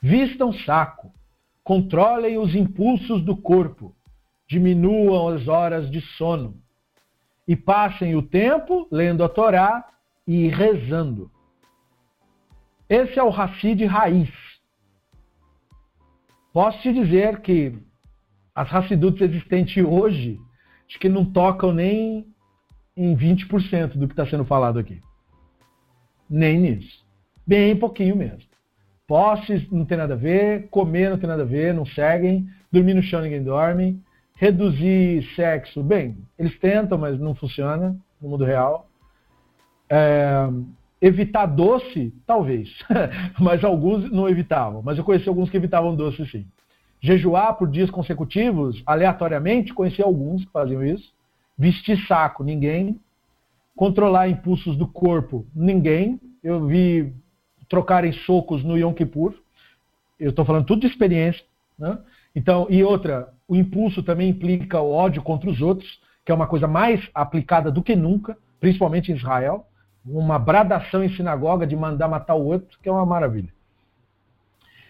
Vistam 0.00 0.52
saco. 0.52 1.12
Controlem 1.62 2.38
os 2.38 2.54
impulsos 2.54 3.22
do 3.22 3.36
corpo. 3.36 3.94
Diminuam 4.48 5.28
as 5.28 5.46
horas 5.46 5.88
de 5.90 6.00
sono. 6.00 6.61
E 7.52 7.56
passem 7.56 8.16
o 8.16 8.22
tempo 8.22 8.88
lendo 8.90 9.22
a 9.22 9.28
Torá 9.28 9.86
e 10.26 10.48
rezando. 10.48 11.30
Esse 12.88 13.18
é 13.18 13.22
o 13.22 13.28
Hassid 13.28 13.84
raiz. 13.84 14.30
Posso 16.50 16.80
te 16.80 16.94
dizer 16.94 17.42
que 17.42 17.78
as 18.54 18.72
Hassiduts 18.72 19.20
existentes 19.20 19.84
hoje, 19.84 20.40
acho 20.88 20.98
que 20.98 21.10
não 21.10 21.26
tocam 21.26 21.74
nem 21.74 22.26
em 22.96 23.14
20% 23.14 23.98
do 23.98 24.08
que 24.08 24.14
está 24.14 24.24
sendo 24.24 24.46
falado 24.46 24.78
aqui. 24.78 25.02
Nem 26.30 26.58
nisso. 26.58 27.04
Bem 27.46 27.76
pouquinho 27.76 28.16
mesmo. 28.16 28.48
Posses 29.06 29.70
não 29.70 29.84
tem 29.84 29.98
nada 29.98 30.14
a 30.14 30.16
ver, 30.16 30.68
comer 30.70 31.10
não 31.10 31.18
tem 31.18 31.28
nada 31.28 31.42
a 31.42 31.46
ver, 31.46 31.74
não 31.74 31.84
seguem, 31.84 32.48
dormir 32.72 32.94
no 32.94 33.02
chão 33.02 33.20
ninguém 33.20 33.42
dorme, 33.42 34.02
reduzir 34.42 35.22
sexo, 35.36 35.84
bem, 35.84 36.18
eles 36.36 36.58
tentam, 36.58 36.98
mas 36.98 37.16
não 37.20 37.32
funciona 37.32 37.96
no 38.20 38.28
mundo 38.28 38.44
real. 38.44 38.88
É, 39.88 40.48
Evitar 41.00 41.46
doce, 41.46 42.12
talvez. 42.26 42.68
mas 43.38 43.62
alguns 43.62 44.10
não 44.10 44.28
evitavam. 44.28 44.82
Mas 44.82 44.98
eu 44.98 45.04
conheci 45.04 45.28
alguns 45.28 45.48
que 45.48 45.56
evitavam 45.56 45.94
doce 45.94 46.26
sim. 46.26 46.44
Jejuar 47.00 47.54
por 47.56 47.68
dias 47.68 47.88
consecutivos, 47.88 48.82
aleatoriamente, 48.84 49.72
conheci 49.72 50.02
alguns 50.02 50.44
que 50.44 50.50
faziam 50.50 50.84
isso. 50.84 51.12
Vestir 51.56 52.04
saco, 52.08 52.42
ninguém. 52.42 52.98
Controlar 53.76 54.28
impulsos 54.28 54.76
do 54.76 54.88
corpo, 54.88 55.46
ninguém. 55.54 56.20
Eu 56.42 56.66
vi 56.66 57.14
trocarem 57.68 58.12
socos 58.12 58.64
no 58.64 58.76
Yom 58.76 58.92
Kippur. 58.92 59.34
Eu 60.18 60.30
estou 60.30 60.44
falando 60.44 60.66
tudo 60.66 60.80
de 60.80 60.88
experiência. 60.88 61.44
Né? 61.78 61.96
Então, 62.34 62.66
e 62.70 62.82
outra, 62.82 63.32
o 63.52 63.56
impulso 63.56 64.02
também 64.02 64.30
implica 64.30 64.80
o 64.80 64.90
ódio 64.90 65.20
contra 65.20 65.50
os 65.50 65.60
outros, 65.60 66.00
que 66.24 66.32
é 66.32 66.34
uma 66.34 66.46
coisa 66.46 66.66
mais 66.66 67.06
aplicada 67.14 67.70
do 67.70 67.82
que 67.82 67.94
nunca, 67.94 68.34
principalmente 68.58 69.12
em 69.12 69.14
Israel. 69.14 69.66
Uma 70.06 70.38
bradação 70.38 71.04
em 71.04 71.14
sinagoga 71.14 71.66
de 71.66 71.76
mandar 71.76 72.08
matar 72.08 72.34
o 72.34 72.46
outro, 72.46 72.78
que 72.82 72.88
é 72.88 72.92
uma 72.92 73.04
maravilha. 73.04 73.52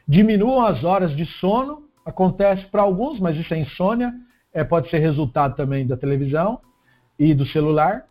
Diminuam 0.06 0.64
as 0.64 0.84
horas 0.84 1.16
de 1.16 1.26
sono, 1.26 1.88
acontece 2.06 2.64
para 2.66 2.82
alguns, 2.82 3.18
mas 3.18 3.36
isso 3.36 3.52
é 3.52 3.58
insônia, 3.58 4.14
é, 4.54 4.62
pode 4.62 4.88
ser 4.90 4.98
resultado 4.98 5.56
também 5.56 5.84
da 5.84 5.96
televisão 5.96 6.60
e 7.18 7.34
do 7.34 7.44
celular. 7.46 8.06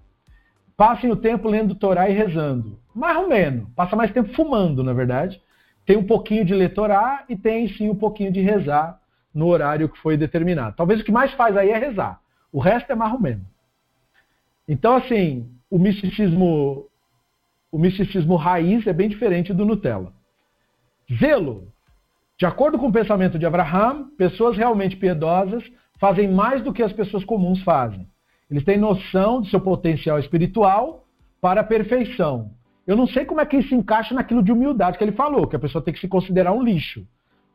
Passem 0.75 1.09
o 1.09 1.15
tempo 1.15 1.47
lendo 1.47 1.75
Torá 1.75 2.09
e 2.09 2.13
rezando. 2.13 2.77
Mais 2.93 3.15
ou 3.15 3.29
menos. 3.29 3.69
Passa 3.73 3.95
mais 3.95 4.11
tempo 4.11 4.35
fumando, 4.35 4.83
na 4.83 4.91
verdade. 4.91 5.41
Tem 5.85 5.95
um 5.95 6.05
pouquinho 6.05 6.43
de 6.43 6.53
ler 6.53 6.73
Torá 6.73 7.23
e 7.29 7.37
tem 7.37 7.69
sim 7.69 7.89
um 7.89 7.95
pouquinho 7.95 8.33
de 8.33 8.41
rezar 8.41 9.00
no 9.33 9.47
horário 9.47 9.89
que 9.89 9.97
foi 9.99 10.17
determinado. 10.17 10.75
Talvez 10.75 11.01
o 11.01 11.03
que 11.03 11.11
mais 11.11 11.31
faz 11.33 11.55
aí 11.55 11.69
é 11.69 11.77
rezar. 11.77 12.19
O 12.51 12.59
resto 12.59 12.91
é 12.91 12.95
ou 12.95 13.19
menos. 13.19 13.45
Então, 14.67 14.95
assim, 14.95 15.49
o 15.69 15.79
misticismo, 15.79 16.87
o 17.71 17.77
misticismo 17.77 18.35
raiz 18.35 18.85
é 18.85 18.93
bem 18.93 19.09
diferente 19.09 19.53
do 19.53 19.65
Nutella. 19.65 20.13
Zelo. 21.19 21.67
De 22.37 22.45
acordo 22.45 22.77
com 22.77 22.87
o 22.87 22.91
pensamento 22.91 23.37
de 23.37 23.45
Abraham, 23.45 24.09
pessoas 24.17 24.57
realmente 24.57 24.95
piedosas 24.95 25.63
fazem 25.99 26.27
mais 26.27 26.63
do 26.63 26.73
que 26.73 26.81
as 26.81 26.91
pessoas 26.91 27.23
comuns 27.23 27.61
fazem. 27.63 28.07
Eles 28.49 28.65
têm 28.65 28.77
noção 28.77 29.41
de 29.41 29.49
seu 29.49 29.61
potencial 29.61 30.19
espiritual 30.19 31.05
para 31.39 31.61
a 31.61 31.63
perfeição. 31.63 32.51
Eu 32.85 32.97
não 32.97 33.07
sei 33.07 33.23
como 33.23 33.39
é 33.39 33.45
que 33.45 33.57
isso 33.57 33.73
encaixa 33.73 34.13
naquilo 34.13 34.43
de 34.43 34.51
humildade 34.51 34.97
que 34.97 35.03
ele 35.03 35.11
falou, 35.11 35.47
que 35.47 35.55
a 35.55 35.59
pessoa 35.59 35.83
tem 35.83 35.93
que 35.93 35.99
se 35.99 36.07
considerar 36.07 36.51
um 36.51 36.63
lixo. 36.63 37.05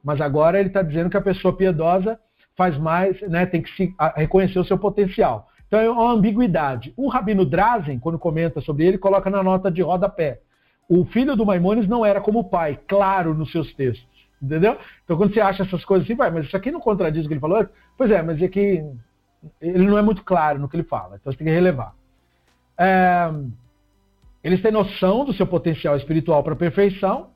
Mas 0.06 0.20
agora 0.20 0.60
ele 0.60 0.68
está 0.68 0.82
dizendo 0.82 1.10
que 1.10 1.16
a 1.16 1.20
pessoa 1.20 1.56
piedosa 1.56 2.16
faz 2.56 2.78
mais, 2.78 3.20
né, 3.22 3.44
tem 3.44 3.60
que 3.60 3.68
se, 3.72 3.92
reconhecer 4.14 4.60
o 4.60 4.64
seu 4.64 4.78
potencial. 4.78 5.48
Então 5.66 5.80
é 5.80 5.90
uma 5.90 6.12
ambiguidade. 6.12 6.94
O 6.96 7.08
Rabino 7.08 7.44
Drazen, 7.44 7.98
quando 7.98 8.16
comenta 8.16 8.60
sobre 8.60 8.86
ele, 8.86 8.98
coloca 8.98 9.28
na 9.28 9.42
nota 9.42 9.68
de 9.68 9.82
rodapé. 9.82 10.38
O 10.88 11.04
filho 11.06 11.34
do 11.34 11.44
Maimônides 11.44 11.90
não 11.90 12.06
era 12.06 12.20
como 12.20 12.38
o 12.38 12.44
pai, 12.44 12.78
claro 12.86 13.34
nos 13.34 13.50
seus 13.50 13.74
textos. 13.74 14.06
Entendeu? 14.40 14.78
Então 15.04 15.16
quando 15.16 15.34
você 15.34 15.40
acha 15.40 15.64
essas 15.64 15.84
coisas 15.84 16.06
assim, 16.06 16.14
vai, 16.14 16.30
mas 16.30 16.46
isso 16.46 16.56
aqui 16.56 16.70
não 16.70 16.78
contradiz 16.78 17.24
o 17.24 17.26
que 17.26 17.34
ele 17.34 17.40
falou? 17.40 17.66
Pois 17.98 18.08
é, 18.08 18.22
mas 18.22 18.40
é 18.40 18.46
que 18.46 18.84
ele 19.60 19.86
não 19.86 19.98
é 19.98 20.02
muito 20.02 20.22
claro 20.22 20.60
no 20.60 20.68
que 20.68 20.76
ele 20.76 20.84
fala, 20.84 21.16
então 21.16 21.32
você 21.32 21.38
tem 21.38 21.48
que 21.48 21.52
relevar. 21.52 21.94
É, 22.78 23.28
eles 24.44 24.62
têm 24.62 24.70
noção 24.70 25.24
do 25.24 25.32
seu 25.32 25.48
potencial 25.48 25.96
espiritual 25.96 26.44
para 26.44 26.52
a 26.52 26.56
perfeição, 26.56 27.30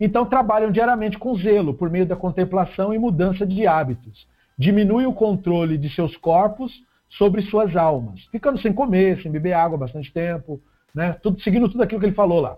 então 0.00 0.26
trabalham 0.26 0.70
diariamente 0.70 1.18
com 1.18 1.36
zelo, 1.36 1.74
por 1.74 1.90
meio 1.90 2.06
da 2.06 2.16
contemplação 2.16 2.92
e 2.92 2.98
mudança 2.98 3.46
de 3.46 3.66
hábitos. 3.66 4.26
Diminuem 4.58 5.06
o 5.06 5.12
controle 5.12 5.78
de 5.78 5.90
seus 5.90 6.16
corpos 6.16 6.72
sobre 7.08 7.42
suas 7.42 7.74
almas, 7.76 8.24
ficando 8.26 8.60
sem 8.60 8.72
comer, 8.72 9.22
sem 9.22 9.30
beber 9.30 9.52
água 9.52 9.78
bastante 9.78 10.12
tempo, 10.12 10.60
né? 10.94 11.12
tudo, 11.22 11.40
seguindo 11.40 11.68
tudo 11.68 11.82
aquilo 11.82 12.00
que 12.00 12.06
ele 12.06 12.14
falou 12.14 12.40
lá. 12.40 12.56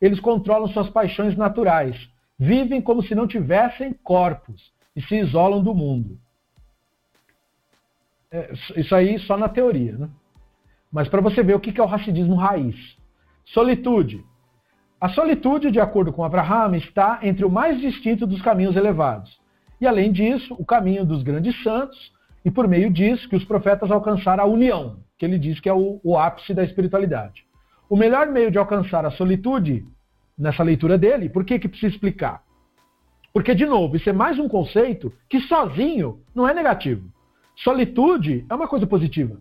Eles 0.00 0.18
controlam 0.18 0.68
suas 0.68 0.88
paixões 0.88 1.36
naturais, 1.36 1.96
vivem 2.38 2.80
como 2.80 3.02
se 3.02 3.14
não 3.14 3.26
tivessem 3.26 3.92
corpos 3.92 4.72
e 4.96 5.02
se 5.02 5.16
isolam 5.16 5.62
do 5.62 5.74
mundo. 5.74 6.18
É, 8.32 8.52
isso 8.76 8.94
aí 8.94 9.18
só 9.20 9.36
na 9.36 9.48
teoria, 9.48 9.96
né? 9.96 10.08
Mas 10.90 11.08
para 11.08 11.20
você 11.20 11.42
ver 11.42 11.54
o 11.54 11.60
que 11.60 11.78
é 11.80 11.82
o 11.82 11.86
racidismo 11.86 12.34
raiz. 12.34 12.76
Solitude. 13.44 14.24
A 15.00 15.08
solitude, 15.08 15.70
de 15.70 15.80
acordo 15.80 16.12
com 16.12 16.22
Abraham, 16.22 16.76
está 16.76 17.20
entre 17.22 17.42
o 17.42 17.50
mais 17.50 17.80
distinto 17.80 18.26
dos 18.26 18.42
caminhos 18.42 18.76
elevados. 18.76 19.40
E 19.80 19.86
além 19.86 20.12
disso, 20.12 20.54
o 20.58 20.64
caminho 20.64 21.06
dos 21.06 21.22
grandes 21.22 21.62
santos, 21.62 22.12
e 22.44 22.50
por 22.50 22.68
meio 22.68 22.90
disso 22.90 23.26
que 23.26 23.34
os 23.34 23.44
profetas 23.44 23.90
alcançaram 23.90 24.44
a 24.44 24.46
união, 24.46 24.98
que 25.16 25.24
ele 25.24 25.38
diz 25.38 25.58
que 25.58 25.70
é 25.70 25.72
o, 25.72 25.98
o 26.04 26.18
ápice 26.18 26.52
da 26.52 26.62
espiritualidade. 26.62 27.46
O 27.88 27.96
melhor 27.96 28.26
meio 28.26 28.50
de 28.50 28.58
alcançar 28.58 29.06
a 29.06 29.10
solitude, 29.10 29.86
nessa 30.36 30.62
leitura 30.62 30.98
dele, 30.98 31.30
por 31.30 31.46
que, 31.46 31.58
que 31.58 31.68
precisa 31.68 31.94
explicar? 31.94 32.42
Porque, 33.32 33.54
de 33.54 33.64
novo, 33.64 33.96
isso 33.96 34.10
é 34.10 34.12
mais 34.12 34.38
um 34.38 34.48
conceito 34.48 35.10
que 35.30 35.40
sozinho 35.40 36.20
não 36.34 36.46
é 36.46 36.52
negativo. 36.52 37.08
Solitude 37.56 38.44
é 38.50 38.54
uma 38.54 38.68
coisa 38.68 38.86
positiva. 38.86 39.38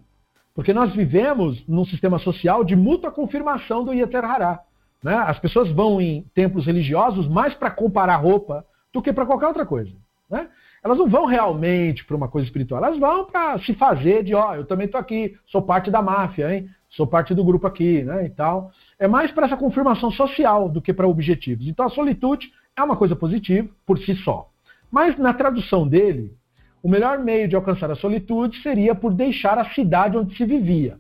Porque 0.56 0.74
nós 0.74 0.96
vivemos 0.96 1.62
num 1.68 1.84
sistema 1.84 2.18
social 2.18 2.64
de 2.64 2.78
mútua 2.78 3.12
confirmação 3.12 3.84
do 3.84 3.94
Yeter 3.94 4.24
Hará. 4.24 4.62
Né? 5.04 5.16
As 5.16 5.40
pessoas 5.40 5.72
vão 5.72 6.02
em 6.02 6.24
templos 6.34 6.66
religiosos 6.66 7.28
mais 7.28 7.54
para 7.54 7.72
comparar 7.72 8.18
roupa 8.18 8.66
do 8.94 9.02
que 9.02 9.14
para 9.14 9.26
qualquer 9.26 9.48
outra 9.48 9.66
coisa. 9.66 9.94
Né? 10.30 10.48
Elas 10.84 10.98
não 10.98 11.10
vão 11.10 11.26
realmente 11.26 12.06
para 12.06 12.16
uma 12.16 12.28
coisa 12.28 12.48
espiritual, 12.48 12.84
elas 12.84 13.00
vão 13.00 13.26
para 13.26 13.60
se 13.60 13.74
fazer 13.74 14.24
de, 14.24 14.34
ó, 14.34 14.52
oh, 14.52 14.56
eu 14.56 14.66
também 14.66 14.86
estou 14.86 15.00
aqui, 15.00 15.38
sou 15.46 15.62
parte 15.62 15.92
da 15.92 16.02
máfia, 16.02 16.54
hein? 16.54 16.70
sou 16.90 17.06
parte 17.06 17.36
do 17.36 17.44
grupo 17.44 17.68
aqui, 17.68 18.04
né? 18.04 18.26
E 18.26 18.30
tal. 18.30 18.72
É 18.98 19.08
mais 19.08 19.32
para 19.32 19.46
essa 19.46 19.58
confirmação 19.58 20.12
social 20.12 20.68
do 20.68 20.82
que 20.82 20.94
para 20.94 21.08
objetivos. 21.08 21.68
Então 21.68 21.86
a 21.86 21.90
solitude 21.90 22.52
é 22.76 22.84
uma 22.84 22.96
coisa 22.96 23.16
positiva 23.16 23.70
por 23.86 23.98
si 24.00 24.16
só. 24.16 24.50
Mas 24.92 25.18
na 25.18 25.34
tradução 25.34 25.88
dele, 25.88 26.34
o 26.82 26.90
melhor 26.90 27.20
meio 27.20 27.48
de 27.48 27.56
alcançar 27.56 27.92
a 27.92 27.96
solitude 27.96 28.62
seria 28.62 28.96
por 28.96 29.14
deixar 29.14 29.58
a 29.58 29.70
cidade 29.72 30.18
onde 30.18 30.36
se 30.36 30.46
vivia 30.46 30.98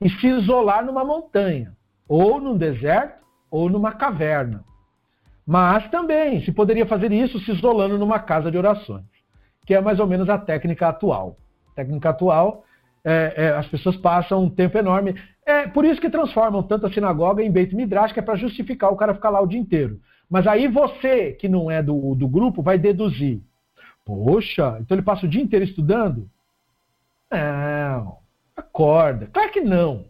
e 0.00 0.08
se 0.08 0.26
isolar 0.28 0.84
numa 0.84 1.04
montanha, 1.04 1.76
ou 2.10 2.40
num 2.40 2.56
deserto, 2.56 3.24
ou 3.48 3.70
numa 3.70 3.92
caverna. 3.92 4.64
Mas 5.46 5.88
também 5.90 6.42
se 6.42 6.50
poderia 6.50 6.84
fazer 6.84 7.12
isso 7.12 7.38
se 7.38 7.52
isolando 7.52 7.96
numa 7.96 8.18
casa 8.18 8.50
de 8.50 8.58
orações, 8.58 9.04
que 9.64 9.72
é 9.72 9.80
mais 9.80 10.00
ou 10.00 10.08
menos 10.08 10.28
a 10.28 10.36
técnica 10.36 10.88
atual. 10.88 11.36
A 11.70 11.76
técnica 11.76 12.10
atual, 12.10 12.64
é, 13.04 13.34
é, 13.36 13.48
as 13.50 13.68
pessoas 13.68 13.96
passam 13.96 14.42
um 14.42 14.50
tempo 14.50 14.76
enorme. 14.76 15.14
É 15.46 15.68
por 15.68 15.84
isso 15.84 16.00
que 16.00 16.10
transformam 16.10 16.64
tanto 16.64 16.86
a 16.86 16.92
sinagoga 16.92 17.44
em 17.44 17.50
Beit 17.50 17.76
Midrash, 17.76 18.12
que 18.12 18.18
é 18.18 18.22
para 18.22 18.34
justificar 18.34 18.92
o 18.92 18.96
cara 18.96 19.14
ficar 19.14 19.30
lá 19.30 19.40
o 19.40 19.46
dia 19.46 19.60
inteiro. 19.60 20.00
Mas 20.28 20.48
aí 20.48 20.66
você, 20.66 21.32
que 21.34 21.48
não 21.48 21.70
é 21.70 21.80
do, 21.80 22.16
do 22.16 22.26
grupo, 22.26 22.60
vai 22.60 22.76
deduzir. 22.76 23.40
Poxa, 24.04 24.78
então 24.80 24.96
ele 24.96 25.04
passa 25.04 25.26
o 25.26 25.28
dia 25.28 25.40
inteiro 25.40 25.64
estudando? 25.64 26.28
Não, 27.30 28.18
acorda. 28.56 29.28
Claro 29.32 29.52
que 29.52 29.60
não. 29.60 30.09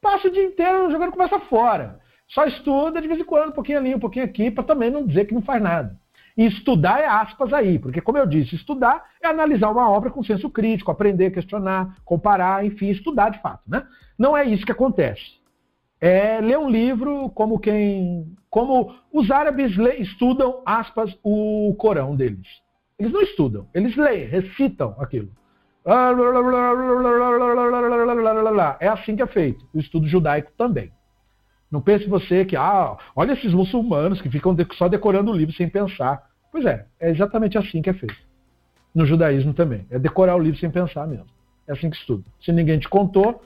Passa 0.00 0.28
o 0.28 0.30
dia 0.30 0.44
inteiro 0.44 0.90
jogando 0.90 1.12
conversa 1.12 1.38
fora. 1.40 2.00
Só 2.28 2.44
estuda 2.44 3.00
de 3.00 3.08
vez 3.08 3.20
em 3.20 3.24
quando, 3.24 3.50
um 3.50 3.54
pouquinho 3.54 3.78
ali, 3.78 3.94
um 3.94 4.00
pouquinho 4.00 4.24
aqui, 4.24 4.50
para 4.50 4.64
também 4.64 4.90
não 4.90 5.06
dizer 5.06 5.26
que 5.26 5.34
não 5.34 5.42
faz 5.42 5.62
nada. 5.62 5.96
E 6.36 6.46
estudar 6.46 7.00
é 7.00 7.06
aspas 7.06 7.52
aí, 7.52 7.80
porque, 7.80 8.00
como 8.00 8.16
eu 8.16 8.24
disse, 8.26 8.54
estudar 8.54 9.04
é 9.20 9.26
analisar 9.26 9.70
uma 9.70 9.90
obra 9.90 10.08
com 10.08 10.22
senso 10.22 10.48
crítico, 10.48 10.90
aprender, 10.90 11.32
questionar, 11.32 11.96
comparar, 12.04 12.64
enfim, 12.64 12.90
estudar 12.90 13.30
de 13.30 13.42
fato. 13.42 13.62
Né? 13.66 13.84
Não 14.16 14.36
é 14.36 14.44
isso 14.44 14.64
que 14.64 14.70
acontece. 14.70 15.38
É 16.00 16.40
ler 16.40 16.58
um 16.58 16.70
livro 16.70 17.28
como 17.30 17.58
quem. 17.58 18.36
como 18.48 18.94
os 19.12 19.32
árabes 19.32 19.76
estudam, 19.98 20.62
aspas, 20.64 21.18
o 21.24 21.74
Corão 21.76 22.14
deles. 22.14 22.46
Eles 22.96 23.12
não 23.12 23.22
estudam, 23.22 23.66
eles 23.74 23.96
leem, 23.96 24.26
recitam 24.26 24.94
aquilo. 25.00 25.30
É 28.78 28.88
assim 28.88 29.16
que 29.16 29.22
é 29.22 29.26
feito. 29.26 29.66
O 29.72 29.78
estudo 29.78 30.06
judaico 30.06 30.52
também. 30.58 30.92
Não 31.70 31.80
pense 31.80 32.06
você 32.06 32.44
que, 32.44 32.56
ah, 32.56 32.96
olha 33.16 33.32
esses 33.32 33.54
muçulmanos 33.54 34.20
que 34.20 34.28
ficam 34.28 34.54
só 34.74 34.88
decorando 34.88 35.30
o 35.30 35.34
livro 35.34 35.54
sem 35.54 35.68
pensar. 35.68 36.28
Pois 36.52 36.66
é, 36.66 36.84
é 37.00 37.10
exatamente 37.10 37.56
assim 37.56 37.80
que 37.80 37.88
é 37.88 37.94
feito. 37.94 38.16
No 38.94 39.06
judaísmo 39.06 39.54
também. 39.54 39.86
É 39.90 39.98
decorar 39.98 40.36
o 40.36 40.38
livro 40.38 40.60
sem 40.60 40.70
pensar 40.70 41.06
mesmo. 41.06 41.26
É 41.66 41.72
assim 41.72 41.88
que 41.88 41.96
estuda. 41.96 42.24
Se 42.40 42.52
ninguém 42.52 42.78
te 42.78 42.88
contou, 42.88 43.42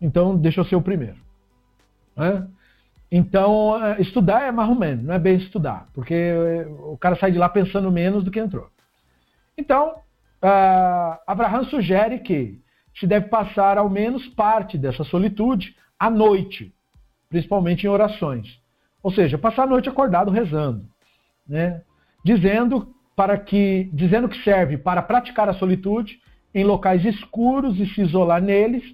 então 0.00 0.34
deixa 0.36 0.60
eu 0.60 0.64
ser 0.64 0.76
o 0.76 0.82
primeiro. 0.82 1.16
Né? 2.16 2.46
Então, 3.10 3.74
estudar 3.98 4.44
é 4.44 4.50
marromeno, 4.50 5.02
não 5.02 5.14
é 5.14 5.18
bem 5.18 5.36
estudar, 5.36 5.88
porque 5.92 6.32
o 6.80 6.96
cara 6.96 7.16
sai 7.16 7.30
de 7.30 7.36
lá 7.36 7.46
pensando 7.46 7.92
menos 7.92 8.24
do 8.24 8.30
que 8.30 8.40
entrou. 8.40 8.68
Então, 9.58 9.96
uh, 10.42 11.18
Abraham 11.26 11.64
sugere 11.64 12.18
que 12.18 12.60
se 12.98 13.06
deve 13.06 13.28
passar 13.28 13.78
ao 13.78 13.88
menos 13.88 14.26
parte 14.28 14.76
dessa 14.76 15.04
solitude 15.04 15.74
à 15.98 16.10
noite, 16.10 16.74
principalmente 17.28 17.86
em 17.86 17.90
orações. 17.90 18.60
Ou 19.02 19.10
seja, 19.10 19.38
passar 19.38 19.64
a 19.64 19.66
noite 19.66 19.88
acordado 19.88 20.30
rezando, 20.30 20.84
né? 21.48 21.82
dizendo 22.24 22.94
para 23.16 23.36
que 23.38 23.90
dizendo 23.92 24.28
que 24.28 24.42
serve 24.42 24.78
para 24.78 25.02
praticar 25.02 25.48
a 25.48 25.54
solitude 25.54 26.20
em 26.54 26.64
locais 26.64 27.04
escuros 27.04 27.78
e 27.78 27.86
se 27.86 28.02
isolar 28.02 28.40
neles, 28.40 28.84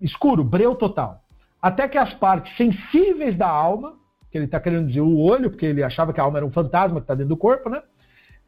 escuro, 0.00 0.42
breu 0.42 0.74
total, 0.74 1.22
até 1.60 1.88
que 1.88 1.98
as 1.98 2.12
partes 2.14 2.54
sensíveis 2.56 3.36
da 3.36 3.48
alma, 3.48 3.94
que 4.30 4.38
ele 4.38 4.46
está 4.46 4.60
querendo 4.60 4.88
dizer 4.88 5.00
o 5.00 5.18
olho, 5.18 5.50
porque 5.50 5.66
ele 5.66 5.82
achava 5.82 6.12
que 6.12 6.20
a 6.20 6.22
alma 6.22 6.38
era 6.38 6.46
um 6.46 6.52
fantasma 6.52 7.00
que 7.00 7.04
está 7.04 7.14
dentro 7.14 7.30
do 7.30 7.36
corpo, 7.36 7.68
né? 7.68 7.82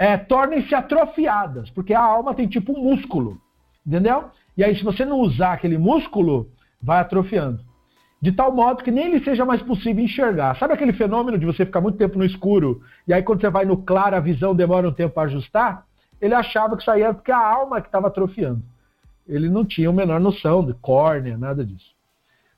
É, 0.02 0.16
tornem-se 0.16 0.74
atrofiadas, 0.74 1.70
porque 1.70 1.94
a 1.94 2.02
alma 2.02 2.34
tem 2.34 2.48
tipo 2.48 2.76
um 2.76 2.90
músculo, 2.90 3.40
entendeu? 3.86 4.30
E 4.56 4.64
aí, 4.64 4.74
se 4.74 4.82
você 4.82 5.04
não 5.04 5.20
usar 5.20 5.52
aquele 5.52 5.78
músculo, 5.78 6.50
vai 6.82 6.98
atrofiando. 6.98 7.60
De 8.20 8.32
tal 8.32 8.50
modo 8.50 8.82
que 8.82 8.90
nem 8.90 9.12
lhe 9.12 9.22
seja 9.22 9.44
mais 9.44 9.62
possível 9.62 10.02
enxergar. 10.02 10.58
Sabe 10.58 10.74
aquele 10.74 10.92
fenômeno 10.92 11.38
de 11.38 11.46
você 11.46 11.64
ficar 11.64 11.80
muito 11.80 11.98
tempo 11.98 12.18
no 12.18 12.24
escuro 12.24 12.82
e 13.06 13.14
aí 13.14 13.22
quando 13.22 13.42
você 13.42 13.48
vai 13.48 13.64
no 13.64 13.76
claro 13.76 14.16
a 14.16 14.20
visão 14.20 14.56
demora 14.56 14.88
um 14.88 14.92
tempo 14.92 15.14
para 15.14 15.28
ajustar? 15.28 15.86
Ele 16.20 16.34
achava 16.34 16.74
que 16.74 16.82
isso 16.82 16.90
aí 16.90 17.02
era 17.02 17.14
porque 17.14 17.30
a 17.30 17.38
alma 17.38 17.80
que 17.80 17.86
estava 17.86 18.08
atrofiando. 18.08 18.60
Ele 19.28 19.48
não 19.48 19.64
tinha 19.64 19.88
a 19.88 19.92
menor 19.92 20.18
noção 20.18 20.66
de 20.66 20.74
córnea, 20.74 21.38
nada 21.38 21.64
disso. 21.64 21.94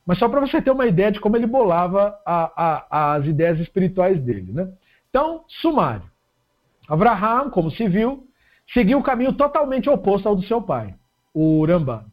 Mas 0.06 0.18
só 0.18 0.30
para 0.30 0.40
você 0.40 0.62
ter 0.62 0.70
uma 0.70 0.86
ideia 0.86 1.12
de 1.12 1.20
como 1.20 1.36
ele 1.36 1.46
bolava 1.46 2.18
a, 2.24 2.52
a, 2.56 3.14
as 3.16 3.26
ideias 3.26 3.60
espirituais 3.60 4.18
dele. 4.18 4.50
Né? 4.50 4.66
Então, 5.10 5.44
sumário. 5.46 6.13
Abraham, 6.88 7.50
como 7.50 7.70
se 7.70 7.88
viu, 7.88 8.24
seguiu 8.72 8.98
o 8.98 9.02
caminho 9.02 9.32
totalmente 9.32 9.88
oposto 9.88 10.28
ao 10.28 10.36
do 10.36 10.42
seu 10.42 10.60
pai, 10.60 10.94
o 11.32 11.60
Urambá. 11.60 12.04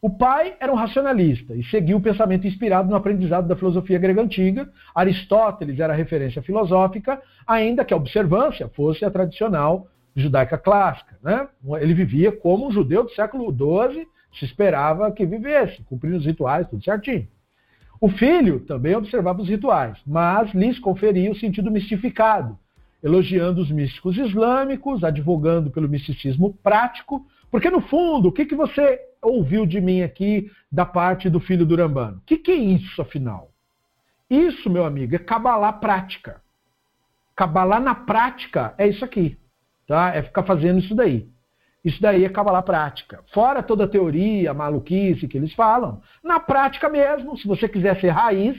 O 0.00 0.10
pai 0.10 0.56
era 0.58 0.72
um 0.72 0.74
racionalista 0.74 1.54
e 1.54 1.62
seguiu 1.64 1.98
o 1.98 2.00
pensamento 2.00 2.44
inspirado 2.44 2.90
no 2.90 2.96
aprendizado 2.96 3.46
da 3.46 3.54
filosofia 3.54 4.00
grega 4.00 4.20
antiga. 4.20 4.68
Aristóteles 4.92 5.78
era 5.78 5.92
a 5.92 5.96
referência 5.96 6.42
filosófica, 6.42 7.22
ainda 7.46 7.84
que 7.84 7.94
a 7.94 7.96
observância 7.96 8.68
fosse 8.70 9.04
a 9.04 9.10
tradicional 9.12 9.86
judaica 10.16 10.58
clássica. 10.58 11.16
Né? 11.22 11.46
Ele 11.80 11.94
vivia 11.94 12.32
como 12.32 12.66
um 12.66 12.72
judeu 12.72 13.04
do 13.04 13.10
século 13.10 13.46
XII 13.52 14.04
se 14.36 14.44
esperava 14.44 15.12
que 15.12 15.24
vivesse, 15.24 15.82
cumprindo 15.84 16.16
os 16.16 16.26
rituais, 16.26 16.68
tudo 16.68 16.82
certinho. 16.82 17.28
O 18.00 18.08
filho 18.08 18.58
também 18.60 18.96
observava 18.96 19.40
os 19.40 19.48
rituais, 19.48 19.96
mas 20.04 20.52
lhes 20.52 20.80
conferia 20.80 21.30
o 21.30 21.36
sentido 21.36 21.70
mistificado, 21.70 22.58
elogiando 23.02 23.60
os 23.60 23.70
místicos 23.70 24.16
islâmicos, 24.16 25.02
advogando 25.02 25.70
pelo 25.70 25.88
misticismo 25.88 26.54
prático, 26.62 27.26
porque 27.50 27.68
no 27.68 27.80
fundo, 27.80 28.28
o 28.28 28.32
que, 28.32 28.46
que 28.46 28.54
você 28.54 28.98
ouviu 29.20 29.66
de 29.66 29.80
mim 29.80 30.02
aqui 30.02 30.50
da 30.70 30.86
parte 30.86 31.28
do 31.28 31.40
filho 31.40 31.66
do 31.66 31.76
Rambano? 31.76 32.18
O 32.18 32.20
que, 32.22 32.38
que 32.38 32.50
é 32.50 32.56
isso, 32.56 33.02
afinal? 33.02 33.50
Isso, 34.30 34.70
meu 34.70 34.84
amigo, 34.84 35.14
é 35.14 35.18
cabalá 35.18 35.72
prática. 35.72 36.40
Cabalá 37.36 37.78
na 37.78 37.94
prática 37.94 38.74
é 38.78 38.86
isso 38.86 39.04
aqui, 39.04 39.36
tá? 39.86 40.14
É 40.14 40.22
ficar 40.22 40.44
fazendo 40.44 40.78
isso 40.78 40.94
daí. 40.94 41.28
Isso 41.84 42.00
daí 42.00 42.24
é 42.24 42.28
cabalá 42.28 42.62
prática. 42.62 43.22
Fora 43.32 43.62
toda 43.62 43.84
a 43.84 43.88
teoria, 43.88 44.50
a 44.50 44.54
maluquice 44.54 45.26
que 45.26 45.36
eles 45.36 45.52
falam, 45.52 46.00
na 46.22 46.38
prática 46.38 46.88
mesmo, 46.88 47.36
se 47.36 47.46
você 47.46 47.68
quiser 47.68 48.00
ser 48.00 48.10
raiz, 48.10 48.56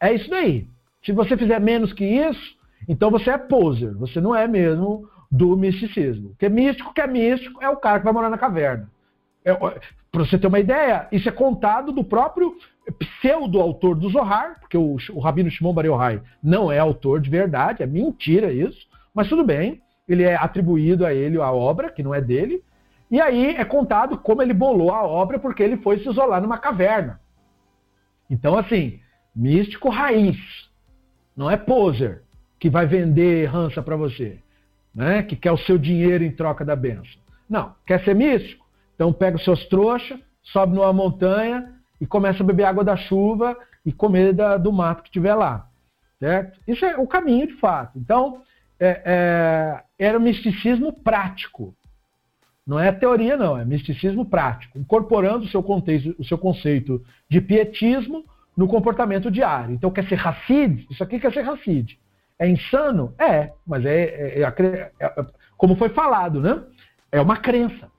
é 0.00 0.12
isso 0.12 0.28
daí. 0.28 0.66
Se 1.04 1.12
você 1.12 1.36
fizer 1.36 1.60
menos 1.60 1.92
que 1.92 2.04
isso, 2.04 2.59
então 2.88 3.10
você 3.10 3.30
é 3.30 3.38
poser, 3.38 3.94
você 3.94 4.20
não 4.20 4.34
é 4.34 4.46
mesmo 4.46 5.08
do 5.30 5.56
misticismo. 5.56 6.30
Porque 6.30 6.48
místico 6.48 6.92
que 6.92 7.00
é 7.00 7.06
místico 7.06 7.62
é 7.62 7.68
o 7.68 7.76
cara 7.76 7.98
que 7.98 8.04
vai 8.04 8.12
morar 8.12 8.30
na 8.30 8.38
caverna. 8.38 8.90
É, 9.44 9.54
Para 9.54 10.24
você 10.24 10.38
ter 10.38 10.48
uma 10.48 10.58
ideia, 10.58 11.06
isso 11.12 11.28
é 11.28 11.32
contado 11.32 11.92
do 11.92 12.02
próprio 12.02 12.56
pseudo-autor 12.98 13.94
do 13.94 14.10
Zohar, 14.10 14.58
porque 14.60 14.76
o, 14.76 14.96
o 15.12 15.20
Rabino 15.20 15.50
Shimon 15.50 15.72
Bar 15.72 15.86
Yochai 15.86 16.20
não 16.42 16.72
é 16.72 16.78
autor 16.78 17.20
de 17.20 17.30
verdade, 17.30 17.82
é 17.82 17.86
mentira 17.86 18.52
isso, 18.52 18.88
mas 19.14 19.28
tudo 19.28 19.44
bem 19.44 19.80
ele 20.08 20.24
é 20.24 20.34
atribuído 20.34 21.06
a 21.06 21.14
ele 21.14 21.40
a 21.40 21.52
obra, 21.52 21.90
que 21.90 22.02
não 22.02 22.12
é 22.12 22.20
dele, 22.20 22.64
e 23.08 23.20
aí 23.20 23.54
é 23.54 23.64
contado 23.64 24.18
como 24.18 24.42
ele 24.42 24.52
bolou 24.52 24.92
a 24.92 25.04
obra 25.04 25.38
porque 25.38 25.62
ele 25.62 25.76
foi 25.76 26.00
se 26.00 26.08
isolar 26.08 26.42
numa 26.42 26.58
caverna. 26.58 27.20
Então, 28.28 28.56
assim, 28.56 29.00
místico 29.34 29.88
raiz, 29.88 30.36
não 31.36 31.48
é 31.48 31.56
poser 31.56 32.22
que 32.60 32.68
vai 32.68 32.86
vender 32.86 33.46
rança 33.46 33.82
para 33.82 33.96
você, 33.96 34.38
né? 34.94 35.22
que 35.22 35.34
quer 35.34 35.50
o 35.50 35.56
seu 35.56 35.78
dinheiro 35.78 36.22
em 36.22 36.30
troca 36.30 36.62
da 36.64 36.76
benção. 36.76 37.20
Não, 37.48 37.74
quer 37.86 38.04
ser 38.04 38.14
místico? 38.14 38.64
Então 38.94 39.12
pega 39.14 39.38
os 39.38 39.44
seus 39.44 39.64
trouxas, 39.66 40.20
sobe 40.42 40.74
numa 40.74 40.92
montanha 40.92 41.74
e 41.98 42.06
começa 42.06 42.42
a 42.42 42.46
beber 42.46 42.64
água 42.64 42.84
da 42.84 42.96
chuva 42.96 43.56
e 43.84 43.90
comer 43.92 44.34
da, 44.34 44.58
do 44.58 44.70
mato 44.70 45.02
que 45.02 45.10
tiver 45.10 45.34
lá. 45.34 45.66
Certo? 46.18 46.60
Isso 46.68 46.84
é 46.84 46.98
o 46.98 47.06
caminho 47.06 47.46
de 47.46 47.54
fato. 47.54 47.98
Então, 47.98 48.42
é, 48.78 49.02
é, 49.04 49.82
era 49.98 50.18
o 50.18 50.20
misticismo 50.20 50.92
prático. 50.92 51.74
Não 52.66 52.78
é 52.78 52.92
teoria, 52.92 53.38
não, 53.38 53.58
é 53.58 53.64
misticismo 53.64 54.24
prático, 54.24 54.78
incorporando 54.78 55.46
o 55.46 55.48
seu, 55.48 55.62
contexto, 55.62 56.14
o 56.18 56.24
seu 56.24 56.36
conceito 56.36 57.02
de 57.28 57.40
pietismo 57.40 58.24
no 58.54 58.68
comportamento 58.68 59.30
diário. 59.30 59.74
Então, 59.74 59.90
quer 59.90 60.06
ser 60.06 60.24
Hassid? 60.24 60.86
Isso 60.90 61.02
aqui 61.02 61.18
quer 61.18 61.32
ser 61.32 61.48
Hassid. 61.48 61.98
É 62.40 62.48
insano? 62.48 63.14
É, 63.18 63.52
mas 63.66 63.84
é, 63.84 64.40
é, 64.40 64.42
é, 64.42 64.92
é, 64.98 65.26
como 65.58 65.76
foi 65.76 65.90
falado, 65.90 66.40
né? 66.40 66.64
É 67.12 67.20
uma 67.20 67.36
crença. 67.36 67.92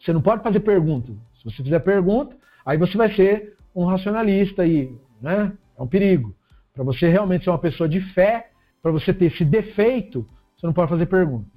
Você 0.00 0.14
não 0.14 0.22
pode 0.22 0.42
fazer 0.42 0.60
pergunta. 0.60 1.12
Se 1.34 1.44
você 1.44 1.62
fizer 1.62 1.80
pergunta, 1.80 2.34
aí 2.64 2.78
você 2.78 2.96
vai 2.96 3.14
ser 3.14 3.54
um 3.74 3.84
racionalista 3.84 4.64
e, 4.64 4.96
né? 5.20 5.52
É 5.78 5.82
um 5.82 5.86
perigo. 5.86 6.34
Para 6.72 6.84
você 6.84 7.06
realmente 7.06 7.44
ser 7.44 7.50
uma 7.50 7.58
pessoa 7.58 7.86
de 7.86 8.00
fé, 8.14 8.48
para 8.82 8.90
você 8.90 9.12
ter 9.12 9.26
esse 9.26 9.44
defeito, 9.44 10.26
você 10.56 10.66
não 10.66 10.72
pode 10.72 10.88
fazer 10.88 11.04
pergunta. 11.04 11.50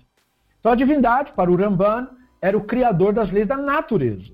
Então 0.60 0.74
a 0.74 0.76
divindade, 0.76 1.32
para 1.32 1.50
o 1.50 1.56
Ramban, 1.56 2.10
era 2.42 2.58
o 2.58 2.66
criador 2.66 3.14
das 3.14 3.32
leis 3.32 3.48
da 3.48 3.56
natureza. 3.56 4.34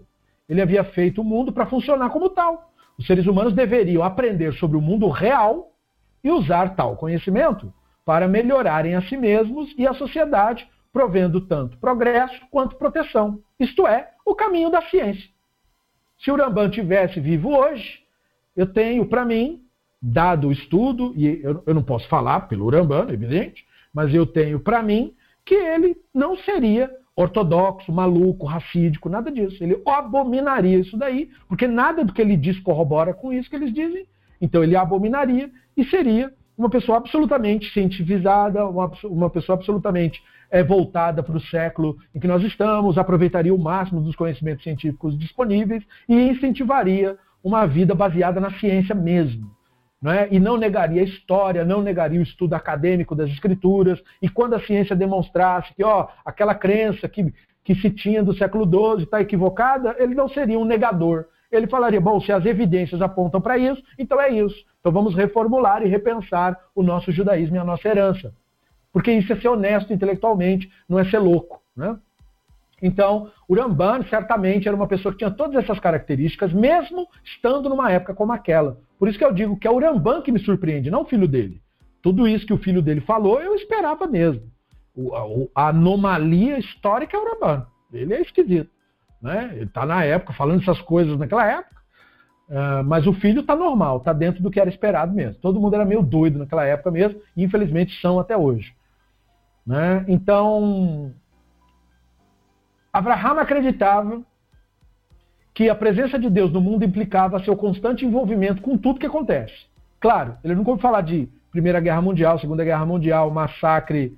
Ele 0.49 0.61
havia 0.61 0.83
feito 0.83 1.21
o 1.21 1.23
mundo 1.23 1.53
para 1.53 1.67
funcionar 1.67 2.09
como 2.09 2.31
tal. 2.31 2.71
Os 2.97 3.05
seres 3.05 3.27
humanos 3.27 3.53
deveriam 3.53 4.01
aprender 4.01 4.53
sobre 4.53 4.75
o 4.75 4.81
mundo 4.81 5.07
real 5.07 5.71
e 6.23 6.31
usar 6.31 6.75
tal 6.75 6.95
conhecimento 6.95 7.71
para 8.05 8.27
melhorarem 8.27 8.95
a 8.95 9.01
si 9.01 9.17
mesmos 9.17 9.73
e 9.77 9.87
a 9.87 9.93
sociedade, 9.93 10.69
provendo 10.93 11.41
tanto 11.41 11.77
progresso 11.77 12.39
quanto 12.51 12.77
proteção. 12.77 13.39
Isto 13.59 13.87
é, 13.87 14.11
o 14.25 14.35
caminho 14.35 14.69
da 14.69 14.81
ciência. 14.83 15.29
Se 16.19 16.31
o 16.31 16.35
Ramban 16.35 16.69
tivesse 16.69 17.19
vivo 17.19 17.49
hoje, 17.57 17.99
eu 18.55 18.71
tenho 18.71 19.05
para 19.07 19.25
mim 19.25 19.61
dado 20.01 20.47
o 20.47 20.51
estudo, 20.51 21.13
e 21.15 21.41
eu, 21.43 21.63
eu 21.65 21.73
não 21.73 21.83
posso 21.83 22.07
falar 22.07 22.41
pelo 22.41 22.65
Urambano, 22.65 23.11
evidente, 23.11 23.65
mas 23.93 24.13
eu 24.13 24.25
tenho 24.25 24.59
para 24.59 24.83
mim 24.83 25.13
que 25.43 25.55
ele 25.55 25.97
não 26.13 26.37
seria 26.37 26.91
ortodoxo, 27.15 27.91
maluco, 27.91 28.45
racídico, 28.45 29.09
nada 29.09 29.31
disso. 29.31 29.63
Ele 29.63 29.81
abominaria 29.87 30.77
isso 30.77 30.97
daí, 30.97 31.29
porque 31.47 31.67
nada 31.67 32.03
do 32.03 32.13
que 32.13 32.21
ele 32.21 32.35
diz 32.35 32.59
corrobora 32.59 33.13
com 33.13 33.31
isso 33.31 33.49
que 33.49 33.55
eles 33.55 33.73
dizem. 33.73 34.05
Então 34.39 34.63
ele 34.63 34.75
abominaria 34.75 35.49
e 35.75 35.85
seria 35.85 36.33
uma 36.57 36.69
pessoa 36.69 36.97
absolutamente 36.97 37.71
cientificada, 37.71 38.65
uma, 38.65 38.91
uma 39.03 39.29
pessoa 39.29 39.57
absolutamente 39.57 40.23
é, 40.49 40.63
voltada 40.63 41.21
para 41.21 41.35
o 41.35 41.41
século 41.41 41.97
em 42.13 42.19
que 42.19 42.27
nós 42.27 42.43
estamos, 42.43 42.97
aproveitaria 42.97 43.53
o 43.53 43.57
máximo 43.57 44.01
dos 44.01 44.15
conhecimentos 44.15 44.63
científicos 44.63 45.17
disponíveis 45.17 45.83
e 46.07 46.15
incentivaria 46.15 47.17
uma 47.43 47.65
vida 47.65 47.93
baseada 47.93 48.39
na 48.39 48.51
ciência 48.51 48.95
mesmo 48.95 49.55
é? 50.11 50.27
e 50.31 50.39
não 50.39 50.57
negaria 50.57 51.01
a 51.01 51.05
história, 51.05 51.65
não 51.65 51.81
negaria 51.81 52.19
o 52.19 52.23
estudo 52.23 52.53
acadêmico 52.53 53.15
das 53.15 53.29
escrituras, 53.29 54.01
e 54.21 54.29
quando 54.29 54.55
a 54.55 54.59
ciência 54.59 54.95
demonstrasse 54.95 55.73
que 55.73 55.83
ó, 55.83 56.07
aquela 56.25 56.55
crença 56.55 57.07
que, 57.07 57.33
que 57.63 57.75
se 57.75 57.89
tinha 57.89 58.23
do 58.23 58.35
século 58.35 58.65
XII 58.65 59.03
está 59.03 59.21
equivocada, 59.21 59.95
ele 59.99 60.15
não 60.15 60.27
seria 60.27 60.59
um 60.59 60.65
negador. 60.65 61.25
Ele 61.51 61.67
falaria, 61.67 62.01
bom, 62.01 62.19
se 62.19 62.31
as 62.31 62.45
evidências 62.45 63.01
apontam 63.01 63.39
para 63.39 63.57
isso, 63.57 63.81
então 63.97 64.19
é 64.19 64.29
isso. 64.29 64.65
Então 64.85 64.93
vamos 64.93 65.15
reformular 65.15 65.81
e 65.81 65.89
repensar 65.89 66.59
o 66.75 66.83
nosso 66.83 67.11
judaísmo 67.11 67.55
e 67.55 67.57
a 67.57 67.63
nossa 67.63 67.87
herança. 67.87 68.31
Porque 68.93 69.11
isso 69.11 69.33
é 69.33 69.35
ser 69.35 69.47
honesto 69.47 69.91
intelectualmente, 69.91 70.71
não 70.87 70.99
é 70.99 71.05
ser 71.05 71.17
louco. 71.17 71.59
Né? 71.75 71.97
Então, 72.79 73.31
o 73.47 73.55
Ramban 73.55 74.03
certamente 74.03 74.67
era 74.67 74.77
uma 74.77 74.87
pessoa 74.87 75.11
que 75.11 75.17
tinha 75.17 75.31
todas 75.31 75.55
essas 75.55 75.79
características, 75.79 76.53
mesmo 76.53 77.07
estando 77.23 77.67
numa 77.67 77.91
época 77.91 78.13
como 78.13 78.31
aquela. 78.31 78.77
Por 78.99 79.09
isso 79.09 79.17
que 79.17 79.25
eu 79.25 79.33
digo 79.33 79.57
que 79.57 79.67
é 79.67 79.71
o 79.71 79.79
Ramban 79.79 80.21
que 80.21 80.31
me 80.31 80.37
surpreende, 80.37 80.91
não 80.91 81.01
o 81.01 81.05
filho 81.05 81.27
dele. 81.27 81.59
Tudo 82.03 82.27
isso 82.27 82.45
que 82.45 82.53
o 82.53 82.59
filho 82.59 82.83
dele 82.83 83.01
falou, 83.01 83.41
eu 83.41 83.55
esperava 83.55 84.05
mesmo. 84.05 84.43
a, 85.55 85.69
anomalia 85.69 86.59
histórica 86.59 87.17
é 87.17 87.19
o 87.19 87.25
Ramban. 87.25 87.65
Ele 87.91 88.13
é 88.13 88.21
esquisito. 88.21 88.69
Né? 89.19 89.49
Ele 89.55 89.65
está 89.65 89.83
na 89.83 90.03
época, 90.03 90.31
falando 90.33 90.61
essas 90.61 90.79
coisas 90.81 91.17
naquela 91.17 91.43
época, 91.43 91.74
uh, 92.49 92.83
mas 92.85 93.07
o 93.07 93.13
filho 93.13 93.41
está 93.41 93.55
normal, 93.55 93.97
está 93.97 94.13
dentro 94.13 94.41
do 94.41 94.51
que 94.51 94.59
era 94.59 94.69
esperado 94.69 95.13
mesmo. 95.13 95.39
Todo 95.41 95.59
mundo 95.59 95.75
era 95.75 95.85
meio 95.85 96.01
doido 96.01 96.39
naquela 96.39 96.65
época 96.65 96.91
mesmo, 96.91 97.19
e 97.35 97.43
infelizmente 97.43 97.99
são 98.01 98.19
até 98.19 98.37
hoje. 98.37 98.73
Né? 99.65 100.05
Então, 100.07 101.13
Abraham 102.93 103.39
acreditava 103.39 104.21
que 105.53 105.69
a 105.69 105.75
presença 105.75 106.19
de 106.19 106.29
Deus 106.29 106.51
no 106.51 106.59
mundo 106.61 106.83
implicava 106.83 107.43
seu 107.43 107.55
constante 107.55 108.05
envolvimento 108.05 108.61
com 108.61 108.77
tudo 108.77 108.99
que 108.99 109.05
acontece. 109.05 109.53
Claro, 109.99 110.37
ele 110.43 110.53
nunca 110.53 110.69
ouviu 110.69 110.81
falar 110.81 111.01
de 111.01 111.29
Primeira 111.49 111.79
Guerra 111.79 112.01
Mundial, 112.01 112.37
Segunda 112.37 112.63
Guerra 112.63 112.85
Mundial, 112.85 113.31
massacre 113.31 114.17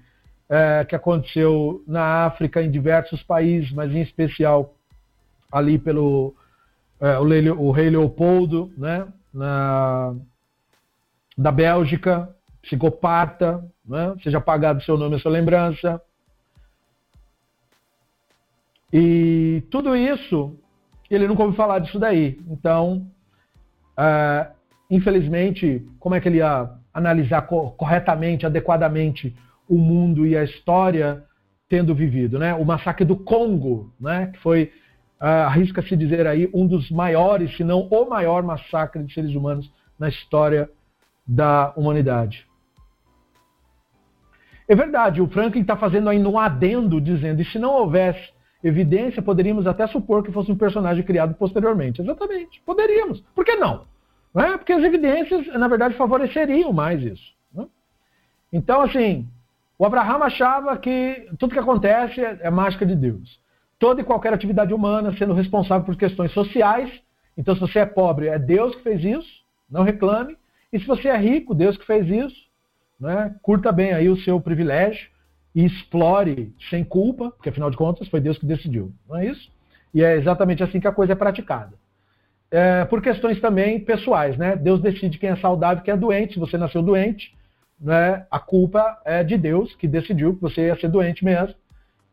é, 0.50 0.86
que 0.86 0.96
aconteceu 0.96 1.84
na 1.88 2.26
África, 2.26 2.62
em 2.62 2.72
diversos 2.72 3.22
países, 3.22 3.72
mas 3.72 3.92
em 3.92 4.02
especial 4.02 4.74
ali 5.52 5.78
pelo 5.78 6.36
é, 7.00 7.18
o, 7.20 7.28
rei, 7.28 7.50
o, 7.50 7.72
rei 7.72 7.90
Leopoldo, 7.90 8.72
né, 8.78 9.08
na, 9.34 10.16
da 11.38 11.52
Bélgica, 11.52 12.30
psicopata, 12.62 13.64
né, 13.86 14.16
seja 14.24 14.38
apagado 14.38 14.84
seu 14.84 14.98
nome 14.98 15.18
e 15.18 15.20
sua 15.20 15.32
lembrança. 15.32 16.02
E 18.92 19.64
tudo 19.70 19.96
isso, 19.96 20.58
ele 21.10 21.28
nunca 21.28 21.44
ouviu 21.44 21.56
falar 21.56 21.80
disso 21.80 22.00
daí. 22.00 22.40
Então, 22.48 23.08
uh, 23.98 24.52
infelizmente, 24.90 25.86
como 26.00 26.16
é 26.16 26.22
que 26.22 26.28
ele 26.30 26.38
ia 26.38 26.70
analisar 26.94 27.44
co 27.44 27.72
corretamente, 27.72 28.46
adequadamente 28.46 29.36
o 29.70 29.78
mundo 29.78 30.26
e 30.26 30.36
a 30.36 30.44
história 30.44 31.24
tendo 31.70 31.94
vivido, 31.94 32.40
né? 32.40 32.54
O 32.56 32.66
massacre 32.66 33.06
do 33.06 33.16
Congo, 33.16 33.94
né? 34.00 34.28
Que 34.34 34.40
foi, 34.40 34.72
arrisca-se 35.20 35.96
dizer 35.96 36.28
aí, 36.28 36.50
um 36.54 36.68
dos 36.68 36.92
maiores, 36.92 37.56
se 37.56 37.64
não 37.64 37.88
o 37.90 38.10
maior 38.10 38.44
massacre 38.44 39.04
de 39.04 39.14
seres 39.14 39.34
humanos 39.34 39.72
na 39.98 40.10
história 40.10 40.70
da 41.26 41.74
humanidade. 41.76 42.48
É 44.68 44.76
verdade, 44.76 45.22
o 45.22 45.28
Franklin 45.28 45.62
está 45.62 45.78
fazendo 45.78 46.10
ainda 46.10 46.28
um 46.28 46.38
adendo 46.38 47.00
dizendo, 47.00 47.42
e 47.42 47.46
se 47.46 47.58
não 47.58 47.74
houvesse 47.74 48.32
evidência, 48.64 49.22
poderíamos 49.22 49.66
até 49.66 49.88
supor 49.88 50.24
que 50.24 50.32
fosse 50.32 50.52
um 50.52 50.58
personagem 50.58 51.04
criado 51.04 51.34
posteriormente. 51.36 52.02
Exatamente, 52.02 52.62
poderíamos. 52.66 53.22
Por 53.34 53.46
que 53.46 53.56
não? 53.56 53.86
não 54.34 54.44
é? 54.44 54.58
Porque 54.58 54.74
as 54.74 54.84
evidências, 54.84 55.48
na 55.48 55.68
verdade, 55.68 55.96
favoreceriam 55.96 56.74
mais 56.74 57.02
isso. 57.02 57.34
Né? 57.54 57.66
Então, 58.52 58.82
assim, 58.82 59.28
o 59.80 59.86
Abraham 59.86 60.24
achava 60.24 60.78
que 60.78 61.30
tudo 61.40 61.54
que 61.54 61.60
acontece 61.60 62.20
é, 62.20 62.40
é 62.42 62.50
mágica 62.50 62.86
de 62.86 62.96
Deus. 62.96 63.40
Toda 63.80 64.02
e 64.02 64.04
qualquer 64.04 64.34
atividade 64.34 64.74
humana 64.74 65.16
sendo 65.18 65.34
responsável 65.34 65.86
por 65.86 65.96
questões 65.96 66.32
sociais. 66.32 66.92
Então, 67.38 67.54
se 67.54 67.62
você 67.62 67.80
é 67.80 67.86
pobre, 67.86 68.28
é 68.28 68.40
Deus 68.40 68.76
que 68.76 68.84
fez 68.84 69.04
isso, 69.04 69.30
não 69.70 69.84
reclame. 69.84 70.36
E 70.72 70.80
se 70.80 70.86
você 70.86 71.08
é 71.08 71.18
rico, 71.18 71.54
Deus 71.54 71.78
que 71.78 71.86
fez 71.86 72.08
isso, 72.10 72.48
né? 73.00 73.36
curta 73.42 73.72
bem 73.72 73.94
aí 73.94 74.10
o 74.10 74.18
seu 74.18 74.40
privilégio 74.42 75.10
e 75.54 75.66
explore 75.66 76.54
sem 76.70 76.84
culpa, 76.84 77.32
porque 77.32 77.50
afinal 77.50 77.70
de 77.70 77.78
contas 77.78 78.08
foi 78.08 78.20
Deus 78.20 78.38
que 78.38 78.46
decidiu, 78.46 78.92
não 79.08 79.18
é 79.18 79.28
isso? 79.28 79.50
E 79.94 80.04
é 80.04 80.16
exatamente 80.16 80.64
assim 80.64 80.80
que 80.80 80.88
a 80.88 80.92
coisa 80.92 81.14
é 81.14 81.16
praticada. 81.16 81.74
É, 82.50 82.86
por 82.86 83.02
questões 83.02 83.40
também 83.42 83.80
pessoais, 83.80 84.38
né? 84.38 84.56
Deus 84.56 84.82
decide 84.82 85.18
quem 85.18 85.30
é 85.30 85.36
saudável 85.36 85.82
e 85.82 85.84
quem 85.84 85.94
é 85.94 85.98
doente. 85.98 86.34
Se 86.34 86.40
você 86.40 86.58
nasceu 86.58 86.82
doente, 86.82 87.36
né, 87.80 88.26
a 88.32 88.40
culpa 88.40 89.02
é 89.04 89.24
de 89.24 89.38
Deus, 89.38 89.76
que 89.76 89.88
decidiu 89.88 90.36
que 90.36 90.42
você 90.42 90.68
ia 90.68 90.80
ser 90.80 90.90
doente 90.90 91.26
mesmo. 91.26 91.56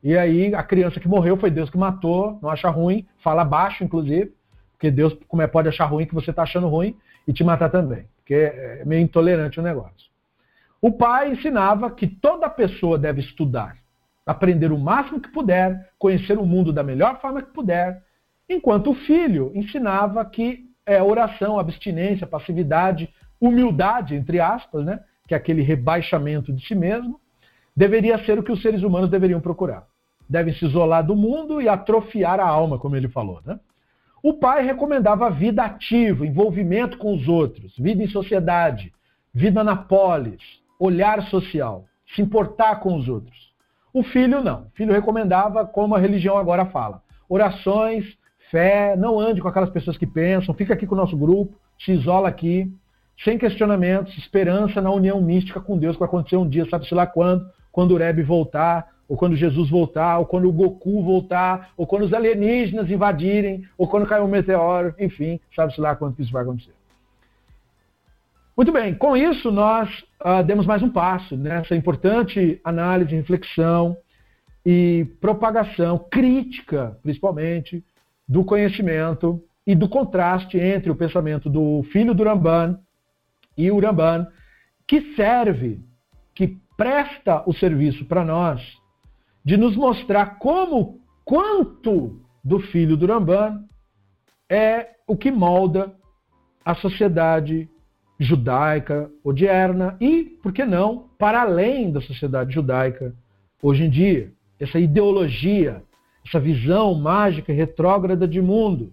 E 0.05 0.18
aí 0.18 0.55
a 0.55 0.62
criança 0.62 1.00
que 1.00 1.08
morreu 1.08 1.34
foi 1.39 1.50
Deus 1.50 1.70
que 1.70 1.78
matou, 1.78 2.39
não 2.42 2.50
acha 2.50 2.68
ruim, 2.68 3.07
fala 3.23 3.42
baixo, 3.42 3.83
inclusive, 3.83 4.34
porque 4.73 4.91
Deus 4.91 5.16
como 5.26 5.41
é, 5.41 5.47
pode 5.47 5.66
achar 5.66 5.86
ruim 5.86 6.05
que 6.05 6.15
você 6.15 6.28
está 6.28 6.42
achando 6.42 6.68
ruim 6.68 6.94
e 7.26 7.33
te 7.33 7.42
matar 7.42 7.70
também, 7.70 8.07
porque 8.18 8.34
é 8.34 8.83
meio 8.84 9.00
intolerante 9.00 9.58
o 9.58 9.62
negócio. 9.62 10.12
O 10.78 10.92
pai 10.92 11.33
ensinava 11.33 11.91
que 11.91 12.07
toda 12.07 12.50
pessoa 12.50 12.99
deve 12.99 13.23
estudar, 13.23 13.78
aprender 14.26 14.73
o 14.73 14.78
máximo 14.78 15.18
que 15.18 15.33
puder, 15.33 15.91
conhecer 15.99 16.39
o 16.39 16.44
mundo 16.44 16.70
da 16.70 16.83
melhor 16.83 17.18
forma 17.18 17.41
que 17.41 17.55
puder, 17.55 18.02
enquanto 18.47 18.91
o 18.91 18.94
filho 18.94 19.50
ensinava 19.55 20.23
que 20.26 20.66
é 20.84 21.02
oração, 21.02 21.58
abstinência, 21.58 22.26
passividade, 22.26 23.08
humildade, 23.41 24.15
entre 24.15 24.39
aspas, 24.39 24.84
né? 24.84 25.00
que 25.26 25.33
é 25.33 25.36
aquele 25.39 25.62
rebaixamento 25.62 26.52
de 26.52 26.66
si 26.66 26.74
mesmo, 26.74 27.18
deveria 27.74 28.23
ser 28.26 28.39
o 28.39 28.42
que 28.42 28.52
os 28.52 28.60
seres 28.60 28.83
humanos 28.83 29.08
deveriam 29.08 29.41
procurar. 29.41 29.86
Devem 30.28 30.54
se 30.54 30.64
isolar 30.64 31.04
do 31.04 31.14
mundo 31.14 31.60
e 31.60 31.68
atrofiar 31.68 32.40
a 32.40 32.46
alma, 32.46 32.78
como 32.78 32.96
ele 32.96 33.08
falou. 33.08 33.40
Né? 33.44 33.58
O 34.22 34.34
pai 34.34 34.64
recomendava 34.64 35.30
vida 35.30 35.62
ativa, 35.62 36.26
envolvimento 36.26 36.96
com 36.96 37.14
os 37.14 37.28
outros, 37.28 37.76
vida 37.76 38.02
em 38.02 38.08
sociedade, 38.08 38.92
vida 39.34 39.62
na 39.62 39.76
polis, 39.76 40.40
olhar 40.78 41.22
social, 41.28 41.84
se 42.14 42.22
importar 42.22 42.76
com 42.76 42.96
os 42.96 43.08
outros. 43.08 43.52
O 43.92 44.02
filho 44.02 44.42
não. 44.42 44.62
O 44.62 44.70
filho 44.74 44.92
recomendava, 44.92 45.66
como 45.66 45.94
a 45.94 45.98
religião 45.98 46.38
agora 46.38 46.66
fala, 46.66 47.02
orações, 47.28 48.04
fé, 48.50 48.96
não 48.96 49.20
ande 49.20 49.40
com 49.40 49.48
aquelas 49.48 49.70
pessoas 49.70 49.98
que 49.98 50.06
pensam, 50.06 50.54
fica 50.54 50.74
aqui 50.74 50.86
com 50.86 50.94
o 50.94 50.98
nosso 50.98 51.16
grupo, 51.16 51.54
se 51.78 51.92
isola 51.92 52.28
aqui, 52.28 52.72
sem 53.22 53.38
questionamentos, 53.38 54.16
esperança 54.16 54.80
na 54.80 54.90
união 54.90 55.20
mística 55.20 55.60
com 55.60 55.78
Deus 55.78 55.96
que 55.96 56.00
vai 56.00 56.08
acontecer 56.08 56.36
um 56.36 56.48
dia, 56.48 56.68
sabe-se 56.68 56.94
lá 56.94 57.06
quando, 57.06 57.46
quando 57.70 57.92
o 57.92 57.96
Rebbe 57.96 58.22
voltar, 58.22 58.88
ou 59.08 59.16
quando 59.16 59.36
Jesus 59.36 59.68
voltar, 59.68 60.18
ou 60.18 60.26
quando 60.26 60.49
o 60.49 60.52
Goku 60.52 61.02
voltar, 61.02 61.70
ou 61.76 61.86
quando 61.86 62.02
os 62.02 62.12
alienígenas 62.12 62.91
invadirem, 62.91 63.65
ou 63.76 63.86
quando 63.86 64.07
cair 64.07 64.23
um 64.23 64.28
meteoro, 64.28 64.94
enfim, 64.99 65.39
sabe-se 65.55 65.81
lá 65.81 65.94
quando 65.94 66.18
isso 66.18 66.33
vai 66.33 66.42
acontecer. 66.42 66.73
Muito 68.57 68.73
bem, 68.73 68.94
com 68.94 69.16
isso 69.16 69.50
nós 69.50 70.05
uh, 70.24 70.42
demos 70.44 70.65
mais 70.65 70.83
um 70.83 70.89
passo 70.89 71.36
nessa 71.36 71.74
importante 71.74 72.60
análise, 72.62 73.15
reflexão 73.15 73.97
e 74.65 75.07
propagação 75.20 75.99
crítica, 75.99 76.97
principalmente, 77.02 77.84
do 78.26 78.44
conhecimento 78.44 79.42
e 79.66 79.74
do 79.74 79.89
contraste 79.89 80.57
entre 80.57 80.91
o 80.91 80.94
pensamento 80.94 81.50
do 81.50 81.83
filho 81.91 82.15
do 82.15 82.23
Ramban 82.23 82.78
e 83.57 83.70
o 83.70 83.81
Ramban, 83.81 84.26
que 84.86 85.15
serve, 85.15 85.81
que 86.34 86.57
presta 86.76 87.42
o 87.47 87.52
serviço 87.52 88.05
para 88.05 88.24
nós 88.24 88.60
de 89.44 89.56
nos 89.56 89.76
mostrar 89.76 90.39
como, 90.39 91.00
quanto 91.24 92.20
do 92.42 92.58
filho 92.60 92.97
do 92.97 93.06
Ramban 93.06 93.64
é 94.48 94.90
o 95.06 95.16
que 95.16 95.31
molda 95.31 95.94
a 96.64 96.74
sociedade 96.74 97.68
judaica 98.18 99.10
odierna 99.23 99.97
e, 100.00 100.24
por 100.42 100.52
que 100.52 100.64
não, 100.64 101.08
para 101.18 101.42
além 101.42 101.92
da 101.92 102.00
sociedade 102.00 102.55
judaica 102.55 103.14
hoje 103.62 103.84
em 103.84 103.90
dia. 103.90 104.32
Essa 104.58 104.78
ideologia, 104.78 105.82
essa 106.26 106.40
visão 106.40 106.94
mágica 106.94 107.52
e 107.52 107.56
retrógrada 107.56 108.26
de 108.26 108.40
mundo 108.40 108.92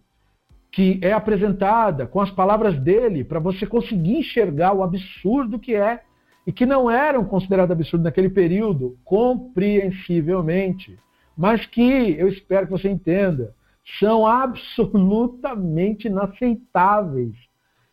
que 0.71 0.99
é 1.01 1.11
apresentada 1.11 2.07
com 2.07 2.21
as 2.21 2.31
palavras 2.31 2.79
dele 2.79 3.23
para 3.23 3.39
você 3.39 3.67
conseguir 3.67 4.17
enxergar 4.17 4.73
o 4.73 4.83
absurdo 4.83 5.59
que 5.59 5.75
é 5.75 6.01
e 6.45 6.51
que 6.51 6.65
não 6.65 6.89
eram 6.89 7.23
considerados 7.25 7.71
absurdo 7.71 8.03
naquele 8.03 8.29
período, 8.29 8.97
compreensivelmente, 9.03 10.97
mas 11.37 11.65
que 11.65 12.15
eu 12.17 12.27
espero 12.27 12.65
que 12.65 12.71
você 12.71 12.89
entenda, 12.89 13.53
são 13.99 14.25
absolutamente 14.25 16.07
inaceitáveis 16.07 17.35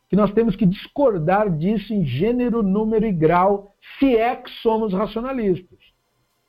que 0.09 0.17
nós 0.17 0.33
temos 0.33 0.57
que 0.57 0.65
discordar 0.65 1.51
disso 1.51 1.93
em 1.93 2.05
gênero, 2.05 2.63
número 2.63 3.07
e 3.07 3.13
grau, 3.13 3.75
se 3.99 4.17
é 4.17 4.35
que 4.35 4.51
somos 4.63 4.93
racionalistas. 4.93 5.79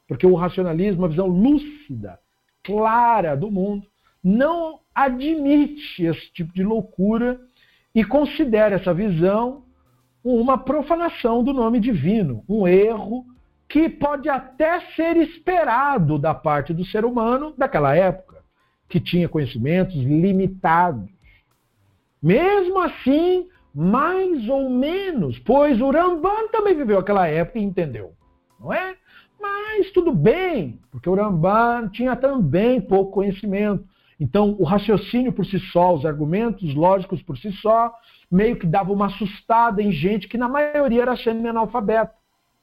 Porque 0.07 0.25
o 0.25 0.35
racionalismo, 0.35 1.05
a 1.05 1.09
visão 1.09 1.27
lúcida, 1.27 2.19
clara 2.63 3.35
do 3.35 3.51
mundo, 3.51 3.85
não 4.23 4.79
admite 4.95 6.03
esse 6.03 6.31
tipo 6.31 6.53
de 6.53 6.63
loucura 6.63 7.39
e 7.93 8.03
considera 8.03 8.75
essa 8.75 8.93
visão 8.93 9.63
uma 10.23 10.57
profanação 10.57 11.43
do 11.43 11.53
nome 11.53 11.79
divino, 11.79 12.43
um 12.47 12.67
erro 12.67 13.25
que 13.67 13.87
pode 13.87 14.27
até 14.27 14.79
ser 14.95 15.15
esperado 15.17 16.17
da 16.17 16.33
parte 16.33 16.73
do 16.73 16.83
ser 16.85 17.05
humano 17.05 17.53
daquela 17.57 17.95
época, 17.95 18.37
que 18.89 18.99
tinha 18.99 19.29
conhecimentos 19.29 19.95
limitados. 19.95 21.07
Mesmo 22.21 22.79
assim, 22.79 23.47
mais 23.73 24.49
ou 24.49 24.69
menos, 24.69 25.37
pois 25.39 25.79
o 25.79 25.91
Ramban 25.91 26.47
também 26.51 26.75
viveu 26.75 26.97
aquela 26.97 27.27
época 27.27 27.59
e 27.59 27.63
entendeu, 27.63 28.13
não 28.59 28.73
é? 28.73 28.95
Mas 29.39 29.91
tudo 29.91 30.11
bem, 30.11 30.79
porque 30.91 31.09
o 31.09 31.15
Ramban 31.15 31.87
tinha 31.89 32.15
também 32.15 32.81
pouco 32.81 33.11
conhecimento. 33.11 33.87
Então, 34.19 34.55
o 34.59 34.65
raciocínio 34.65 35.31
por 35.31 35.45
si 35.45 35.59
só, 35.71 35.93
os 35.93 36.05
argumentos 36.05 36.75
lógicos 36.75 37.21
por 37.21 37.37
si 37.37 37.51
só, 37.53 37.93
meio 38.31 38.55
que 38.55 38.67
dava 38.67 38.91
uma 38.91 39.07
assustada 39.07 39.81
em 39.81 39.91
gente 39.91 40.27
que 40.27 40.37
na 40.37 40.47
maioria 40.47 41.01
era 41.01 41.17
semi-analfabeto. 41.17 42.13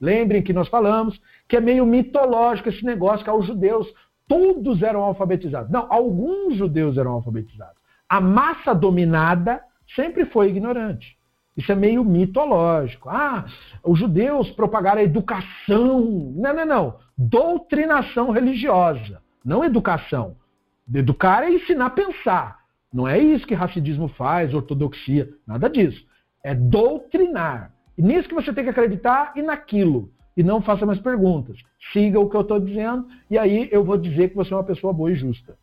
Lembrem 0.01 0.43
que 0.43 0.53
nós 0.53 0.69
falamos 0.69 1.21
que 1.49 1.57
é 1.57 1.61
meio 1.61 1.87
mitológico 1.87 2.69
esse 2.69 2.85
negócio 2.85 3.25
que 3.25 3.31
aos 3.31 3.47
judeus 3.47 3.87
todos 4.29 4.83
eram 4.83 5.03
alfabetizados. 5.03 5.71
Não, 5.71 5.87
alguns 5.91 6.57
judeus 6.57 6.99
eram 6.99 7.13
alfabetizados. 7.13 7.77
A 8.09 8.21
massa 8.21 8.75
dominada 8.75 9.63
sempre 9.95 10.27
foi 10.27 10.49
ignorante. 10.49 11.17
Isso 11.57 11.73
é 11.73 11.75
meio 11.75 12.05
mitológico. 12.05 13.09
Ah, 13.09 13.47
os 13.83 13.99
judeus 13.99 14.51
propagaram 14.51 15.01
a 15.01 15.05
educação. 15.05 16.35
Não, 16.37 16.55
não, 16.55 16.67
não. 16.67 16.97
Doutrinação 17.17 18.31
religiosa, 18.31 19.23
não 19.45 19.65
educação. 19.65 20.37
Educar 20.93 21.43
é 21.43 21.51
ensinar 21.51 21.87
a 21.87 21.91
pensar. 21.91 22.66
Não 22.97 23.07
é 23.07 23.19
isso 23.19 23.47
que 23.47 23.53
racidismo 23.53 24.09
faz, 24.09 24.55
ortodoxia, 24.55 25.29
nada 25.47 25.69
disso. 25.69 26.03
É 26.43 26.55
doutrinar. 26.55 27.71
E 27.99 28.01
nisso 28.01 28.27
que 28.27 28.35
você 28.35 28.55
tem 28.55 28.65
que 28.65 28.71
acreditar 28.71 29.35
e 29.37 29.43
naquilo. 29.43 30.11
E 30.35 30.43
não 30.43 30.63
faça 30.63 30.87
mais 30.87 30.99
perguntas. 30.99 31.59
Siga 31.93 32.19
o 32.19 32.27
que 32.31 32.35
eu 32.35 32.41
estou 32.41 32.59
dizendo 32.59 33.07
e 33.31 33.37
aí 33.37 33.69
eu 33.71 33.85
vou 33.85 33.99
dizer 33.99 34.31
que 34.31 34.35
você 34.35 34.55
é 34.55 34.57
uma 34.57 34.65
pessoa 34.65 34.95
boa 34.95 35.13
e 35.13 35.15
justa. 35.15 35.59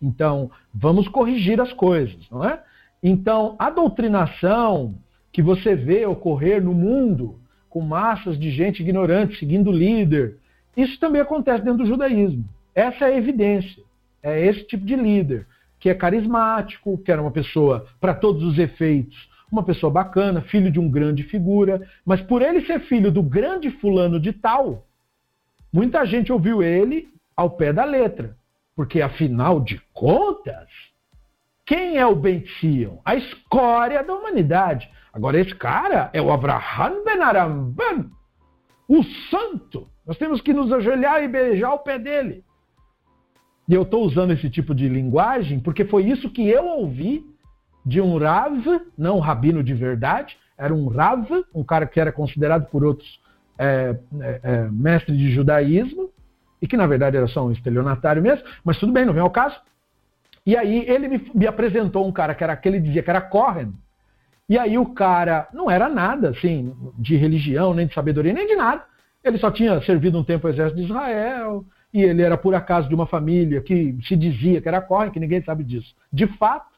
Então, 0.00 0.50
vamos 0.72 1.06
corrigir 1.06 1.60
as 1.60 1.74
coisas, 1.74 2.26
não 2.30 2.42
é? 2.42 2.62
Então, 3.02 3.54
a 3.58 3.68
doutrinação 3.68 4.94
que 5.30 5.42
você 5.42 5.76
vê 5.76 6.06
ocorrer 6.06 6.64
no 6.64 6.72
mundo, 6.72 7.38
com 7.68 7.82
massas 7.82 8.38
de 8.38 8.50
gente 8.50 8.80
ignorante 8.80 9.38
seguindo 9.38 9.68
o 9.68 9.76
líder, 9.76 10.38
isso 10.74 10.98
também 10.98 11.20
acontece 11.20 11.62
dentro 11.62 11.84
do 11.84 11.86
judaísmo. 11.86 12.42
Essa 12.74 13.04
é 13.04 13.08
a 13.12 13.18
evidência. 13.18 13.82
É 14.22 14.46
esse 14.46 14.64
tipo 14.64 14.86
de 14.86 14.96
líder, 14.96 15.46
que 15.82 15.90
é 15.90 15.94
carismático, 15.94 16.96
que 16.98 17.10
era 17.10 17.20
uma 17.20 17.32
pessoa, 17.32 17.88
para 18.00 18.14
todos 18.14 18.44
os 18.44 18.56
efeitos, 18.56 19.28
uma 19.50 19.64
pessoa 19.64 19.92
bacana, 19.92 20.40
filho 20.40 20.70
de 20.70 20.78
um 20.78 20.88
grande 20.88 21.24
figura, 21.24 21.82
mas 22.06 22.22
por 22.22 22.40
ele 22.40 22.64
ser 22.64 22.78
filho 22.82 23.10
do 23.10 23.20
grande 23.20 23.68
fulano 23.68 24.20
de 24.20 24.32
tal, 24.32 24.86
muita 25.72 26.06
gente 26.06 26.32
ouviu 26.32 26.62
ele 26.62 27.08
ao 27.36 27.50
pé 27.50 27.72
da 27.72 27.84
letra. 27.84 28.36
Porque 28.76 29.02
afinal 29.02 29.58
de 29.58 29.82
contas, 29.92 30.68
quem 31.66 31.98
é 31.98 32.06
o 32.06 32.14
Ben 32.14 32.46
Sion? 32.60 32.98
A 33.04 33.16
escória 33.16 34.04
da 34.04 34.14
humanidade. 34.14 34.88
Agora, 35.12 35.40
esse 35.40 35.54
cara 35.56 36.10
é 36.12 36.22
o 36.22 36.30
Abraham 36.30 37.02
Ben 37.04 37.20
Aramban, 37.20 38.08
o 38.86 39.02
santo. 39.02 39.88
Nós 40.06 40.16
temos 40.16 40.40
que 40.40 40.52
nos 40.52 40.72
ajoelhar 40.72 41.24
e 41.24 41.28
beijar 41.28 41.74
o 41.74 41.80
pé 41.80 41.98
dele. 41.98 42.44
E 43.68 43.74
eu 43.74 43.82
estou 43.82 44.04
usando 44.04 44.32
esse 44.32 44.50
tipo 44.50 44.74
de 44.74 44.88
linguagem 44.88 45.60
porque 45.60 45.84
foi 45.84 46.04
isso 46.04 46.30
que 46.30 46.48
eu 46.48 46.66
ouvi 46.66 47.24
de 47.84 48.00
um 48.00 48.16
Rav, 48.16 48.64
não 48.96 49.16
um 49.16 49.20
rabino 49.20 49.62
de 49.62 49.74
verdade, 49.74 50.36
era 50.56 50.72
um 50.72 50.86
Rav, 50.88 51.28
um 51.54 51.64
cara 51.64 51.86
que 51.86 52.00
era 52.00 52.12
considerado 52.12 52.66
por 52.70 52.84
outros 52.84 53.20
é, 53.58 53.96
é, 54.20 54.40
é, 54.42 55.12
de 55.12 55.30
judaísmo, 55.32 56.10
e 56.60 56.66
que 56.66 56.76
na 56.76 56.86
verdade 56.86 57.16
era 57.16 57.26
só 57.26 57.44
um 57.44 57.52
estelionatário 57.52 58.22
mesmo, 58.22 58.44
mas 58.64 58.78
tudo 58.78 58.92
bem, 58.92 59.04
não 59.04 59.12
vem 59.12 59.22
ao 59.22 59.30
caso. 59.30 59.60
E 60.46 60.56
aí 60.56 60.84
ele 60.88 61.08
me, 61.08 61.30
me 61.34 61.46
apresentou 61.46 62.06
um 62.06 62.12
cara 62.12 62.34
que 62.34 62.44
era 62.44 62.52
aquele 62.52 62.80
dizia 62.80 63.02
que 63.02 63.10
era 63.10 63.20
Cohen, 63.20 63.72
e 64.48 64.58
aí 64.58 64.76
o 64.76 64.86
cara 64.86 65.48
não 65.52 65.70
era 65.70 65.88
nada, 65.88 66.30
assim, 66.30 66.74
de 66.98 67.16
religião, 67.16 67.72
nem 67.72 67.86
de 67.86 67.94
sabedoria, 67.94 68.32
nem 68.32 68.46
de 68.46 68.54
nada. 68.54 68.84
Ele 69.24 69.38
só 69.38 69.50
tinha 69.50 69.80
servido 69.82 70.18
um 70.18 70.24
tempo 70.24 70.46
ao 70.46 70.52
exército 70.52 70.80
de 70.80 70.86
Israel, 70.86 71.64
e 71.92 72.02
ele 72.02 72.22
era 72.22 72.38
por 72.38 72.54
acaso 72.54 72.88
de 72.88 72.94
uma 72.94 73.06
família 73.06 73.60
que 73.60 73.96
se 74.02 74.16
dizia 74.16 74.60
que 74.62 74.68
era 74.68 74.80
Cohen, 74.80 75.10
que 75.10 75.20
ninguém 75.20 75.42
sabe 75.42 75.62
disso. 75.62 75.94
De 76.12 76.26
fato. 76.26 76.72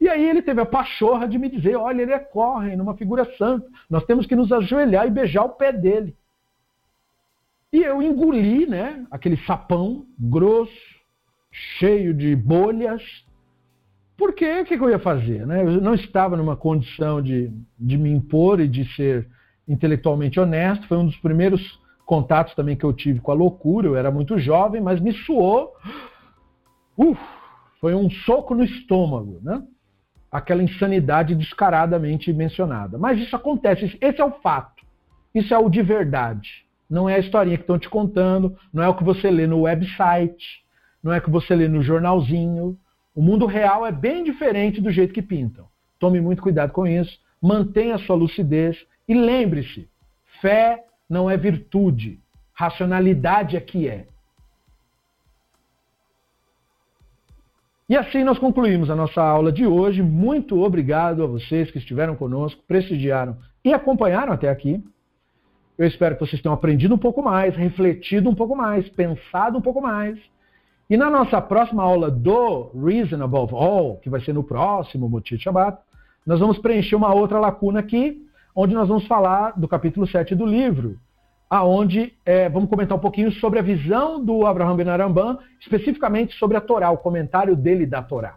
E 0.00 0.08
aí 0.08 0.28
ele 0.28 0.42
teve 0.42 0.60
a 0.60 0.66
pachorra 0.66 1.28
de 1.28 1.38
me 1.38 1.48
dizer, 1.48 1.76
olha, 1.76 2.02
ele 2.02 2.12
é 2.12 2.18
Cohen, 2.18 2.80
uma 2.80 2.96
figura 2.96 3.24
santa. 3.36 3.66
Nós 3.88 4.04
temos 4.04 4.26
que 4.26 4.34
nos 4.34 4.50
ajoelhar 4.50 5.06
e 5.06 5.10
beijar 5.10 5.44
o 5.44 5.50
pé 5.50 5.72
dele. 5.72 6.16
E 7.72 7.82
eu 7.82 8.00
engoli, 8.02 8.66
né, 8.66 9.04
aquele 9.10 9.36
sapão 9.38 10.06
grosso, 10.18 10.72
cheio 11.78 12.14
de 12.14 12.34
bolhas, 12.34 13.02
porque 14.16 14.60
o 14.60 14.64
que, 14.64 14.78
que, 14.78 14.82
eu 14.82 14.90
ia 14.90 14.98
fazer? 14.98 15.46
Né? 15.46 15.62
Eu 15.62 15.80
não 15.80 15.94
estava 15.94 16.36
numa 16.36 16.56
condição 16.56 17.20
de, 17.20 17.50
de 17.78 17.98
me 17.98 18.10
impor 18.10 18.60
e 18.60 18.68
de 18.68 18.84
ser 18.94 19.26
intelectualmente 19.66 20.38
honesto. 20.38 20.86
Foi 20.86 20.96
um 20.96 21.06
dos 21.06 21.16
primeiros 21.16 21.80
contatos 22.04 22.54
também 22.54 22.76
que 22.76 22.84
eu 22.84 22.92
tive 22.92 23.20
com 23.20 23.30
a 23.30 23.34
loucura. 23.34 23.86
Eu 23.86 23.96
era 23.96 24.10
muito 24.10 24.38
jovem, 24.38 24.80
mas 24.80 25.00
me 25.00 25.12
suou. 25.12 25.72
Uf, 26.96 27.20
foi 27.80 27.94
um 27.94 28.10
soco 28.10 28.54
no 28.54 28.64
estômago, 28.64 29.40
né? 29.42 29.62
Aquela 30.30 30.62
insanidade 30.62 31.34
descaradamente 31.34 32.32
mencionada. 32.32 32.98
Mas 32.98 33.20
isso 33.20 33.34
acontece, 33.36 33.96
esse 34.00 34.20
é 34.20 34.24
o 34.24 34.32
fato. 34.40 34.84
Isso 35.34 35.52
é 35.52 35.58
o 35.58 35.68
de 35.68 35.82
verdade. 35.82 36.64
Não 36.88 37.08
é 37.08 37.14
a 37.14 37.18
historinha 37.18 37.56
que 37.56 37.62
estão 37.62 37.78
te 37.78 37.88
contando, 37.88 38.56
não 38.72 38.82
é 38.82 38.88
o 38.88 38.94
que 38.94 39.04
você 39.04 39.30
lê 39.30 39.46
no 39.46 39.62
website, 39.62 40.64
não 41.02 41.12
é 41.12 41.18
o 41.18 41.22
que 41.22 41.30
você 41.30 41.54
lê 41.54 41.66
no 41.68 41.82
jornalzinho, 41.82 42.78
o 43.14 43.22
mundo 43.22 43.46
real 43.46 43.86
é 43.86 43.92
bem 43.92 44.24
diferente 44.24 44.80
do 44.80 44.90
jeito 44.90 45.14
que 45.14 45.22
pintam. 45.22 45.66
Tome 45.98 46.20
muito 46.20 46.42
cuidado 46.42 46.72
com 46.72 46.86
isso, 46.86 47.18
mantenha 47.40 47.94
a 47.94 47.98
sua 47.98 48.16
lucidez 48.16 48.76
e 49.08 49.14
lembre-se: 49.14 49.88
fé 50.40 50.83
não 51.08 51.30
é 51.30 51.36
virtude, 51.36 52.20
racionalidade 52.52 53.56
é 53.56 53.60
que 53.60 53.88
é. 53.88 54.06
E 57.88 57.96
assim 57.96 58.24
nós 58.24 58.38
concluímos 58.38 58.88
a 58.88 58.96
nossa 58.96 59.22
aula 59.22 59.52
de 59.52 59.66
hoje. 59.66 60.02
Muito 60.02 60.62
obrigado 60.62 61.22
a 61.22 61.26
vocês 61.26 61.70
que 61.70 61.78
estiveram 61.78 62.16
conosco, 62.16 62.62
prestigiaram 62.66 63.36
e 63.62 63.74
acompanharam 63.74 64.32
até 64.32 64.48
aqui. 64.48 64.82
Eu 65.76 65.86
espero 65.86 66.16
que 66.16 66.26
vocês 66.26 66.40
tenham 66.40 66.54
aprendido 66.54 66.94
um 66.94 66.98
pouco 66.98 67.22
mais, 67.22 67.54
refletido 67.54 68.30
um 68.30 68.34
pouco 68.34 68.56
mais, 68.56 68.88
pensado 68.88 69.58
um 69.58 69.60
pouco 69.60 69.82
mais 69.82 70.18
e 70.88 70.96
na 70.98 71.08
nossa 71.08 71.40
próxima 71.40 71.82
aula 71.82 72.10
do 72.10 72.70
Reason 72.74 73.22
Above 73.22 73.54
All, 73.54 73.96
que 73.96 74.10
vai 74.10 74.20
ser 74.20 74.34
no 74.34 74.44
próximo 74.44 75.08
Motif 75.08 75.42
Shabbat, 75.42 75.78
nós 76.26 76.40
vamos 76.40 76.58
preencher 76.58 76.94
uma 76.94 77.14
outra 77.14 77.40
lacuna 77.40 77.80
aqui, 77.80 78.23
onde 78.54 78.74
nós 78.74 78.88
vamos 78.88 79.06
falar 79.06 79.58
do 79.58 79.66
capítulo 79.66 80.06
7 80.06 80.34
do 80.34 80.46
livro, 80.46 80.96
aonde 81.50 82.12
é, 82.24 82.48
vamos 82.48 82.70
comentar 82.70 82.96
um 82.96 83.00
pouquinho 83.00 83.32
sobre 83.32 83.58
a 83.58 83.62
visão 83.62 84.24
do 84.24 84.46
Abraham 84.46 84.76
Ben 84.76 84.88
Aramban, 84.88 85.38
especificamente 85.60 86.34
sobre 86.36 86.56
a 86.56 86.60
Torá, 86.60 86.90
o 86.90 86.98
comentário 86.98 87.56
dele 87.56 87.86
da 87.86 88.02
Torá. 88.02 88.36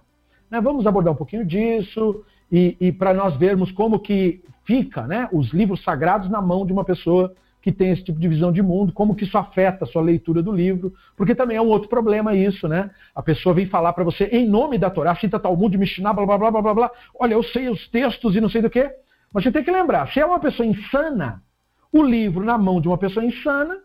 Né, 0.49 0.59
vamos 0.61 0.87
abordar 0.87 1.13
um 1.13 1.17
pouquinho 1.17 1.45
disso 1.45 2.23
e, 2.51 2.75
e 2.79 2.91
para 2.91 3.13
nós 3.13 3.35
vermos 3.35 3.71
como 3.71 3.99
que 3.99 4.41
fica 4.65 5.05
né, 5.05 5.29
os 5.31 5.51
livros 5.51 5.83
sagrados 5.83 6.29
na 6.29 6.41
mão 6.41 6.65
de 6.65 6.73
uma 6.73 6.83
pessoa 6.83 7.33
que 7.61 7.71
tem 7.71 7.91
esse 7.91 8.03
tipo 8.03 8.19
de 8.19 8.29
visão 8.29 8.51
de 8.51 8.61
mundo, 8.61 8.93
como 8.93 9.13
que 9.13 9.25
isso 9.25 9.37
afeta 9.37 9.83
a 9.83 9.87
sua 9.87 10.01
leitura 10.01 10.41
do 10.41 10.51
livro, 10.53 10.93
porque 11.17 11.35
também 11.35 11.57
é 11.57 11.61
um 11.61 11.67
outro 11.67 11.89
problema 11.89 12.33
isso, 12.33 12.65
né? 12.65 12.89
A 13.13 13.21
pessoa 13.21 13.53
vem 13.53 13.65
falar 13.65 13.91
para 13.91 14.05
você 14.05 14.23
em 14.25 14.47
nome 14.47 14.77
da 14.77 14.89
Torá, 14.89 15.13
cita 15.15 15.37
Talmud, 15.37 15.77
Mishnah, 15.77 16.13
blá, 16.13 16.25
blá, 16.25 16.37
blá, 16.37 16.51
blá, 16.51 16.61
blá, 16.61 16.73
blá. 16.73 16.91
Olha, 17.19 17.33
eu 17.33 17.43
sei 17.43 17.67
os 17.67 17.85
textos 17.89 18.37
e 18.37 18.41
não 18.41 18.47
sei 18.47 18.61
do 18.61 18.69
que. 18.69 18.89
Você 19.31 19.51
tem 19.51 19.63
que 19.63 19.71
lembrar, 19.71 20.11
se 20.11 20.19
é 20.19 20.25
uma 20.25 20.39
pessoa 20.39 20.65
insana, 20.65 21.43
o 21.91 22.03
livro 22.03 22.43
na 22.43 22.57
mão 22.57 22.79
de 22.79 22.87
uma 22.87 22.97
pessoa 22.97 23.25
insana 23.25 23.77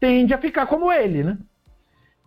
tende 0.00 0.34
a 0.34 0.38
ficar 0.38 0.66
como 0.66 0.92
ele, 0.92 1.22
né? 1.22 1.38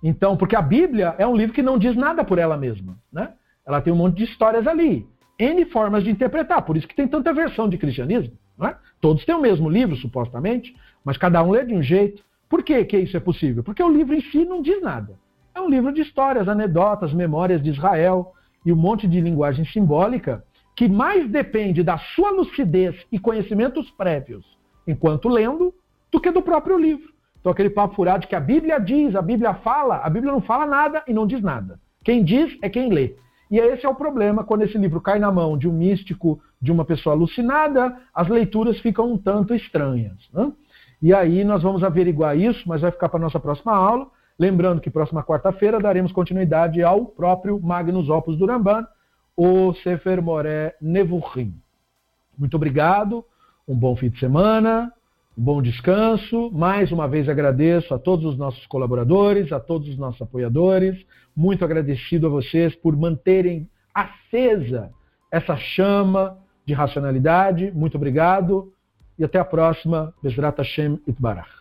Então, 0.03 0.37
porque 0.37 0.55
a 0.55 0.61
Bíblia 0.61 1.15
é 1.17 1.25
um 1.25 1.35
livro 1.35 1.53
que 1.53 1.61
não 1.61 1.77
diz 1.77 1.95
nada 1.95 2.23
por 2.23 2.37
ela 2.37 2.57
mesma, 2.57 2.97
né? 3.11 3.33
Ela 3.65 3.81
tem 3.81 3.91
um 3.91 3.97
monte 3.97 4.17
de 4.17 4.23
histórias 4.23 4.65
ali, 4.67 5.07
N 5.37 5.65
formas 5.65 6.03
de 6.03 6.09
interpretar, 6.09 6.61
por 6.61 6.77
isso 6.77 6.87
que 6.87 6.95
tem 6.95 7.07
tanta 7.07 7.33
versão 7.33 7.67
de 7.67 7.77
cristianismo. 7.77 8.33
É? 8.59 8.75
Todos 8.99 9.23
têm 9.23 9.35
o 9.35 9.41
mesmo 9.41 9.69
livro, 9.69 9.95
supostamente, 9.97 10.75
mas 11.05 11.17
cada 11.17 11.43
um 11.43 11.51
lê 11.51 11.63
de 11.63 11.75
um 11.75 11.83
jeito. 11.83 12.23
Por 12.49 12.63
que, 12.63 12.83
que 12.85 12.97
isso 12.97 13.15
é 13.15 13.19
possível? 13.19 13.63
Porque 13.63 13.83
o 13.83 13.89
livro 13.89 14.15
em 14.15 14.21
si 14.21 14.45
não 14.45 14.61
diz 14.61 14.81
nada. 14.81 15.13
É 15.53 15.61
um 15.61 15.69
livro 15.69 15.91
de 15.91 16.01
histórias, 16.01 16.47
anedotas, 16.47 17.13
memórias 17.13 17.61
de 17.61 17.69
Israel 17.69 18.33
e 18.65 18.73
um 18.73 18.75
monte 18.75 19.07
de 19.07 19.21
linguagem 19.21 19.65
simbólica 19.65 20.43
que 20.77 20.87
mais 20.87 21.27
depende 21.27 21.81
da 21.81 21.97
sua 21.97 22.29
lucidez 22.29 22.95
e 23.11 23.17
conhecimentos 23.17 23.89
prévios 23.89 24.45
enquanto 24.87 25.27
lendo 25.27 25.73
do 26.11 26.21
que 26.21 26.29
do 26.29 26.41
próprio 26.41 26.77
livro. 26.77 27.11
Então, 27.39 27.51
aquele 27.51 27.71
papo 27.71 27.95
furado 27.95 28.21
de 28.21 28.27
que 28.27 28.35
a 28.35 28.39
Bíblia 28.39 28.79
diz, 28.79 29.15
a 29.15 29.21
Bíblia 29.21 29.55
fala, 29.55 29.97
a 29.97 30.09
Bíblia 30.09 30.31
não 30.31 30.39
fala 30.39 30.67
nada 30.67 31.03
e 31.07 31.13
não 31.13 31.25
diz 31.25 31.41
nada. 31.41 31.79
Quem 32.03 32.23
diz 32.23 32.55
é 32.61 32.69
quem 32.69 32.93
lê. 32.93 33.15
E 33.49 33.57
esse 33.57 33.85
é 33.85 33.89
o 33.89 33.95
problema 33.95 34.43
quando 34.43 34.61
esse 34.61 34.77
livro 34.77 35.01
cai 35.01 35.17
na 35.17 35.31
mão 35.31 35.57
de 35.57 35.67
um 35.67 35.73
místico, 35.73 36.39
de 36.61 36.71
uma 36.71 36.85
pessoa 36.85 37.15
alucinada, 37.15 37.97
as 38.13 38.27
leituras 38.27 38.79
ficam 38.79 39.11
um 39.11 39.17
tanto 39.17 39.55
estranhas. 39.55 40.29
Né? 40.31 40.51
E 41.01 41.11
aí 41.11 41.43
nós 41.43 41.63
vamos 41.63 41.83
averiguar 41.83 42.37
isso, 42.37 42.67
mas 42.67 42.81
vai 42.81 42.91
ficar 42.91 43.09
para 43.09 43.19
a 43.19 43.23
nossa 43.23 43.39
próxima 43.39 43.73
aula. 43.73 44.07
Lembrando 44.37 44.79
que 44.79 44.91
próxima 44.91 45.23
quarta-feira 45.23 45.79
daremos 45.79 46.11
continuidade 46.11 46.83
ao 46.83 47.05
próprio 47.05 47.59
Magnus 47.59 48.09
Opus 48.09 48.37
do 48.37 48.45
Ramban, 48.45 48.85
o 49.37 49.71
Sefer 49.75 50.19
Moré 50.19 50.75
Nevuchim. 50.81 51.53
Muito 52.35 52.55
obrigado, 52.55 53.23
um 53.67 53.75
bom 53.75 53.95
fim 53.95 54.09
de 54.09 54.19
semana, 54.19 54.91
um 55.37 55.43
bom 55.43 55.61
descanso. 55.61 56.49
Mais 56.51 56.91
uma 56.91 57.07
vez 57.07 57.29
agradeço 57.29 57.93
a 57.93 57.99
todos 57.99 58.25
os 58.25 58.37
nossos 58.37 58.65
colaboradores, 58.65 59.51
a 59.51 59.59
todos 59.59 59.87
os 59.87 59.97
nossos 59.97 60.19
apoiadores. 60.21 61.05
Muito 61.35 61.63
agradecido 61.63 62.25
a 62.25 62.29
vocês 62.31 62.75
por 62.75 62.97
manterem 62.97 63.69
acesa 63.93 64.91
essa 65.31 65.55
chama 65.55 66.37
de 66.65 66.73
racionalidade. 66.73 67.71
Muito 67.71 67.95
obrigado 67.95 68.73
e 69.19 69.23
até 69.23 69.37
a 69.37 69.45
próxima. 69.45 70.13
Bezrat 70.23 70.57
Hashem 70.57 70.99
Itbarach. 71.07 71.56